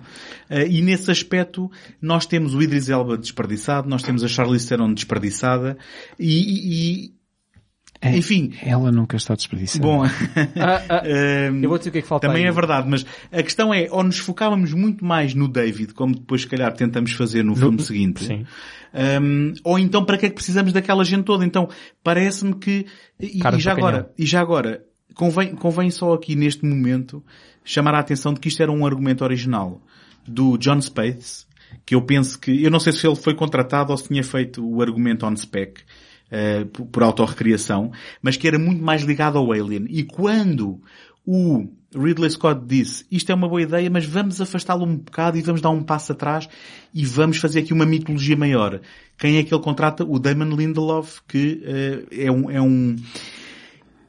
Uh, 0.50 0.66
e 0.68 0.82
nesse 0.82 1.10
aspecto, 1.10 1.70
nós 2.00 2.26
temos 2.26 2.54
o 2.54 2.62
Idris 2.62 2.88
Elba 2.88 3.16
desperdiçado, 3.16 3.88
nós 3.88 4.02
temos 4.02 4.22
a 4.22 4.28
Charlize 4.28 4.68
Theron 4.68 4.92
desperdiçada, 4.92 5.76
e, 6.18 7.06
e 7.06 7.21
é, 8.02 8.16
Enfim. 8.16 8.52
Ela 8.60 8.90
nunca 8.90 9.16
está 9.16 9.36
desperdiçada. 9.36 9.84
Bom, 9.84 10.02
ah, 10.58 10.82
ah, 10.88 11.02
eu 11.06 11.68
vou 11.68 11.78
dizer 11.78 11.90
o 11.90 11.92
que 11.92 11.98
é 11.98 12.02
que 12.02 12.08
falta 12.08 12.26
Também 12.26 12.42
aí. 12.42 12.48
é 12.48 12.52
verdade, 12.52 12.88
mas 12.88 13.06
a 13.30 13.42
questão 13.44 13.72
é, 13.72 13.86
ou 13.92 14.02
nos 14.02 14.18
focávamos 14.18 14.74
muito 14.74 15.04
mais 15.04 15.34
no 15.34 15.46
David, 15.46 15.94
como 15.94 16.16
depois 16.16 16.40
se 16.40 16.48
calhar 16.48 16.72
tentamos 16.74 17.12
fazer 17.12 17.44
no, 17.44 17.50
no 17.50 17.56
filme 17.56 17.80
seguinte. 17.80 18.24
Sim. 18.24 18.44
Um, 19.22 19.54
ou 19.62 19.78
então 19.78 20.04
para 20.04 20.18
que 20.18 20.26
é 20.26 20.28
que 20.28 20.34
precisamos 20.34 20.72
daquela 20.72 21.04
gente 21.04 21.22
toda? 21.24 21.46
Então, 21.46 21.68
parece-me 22.02 22.56
que, 22.56 22.86
e, 23.20 23.38
e 23.38 23.60
já 23.60 23.70
agora, 23.70 24.10
e 24.18 24.26
já 24.26 24.40
agora, 24.40 24.84
convém, 25.14 25.54
convém 25.54 25.88
só 25.88 26.12
aqui 26.12 26.34
neste 26.34 26.66
momento 26.66 27.22
chamar 27.64 27.94
a 27.94 28.00
atenção 28.00 28.34
de 28.34 28.40
que 28.40 28.48
isto 28.48 28.60
era 28.60 28.72
um 28.72 28.84
argumento 28.84 29.22
original 29.22 29.80
do 30.26 30.58
John 30.58 30.80
Spaeth, 30.80 31.46
que 31.86 31.94
eu 31.94 32.02
penso 32.02 32.36
que, 32.36 32.64
eu 32.64 32.70
não 32.70 32.80
sei 32.80 32.92
se 32.92 33.06
ele 33.06 33.14
foi 33.14 33.36
contratado 33.36 33.92
ou 33.92 33.96
se 33.96 34.08
tinha 34.08 34.24
feito 34.24 34.68
o 34.68 34.82
argumento 34.82 35.24
on 35.24 35.36
spec, 35.36 35.82
uh, 36.32 36.86
por 36.86 37.02
autorrecriação, 37.02 37.92
mas 38.20 38.36
que 38.36 38.48
era 38.48 38.58
muito 38.58 38.82
mais 38.82 39.02
ligado 39.02 39.38
ao 39.38 39.52
Alien. 39.52 39.86
E 39.88 40.02
quando 40.02 40.80
o 41.24 41.68
Ridley 41.94 42.30
Scott 42.30 42.62
disse 42.66 43.04
isto 43.10 43.30
é 43.30 43.34
uma 43.34 43.48
boa 43.48 43.62
ideia, 43.62 43.88
mas 43.90 44.04
vamos 44.04 44.40
afastá-lo 44.40 44.84
um 44.84 44.96
bocado 44.96 45.38
e 45.38 45.42
vamos 45.42 45.60
dar 45.60 45.70
um 45.70 45.82
passo 45.82 46.12
atrás 46.12 46.48
e 46.94 47.04
vamos 47.04 47.36
fazer 47.36 47.60
aqui 47.60 47.72
uma 47.72 47.86
mitologia 47.86 48.36
maior. 48.36 48.80
Quem 49.18 49.36
é 49.36 49.42
que 49.42 49.54
ele 49.54 49.62
contrata? 49.62 50.04
O 50.04 50.18
Damon 50.18 50.56
Lindelof, 50.56 51.20
que 51.28 51.62
uh, 51.62 52.08
é 52.10 52.30
um, 52.30 52.50
é 52.50 52.60
um 52.60 52.96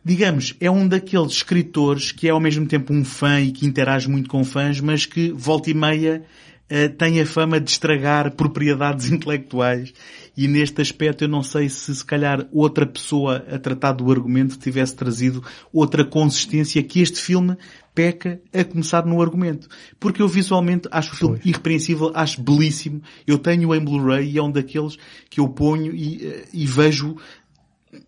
digamos, 0.03 0.55
é 0.59 0.69
um 0.69 0.87
daqueles 0.87 1.33
escritores 1.33 2.11
que 2.11 2.27
é 2.27 2.31
ao 2.31 2.39
mesmo 2.39 2.65
tempo 2.65 2.93
um 2.93 3.05
fã 3.05 3.39
e 3.39 3.51
que 3.51 3.65
interage 3.65 4.09
muito 4.09 4.29
com 4.29 4.43
fãs, 4.43 4.79
mas 4.81 5.05
que 5.05 5.31
volta 5.31 5.69
e 5.69 5.73
meia 5.73 6.23
uh, 6.69 6.89
tem 6.97 7.21
a 7.21 7.25
fama 7.25 7.59
de 7.59 7.69
estragar 7.69 8.31
propriedades 8.31 9.09
intelectuais 9.11 9.93
e 10.35 10.47
neste 10.47 10.81
aspecto 10.81 11.23
eu 11.23 11.27
não 11.27 11.43
sei 11.43 11.69
se 11.69 11.95
se 11.95 12.03
calhar 12.05 12.47
outra 12.51 12.85
pessoa 12.85 13.37
a 13.49 13.59
tratar 13.59 13.93
do 13.93 14.11
argumento 14.11 14.57
tivesse 14.57 14.95
trazido 14.95 15.43
outra 15.71 16.03
consistência 16.03 16.81
que 16.83 17.01
este 17.01 17.21
filme 17.21 17.55
peca 17.93 18.41
a 18.51 18.63
começar 18.63 19.05
no 19.05 19.21
argumento. 19.21 19.67
Porque 19.99 20.21
eu 20.21 20.27
visualmente 20.27 20.87
acho 20.91 21.13
o 21.13 21.15
filme 21.15 21.39
Foi. 21.39 21.49
irrepreensível, 21.49 22.11
acho 22.15 22.41
belíssimo. 22.41 23.01
Eu 23.27 23.37
tenho 23.37 23.73
em 23.73 23.79
Blu-ray 23.79 24.31
e 24.31 24.37
é 24.37 24.43
um 24.43 24.51
daqueles 24.51 24.97
que 25.29 25.39
eu 25.39 25.47
ponho 25.47 25.93
e, 25.93 26.25
eh, 26.25 26.45
e 26.51 26.65
vejo 26.65 27.15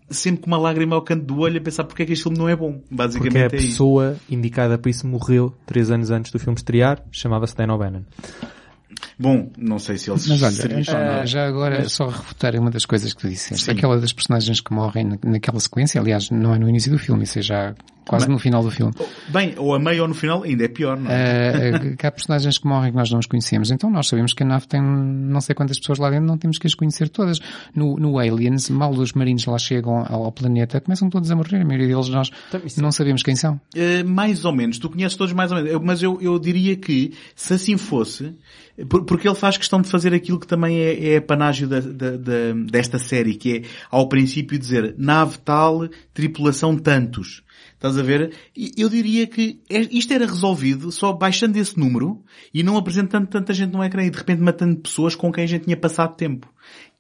sempre 0.10 0.42
com 0.42 0.48
uma 0.48 0.58
lágrima 0.58 0.96
ao 0.96 1.02
canto 1.02 1.24
do 1.26 1.40
olho 1.40 1.58
a 1.58 1.62
pensar 1.62 1.84
porque 1.84 2.04
é 2.04 2.06
que 2.06 2.14
este 2.14 2.24
filme 2.24 2.38
não 2.38 2.50
é 2.50 2.56
bom. 2.56 2.82
Basicamente 2.90 3.34
porque 3.34 3.56
a 3.56 3.60
é 3.60 3.62
pessoa 3.62 4.12
isso. 4.14 4.34
indicada 4.34 4.78
para 4.78 4.90
isso 4.90 5.06
morreu 5.08 5.54
três 5.66 5.92
anos 5.92 6.10
antes 6.12 6.32
do 6.32 6.40
filme 6.40 6.58
estrear, 6.58 7.04
chamava-se 7.12 7.56
Dan 7.56 7.74
O'Bannon. 7.74 8.02
Bom, 9.18 9.52
não 9.58 9.80
sei 9.80 9.98
se 9.98 10.10
eles 10.10 10.28
Mas 10.28 10.42
olha, 10.42 10.84
já, 10.84 11.26
já 11.26 11.48
agora 11.48 11.80
Mas... 11.84 11.94
só 11.94 12.08
refutar 12.08 12.56
uma 12.56 12.70
das 12.70 12.86
coisas 12.86 13.14
que 13.14 13.22
tu 13.22 13.30
disseste. 13.30 13.66
Sim. 13.66 13.72
Aquela 13.72 14.00
das 14.00 14.14
personagens 14.14 14.62
que 14.62 14.74
morrem 14.74 15.18
naquela 15.24 15.60
sequência, 15.60 16.00
aliás, 16.00 16.30
não 16.30 16.54
é 16.54 16.60
no 16.60 16.70
início 16.70 16.92
do 16.92 16.98
filme, 17.00 17.24
isso 17.24 17.40
é 17.40 17.42
já 17.42 17.76
quase 18.08 18.26
Bem, 18.26 18.34
no 18.34 18.40
final 18.40 18.64
do 18.64 18.72
filme. 18.72 18.94
Bem, 19.30 19.54
ou 19.58 19.74
a 19.74 19.80
meio 19.80 20.04
ou 20.04 20.08
no 20.08 20.14
final 20.14 20.44
ainda 20.44 20.66
é 20.66 20.68
pior, 20.68 20.98
não 20.98 21.12
é? 21.12 21.72
Uh, 21.72 21.98
que 21.98 22.06
há 22.06 22.12
personagens 22.12 22.58
que 22.58 22.68
morrem 22.68 22.92
que 22.92 22.98
nós 22.98 23.12
não 23.12 23.20
os 23.20 23.26
conhecemos. 23.26 23.72
Então 23.72 23.90
nós 23.90 24.08
sabemos 24.08 24.34
que 24.34 24.44
a 24.44 24.46
nave 24.46 24.68
tem 24.68 24.82
não 24.82 25.42
sei 25.42 25.56
quantas 25.56 25.80
pessoas 25.80 26.00
lá 26.00 26.10
dentro, 26.10 26.26
não 26.26 26.38
temos 26.38 26.58
que 26.58 26.68
as 26.68 26.76
conhecer 26.76 27.10
todas. 27.10 27.40
No, 27.74 27.96
no 27.98 28.20
Aliens, 28.20 28.70
mal 28.70 28.92
os 28.92 29.14
marinhos 29.14 29.46
lá 29.46 29.58
chegam 29.58 30.06
ao, 30.08 30.32
planeta, 30.32 30.80
começam 30.80 31.10
todos 31.10 31.30
a 31.32 31.36
morrer. 31.36 31.62
A 31.62 31.66
maioria 31.66 31.88
deles 31.88 32.10
nós 32.10 32.32
então, 32.48 32.62
não 32.78 32.92
sabemos 32.92 33.24
quem 33.24 33.36
são. 33.36 33.60
Uh, 33.76 34.08
mais 34.08 34.46
ou 34.46 34.54
menos. 34.54 34.78
Tu 34.78 34.90
conheces 34.90 35.18
todos 35.18 35.34
mais 35.34 35.52
ou 35.52 35.62
menos. 35.62 35.82
Mas 35.84 36.02
eu, 36.02 36.20
eu 36.22 36.38
diria 36.40 36.76
que, 36.76 37.14
se 37.36 37.54
assim 37.54 37.78
fosse, 37.78 38.34
porque 39.08 39.28
ele 39.28 39.36
faz 39.36 39.58
questão 39.58 39.82
de 39.82 39.90
fazer 39.90 40.14
aquilo 40.14 40.40
que 40.40 40.48
também 40.48 40.78
é, 40.80 41.14
é 41.14 41.20
panágio 41.22 41.68
da, 41.68 41.80
da, 41.80 42.12
da, 42.12 42.54
desta 42.70 43.00
série, 43.00 43.36
que 43.36 43.58
é, 43.58 43.62
ao 43.90 44.10
princípio, 44.10 44.60
dizer 44.60 44.96
nave 44.98 45.38
tal, 45.38 45.88
tripulação 46.14 46.78
tantos. 46.78 47.45
Estás 47.76 47.98
a 47.98 48.02
ver? 48.02 48.34
Eu 48.78 48.90
diria 48.90 49.28
que 49.28 49.62
é, 49.70 49.80
isto 49.92 50.12
era 50.14 50.26
resolvido 50.26 50.92
só 50.92 51.14
baixando 51.14 51.58
esse 51.58 51.78
número 51.78 52.24
e 52.54 52.64
não 52.64 52.78
apresentando 52.78 53.28
tanta 53.28 53.54
gente 53.54 53.74
no 53.74 53.84
ecrã 53.84 54.04
e 54.04 54.10
de 54.10 54.18
repente 54.18 54.42
matando 54.42 54.78
pessoas 54.78 55.14
com 55.14 55.32
quem 55.32 55.44
a 55.44 55.48
gente 55.48 55.66
tinha 55.66 55.78
passado 55.78 56.16
tempo 56.16 56.50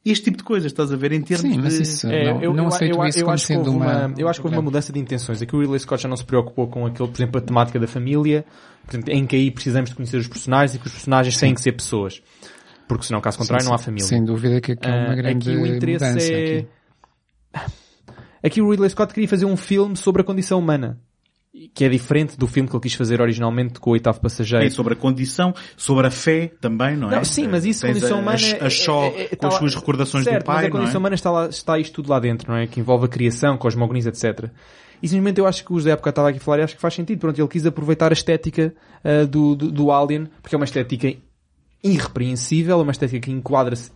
este 0.05 0.25
tipo 0.25 0.37
de 0.37 0.43
coisas, 0.43 0.71
estás 0.71 0.93
a 0.93 0.95
ver, 0.95 1.11
em 1.13 1.21
termos 1.21 1.51
Sim, 1.51 1.59
mas 1.59 1.73
isso, 1.79 2.07
de... 2.07 2.13
É, 2.13 2.31
não, 2.31 2.41
eu, 2.43 2.53
não 2.53 2.67
aceito 2.67 2.95
eu, 2.95 3.05
isso 3.05 3.19
eu, 3.21 3.29
acho 3.29 3.45
sendo 3.47 3.71
uma... 3.71 4.13
Eu 4.15 4.29
acho 4.29 4.39
que 4.39 4.45
houve 4.45 4.55
uma 4.55 4.61
mudança 4.61 4.93
de 4.93 4.99
intenções. 4.99 5.41
Aqui 5.41 5.55
o 5.55 5.59
Ridley 5.59 5.79
Scott 5.79 6.03
já 6.03 6.07
não 6.07 6.15
se 6.15 6.23
preocupou 6.23 6.67
com 6.67 6.85
aquele, 6.85 7.09
por 7.09 7.17
exemplo, 7.17 7.39
a 7.39 7.41
temática 7.41 7.79
da 7.79 7.87
família, 7.87 8.45
exemplo, 8.87 9.11
em 9.11 9.25
que 9.25 9.35
aí 9.35 9.49
precisamos 9.49 9.89
de 9.89 9.95
conhecer 9.95 10.17
os 10.17 10.27
personagens 10.27 10.75
e 10.75 10.79
que 10.79 10.85
os 10.85 10.93
personagens 10.93 11.33
sim. 11.33 11.47
têm 11.47 11.55
que 11.55 11.61
ser 11.61 11.71
pessoas. 11.71 12.21
Porque 12.87 13.03
senão, 13.03 13.19
caso 13.19 13.39
contrário, 13.39 13.63
sim, 13.63 13.69
não 13.69 13.75
há 13.75 13.79
família. 13.79 14.05
Sem 14.05 14.23
dúvida 14.23 14.61
que 14.61 14.73
aqui 14.73 14.87
é 14.87 14.91
uma 14.91 15.11
ah, 15.11 15.15
grande 15.15 15.49
aqui 15.49 15.59
o 15.59 15.65
interesse 15.65 16.33
é... 16.33 16.67
Aqui. 17.55 17.71
Aqui 18.45 18.61
o 18.61 18.69
Ridley 18.69 18.89
Scott 18.89 19.13
queria 19.13 19.27
fazer 19.27 19.45
um 19.45 19.57
filme 19.57 19.95
sobre 19.95 20.21
a 20.21 20.25
condição 20.25 20.59
humana 20.59 20.99
que 21.73 21.85
é 21.85 21.89
diferente 21.89 22.37
do 22.37 22.47
filme 22.47 22.67
que 22.67 22.75
ele 22.75 22.83
quis 22.83 22.93
fazer 22.93 23.21
originalmente 23.21 23.79
com 23.79 23.89
o 23.89 23.93
oitavo 23.93 24.19
passageiro. 24.19 24.65
É 24.65 24.69
sobre 24.69 24.93
a 24.93 24.95
condição, 24.95 25.53
sobre 25.77 26.05
a 26.07 26.11
fé 26.11 26.51
também, 26.59 26.97
não 26.97 27.09
é? 27.09 27.15
Não, 27.15 27.23
sim, 27.23 27.47
mas 27.47 27.63
isso, 27.63 27.85
a 27.85 27.89
condição 27.89 28.19
humana... 28.19 28.37
A, 28.59 28.65
a 28.65 28.69
Shaw 28.69 29.03
é, 29.03 29.07
é, 29.07 29.29
é, 29.31 29.35
com 29.35 29.47
as 29.47 29.53
suas 29.53 29.75
recordações 29.75 30.25
certo, 30.25 30.43
do 30.43 30.45
pai, 30.45 30.55
mas 30.55 30.65
a 30.65 30.69
condição 30.69 30.99
humana 30.99 31.15
está, 31.15 31.31
lá, 31.31 31.47
está 31.47 31.79
isto 31.79 31.93
tudo 31.93 32.09
lá 32.09 32.19
dentro, 32.19 32.51
não 32.51 32.57
é? 32.57 32.67
Que 32.67 32.81
envolve 32.81 33.05
a 33.05 33.07
criação, 33.07 33.57
cosmogonias, 33.57 34.05
etc. 34.05 34.49
E 35.01 35.07
simplesmente 35.07 35.39
eu 35.39 35.47
acho 35.47 35.63
que 35.63 35.71
o 35.71 35.77
José 35.77 35.91
época 35.91 36.09
estava 36.09 36.29
aqui 36.29 36.39
a 36.39 36.41
falar 36.41 36.59
e 36.59 36.63
acho 36.63 36.75
que 36.75 36.81
faz 36.81 36.93
sentido. 36.93 37.19
Pronto, 37.19 37.39
ele 37.39 37.47
quis 37.47 37.65
aproveitar 37.65 38.11
a 38.11 38.13
estética 38.13 38.73
uh, 39.03 39.25
do, 39.25 39.55
do, 39.55 39.71
do 39.71 39.91
Alien, 39.91 40.27
porque 40.41 40.55
é 40.55 40.57
uma 40.57 40.65
estética 40.65 41.13
irrepreensível, 41.81 42.79
é 42.79 42.83
uma 42.83 42.91
estética 42.91 43.27
que 43.27 43.31
enquadra-se 43.31 43.91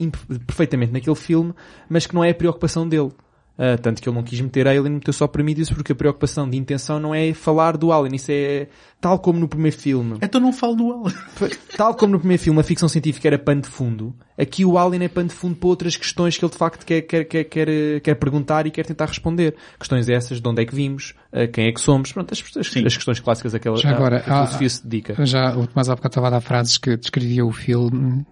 perfeitamente 0.46 0.94
naquele 0.94 1.16
filme, 1.16 1.54
mas 1.90 2.06
que 2.06 2.16
não 2.16 2.24
é 2.24 2.30
a 2.30 2.36
preocupação 2.36 2.88
dele. 2.88 3.12
Uh, 3.60 3.78
tanto 3.82 4.02
que 4.02 4.08
ele 4.08 4.16
não 4.16 4.24
quis 4.24 4.40
meter 4.40 4.70
Alien, 4.70 4.90
meteu 4.90 5.12
só 5.12 5.28
Prometheus 5.28 5.70
porque 5.70 5.92
a 5.92 5.96
preocupação 5.96 6.50
de 6.50 6.56
intenção 6.56 6.98
não 6.98 7.14
é 7.14 7.34
falar 7.34 7.76
do 7.76 7.92
Alien. 7.92 8.16
Isso 8.16 8.32
é 8.32 8.70
tal 9.02 9.20
como 9.20 9.38
no 9.38 9.50
primeiro 9.50 9.78
filme. 9.78 10.18
Então 10.22 10.40
não 10.40 10.54
falo 10.54 10.76
do 10.76 10.94
Alien. 10.94 11.58
Tal 11.76 11.94
como 11.94 12.14
no 12.14 12.20
primeiro 12.20 12.42
filme 12.42 12.58
a 12.58 12.64
ficção 12.64 12.88
científica 12.88 13.28
era 13.28 13.38
pano 13.38 13.62
de 13.62 13.68
fundo, 13.68 14.16
aqui 14.38 14.64
o 14.64 14.78
Alien 14.78 15.04
é 15.04 15.08
pano 15.10 15.28
de 15.28 15.34
fundo 15.34 15.58
para 15.58 15.68
outras 15.68 15.98
questões 15.98 16.38
que 16.38 16.46
ele 16.46 16.52
de 16.54 16.58
facto 16.58 16.86
quer, 16.86 17.02
quer, 17.02 17.26
quer, 17.26 17.44
quer, 17.44 18.00
quer 18.00 18.16
perguntar 18.16 18.66
e 18.66 18.72
quer 18.72 18.86
tentar 18.86 19.08
responder. 19.08 19.54
Questões 19.78 20.08
essas 20.08 20.40
de 20.40 20.48
onde 20.48 20.62
é 20.62 20.66
que 20.66 20.74
vimos, 20.74 21.14
uh, 21.34 21.46
quem 21.52 21.68
é 21.68 21.72
que 21.74 21.82
somos, 21.82 22.14
pronto, 22.14 22.32
as, 22.32 22.42
as, 22.58 22.78
as 22.78 22.96
questões 22.96 23.20
clássicas 23.20 23.52
daquela 23.52 23.76
já 23.76 23.90
agora, 23.90 24.24
a, 24.26 24.44
a 24.44 24.46
filosofia 24.46 24.70
se 24.70 24.88
dedica. 24.88 25.26
Já 25.26 25.54
o 25.58 25.68
Tomás 25.68 25.90
há 25.90 25.96
bocado 25.96 26.12
estava 26.14 26.28
a 26.28 26.30
dar 26.30 26.42
frases 26.42 26.78
que 26.78 26.96
descrevia 26.96 27.46
o 27.46 27.52
filme 27.52 28.26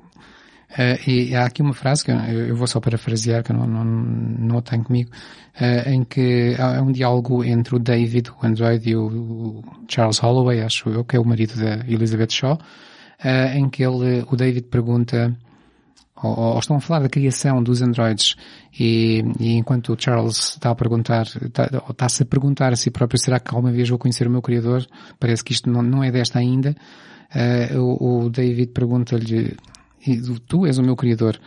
Uh, 0.72 1.10
e 1.10 1.35
há 1.35 1.45
aqui 1.45 1.61
uma 1.61 1.73
frase 1.73 2.03
que 2.03 2.11
eu, 2.11 2.18
eu 2.18 2.56
vou 2.56 2.68
só 2.68 2.80
parafrasear, 2.80 3.41
que 3.44 3.52
eu 3.52 3.56
não, 3.56 3.65
não, 3.65 3.85
não 3.85 4.61
tenho 4.61 4.84
comigo, 4.84 5.10
uh, 5.60 5.89
em 5.89 6.03
que 6.03 6.56
há 6.60 6.81
um 6.81 6.91
diálogo 6.91 7.44
entre 7.44 7.76
o 7.76 7.80
David, 7.80 8.31
o 8.31 8.45
Android 8.45 8.89
e 8.89 8.95
o, 8.95 9.07
o 9.07 9.64
Charles 9.88 10.19
Holloway, 10.19 10.61
acho 10.61 10.89
eu, 10.89 11.06
que 11.06 11.15
é 11.15 11.19
o 11.19 11.26
marido 11.26 11.56
da 11.56 11.85
Elizabeth 11.88 12.31
Shaw, 12.31 12.53
uh, 12.56 13.57
em 13.57 13.69
que 13.69 13.84
ele, 13.84 14.26
o 14.30 14.35
David 14.35 14.68
pergunta 14.68 15.35
ou, 16.22 16.38
ou 16.38 16.60
estão 16.60 16.77
a 16.77 16.80
falar 16.81 17.02
da 17.02 17.10
criação 17.10 17.61
dos 17.61 17.81
androides 17.81 18.35
e, 18.77 19.23
e 19.39 19.53
enquanto 19.53 19.94
o 19.94 19.98
Charles 19.99 20.56
está 20.56 20.72
a 20.72 20.76
perguntar, 20.76 21.23
está, 21.23 21.69
está-se 21.89 22.23
a 22.23 22.26
perguntar 22.26 22.73
a 22.73 22.76
si 22.76 22.89
próprio, 22.89 23.19
será 23.19 23.39
que 23.39 23.53
alguma 23.53 23.72
vez 23.72 23.89
vou 23.89 23.99
conhecer 23.99 24.27
o 24.27 24.31
meu 24.31 24.41
criador? 24.41 24.85
Parece 25.19 25.44
que 25.44 25.53
isto 25.53 25.69
não, 25.69 25.81
não 25.81 26.03
é 26.03 26.11
desta 26.11 26.39
ainda. 26.39 26.76
Uh, 27.73 27.80
o, 27.80 28.26
o 28.26 28.30
David 28.30 28.72
pergunta-lhe, 28.72 29.56
tu 30.47 30.65
és 30.65 30.77
o 30.77 30.84
meu 30.84 30.95
criador. 30.95 31.39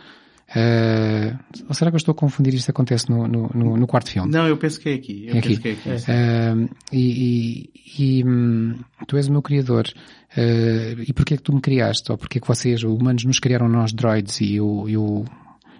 Uh, 0.51 1.39
ou 1.69 1.73
será 1.73 1.89
que 1.89 1.95
eu 1.95 1.97
estou 1.97 2.11
a 2.11 2.15
confundir 2.15 2.53
isto 2.53 2.69
acontece 2.69 3.09
no, 3.09 3.25
no, 3.25 3.77
no, 3.77 3.87
quarto 3.87 4.11
filme? 4.11 4.29
Não, 4.29 4.45
eu 4.47 4.57
penso 4.57 4.81
que 4.81 4.89
é 4.89 4.93
aqui. 4.95 5.25
Eu 5.27 5.35
é 5.35 5.39
aqui. 5.39 5.57
Que 5.57 5.69
é 5.69 5.71
aqui. 5.71 5.89
Uh, 5.89 6.69
e, 6.91 7.69
e, 7.97 8.19
e 8.19 8.23
hum, 8.25 8.75
tu 9.07 9.15
és 9.15 9.27
o 9.27 9.31
meu 9.31 9.41
criador. 9.41 9.87
Uh, 10.35 11.01
e 11.07 11.13
porquê 11.13 11.35
é 11.35 11.37
que 11.37 11.43
tu 11.43 11.53
me 11.53 11.61
criaste? 11.61 12.11
Ou 12.11 12.17
porquê 12.17 12.37
é 12.37 12.41
que 12.41 12.47
vocês, 12.47 12.83
humanos, 12.83 13.23
nos 13.23 13.39
criaram 13.39 13.69
nós 13.69 13.93
droids? 13.93 14.41
E 14.41 14.59
o, 14.59 14.89
e 14.89 14.97
o, 14.97 15.23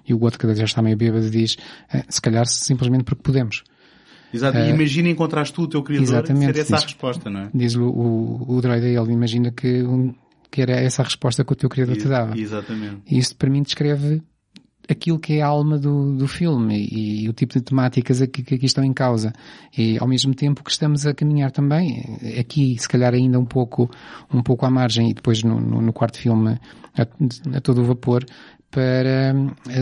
e 0.07 0.13
o 0.13 0.21
outro 0.21 0.39
que 0.39 0.55
já 0.55 0.63
está 0.63 0.81
meio 0.81 0.95
bêbado 0.95 1.29
diz, 1.29 1.57
se 2.07 2.21
calhar 2.21 2.45
simplesmente 2.45 3.03
porque 3.03 3.23
podemos. 3.23 3.63
Exato. 4.33 4.57
E 4.57 4.69
imagina 4.69 5.09
encontraste 5.09 5.53
tu 5.53 5.63
o 5.63 5.67
teu 5.67 5.83
criador 5.83 6.07
exatamente, 6.07 6.45
seria 6.45 6.61
essa 6.61 6.75
diz, 6.75 6.83
a 6.83 6.85
resposta, 6.85 7.29
não 7.29 7.41
é? 7.41 7.49
Diz 7.53 7.75
o, 7.75 7.83
o, 7.83 8.55
o 8.55 8.61
droid 8.61 8.85
a 8.85 8.89
ele, 8.89 9.11
imagina 9.11 9.51
que, 9.51 9.83
um, 9.83 10.13
que 10.51 10.61
era 10.61 10.73
essa 10.73 11.01
a 11.01 11.05
resposta 11.05 11.43
que 11.45 11.53
o 11.53 11.55
teu 11.55 11.69
criador 11.69 11.95
te 11.95 12.07
dava. 12.07 12.37
Exatamente. 12.37 13.01
E 13.09 13.17
isto 13.17 13.35
para 13.37 13.49
mim 13.49 13.63
descreve 13.63 14.21
aquilo 14.89 15.17
que 15.17 15.35
é 15.35 15.41
a 15.41 15.47
alma 15.47 15.77
do, 15.77 16.15
do 16.17 16.27
filme 16.27 16.77
e, 16.77 17.23
e 17.23 17.29
o 17.29 17.33
tipo 17.33 17.53
de 17.53 17.61
temáticas 17.61 18.21
aqui, 18.21 18.43
que 18.43 18.55
aqui 18.55 18.65
estão 18.65 18.83
em 18.83 18.93
causa. 18.93 19.31
E 19.77 19.97
ao 19.97 20.07
mesmo 20.07 20.35
tempo 20.35 20.63
que 20.63 20.71
estamos 20.71 21.05
a 21.05 21.13
caminhar 21.13 21.51
também, 21.51 22.19
aqui 22.37 22.77
se 22.77 22.89
calhar 22.89 23.13
ainda 23.13 23.39
um 23.39 23.45
pouco, 23.45 23.89
um 24.33 24.43
pouco 24.43 24.65
à 24.65 24.69
margem 24.69 25.09
e 25.09 25.13
depois 25.13 25.41
no, 25.43 25.59
no, 25.61 25.81
no 25.81 25.93
quarto 25.93 26.17
filme 26.17 26.59
a, 26.97 27.57
a, 27.57 27.61
todo 27.61 27.81
o 27.81 27.85
vapor, 27.85 28.25
para 28.69 29.33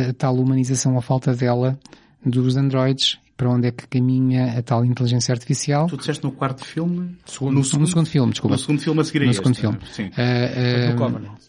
a 0.10 0.14
tal 0.14 0.36
humanização 0.36 0.96
ou 0.96 1.02
falta 1.02 1.34
dela 1.34 1.80
dos 2.24 2.58
androides 2.58 3.18
para 3.40 3.50
onde 3.50 3.70
é 3.70 3.72
que 3.72 3.88
caminha 3.88 4.60
a 4.60 4.62
tal 4.62 4.84
inteligência 4.84 5.32
artificial. 5.32 5.88
Tu 5.88 5.96
disseste 5.96 6.26
no 6.26 6.32
quarto 6.34 6.66
filme? 6.66 7.18
Segundo, 7.26 7.54
no, 7.56 7.64
segundo, 7.64 7.82
no 7.84 7.88
segundo 7.88 8.10
filme, 8.10 8.32
desculpa. 8.34 8.56
No 8.56 8.60
segundo 8.60 8.82
filme 8.82 9.00
a 9.00 9.04
seguir 9.06 9.22
a 9.22 9.24
No 9.24 9.32
este, 9.32 9.38
segundo 9.38 9.56
filme. 9.56 9.78
Sim. 9.94 10.08
Uh, 10.08 10.10
uh, 10.10 10.90
no 10.92 10.96
Covenant 10.98 11.40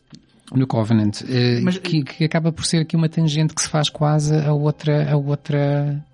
no 0.53 0.67
Covenant, 0.67 1.21
uh, 1.23 1.63
Mas, 1.63 1.79
que, 1.79 2.03
que, 2.03 2.25
acaba 2.25 2.51
por 2.53 2.65
ser 2.65 2.79
aqui 2.79 2.97
uma 2.97 3.09
tangente 3.09 3.55
que 3.55 3.63
se 3.63 3.69
faz 3.69 3.89
quase 3.89 4.35
a 4.35 4.53
outra, 4.53 5.13
a 5.13 5.17
outra 5.17 6.05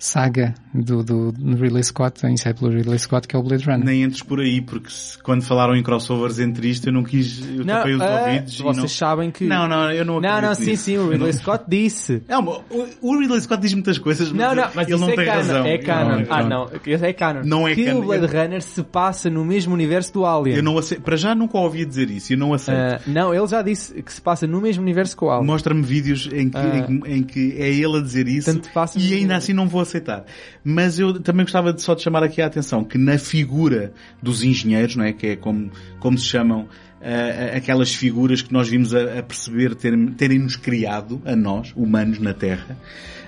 saga 0.00 0.54
do, 0.72 1.04
do, 1.04 1.30
do 1.30 1.56
Ridley 1.56 1.84
Scott, 1.84 2.26
iniciado 2.26 2.58
pelo 2.60 2.72
Ridley 2.72 2.98
Scott, 2.98 3.28
que 3.28 3.36
é 3.36 3.38
o 3.38 3.42
Blade 3.42 3.64
Runner. 3.66 3.84
Nem 3.84 4.02
entres 4.02 4.22
por 4.22 4.40
aí, 4.40 4.62
porque 4.62 4.90
se, 4.90 5.22
quando 5.22 5.42
falaram 5.42 5.76
em 5.76 5.82
crossovers 5.82 6.38
entre 6.38 6.68
isto, 6.68 6.88
eu 6.88 6.92
não 6.92 7.04
quis, 7.04 7.40
eu 7.46 7.64
não, 7.64 7.74
tapei 7.74 7.94
os 7.94 8.00
uh, 8.00 8.04
ouvidos. 8.04 8.60
Vocês 8.60 8.76
não... 8.78 8.88
sabem 8.88 9.30
que... 9.30 9.44
Não, 9.44 9.68
não, 9.68 9.92
eu 9.92 10.04
não 10.04 10.18
Não, 10.18 10.40
não, 10.40 10.54
sim, 10.54 10.74
sim, 10.74 10.96
o 10.96 11.10
Ridley 11.10 11.34
Scott 11.34 11.64
disse. 11.68 12.22
Não, 12.26 12.42
o, 12.70 12.88
o 13.02 13.18
Ridley 13.18 13.40
Scott 13.42 13.60
diz 13.60 13.74
muitas 13.74 13.98
coisas, 13.98 14.32
mas, 14.32 14.40
não, 14.40 14.54
não, 14.54 14.70
mas 14.74 14.88
ele 14.88 14.98
não 14.98 15.10
é 15.10 15.16
tem 15.16 15.26
canon, 15.26 15.36
razão. 15.36 15.66
É 15.66 15.78
canon. 15.78 16.10
Não, 16.10 16.26
ah, 16.30 16.42
não, 16.42 16.70
é 17.06 17.12
canon. 17.12 17.42
Não 17.44 17.68
é 17.68 17.74
que 17.74 17.84
canon. 17.84 18.00
o 18.00 18.06
Blade 18.06 18.26
Runner 18.26 18.62
se 18.62 18.82
passa 18.82 19.28
no 19.28 19.44
mesmo 19.44 19.74
universo 19.74 20.14
do 20.14 20.24
Alien. 20.24 20.56
Eu 20.56 20.62
não 20.62 20.78
aceito, 20.78 21.02
para 21.02 21.16
já 21.16 21.34
nunca 21.34 21.58
ouvi 21.58 21.84
dizer 21.84 22.10
isso, 22.10 22.32
eu 22.32 22.38
não 22.38 22.54
aceito. 22.54 23.02
Uh, 23.06 23.10
não, 23.10 23.34
ele 23.34 23.46
já 23.46 23.60
disse 23.60 24.02
que 24.02 24.12
se 24.12 24.20
passa 24.22 24.46
no 24.46 24.62
mesmo 24.62 24.82
universo 24.82 25.14
que 25.14 25.24
o 25.24 25.30
Alien. 25.30 25.46
Mostra-me 25.46 25.82
vídeos 25.82 26.26
em 26.32 26.48
que, 26.48 26.56
Ah. 26.56 26.86
em, 26.88 27.00
que- 27.00 27.10
em 27.10 27.22
que 27.22 27.54
é 27.58 27.68
ele 27.68 27.98
a 27.98 28.00
dizer 28.00 28.26
isso 28.26 28.60
e 28.96 29.14
ainda 29.14 29.36
assim 29.36 29.52
não 29.52 29.68
vou 29.68 29.89
aceitar. 29.90 30.24
Mas 30.64 30.98
eu 30.98 31.20
também 31.20 31.44
gostava 31.44 31.72
de 31.72 31.82
só 31.82 31.94
de 31.94 32.02
chamar 32.02 32.22
aqui 32.22 32.40
a 32.40 32.46
atenção 32.46 32.82
que 32.84 32.96
na 32.96 33.18
figura 33.18 33.92
dos 34.22 34.42
engenheiros, 34.42 34.96
não 34.96 35.04
é? 35.04 35.12
Que 35.12 35.26
é 35.28 35.36
como, 35.36 35.70
como 35.98 36.16
se 36.16 36.24
chamam 36.26 36.68
ah, 37.02 37.56
aquelas 37.56 37.94
figuras 37.94 38.42
que 38.42 38.52
nós 38.52 38.68
vimos 38.68 38.94
a, 38.94 39.18
a 39.18 39.22
perceber 39.22 39.74
terem- 39.74 40.08
terem-nos 40.12 40.56
criado, 40.56 41.20
a 41.24 41.34
nós, 41.36 41.72
humanos 41.76 42.18
na 42.18 42.32
Terra, 42.32 42.76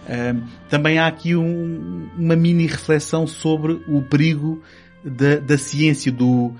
ah, 0.08 0.34
também 0.68 0.98
há 0.98 1.06
aqui 1.06 1.34
um- 1.36 2.08
uma 2.18 2.36
mini 2.36 2.66
reflexão 2.66 3.26
sobre 3.26 3.80
o 3.88 4.02
perigo 4.02 4.62
da, 5.04 5.36
da 5.36 5.58
ciência, 5.58 6.12
do, 6.12 6.52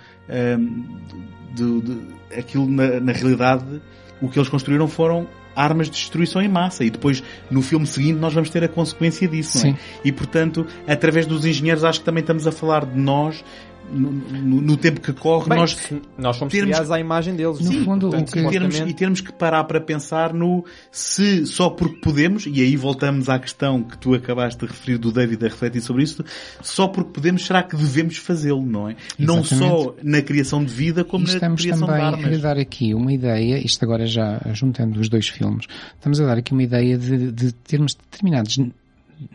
do, 1.55 1.81
do- 1.81 2.03
aquilo 2.37 2.69
na, 2.69 2.99
na 3.01 3.12
realidade, 3.12 3.81
o 4.20 4.29
que 4.29 4.39
eles 4.39 4.49
construíram 4.49 4.89
foram 4.89 5.29
armas 5.55 5.87
de 5.87 5.93
destruição 5.93 6.41
em 6.41 6.49
massa 6.49 6.85
e 6.85 6.91
depois 6.91 7.23
no 7.51 7.62
filme 7.62 7.87
seguinte 7.87 8.19
nós 8.19 8.35
vamos 8.35 8.51
ter 8.51 8.65
a 8.65 8.69
consequência 8.69 9.29
disso, 9.29 9.59
não 9.59 9.73
é? 9.73 9.73
Sim. 9.73 9.79
E 10.05 10.12
portanto, 10.12 10.66
através 10.87 11.27
dos 11.27 11.45
engenheiros 11.45 11.85
acho 11.85 12.01
que 12.01 12.05
também 12.05 12.20
estamos 12.23 12.47
a 12.47 12.53
falar 12.53 12.85
de 12.85 12.99
nós 12.99 13.45
no, 13.91 14.11
no- 14.13 14.61
no 14.63 14.77
tempo 14.77 15.01
que 15.01 15.13
corre, 15.13 15.49
Bem, 15.49 15.59
nós 15.59 15.77
nós 16.19 16.37
somos 16.37 16.53
termos- 16.53 16.71
criados 16.71 16.91
à 16.91 16.99
imagem 17.01 17.35
deles. 17.35 17.61
No 17.61 17.73
Sim, 17.73 17.85
fundo, 17.85 18.09
portanto, 18.11 18.29
o 18.29 18.33
que- 18.33 18.39
e 18.41 18.51
termos, 18.51 18.79
e 18.79 18.95
termos 18.95 19.21
que 19.21 19.33
parar 19.33 19.65
para 19.65 19.81
pensar 19.81 20.33
no 20.33 20.65
se 20.91 21.47
só 21.47 21.71
porque 21.71 21.97
podemos, 22.01 22.47
e 22.47 22.61
aí 22.61 22.77
voltamos 22.77 23.29
à 23.29 23.39
questão 23.39 23.83
que 23.83 23.97
tu 23.99 24.15
acabaste 24.15 24.61
de 24.61 24.67
referir 24.67 24.99
do 24.99 25.11
David 25.13 25.45
a 25.45 25.49
refletir 25.49 25.81
sobre 25.81 26.03
isso, 26.03 26.25
só 26.63 26.89
porque 26.89 27.11
podemos, 27.13 27.45
será 27.47 27.63
que 27.63 27.77
devemos 27.77 28.17
fazê-lo, 28.17 28.65
não 28.65 28.89
é? 28.89 28.97
Não 29.19 29.43
só 29.45 29.95
na 30.03 30.23
criação 30.23 30.65
de 30.65 30.73
vida, 30.73 31.05
como 31.05 31.27
na 31.27 31.33
estamos 31.35 31.61
criação 31.63 31.87
de 31.87 31.93
também 31.93 32.05
a 32.07 32.09
armas. 32.11 32.41
dar 32.43 32.59
aqui 32.59 32.95
uma 32.95 33.13
ideia, 33.13 33.59
isto 33.59 33.85
agora 33.85 34.07
já 34.07 34.41
juntando 34.53 35.01
os 35.01 35.09
dois 35.09 35.29
filmes, 35.29 35.67
estamos 35.95 36.21
a 36.21 36.27
dar 36.27 36.39
aqui 36.39 36.53
uma 36.53 36.63
ideia 36.63 36.97
de, 36.99 37.31
de 37.33 37.53
termos 37.53 37.95
determinados 37.95 38.59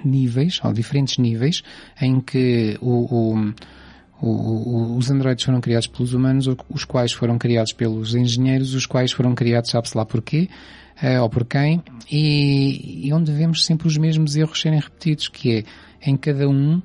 níveis, 0.03 0.59
ou 0.63 0.73
diferentes 0.73 1.17
níveis, 1.17 1.63
em 2.01 2.19
que 2.19 2.77
o, 2.81 3.35
o- 3.35 3.53
o- 4.21 4.27
o- 4.27 4.97
os 4.97 5.09
androides 5.11 5.43
foram 5.45 5.61
criados 5.61 5.87
pelos 5.87 6.13
humanos, 6.13 6.47
os 6.69 6.83
quais 6.85 7.11
foram 7.11 7.37
criados 7.37 7.73
pelos 7.73 8.15
engenheiros, 8.15 8.73
os 8.73 8.85
quais 8.85 9.11
foram 9.11 9.35
criados, 9.35 9.69
sabe-se 9.69 9.97
lá 9.97 10.05
porquê, 10.05 10.49
eh, 11.01 11.19
ou 11.21 11.29
por 11.29 11.45
quem, 11.45 11.83
e, 12.11 13.07
e 13.07 13.13
onde 13.13 13.31
vemos 13.31 13.65
sempre 13.65 13.87
os 13.87 13.97
mesmos 13.97 14.35
erros 14.35 14.59
serem 14.59 14.79
repetidos, 14.79 15.27
que 15.27 15.57
é, 15.57 15.63
em 16.09 16.17
cada 16.17 16.47
um 16.49 16.81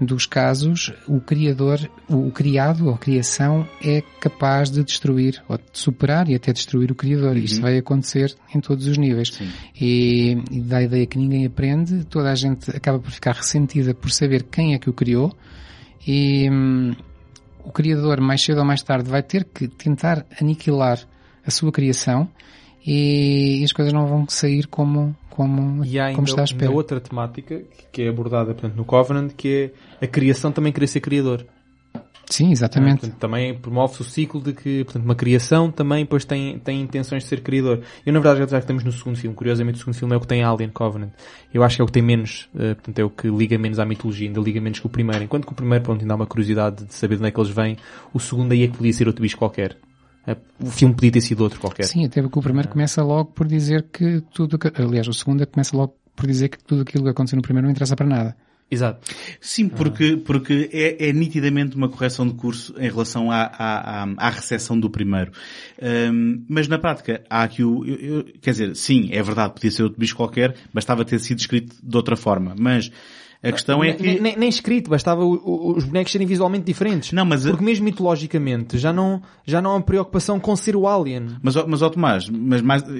dos 0.00 0.24
casos, 0.24 0.90
o 1.06 1.20
criador, 1.20 1.78
o 2.08 2.30
criado 2.30 2.86
ou 2.86 2.94
a 2.94 2.98
criação 2.98 3.68
é 3.84 4.02
capaz 4.18 4.70
de 4.70 4.82
destruir, 4.82 5.42
ou 5.46 5.58
de 5.58 5.64
superar 5.74 6.26
e 6.30 6.34
até 6.34 6.54
destruir 6.54 6.90
o 6.90 6.94
criador. 6.94 7.36
Isto 7.36 7.60
vai 7.60 7.76
acontecer 7.76 8.34
em 8.54 8.60
todos 8.60 8.86
os 8.86 8.96
níveis. 8.96 9.38
E, 9.78 10.38
e 10.50 10.60
dá 10.62 10.78
a 10.78 10.82
ideia 10.84 11.04
que 11.06 11.18
ninguém 11.18 11.44
aprende, 11.44 12.04
toda 12.06 12.30
a 12.30 12.34
gente 12.34 12.74
acaba 12.74 12.98
por 12.98 13.10
ficar 13.10 13.34
ressentida 13.34 13.92
por 13.92 14.10
saber 14.10 14.44
quem 14.44 14.72
é 14.72 14.78
que 14.78 14.88
o 14.88 14.92
criou 14.94 15.36
e 16.06 16.48
hum, 16.50 16.94
o 17.64 17.70
criador 17.70 18.20
mais 18.20 18.42
cedo 18.42 18.58
ou 18.58 18.64
mais 18.64 18.82
tarde 18.82 19.10
vai 19.10 19.22
ter 19.22 19.44
que 19.44 19.68
tentar 19.68 20.26
aniquilar 20.40 20.98
a 21.46 21.50
sua 21.50 21.70
criação 21.70 22.28
e, 22.86 23.62
as 23.62 23.72
coisas 23.72 23.92
não 23.92 24.06
vão 24.06 24.26
sair 24.28 24.66
como, 24.66 25.14
como, 25.28 25.84
E 25.84 25.98
há 25.98 26.06
como 26.06 26.20
ainda, 26.20 26.30
está 26.30 26.40
à 26.42 26.44
espera. 26.44 26.70
outra 26.70 27.00
temática 27.00 27.62
que 27.92 28.02
é 28.02 28.08
abordada 28.08 28.54
portanto, 28.54 28.74
no 28.74 28.84
Covenant, 28.84 29.32
que 29.36 29.72
é 30.00 30.04
a 30.04 30.08
criação 30.08 30.50
também 30.50 30.72
querer 30.72 30.86
ser 30.86 31.00
criador. 31.00 31.46
Sim, 32.30 32.52
exatamente. 32.52 33.00
Portanto, 33.00 33.18
também 33.18 33.54
promove-se 33.58 34.00
o 34.00 34.04
ciclo 34.04 34.40
de 34.40 34.52
que 34.52 34.84
portanto, 34.84 35.04
uma 35.04 35.16
criação 35.16 35.70
também 35.70 36.04
depois 36.04 36.24
tem, 36.24 36.58
tem 36.60 36.80
intenções 36.80 37.24
de 37.24 37.28
ser 37.28 37.42
criador. 37.42 37.80
Eu, 38.06 38.12
na 38.12 38.20
verdade, 38.20 38.50
já 38.50 38.58
que 38.58 38.62
estamos 38.62 38.84
no 38.84 38.92
segundo 38.92 39.16
filme, 39.16 39.34
curiosamente, 39.36 39.76
o 39.76 39.78
segundo 39.80 39.94
filme 39.94 40.14
é 40.14 40.16
o 40.16 40.20
que 40.20 40.28
tem 40.28 40.42
Alien 40.44 40.70
Covenant. 40.70 41.10
Eu 41.52 41.64
acho 41.64 41.76
que 41.76 41.82
é 41.82 41.84
o 41.84 41.86
que 41.86 41.92
tem 41.92 42.02
menos, 42.02 42.48
eh, 42.54 42.74
portanto, 42.74 42.98
é 43.00 43.04
o 43.04 43.10
que 43.10 43.28
liga 43.28 43.58
menos 43.58 43.80
à 43.80 43.84
mitologia, 43.84 44.28
ainda 44.28 44.40
liga 44.40 44.60
menos 44.60 44.78
que 44.78 44.86
o 44.86 44.88
primeiro. 44.88 45.24
Enquanto 45.24 45.44
que 45.44 45.52
o 45.52 45.56
primeiro, 45.56 45.82
pronto, 45.82 46.02
ainda 46.02 46.14
há 46.14 46.16
uma 46.16 46.26
curiosidade 46.26 46.84
de 46.84 46.94
saber 46.94 47.16
de 47.16 47.22
onde 47.22 47.28
é 47.28 47.32
que 47.32 47.40
eles 47.40 47.50
vêm, 47.50 47.76
o 48.14 48.20
segundo 48.20 48.52
aí 48.52 48.62
é 48.62 48.68
que 48.68 48.76
podia 48.76 48.92
ser 48.92 49.08
outro 49.08 49.22
bicho 49.22 49.36
qualquer. 49.36 49.76
Eh, 50.24 50.36
O 50.62 50.66
filme 50.70 50.94
podia 50.94 51.10
ter 51.10 51.20
sido 51.20 51.40
outro 51.42 51.58
qualquer. 51.60 51.84
Sim, 51.84 52.06
até 52.06 52.22
porque 52.22 52.38
o 52.38 52.42
primeiro 52.42 52.68
começa 52.68 53.02
logo 53.02 53.32
por 53.32 53.46
dizer 53.48 53.86
que 53.92 54.22
tudo, 54.32 54.56
aliás, 54.76 55.08
o 55.08 55.12
segundo 55.12 55.44
começa 55.48 55.76
logo 55.76 55.96
por 56.14 56.26
dizer 56.26 56.48
que 56.48 56.62
tudo 56.62 56.82
aquilo 56.82 57.04
que 57.04 57.10
aconteceu 57.10 57.36
no 57.36 57.42
primeiro 57.42 57.66
não 57.66 57.72
interessa 57.72 57.96
para 57.96 58.06
nada. 58.06 58.36
Exato. 58.70 59.00
Sim, 59.40 59.68
porque, 59.68 60.16
porque 60.16 60.70
é, 60.72 61.08
é 61.08 61.12
nitidamente 61.12 61.76
uma 61.76 61.88
correção 61.88 62.26
de 62.26 62.34
curso 62.34 62.72
em 62.78 62.88
relação 62.88 63.30
à, 63.30 63.42
à, 63.42 64.02
à, 64.04 64.08
à 64.16 64.30
recepção 64.30 64.78
do 64.78 64.88
primeiro. 64.88 65.32
Hum, 65.82 66.44
mas 66.48 66.68
na 66.68 66.78
prática, 66.78 67.22
há 67.28 67.42
aqui 67.42 67.64
o, 67.64 67.84
eu- 67.84 67.96
eu- 67.96 68.24
quer 68.40 68.50
dizer, 68.52 68.76
sim, 68.76 69.08
é 69.12 69.22
verdade, 69.22 69.54
podia 69.54 69.70
ser 69.70 69.82
outro 69.82 69.98
bicho 69.98 70.14
qualquer, 70.14 70.54
bastava 70.72 71.04
ter 71.04 71.18
sido 71.18 71.38
escrito 71.38 71.74
de 71.82 71.96
outra 71.96 72.16
forma. 72.16 72.54
Mas 72.58 72.90
a 73.42 73.50
questão 73.50 73.82
é 73.82 73.88
Nem- 73.88 73.96
que... 73.96 74.20
nem, 74.20 74.36
nem 74.36 74.48
escrito, 74.48 74.90
bastava 74.90 75.24
o- 75.24 75.32
o- 75.34 75.76
os 75.76 75.84
bonecos 75.84 76.12
serem 76.12 76.26
visualmente 76.26 76.64
diferentes. 76.64 77.10
Não, 77.12 77.24
mas, 77.24 77.44
Porque 77.46 77.64
mesmo 77.64 77.84
mitologicamente 77.86 78.78
já 78.78 78.92
não, 78.92 79.22
já 79.46 79.60
não 79.62 79.70
há 79.70 79.74
uma 79.76 79.82
preocupação 79.82 80.38
com 80.38 80.54
ser 80.54 80.76
o 80.76 80.86
Alien. 80.86 81.38
mas, 81.42 81.56
mas 81.66 81.82
ó 81.82 81.88
Tomás, 81.88 82.28
mas 82.28 82.60
mais, 82.62 82.82
eu- 82.86 82.94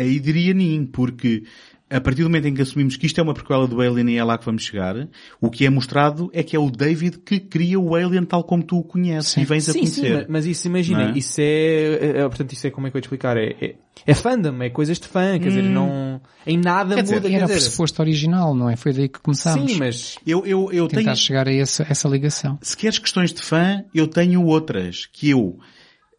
aí 0.00 0.18
diria 0.20 0.54
nim, 0.54 0.86
porque 0.90 1.42
a 1.90 2.00
partir 2.00 2.22
do 2.22 2.28
momento 2.30 2.46
em 2.46 2.54
que 2.54 2.62
assumimos 2.62 2.96
que 2.96 3.04
isto 3.06 3.18
é 3.18 3.22
uma 3.22 3.34
prequela 3.34 3.66
do 3.66 3.80
Alien 3.80 4.10
e 4.10 4.16
é 4.16 4.22
lá 4.22 4.38
que 4.38 4.44
vamos 4.44 4.62
chegar, 4.62 5.08
o 5.40 5.50
que 5.50 5.66
é 5.66 5.70
mostrado 5.70 6.30
é 6.32 6.42
que 6.42 6.54
é 6.54 6.58
o 6.58 6.70
David 6.70 7.18
que 7.18 7.40
cria 7.40 7.80
o 7.80 7.94
Alien 7.96 8.24
tal 8.24 8.44
como 8.44 8.62
tu 8.62 8.78
o 8.78 8.84
conheces 8.84 9.32
Sim. 9.32 9.40
e 9.42 9.44
vens 9.44 9.68
a 9.68 9.72
Sim, 9.72 9.84
sim, 9.86 10.00
conhecer. 10.02 10.16
mas- 10.18 10.26
mas 10.28 10.46
isso 10.46 10.66
imagina, 10.68 11.10
é? 11.10 11.18
isso 11.18 11.40
é, 11.40 11.44
é, 11.44 12.08
é, 12.20 12.28
portanto 12.28 12.52
isso 12.52 12.66
é 12.66 12.70
como 12.70 12.86
é 12.86 12.90
que 12.90 12.96
eu 12.96 12.98
ia 12.98 13.02
te 13.02 13.06
explicar, 13.06 13.36
é, 13.36 13.56
é, 13.60 13.74
é 14.06 14.14
fandom, 14.14 14.62
é 14.62 14.70
coisas 14.70 14.98
de 15.00 15.08
fã, 15.08 15.38
quer 15.38 15.48
dizer, 15.48 15.62
não, 15.64 16.20
em 16.46 16.56
nada 16.56 16.94
Quer 16.94 17.02
dizer, 17.02 17.14
muda, 17.16 17.28
Era 17.28 17.38
quer 17.38 17.44
o 17.44 17.46
dizer, 17.48 17.60
pressuposto 17.60 18.00
original, 18.02 18.54
não 18.54 18.70
é? 18.70 18.76
Foi 18.76 18.92
daí 18.92 19.08
que 19.08 19.18
começámos. 19.18 19.72
sim, 19.72 19.78
mas 19.78 20.16
Eu, 20.26 20.46
eu, 20.46 20.70
eu 20.72 20.86
Tentar 20.86 21.02
tenho, 21.02 21.16
chegar 21.16 21.48
a 21.48 21.52
essa, 21.52 21.84
essa 21.90 22.08
ligação. 22.08 22.56
se 22.62 22.76
queres 22.76 22.98
questões 22.98 23.32
de 23.32 23.42
fã, 23.42 23.84
eu 23.94 24.06
tenho 24.06 24.44
outras, 24.44 25.06
que 25.06 25.30
eu 25.30 25.58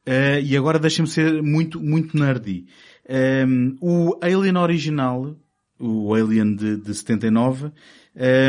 Uh, 0.02 0.42
e 0.44 0.58
agora 0.58 0.80
deixem-me 0.80 1.08
ser 1.08 1.44
muito, 1.44 1.80
muito 1.80 2.18
nerdy. 2.18 2.66
Um, 3.48 3.76
o 3.80 4.18
Alien 4.20 4.58
original, 4.58 5.36
o 5.82 6.14
Alien 6.14 6.56
de, 6.56 6.78
de 6.78 6.94
79, 6.94 7.72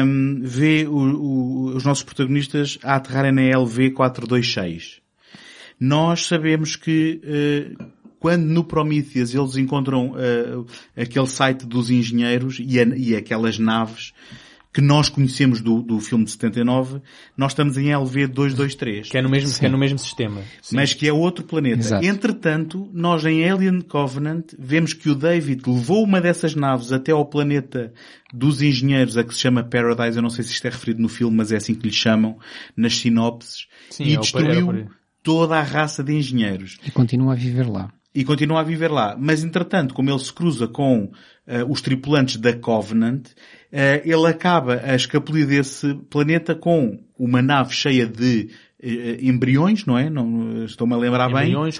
um, 0.04 0.40
vê 0.42 0.86
o, 0.86 0.96
o, 0.96 1.64
os 1.76 1.84
nossos 1.84 2.04
protagonistas 2.04 2.78
a 2.82 2.96
aterrarem 2.96 3.32
na 3.32 3.42
LV-426. 3.42 5.00
Nós 5.78 6.26
sabemos 6.26 6.76
que 6.76 7.20
uh, 7.24 7.84
quando 8.20 8.44
no 8.44 8.62
Prometheus 8.62 9.34
eles 9.34 9.56
encontram 9.56 10.12
uh, 10.12 10.66
aquele 10.96 11.26
site 11.26 11.66
dos 11.66 11.90
engenheiros 11.90 12.58
e, 12.60 12.78
a, 12.78 12.84
e 12.96 13.16
aquelas 13.16 13.58
naves 13.58 14.12
que 14.72 14.80
nós 14.80 15.08
conhecemos 15.08 15.60
do, 15.60 15.82
do 15.82 16.00
filme 16.00 16.24
de 16.24 16.30
79, 16.30 17.02
nós 17.36 17.52
estamos 17.52 17.76
em 17.76 17.86
LV-223. 17.86 19.10
Que 19.10 19.18
é 19.18 19.22
no 19.22 19.28
mesmo, 19.28 19.58
que 19.58 19.66
é 19.66 19.68
no 19.68 19.76
mesmo 19.76 19.98
sistema. 19.98 20.40
Sim. 20.62 20.76
Mas 20.76 20.94
que 20.94 21.06
é 21.06 21.12
outro 21.12 21.44
planeta. 21.44 21.80
Exato. 21.80 22.04
Entretanto, 22.04 22.88
nós 22.92 23.24
em 23.26 23.48
Alien 23.48 23.82
Covenant 23.82 24.52
vemos 24.58 24.94
que 24.94 25.10
o 25.10 25.14
David 25.14 25.62
levou 25.66 26.02
uma 26.02 26.20
dessas 26.20 26.54
naves 26.54 26.90
até 26.90 27.12
ao 27.12 27.26
planeta 27.26 27.92
dos 28.32 28.62
engenheiros, 28.62 29.18
a 29.18 29.24
que 29.24 29.34
se 29.34 29.40
chama 29.40 29.62
Paradise. 29.62 30.16
Eu 30.16 30.22
não 30.22 30.30
sei 30.30 30.42
se 30.42 30.52
isto 30.52 30.66
é 30.66 30.70
referido 30.70 31.02
no 31.02 31.08
filme, 31.08 31.36
mas 31.36 31.52
é 31.52 31.56
assim 31.56 31.74
que 31.74 31.86
lhe 31.86 31.92
chamam, 31.92 32.38
nas 32.74 32.96
sinopses. 32.96 33.66
Sim, 33.90 34.04
e 34.04 34.14
é 34.14 34.20
destruiu 34.20 34.88
toda 35.22 35.56
a 35.56 35.62
raça 35.62 36.02
de 36.02 36.12
engenheiros 36.14 36.78
E 36.84 36.90
continua 36.90 37.34
a 37.34 37.36
viver 37.36 37.68
lá. 37.68 37.92
e 38.14 38.24
continua 38.24 38.60
a 38.60 38.64
viver 38.64 38.90
lá. 38.90 39.16
Mas 39.18 39.44
entretanto, 39.44 39.94
como 39.94 40.10
ele 40.10 40.18
se 40.18 40.32
cruza 40.32 40.66
com 40.66 41.12
eh, 41.46 41.62
os 41.64 41.80
tripulantes 41.80 42.36
da 42.36 42.52
Covenant, 42.52 43.28
ele 44.04 44.26
acaba 44.26 44.80
a 44.84 44.94
escapulir 44.94 45.46
desse 45.46 45.94
planeta 46.10 46.54
com 46.54 46.98
uma 47.18 47.40
nave 47.40 47.72
cheia 47.72 48.06
de 48.06 48.50
eh, 48.82 49.18
embriões, 49.22 49.86
não 49.86 49.96
é? 49.96 50.10
Não, 50.10 50.64
estou-me 50.64 50.92
a 50.94 50.96
lembrar 50.96 51.28
bem. 51.28 51.50
Embriões, 51.50 51.78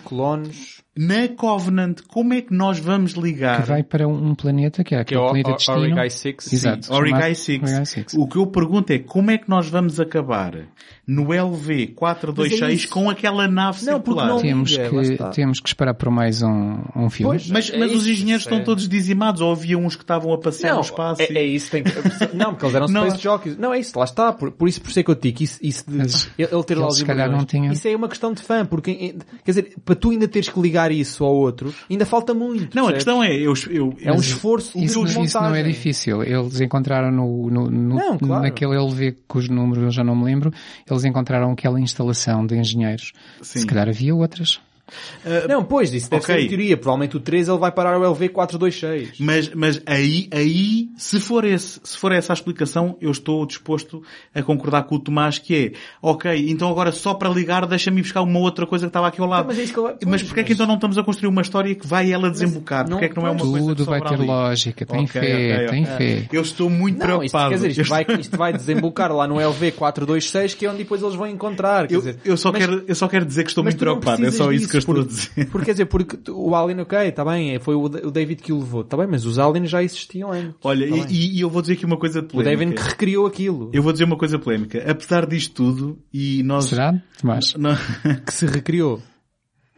Na 0.95 1.27
Covenant, 1.27 2.01
como 2.07 2.35
é 2.35 2.43
que 2.43 2.53
nós 2.53 2.79
vamos 2.79 3.13
ligar? 3.13 3.63
Que 3.63 3.69
vai 3.69 3.83
para 3.83 4.07
um 4.07 4.35
planeta 4.35 4.85
que 4.85 4.95
é 4.95 5.03
que 5.03 5.15
é 5.15 5.19
o 5.19 5.25
planeta 5.29 5.53
destino. 5.53 5.79
Origai 5.79 6.11
6. 6.11 6.53
Exato. 6.53 6.93
Origai 6.93 7.35
chamado 7.35 7.35
6. 7.35 7.63
Origai 7.63 7.87
6. 7.87 8.07
O 8.15 8.27
que 8.29 8.37
eu 8.37 8.47
pergunto 8.47 8.93
é 8.93 8.99
como 8.99 9.31
é 9.31 9.39
que 9.39 9.49
nós 9.49 9.69
vamos 9.71 9.99
acabar 9.99 10.53
no 11.07 11.25
Mas 11.29 11.39
é 11.39 11.43
LV-426 11.43 12.71
isso. 12.73 12.89
com 12.91 13.09
aquela 13.09 13.49
nave 13.49 13.85
Não, 13.87 14.01
porque 14.01 14.21
circular? 14.21 14.29
não- 14.29 14.43
Temos 14.43 14.77
lá 14.77 14.89
que, 15.31 15.35
temos 15.35 15.61
que 15.61 15.69
esperar 15.69 15.95
por 15.95 16.11
mais 16.11 16.43
um, 16.43 16.83
um 16.95 17.09
filme. 17.09 17.39
Pois. 17.39 17.49
Mas, 17.51 17.71
É 17.71 17.79
mas 17.79 17.91
os 17.93 18.03
isso, 18.03 18.11
engenheiros 18.11 18.43
estão 18.45 18.59
é. 18.59 18.63
todos 18.63 18.87
dizimados, 18.87 19.41
ou 19.41 19.51
havia 19.51 19.79
uns 19.79 19.97
que 19.97 20.03
estavam 20.05 20.33
a 20.35 20.39
passear 20.39 20.71
Não, 20.73 20.77
no 20.77 20.83
espaço. 20.85 21.23
é, 21.23 21.33
e- 21.33 21.39
é 21.39 21.43
isso, 21.45 21.71
tem 21.71 21.83
que... 21.85 21.93
Não, 22.37 22.51
porque 22.53 22.67
eles 22.67 22.75
eram 22.75 22.87
Não. 22.89 23.07
Space 23.07 23.23
Jockeys. 23.23 23.57
Não, 23.57 23.73
é 23.73 23.79
isso, 23.79 23.99
lá 23.99 24.05
está. 24.05 24.31
Por, 24.31 24.53
por 24.53 24.69
isso, 24.69 24.81
por 24.83 24.91
isso 24.91 25.01
é 25.01 25.03
que 25.03 25.11
eu 25.11 25.17
que 25.17 25.45
isso, 25.45 25.59
isso 25.63 25.85
de, 25.89 25.97
Mas 25.97 26.29
ele 26.37 26.65
ter 26.65 26.77
lá 26.77 26.87
os 26.89 26.99
se 26.99 27.05
calhar 27.07 27.31
não 27.31 27.47
tinham. 27.47 27.73
Isso 27.73 27.89
é 27.89 27.97
uma 27.97 28.09
questão 28.09 28.35
de 28.35 28.43
fã, 28.43 28.67
porque, 28.67 29.15
quer 29.43 29.51
dizer, 29.51 29.75
para 29.85 29.95
tu 29.95 30.11
ainda 30.11 30.29
teres 30.29 30.49
que 30.51 30.61
ligar 30.61 30.82
isso 30.91 31.25
ao 31.25 31.35
outro, 31.35 31.73
ainda 31.89 32.05
falta 32.05 32.35
muito. 32.35 32.75
Não, 32.75 32.89
a 32.89 32.93
questão 32.95 33.23
é, 33.23 33.33
eu, 33.37 33.53
eu, 33.71 33.95
É 34.01 34.11
um 34.13 34.17
esforço 34.17 34.79
Isso, 34.79 35.05
de 35.05 35.21
isso 35.23 35.41
não 35.41 35.55
é 35.55 35.63
difícil. 35.63 36.23
Eles 36.23 36.61
encontraram 36.61 37.11
no, 37.13 37.51
no, 37.51 37.71
no- 37.71 37.95
Não, 37.95 38.19
claro. 38.19 38.43
naquele 38.43 38.75
LV 38.77 39.17
cujo 39.29 39.53
número 39.53 39.83
eu 39.83 39.91
já 39.91 40.03
não 40.03 40.17
me 40.17 40.25
lembro, 40.25 40.53
eles 40.91 41.05
encontraram 41.05 41.53
aquela 41.53 41.79
instalação 41.81 42.45
de 42.47 42.57
engenheiros. 42.57 43.13
Sim. 43.41 43.61
Se 43.61 43.67
calhar 43.67 43.89
havia 43.89 44.15
outras. 44.15 44.61
Não, 45.49 45.65
pois, 45.65 45.93
isso 45.95 46.11
deve 46.11 46.23
Ok. 46.23 46.35
ser 46.35 46.41
em 46.43 46.49
teoria. 46.49 46.77
Provavelmente 46.77 47.17
o 47.17 47.21
3 47.21 47.49
ele 47.49 47.59
vai 47.59 47.73
parar 47.73 47.99
o 47.99 48.03
LV426. 48.15 49.15
Mas, 49.21 49.51
mas 49.55 49.81
aí, 49.87 50.29
aí, 50.33 50.89
se 50.99 51.19
for 51.21 51.45
esse, 51.45 51.81
se 51.83 51.97
for 51.97 52.13
essa 52.13 52.33
a 52.33 52.35
explicação, 52.35 52.97
eu 53.01 53.11
estou 53.11 53.47
disposto 53.47 54.03
a 54.35 54.43
concordar 54.43 54.83
com 54.85 54.97
o 54.97 54.99
Tomás 54.99 55.39
que 55.39 55.55
é, 55.55 55.73
ok, 56.03 56.51
então 56.51 56.69
agora 56.69 56.93
só 56.93 57.15
para 57.15 57.29
ligar 57.31 57.65
deixa-me 57.67 58.03
buscar 58.03 58.23
uma 58.23 58.39
outra 58.39 58.67
coisa 58.67 58.87
que 58.87 58.91
estava 58.91 59.07
aqui 59.09 59.21
ao 59.21 59.27
lado. 59.27 59.43
Não, 59.43 59.47
mas 59.49 59.59
é 59.59 59.63
isso 59.63 59.73
que 59.73 59.79
eu- 59.79 59.85
Mas 59.85 59.99
pois, 60.03 60.23
porquê 60.25 60.41
é 60.41 60.43
que 60.45 60.51
mas- 60.51 60.57
então 60.57 60.67
não 60.67 60.75
estamos 60.75 60.99
a 60.99 61.03
construir 61.05 61.29
uma 61.29 61.43
história 61.43 61.75
que 61.75 61.87
vai 61.87 62.11
ela 62.13 62.31
desembocar? 62.31 62.85
não- 62.85 62.91
Porquê 62.99 63.05
é 63.07 63.09
que 63.09 63.17
não 63.17 63.27
é 63.27 63.31
uma 63.31 63.39
pois, 63.39 63.51
coisa 63.51 63.67
que 63.71 63.77
Tudo 63.77 63.91
vai 63.91 64.01
ter 64.01 64.15
ali? 64.15 64.27
lógica. 64.27 64.87
Tem 64.87 65.05
Ok, 65.05 65.21
fé, 65.21 65.55
ok, 65.57 65.69
tem 65.69 65.85
fé. 65.87 66.29
Eu 66.33 66.43
estou 66.43 66.69
muito 66.69 66.99
Não, 66.99 67.23
isto, 67.23 67.33
preocupado. 67.33 67.49
quer 67.51 67.55
dizer, 67.69 67.69
isto 67.83 67.89
vai, 67.89 68.07
isto 68.21 68.37
vai 68.37 68.53
desembocar 68.53 69.13
lá 69.13 69.27
no 69.27 69.37
LV426, 69.41 70.55
que 70.55 70.67
é 70.67 70.69
onde 70.69 70.79
depois 70.79 71.03
eles 71.03 71.15
vão 71.15 71.27
encontrar. 71.27 71.87
Quer 71.87 71.95
Eu, 71.95 71.99
dizer, 72.01 72.19
eu, 72.25 72.37
só 72.37 72.51
mas- 72.53 72.61
quero, 72.61 72.85
eu 72.87 72.95
só 72.95 73.09
quero 73.09 73.25
dizer 73.25 73.45
que 73.45 73.51
estou 73.51 73.65
mas 73.65 73.75
muito 73.75 73.81
preocupado. 73.81 74.25
É 74.25 74.31
só 74.31 74.51
isso 74.53 74.69
a 74.79 74.83
porque- 74.83 75.05
dizer. 75.05 75.49
Porque 75.51 75.65
quer 75.67 75.73
dizer, 75.73 75.85
porque 75.87 76.31
o 76.31 76.55
Alien, 76.55 76.81
ok, 76.81 76.99
está 77.09 77.25
bem, 77.25 77.59
foi 77.61 77.75
o, 77.75 77.83
o 77.85 78.11
David 78.11 78.43
que 78.43 78.53
o 78.53 78.59
levou, 78.59 78.81
está 78.83 78.97
bem, 78.97 79.07
mas 79.07 79.25
os 79.25 79.39
Aliens 79.39 79.71
já 79.71 79.83
existiam 79.83 80.33
antes. 80.33 80.55
Olha, 80.63 80.89
tá 80.89 81.07
e, 81.11 81.37
e 81.37 81.41
eu 81.41 81.51
vou 81.51 81.61
dizer 81.63 81.75
aqui 81.75 81.85
uma 81.87 81.97
coisa 81.97 82.21
o 82.21 82.23
polémica. 82.23 82.59
David 82.65 82.77
que 82.83 82.89
recriou 82.91 83.27
aquilo, 83.27 83.71
Eu 83.73 83.83
vou 83.83 83.93
dizer 83.93 84.05
uma 84.05 84.17
coisa 84.17 84.39
polémica. 84.39 84.83
Apesar 84.91 85.27
disto 85.27 85.55
tudo, 85.55 85.99
e 86.13 86.43
nós... 86.43 86.67
Será, 86.67 86.95
Tomás? 87.21 87.55
Não- 87.55 87.77
que 88.27 88.33
se 88.33 88.47
recriou. 88.47 89.01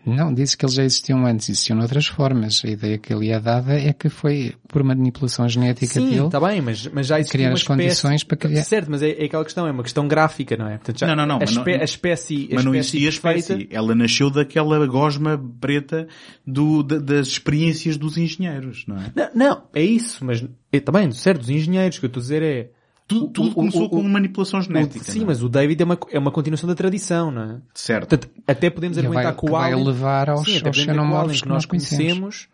Não, 0.06 0.32
disse 0.34 0.56
que 0.56 0.64
eles 0.64 0.74
já 0.74 0.84
existiam 0.84 1.24
antes, 1.26 1.48
existiam 1.48 1.76
noutras 1.78 2.06
formas. 2.06 2.62
A 2.64 2.68
ideia 2.68 2.98
que 2.98 3.12
ali 3.12 3.30
é 3.30 3.40
dada 3.40 3.72
é 3.72 3.92
que 3.92 4.08
foi 4.08 4.54
por 4.68 4.82
manipulação 4.84 5.48
genética 5.48 5.94
Sim, 5.94 6.10
dele. 6.10 6.26
está 6.26 6.38
bem, 6.40 6.60
mas, 6.60 6.86
mas 6.88 7.06
já 7.06 7.18
existia 7.18 7.38
criar 7.38 7.48
uma 7.48 7.54
as 7.54 7.60
espécie... 7.60 7.80
condições 7.82 8.24
para 8.24 8.36
criar- 8.36 8.62
Certo, 8.64 8.90
mas 8.90 9.02
é, 9.02 9.10
é 9.10 9.24
aquela 9.24 9.44
questão, 9.44 9.66
é 9.66 9.70
uma 9.70 9.82
questão 9.82 10.06
gráfica, 10.06 10.56
não 10.56 10.68
é? 10.68 10.76
Portanto, 10.76 10.98
já, 10.98 11.06
Não, 11.06 11.16
não, 11.16 11.26
não, 11.26 11.38
A, 11.40 11.44
espé- 11.44 11.74
não- 11.74 11.80
a 11.80 11.84
espécie, 11.84 12.48
a 12.52 12.54
Mas 12.56 12.64
não 12.64 12.74
espécie 12.74 12.96
existia 13.06 13.22
perfeita- 13.32 13.52
espécie. 13.62 13.68
Ela 13.76 13.94
nasceu 13.94 14.30
daquela 14.30 14.86
gosma 14.86 15.40
preta 15.60 16.06
do, 16.46 16.82
da- 16.82 16.98
das 16.98 17.28
experiências 17.28 17.96
dos 17.96 18.18
engenheiros, 18.18 18.84
não 18.86 18.96
é? 18.98 19.12
Não, 19.14 19.30
não, 19.34 19.62
é 19.74 19.82
isso, 19.82 20.24
mas 20.24 20.44
é, 20.70 20.80
também, 20.80 21.10
certo, 21.12 21.42
os 21.42 21.50
engenheiros 21.50 21.98
que 21.98 22.04
eu 22.04 22.08
estou 22.08 22.20
a 22.20 22.22
dizer 22.22 22.42
é... 22.42 22.70
Tudo, 23.06 23.28
tudo 23.28 23.50
o- 23.50 23.54
começou 23.54 23.84
o- 23.84 23.90
com 23.90 24.00
o- 24.00 24.04
manipulação 24.08 24.60
o- 24.60 24.62
genética. 24.62 25.04
sim, 25.04 25.22
é? 25.22 25.24
mas 25.26 25.42
o 25.42 25.48
David 25.48 25.82
é 25.82 25.84
uma, 25.84 25.98
é 26.10 26.18
uma 26.18 26.30
continuação 26.30 26.66
da 26.68 26.74
tradição, 26.74 27.30
não 27.30 27.42
é? 27.42 27.56
Certo. 27.74 28.08
Portanto, 28.08 28.30
até 28.46 28.70
podemos 28.70 28.96
E 28.96 29.00
argumentar 29.00 29.22
vai- 29.24 29.32
que 29.34 29.38
o 29.38 29.44
que 29.46 29.50
vai 29.52 29.72
Alien... 29.72 29.86
levar 29.86 30.30
aos- 30.30 30.44
sim, 30.46 30.52
aos 30.54 30.62
que 30.62 30.72
xenomorfos 30.84 31.28
Alien 31.28 31.42
que 31.42 31.48
nós 31.48 31.66
conhecemos 31.66 32.48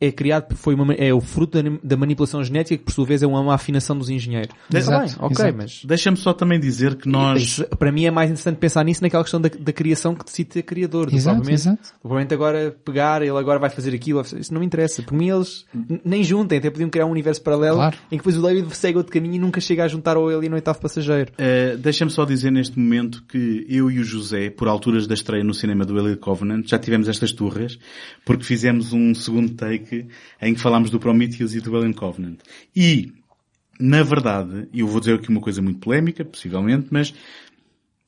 é 0.00 0.10
criado, 0.10 0.54
foi 0.56 0.74
uma, 0.74 0.94
é 0.94 1.12
o 1.12 1.20
fruto 1.20 1.62
da, 1.62 1.70
da 1.82 1.96
manipulação 1.96 2.42
genética 2.42 2.78
que 2.78 2.84
por 2.84 2.92
sua 2.92 3.04
vez 3.04 3.22
é 3.22 3.26
uma 3.26 3.54
afinação 3.54 3.96
dos 3.98 4.08
engenheiros. 4.08 4.54
Exato, 4.72 4.90
Tá 4.90 5.18
bem, 5.18 5.26
ok, 5.26 5.44
exato. 5.44 5.56
mas... 5.58 5.82
Deixa-me 5.84 6.16
só 6.16 6.32
também 6.32 6.58
dizer 6.58 6.94
que 6.96 7.08
nós... 7.08 7.42
Isso, 7.42 7.64
para 7.78 7.92
mim 7.92 8.06
é 8.06 8.10
mais 8.10 8.30
interessante 8.30 8.56
pensar 8.56 8.84
nisso 8.84 9.02
naquela 9.02 9.22
questão 9.22 9.40
da, 9.40 9.48
da 9.48 9.72
criação 9.72 10.14
que 10.14 10.24
decide 10.24 10.54
ser 10.54 10.62
criador. 10.62 11.10
do 11.10 11.16
Exato, 11.16 11.36
provavelmente, 11.36 11.60
exato. 11.68 11.94
provavelmente 12.00 12.34
agora 12.34 12.76
pegar, 12.84 13.20
ele 13.22 13.30
agora 13.36 13.58
vai 13.58 13.68
fazer 13.70 13.94
aquilo, 13.94 14.20
isso 14.22 14.52
não 14.54 14.60
me 14.60 14.66
interessa. 14.66 15.02
Por 15.02 15.14
mim 15.14 15.28
eles 15.30 15.66
nem 16.04 16.24
juntem, 16.24 16.58
até 16.58 16.70
podiam 16.70 16.88
criar 16.88 17.04
um 17.06 17.10
universo 17.10 17.42
paralelo 17.42 17.76
Claro. 17.76 17.96
em 18.06 18.16
que 18.16 18.16
depois 18.18 18.36
o 18.36 18.42
David 18.42 18.74
segue 18.76 18.96
outro 18.96 19.12
caminho 19.12 19.34
e 19.34 19.38
nunca 19.38 19.60
chega 19.60 19.84
a 19.84 19.88
juntar 19.88 20.16
ao 20.16 20.30
ele 20.30 20.48
no 20.48 20.54
oitavo 20.54 20.80
passageiro. 20.80 21.30
Uh, 21.32 21.76
Deixa-me 21.76 22.10
só 22.10 22.24
dizer 22.24 22.50
neste 22.50 22.78
momento 22.78 23.22
que 23.28 23.66
eu 23.68 23.90
e 23.90 23.98
o 23.98 24.04
José, 24.04 24.48
por 24.50 24.66
alturas 24.68 25.06
da 25.06 25.14
estreia 25.14 25.44
no 25.44 25.52
cinema 25.52 25.84
do 25.84 25.98
Alien 25.98 26.16
Covenant, 26.16 26.66
já 26.66 26.78
tivemos 26.78 27.08
estas 27.08 27.32
turras, 27.32 27.78
porque 28.24 28.44
fizemos 28.44 28.92
um 28.92 29.14
segundo 29.14 29.50
take 29.54 29.89
em 30.40 30.54
que 30.54 30.60
falámos 30.60 30.90
do 30.90 31.00
Prometheus 31.00 31.54
e 31.54 31.60
do 31.60 31.76
Alien 31.76 31.92
Covenant. 31.92 32.38
E, 32.74 33.12
na 33.78 34.02
verdade, 34.02 34.68
eu 34.72 34.86
vou 34.86 35.00
dizer 35.00 35.14
aqui 35.14 35.28
uma 35.28 35.40
coisa 35.40 35.60
muito 35.62 35.80
polémica, 35.80 36.24
possivelmente, 36.24 36.88
mas 36.90 37.14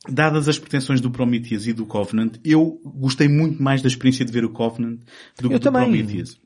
dadas 0.09 0.49
as 0.49 0.59
pretensões 0.59 1.01
do 1.01 1.11
Prometheus 1.11 1.67
e 1.67 1.73
do 1.73 1.87
Covenant, 1.87 2.35
eu 2.45 2.81
gostei 2.85 3.29
muito 3.29 3.63
mais 3.63 3.83
da 3.83 3.89
experiência 3.89 4.25
de 4.25 4.33
ver 4.33 4.45
o 4.45 4.51
Covenant 4.51 4.99
do 5.41 5.49
que 5.49 5.55
Eu 5.55 5.59
do 5.59 5.63
também. 5.63 5.83
Prometheus. 5.83 6.42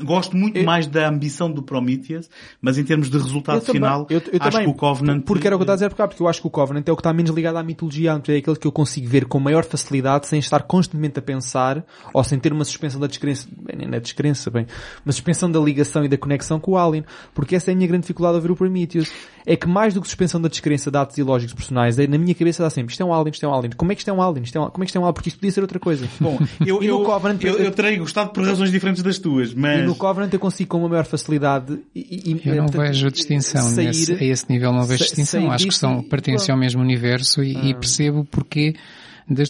Gosto 0.00 0.36
muito 0.36 0.56
Eu- 0.56 0.64
mais 0.64 0.86
da 0.86 1.06
ambição 1.08 1.50
do 1.50 1.62
Prometheus, 1.62 2.30
mas 2.62 2.78
em 2.78 2.84
termos 2.84 3.10
de 3.10 3.18
resultado 3.18 3.56
Eu 3.56 3.60
também- 3.60 3.74
final, 3.82 4.06
eu- 4.08 4.22
eu 4.32 4.38
acho 4.40 4.50
também, 4.50 4.64
que 4.66 4.70
o 4.70 4.74
Covenant... 4.74 5.22
Porque 5.24 5.46
era 5.46 5.54
o 5.54 5.58
que 5.58 5.62
eu 5.62 5.64
estava 5.64 5.72
a 5.74 5.76
dizer 5.76 5.88
por 5.90 5.96
cá, 5.96 6.08
porque 6.08 6.22
eu 6.22 6.28
acho 6.28 6.40
que 6.40 6.46
o 6.46 6.50
Covenant 6.50 6.84
é 6.88 6.92
o 6.92 6.96
que 6.96 7.00
está 7.00 7.12
menos 7.12 7.30
ligado 7.30 7.56
à 7.56 7.62
mitologia, 7.62 8.12
é 8.12 8.36
aquele 8.36 8.56
que 8.56 8.66
eu 8.66 8.72
consigo 8.72 9.06
ver 9.06 9.26
com 9.26 9.38
maior 9.38 9.64
facilidade 9.64 10.26
sem 10.26 10.38
estar 10.38 10.62
constantemente 10.62 11.18
a 11.18 11.22
pensar 11.22 11.84
ou 12.14 12.24
sem 12.24 12.38
ter 12.38 12.52
uma 12.54 12.64
suspensão 12.64 12.98
da 12.98 13.06
descrença, 13.06 13.46
bem, 13.54 13.76
nem 13.76 13.88
na 13.88 13.98
descrença, 13.98 14.50
bem, 14.50 14.66
uma 15.04 15.12
suspensão 15.12 15.50
da 15.50 15.60
ligação 15.60 16.04
e 16.04 16.08
da 16.08 16.16
conexão 16.16 16.58
com 16.58 16.70
o 16.72 16.78
Alien, 16.78 17.04
porque 17.34 17.54
essa 17.54 17.70
é 17.70 17.72
a 17.72 17.76
minha 17.76 17.86
grande 17.86 18.02
dificuldade 18.02 18.38
a 18.38 18.40
ver 18.40 18.50
o 18.50 18.56
Prometheus. 18.56 19.10
É 19.44 19.56
que 19.56 19.66
mais 19.68 19.92
do 19.92 20.00
que 20.00 20.06
suspensão 20.06 20.40
da 20.40 20.48
descrença 20.48 20.88
de 20.90 20.96
atos 20.96 21.18
ilógicos 21.18 21.52
personais, 21.54 21.98
é, 21.98 22.06
na 22.06 22.16
minha 22.16 22.34
cabeça 22.34 22.62
dá 22.62 22.70
sempre, 22.70 22.92
isto 22.92 23.02
é 23.02 23.04
um 23.04 23.12
Alien, 23.12 23.32
isto 23.32 23.44
é 23.44 23.48
um 23.48 23.52
Alien, 23.54 23.72
como 23.76 23.90
é 23.90 23.94
que 23.96 24.00
isto 24.00 24.08
é 24.08 24.12
um 24.12 24.22
Alien, 24.22 24.44
isto 24.44 24.56
é 24.56 24.60
um, 24.60 24.70
como 24.70 24.84
é 24.84 24.86
que 24.86 24.90
isto 24.90 24.96
é 24.96 25.00
um 25.00 25.04
Alien, 25.04 25.14
porque 25.14 25.28
isto 25.28 25.38
podia 25.38 25.50
ser 25.52 25.60
outra 25.62 25.78
coisa. 25.80 26.08
Bom, 26.20 26.38
eu, 26.64 26.82
eu, 26.82 27.02
Covenant- 27.02 27.42
eu, 27.44 27.58
eu 27.58 27.70
terei 27.72 27.96
gostado 27.98 28.30
por 28.30 28.44
razões 28.44 28.70
diferentes 28.70 29.02
das 29.02 29.18
tuas, 29.18 29.52
mas... 29.52 29.81
E 29.82 29.86
no 29.86 29.94
Covenant 29.94 30.32
eu 30.32 30.38
consigo 30.40 30.70
com 30.70 30.78
uma 30.78 30.88
maior 30.88 31.04
facilidade 31.04 31.78
e, 31.94 32.00
e- 32.32 32.40
Eu 32.48 32.56
não 32.56 32.64
portanto, 32.66 32.82
vejo 32.86 33.10
distinção 33.10 33.62
sair- 33.62 33.86
nesse, 33.86 34.12
a 34.12 34.24
esse 34.24 34.50
nível, 34.50 34.72
não 34.72 34.84
vejo 34.84 35.04
distinção. 35.04 35.50
Acho 35.50 35.66
que 35.68 35.74
são, 35.74 36.02
pertencem 36.02 36.52
ao 36.52 36.58
mesmo 36.58 36.80
universo 36.82 37.42
e, 37.42 37.70
e 37.70 37.74
percebo 37.74 38.24
porque 38.30 38.74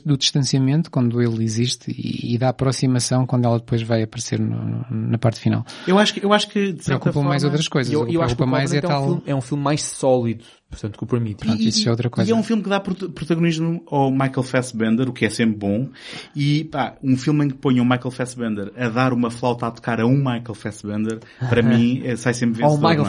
do 0.05 0.17
distanciamento, 0.17 0.91
quando 0.91 1.21
ele 1.21 1.43
existe, 1.45 1.91
e, 1.91 2.35
e 2.35 2.39
da 2.39 2.51
aproximação 2.51 3.27
quando 3.27 3.45
ela 3.45 3.59
depois 3.59 3.83
vai 3.83 4.03
aparecer 4.03 4.39
no- 4.39 4.85
no- 4.91 5.09
na 5.09 5.19
parte 5.19 5.41
final. 5.41 5.65
Eu 5.87 5.99
acho 5.99 6.15
que, 6.15 6.25
eu 6.25 6.33
acho 6.33 6.49
que, 6.49 6.73
de 6.73 6.85
certa 6.85 6.85
Preocupa 6.85 7.13
forma... 7.13 7.29
mais 7.31 7.45
outras 7.45 7.69
coisas. 7.69 7.93
Eu, 7.93 8.07
eu 8.09 8.23
acho 8.23 8.37
que 8.37 8.45
mais 8.45 8.73
é 8.73 8.77
é, 8.77 8.79
um 8.79 8.83
tal... 8.83 9.05
filme, 9.05 9.23
é 9.27 9.35
um 9.35 9.41
filme 9.41 9.63
mais 9.65 9.83
sólido, 9.83 10.45
portanto, 10.71 10.97
que 10.99 11.05
o 11.05 11.07
Prometheus. 11.07 11.51
Pronto, 11.53 11.63
isso 11.69 11.89
é 11.89 11.91
outra 11.91 12.11
coisa. 12.11 12.31
E 12.31 12.33
é 12.33 12.37
um 12.37 12.43
filme 12.43 12.63
que 12.63 12.69
dá 12.69 12.81
prot- 12.81 13.09
protagonismo 13.11 13.83
ao 13.91 14.11
Michael 14.11 14.43
Fassbender, 14.43 15.09
o 15.09 15.13
que 15.13 15.25
é 15.25 15.31
sempre 15.31 15.57
bom. 15.57 15.89
E, 16.35 16.65
pá, 16.65 16.97
um 17.03 17.17
filme 17.17 17.45
em 17.45 17.49
que 17.49 17.55
ponham 17.57 17.85
o 17.85 17.89
Michael 17.89 18.11
Fassbender 18.11 18.73
a 18.77 18.89
dar 18.89 19.13
uma 19.13 19.31
flauta 19.31 19.67
a 19.67 19.71
tocar 19.71 20.01
a 20.01 20.07
um 20.07 20.17
Michael 20.17 20.55
Fassbender, 20.55 21.19
para 21.49 21.63
mim, 21.63 22.03
é- 22.05 22.17
sai 22.17 22.35
sempre 22.35 22.63
Ou 22.63 22.71
vencedor. 22.71 22.87
o 22.87 22.91
Michael 22.91 23.07
é? 23.07 23.09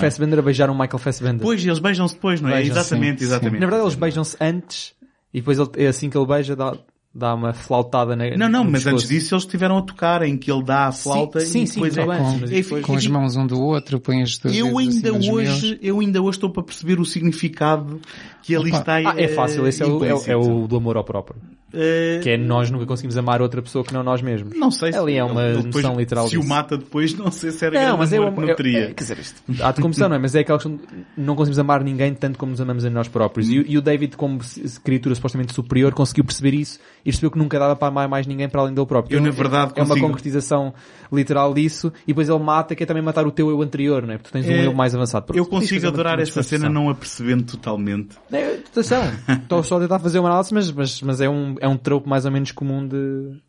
Pois, 1.43 1.65
eles 1.65 1.79
beijam-se 1.79 2.15
depois, 2.15 2.41
não 2.41 2.49
é? 2.49 2.61
Exatamente, 2.63 3.19
sim, 3.19 3.25
exatamente. 3.25 3.59
Na 3.59 3.65
verdade, 3.65 3.83
eles 3.83 3.95
beijam-se 3.95 4.37
antes 4.41 4.93
e 5.33 5.39
depois 5.39 5.57
ele, 5.59 5.69
é 5.77 5.87
assim 5.87 6.09
que 6.09 6.17
ele 6.17 6.25
beija, 6.27 6.55
dá, 6.55 6.75
dá 7.13 7.33
uma 7.33 7.53
flautada 7.53 8.15
na 8.15 8.29
Não, 8.37 8.49
não, 8.49 8.63
mas 8.63 8.83
pescoço. 8.83 8.95
antes 8.95 9.07
disso 9.09 9.33
eles 9.35 9.43
estiveram 9.43 9.77
a 9.77 9.81
tocar, 9.81 10.21
em 10.23 10.37
que 10.37 10.51
ele 10.51 10.63
dá 10.63 10.87
a 10.87 10.91
flauta 10.91 11.39
sim, 11.41 11.63
e 11.63 11.67
sim, 11.67 11.73
depois 11.81 11.95
tá 11.95 12.01
é... 12.01 12.05
com- 12.05 12.63
foi- 12.63 12.81
Com 12.81 12.95
as 12.95 13.07
mãos 13.07 13.35
um 13.35 13.45
do 13.47 13.59
outro, 13.59 13.99
põe 13.99 14.21
as 14.21 14.37
duas 14.37 14.55
Eu 14.55 14.77
ainda 14.77 15.13
hoje, 15.13 15.79
eu 15.81 15.99
ainda 15.99 16.21
hoje 16.21 16.37
estou 16.37 16.49
para 16.49 16.63
perceber 16.63 16.99
o 16.99 17.05
significado 17.05 17.99
que 18.43 18.55
ali 18.55 18.69
Opa. 18.69 18.79
está 18.79 18.95
Ah, 18.97 19.15
é 19.17 19.27
fácil, 19.29 19.65
esse 19.65 19.81
é 19.81 19.85
o, 19.87 20.03
é, 20.05 20.13
o- 20.13 20.21
é 20.27 20.35
o 20.35 20.67
do 20.67 20.75
amor 20.77 20.97
ao 20.97 21.03
próprio. 21.03 21.37
Eh, 21.75 22.19
Que 22.21 22.29
é 22.31 22.37
nós 22.37 22.69
nunca 22.69 22.85
conseguimos 22.85 23.17
amar 23.17 23.41
outra 23.41 23.59
pessoa 23.59 23.83
que 23.83 23.91
não 23.91 24.03
nós 24.03 24.21
mesmos. 24.21 24.55
Não 24.55 24.69
sei 24.69 24.91
se 24.93 24.99
Ali 24.99 25.15
é 25.17 25.23
uma 25.23 25.53
depois, 25.53 25.65
noção 25.83 25.95
literal 25.99 26.27
Se 26.27 26.37
o 26.37 26.41
disso. 26.41 26.49
mata 26.49 26.77
depois, 26.77 27.15
não 27.17 27.31
sei 27.31 27.49
se 27.49 27.65
era 27.65 27.73
Não, 27.73 27.81
grande 27.81 27.97
mas 27.97 28.13
é, 28.13 28.17
amor 28.17 28.27
uma- 28.27 28.35
que 28.35 28.41
não 28.41 28.49
é- 28.49 28.55
teria. 28.55 28.79
é- 28.79 28.87
quer 28.93 29.03
dizer, 29.03 29.17
isto, 29.17 29.41
há 29.59 29.71
de 29.71 29.81
confusão, 29.81 30.07
não 30.07 30.15
é? 30.15 30.19
Mas 30.19 30.35
é 30.35 30.41
aquela 30.41 30.59
questão 30.59 30.75
de 30.77 30.83
não 31.17 31.35
conseguimos 31.35 31.57
amar 31.57 31.83
ninguém 31.83 32.13
tanto 32.13 32.37
como 32.37 32.51
nos 32.51 32.61
amamos 32.61 32.85
a 32.85 32.91
nós 32.91 33.07
próprios. 33.07 33.49
E, 33.49 33.57
o- 33.59 33.65
e 33.67 33.75
o 33.75 33.81
David, 33.81 34.15
como 34.15 34.39
criatura 34.83 35.15
supostamente 35.15 35.51
superior, 35.51 35.93
conseguiu 35.95 36.23
perceber 36.23 36.53
isso 36.53 36.79
e 37.01 37.05
percebeu 37.05 37.31
que 37.31 37.39
nunca 37.39 37.57
dava 37.57 37.75
para 37.75 37.87
amar 37.87 38.07
mais 38.07 38.27
ninguém 38.27 38.47
para 38.47 38.61
além 38.61 38.73
dele 38.75 38.85
próprio. 38.85 39.15
Eu, 39.15 39.19
Então, 39.21 39.31
na 39.31 39.35
verdade, 39.35 39.71
é 39.75 39.81
uma 39.81 39.87
consigo- 39.87 40.07
concretização 40.07 40.75
literal 41.11 41.55
disso 41.55 41.91
e 42.03 42.07
depois 42.07 42.29
ele 42.29 42.39
mata, 42.39 42.75
que 42.75 42.83
é 42.83 42.85
também 42.85 43.01
matar 43.01 43.25
o 43.25 43.31
teu 43.31 43.49
eu 43.49 43.59
anterior, 43.63 44.05
não 44.05 44.13
é? 44.13 44.17
Porque 44.17 44.29
tu 44.29 44.33
tens 44.33 44.45
um 44.47 44.51
eu 44.63 44.73
mais 44.75 44.93
avançado. 44.93 45.25
Eu 45.33 45.43
Pronto, 45.45 45.49
consigo 45.61 45.83
é 45.83 45.87
uma- 45.89 45.93
adorar 45.93 46.17
uma 46.17 46.21
esta 46.23 46.43
cena 46.43 46.69
não 46.69 46.87
a 46.89 46.93
percebendo 46.93 47.43
totalmente. 47.45 48.09
É, 48.33 48.55
atenção, 48.55 49.03
estou 49.29 49.63
só 49.63 49.77
a 49.77 49.81
tentar 49.81 49.99
fazer 49.99 50.19
uma 50.19 50.29
análise, 50.29 50.53
mas, 50.53 50.71
mas, 50.71 51.01
mas 51.01 51.21
é, 51.21 51.29
um, 51.29 51.55
é 51.59 51.67
um 51.67 51.77
tropo 51.77 52.09
mais 52.09 52.25
ou 52.25 52.31
menos 52.31 52.51
comum 52.51 52.87
de, 52.87 53.39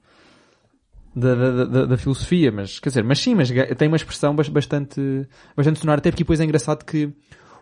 da, 1.16 1.65
da, 1.65 1.86
da, 1.86 1.97
filosofia, 1.97 2.52
mas 2.52 2.78
quer 2.78 2.90
dizer, 2.90 3.02
mas 3.02 3.19
sim, 3.19 3.35
mas 3.35 3.51
tem 3.78 3.89
uma 3.89 3.97
expressão 3.97 4.35
bas- 4.35 4.48
bastante, 4.48 5.01
bastante 5.56 5.78
sonora, 5.78 5.98
até 5.98 6.11
porque 6.11 6.23
depois 6.24 6.39
é 6.39 6.44
engraçado 6.44 6.85
que 6.85 7.11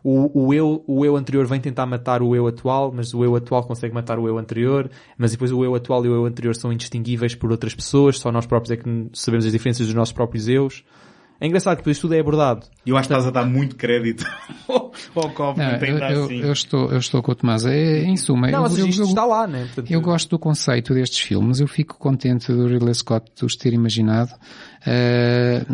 o, 0.03 0.47
o, 0.47 0.55
eu, 0.55 0.83
o 0.87 1.05
eu 1.05 1.17
anterior 1.17 1.47
vem 1.47 1.61
tentar 1.61 1.87
matar 1.87 2.23
o 2.23 2.35
eu 2.35 2.47
atual, 2.49 2.91
mas 2.93 3.15
o 3.15 3.23
eu 3.23 3.37
atual 3.37 3.63
consegue 3.63 3.95
matar 3.95 4.19
o 4.19 4.27
eu 4.27 4.37
anterior, 4.37 4.91
mas 5.17 5.31
depois 5.31 5.53
o 5.53 5.65
eu 5.65 5.75
atual 5.77 6.05
e 6.05 6.09
o 6.09 6.15
eu 6.15 6.25
anterior 6.25 6.57
são 6.57 6.73
indistinguíveis 6.73 7.37
por 7.37 7.53
outras 7.53 7.75
pessoas, 7.75 8.19
só 8.19 8.33
nós 8.33 8.47
próprios 8.47 8.73
é 8.73 8.77
que 8.77 9.11
sabemos 9.13 9.47
as 9.47 9.53
diferenças 9.53 9.87
dos 9.87 9.95
nossos 9.95 10.13
próprios 10.13 10.49
eus. 10.49 10.83
É 11.43 11.47
engraçado 11.49 11.75
que 11.77 11.83
depois 11.83 11.99
tudo 11.99 12.15
é 12.15 12.21
abordado. 12.21 12.67
E 12.87 12.91
eu 12.91 12.97
acho 12.97 13.09
que 13.09 13.15
estás 13.15 13.27
a 13.27 13.33
dar 13.33 13.45
muito 13.45 13.75
crédito 13.75 14.25
ao 14.69 15.29
Covenant, 15.31 15.81
Não, 15.81 15.89
eu, 15.89 15.95
ainda 15.95 16.11
eu- 16.13 16.25
assim. 16.25 16.41
eu 16.41 16.53
estou, 16.53 16.91
eu 16.93 16.99
estou 16.99 17.21
com 17.21 17.33
o 17.33 17.35
Tomás. 17.35 17.67
É, 17.67 18.05
em 18.05 18.17
suma, 18.17 18.47
Não, 18.49 18.59
eu, 18.59 18.63
mas 18.63 18.79
eu- 18.79 18.87
isto 18.87 19.03
eu- 19.03 19.07
está 19.09 19.25
lá, 19.25 19.45
né? 19.47 19.65
Portanto, 19.65 19.91
Eu 19.91 20.01
gosto 20.01 20.31
do 20.31 20.39
conceito 20.39 20.95
destes 20.95 21.19
filmes, 21.19 21.59
eu 21.59 21.67
fico 21.67 21.99
contente 21.99 22.53
do 22.53 22.69
Ridley 22.69 22.95
Scott 22.95 23.27
de 23.35 23.45
os 23.45 23.57
ter 23.57 23.73
imaginado, 23.73 24.31
eh, 24.87 25.65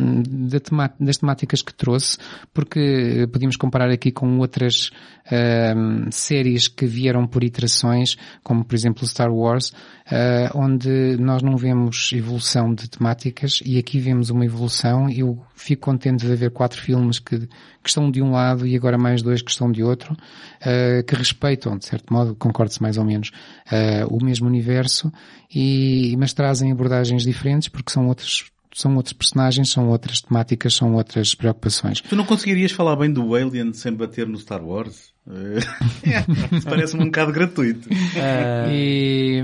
das 1.00 1.18
temáticas 1.18 1.62
que 1.62 1.74
trouxe, 1.74 2.18
porque 2.52 3.28
podíamos 3.32 3.56
comparar 3.56 3.90
aqui 3.90 4.10
com 4.10 4.38
outras 4.38 4.90
eh, 5.30 5.74
séries 6.10 6.68
que 6.68 6.86
vieram 6.86 7.26
por 7.26 7.44
iterações, 7.44 8.16
como 8.42 8.64
por 8.64 8.74
exemplo 8.74 9.06
Star 9.06 9.32
Wars, 9.32 9.72
eh, 10.10 10.50
onde 10.54 11.16
nós 11.18 11.42
não 11.42 11.56
vemos 11.56 12.10
evolução 12.12 12.74
de 12.74 12.88
temáticas 12.88 13.60
e 13.64 13.78
aqui 13.78 13.98
vemos 13.98 14.30
uma 14.30 14.44
evolução. 14.44 15.08
Eu 15.08 15.38
fico 15.54 15.82
contente 15.82 16.24
de 16.24 16.32
haver 16.32 16.50
quatro 16.50 16.80
filmes 16.80 17.18
que, 17.18 17.38
que 17.38 17.88
estão 17.88 18.10
de 18.10 18.22
um 18.22 18.30
lado 18.30 18.66
e 18.66 18.74
agora 18.76 18.96
mais 18.96 19.22
dois 19.22 19.42
que 19.42 19.50
estão 19.50 19.70
de 19.70 19.82
outro, 19.82 20.16
eh, 20.60 21.02
que 21.02 21.14
respeitam, 21.14 21.76
de 21.76 21.84
certo 21.84 22.12
modo, 22.12 22.34
concordo-se 22.34 22.80
mais 22.80 22.96
ou 22.96 23.04
menos, 23.04 23.30
eh, 23.70 24.04
o 24.06 24.22
mesmo 24.24 24.46
universo, 24.46 25.12
e, 25.54 26.16
mas 26.18 26.32
trazem 26.32 26.72
abordagens 26.72 27.22
diferentes 27.22 27.68
porque 27.68 27.92
são 27.92 28.06
outros, 28.08 28.50
são 28.78 28.94
outros 28.94 29.12
personagens, 29.12 29.70
são 29.70 29.88
outras 29.88 30.20
temáticas, 30.20 30.72
são 30.74 30.94
outras 30.94 31.34
preocupações. 31.34 32.00
Tu 32.00 32.14
não 32.14 32.24
conseguirias 32.24 32.70
falar 32.70 32.94
bem 32.94 33.12
do 33.12 33.34
Alien 33.34 33.72
sem 33.72 33.92
bater 33.92 34.24
no 34.28 34.38
Star 34.38 34.64
Wars? 34.64 35.12
Parece-me 36.64 37.02
um 37.02 37.06
bocado 37.06 37.32
gratuito. 37.32 37.88
Ah, 38.16 38.68
E, 38.70 39.42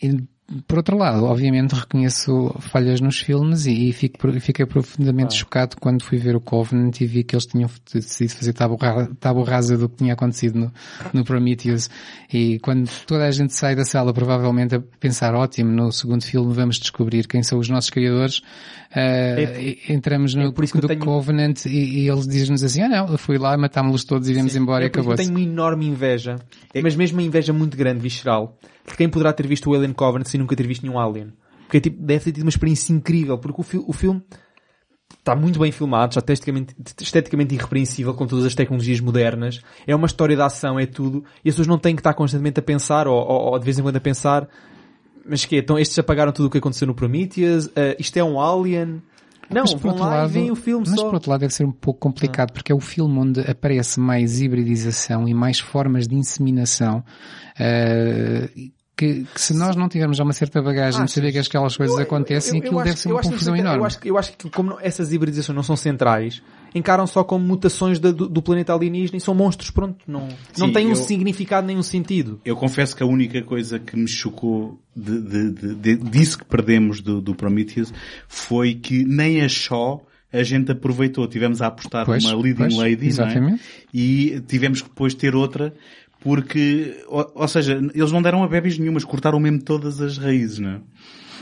e, 0.00 0.22
por 0.66 0.78
outro 0.78 0.96
lado, 0.96 1.24
obviamente 1.24 1.74
reconheço 1.74 2.54
falhas 2.60 3.00
nos 3.02 3.18
filmes 3.20 3.66
e, 3.66 3.90
e 3.90 3.92
fico, 3.92 4.32
fiquei 4.40 4.64
profundamente 4.64 5.34
chocado 5.34 5.76
quando 5.78 6.02
fui 6.02 6.16
ver 6.16 6.34
o 6.34 6.40
Covenant 6.40 6.98
e 7.00 7.06
vi 7.06 7.22
que 7.22 7.34
eles 7.34 7.44
tinham 7.44 7.68
decidido 7.92 8.34
fazer 8.38 8.52
tábua 8.54 9.44
rasa 9.46 9.76
do 9.76 9.88
que 9.90 9.96
tinha 9.96 10.14
acontecido 10.14 10.58
no, 10.58 10.72
no 11.12 11.22
Prometheus. 11.24 11.90
E 12.32 12.58
quando 12.60 12.88
toda 13.06 13.26
a 13.26 13.30
gente 13.30 13.52
sai 13.52 13.76
da 13.76 13.84
sala 13.84 14.12
provavelmente 14.14 14.74
a 14.74 14.80
pensar, 14.98 15.34
ótimo, 15.34 15.70
no 15.70 15.92
segundo 15.92 16.24
filme 16.24 16.52
vamos 16.54 16.78
descobrir 16.78 17.26
quem 17.26 17.42
são 17.42 17.58
os 17.58 17.68
nossos 17.68 17.90
criadores, 17.90 18.40
eh, 18.94 19.76
e- 19.86 19.92
entramos 19.92 20.34
no 20.34 20.44
é 20.44 20.52
por 20.52 20.64
isso 20.64 20.80
do 20.80 20.86
tenho- 20.88 21.00
Covenant 21.00 21.66
e, 21.66 22.04
e 22.04 22.08
eles 22.08 22.26
dizem-nos 22.26 22.62
assim, 22.64 22.80
ah 22.82 22.88
não, 22.88 23.08
eu 23.08 23.18
fui 23.18 23.36
lá, 23.36 23.56
matámos-los 23.58 24.04
todos 24.04 24.28
e 24.28 24.32
viemos 24.32 24.56
embora 24.56 24.84
e 24.84 24.86
É 24.86 24.86
isso 24.86 24.92
que 24.92 24.98
eu 24.98 25.02
acabou-se. 25.02 25.24
tenho 25.24 25.36
uma 25.38 25.44
enorme 25.46 25.86
inveja, 25.86 26.36
mas 26.82 26.96
mesmo 26.96 27.18
uma 27.18 27.22
inveja 27.26 27.52
muito 27.52 27.76
grande, 27.76 28.00
visceral, 28.00 28.58
quem 28.96 29.08
poderá 29.08 29.32
ter 29.32 29.46
visto 29.46 29.70
o 29.70 29.74
Alien 29.74 29.92
Covenant 29.92 30.26
sem 30.26 30.38
nunca 30.40 30.54
ter 30.56 30.66
visto 30.66 30.82
nenhum 30.82 30.98
Alien. 30.98 31.32
Porque 31.66 31.80
tipo, 31.80 32.02
deve 32.02 32.24
ter 32.24 32.32
tido 32.32 32.44
uma 32.44 32.48
experiência 32.48 32.92
incrível, 32.92 33.36
porque 33.38 33.60
o, 33.60 33.64
fi- 33.64 33.82
o 33.86 33.92
filme 33.92 34.22
está 35.18 35.34
muito 35.36 35.58
bem 35.58 35.70
filmado, 35.72 36.10
está 36.18 36.20
esteticamente, 36.32 36.74
esteticamente 37.00 37.54
irrepreensível 37.54 38.14
com 38.14 38.26
todas 38.26 38.44
as 38.46 38.54
tecnologias 38.54 39.00
modernas, 39.00 39.60
é 39.86 39.94
uma 39.94 40.06
história 40.06 40.34
de 40.36 40.42
ação, 40.42 40.78
é 40.78 40.86
tudo, 40.86 41.24
e 41.44 41.48
as 41.48 41.54
pessoas 41.54 41.66
não 41.66 41.78
têm 41.78 41.94
que 41.94 42.00
estar 42.00 42.14
constantemente 42.14 42.58
a 42.60 42.62
pensar, 42.62 43.06
ou, 43.06 43.16
ou- 43.16 43.52
ou 43.52 43.58
de 43.58 43.64
vez 43.64 43.78
em 43.78 43.82
quando 43.82 43.96
a 43.96 44.00
pensar, 44.00 44.48
mas 45.26 45.44
que 45.44 45.56
então 45.58 45.78
estes 45.78 45.98
apagaram 45.98 46.32
tudo 46.32 46.46
o 46.46 46.50
que 46.50 46.58
aconteceu 46.58 46.86
no 46.86 46.94
Prometheus, 46.94 47.68
Ah, 47.76 47.94
isto 47.98 48.16
é 48.16 48.24
um 48.24 48.40
Alien... 48.40 49.02
Não, 49.50 49.62
Mas, 49.62 49.72
por 49.72 49.88
outro 49.88 50.04
lá 50.04 50.10
lado, 50.16 50.28
e 50.28 50.32
veem 50.34 50.50
o 50.50 50.54
filme 50.54 50.84
mas 50.86 51.00
só. 51.00 51.06
por 51.06 51.14
outro 51.14 51.30
lado 51.30 51.40
deve 51.40 51.54
ser 51.54 51.64
um 51.64 51.72
pouco 51.72 51.98
complicado 51.98 52.52
porque 52.52 52.70
é 52.70 52.74
o 52.74 52.80
filme 52.80 53.18
onde 53.18 53.40
aparece 53.40 53.98
mais 53.98 54.42
hibridização 54.42 55.26
e 55.26 55.32
mais 55.32 55.58
formas 55.58 56.06
de 56.06 56.14
inseminação 56.14 57.02
eh, 57.58 58.50
que, 58.98 59.24
que 59.32 59.40
se 59.40 59.54
nós 59.54 59.76
não 59.76 59.88
tivermos 59.88 60.16
já 60.16 60.24
uma 60.24 60.32
certa 60.32 60.60
bagagem 60.60 61.00
Ah, 61.00 61.04
de 61.04 61.12
saber 61.12 61.30
que 61.32 61.38
aquelas 61.38 61.76
coisas 61.76 61.96
Eu- 61.96 62.02
acontecem, 62.02 62.58
eu- 62.58 62.64
eu 62.64 62.66
aquilo 62.66 62.80
acho- 62.80 62.88
deve 62.88 62.98
ser 63.00 63.08
uma 63.12 63.20
que 63.20 63.28
confusão 63.28 63.52
não 63.52 63.56
sei- 63.56 63.64
enorme. 63.64 63.80
Eu 63.80 63.86
acho, 63.86 63.98
que- 64.00 64.10
eu 64.10 64.18
acho 64.18 64.32
que 64.36 64.50
como 64.50 64.70
não- 64.70 64.80
essas 64.80 65.12
hibridizações 65.12 65.54
não 65.56 65.62
são 65.62 65.76
centrais, 65.76 66.42
encaram 66.74 67.06
só 67.06 67.22
como 67.24 67.44
mutações 67.46 67.98
da- 68.00 68.10
do, 68.10 68.28
do 68.28 68.42
planeta 68.42 68.74
alienígena 68.74 69.16
e 69.16 69.20
são 69.20 69.34
monstros, 69.34 69.70
pronto, 69.70 69.96
não, 70.06 70.28
não 70.58 70.66
Sim, 70.66 70.72
têm 70.72 70.88
um 70.90 70.94
significado 70.96 71.66
nem 71.66 71.78
um 71.78 71.82
sentido. 71.82 72.40
Eu 72.44 72.56
confesso 72.56 72.94
que 72.96 73.02
a 73.02 73.06
única 73.06 73.40
coisa 73.42 73.78
que 73.78 73.96
me 73.96 74.08
chocou 74.08 74.78
de, 74.94 75.20
de, 75.22 75.50
de, 75.52 75.74
de- 75.76 75.96
disso 76.10 76.36
que 76.38 76.44
perdemos 76.44 77.00
do, 77.00 77.20
do 77.22 77.34
Prometheus 77.34 77.92
foi 78.26 78.74
que 78.74 79.04
nem 79.04 79.40
a 79.42 79.48
Shaw 79.48 80.04
a 80.32 80.42
gente 80.42 80.70
aproveitou. 80.72 81.26
Tivemos 81.26 81.62
a 81.62 81.68
apostar 81.68 82.04
Pois, 82.04 82.22
numa 82.24 82.34
leading 82.36 82.56
pois, 82.58 82.76
lady, 82.76 83.16
não 83.18 83.26
é? 83.54 83.58
E 83.94 84.42
tivemos 84.46 84.82
que 84.82 84.88
depois 84.90 85.14
ter 85.14 85.34
outra 85.34 85.72
porque, 86.20 87.04
ou, 87.06 87.30
ou 87.34 87.48
seja, 87.48 87.80
eles 87.94 88.12
não 88.12 88.22
deram 88.22 88.42
a 88.42 88.48
bebes 88.48 88.78
nenhumas, 88.78 89.04
cortaram 89.04 89.38
mesmo 89.38 89.62
todas 89.62 90.00
as 90.00 90.18
raízes, 90.18 90.58
não 90.58 90.70
é? 90.70 90.80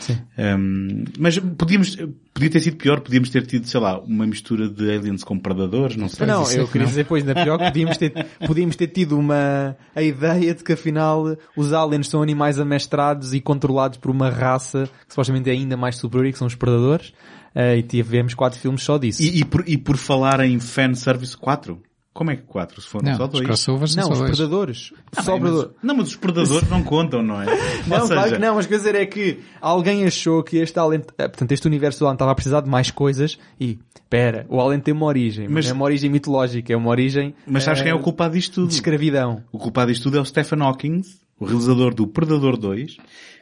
Sim. 0.07 0.19
Um, 0.39 1.05
mas 1.19 1.39
podíamos, 1.39 1.97
podia 2.32 2.51
ter 2.51 2.61
sido 2.61 2.77
pior, 2.77 3.01
podíamos 3.01 3.28
ter 3.28 3.44
tido, 3.44 3.66
sei 3.66 3.81
lá, 3.81 3.98
uma 3.98 4.27
mistura 4.27 4.69
de 4.69 4.89
aliens 4.90 5.24
com 5.24 5.36
predadores, 5.36 5.97
não 5.97 6.09
sei. 6.09 6.27
não, 6.27 6.48
é 6.48 6.61
eu 6.61 6.66
que 6.66 6.73
queria 6.73 6.85
não. 6.85 6.90
dizer, 6.90 7.07
pois, 7.07 7.27
ainda 7.27 7.43
pior 7.43 7.59
podíamos 7.59 7.97
ter, 7.97 8.12
podíamos 8.47 8.77
ter 8.77 8.86
tido 8.89 9.19
uma, 9.19 9.77
a 9.94 10.03
ideia 10.03 10.55
de 10.55 10.62
que 10.62 10.73
afinal 10.74 11.36
os 11.57 11.73
aliens 11.73 12.09
são 12.09 12.23
animais 12.23 12.61
amestrados 12.61 13.35
e 13.35 13.40
controlados 13.40 13.98
por 13.98 14.11
uma 14.11 14.31
raça 14.31 14.89
que 15.07 15.12
supostamente 15.12 15.51
é 15.51 15.53
ainda 15.53 15.77
mais 15.77 15.97
superior 15.97 16.27
e 16.27 16.32
que 16.32 16.39
são 16.39 16.47
os 16.47 16.55
predadores. 16.55 17.12
Eh, 17.55 17.78
e 17.78 17.82
tivemos 17.82 18.35
quatro 18.35 18.61
filmes 18.61 18.82
só 18.82 18.98
disso. 18.98 19.23
E, 19.23 19.40
e 19.40 19.44
por, 19.44 19.65
e 19.66 19.78
por 19.78 19.97
falar 19.97 20.40
em 20.40 20.61
fanservice 20.61 21.35
4, 21.35 21.81
como 22.17 22.31
é 22.31 22.37
que 22.37 22.43
4? 22.43 22.81
Se 22.81 22.89
foram 22.89 23.11
Não, 23.11 23.17
só 23.17 23.25
os 23.27 23.31
dois. 23.31 23.45
crossovers 23.45 23.93
são 23.93 24.01
não, 24.03 24.09
só 24.09 24.13
os 24.15 24.19
dois. 24.21 24.31
predadores. 24.37 24.93
Ah, 25.17 25.23
só 25.23 25.33
bem, 25.33 25.41
mas- 25.43 25.51
predador. 25.53 25.75
não, 25.83 25.95
mas 25.97 26.09
os 26.09 26.17
predadores 26.17 26.69
não 26.71 26.83
contam, 26.83 27.23
não 27.23 27.41
é? 27.41 27.45
Não, 27.87 28.03
Ou 28.03 28.09
claro 28.09 28.23
seja, 28.25 28.35
que 28.37 28.41
não, 28.43 28.55
mas 28.57 28.67
quer 28.67 28.77
dizer 28.79 28.95
é 28.95 29.07
que 29.07 29.39
alguém 29.61 30.05
achou 30.05 30.43
que 30.43 30.57
este 30.57 30.79
Alien, 30.79 31.03
eh, 31.19 31.29
portanto, 31.29 31.53
este 31.53 31.67
universo 31.67 32.01
do 32.01 32.07
Alien 32.07 32.15
estava 32.17 32.33
a 32.33 32.35
precisar 32.35 32.61
de 32.63 32.69
mais 32.71 32.91
coisas 32.91 33.39
e, 33.61 33.79
pera, 34.11 34.45
o 34.49 34.61
Alien 34.61 34.81
tem 34.81 34.93
uma 34.95 35.07
origem, 35.07 35.47
mas 35.49 35.69
é 35.69 35.73
uma 35.73 35.85
origem 35.85 36.11
mitológica, 36.11 36.73
é 36.73 36.77
uma 36.77 36.91
origem 36.91 37.35
mas 37.47 37.63
sabes 37.65 37.81
eh, 37.81 37.85
quem 37.85 37.93
é 37.93 37.95
o 37.95 38.01
culpado 38.01 38.35
disto 38.35 38.55
tudo? 38.55 38.69
de 38.69 38.75
escravidão. 38.75 39.43
O 39.53 39.59
culpado 39.59 39.91
disto 39.93 40.05
tudo 40.05 40.19
é 40.19 40.21
o 40.21 40.25
Stephen 40.25 40.61
Hawking, 40.63 41.03
o 41.39 41.45
realizador 41.45 41.95
do 41.95 42.07
Predador 42.07 42.57
2, 42.57 42.97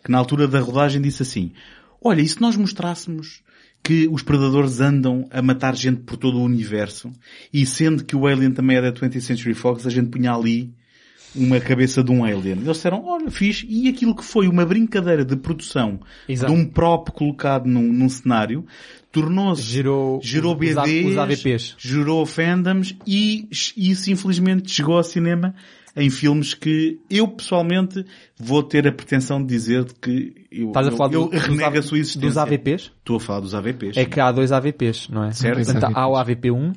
que 0.05 0.11
na 0.11 0.19
altura 0.19 0.47
da 0.49 0.61
rodagem 0.61 1.01
disse 1.01 1.23
assim, 1.23 1.53
olha, 2.03 2.21
e 2.21 2.29
se 2.29 2.41
nós 2.41 2.57
mostrássemos 2.57 3.43
que 3.85 4.09
os 4.11 4.23
predadores 4.23 4.81
andam 4.81 5.29
a 5.31 5.43
matar 5.43 5.77
gente 5.77 6.01
por 6.01 6.17
todo 6.17 6.39
o 6.39 6.43
universo, 6.43 7.13
e 7.53 7.67
sendo 7.67 8.03
que 8.03 8.17
o 8.17 8.27
Alien 8.27 8.51
também 8.51 8.79
é 8.79 8.83
da 8.83 8.91
20th 8.91 9.21
Century 9.21 9.53
Fox, 9.53 9.87
a 9.87 9.91
gente 9.91 10.09
punha 10.09 10.33
ali 10.33 10.73
uma 11.37 11.61
cabeça 11.61 12.03
de 12.03 12.11
um 12.13 12.25
alien. 12.25 12.53
Eles 12.53 12.65
disseram, 12.65 13.05
olha, 13.05 13.31
fixe, 13.31 13.67
e 13.69 13.89
aquilo 13.89 14.15
que 14.15 14.25
foi 14.25 14.47
uma 14.47 14.65
brincadeira 14.65 15.25
de 15.25 15.37
produção 15.37 16.01
Exato. 16.29 16.53
de 16.53 16.59
um 16.59 16.65
prop 16.65 17.11
colocado 17.11 17.67
num, 17.67 17.93
num 17.93 18.09
cenário, 18.09 18.65
tornou-se 19.11 19.63
Gerou, 19.63 20.21
gerou 20.23 20.55
BDs, 20.55 21.07
os 21.07 21.19
gerou 21.79 22.25
fandoms 22.25 22.97
e 23.07 23.49
isso 23.77 24.11
infelizmente 24.11 24.71
chegou 24.71 24.97
ao 24.97 25.05
cinema 25.05 25.55
em 25.97 26.11
filmes 26.11 26.55
que 26.55 26.99
eu 27.09 27.29
pessoalmente 27.29 28.05
vou 28.39 28.63
ter 28.63 28.87
a 28.89 28.93
pretensão 28.93 29.41
de 29.41 29.47
dizer 29.47 29.85
que 30.01 30.35
eu, 30.51 30.69
Estás 30.69 30.89
a 30.89 30.91
falar 30.93 31.13
eu 31.13 31.29
do- 31.29 31.37
renego 31.37 31.79
a 31.79 31.83
sua 31.83 31.99
existência. 31.99 32.29
dos 32.29 32.37
AVPs? 32.39 32.93
Estou 32.99 33.17
a 33.17 33.21
falar 33.21 33.41
dos 33.41 33.55
AVPs. 33.55 33.97
É 33.97 34.05
que 34.05 34.19
há 34.21 34.33
dois 34.33 34.51
AVPs, 34.53 35.09
não 35.09 35.25
é? 35.25 35.33
Certo. 35.33 35.65
Portanto, 35.65 35.93
há 35.97 36.09
o 36.09 36.15
AVP1 36.17 36.73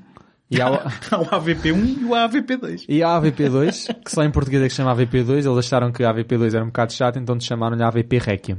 E 0.49 0.61
há, 0.61 0.71
o- 0.71 0.75
Há 1.11 1.21
o 1.21 1.25
AVP1 1.25 1.97
e 2.01 2.05
o 2.05 2.09
AVP2. 2.15 2.85
e 2.87 3.03
há 3.03 3.09
a 3.09 3.21
AVP2, 3.21 3.93
que 4.05 4.11
só 4.11 4.23
em 4.23 4.31
português 4.31 4.61
é 4.63 4.65
que 4.67 4.71
se 4.71 4.77
chama 4.77 4.95
AVP2, 4.95 5.29
eles 5.45 5.47
acharam 5.47 5.91
que 5.91 6.03
a 6.03 6.13
AVP2 6.13 6.53
era 6.53 6.63
um 6.63 6.67
bocado 6.67 6.93
chato, 6.93 7.19
então 7.19 7.37
chamaram-lhe 7.39 7.83
AVP 7.83 8.17
Requiem. 8.19 8.57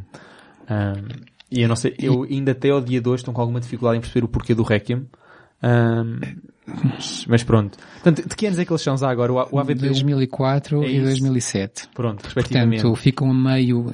Ahm, 0.69 1.09
e 1.51 1.63
eu 1.63 1.69
não 1.69 1.77
sei, 1.77 1.95
eu 1.99 2.25
ainda 2.25 2.53
até 2.53 2.69
ao 2.69 2.81
dia 2.83 3.01
2 3.01 3.21
estou 3.21 3.33
com 3.33 3.41
alguma 3.41 3.59
dificuldade 3.61 3.97
em 3.97 4.01
perceber 4.03 4.25
o 4.25 4.29
porquê 4.29 4.55
do 4.55 4.63
Requiem. 4.63 5.07
Ahm, 5.63 6.21
mas, 7.27 7.43
pronto. 7.43 7.79
Portanto, 8.03 8.29
de 8.29 8.37
que 8.37 8.47
anos 8.47 8.59
é 8.59 8.65
que 8.65 8.73
eles 8.73 8.83
são 8.83 8.97
já 8.97 9.11
agora? 9.11 9.33
O, 9.33 9.37
o 9.37 9.43
AVP1? 9.63 9.75
2004 9.79 10.83
É 10.85 10.89
e 10.89 10.97
isso. 10.97 11.05
2007. 11.05 11.89
Pronto, 11.95 12.23
respectivamente. 12.25 12.83
Portanto, 12.83 13.01
ficam 13.03 13.31
a 13.31 13.35
meio 13.35 13.87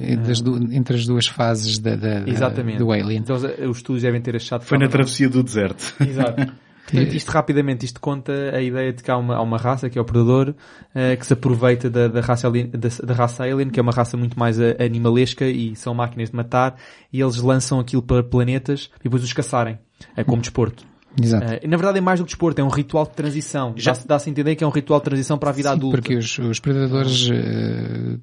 du- 0.43 0.73
entre 0.73 0.95
as 0.97 1.05
duas 1.05 1.27
fases 1.27 1.79
da, 1.79 1.95
da- 1.95 2.19
da- 2.21 2.29
Exatamente. 2.29 2.77
do 2.79 2.91
Alien. 2.91 3.19
Então 3.21 3.35
os, 3.35 3.43
os 3.43 3.77
estudos 3.77 4.01
devem 4.01 4.21
ter 4.21 4.35
achado 4.35 4.61
que 4.61 4.67
Foi 4.67 4.77
na 4.77 4.87
travessia 4.87 5.29
do 5.29 5.41
deserto. 5.43 5.93
Exato. 5.99 6.45
Portanto, 6.85 7.15
isto 7.15 7.29
rapidamente, 7.29 7.83
isto 7.83 7.99
conta 7.99 8.31
a 8.55 8.61
ideia 8.61 8.93
de 8.93 9.01
que 9.01 9.09
há 9.09 9.17
uma, 9.17 9.35
há 9.37 9.41
uma 9.41 9.57
raça, 9.57 9.89
que 9.89 9.97
é 9.97 10.01
o 10.01 10.05
predador, 10.05 10.53
eh, 10.93 11.15
que 11.15 11.25
se 11.25 11.33
aproveita 11.33 11.89
da, 11.89 12.07
da, 12.07 12.21
raça 12.21 12.47
alien, 12.47 12.69
da, 12.69 12.89
da 13.03 13.13
raça 13.15 13.43
alien, 13.43 13.71
que 13.71 13.79
é 13.79 13.81
uma 13.81 13.91
raça 13.91 14.15
muito 14.15 14.37
mais 14.37 14.59
eh, 14.59 14.77
animalesca 14.79 15.47
e 15.47 15.75
são 15.75 15.95
máquinas 15.95 16.29
de 16.29 16.35
matar, 16.35 16.75
e 17.11 17.19
eles 17.19 17.37
lançam 17.37 17.79
aquilo 17.79 18.03
para 18.03 18.21
planetas 18.21 18.91
e 18.99 19.05
depois 19.05 19.23
os 19.23 19.33
caçarem. 19.33 19.79
É 20.15 20.23
como 20.23 20.39
desporto. 20.43 20.85
Exato. 21.21 21.45
Eh, 21.45 21.59
e 21.63 21.67
na 21.67 21.77
verdade 21.77 21.97
é 21.97 22.01
mais 22.01 22.19
do 22.19 22.25
que 22.25 22.31
desporto, 22.31 22.59
é 22.59 22.63
um 22.63 22.69
ritual 22.69 23.05
de 23.05 23.11
transição. 23.13 23.73
Já- 23.75 23.91
Dá-se 23.91 24.07
dá-se 24.07 24.29
a 24.29 24.31
entender 24.31 24.55
que 24.55 24.63
é 24.63 24.67
um 24.67 24.71
ritual 24.71 24.99
de 24.99 25.05
transição 25.05 25.37
para 25.37 25.49
a 25.49 25.53
vida 25.53 25.69
Sim, 25.69 25.75
adulta. 25.75 25.97
porque 25.97 26.15
os, 26.17 26.37
os 26.39 26.59
predadores 26.59 27.29
eh, 27.31 28.17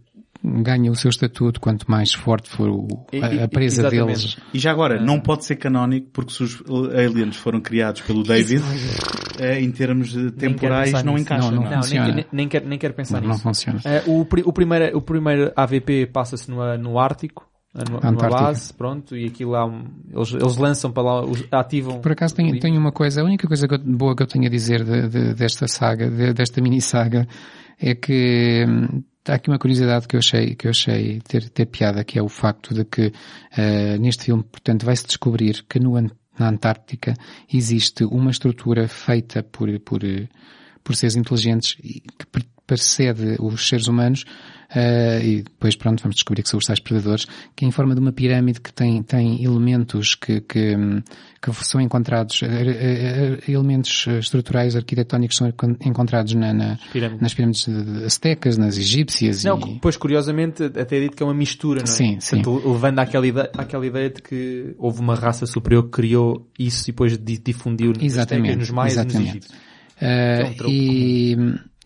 ganham 0.45 0.93
o 0.93 0.97
seu 0.97 1.09
estatuto 1.09 1.61
quanto 1.61 1.89
mais 1.91 2.13
forte 2.13 2.51
for 2.51 2.69
o- 2.69 3.07
a, 3.23 3.45
a 3.45 3.49
presa 3.49 3.83
exatamente. 3.83 4.07
deles. 4.19 4.37
E 4.53 4.59
já 4.59 4.71
agora, 4.73 5.01
não 5.01 5.21
pode 5.21 5.45
ser 5.45 5.57
canónico 5.57 6.09
porque 6.13 6.33
se 6.33 6.43
os 6.43 6.63
aliens 6.95 7.37
foram 7.37 7.61
criados 7.61 8.01
pelo 8.03 8.23
David, 8.25 8.63
eh, 9.39 9.61
em 9.61 9.71
termos 9.71 10.15
eh, 10.17 10.31
temporais 10.33 11.03
não 11.05 11.17
encaixa. 11.17 11.51
Não, 11.51 11.63
não 11.63 11.63
é? 11.63 11.65
Não, 11.65 11.71
nem, 11.71 11.83
funciona. 11.83 12.15
nem, 12.15 12.27
nem 12.33 12.49
quero, 12.49 12.69
nem 12.69 12.79
quero 12.79 12.95
pensar 12.95 13.21
Não, 13.21 13.29
não 13.29 13.35
nisso. 13.35 13.43
funciona. 13.45 13.81
Eh, 13.85 14.03
o, 14.07 14.25
pri- 14.25 14.43
o, 14.45 14.53
primeiro, 14.53 14.97
o 14.99 15.01
primeiro 15.01 15.53
AVP 15.57 16.07
passa-se 16.07 16.51
numa- 16.51 16.77
no 16.77 16.99
Ártico, 16.99 17.47
eh, 17.47 17.52
numa, 17.75 18.01
numa 18.01 18.29
base, 18.29 18.73
pronto, 18.75 19.17
e 19.17 19.27
aquilo 19.27 19.55
há 19.55 19.65
um, 19.65 19.85
eles, 20.11 20.33
eles 20.33 20.57
lançam 20.57 20.93
para 20.93 21.03
lá, 21.03 21.25
os- 21.25 21.45
ativam. 21.51 22.01
Por 22.01 22.13
acaso 22.13 22.35
tenho, 22.35 22.59
tenho 22.61 22.79
uma 22.79 22.93
coisa, 22.93 23.23
a 23.23 23.25
única 23.25 23.47
coisa 23.49 23.67
que 23.67 23.75
eu- 23.75 23.79
boa 23.79 24.15
que 24.15 24.23
eu 24.23 24.27
tenho 24.27 24.47
a 24.47 24.51
dizer 24.51 24.85
de- 24.85 25.09
de- 25.09 25.35
desta 25.35 25.67
saga, 25.67 26.11
de- 26.11 26.33
desta 26.35 26.61
mini 26.61 26.81
saga, 26.83 27.27
é 27.81 27.95
que 27.95 28.65
hum, 28.69 29.03
há 29.27 29.35
aqui 29.35 29.49
uma 29.49 29.59
curiosidade 29.59 30.07
que 30.07 30.17
eu 30.17 30.19
achei, 30.21 30.55
que 30.55 30.67
eu 30.67 30.71
achei 30.71 31.21
ter, 31.21 31.49
ter 31.49 31.67
piada, 31.67 32.05
que 32.05 32.19
é 32.19 32.23
o 32.23 32.29
facto 32.29 32.75
de 32.75 32.85
que 32.85 33.13
eh, 33.57 33.97
neste 33.99 34.25
filme, 34.25 34.43
portanto, 34.43 34.85
vai-se 34.85 35.07
descobrir 35.07 35.65
que 35.69 35.81
no, 35.81 35.99
na 36.01 36.49
Antártica 36.49 37.15
existe 37.53 38.05
uma 38.05 38.31
estrutura 38.31 38.87
feita 38.89 39.43
por, 39.43 39.69
por, 39.81 40.01
por 40.85 40.95
seres 40.95 41.17
inteligentes 41.17 41.75
que 41.75 42.27
pre- 42.75 42.83
precede 42.83 43.37
os 43.41 43.69
seres 43.69 43.87
humanos 43.89 44.25
eh, 44.75 45.21
e 45.23 45.43
depois 45.43 45.77
pronto 45.77 46.03
vamos 46.03 46.15
descobrir 46.17 46.43
que 46.43 46.49
são 46.49 46.59
os 46.59 46.65
tais 46.65 46.81
predadores 46.81 47.27
que 47.55 47.65
é 47.65 47.69
em 47.69 47.71
forma 47.71 47.95
de 47.95 48.01
uma 48.01 48.11
pirâmide 48.13 48.59
que 48.61 48.73
tem, 48.73 49.03
tem 49.03 49.45
elementos 49.45 50.15
que, 50.15 50.41
que, 50.41 50.75
que 51.43 51.53
são 51.65 51.79
encontrados 51.81 52.43
eh, 52.43 52.49
eh, 53.47 53.51
elementos 53.53 54.07
estruturais 54.07 54.75
arquitetónicos 54.75 55.37
são 55.37 55.49
encon- 55.49 55.77
encontrados 55.85 56.33
na, 56.35 56.55
na- 56.55 56.79
nas 57.21 57.35
pirâmides 57.35 57.67
de- 57.67 57.99
de 57.99 58.05
astecas, 58.05 58.57
nas 58.57 58.79
egípcias 58.79 59.45
Não, 59.45 59.59
e... 59.59 59.79
pois 59.79 59.97
curiosamente 59.99 60.65
até 60.65 60.97
é 60.97 61.01
dito 61.01 61.17
que 61.17 61.23
é 61.23 61.27
uma 61.27 61.35
mistura, 61.35 61.81
não 61.85 61.93
é? 61.93 61.95
Sim, 61.95 62.17
sim. 62.21 62.41
Portanto, 62.43 62.73
levando 62.73 62.99
àquela 63.01 63.27
ideia, 63.27 63.51
àquela 63.59 63.87
ideia 63.87 64.09
de 64.09 64.23
que 64.23 64.75
houve 64.79 65.01
uma 65.01 65.15
raça 65.15 65.45
superior 65.45 65.85
que 65.85 65.91
criou 65.91 66.49
isso 66.59 66.85
e 66.85 66.93
depois 66.93 67.19
di- 67.19 67.39
difundiu 67.39 67.93
Exatamente, 68.01 68.57
nos 68.57 68.71
maias 68.71 68.95
e 68.95 68.97
nos 68.97 69.07
exatamente. 69.07 69.31
egípcios. 69.39 69.61
Eh, 70.01 70.41
é 70.41 70.45
um 70.47 70.55
troco 70.55 70.73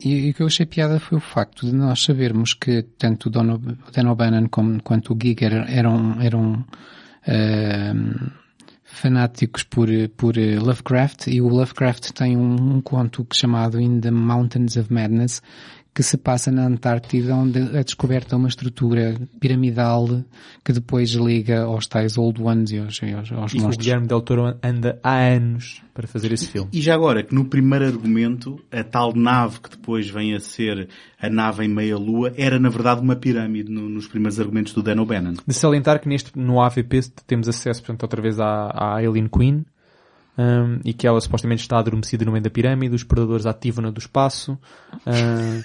e, 0.01 0.27
e 0.27 0.31
o 0.31 0.35
que 0.35 0.43
eu 0.43 0.47
achei 0.47 0.67
piada 0.67 1.01
foi 1.01 1.19
o 1.19 1.21
facto 1.21 1.67
de 1.67 1.73
nós 1.75 2.03
sabermos 2.03 2.55
que 2.55 2.83
tanto 2.99 3.27
o 3.27 3.31
Dan, 3.31 4.11
O'Bannon 4.11 4.49
como, 4.49 4.83
quanto 4.83 5.15
o 5.15 5.19
Giger 5.21 5.65
eram, 5.69 6.21
eram 6.21 6.65
eh, 7.27 7.95
fanáticos 8.85 9.63
por, 9.65 9.89
por 10.17 10.37
eh, 10.37 10.59
Lovecraft. 10.59 11.29
E 11.29 11.41
o 11.41 11.49
Lovecraft 11.49 12.13
tem 12.13 12.37
um, 12.37 12.77
um 12.77 12.81
conto 12.81 13.27
chamado 13.33 13.81
In 13.81 14.01
the 14.01 14.11
Mountains 14.11 14.77
of 14.77 14.93
Madness 14.93 15.43
que 15.97 16.03
se 16.03 16.19
passa 16.19 16.53
na 16.53 16.67
Antártida 16.67 17.35
onde 17.35 17.59
é 17.75 17.83
descoberta 17.83 18.37
uma 18.37 18.49
estrutura 18.49 19.19
piramidal 19.41 20.07
que 20.63 20.71
depois 20.71 21.09
liga 21.13 21.63
aos 21.63 21.87
tais 21.87 22.19
Old 22.19 22.43
Ones 22.43 22.71
e 22.71 22.79
aos, 22.79 23.01
aos, 23.03 23.33
aos 23.33 23.55
E 23.55 23.57
o 23.57 23.63
monstros. 23.63 23.77
Guilherme 23.79 24.07
Del 24.07 24.21
Toro 24.21 24.55
anda 24.63 25.01
há 25.03 25.17
anos 25.17 25.81
para 25.95 26.07
fazer 26.07 26.33
esse 26.33 26.49
filme. 26.49 26.69
E 26.71 26.83
já 26.83 26.95
agora, 26.95 27.23
que 27.23 27.35
no 27.35 27.47
primeiro 27.47 27.87
argumento, 27.87 28.61
a 28.71 28.85
tal 28.85 29.15
nave 29.15 29.59
que 29.59 29.71
depois 29.71 30.07
vem 30.11 30.35
a 30.35 30.39
ser 30.41 30.87
a 31.19 31.31
nave 31.31 31.65
em 31.65 31.69
meia-lua, 31.69 32.31
era 32.37 32.59
na 32.61 32.69
verdade 32.69 33.01
uma 33.01 33.17
pirâmide 33.17 33.73
no- 33.73 33.89
nos 33.89 34.07
primeiros 34.07 34.39
argumentos 34.39 34.75
do 34.75 34.83
Dan 34.83 35.01
O'Bannon. 35.01 35.33
De 35.47 35.55
salientar 35.55 35.99
que 35.99 36.09
neste, 36.11 36.39
no 36.39 36.61
AVP 36.61 37.01
temos 37.27 37.49
acesso, 37.49 37.81
portanto, 37.81 38.03
outra 38.03 38.21
vez 38.21 38.39
à, 38.39 38.67
à 38.67 38.97
Alien 38.97 39.29
Queen, 39.29 39.65
hum, 40.37 40.79
e 40.85 40.93
que 40.93 41.07
ela 41.07 41.19
supostamente 41.23 41.63
está 41.63 41.79
adormecida 41.79 42.23
no 42.27 42.33
meio 42.33 42.45
da 42.45 42.51
pirâmide, 42.51 42.95
os 42.95 43.03
predadores 43.03 43.47
ativam-na 43.47 43.91
do 43.91 43.99
espaço, 43.99 44.59
hum, 45.07 45.63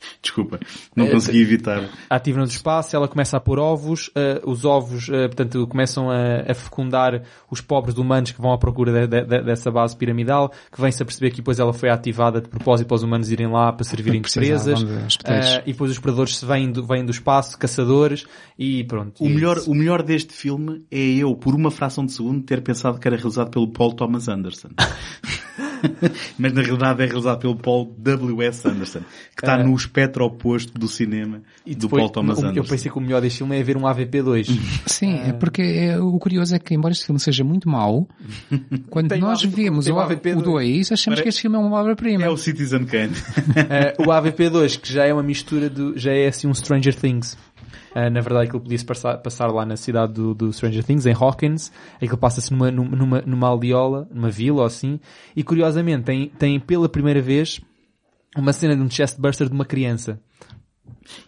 Desculpa, 0.22 0.58
não 0.96 1.06
É, 1.06 1.10
consegui 1.10 1.42
evitar. 1.42 1.88
ativam-na 2.08 2.46
do 2.46 2.50
espaço, 2.50 2.94
ela 2.96 3.06
começa 3.08 3.36
a 3.36 3.40
pôr 3.40 3.58
ovos, 3.58 4.10
eh, 4.14 4.40
os 4.44 4.64
ovos, 4.64 5.08
eh, 5.10 5.28
portanto, 5.28 5.66
começam 5.66 6.10
a, 6.10 6.50
a 6.50 6.54
fecundar 6.54 7.22
os 7.50 7.60
pobres 7.60 7.96
humanos 7.98 8.30
que 8.32 8.40
vão 8.40 8.52
à 8.52 8.58
procura 8.58 8.92
de- 8.92 9.06
de- 9.06 9.24
de- 9.26 9.42
dessa 9.42 9.70
base 9.70 9.96
piramidal, 9.96 10.50
que 10.72 10.80
vem-se 10.80 11.02
a 11.02 11.06
perceber 11.06 11.30
que 11.30 11.36
depois 11.38 11.58
ela 11.58 11.72
foi 11.72 11.90
ativada 11.90 12.40
de 12.40 12.48
propósito 12.48 12.86
para 12.88 12.94
os 12.94 13.02
humanos 13.02 13.30
irem 13.30 13.46
lá 13.48 13.72
para 13.72 13.84
servirem 13.84 14.22
de 14.22 14.32
presas, 14.32 14.82
eh, 15.24 15.62
e 15.66 15.72
depois 15.72 15.90
os 15.90 15.98
predadores 15.98 16.36
se 16.36 16.46
vêm 16.46 16.70
do, 16.72 16.86
vêm 16.86 17.04
do 17.04 17.10
espaço, 17.10 17.58
caçadores, 17.58 18.24
e 18.58 18.84
pronto. 18.84 19.22
O 19.22 19.26
E 19.26 19.30
é 19.30 19.34
melhor, 19.34 19.56
isso. 19.58 19.70
o 19.70 19.74
melhor 19.74 20.02
deste 20.02 20.32
filme 20.32 20.84
é 20.90 20.98
eu, 20.98 21.34
por 21.34 21.54
uma 21.54 21.70
fração 21.70 22.06
de 22.06 22.12
segundo, 22.12 22.42
ter 22.42 22.62
pensado 22.62 22.98
que 22.98 23.06
era 23.06 23.16
realizado 23.16 23.50
pelo 23.50 23.68
Paul 23.68 23.92
Thomas 23.92 24.28
Anderson. 24.28 24.68
Mas 26.38 26.52
na 26.52 26.62
realidade 26.62 27.02
é 27.02 27.06
realizado 27.06 27.38
pelo 27.40 27.56
Paul 27.56 27.94
W.S. 27.98 28.66
Anderson, 28.68 29.00
que 29.36 29.42
está 29.44 29.58
É. 29.58 29.62
no 29.62 29.74
espectro 29.74 30.24
oposto 30.24 30.72
do 30.78 30.88
cinema 30.88 31.42
E 31.66 31.74
do 31.74 31.82
depois, 31.82 32.02
Paul 32.02 32.10
Thomas 32.10 32.38
Anderson. 32.38 32.56
Eu 32.58 32.64
pensei 32.64 32.90
que 32.90 32.98
o 32.98 33.00
melhor 33.00 33.20
deste 33.20 33.38
filme 33.38 33.58
é 33.58 33.62
ver 33.62 33.76
um 33.76 33.82
AVP2. 33.82 34.46
Sim, 34.86 35.20
é 35.26 35.32
porque 35.32 35.62
é, 35.62 35.98
o 36.00 36.18
curioso 36.18 36.54
é 36.54 36.58
que, 36.58 36.74
embora 36.74 36.92
este 36.92 37.06
filme 37.06 37.18
seja 37.20 37.42
muito 37.44 37.68
mau, 37.68 38.08
quando 38.90 39.14
nós 39.16 39.42
AVP 39.44 39.56
vemos 39.62 39.86
o, 39.86 39.94
um 39.94 39.98
A- 39.98 40.04
AVP 40.04 40.34
o 40.34 40.42
2, 40.42 40.92
achamos 40.92 41.16
Pare- 41.18 41.22
que 41.22 41.28
este 41.28 41.42
filme 41.42 41.56
é 41.56 41.60
uma 41.60 41.76
obra-prima. 41.78 42.24
É 42.24 42.28
o 42.30 42.36
Citizen 42.36 42.84
Kane. 42.84 43.12
Eh, 43.56 43.94
o 43.98 44.04
AVP2, 44.04 44.80
que 44.80 44.92
já 44.92 45.04
é 45.04 45.12
uma 45.12 45.22
mistura 45.22 45.68
do, 45.68 45.96
já 45.98 46.12
é 46.12 46.28
assim 46.28 46.46
um 46.46 46.54
Stranger 46.54 46.94
Things. 46.94 47.36
Eh, 47.94 48.10
na 48.10 48.20
verdade, 48.20 48.46
aquilo 48.46 48.60
podia-se 48.60 48.84
passar, 48.84 49.18
passar 49.18 49.46
lá 49.48 49.64
na 49.64 49.76
cidade 49.76 50.12
do, 50.12 50.34
do 50.34 50.52
Stranger 50.52 50.84
Things, 50.84 51.06
em 51.06 51.14
Hawkins. 51.14 51.72
Aquilo 51.96 52.18
passa-se 52.18 52.52
numa, 52.52 52.70
numa, 52.70 53.20
numa 53.22 53.48
aldeola, 53.48 54.08
numa 54.12 54.30
vila 54.30 54.60
ou 54.60 54.64
assim. 54.64 55.00
E 55.34 55.42
curiosamente, 55.42 56.04
tem, 56.04 56.28
tem 56.28 56.60
pela 56.60 56.88
primeira 56.88 57.20
vez 57.20 57.60
uma 58.36 58.52
cena 58.52 58.76
de 58.76 58.82
um 58.82 58.90
chestburster 58.90 59.48
de 59.48 59.54
uma 59.54 59.64
criança. 59.64 60.20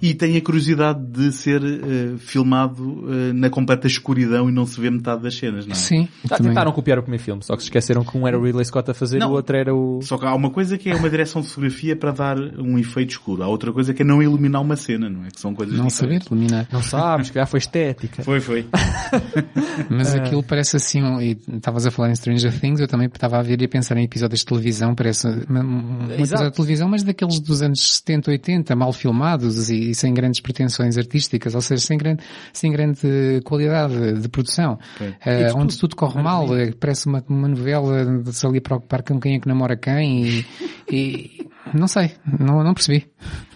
E 0.01 0.15
tem 0.15 0.37
a 0.37 0.41
curiosidade 0.41 1.05
de 1.05 1.33
ser 1.33 1.61
eh, 1.65 2.15
filmado 2.19 3.05
eh, 3.09 3.33
na 3.33 3.51
completa 3.51 3.87
escuridão 3.87 4.49
e 4.49 4.53
não 4.53 4.65
se 4.67 4.81
vê 4.81 4.91
metade 4.91 5.23
das 5.23 5.35
cenas, 5.35 5.67
não 5.67 5.73
é? 5.73 5.75
Sim, 5.75 6.09
Ah, 6.25 6.37
também. 6.37 6.51
tentaram 6.53 6.71
copiar 6.73 6.99
o 6.99 7.03
primeiro 7.03 7.23
filme, 7.25 7.43
só 7.43 7.57
que 7.57 7.63
se 7.63 7.67
esqueceram 7.67 8.05
que 8.05 8.17
um 8.17 8.27
era 8.29 8.39
o 8.39 8.45
Ridley 8.45 8.65
Scott 8.65 8.91
a 8.91 8.95
fazer, 8.95 9.19
Não. 9.19 9.31
o 9.31 9.33
outro 9.33 9.57
era 9.57 9.75
o... 9.75 10.01
Só 10.03 10.17
que 10.19 10.25
há 10.27 10.35
uma 10.35 10.51
coisa 10.51 10.79
que 10.79 10.89
é 10.91 10.95
uma 10.95 11.11
direção 11.11 11.43
de 11.43 11.49
fotografia 11.49 11.97
para 11.97 12.13
dar 12.13 12.39
um 12.39 12.79
efeito 12.79 13.11
escuro. 13.11 13.43
Há 13.43 13.49
outra 13.49 13.73
coisa 13.73 13.93
que 13.93 14.03
é 14.03 14.05
não 14.05 14.23
iluminar 14.23 14.61
uma 14.63 14.77
cena, 14.77 15.09
não 15.11 15.25
é? 15.25 15.29
Que 15.31 15.41
são 15.41 15.55
coisas 15.55 15.77
Não 15.77 15.91
saber 15.91 16.19
diferentes. 16.19 16.27
iluminar. 16.31 16.69
Não 16.73 16.83
sabes, 16.83 17.31
que 17.31 17.35
já 17.37 17.47
foi 17.47 17.59
estética. 17.59 18.23
Foi, 18.23 18.41
foi. 18.41 18.67
Mas 19.89 20.15
É. 20.15 20.19
aquilo 20.19 20.43
parece 20.43 20.77
assim, 20.77 21.01
e 21.21 21.37
estavas 21.57 21.87
a 21.87 21.91
falar 21.91 22.11
em 22.11 22.15
Stranger 22.15 22.59
Things, 22.61 22.81
eu 22.81 22.89
também 22.89 23.07
estava 23.07 23.39
a 23.39 23.43
ver 23.43 23.61
e 23.61 23.65
a 23.65 23.69
pensar 23.69 23.97
em 23.97 24.05
episódios 24.05 24.41
de 24.41 24.47
televisão, 24.47 24.95
parece 24.95 25.27
uma, 25.49 25.61
um 25.61 26.11
episódio 26.13 26.51
de 26.51 26.57
televisão, 26.57 26.89
mas 26.89 27.03
daqueles 27.03 27.41
dos 27.41 27.63
anos 27.63 27.81
70, 27.97 28.31
80, 28.31 28.77
mal 28.77 28.93
filmados 28.93 29.62
e, 29.71 29.91
e 29.91 29.95
sem 29.95 30.13
grandes 30.15 30.41
pretensões 30.41 30.97
artísticas, 30.99 31.55
ou 31.55 31.61
seja, 31.61 31.83
sem 31.83 31.99
grande, 31.99 32.23
sem 32.53 32.71
grande 32.73 33.41
qualidade 33.45 34.21
de 34.21 34.29
produção. 34.29 34.79
Ok. 34.97 35.15
E 35.25 35.49
tu- 35.51 35.59
onde 35.59 35.79
tudo 35.79 35.97
corre 35.97 36.23
mal, 36.23 36.57
eh, 36.57 36.73
parece 36.79 37.07
uma, 37.07 37.23
uma 37.29 37.49
novela 37.49 38.05
de 38.23 38.33
se 38.33 38.47
ali 38.47 38.61
preocupar 38.61 39.03
com 39.03 39.21
quem 39.21 39.37
é 39.37 39.41
que 39.41 39.49
namora 39.49 39.77
quem 39.77 40.25
e, 40.27 40.47
e 40.91 41.47
não 41.75 41.87
sei, 41.87 42.13
não, 42.39 42.63
não 42.63 42.75
percebi. 42.75 43.07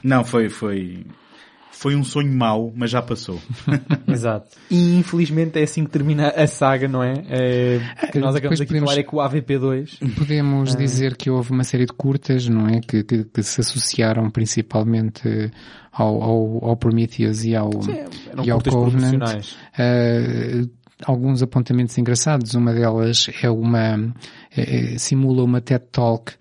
Não, 0.02 0.24
foi, 0.24 0.48
foi, 0.48 1.04
foi 1.78 1.94
um 1.94 2.02
sonho 2.02 2.32
mau, 2.32 2.72
mas 2.74 2.90
já 2.90 3.02
passou. 3.02 3.38
Exato. 4.08 4.48
E 4.70 4.96
infelizmente 4.98 5.58
é 5.58 5.62
assim 5.62 5.84
que 5.84 5.90
termina 5.90 6.28
a 6.30 6.46
saga, 6.46 6.88
não 6.88 7.02
é? 7.02 7.14
é 7.28 7.80
que 8.10 8.18
nós 8.18 8.34
acabamos 8.34 8.60
aqui 8.60 8.68
podemos- 8.68 8.88
de 8.90 8.94
falar 8.94 9.00
é 9.00 9.02
com 9.02 9.16
o 9.18 9.20
AVP2. 9.20 10.14
Podemos 10.16 10.74
Ah. 10.74 10.78
dizer 10.78 11.16
que 11.16 11.28
houve 11.30 11.50
uma 11.50 11.64
série 11.64 11.84
de 11.84 11.92
curtas, 11.92 12.48
não 12.48 12.66
é? 12.66 12.80
Que, 12.80 13.04
que, 13.04 13.24
que 13.24 13.42
se 13.42 13.60
associaram 13.60 14.30
principalmente 14.30 15.50
ao, 15.92 16.22
ao, 16.22 16.64
ao 16.64 16.76
Prometheus 16.76 17.44
e 17.44 17.54
ao, 17.54 17.70
Eram 18.28 18.44
e 18.44 18.50
ao 18.50 18.60
Covenant. 18.62 19.44
Uh, 19.78 20.70
alguns 21.04 21.42
apontamentos 21.42 21.96
engraçados. 21.98 22.54
Uma 22.54 22.72
delas 22.72 23.26
é 23.42 23.50
uma, 23.50 24.14
é- 24.56 24.94
é- 24.94 24.98
simula 24.98 25.42
uma 25.44 25.60
TED 25.60 25.84
Talk 25.92 26.32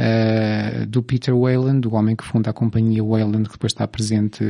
uh, 0.00 0.86
do 0.86 1.02
Peter 1.02 1.36
Wayland, 1.36 1.86
o 1.86 1.94
homem 1.94 2.16
que 2.16 2.24
funda 2.24 2.50
a 2.50 2.52
companhia 2.52 3.04
Wayland, 3.04 3.44
que 3.44 3.52
depois 3.52 3.72
está 3.72 3.86
presente 3.86 4.42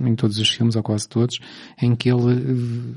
em 0.00 0.14
todos 0.14 0.38
os 0.38 0.48
filmes, 0.48 0.76
ou 0.76 0.82
quase 0.82 1.08
todos, 1.08 1.40
em 1.80 1.96
que 1.96 2.10
ele, 2.10 2.34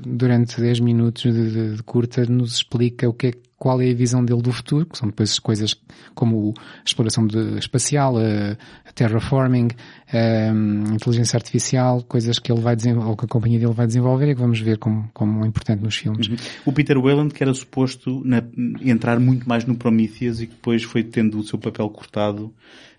durante 0.06 0.60
10 0.60 0.80
minutos 0.80 1.22
de, 1.22 1.50
de, 1.50 1.76
de 1.76 1.82
curta, 1.82 2.24
nos 2.26 2.56
explica 2.56 3.08
o 3.08 3.14
que 3.14 3.28
é 3.28 3.32
qual 3.62 3.80
é 3.80 3.92
a 3.92 3.94
visão 3.94 4.24
dele 4.24 4.42
do 4.42 4.50
futuro, 4.50 4.84
que 4.84 4.98
são 4.98 5.08
depois 5.08 5.38
coisas 5.38 5.80
como 6.16 6.52
a 6.58 6.82
exploração 6.84 7.24
de, 7.24 7.58
espacial, 7.58 8.18
a, 8.18 8.56
a 8.84 8.92
terraforming, 8.92 9.68
a, 10.12 10.92
inteligência 10.92 11.36
artificial, 11.36 12.02
coisas 12.02 12.40
que 12.40 12.50
ele 12.50 12.60
vai 12.60 12.74
desenvolver, 12.74 13.10
ou 13.10 13.16
que 13.16 13.24
a 13.24 13.28
companhia 13.28 13.60
dele 13.60 13.72
vai 13.72 13.86
desenvolver 13.86 14.32
e 14.32 14.34
que 14.34 14.40
vamos 14.40 14.58
ver 14.58 14.78
como, 14.78 15.08
como 15.14 15.46
importante 15.46 15.80
nos 15.80 15.94
filmes. 15.94 16.26
Uhum. 16.26 16.34
O 16.66 16.72
Peter 16.72 17.00
Wayland 17.00 17.32
que 17.32 17.40
era 17.40 17.54
suposto 17.54 18.20
na, 18.24 18.42
entrar 18.80 19.20
muito 19.20 19.48
mais 19.48 19.64
no 19.64 19.76
Prometheus 19.76 20.40
e 20.40 20.48
que 20.48 20.54
depois 20.54 20.82
foi 20.82 21.04
tendo 21.04 21.38
o 21.38 21.44
seu 21.44 21.56
papel 21.56 21.88
cortado 21.88 22.52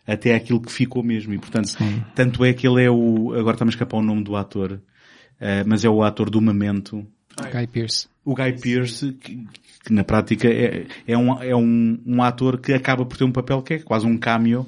até 0.07 0.33
aquilo 0.33 0.61
que 0.61 0.71
ficou 0.71 1.03
mesmo. 1.03 1.33
E 1.33 1.39
portanto, 1.39 1.71
Sim. 1.71 2.01
tanto 2.15 2.45
é 2.45 2.53
que 2.53 2.65
ele 2.65 2.81
é 2.81 2.89
o, 2.89 3.33
agora 3.33 3.55
está-me 3.55 3.67
a 3.67 3.73
escapar 3.73 3.97
o 3.97 4.01
nome 4.01 4.23
do 4.23 4.33
ator, 4.37 4.71
uh, 4.71 5.67
mas 5.67 5.83
é 5.83 5.89
o 5.89 6.01
ator 6.01 6.29
do 6.29 6.39
Memento. 6.39 7.05
Guy 7.51 7.67
Pearce. 7.67 8.07
O 8.23 8.33
Guy 8.33 8.53
Pearce, 8.53 9.11
que, 9.11 9.45
que 9.83 9.93
na 9.93 10.03
prática 10.03 10.47
é, 10.47 10.85
é, 11.05 11.17
um, 11.17 11.41
é 11.41 11.55
um, 11.55 11.99
um 12.05 12.23
ator 12.23 12.59
que 12.59 12.73
acaba 12.73 13.05
por 13.05 13.17
ter 13.17 13.25
um 13.25 13.31
papel 13.31 13.61
que 13.61 13.75
é 13.75 13.79
quase 13.79 14.05
um 14.05 14.17
cameo, 14.17 14.65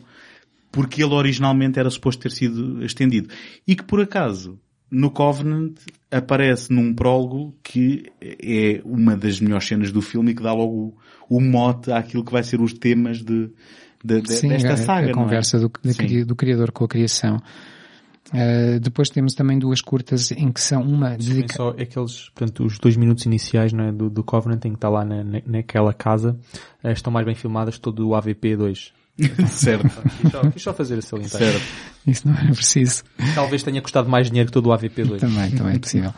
porque 0.71 1.01
ele 1.01 1.13
originalmente 1.13 1.79
era 1.79 1.89
suposto 1.89 2.23
ter 2.23 2.31
sido 2.31 2.83
estendido. 2.83 3.29
E 3.65 3.75
que 3.75 3.83
por 3.83 4.01
acaso, 4.01 4.59
no 4.91 5.09
Covenant, 5.09 5.77
aparece 6.11 6.71
num 6.73 6.93
prólogo 6.93 7.55
que 7.63 8.11
é 8.21 8.81
uma 8.83 9.15
das 9.15 9.39
melhores 9.39 9.65
cenas 9.65 9.91
do 9.91 10.01
filme 10.01 10.31
e 10.31 10.35
que 10.35 10.43
dá 10.43 10.53
logo 10.53 10.97
o, 11.29 11.37
o 11.37 11.41
mote 11.41 11.91
àquilo 11.91 12.25
que 12.25 12.31
vai 12.31 12.43
ser 12.43 12.59
os 12.59 12.73
temas 12.73 13.23
de, 13.23 13.49
de, 14.03 14.21
de 14.21 14.33
Sim, 14.33 14.49
desta 14.49 14.73
a, 14.73 14.77
saga. 14.77 15.11
A 15.11 15.13
conversa 15.13 15.55
é? 15.55 15.59
do, 15.61 15.69
do, 15.69 16.25
do 16.25 16.35
criador 16.35 16.71
com 16.71 16.83
a 16.83 16.87
criação. 16.89 17.41
Uh, 18.33 18.79
depois 18.79 19.09
temos 19.09 19.35
também 19.35 19.59
duas 19.59 19.81
curtas 19.81 20.31
em 20.31 20.51
que 20.51 20.59
são 20.59 20.81
uma 20.81 21.11
dedica... 21.11 21.53
só 21.53 21.69
aqueles, 21.69 22.29
portanto, 22.29 22.65
os 22.65 22.79
dois 22.79 22.97
minutos 22.97 23.25
iniciais 23.25 23.71
é, 23.71 23.91
do, 23.91 24.09
do 24.09 24.23
Covenant 24.23 24.65
em 24.65 24.71
que 24.71 24.77
está 24.77 24.89
lá 24.89 25.05
na, 25.05 25.23
na, 25.23 25.41
naquela 25.45 25.93
casa 25.93 26.35
uh, 26.83 26.89
estão 26.89 27.13
mais 27.13 27.25
bem 27.25 27.35
filmadas 27.35 27.77
todo 27.77 28.07
o 28.07 28.15
AVP 28.15 28.55
2. 28.55 28.93
certo. 29.47 29.89
Quis 30.21 30.31
só, 30.31 30.49
quis 30.49 30.63
só 30.63 30.73
fazer 30.73 30.97
a 30.97 31.01
salientar. 31.01 31.39
Certo. 31.39 31.61
Isso 32.07 32.27
não 32.27 32.35
era 32.35 32.51
preciso. 32.51 33.03
Talvez 33.33 33.63
tenha 33.63 33.81
custado 33.81 34.09
mais 34.09 34.27
dinheiro 34.27 34.47
que 34.47 34.53
todo 34.53 34.67
o 34.67 34.73
AVP 34.73 35.03
2. 35.03 35.21
Também, 35.21 35.51
também 35.51 35.75
é 35.75 35.79
possível. 35.79 36.09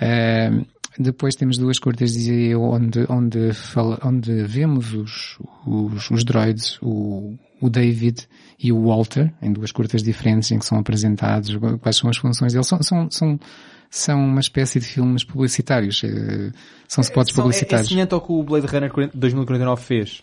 Uh, 0.00 0.64
depois 0.98 1.34
temos 1.34 1.58
duas 1.58 1.78
curtas, 1.78 2.12
dizia 2.12 2.52
eu, 2.52 2.62
onde, 2.62 3.06
onde, 3.08 3.52
fala, 3.52 3.98
onde 4.04 4.42
vemos 4.44 4.92
os, 4.92 5.38
os, 5.66 6.10
os 6.10 6.24
droids, 6.24 6.78
o, 6.82 7.36
o 7.60 7.70
David 7.70 8.26
e 8.58 8.72
o 8.72 8.86
Walter, 8.86 9.32
em 9.40 9.52
duas 9.52 9.70
curtas 9.70 10.02
diferentes 10.02 10.50
em 10.50 10.58
que 10.58 10.64
são 10.64 10.78
apresentados 10.78 11.56
quais 11.80 11.96
são 11.96 12.10
as 12.10 12.16
funções 12.16 12.52
deles. 12.52 12.66
São, 12.66 12.82
são, 12.82 13.10
são, 13.10 13.40
são 13.88 14.18
uma 14.18 14.40
espécie 14.40 14.80
de 14.80 14.86
filmes 14.86 15.24
publicitários. 15.24 16.02
Eh, 16.04 16.50
são 16.88 17.02
spots 17.02 17.32
publicitários. 17.32 17.86
É, 17.86 17.86
é 17.86 17.88
semelhante 17.88 18.14
ao 18.14 18.20
que 18.20 18.32
o 18.32 18.42
Blade 18.42 18.66
Runner 18.66 18.90
2049 19.14 19.82
fez. 19.82 20.22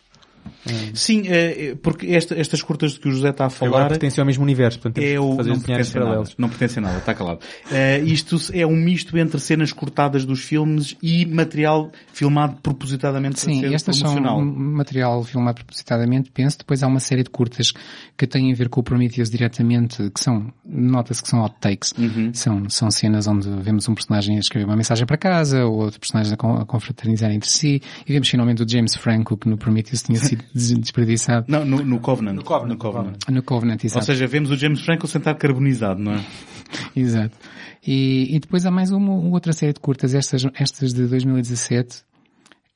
Sim, 0.94 1.24
é, 1.28 1.76
porque 1.82 2.08
esta, 2.08 2.36
estas 2.40 2.62
curtas 2.62 2.94
de 2.94 3.00
que 3.00 3.08
o 3.08 3.12
José 3.12 3.30
está 3.30 3.46
a 3.46 3.50
falar... 3.50 3.70
Agora 3.70 3.90
pertencem 3.90 4.22
ao 4.22 4.26
mesmo 4.26 4.44
universo, 4.44 4.80
portanto 4.80 5.04
é 5.04 5.20
o, 5.20 5.36
fazer 5.36 5.50
não 5.50 5.60
pertence 5.60 5.94
paralelos. 5.94 6.30
Nada, 6.30 6.36
não 6.38 6.50
pertence 6.50 6.80
a 6.80 6.82
nada, 6.82 6.98
está 6.98 7.14
calado. 7.14 7.40
Uh, 7.66 8.06
isto 8.06 8.38
é 8.54 8.66
um 8.66 8.76
misto 8.76 9.18
entre 9.18 9.40
cenas 9.40 9.72
cortadas 9.72 10.26
dos 10.26 10.42
filmes 10.42 10.96
e 11.02 11.26
material 11.26 11.92
filmado 12.14 12.58
propositadamente 12.62 13.40
Sim, 13.40 13.60
para 13.60 13.70
ser 13.70 13.76
estas 13.76 14.00
promocional. 14.00 14.38
são 14.38 14.46
material 14.46 15.24
filmado 15.24 15.56
propositadamente, 15.56 16.32
penso. 16.32 16.58
Depois 16.58 16.82
há 16.84 16.88
uma 16.88 17.00
série 17.00 17.24
de 17.24 17.30
curtas 17.30 17.72
que 18.18 18.26
têm 18.26 18.52
a 18.52 18.56
ver 18.56 18.70
com 18.70 18.80
o 18.80 18.84
Prometheus 18.84 19.30
diretamente, 19.30 20.10
que 20.12 20.20
são, 20.20 20.52
nota-se 20.66 21.22
que 21.22 21.30
são 21.30 21.40
outtakes. 21.42 21.94
Uhum. 21.98 22.34
São, 22.34 22.70
são 22.70 22.92
cenas 22.92 23.28
onde 23.28 23.50
vemos 23.62 23.88
um 23.88 23.94
personagem 23.94 24.38
a 24.38 24.40
escrever 24.40 24.66
uma 24.66 24.76
mensagem 24.76 25.06
para 25.06 25.18
casa, 25.18 25.66
ou 25.66 25.84
outro 25.84 26.00
personagem 26.00 26.34
a 26.34 26.66
confraternizar 26.66 27.32
entre 27.32 27.50
si, 27.50 27.82
e 28.08 28.14
vemos 28.14 28.30
finalmente 28.30 28.64
o 28.64 28.70
James 28.70 28.96
Franco, 28.96 29.38
que 29.38 29.48
no 29.50 29.58
Prometheus 29.58 30.02
tinha 30.02 30.20
sido 30.20 30.35
desperdiçado. 30.54 31.46
Não, 31.48 31.66
no, 31.66 31.84
no 31.84 32.00
Covenant. 32.00 32.36
No 32.36 32.44
Covenant. 32.44 32.70
No 32.70 32.78
Covenant. 32.78 33.18
No 33.30 33.44
Covenant, 33.44 33.84
exato. 33.84 34.00
Ou 34.00 34.06
seja, 34.06 34.28
vemos 34.28 34.52
o 34.52 34.58
James 34.58 34.82
Franco 34.82 35.08
sentar 35.08 35.36
carbonizado, 35.36 36.02
não 36.02 36.14
é? 36.14 36.26
exato. 36.96 37.38
E, 37.86 38.36
e 38.36 38.40
depois 38.40 38.66
há 38.66 38.72
mais 38.72 38.92
uma, 38.92 39.14
outra 39.14 39.54
série 39.54 39.74
de 39.74 39.80
curtas, 39.80 40.14
estas, 40.16 40.46
estas 40.56 40.94
de 40.94 41.06
2017, 41.08 42.04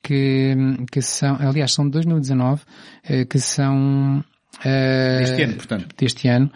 que, 0.02 0.54
que 0.90 1.02
são, 1.02 1.36
aliás, 1.40 1.72
são 1.72 1.84
de 1.84 1.92
2019, 1.92 2.62
eh, 3.04 3.24
que 3.24 3.38
são... 3.38 4.24
Uh, 4.60 5.18
deste 5.18 5.42
ano, 5.42 5.54
portanto. 5.54 5.94
Deste 5.96 6.28
ano. 6.28 6.50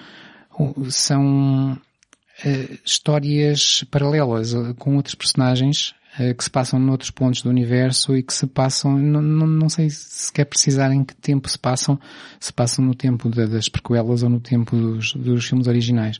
São 0.89 1.73
uh, 1.73 2.78
histórias 2.84 3.84
paralelas 3.91 4.55
com 4.78 4.97
outros 4.97 5.15
personagens 5.15 5.94
que 6.36 6.44
se 6.44 6.51
passam 6.51 6.78
noutros 6.78 7.10
pontos 7.10 7.43
do 7.43 7.51
universo 7.51 8.17
e 8.17 8.23
que 8.23 8.33
se 8.33 8.47
passam, 8.47 8.97
não, 8.97 9.20
não, 9.20 9.47
não 9.47 9.68
sei 9.68 9.91
se 9.91 10.33
quer 10.33 10.44
precisar 10.44 10.93
em 10.93 11.05
que 11.05 11.15
tempo 11.17 11.49
se 11.49 11.59
passam, 11.59 11.99
se 12.39 12.52
passam 12.52 12.84
no 12.84 12.94
tempo 12.94 13.28
de, 13.28 13.47
das 13.47 13.68
prequelas 13.68 14.23
ou 14.23 14.31
no 14.31 14.39
tempo 14.39 14.76
dos, 14.76 15.12
dos 15.15 15.44
filmes 15.44 15.67
originais. 15.67 16.18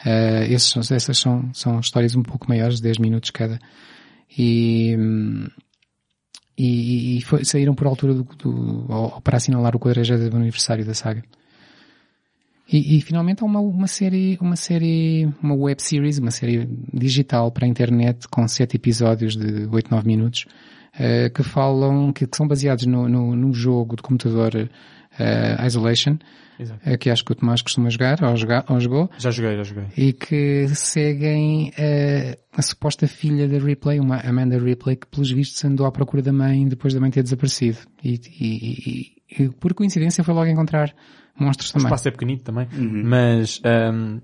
Uh, 0.00 0.42
esses, 0.48 0.90
essas 0.90 1.18
são, 1.18 1.52
são 1.54 1.78
histórias 1.78 2.16
um 2.16 2.22
pouco 2.22 2.48
maiores, 2.48 2.76
de 2.76 2.82
10 2.82 2.98
minutos 2.98 3.30
cada. 3.30 3.60
E, 4.36 4.96
e, 6.56 7.18
e 7.18 7.22
foi, 7.22 7.44
saíram 7.44 7.74
por 7.74 7.86
altura 7.86 8.14
do, 8.14 8.24
do, 8.24 9.20
para 9.22 9.36
assinalar 9.36 9.76
o 9.76 9.78
40 9.78 10.36
aniversário 10.36 10.84
da 10.84 10.94
saga. 10.94 11.22
E, 12.70 12.98
e, 12.98 13.00
finalmente 13.00 13.42
há 13.42 13.46
uma, 13.46 13.60
uma 13.60 13.86
série, 13.86 14.36
uma 14.42 14.54
série, 14.54 15.26
uma 15.42 15.54
web 15.54 15.82
series, 15.82 16.18
uma 16.18 16.30
série 16.30 16.68
digital 16.92 17.50
para 17.50 17.64
a 17.64 17.68
internet 17.68 18.28
com 18.28 18.46
sete 18.46 18.76
episódios 18.76 19.34
de 19.34 19.66
8, 19.72 19.90
9 19.90 20.06
minutos, 20.06 20.44
uh, 20.94 21.32
que 21.32 21.42
falam, 21.42 22.12
que, 22.12 22.26
que, 22.26 22.36
são 22.36 22.46
baseados 22.46 22.84
no, 22.84 23.08
no, 23.08 23.34
no 23.34 23.54
jogo 23.54 23.96
de 23.96 24.02
computador 24.02 24.54
uh, 24.54 25.66
Isolation, 25.66 26.18
uh, 26.60 26.98
que 26.98 27.08
acho 27.08 27.24
que 27.24 27.32
o 27.32 27.34
Tomás 27.34 27.62
costuma 27.62 27.88
jogar, 27.88 28.22
ou, 28.22 28.36
jogar, 28.36 28.66
ou 28.68 28.78
jogou. 28.78 29.10
Já 29.16 29.30
joguei, 29.30 29.56
já 29.56 29.62
joguei. 29.62 29.84
E 29.96 30.12
que 30.12 30.68
seguem 30.68 31.72
a 32.52 32.60
suposta 32.60 33.08
filha 33.08 33.48
da 33.48 33.56
Ripley, 33.56 33.98
uma 33.98 34.18
Amanda 34.20 34.58
Ripley, 34.58 34.96
que 34.96 35.06
pelos 35.06 35.30
vistos 35.30 35.64
andou 35.64 35.86
à 35.86 35.90
procura 35.90 36.20
da 36.20 36.34
mãe 36.34 36.68
depois 36.68 36.92
da 36.92 37.00
mãe 37.00 37.10
ter 37.10 37.22
desaparecido. 37.22 37.78
E, 38.04 38.20
e, 38.38 39.12
e, 39.30 39.42
e 39.42 39.48
por 39.48 39.72
coincidência 39.72 40.22
foi 40.22 40.34
logo 40.34 40.50
encontrar 40.50 40.94
monstros 41.38 41.70
também. 41.70 41.86
O 41.86 41.88
espaço 41.88 42.08
é 42.08 42.10
pequenito 42.10 42.44
também. 42.44 42.68
Uhum. 42.72 43.02
Mas, 43.04 43.60
um, 43.92 44.20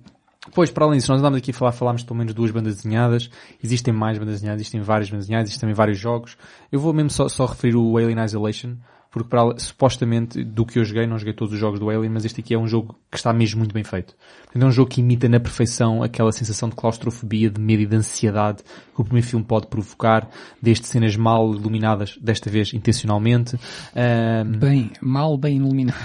pois, 0.53 0.71
para 0.71 0.85
além 0.85 0.99
disso, 0.99 1.11
nós 1.11 1.21
andámos 1.21 1.39
aqui 1.39 1.51
a 1.51 1.55
falar, 1.55 1.73
falámos 1.73 2.03
pelo 2.03 2.19
menos 2.19 2.35
duas 2.35 2.51
bandas 2.51 2.77
desenhadas. 2.77 3.31
Existem 3.63 3.93
mais 3.93 4.19
bandas 4.19 4.35
desenhadas, 4.35 4.61
existem 4.61 4.81
várias 4.81 5.11
bandas 5.11 5.27
desenhadas, 5.27 5.49
existem 5.49 5.61
também 5.61 5.75
vários 5.75 5.99
jogos. 5.99 6.37
Eu 6.71 6.81
vou 6.81 6.93
mesmo 6.93 7.11
só, 7.11 7.29
só 7.29 7.47
referir 7.47 7.77
o 7.77 7.97
Alien 7.97 8.25
Isolation, 8.25 8.77
porque 9.15 9.29
para, 9.29 9.57
supostamente 9.61 10.43
do 10.43 10.67
que 10.67 10.77
eu 10.77 10.85
joguei, 10.85 11.07
não 11.07 11.17
joguei 11.17 11.33
todos 11.33 11.55
os 11.55 11.61
jogos 11.61 11.79
do 11.79 11.89
Alien, 11.89 12.11
mas 12.11 12.25
este 12.25 12.41
aqui 12.41 12.53
é 12.53 12.59
um 12.59 12.67
jogo 12.67 12.99
que 13.09 13.17
está 13.17 13.33
mesmo 13.33 13.61
muito 13.61 13.73
bem 13.73 13.85
feito. 13.85 14.13
É 14.53 14.65
um 14.65 14.73
jogo 14.73 14.91
que 14.91 15.01
imita 15.01 15.29
na 15.29 15.39
perfeição 15.39 16.03
aquela 16.03 16.33
sensação 16.33 16.69
de 16.69 16.75
claustrofobia, 16.75 17.49
de 17.49 17.61
medo 17.61 17.83
e 17.83 17.87
de 17.87 17.95
ansiedade 17.95 18.65
que 18.93 19.01
o 19.01 19.05
primeiro 19.05 19.25
filme 19.25 19.45
pode 19.45 19.69
provocar, 19.69 20.29
desde 20.61 20.89
cenas 20.89 21.15
mal 21.15 21.55
iluminadas, 21.55 22.19
desta 22.21 22.51
vez 22.51 22.75
intencionalmente. 22.75 23.55
Um... 23.55 24.59
Bem, 24.59 24.91
mal 25.01 25.39
bem 25.39 25.59
iluminadas. 25.59 26.03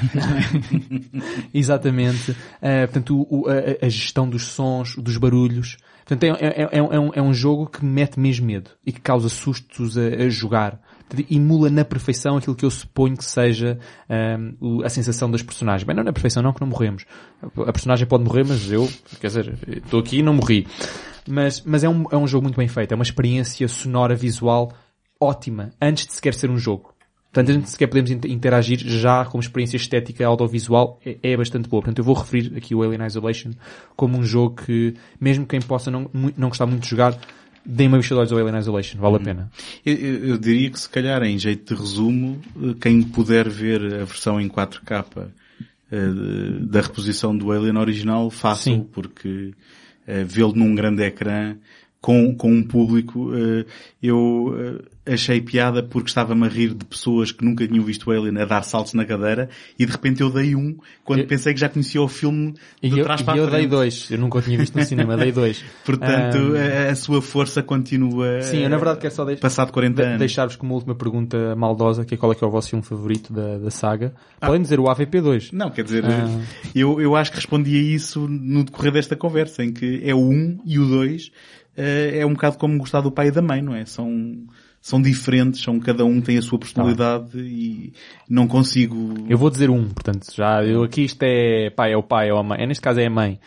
Exatamente. 1.51 2.29
Uh, 2.29 2.85
portanto, 2.85 3.27
o, 3.27 3.47
a, 3.47 3.88
a, 3.88 3.89
gestão 3.89 4.29
dos 4.29 4.49
sons, 4.49 4.95
dos 4.97 5.17
barulhos. 5.17 5.77
Portanto, 6.05 6.25
é, 6.25 6.45
é, 6.45 6.61
é, 6.61 6.69
é, 6.77 6.99
um, 6.99 7.11
é 7.15 7.21
um 7.23 7.33
jogo 7.33 7.65
que 7.65 7.83
mete 7.83 8.19
mesmo 8.19 8.45
medo 8.45 8.69
e 8.85 8.91
que 8.91 9.01
causa 9.01 9.29
sustos 9.29 9.97
a, 9.97 10.05
a 10.05 10.29
jogar 10.29 10.79
emula 11.29 11.69
na 11.69 11.83
perfeição 11.83 12.38
aquilo 12.38 12.55
que 12.55 12.65
eu 12.65 12.71
suponho 12.71 13.17
que 13.17 13.25
seja 13.25 13.79
um, 14.09 14.83
a 14.83 14.89
sensação 14.89 15.29
das 15.29 15.41
personagens. 15.41 15.85
Bem, 15.85 15.95
não 15.95 16.03
na 16.03 16.13
perfeição 16.13 16.43
não 16.43 16.53
que 16.53 16.61
não 16.61 16.67
morremos. 16.67 17.05
A 17.41 17.71
personagem 17.71 18.07
pode 18.07 18.23
morrer, 18.23 18.45
mas 18.45 18.71
eu, 18.71 18.89
quer 19.19 19.27
dizer, 19.27 19.57
estou 19.67 19.99
aqui 19.99 20.19
e 20.19 20.23
não 20.23 20.33
morri. 20.33 20.67
Mas, 21.27 21.61
mas 21.61 21.83
é 21.83 21.89
um, 21.89 22.05
é 22.11 22.17
um 22.17 22.27
jogo 22.27 22.43
muito 22.43 22.57
bem 22.57 22.67
feito. 22.67 22.91
É 22.91 22.95
uma 22.95 23.03
experiência 23.03 23.67
sonora, 23.67 24.15
visual 24.15 24.71
ótima, 25.19 25.71
antes 25.81 26.07
de 26.07 26.13
sequer 26.13 26.33
ser 26.33 26.49
um 26.49 26.57
jogo. 26.57 26.93
Portanto, 27.31 27.55
antes 27.55 27.65
de 27.65 27.69
sequer 27.71 27.88
podemos 27.88 28.09
interagir 28.09 28.79
já 28.79 29.23
com 29.25 29.39
experiência 29.39 29.77
estética 29.77 30.25
audiovisual 30.25 30.99
é, 31.05 31.17
é, 31.21 31.38
bastante 31.38 31.69
boa. 31.69 31.81
Portanto, 31.81 31.99
eu 31.99 32.03
vou 32.03 32.15
referir 32.15 32.57
aqui 32.57 32.73
o 32.73 32.81
Alien 32.81 33.05
Isolation 33.05 33.51
como 33.95 34.17
um 34.17 34.23
jogo 34.23 34.63
que, 34.63 34.95
mesmo 35.19 35.45
quem 35.45 35.61
possa 35.61 35.91
não, 35.91 36.09
não 36.35 36.49
gostar 36.49 36.65
muito 36.65 36.83
de 36.83 36.89
jogar, 36.89 37.19
deem 37.65 37.88
uma 37.88 37.97
vista 37.97 38.15
de 38.25 38.33
ao 38.33 38.39
Alien 38.39 38.59
Isolation, 38.59 38.99
vale 38.99 39.17
a 39.17 39.19
pena. 39.19 39.51
Eu, 39.85 39.93
eu, 39.95 40.25
eu, 40.29 40.38
diria 40.38 40.69
que 40.69 40.79
se 40.79 40.89
calhar 40.89 41.23
em 41.23 41.38
jeito 41.38 41.73
de 41.73 41.79
resumo, 41.79 42.41
quem 42.79 43.01
puder 43.01 43.47
ver 43.49 43.81
a 43.81 44.05
versão 44.05 44.39
em 44.39 44.47
4K 44.47 45.05
uh, 45.27 46.65
da 46.65 46.81
reposição 46.81 47.35
do 47.35 47.51
Alien 47.51 47.77
original, 47.77 48.29
faça 48.29 48.71
porque 48.91 49.53
uh, 50.07 50.25
vê-lo 50.25 50.53
num 50.53 50.73
grande 50.75 51.03
ecrã 51.03 51.57
com, 52.01 52.33
com 52.35 52.51
um 52.51 52.63
público, 52.63 53.31
uh, 53.31 53.65
eu 54.01 54.81
achei 55.11 55.41
piada 55.41 55.81
porque 55.83 56.09
estava-me 56.09 56.45
a 56.45 56.49
rir 56.49 56.73
de 56.73 56.85
pessoas 56.85 57.31
que 57.31 57.43
nunca 57.43 57.67
tinham 57.67 57.83
visto 57.83 58.09
o 58.09 58.11
Alien 58.11 58.38
a 58.41 58.45
dar 58.45 58.63
saltos 58.63 58.93
na 58.93 59.05
cadeira 59.05 59.49
e 59.77 59.85
de 59.85 59.91
repente 59.91 60.21
eu 60.21 60.29
dei 60.29 60.55
um 60.55 60.77
quando 61.03 61.19
Eu- 61.21 61.27
pensei 61.27 61.53
que 61.53 61.59
já 61.59 61.67
conhecia 61.69 62.01
o 62.01 62.07
filme 62.07 62.53
E 62.81 62.89
de 62.89 62.99
eu, 62.99 63.03
trás 63.05 63.21
e 63.21 63.23
para 63.23 63.33
a 63.33 63.38
eu 63.38 63.47
dei 63.49 63.65
dois. 63.67 64.09
Eu 64.11 64.17
nunca 64.17 64.38
o 64.38 64.41
tinha 64.41 64.57
visto 64.57 64.75
no 64.77 64.83
cinema, 64.85 65.17
dei 65.17 65.31
dois. 65.31 65.63
Portanto, 65.85 66.38
Ah, 66.55 66.89
a, 66.89 66.91
a 66.91 66.95
sua 66.95 67.21
força 67.21 67.61
continua 67.63 68.41
Sim, 68.41 68.59
eu 68.63 68.69
na 68.69 68.77
verdade 68.77 68.99
quero 68.99 69.13
só 69.13 69.25
deixar, 69.25 69.41
passado 69.41 69.71
40 69.71 70.01
de- 70.01 70.07
anos. 70.07 70.19
deixar-vos 70.19 70.55
como 70.55 70.73
última 70.73 70.95
pergunta 70.95 71.55
maldosa, 71.55 72.05
que 72.05 72.13
é 72.13 72.17
qual 72.17 72.31
é 72.31 72.35
que 72.35 72.43
é 72.43 72.47
o 72.47 72.51
vosso 72.51 72.69
filme 72.69 72.83
favorito 72.85 73.33
da, 73.33 73.57
da 73.57 73.71
saga. 73.71 74.13
Ah. 74.39 74.47
Podem 74.47 74.61
dizer 74.61 74.79
o 74.79 74.83
AVP2. 74.85 75.49
Não, 75.53 75.69
quer 75.69 75.83
dizer, 75.83 76.03
Ah. 76.05 76.41
eu, 76.75 76.99
eu 77.01 77.15
acho 77.15 77.31
que 77.31 77.38
respondi 77.38 77.75
a 77.77 77.81
isso 77.81 78.27
no 78.27 78.63
decorrer 78.63 78.91
desta 78.91 79.15
conversa, 79.15 79.63
em 79.63 79.71
que 79.73 80.01
é 80.03 80.13
o 80.13 80.19
1 80.29 80.59
e 80.65 80.77
o 80.79 80.85
2 80.85 81.31
é 81.81 82.25
um 82.25 82.33
bocado 82.33 82.57
como 82.57 82.77
gostar 82.77 82.99
do 82.99 83.09
pai 83.11 83.27
e 83.27 83.31
da 83.31 83.41
mãe, 83.41 83.61
não 83.61 83.73
é? 83.73 83.85
São, 83.85 84.09
são 84.82 85.01
diferentes, 85.01 85.61
são, 85.61 85.80
cada 85.80 86.06
um 86.06 86.22
tem 86.22 86.38
a 86.38 86.41
sua 86.41 86.58
personalidade 86.59 87.38
e 87.38 87.93
não 88.30 88.48
consigo... 88.48 89.14
Eu 89.27 89.38
vou 89.38 89.49
dizer 89.49 89.69
um, 89.69 89.88
portanto, 89.90 90.27
já, 90.35 90.64
eu 90.64 90.83
aqui 90.83 91.03
isto 91.03 91.22
é 91.24 91.69
pai, 91.69 91.93
é 91.93 91.98
o 91.98 92.03
pai, 92.03 92.30
é 92.30 92.32
a 92.32 92.43
mãe. 92.43 92.61
É, 92.61 92.66
neste 92.67 92.82
caso 92.82 92.99
é 92.99 93.06
a 93.08 93.09
mãe. 93.09 93.40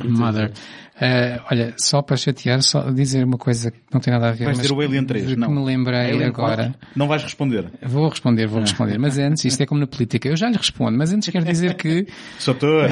Tu- 0.00 0.10
Mother. 0.10 0.52
Eh, 1.00 1.40
olha, 1.50 1.74
só 1.78 2.02
para 2.02 2.16
chatear, 2.16 2.60
só 2.62 2.90
dizer 2.90 3.24
uma 3.24 3.38
coisa 3.38 3.70
que 3.70 3.78
não 3.92 4.00
tem 4.00 4.12
nada 4.12 4.28
a 4.28 4.32
ver, 4.32 4.44
Vais 4.44 4.58
dizer 4.58 4.72
o 4.74 4.80
Alien 4.80 5.04
3, 5.04 5.26
que 5.28 5.36
não. 5.36 5.48
me 5.50 5.64
lembrei 5.64 6.10
Alien 6.10 6.24
agora. 6.24 6.74
4? 6.74 6.88
Não 6.96 7.06
vais 7.08 7.22
responder. 7.22 7.70
Vou 7.82 8.08
responder, 8.08 8.46
vou 8.46 8.60
responder. 8.60 8.98
Mas 8.98 9.16
antes, 9.16 9.44
isto 9.44 9.62
é 9.62 9.66
como 9.66 9.80
na 9.80 9.86
política. 9.86 10.28
Eu 10.28 10.36
já 10.36 10.50
lhe 10.50 10.56
respondo, 10.56 10.98
mas 10.98 11.12
antes 11.12 11.30
quero 11.30 11.44
dizer 11.46 11.74
que 11.74 12.06
Só 12.38 12.52
estou... 12.52 12.80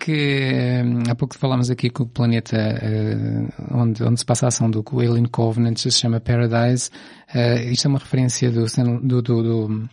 que 0.00 0.82
hum, 0.82 1.02
há 1.08 1.14
pouco 1.14 1.36
falámos 1.36 1.70
aqui 1.70 1.90
que 1.90 2.02
o 2.02 2.06
planeta 2.06 2.56
eh, 2.56 3.46
onde, 3.70 4.02
onde 4.02 4.18
se 4.18 4.24
passa 4.24 4.46
a 4.46 4.48
ação 4.48 4.70
do 4.70 4.82
Alien 4.98 5.26
Covenant 5.26 5.76
se 5.76 5.90
chama 5.90 6.18
Paradise. 6.18 6.90
Eh, 7.32 7.70
isto 7.70 7.86
é 7.86 7.88
uma 7.88 7.98
referência 7.98 8.50
do, 8.50 8.64
do, 9.02 9.22
do, 9.22 9.42
do, 9.42 9.88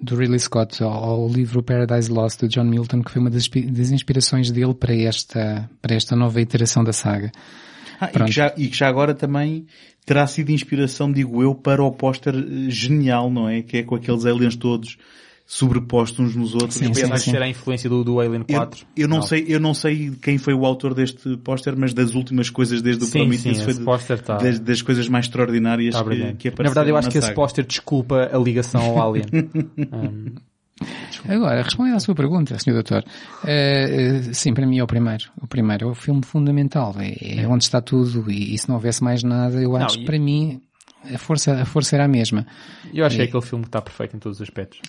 do 0.00 0.16
Ridley 0.16 0.38
Scott 0.38 0.82
ao, 0.82 1.26
livro 1.26 1.62
Paradise 1.62 2.10
Lost 2.12 2.40
de 2.40 2.48
John 2.48 2.64
Milton, 2.64 3.02
que 3.02 3.10
foi 3.10 3.22
uma 3.22 3.30
das, 3.30 3.48
das 3.48 3.90
inspirações 3.90 4.50
dele 4.50 4.74
para 4.74 4.94
esta, 4.94 5.68
para 5.80 5.94
esta 5.94 6.14
nova 6.14 6.40
iteração 6.40 6.84
da 6.84 6.92
saga. 6.92 7.32
Ah, 7.98 8.10
e, 8.14 8.24
que 8.24 8.30
já, 8.30 8.54
e 8.56 8.68
que 8.68 8.76
já 8.76 8.86
agora 8.86 9.14
também 9.14 9.66
terá 10.04 10.26
sido 10.26 10.50
inspiração, 10.50 11.10
digo 11.10 11.42
eu, 11.42 11.54
para 11.54 11.82
o 11.82 11.90
póster 11.90 12.34
eh, 12.34 12.70
genial, 12.70 13.30
não 13.30 13.48
é? 13.48 13.62
Que 13.62 13.78
é 13.78 13.82
com 13.82 13.94
aqueles 13.94 14.26
aliens 14.26 14.56
todos 14.56 14.98
sobrepostos 15.50 16.18
uns 16.20 16.36
nos 16.36 16.52
outros. 16.52 16.74
Sim, 16.74 16.84
Eu 16.88 16.94
sim, 16.94 17.00
penso- 17.00 17.08
Vai 17.08 17.18
ser 17.18 17.40
a 17.42 17.48
influência 17.48 17.88
do, 17.88 18.04
do 18.04 18.20
Alien 18.20 18.44
Eu, 18.46 18.56
4. 18.58 18.86
eu 18.94 19.08
não 19.08 19.22
sei, 19.22 19.46
eu 19.48 19.58
não 19.58 19.72
sei 19.72 20.12
quem 20.20 20.36
foi 20.36 20.52
o 20.52 20.66
autor 20.66 20.92
deste 20.92 21.38
póster, 21.38 21.74
mas 21.74 21.94
das 21.94 22.14
últimas 22.14 22.50
coisas 22.50 22.82
desde 22.82 23.02
o 23.04 23.06
Sim, 23.06 23.20
Prometheus 23.20 23.56
sim, 23.56 23.62
foi 23.64 23.70
esse 23.72 23.78
de- 23.80 23.84
póster 23.86 24.20
tá- 24.20 24.36
das, 24.36 24.60
das 24.60 24.82
coisas 24.82 25.08
mais 25.08 25.24
extraordinárias 25.24 25.94
Tá 25.94 26.04
que, 26.04 26.10
que 26.10 26.18
Na 26.18 26.24
apareceram 26.28 26.64
verdade, 26.64 26.90
eu 26.90 26.96
acho 26.98 27.08
na 27.08 27.12
que 27.12 27.18
esse 27.18 27.26
saga. 27.28 27.34
póster 27.34 27.64
desculpa 27.66 28.28
a 28.30 28.36
ligação 28.38 28.80
ao 28.82 29.10
Alien. 29.10 29.26
Um, 30.80 31.32
Agora, 31.34 31.60
respondendo 31.62 31.96
à 31.96 32.00
sua 32.00 32.14
pergunta, 32.14 32.56
Sr. 32.56 32.72
Doutor, 32.74 33.04
eh, 33.44 34.20
sim, 34.32 34.54
para 34.54 34.64
mim 34.64 34.78
é 34.78 34.84
o 34.84 34.86
primeiro. 34.86 35.24
O 35.42 35.46
primeiro 35.48 35.88
é 35.88 35.90
o 35.90 35.94
filme 35.94 36.22
fundamental. 36.24 36.94
É, 37.00 37.40
é 37.40 37.48
onde 37.48 37.64
está 37.64 37.80
tudo 37.80 38.30
e, 38.30 38.54
e 38.54 38.58
se 38.58 38.68
não 38.68 38.76
houvesse 38.76 39.02
mais 39.02 39.24
nada, 39.24 39.60
eu 39.60 39.70
Não, 39.72 39.76
acho 39.84 39.96
e- 39.96 40.00
que 40.00 40.04
para 40.06 40.18
mim 40.20 40.60
a 41.12 41.18
força, 41.18 41.54
a 41.60 41.64
força 41.64 41.96
era 41.96 42.04
a 42.04 42.08
mesma. 42.08 42.46
eu 42.94 43.04
acho 43.04 43.16
que 43.16 43.22
é 43.22 43.24
aquele 43.24 43.42
filme 43.42 43.64
que 43.64 43.68
está 43.70 43.82
perfeito 43.82 44.14
em 44.16 44.20
todos 44.20 44.38
os 44.38 44.42
aspectos. 44.42 44.80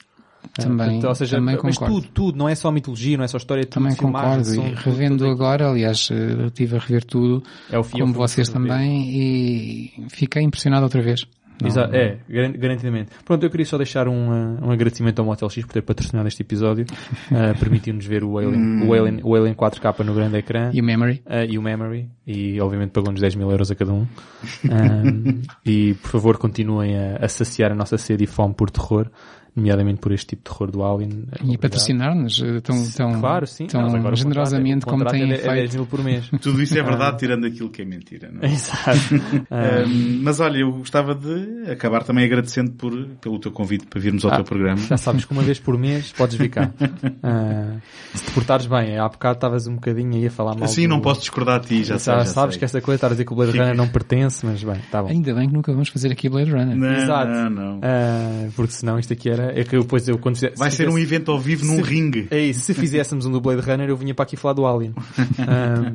Também, 0.55 0.77
Portanto, 0.77 1.07
ou 1.07 1.15
seja, 1.15 1.37
também 1.37 1.57
mas 1.63 1.77
concordo. 1.77 2.01
tudo, 2.01 2.11
tudo, 2.13 2.37
não 2.37 2.49
é 2.49 2.55
só 2.55 2.71
mitologia, 2.71 3.17
não 3.17 3.23
é 3.23 3.27
só 3.27 3.37
história, 3.37 3.61
é 3.61 3.65
tudo 3.65 3.83
Também 3.83 3.95
concordo. 3.95 4.53
E 4.55 4.73
revendo 4.75 5.17
tudo 5.19 5.29
agora, 5.29 5.69
aliás, 5.69 6.09
eh, 6.11 6.47
estive 6.47 6.75
a 6.75 6.79
rever 6.79 7.03
tudo, 7.05 7.43
É 7.71 7.77
o 7.79 7.83
fim, 7.83 7.99
é 7.99 8.03
o 8.03 8.05
como 8.07 8.13
vocês 8.13 8.49
também, 8.49 9.09
e 9.09 10.05
fiquei 10.09 10.41
impressionado 10.41 10.83
outra 10.83 11.01
vez. 11.01 11.25
Não- 11.61 11.67
Exato, 11.67 11.93
é, 11.93 12.19
garan- 12.29 12.53
garantidamente. 12.53 13.11
Pronto, 13.25 13.43
eu 13.45 13.49
queria 13.49 13.65
só 13.65 13.75
deixar 13.77 14.07
um, 14.07 14.29
uh, 14.29 14.65
um 14.65 14.71
agradecimento 14.71 15.19
ao 15.19 15.25
Motel 15.25 15.49
X 15.49 15.65
por 15.65 15.73
ter 15.73 15.81
patrocinado 15.81 16.25
este 16.29 16.41
episódio, 16.41 16.85
uh, 17.31 17.59
permitiu-nos 17.59 18.05
ver 18.05 18.23
o 18.23 18.37
Alien, 18.37 18.83
o, 18.87 18.93
Alien, 18.93 19.19
o 19.23 19.35
Alien 19.35 19.53
4K 19.55 20.05
no 20.05 20.13
grande 20.13 20.37
ecrã. 20.37 20.71
E 20.73 20.79
o 20.79 20.83
Memory? 20.85 21.21
uh, 21.25 21.43
e 21.49 21.57
o 21.57 21.61
Memory, 21.61 22.07
e 22.25 22.61
obviamente 22.61 22.91
pagou-nos 22.91 23.19
10 23.19 23.35
mil 23.35 23.51
euros 23.51 23.69
a 23.71 23.75
cada 23.75 23.91
um. 23.93 24.05
Um, 24.63 25.41
e 25.65 25.93
por 25.95 26.11
favor 26.11 26.37
continuem 26.37 26.95
a, 26.97 27.17
a 27.17 27.27
saciar 27.27 27.71
a 27.71 27.75
nossa 27.75 27.97
sede 27.97 28.23
e 28.23 28.27
fome 28.27 28.53
por 28.53 28.69
terror, 28.69 29.09
nomeadamente 29.55 29.99
por 29.99 30.11
este 30.11 30.27
tipo 30.35 30.43
de 30.43 30.55
terror 30.57 30.71
do 30.71 30.83
Alien. 30.83 31.09
E 31.09 31.13
Obrigado. 31.35 31.57
patrocinar-nos 31.59 32.41
eh, 32.41 32.61
tão, 32.61 32.91
tão, 32.91 33.19
Claro, 33.19 33.47
sim. 33.47 33.67
tão 33.67 33.81
Nós 33.81 33.95
agora 33.95 34.15
generosamente 34.15 34.85
contrato 34.85 35.15
é- 35.15 35.19
como 35.19 35.27
têm 35.27 35.33
é, 35.33 35.37
de- 35.37 35.47
é 35.47 35.53
10 35.53 35.59
feito. 35.59 35.73
mil 35.75 35.85
por 35.85 36.03
mês. 36.03 36.29
Tudo 36.41 36.61
isso 36.61 36.77
é 36.77 36.83
verdade, 36.83 37.17
tirando 37.17 37.45
aquilo 37.45 37.69
que 37.69 37.81
é 37.81 37.85
mentira. 37.85 38.29
Não 38.31 38.41
é? 38.41 38.51
Exato. 38.51 38.99
Um, 39.49 39.89
Um, 39.89 40.21
mas 40.23 40.39
olha, 40.39 40.59
eu 40.59 40.71
gostava 40.71 41.13
de 41.15 41.71
acabar 41.71 42.03
também 42.03 42.25
agradecendo 42.25 42.71
por, 42.71 42.91
pelo 43.21 43.39
teu 43.39 43.51
convite 43.51 43.85
para 43.87 43.99
virmos 43.99 44.23
ao 44.25 44.31
Ah, 44.31 44.35
teu 44.35 44.43
programa. 44.43 44.77
Já 44.77 44.97
sabes 44.97 45.25
que 45.25 45.31
uma 45.31 45.41
vez 45.41 45.59
por 45.59 45.77
mês 45.77 46.11
podes 46.11 46.37
vir 46.37 46.49
cá. 46.49 46.71
Ah, 47.23 47.77
se 48.13 48.23
te 48.25 48.31
portares 48.31 48.65
bem, 48.65 48.97
há 48.97 49.07
bocado 49.07 49.35
estavas 49.35 49.67
um 49.67 49.75
bocadinho 49.75 50.15
aí 50.15 50.27
a 50.27 50.31
falar 50.31 50.55
mal. 50.55 50.63
Assim 50.63 50.83
do- 50.83 50.89
não 50.89 51.01
posso 51.01 51.21
discordar 51.21 51.59
de 51.59 51.67
ti, 51.67 51.83
já, 51.83 51.95
Já, 51.95 51.99
sei, 51.99 52.13
já 52.15 52.25
sabes 52.25 52.55
sei. 52.55 52.59
que 52.59 52.65
essa 52.65 52.81
coisa, 52.81 52.95
estar 52.97 53.07
a 53.07 53.09
dizer 53.11 53.25
que 53.25 53.33
o 53.33 53.35
Blade 53.35 53.51
Fica- 53.51 53.63
Runner 53.63 53.77
não 53.77 53.87
pertence, 53.87 54.45
mas 54.45 54.63
bem, 54.63 54.79
tá 54.91 55.01
bom. 55.03 55.09
Ainda 55.09 55.33
bem 55.33 55.47
que 55.47 55.53
nunca 55.53 55.71
vamos 55.71 55.89
fazer 55.89 56.11
aqui 56.11 56.29
Blade 56.29 56.51
Runner. 56.51 56.75
Não, 56.75 56.91
Exato. 56.93 57.29
não, 57.31 57.49
não. 57.49 57.79
Ah, 57.83 58.47
porque 58.55 58.71
senão 58.73 58.97
isto 58.99 59.11
aqui 59.13 59.29
era. 59.29 59.38
É 59.55 59.63
que 59.63 59.75
eu, 59.75 59.81
depois 59.81 60.07
eu 60.07 60.17
quando 60.17 60.35
fizer, 60.35 60.53
Vai 60.55 60.71
se 60.71 60.77
ser 60.77 60.87
um 60.89 60.93
fizesse- 60.93 61.13
evento 61.15 61.31
ao 61.31 61.39
vivo 61.39 61.65
num 61.65 61.75
se- 61.77 61.81
ringue. 61.89 62.27
É 62.31 62.39
isso, 62.39 62.61
se 62.61 62.73
fizéssemos 62.73 63.25
um 63.25 63.31
do 63.31 63.39
Blade 63.41 63.61
Runner 63.61 63.89
eu 63.89 63.97
vinha 63.97 64.13
para 64.13 64.23
aqui 64.23 64.35
falar 64.35 64.53
do 64.53 64.65
Alien. 64.65 64.93
Ah, 65.39 65.93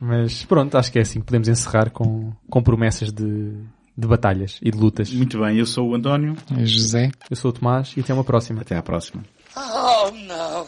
mas 0.00 0.44
pronto, 0.44 0.76
acho 0.78 0.90
que 0.90 0.98
é 0.98 1.02
assim 1.02 1.20
que 1.20 1.26
podemos 1.26 1.46
encerrar 1.48 1.90
com, 1.90 2.32
com 2.48 2.62
promessas 2.62 3.12
de, 3.12 3.52
de 3.96 4.06
batalhas 4.08 4.58
e 4.62 4.70
de 4.70 4.78
lutas. 4.78 5.12
Muito 5.12 5.38
bem, 5.40 5.58
eu 5.58 5.66
sou 5.66 5.90
o 5.90 5.94
António. 5.94 6.34
José, 6.64 7.10
Eu 7.28 7.36
sou 7.36 7.50
o 7.50 7.52
Tomás 7.52 7.92
e 7.96 8.00
até 8.00 8.14
uma 8.14 8.24
próxima. 8.24 8.62
Até 8.62 8.76
à 8.76 8.82
próxima. 8.82 9.22
Oh 9.56 10.10
no, 10.10 10.66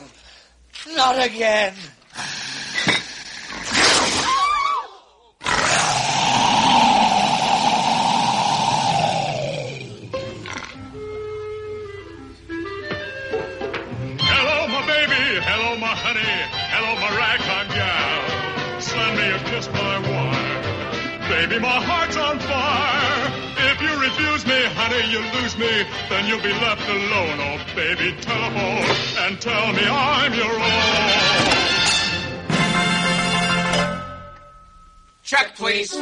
not 0.97 1.19
again. 1.21 1.73
Honey. 15.95 16.35
Hello, 16.73 16.91
my 17.01 17.11
ragtime 17.17 17.69
gal. 17.69 18.81
Send 18.81 19.17
me 19.19 19.27
a 19.31 19.39
kiss, 19.51 19.69
my 19.73 19.99
wine. 20.01 20.63
Baby, 21.29 21.59
my 21.61 21.79
heart's 21.81 22.17
on 22.17 22.39
fire. 22.41 23.33
If 23.71 23.81
you 23.81 23.93
refuse 24.01 24.45
me, 24.47 24.61
honey, 24.75 25.03
you 25.13 25.21
lose 25.41 25.57
me. 25.57 25.87
Then 26.09 26.27
you'll 26.27 26.43
be 26.43 26.53
left 26.53 26.89
alone. 26.89 27.39
Oh, 27.41 27.59
baby, 27.75 28.17
telephone 28.21 29.13
and 29.25 29.41
tell 29.41 29.73
me 29.73 29.85
I'm 29.87 30.35
your 30.35 30.53
own. 30.53 31.53
Check, 35.23 35.57
please. 35.57 35.97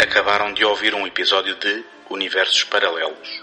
Acabaram 0.00 0.52
de 0.52 0.64
ouvir 0.64 0.94
um 0.94 1.06
episódio 1.06 1.56
de 1.56 1.84
Universos 2.10 2.64
Paralelos, 2.64 3.42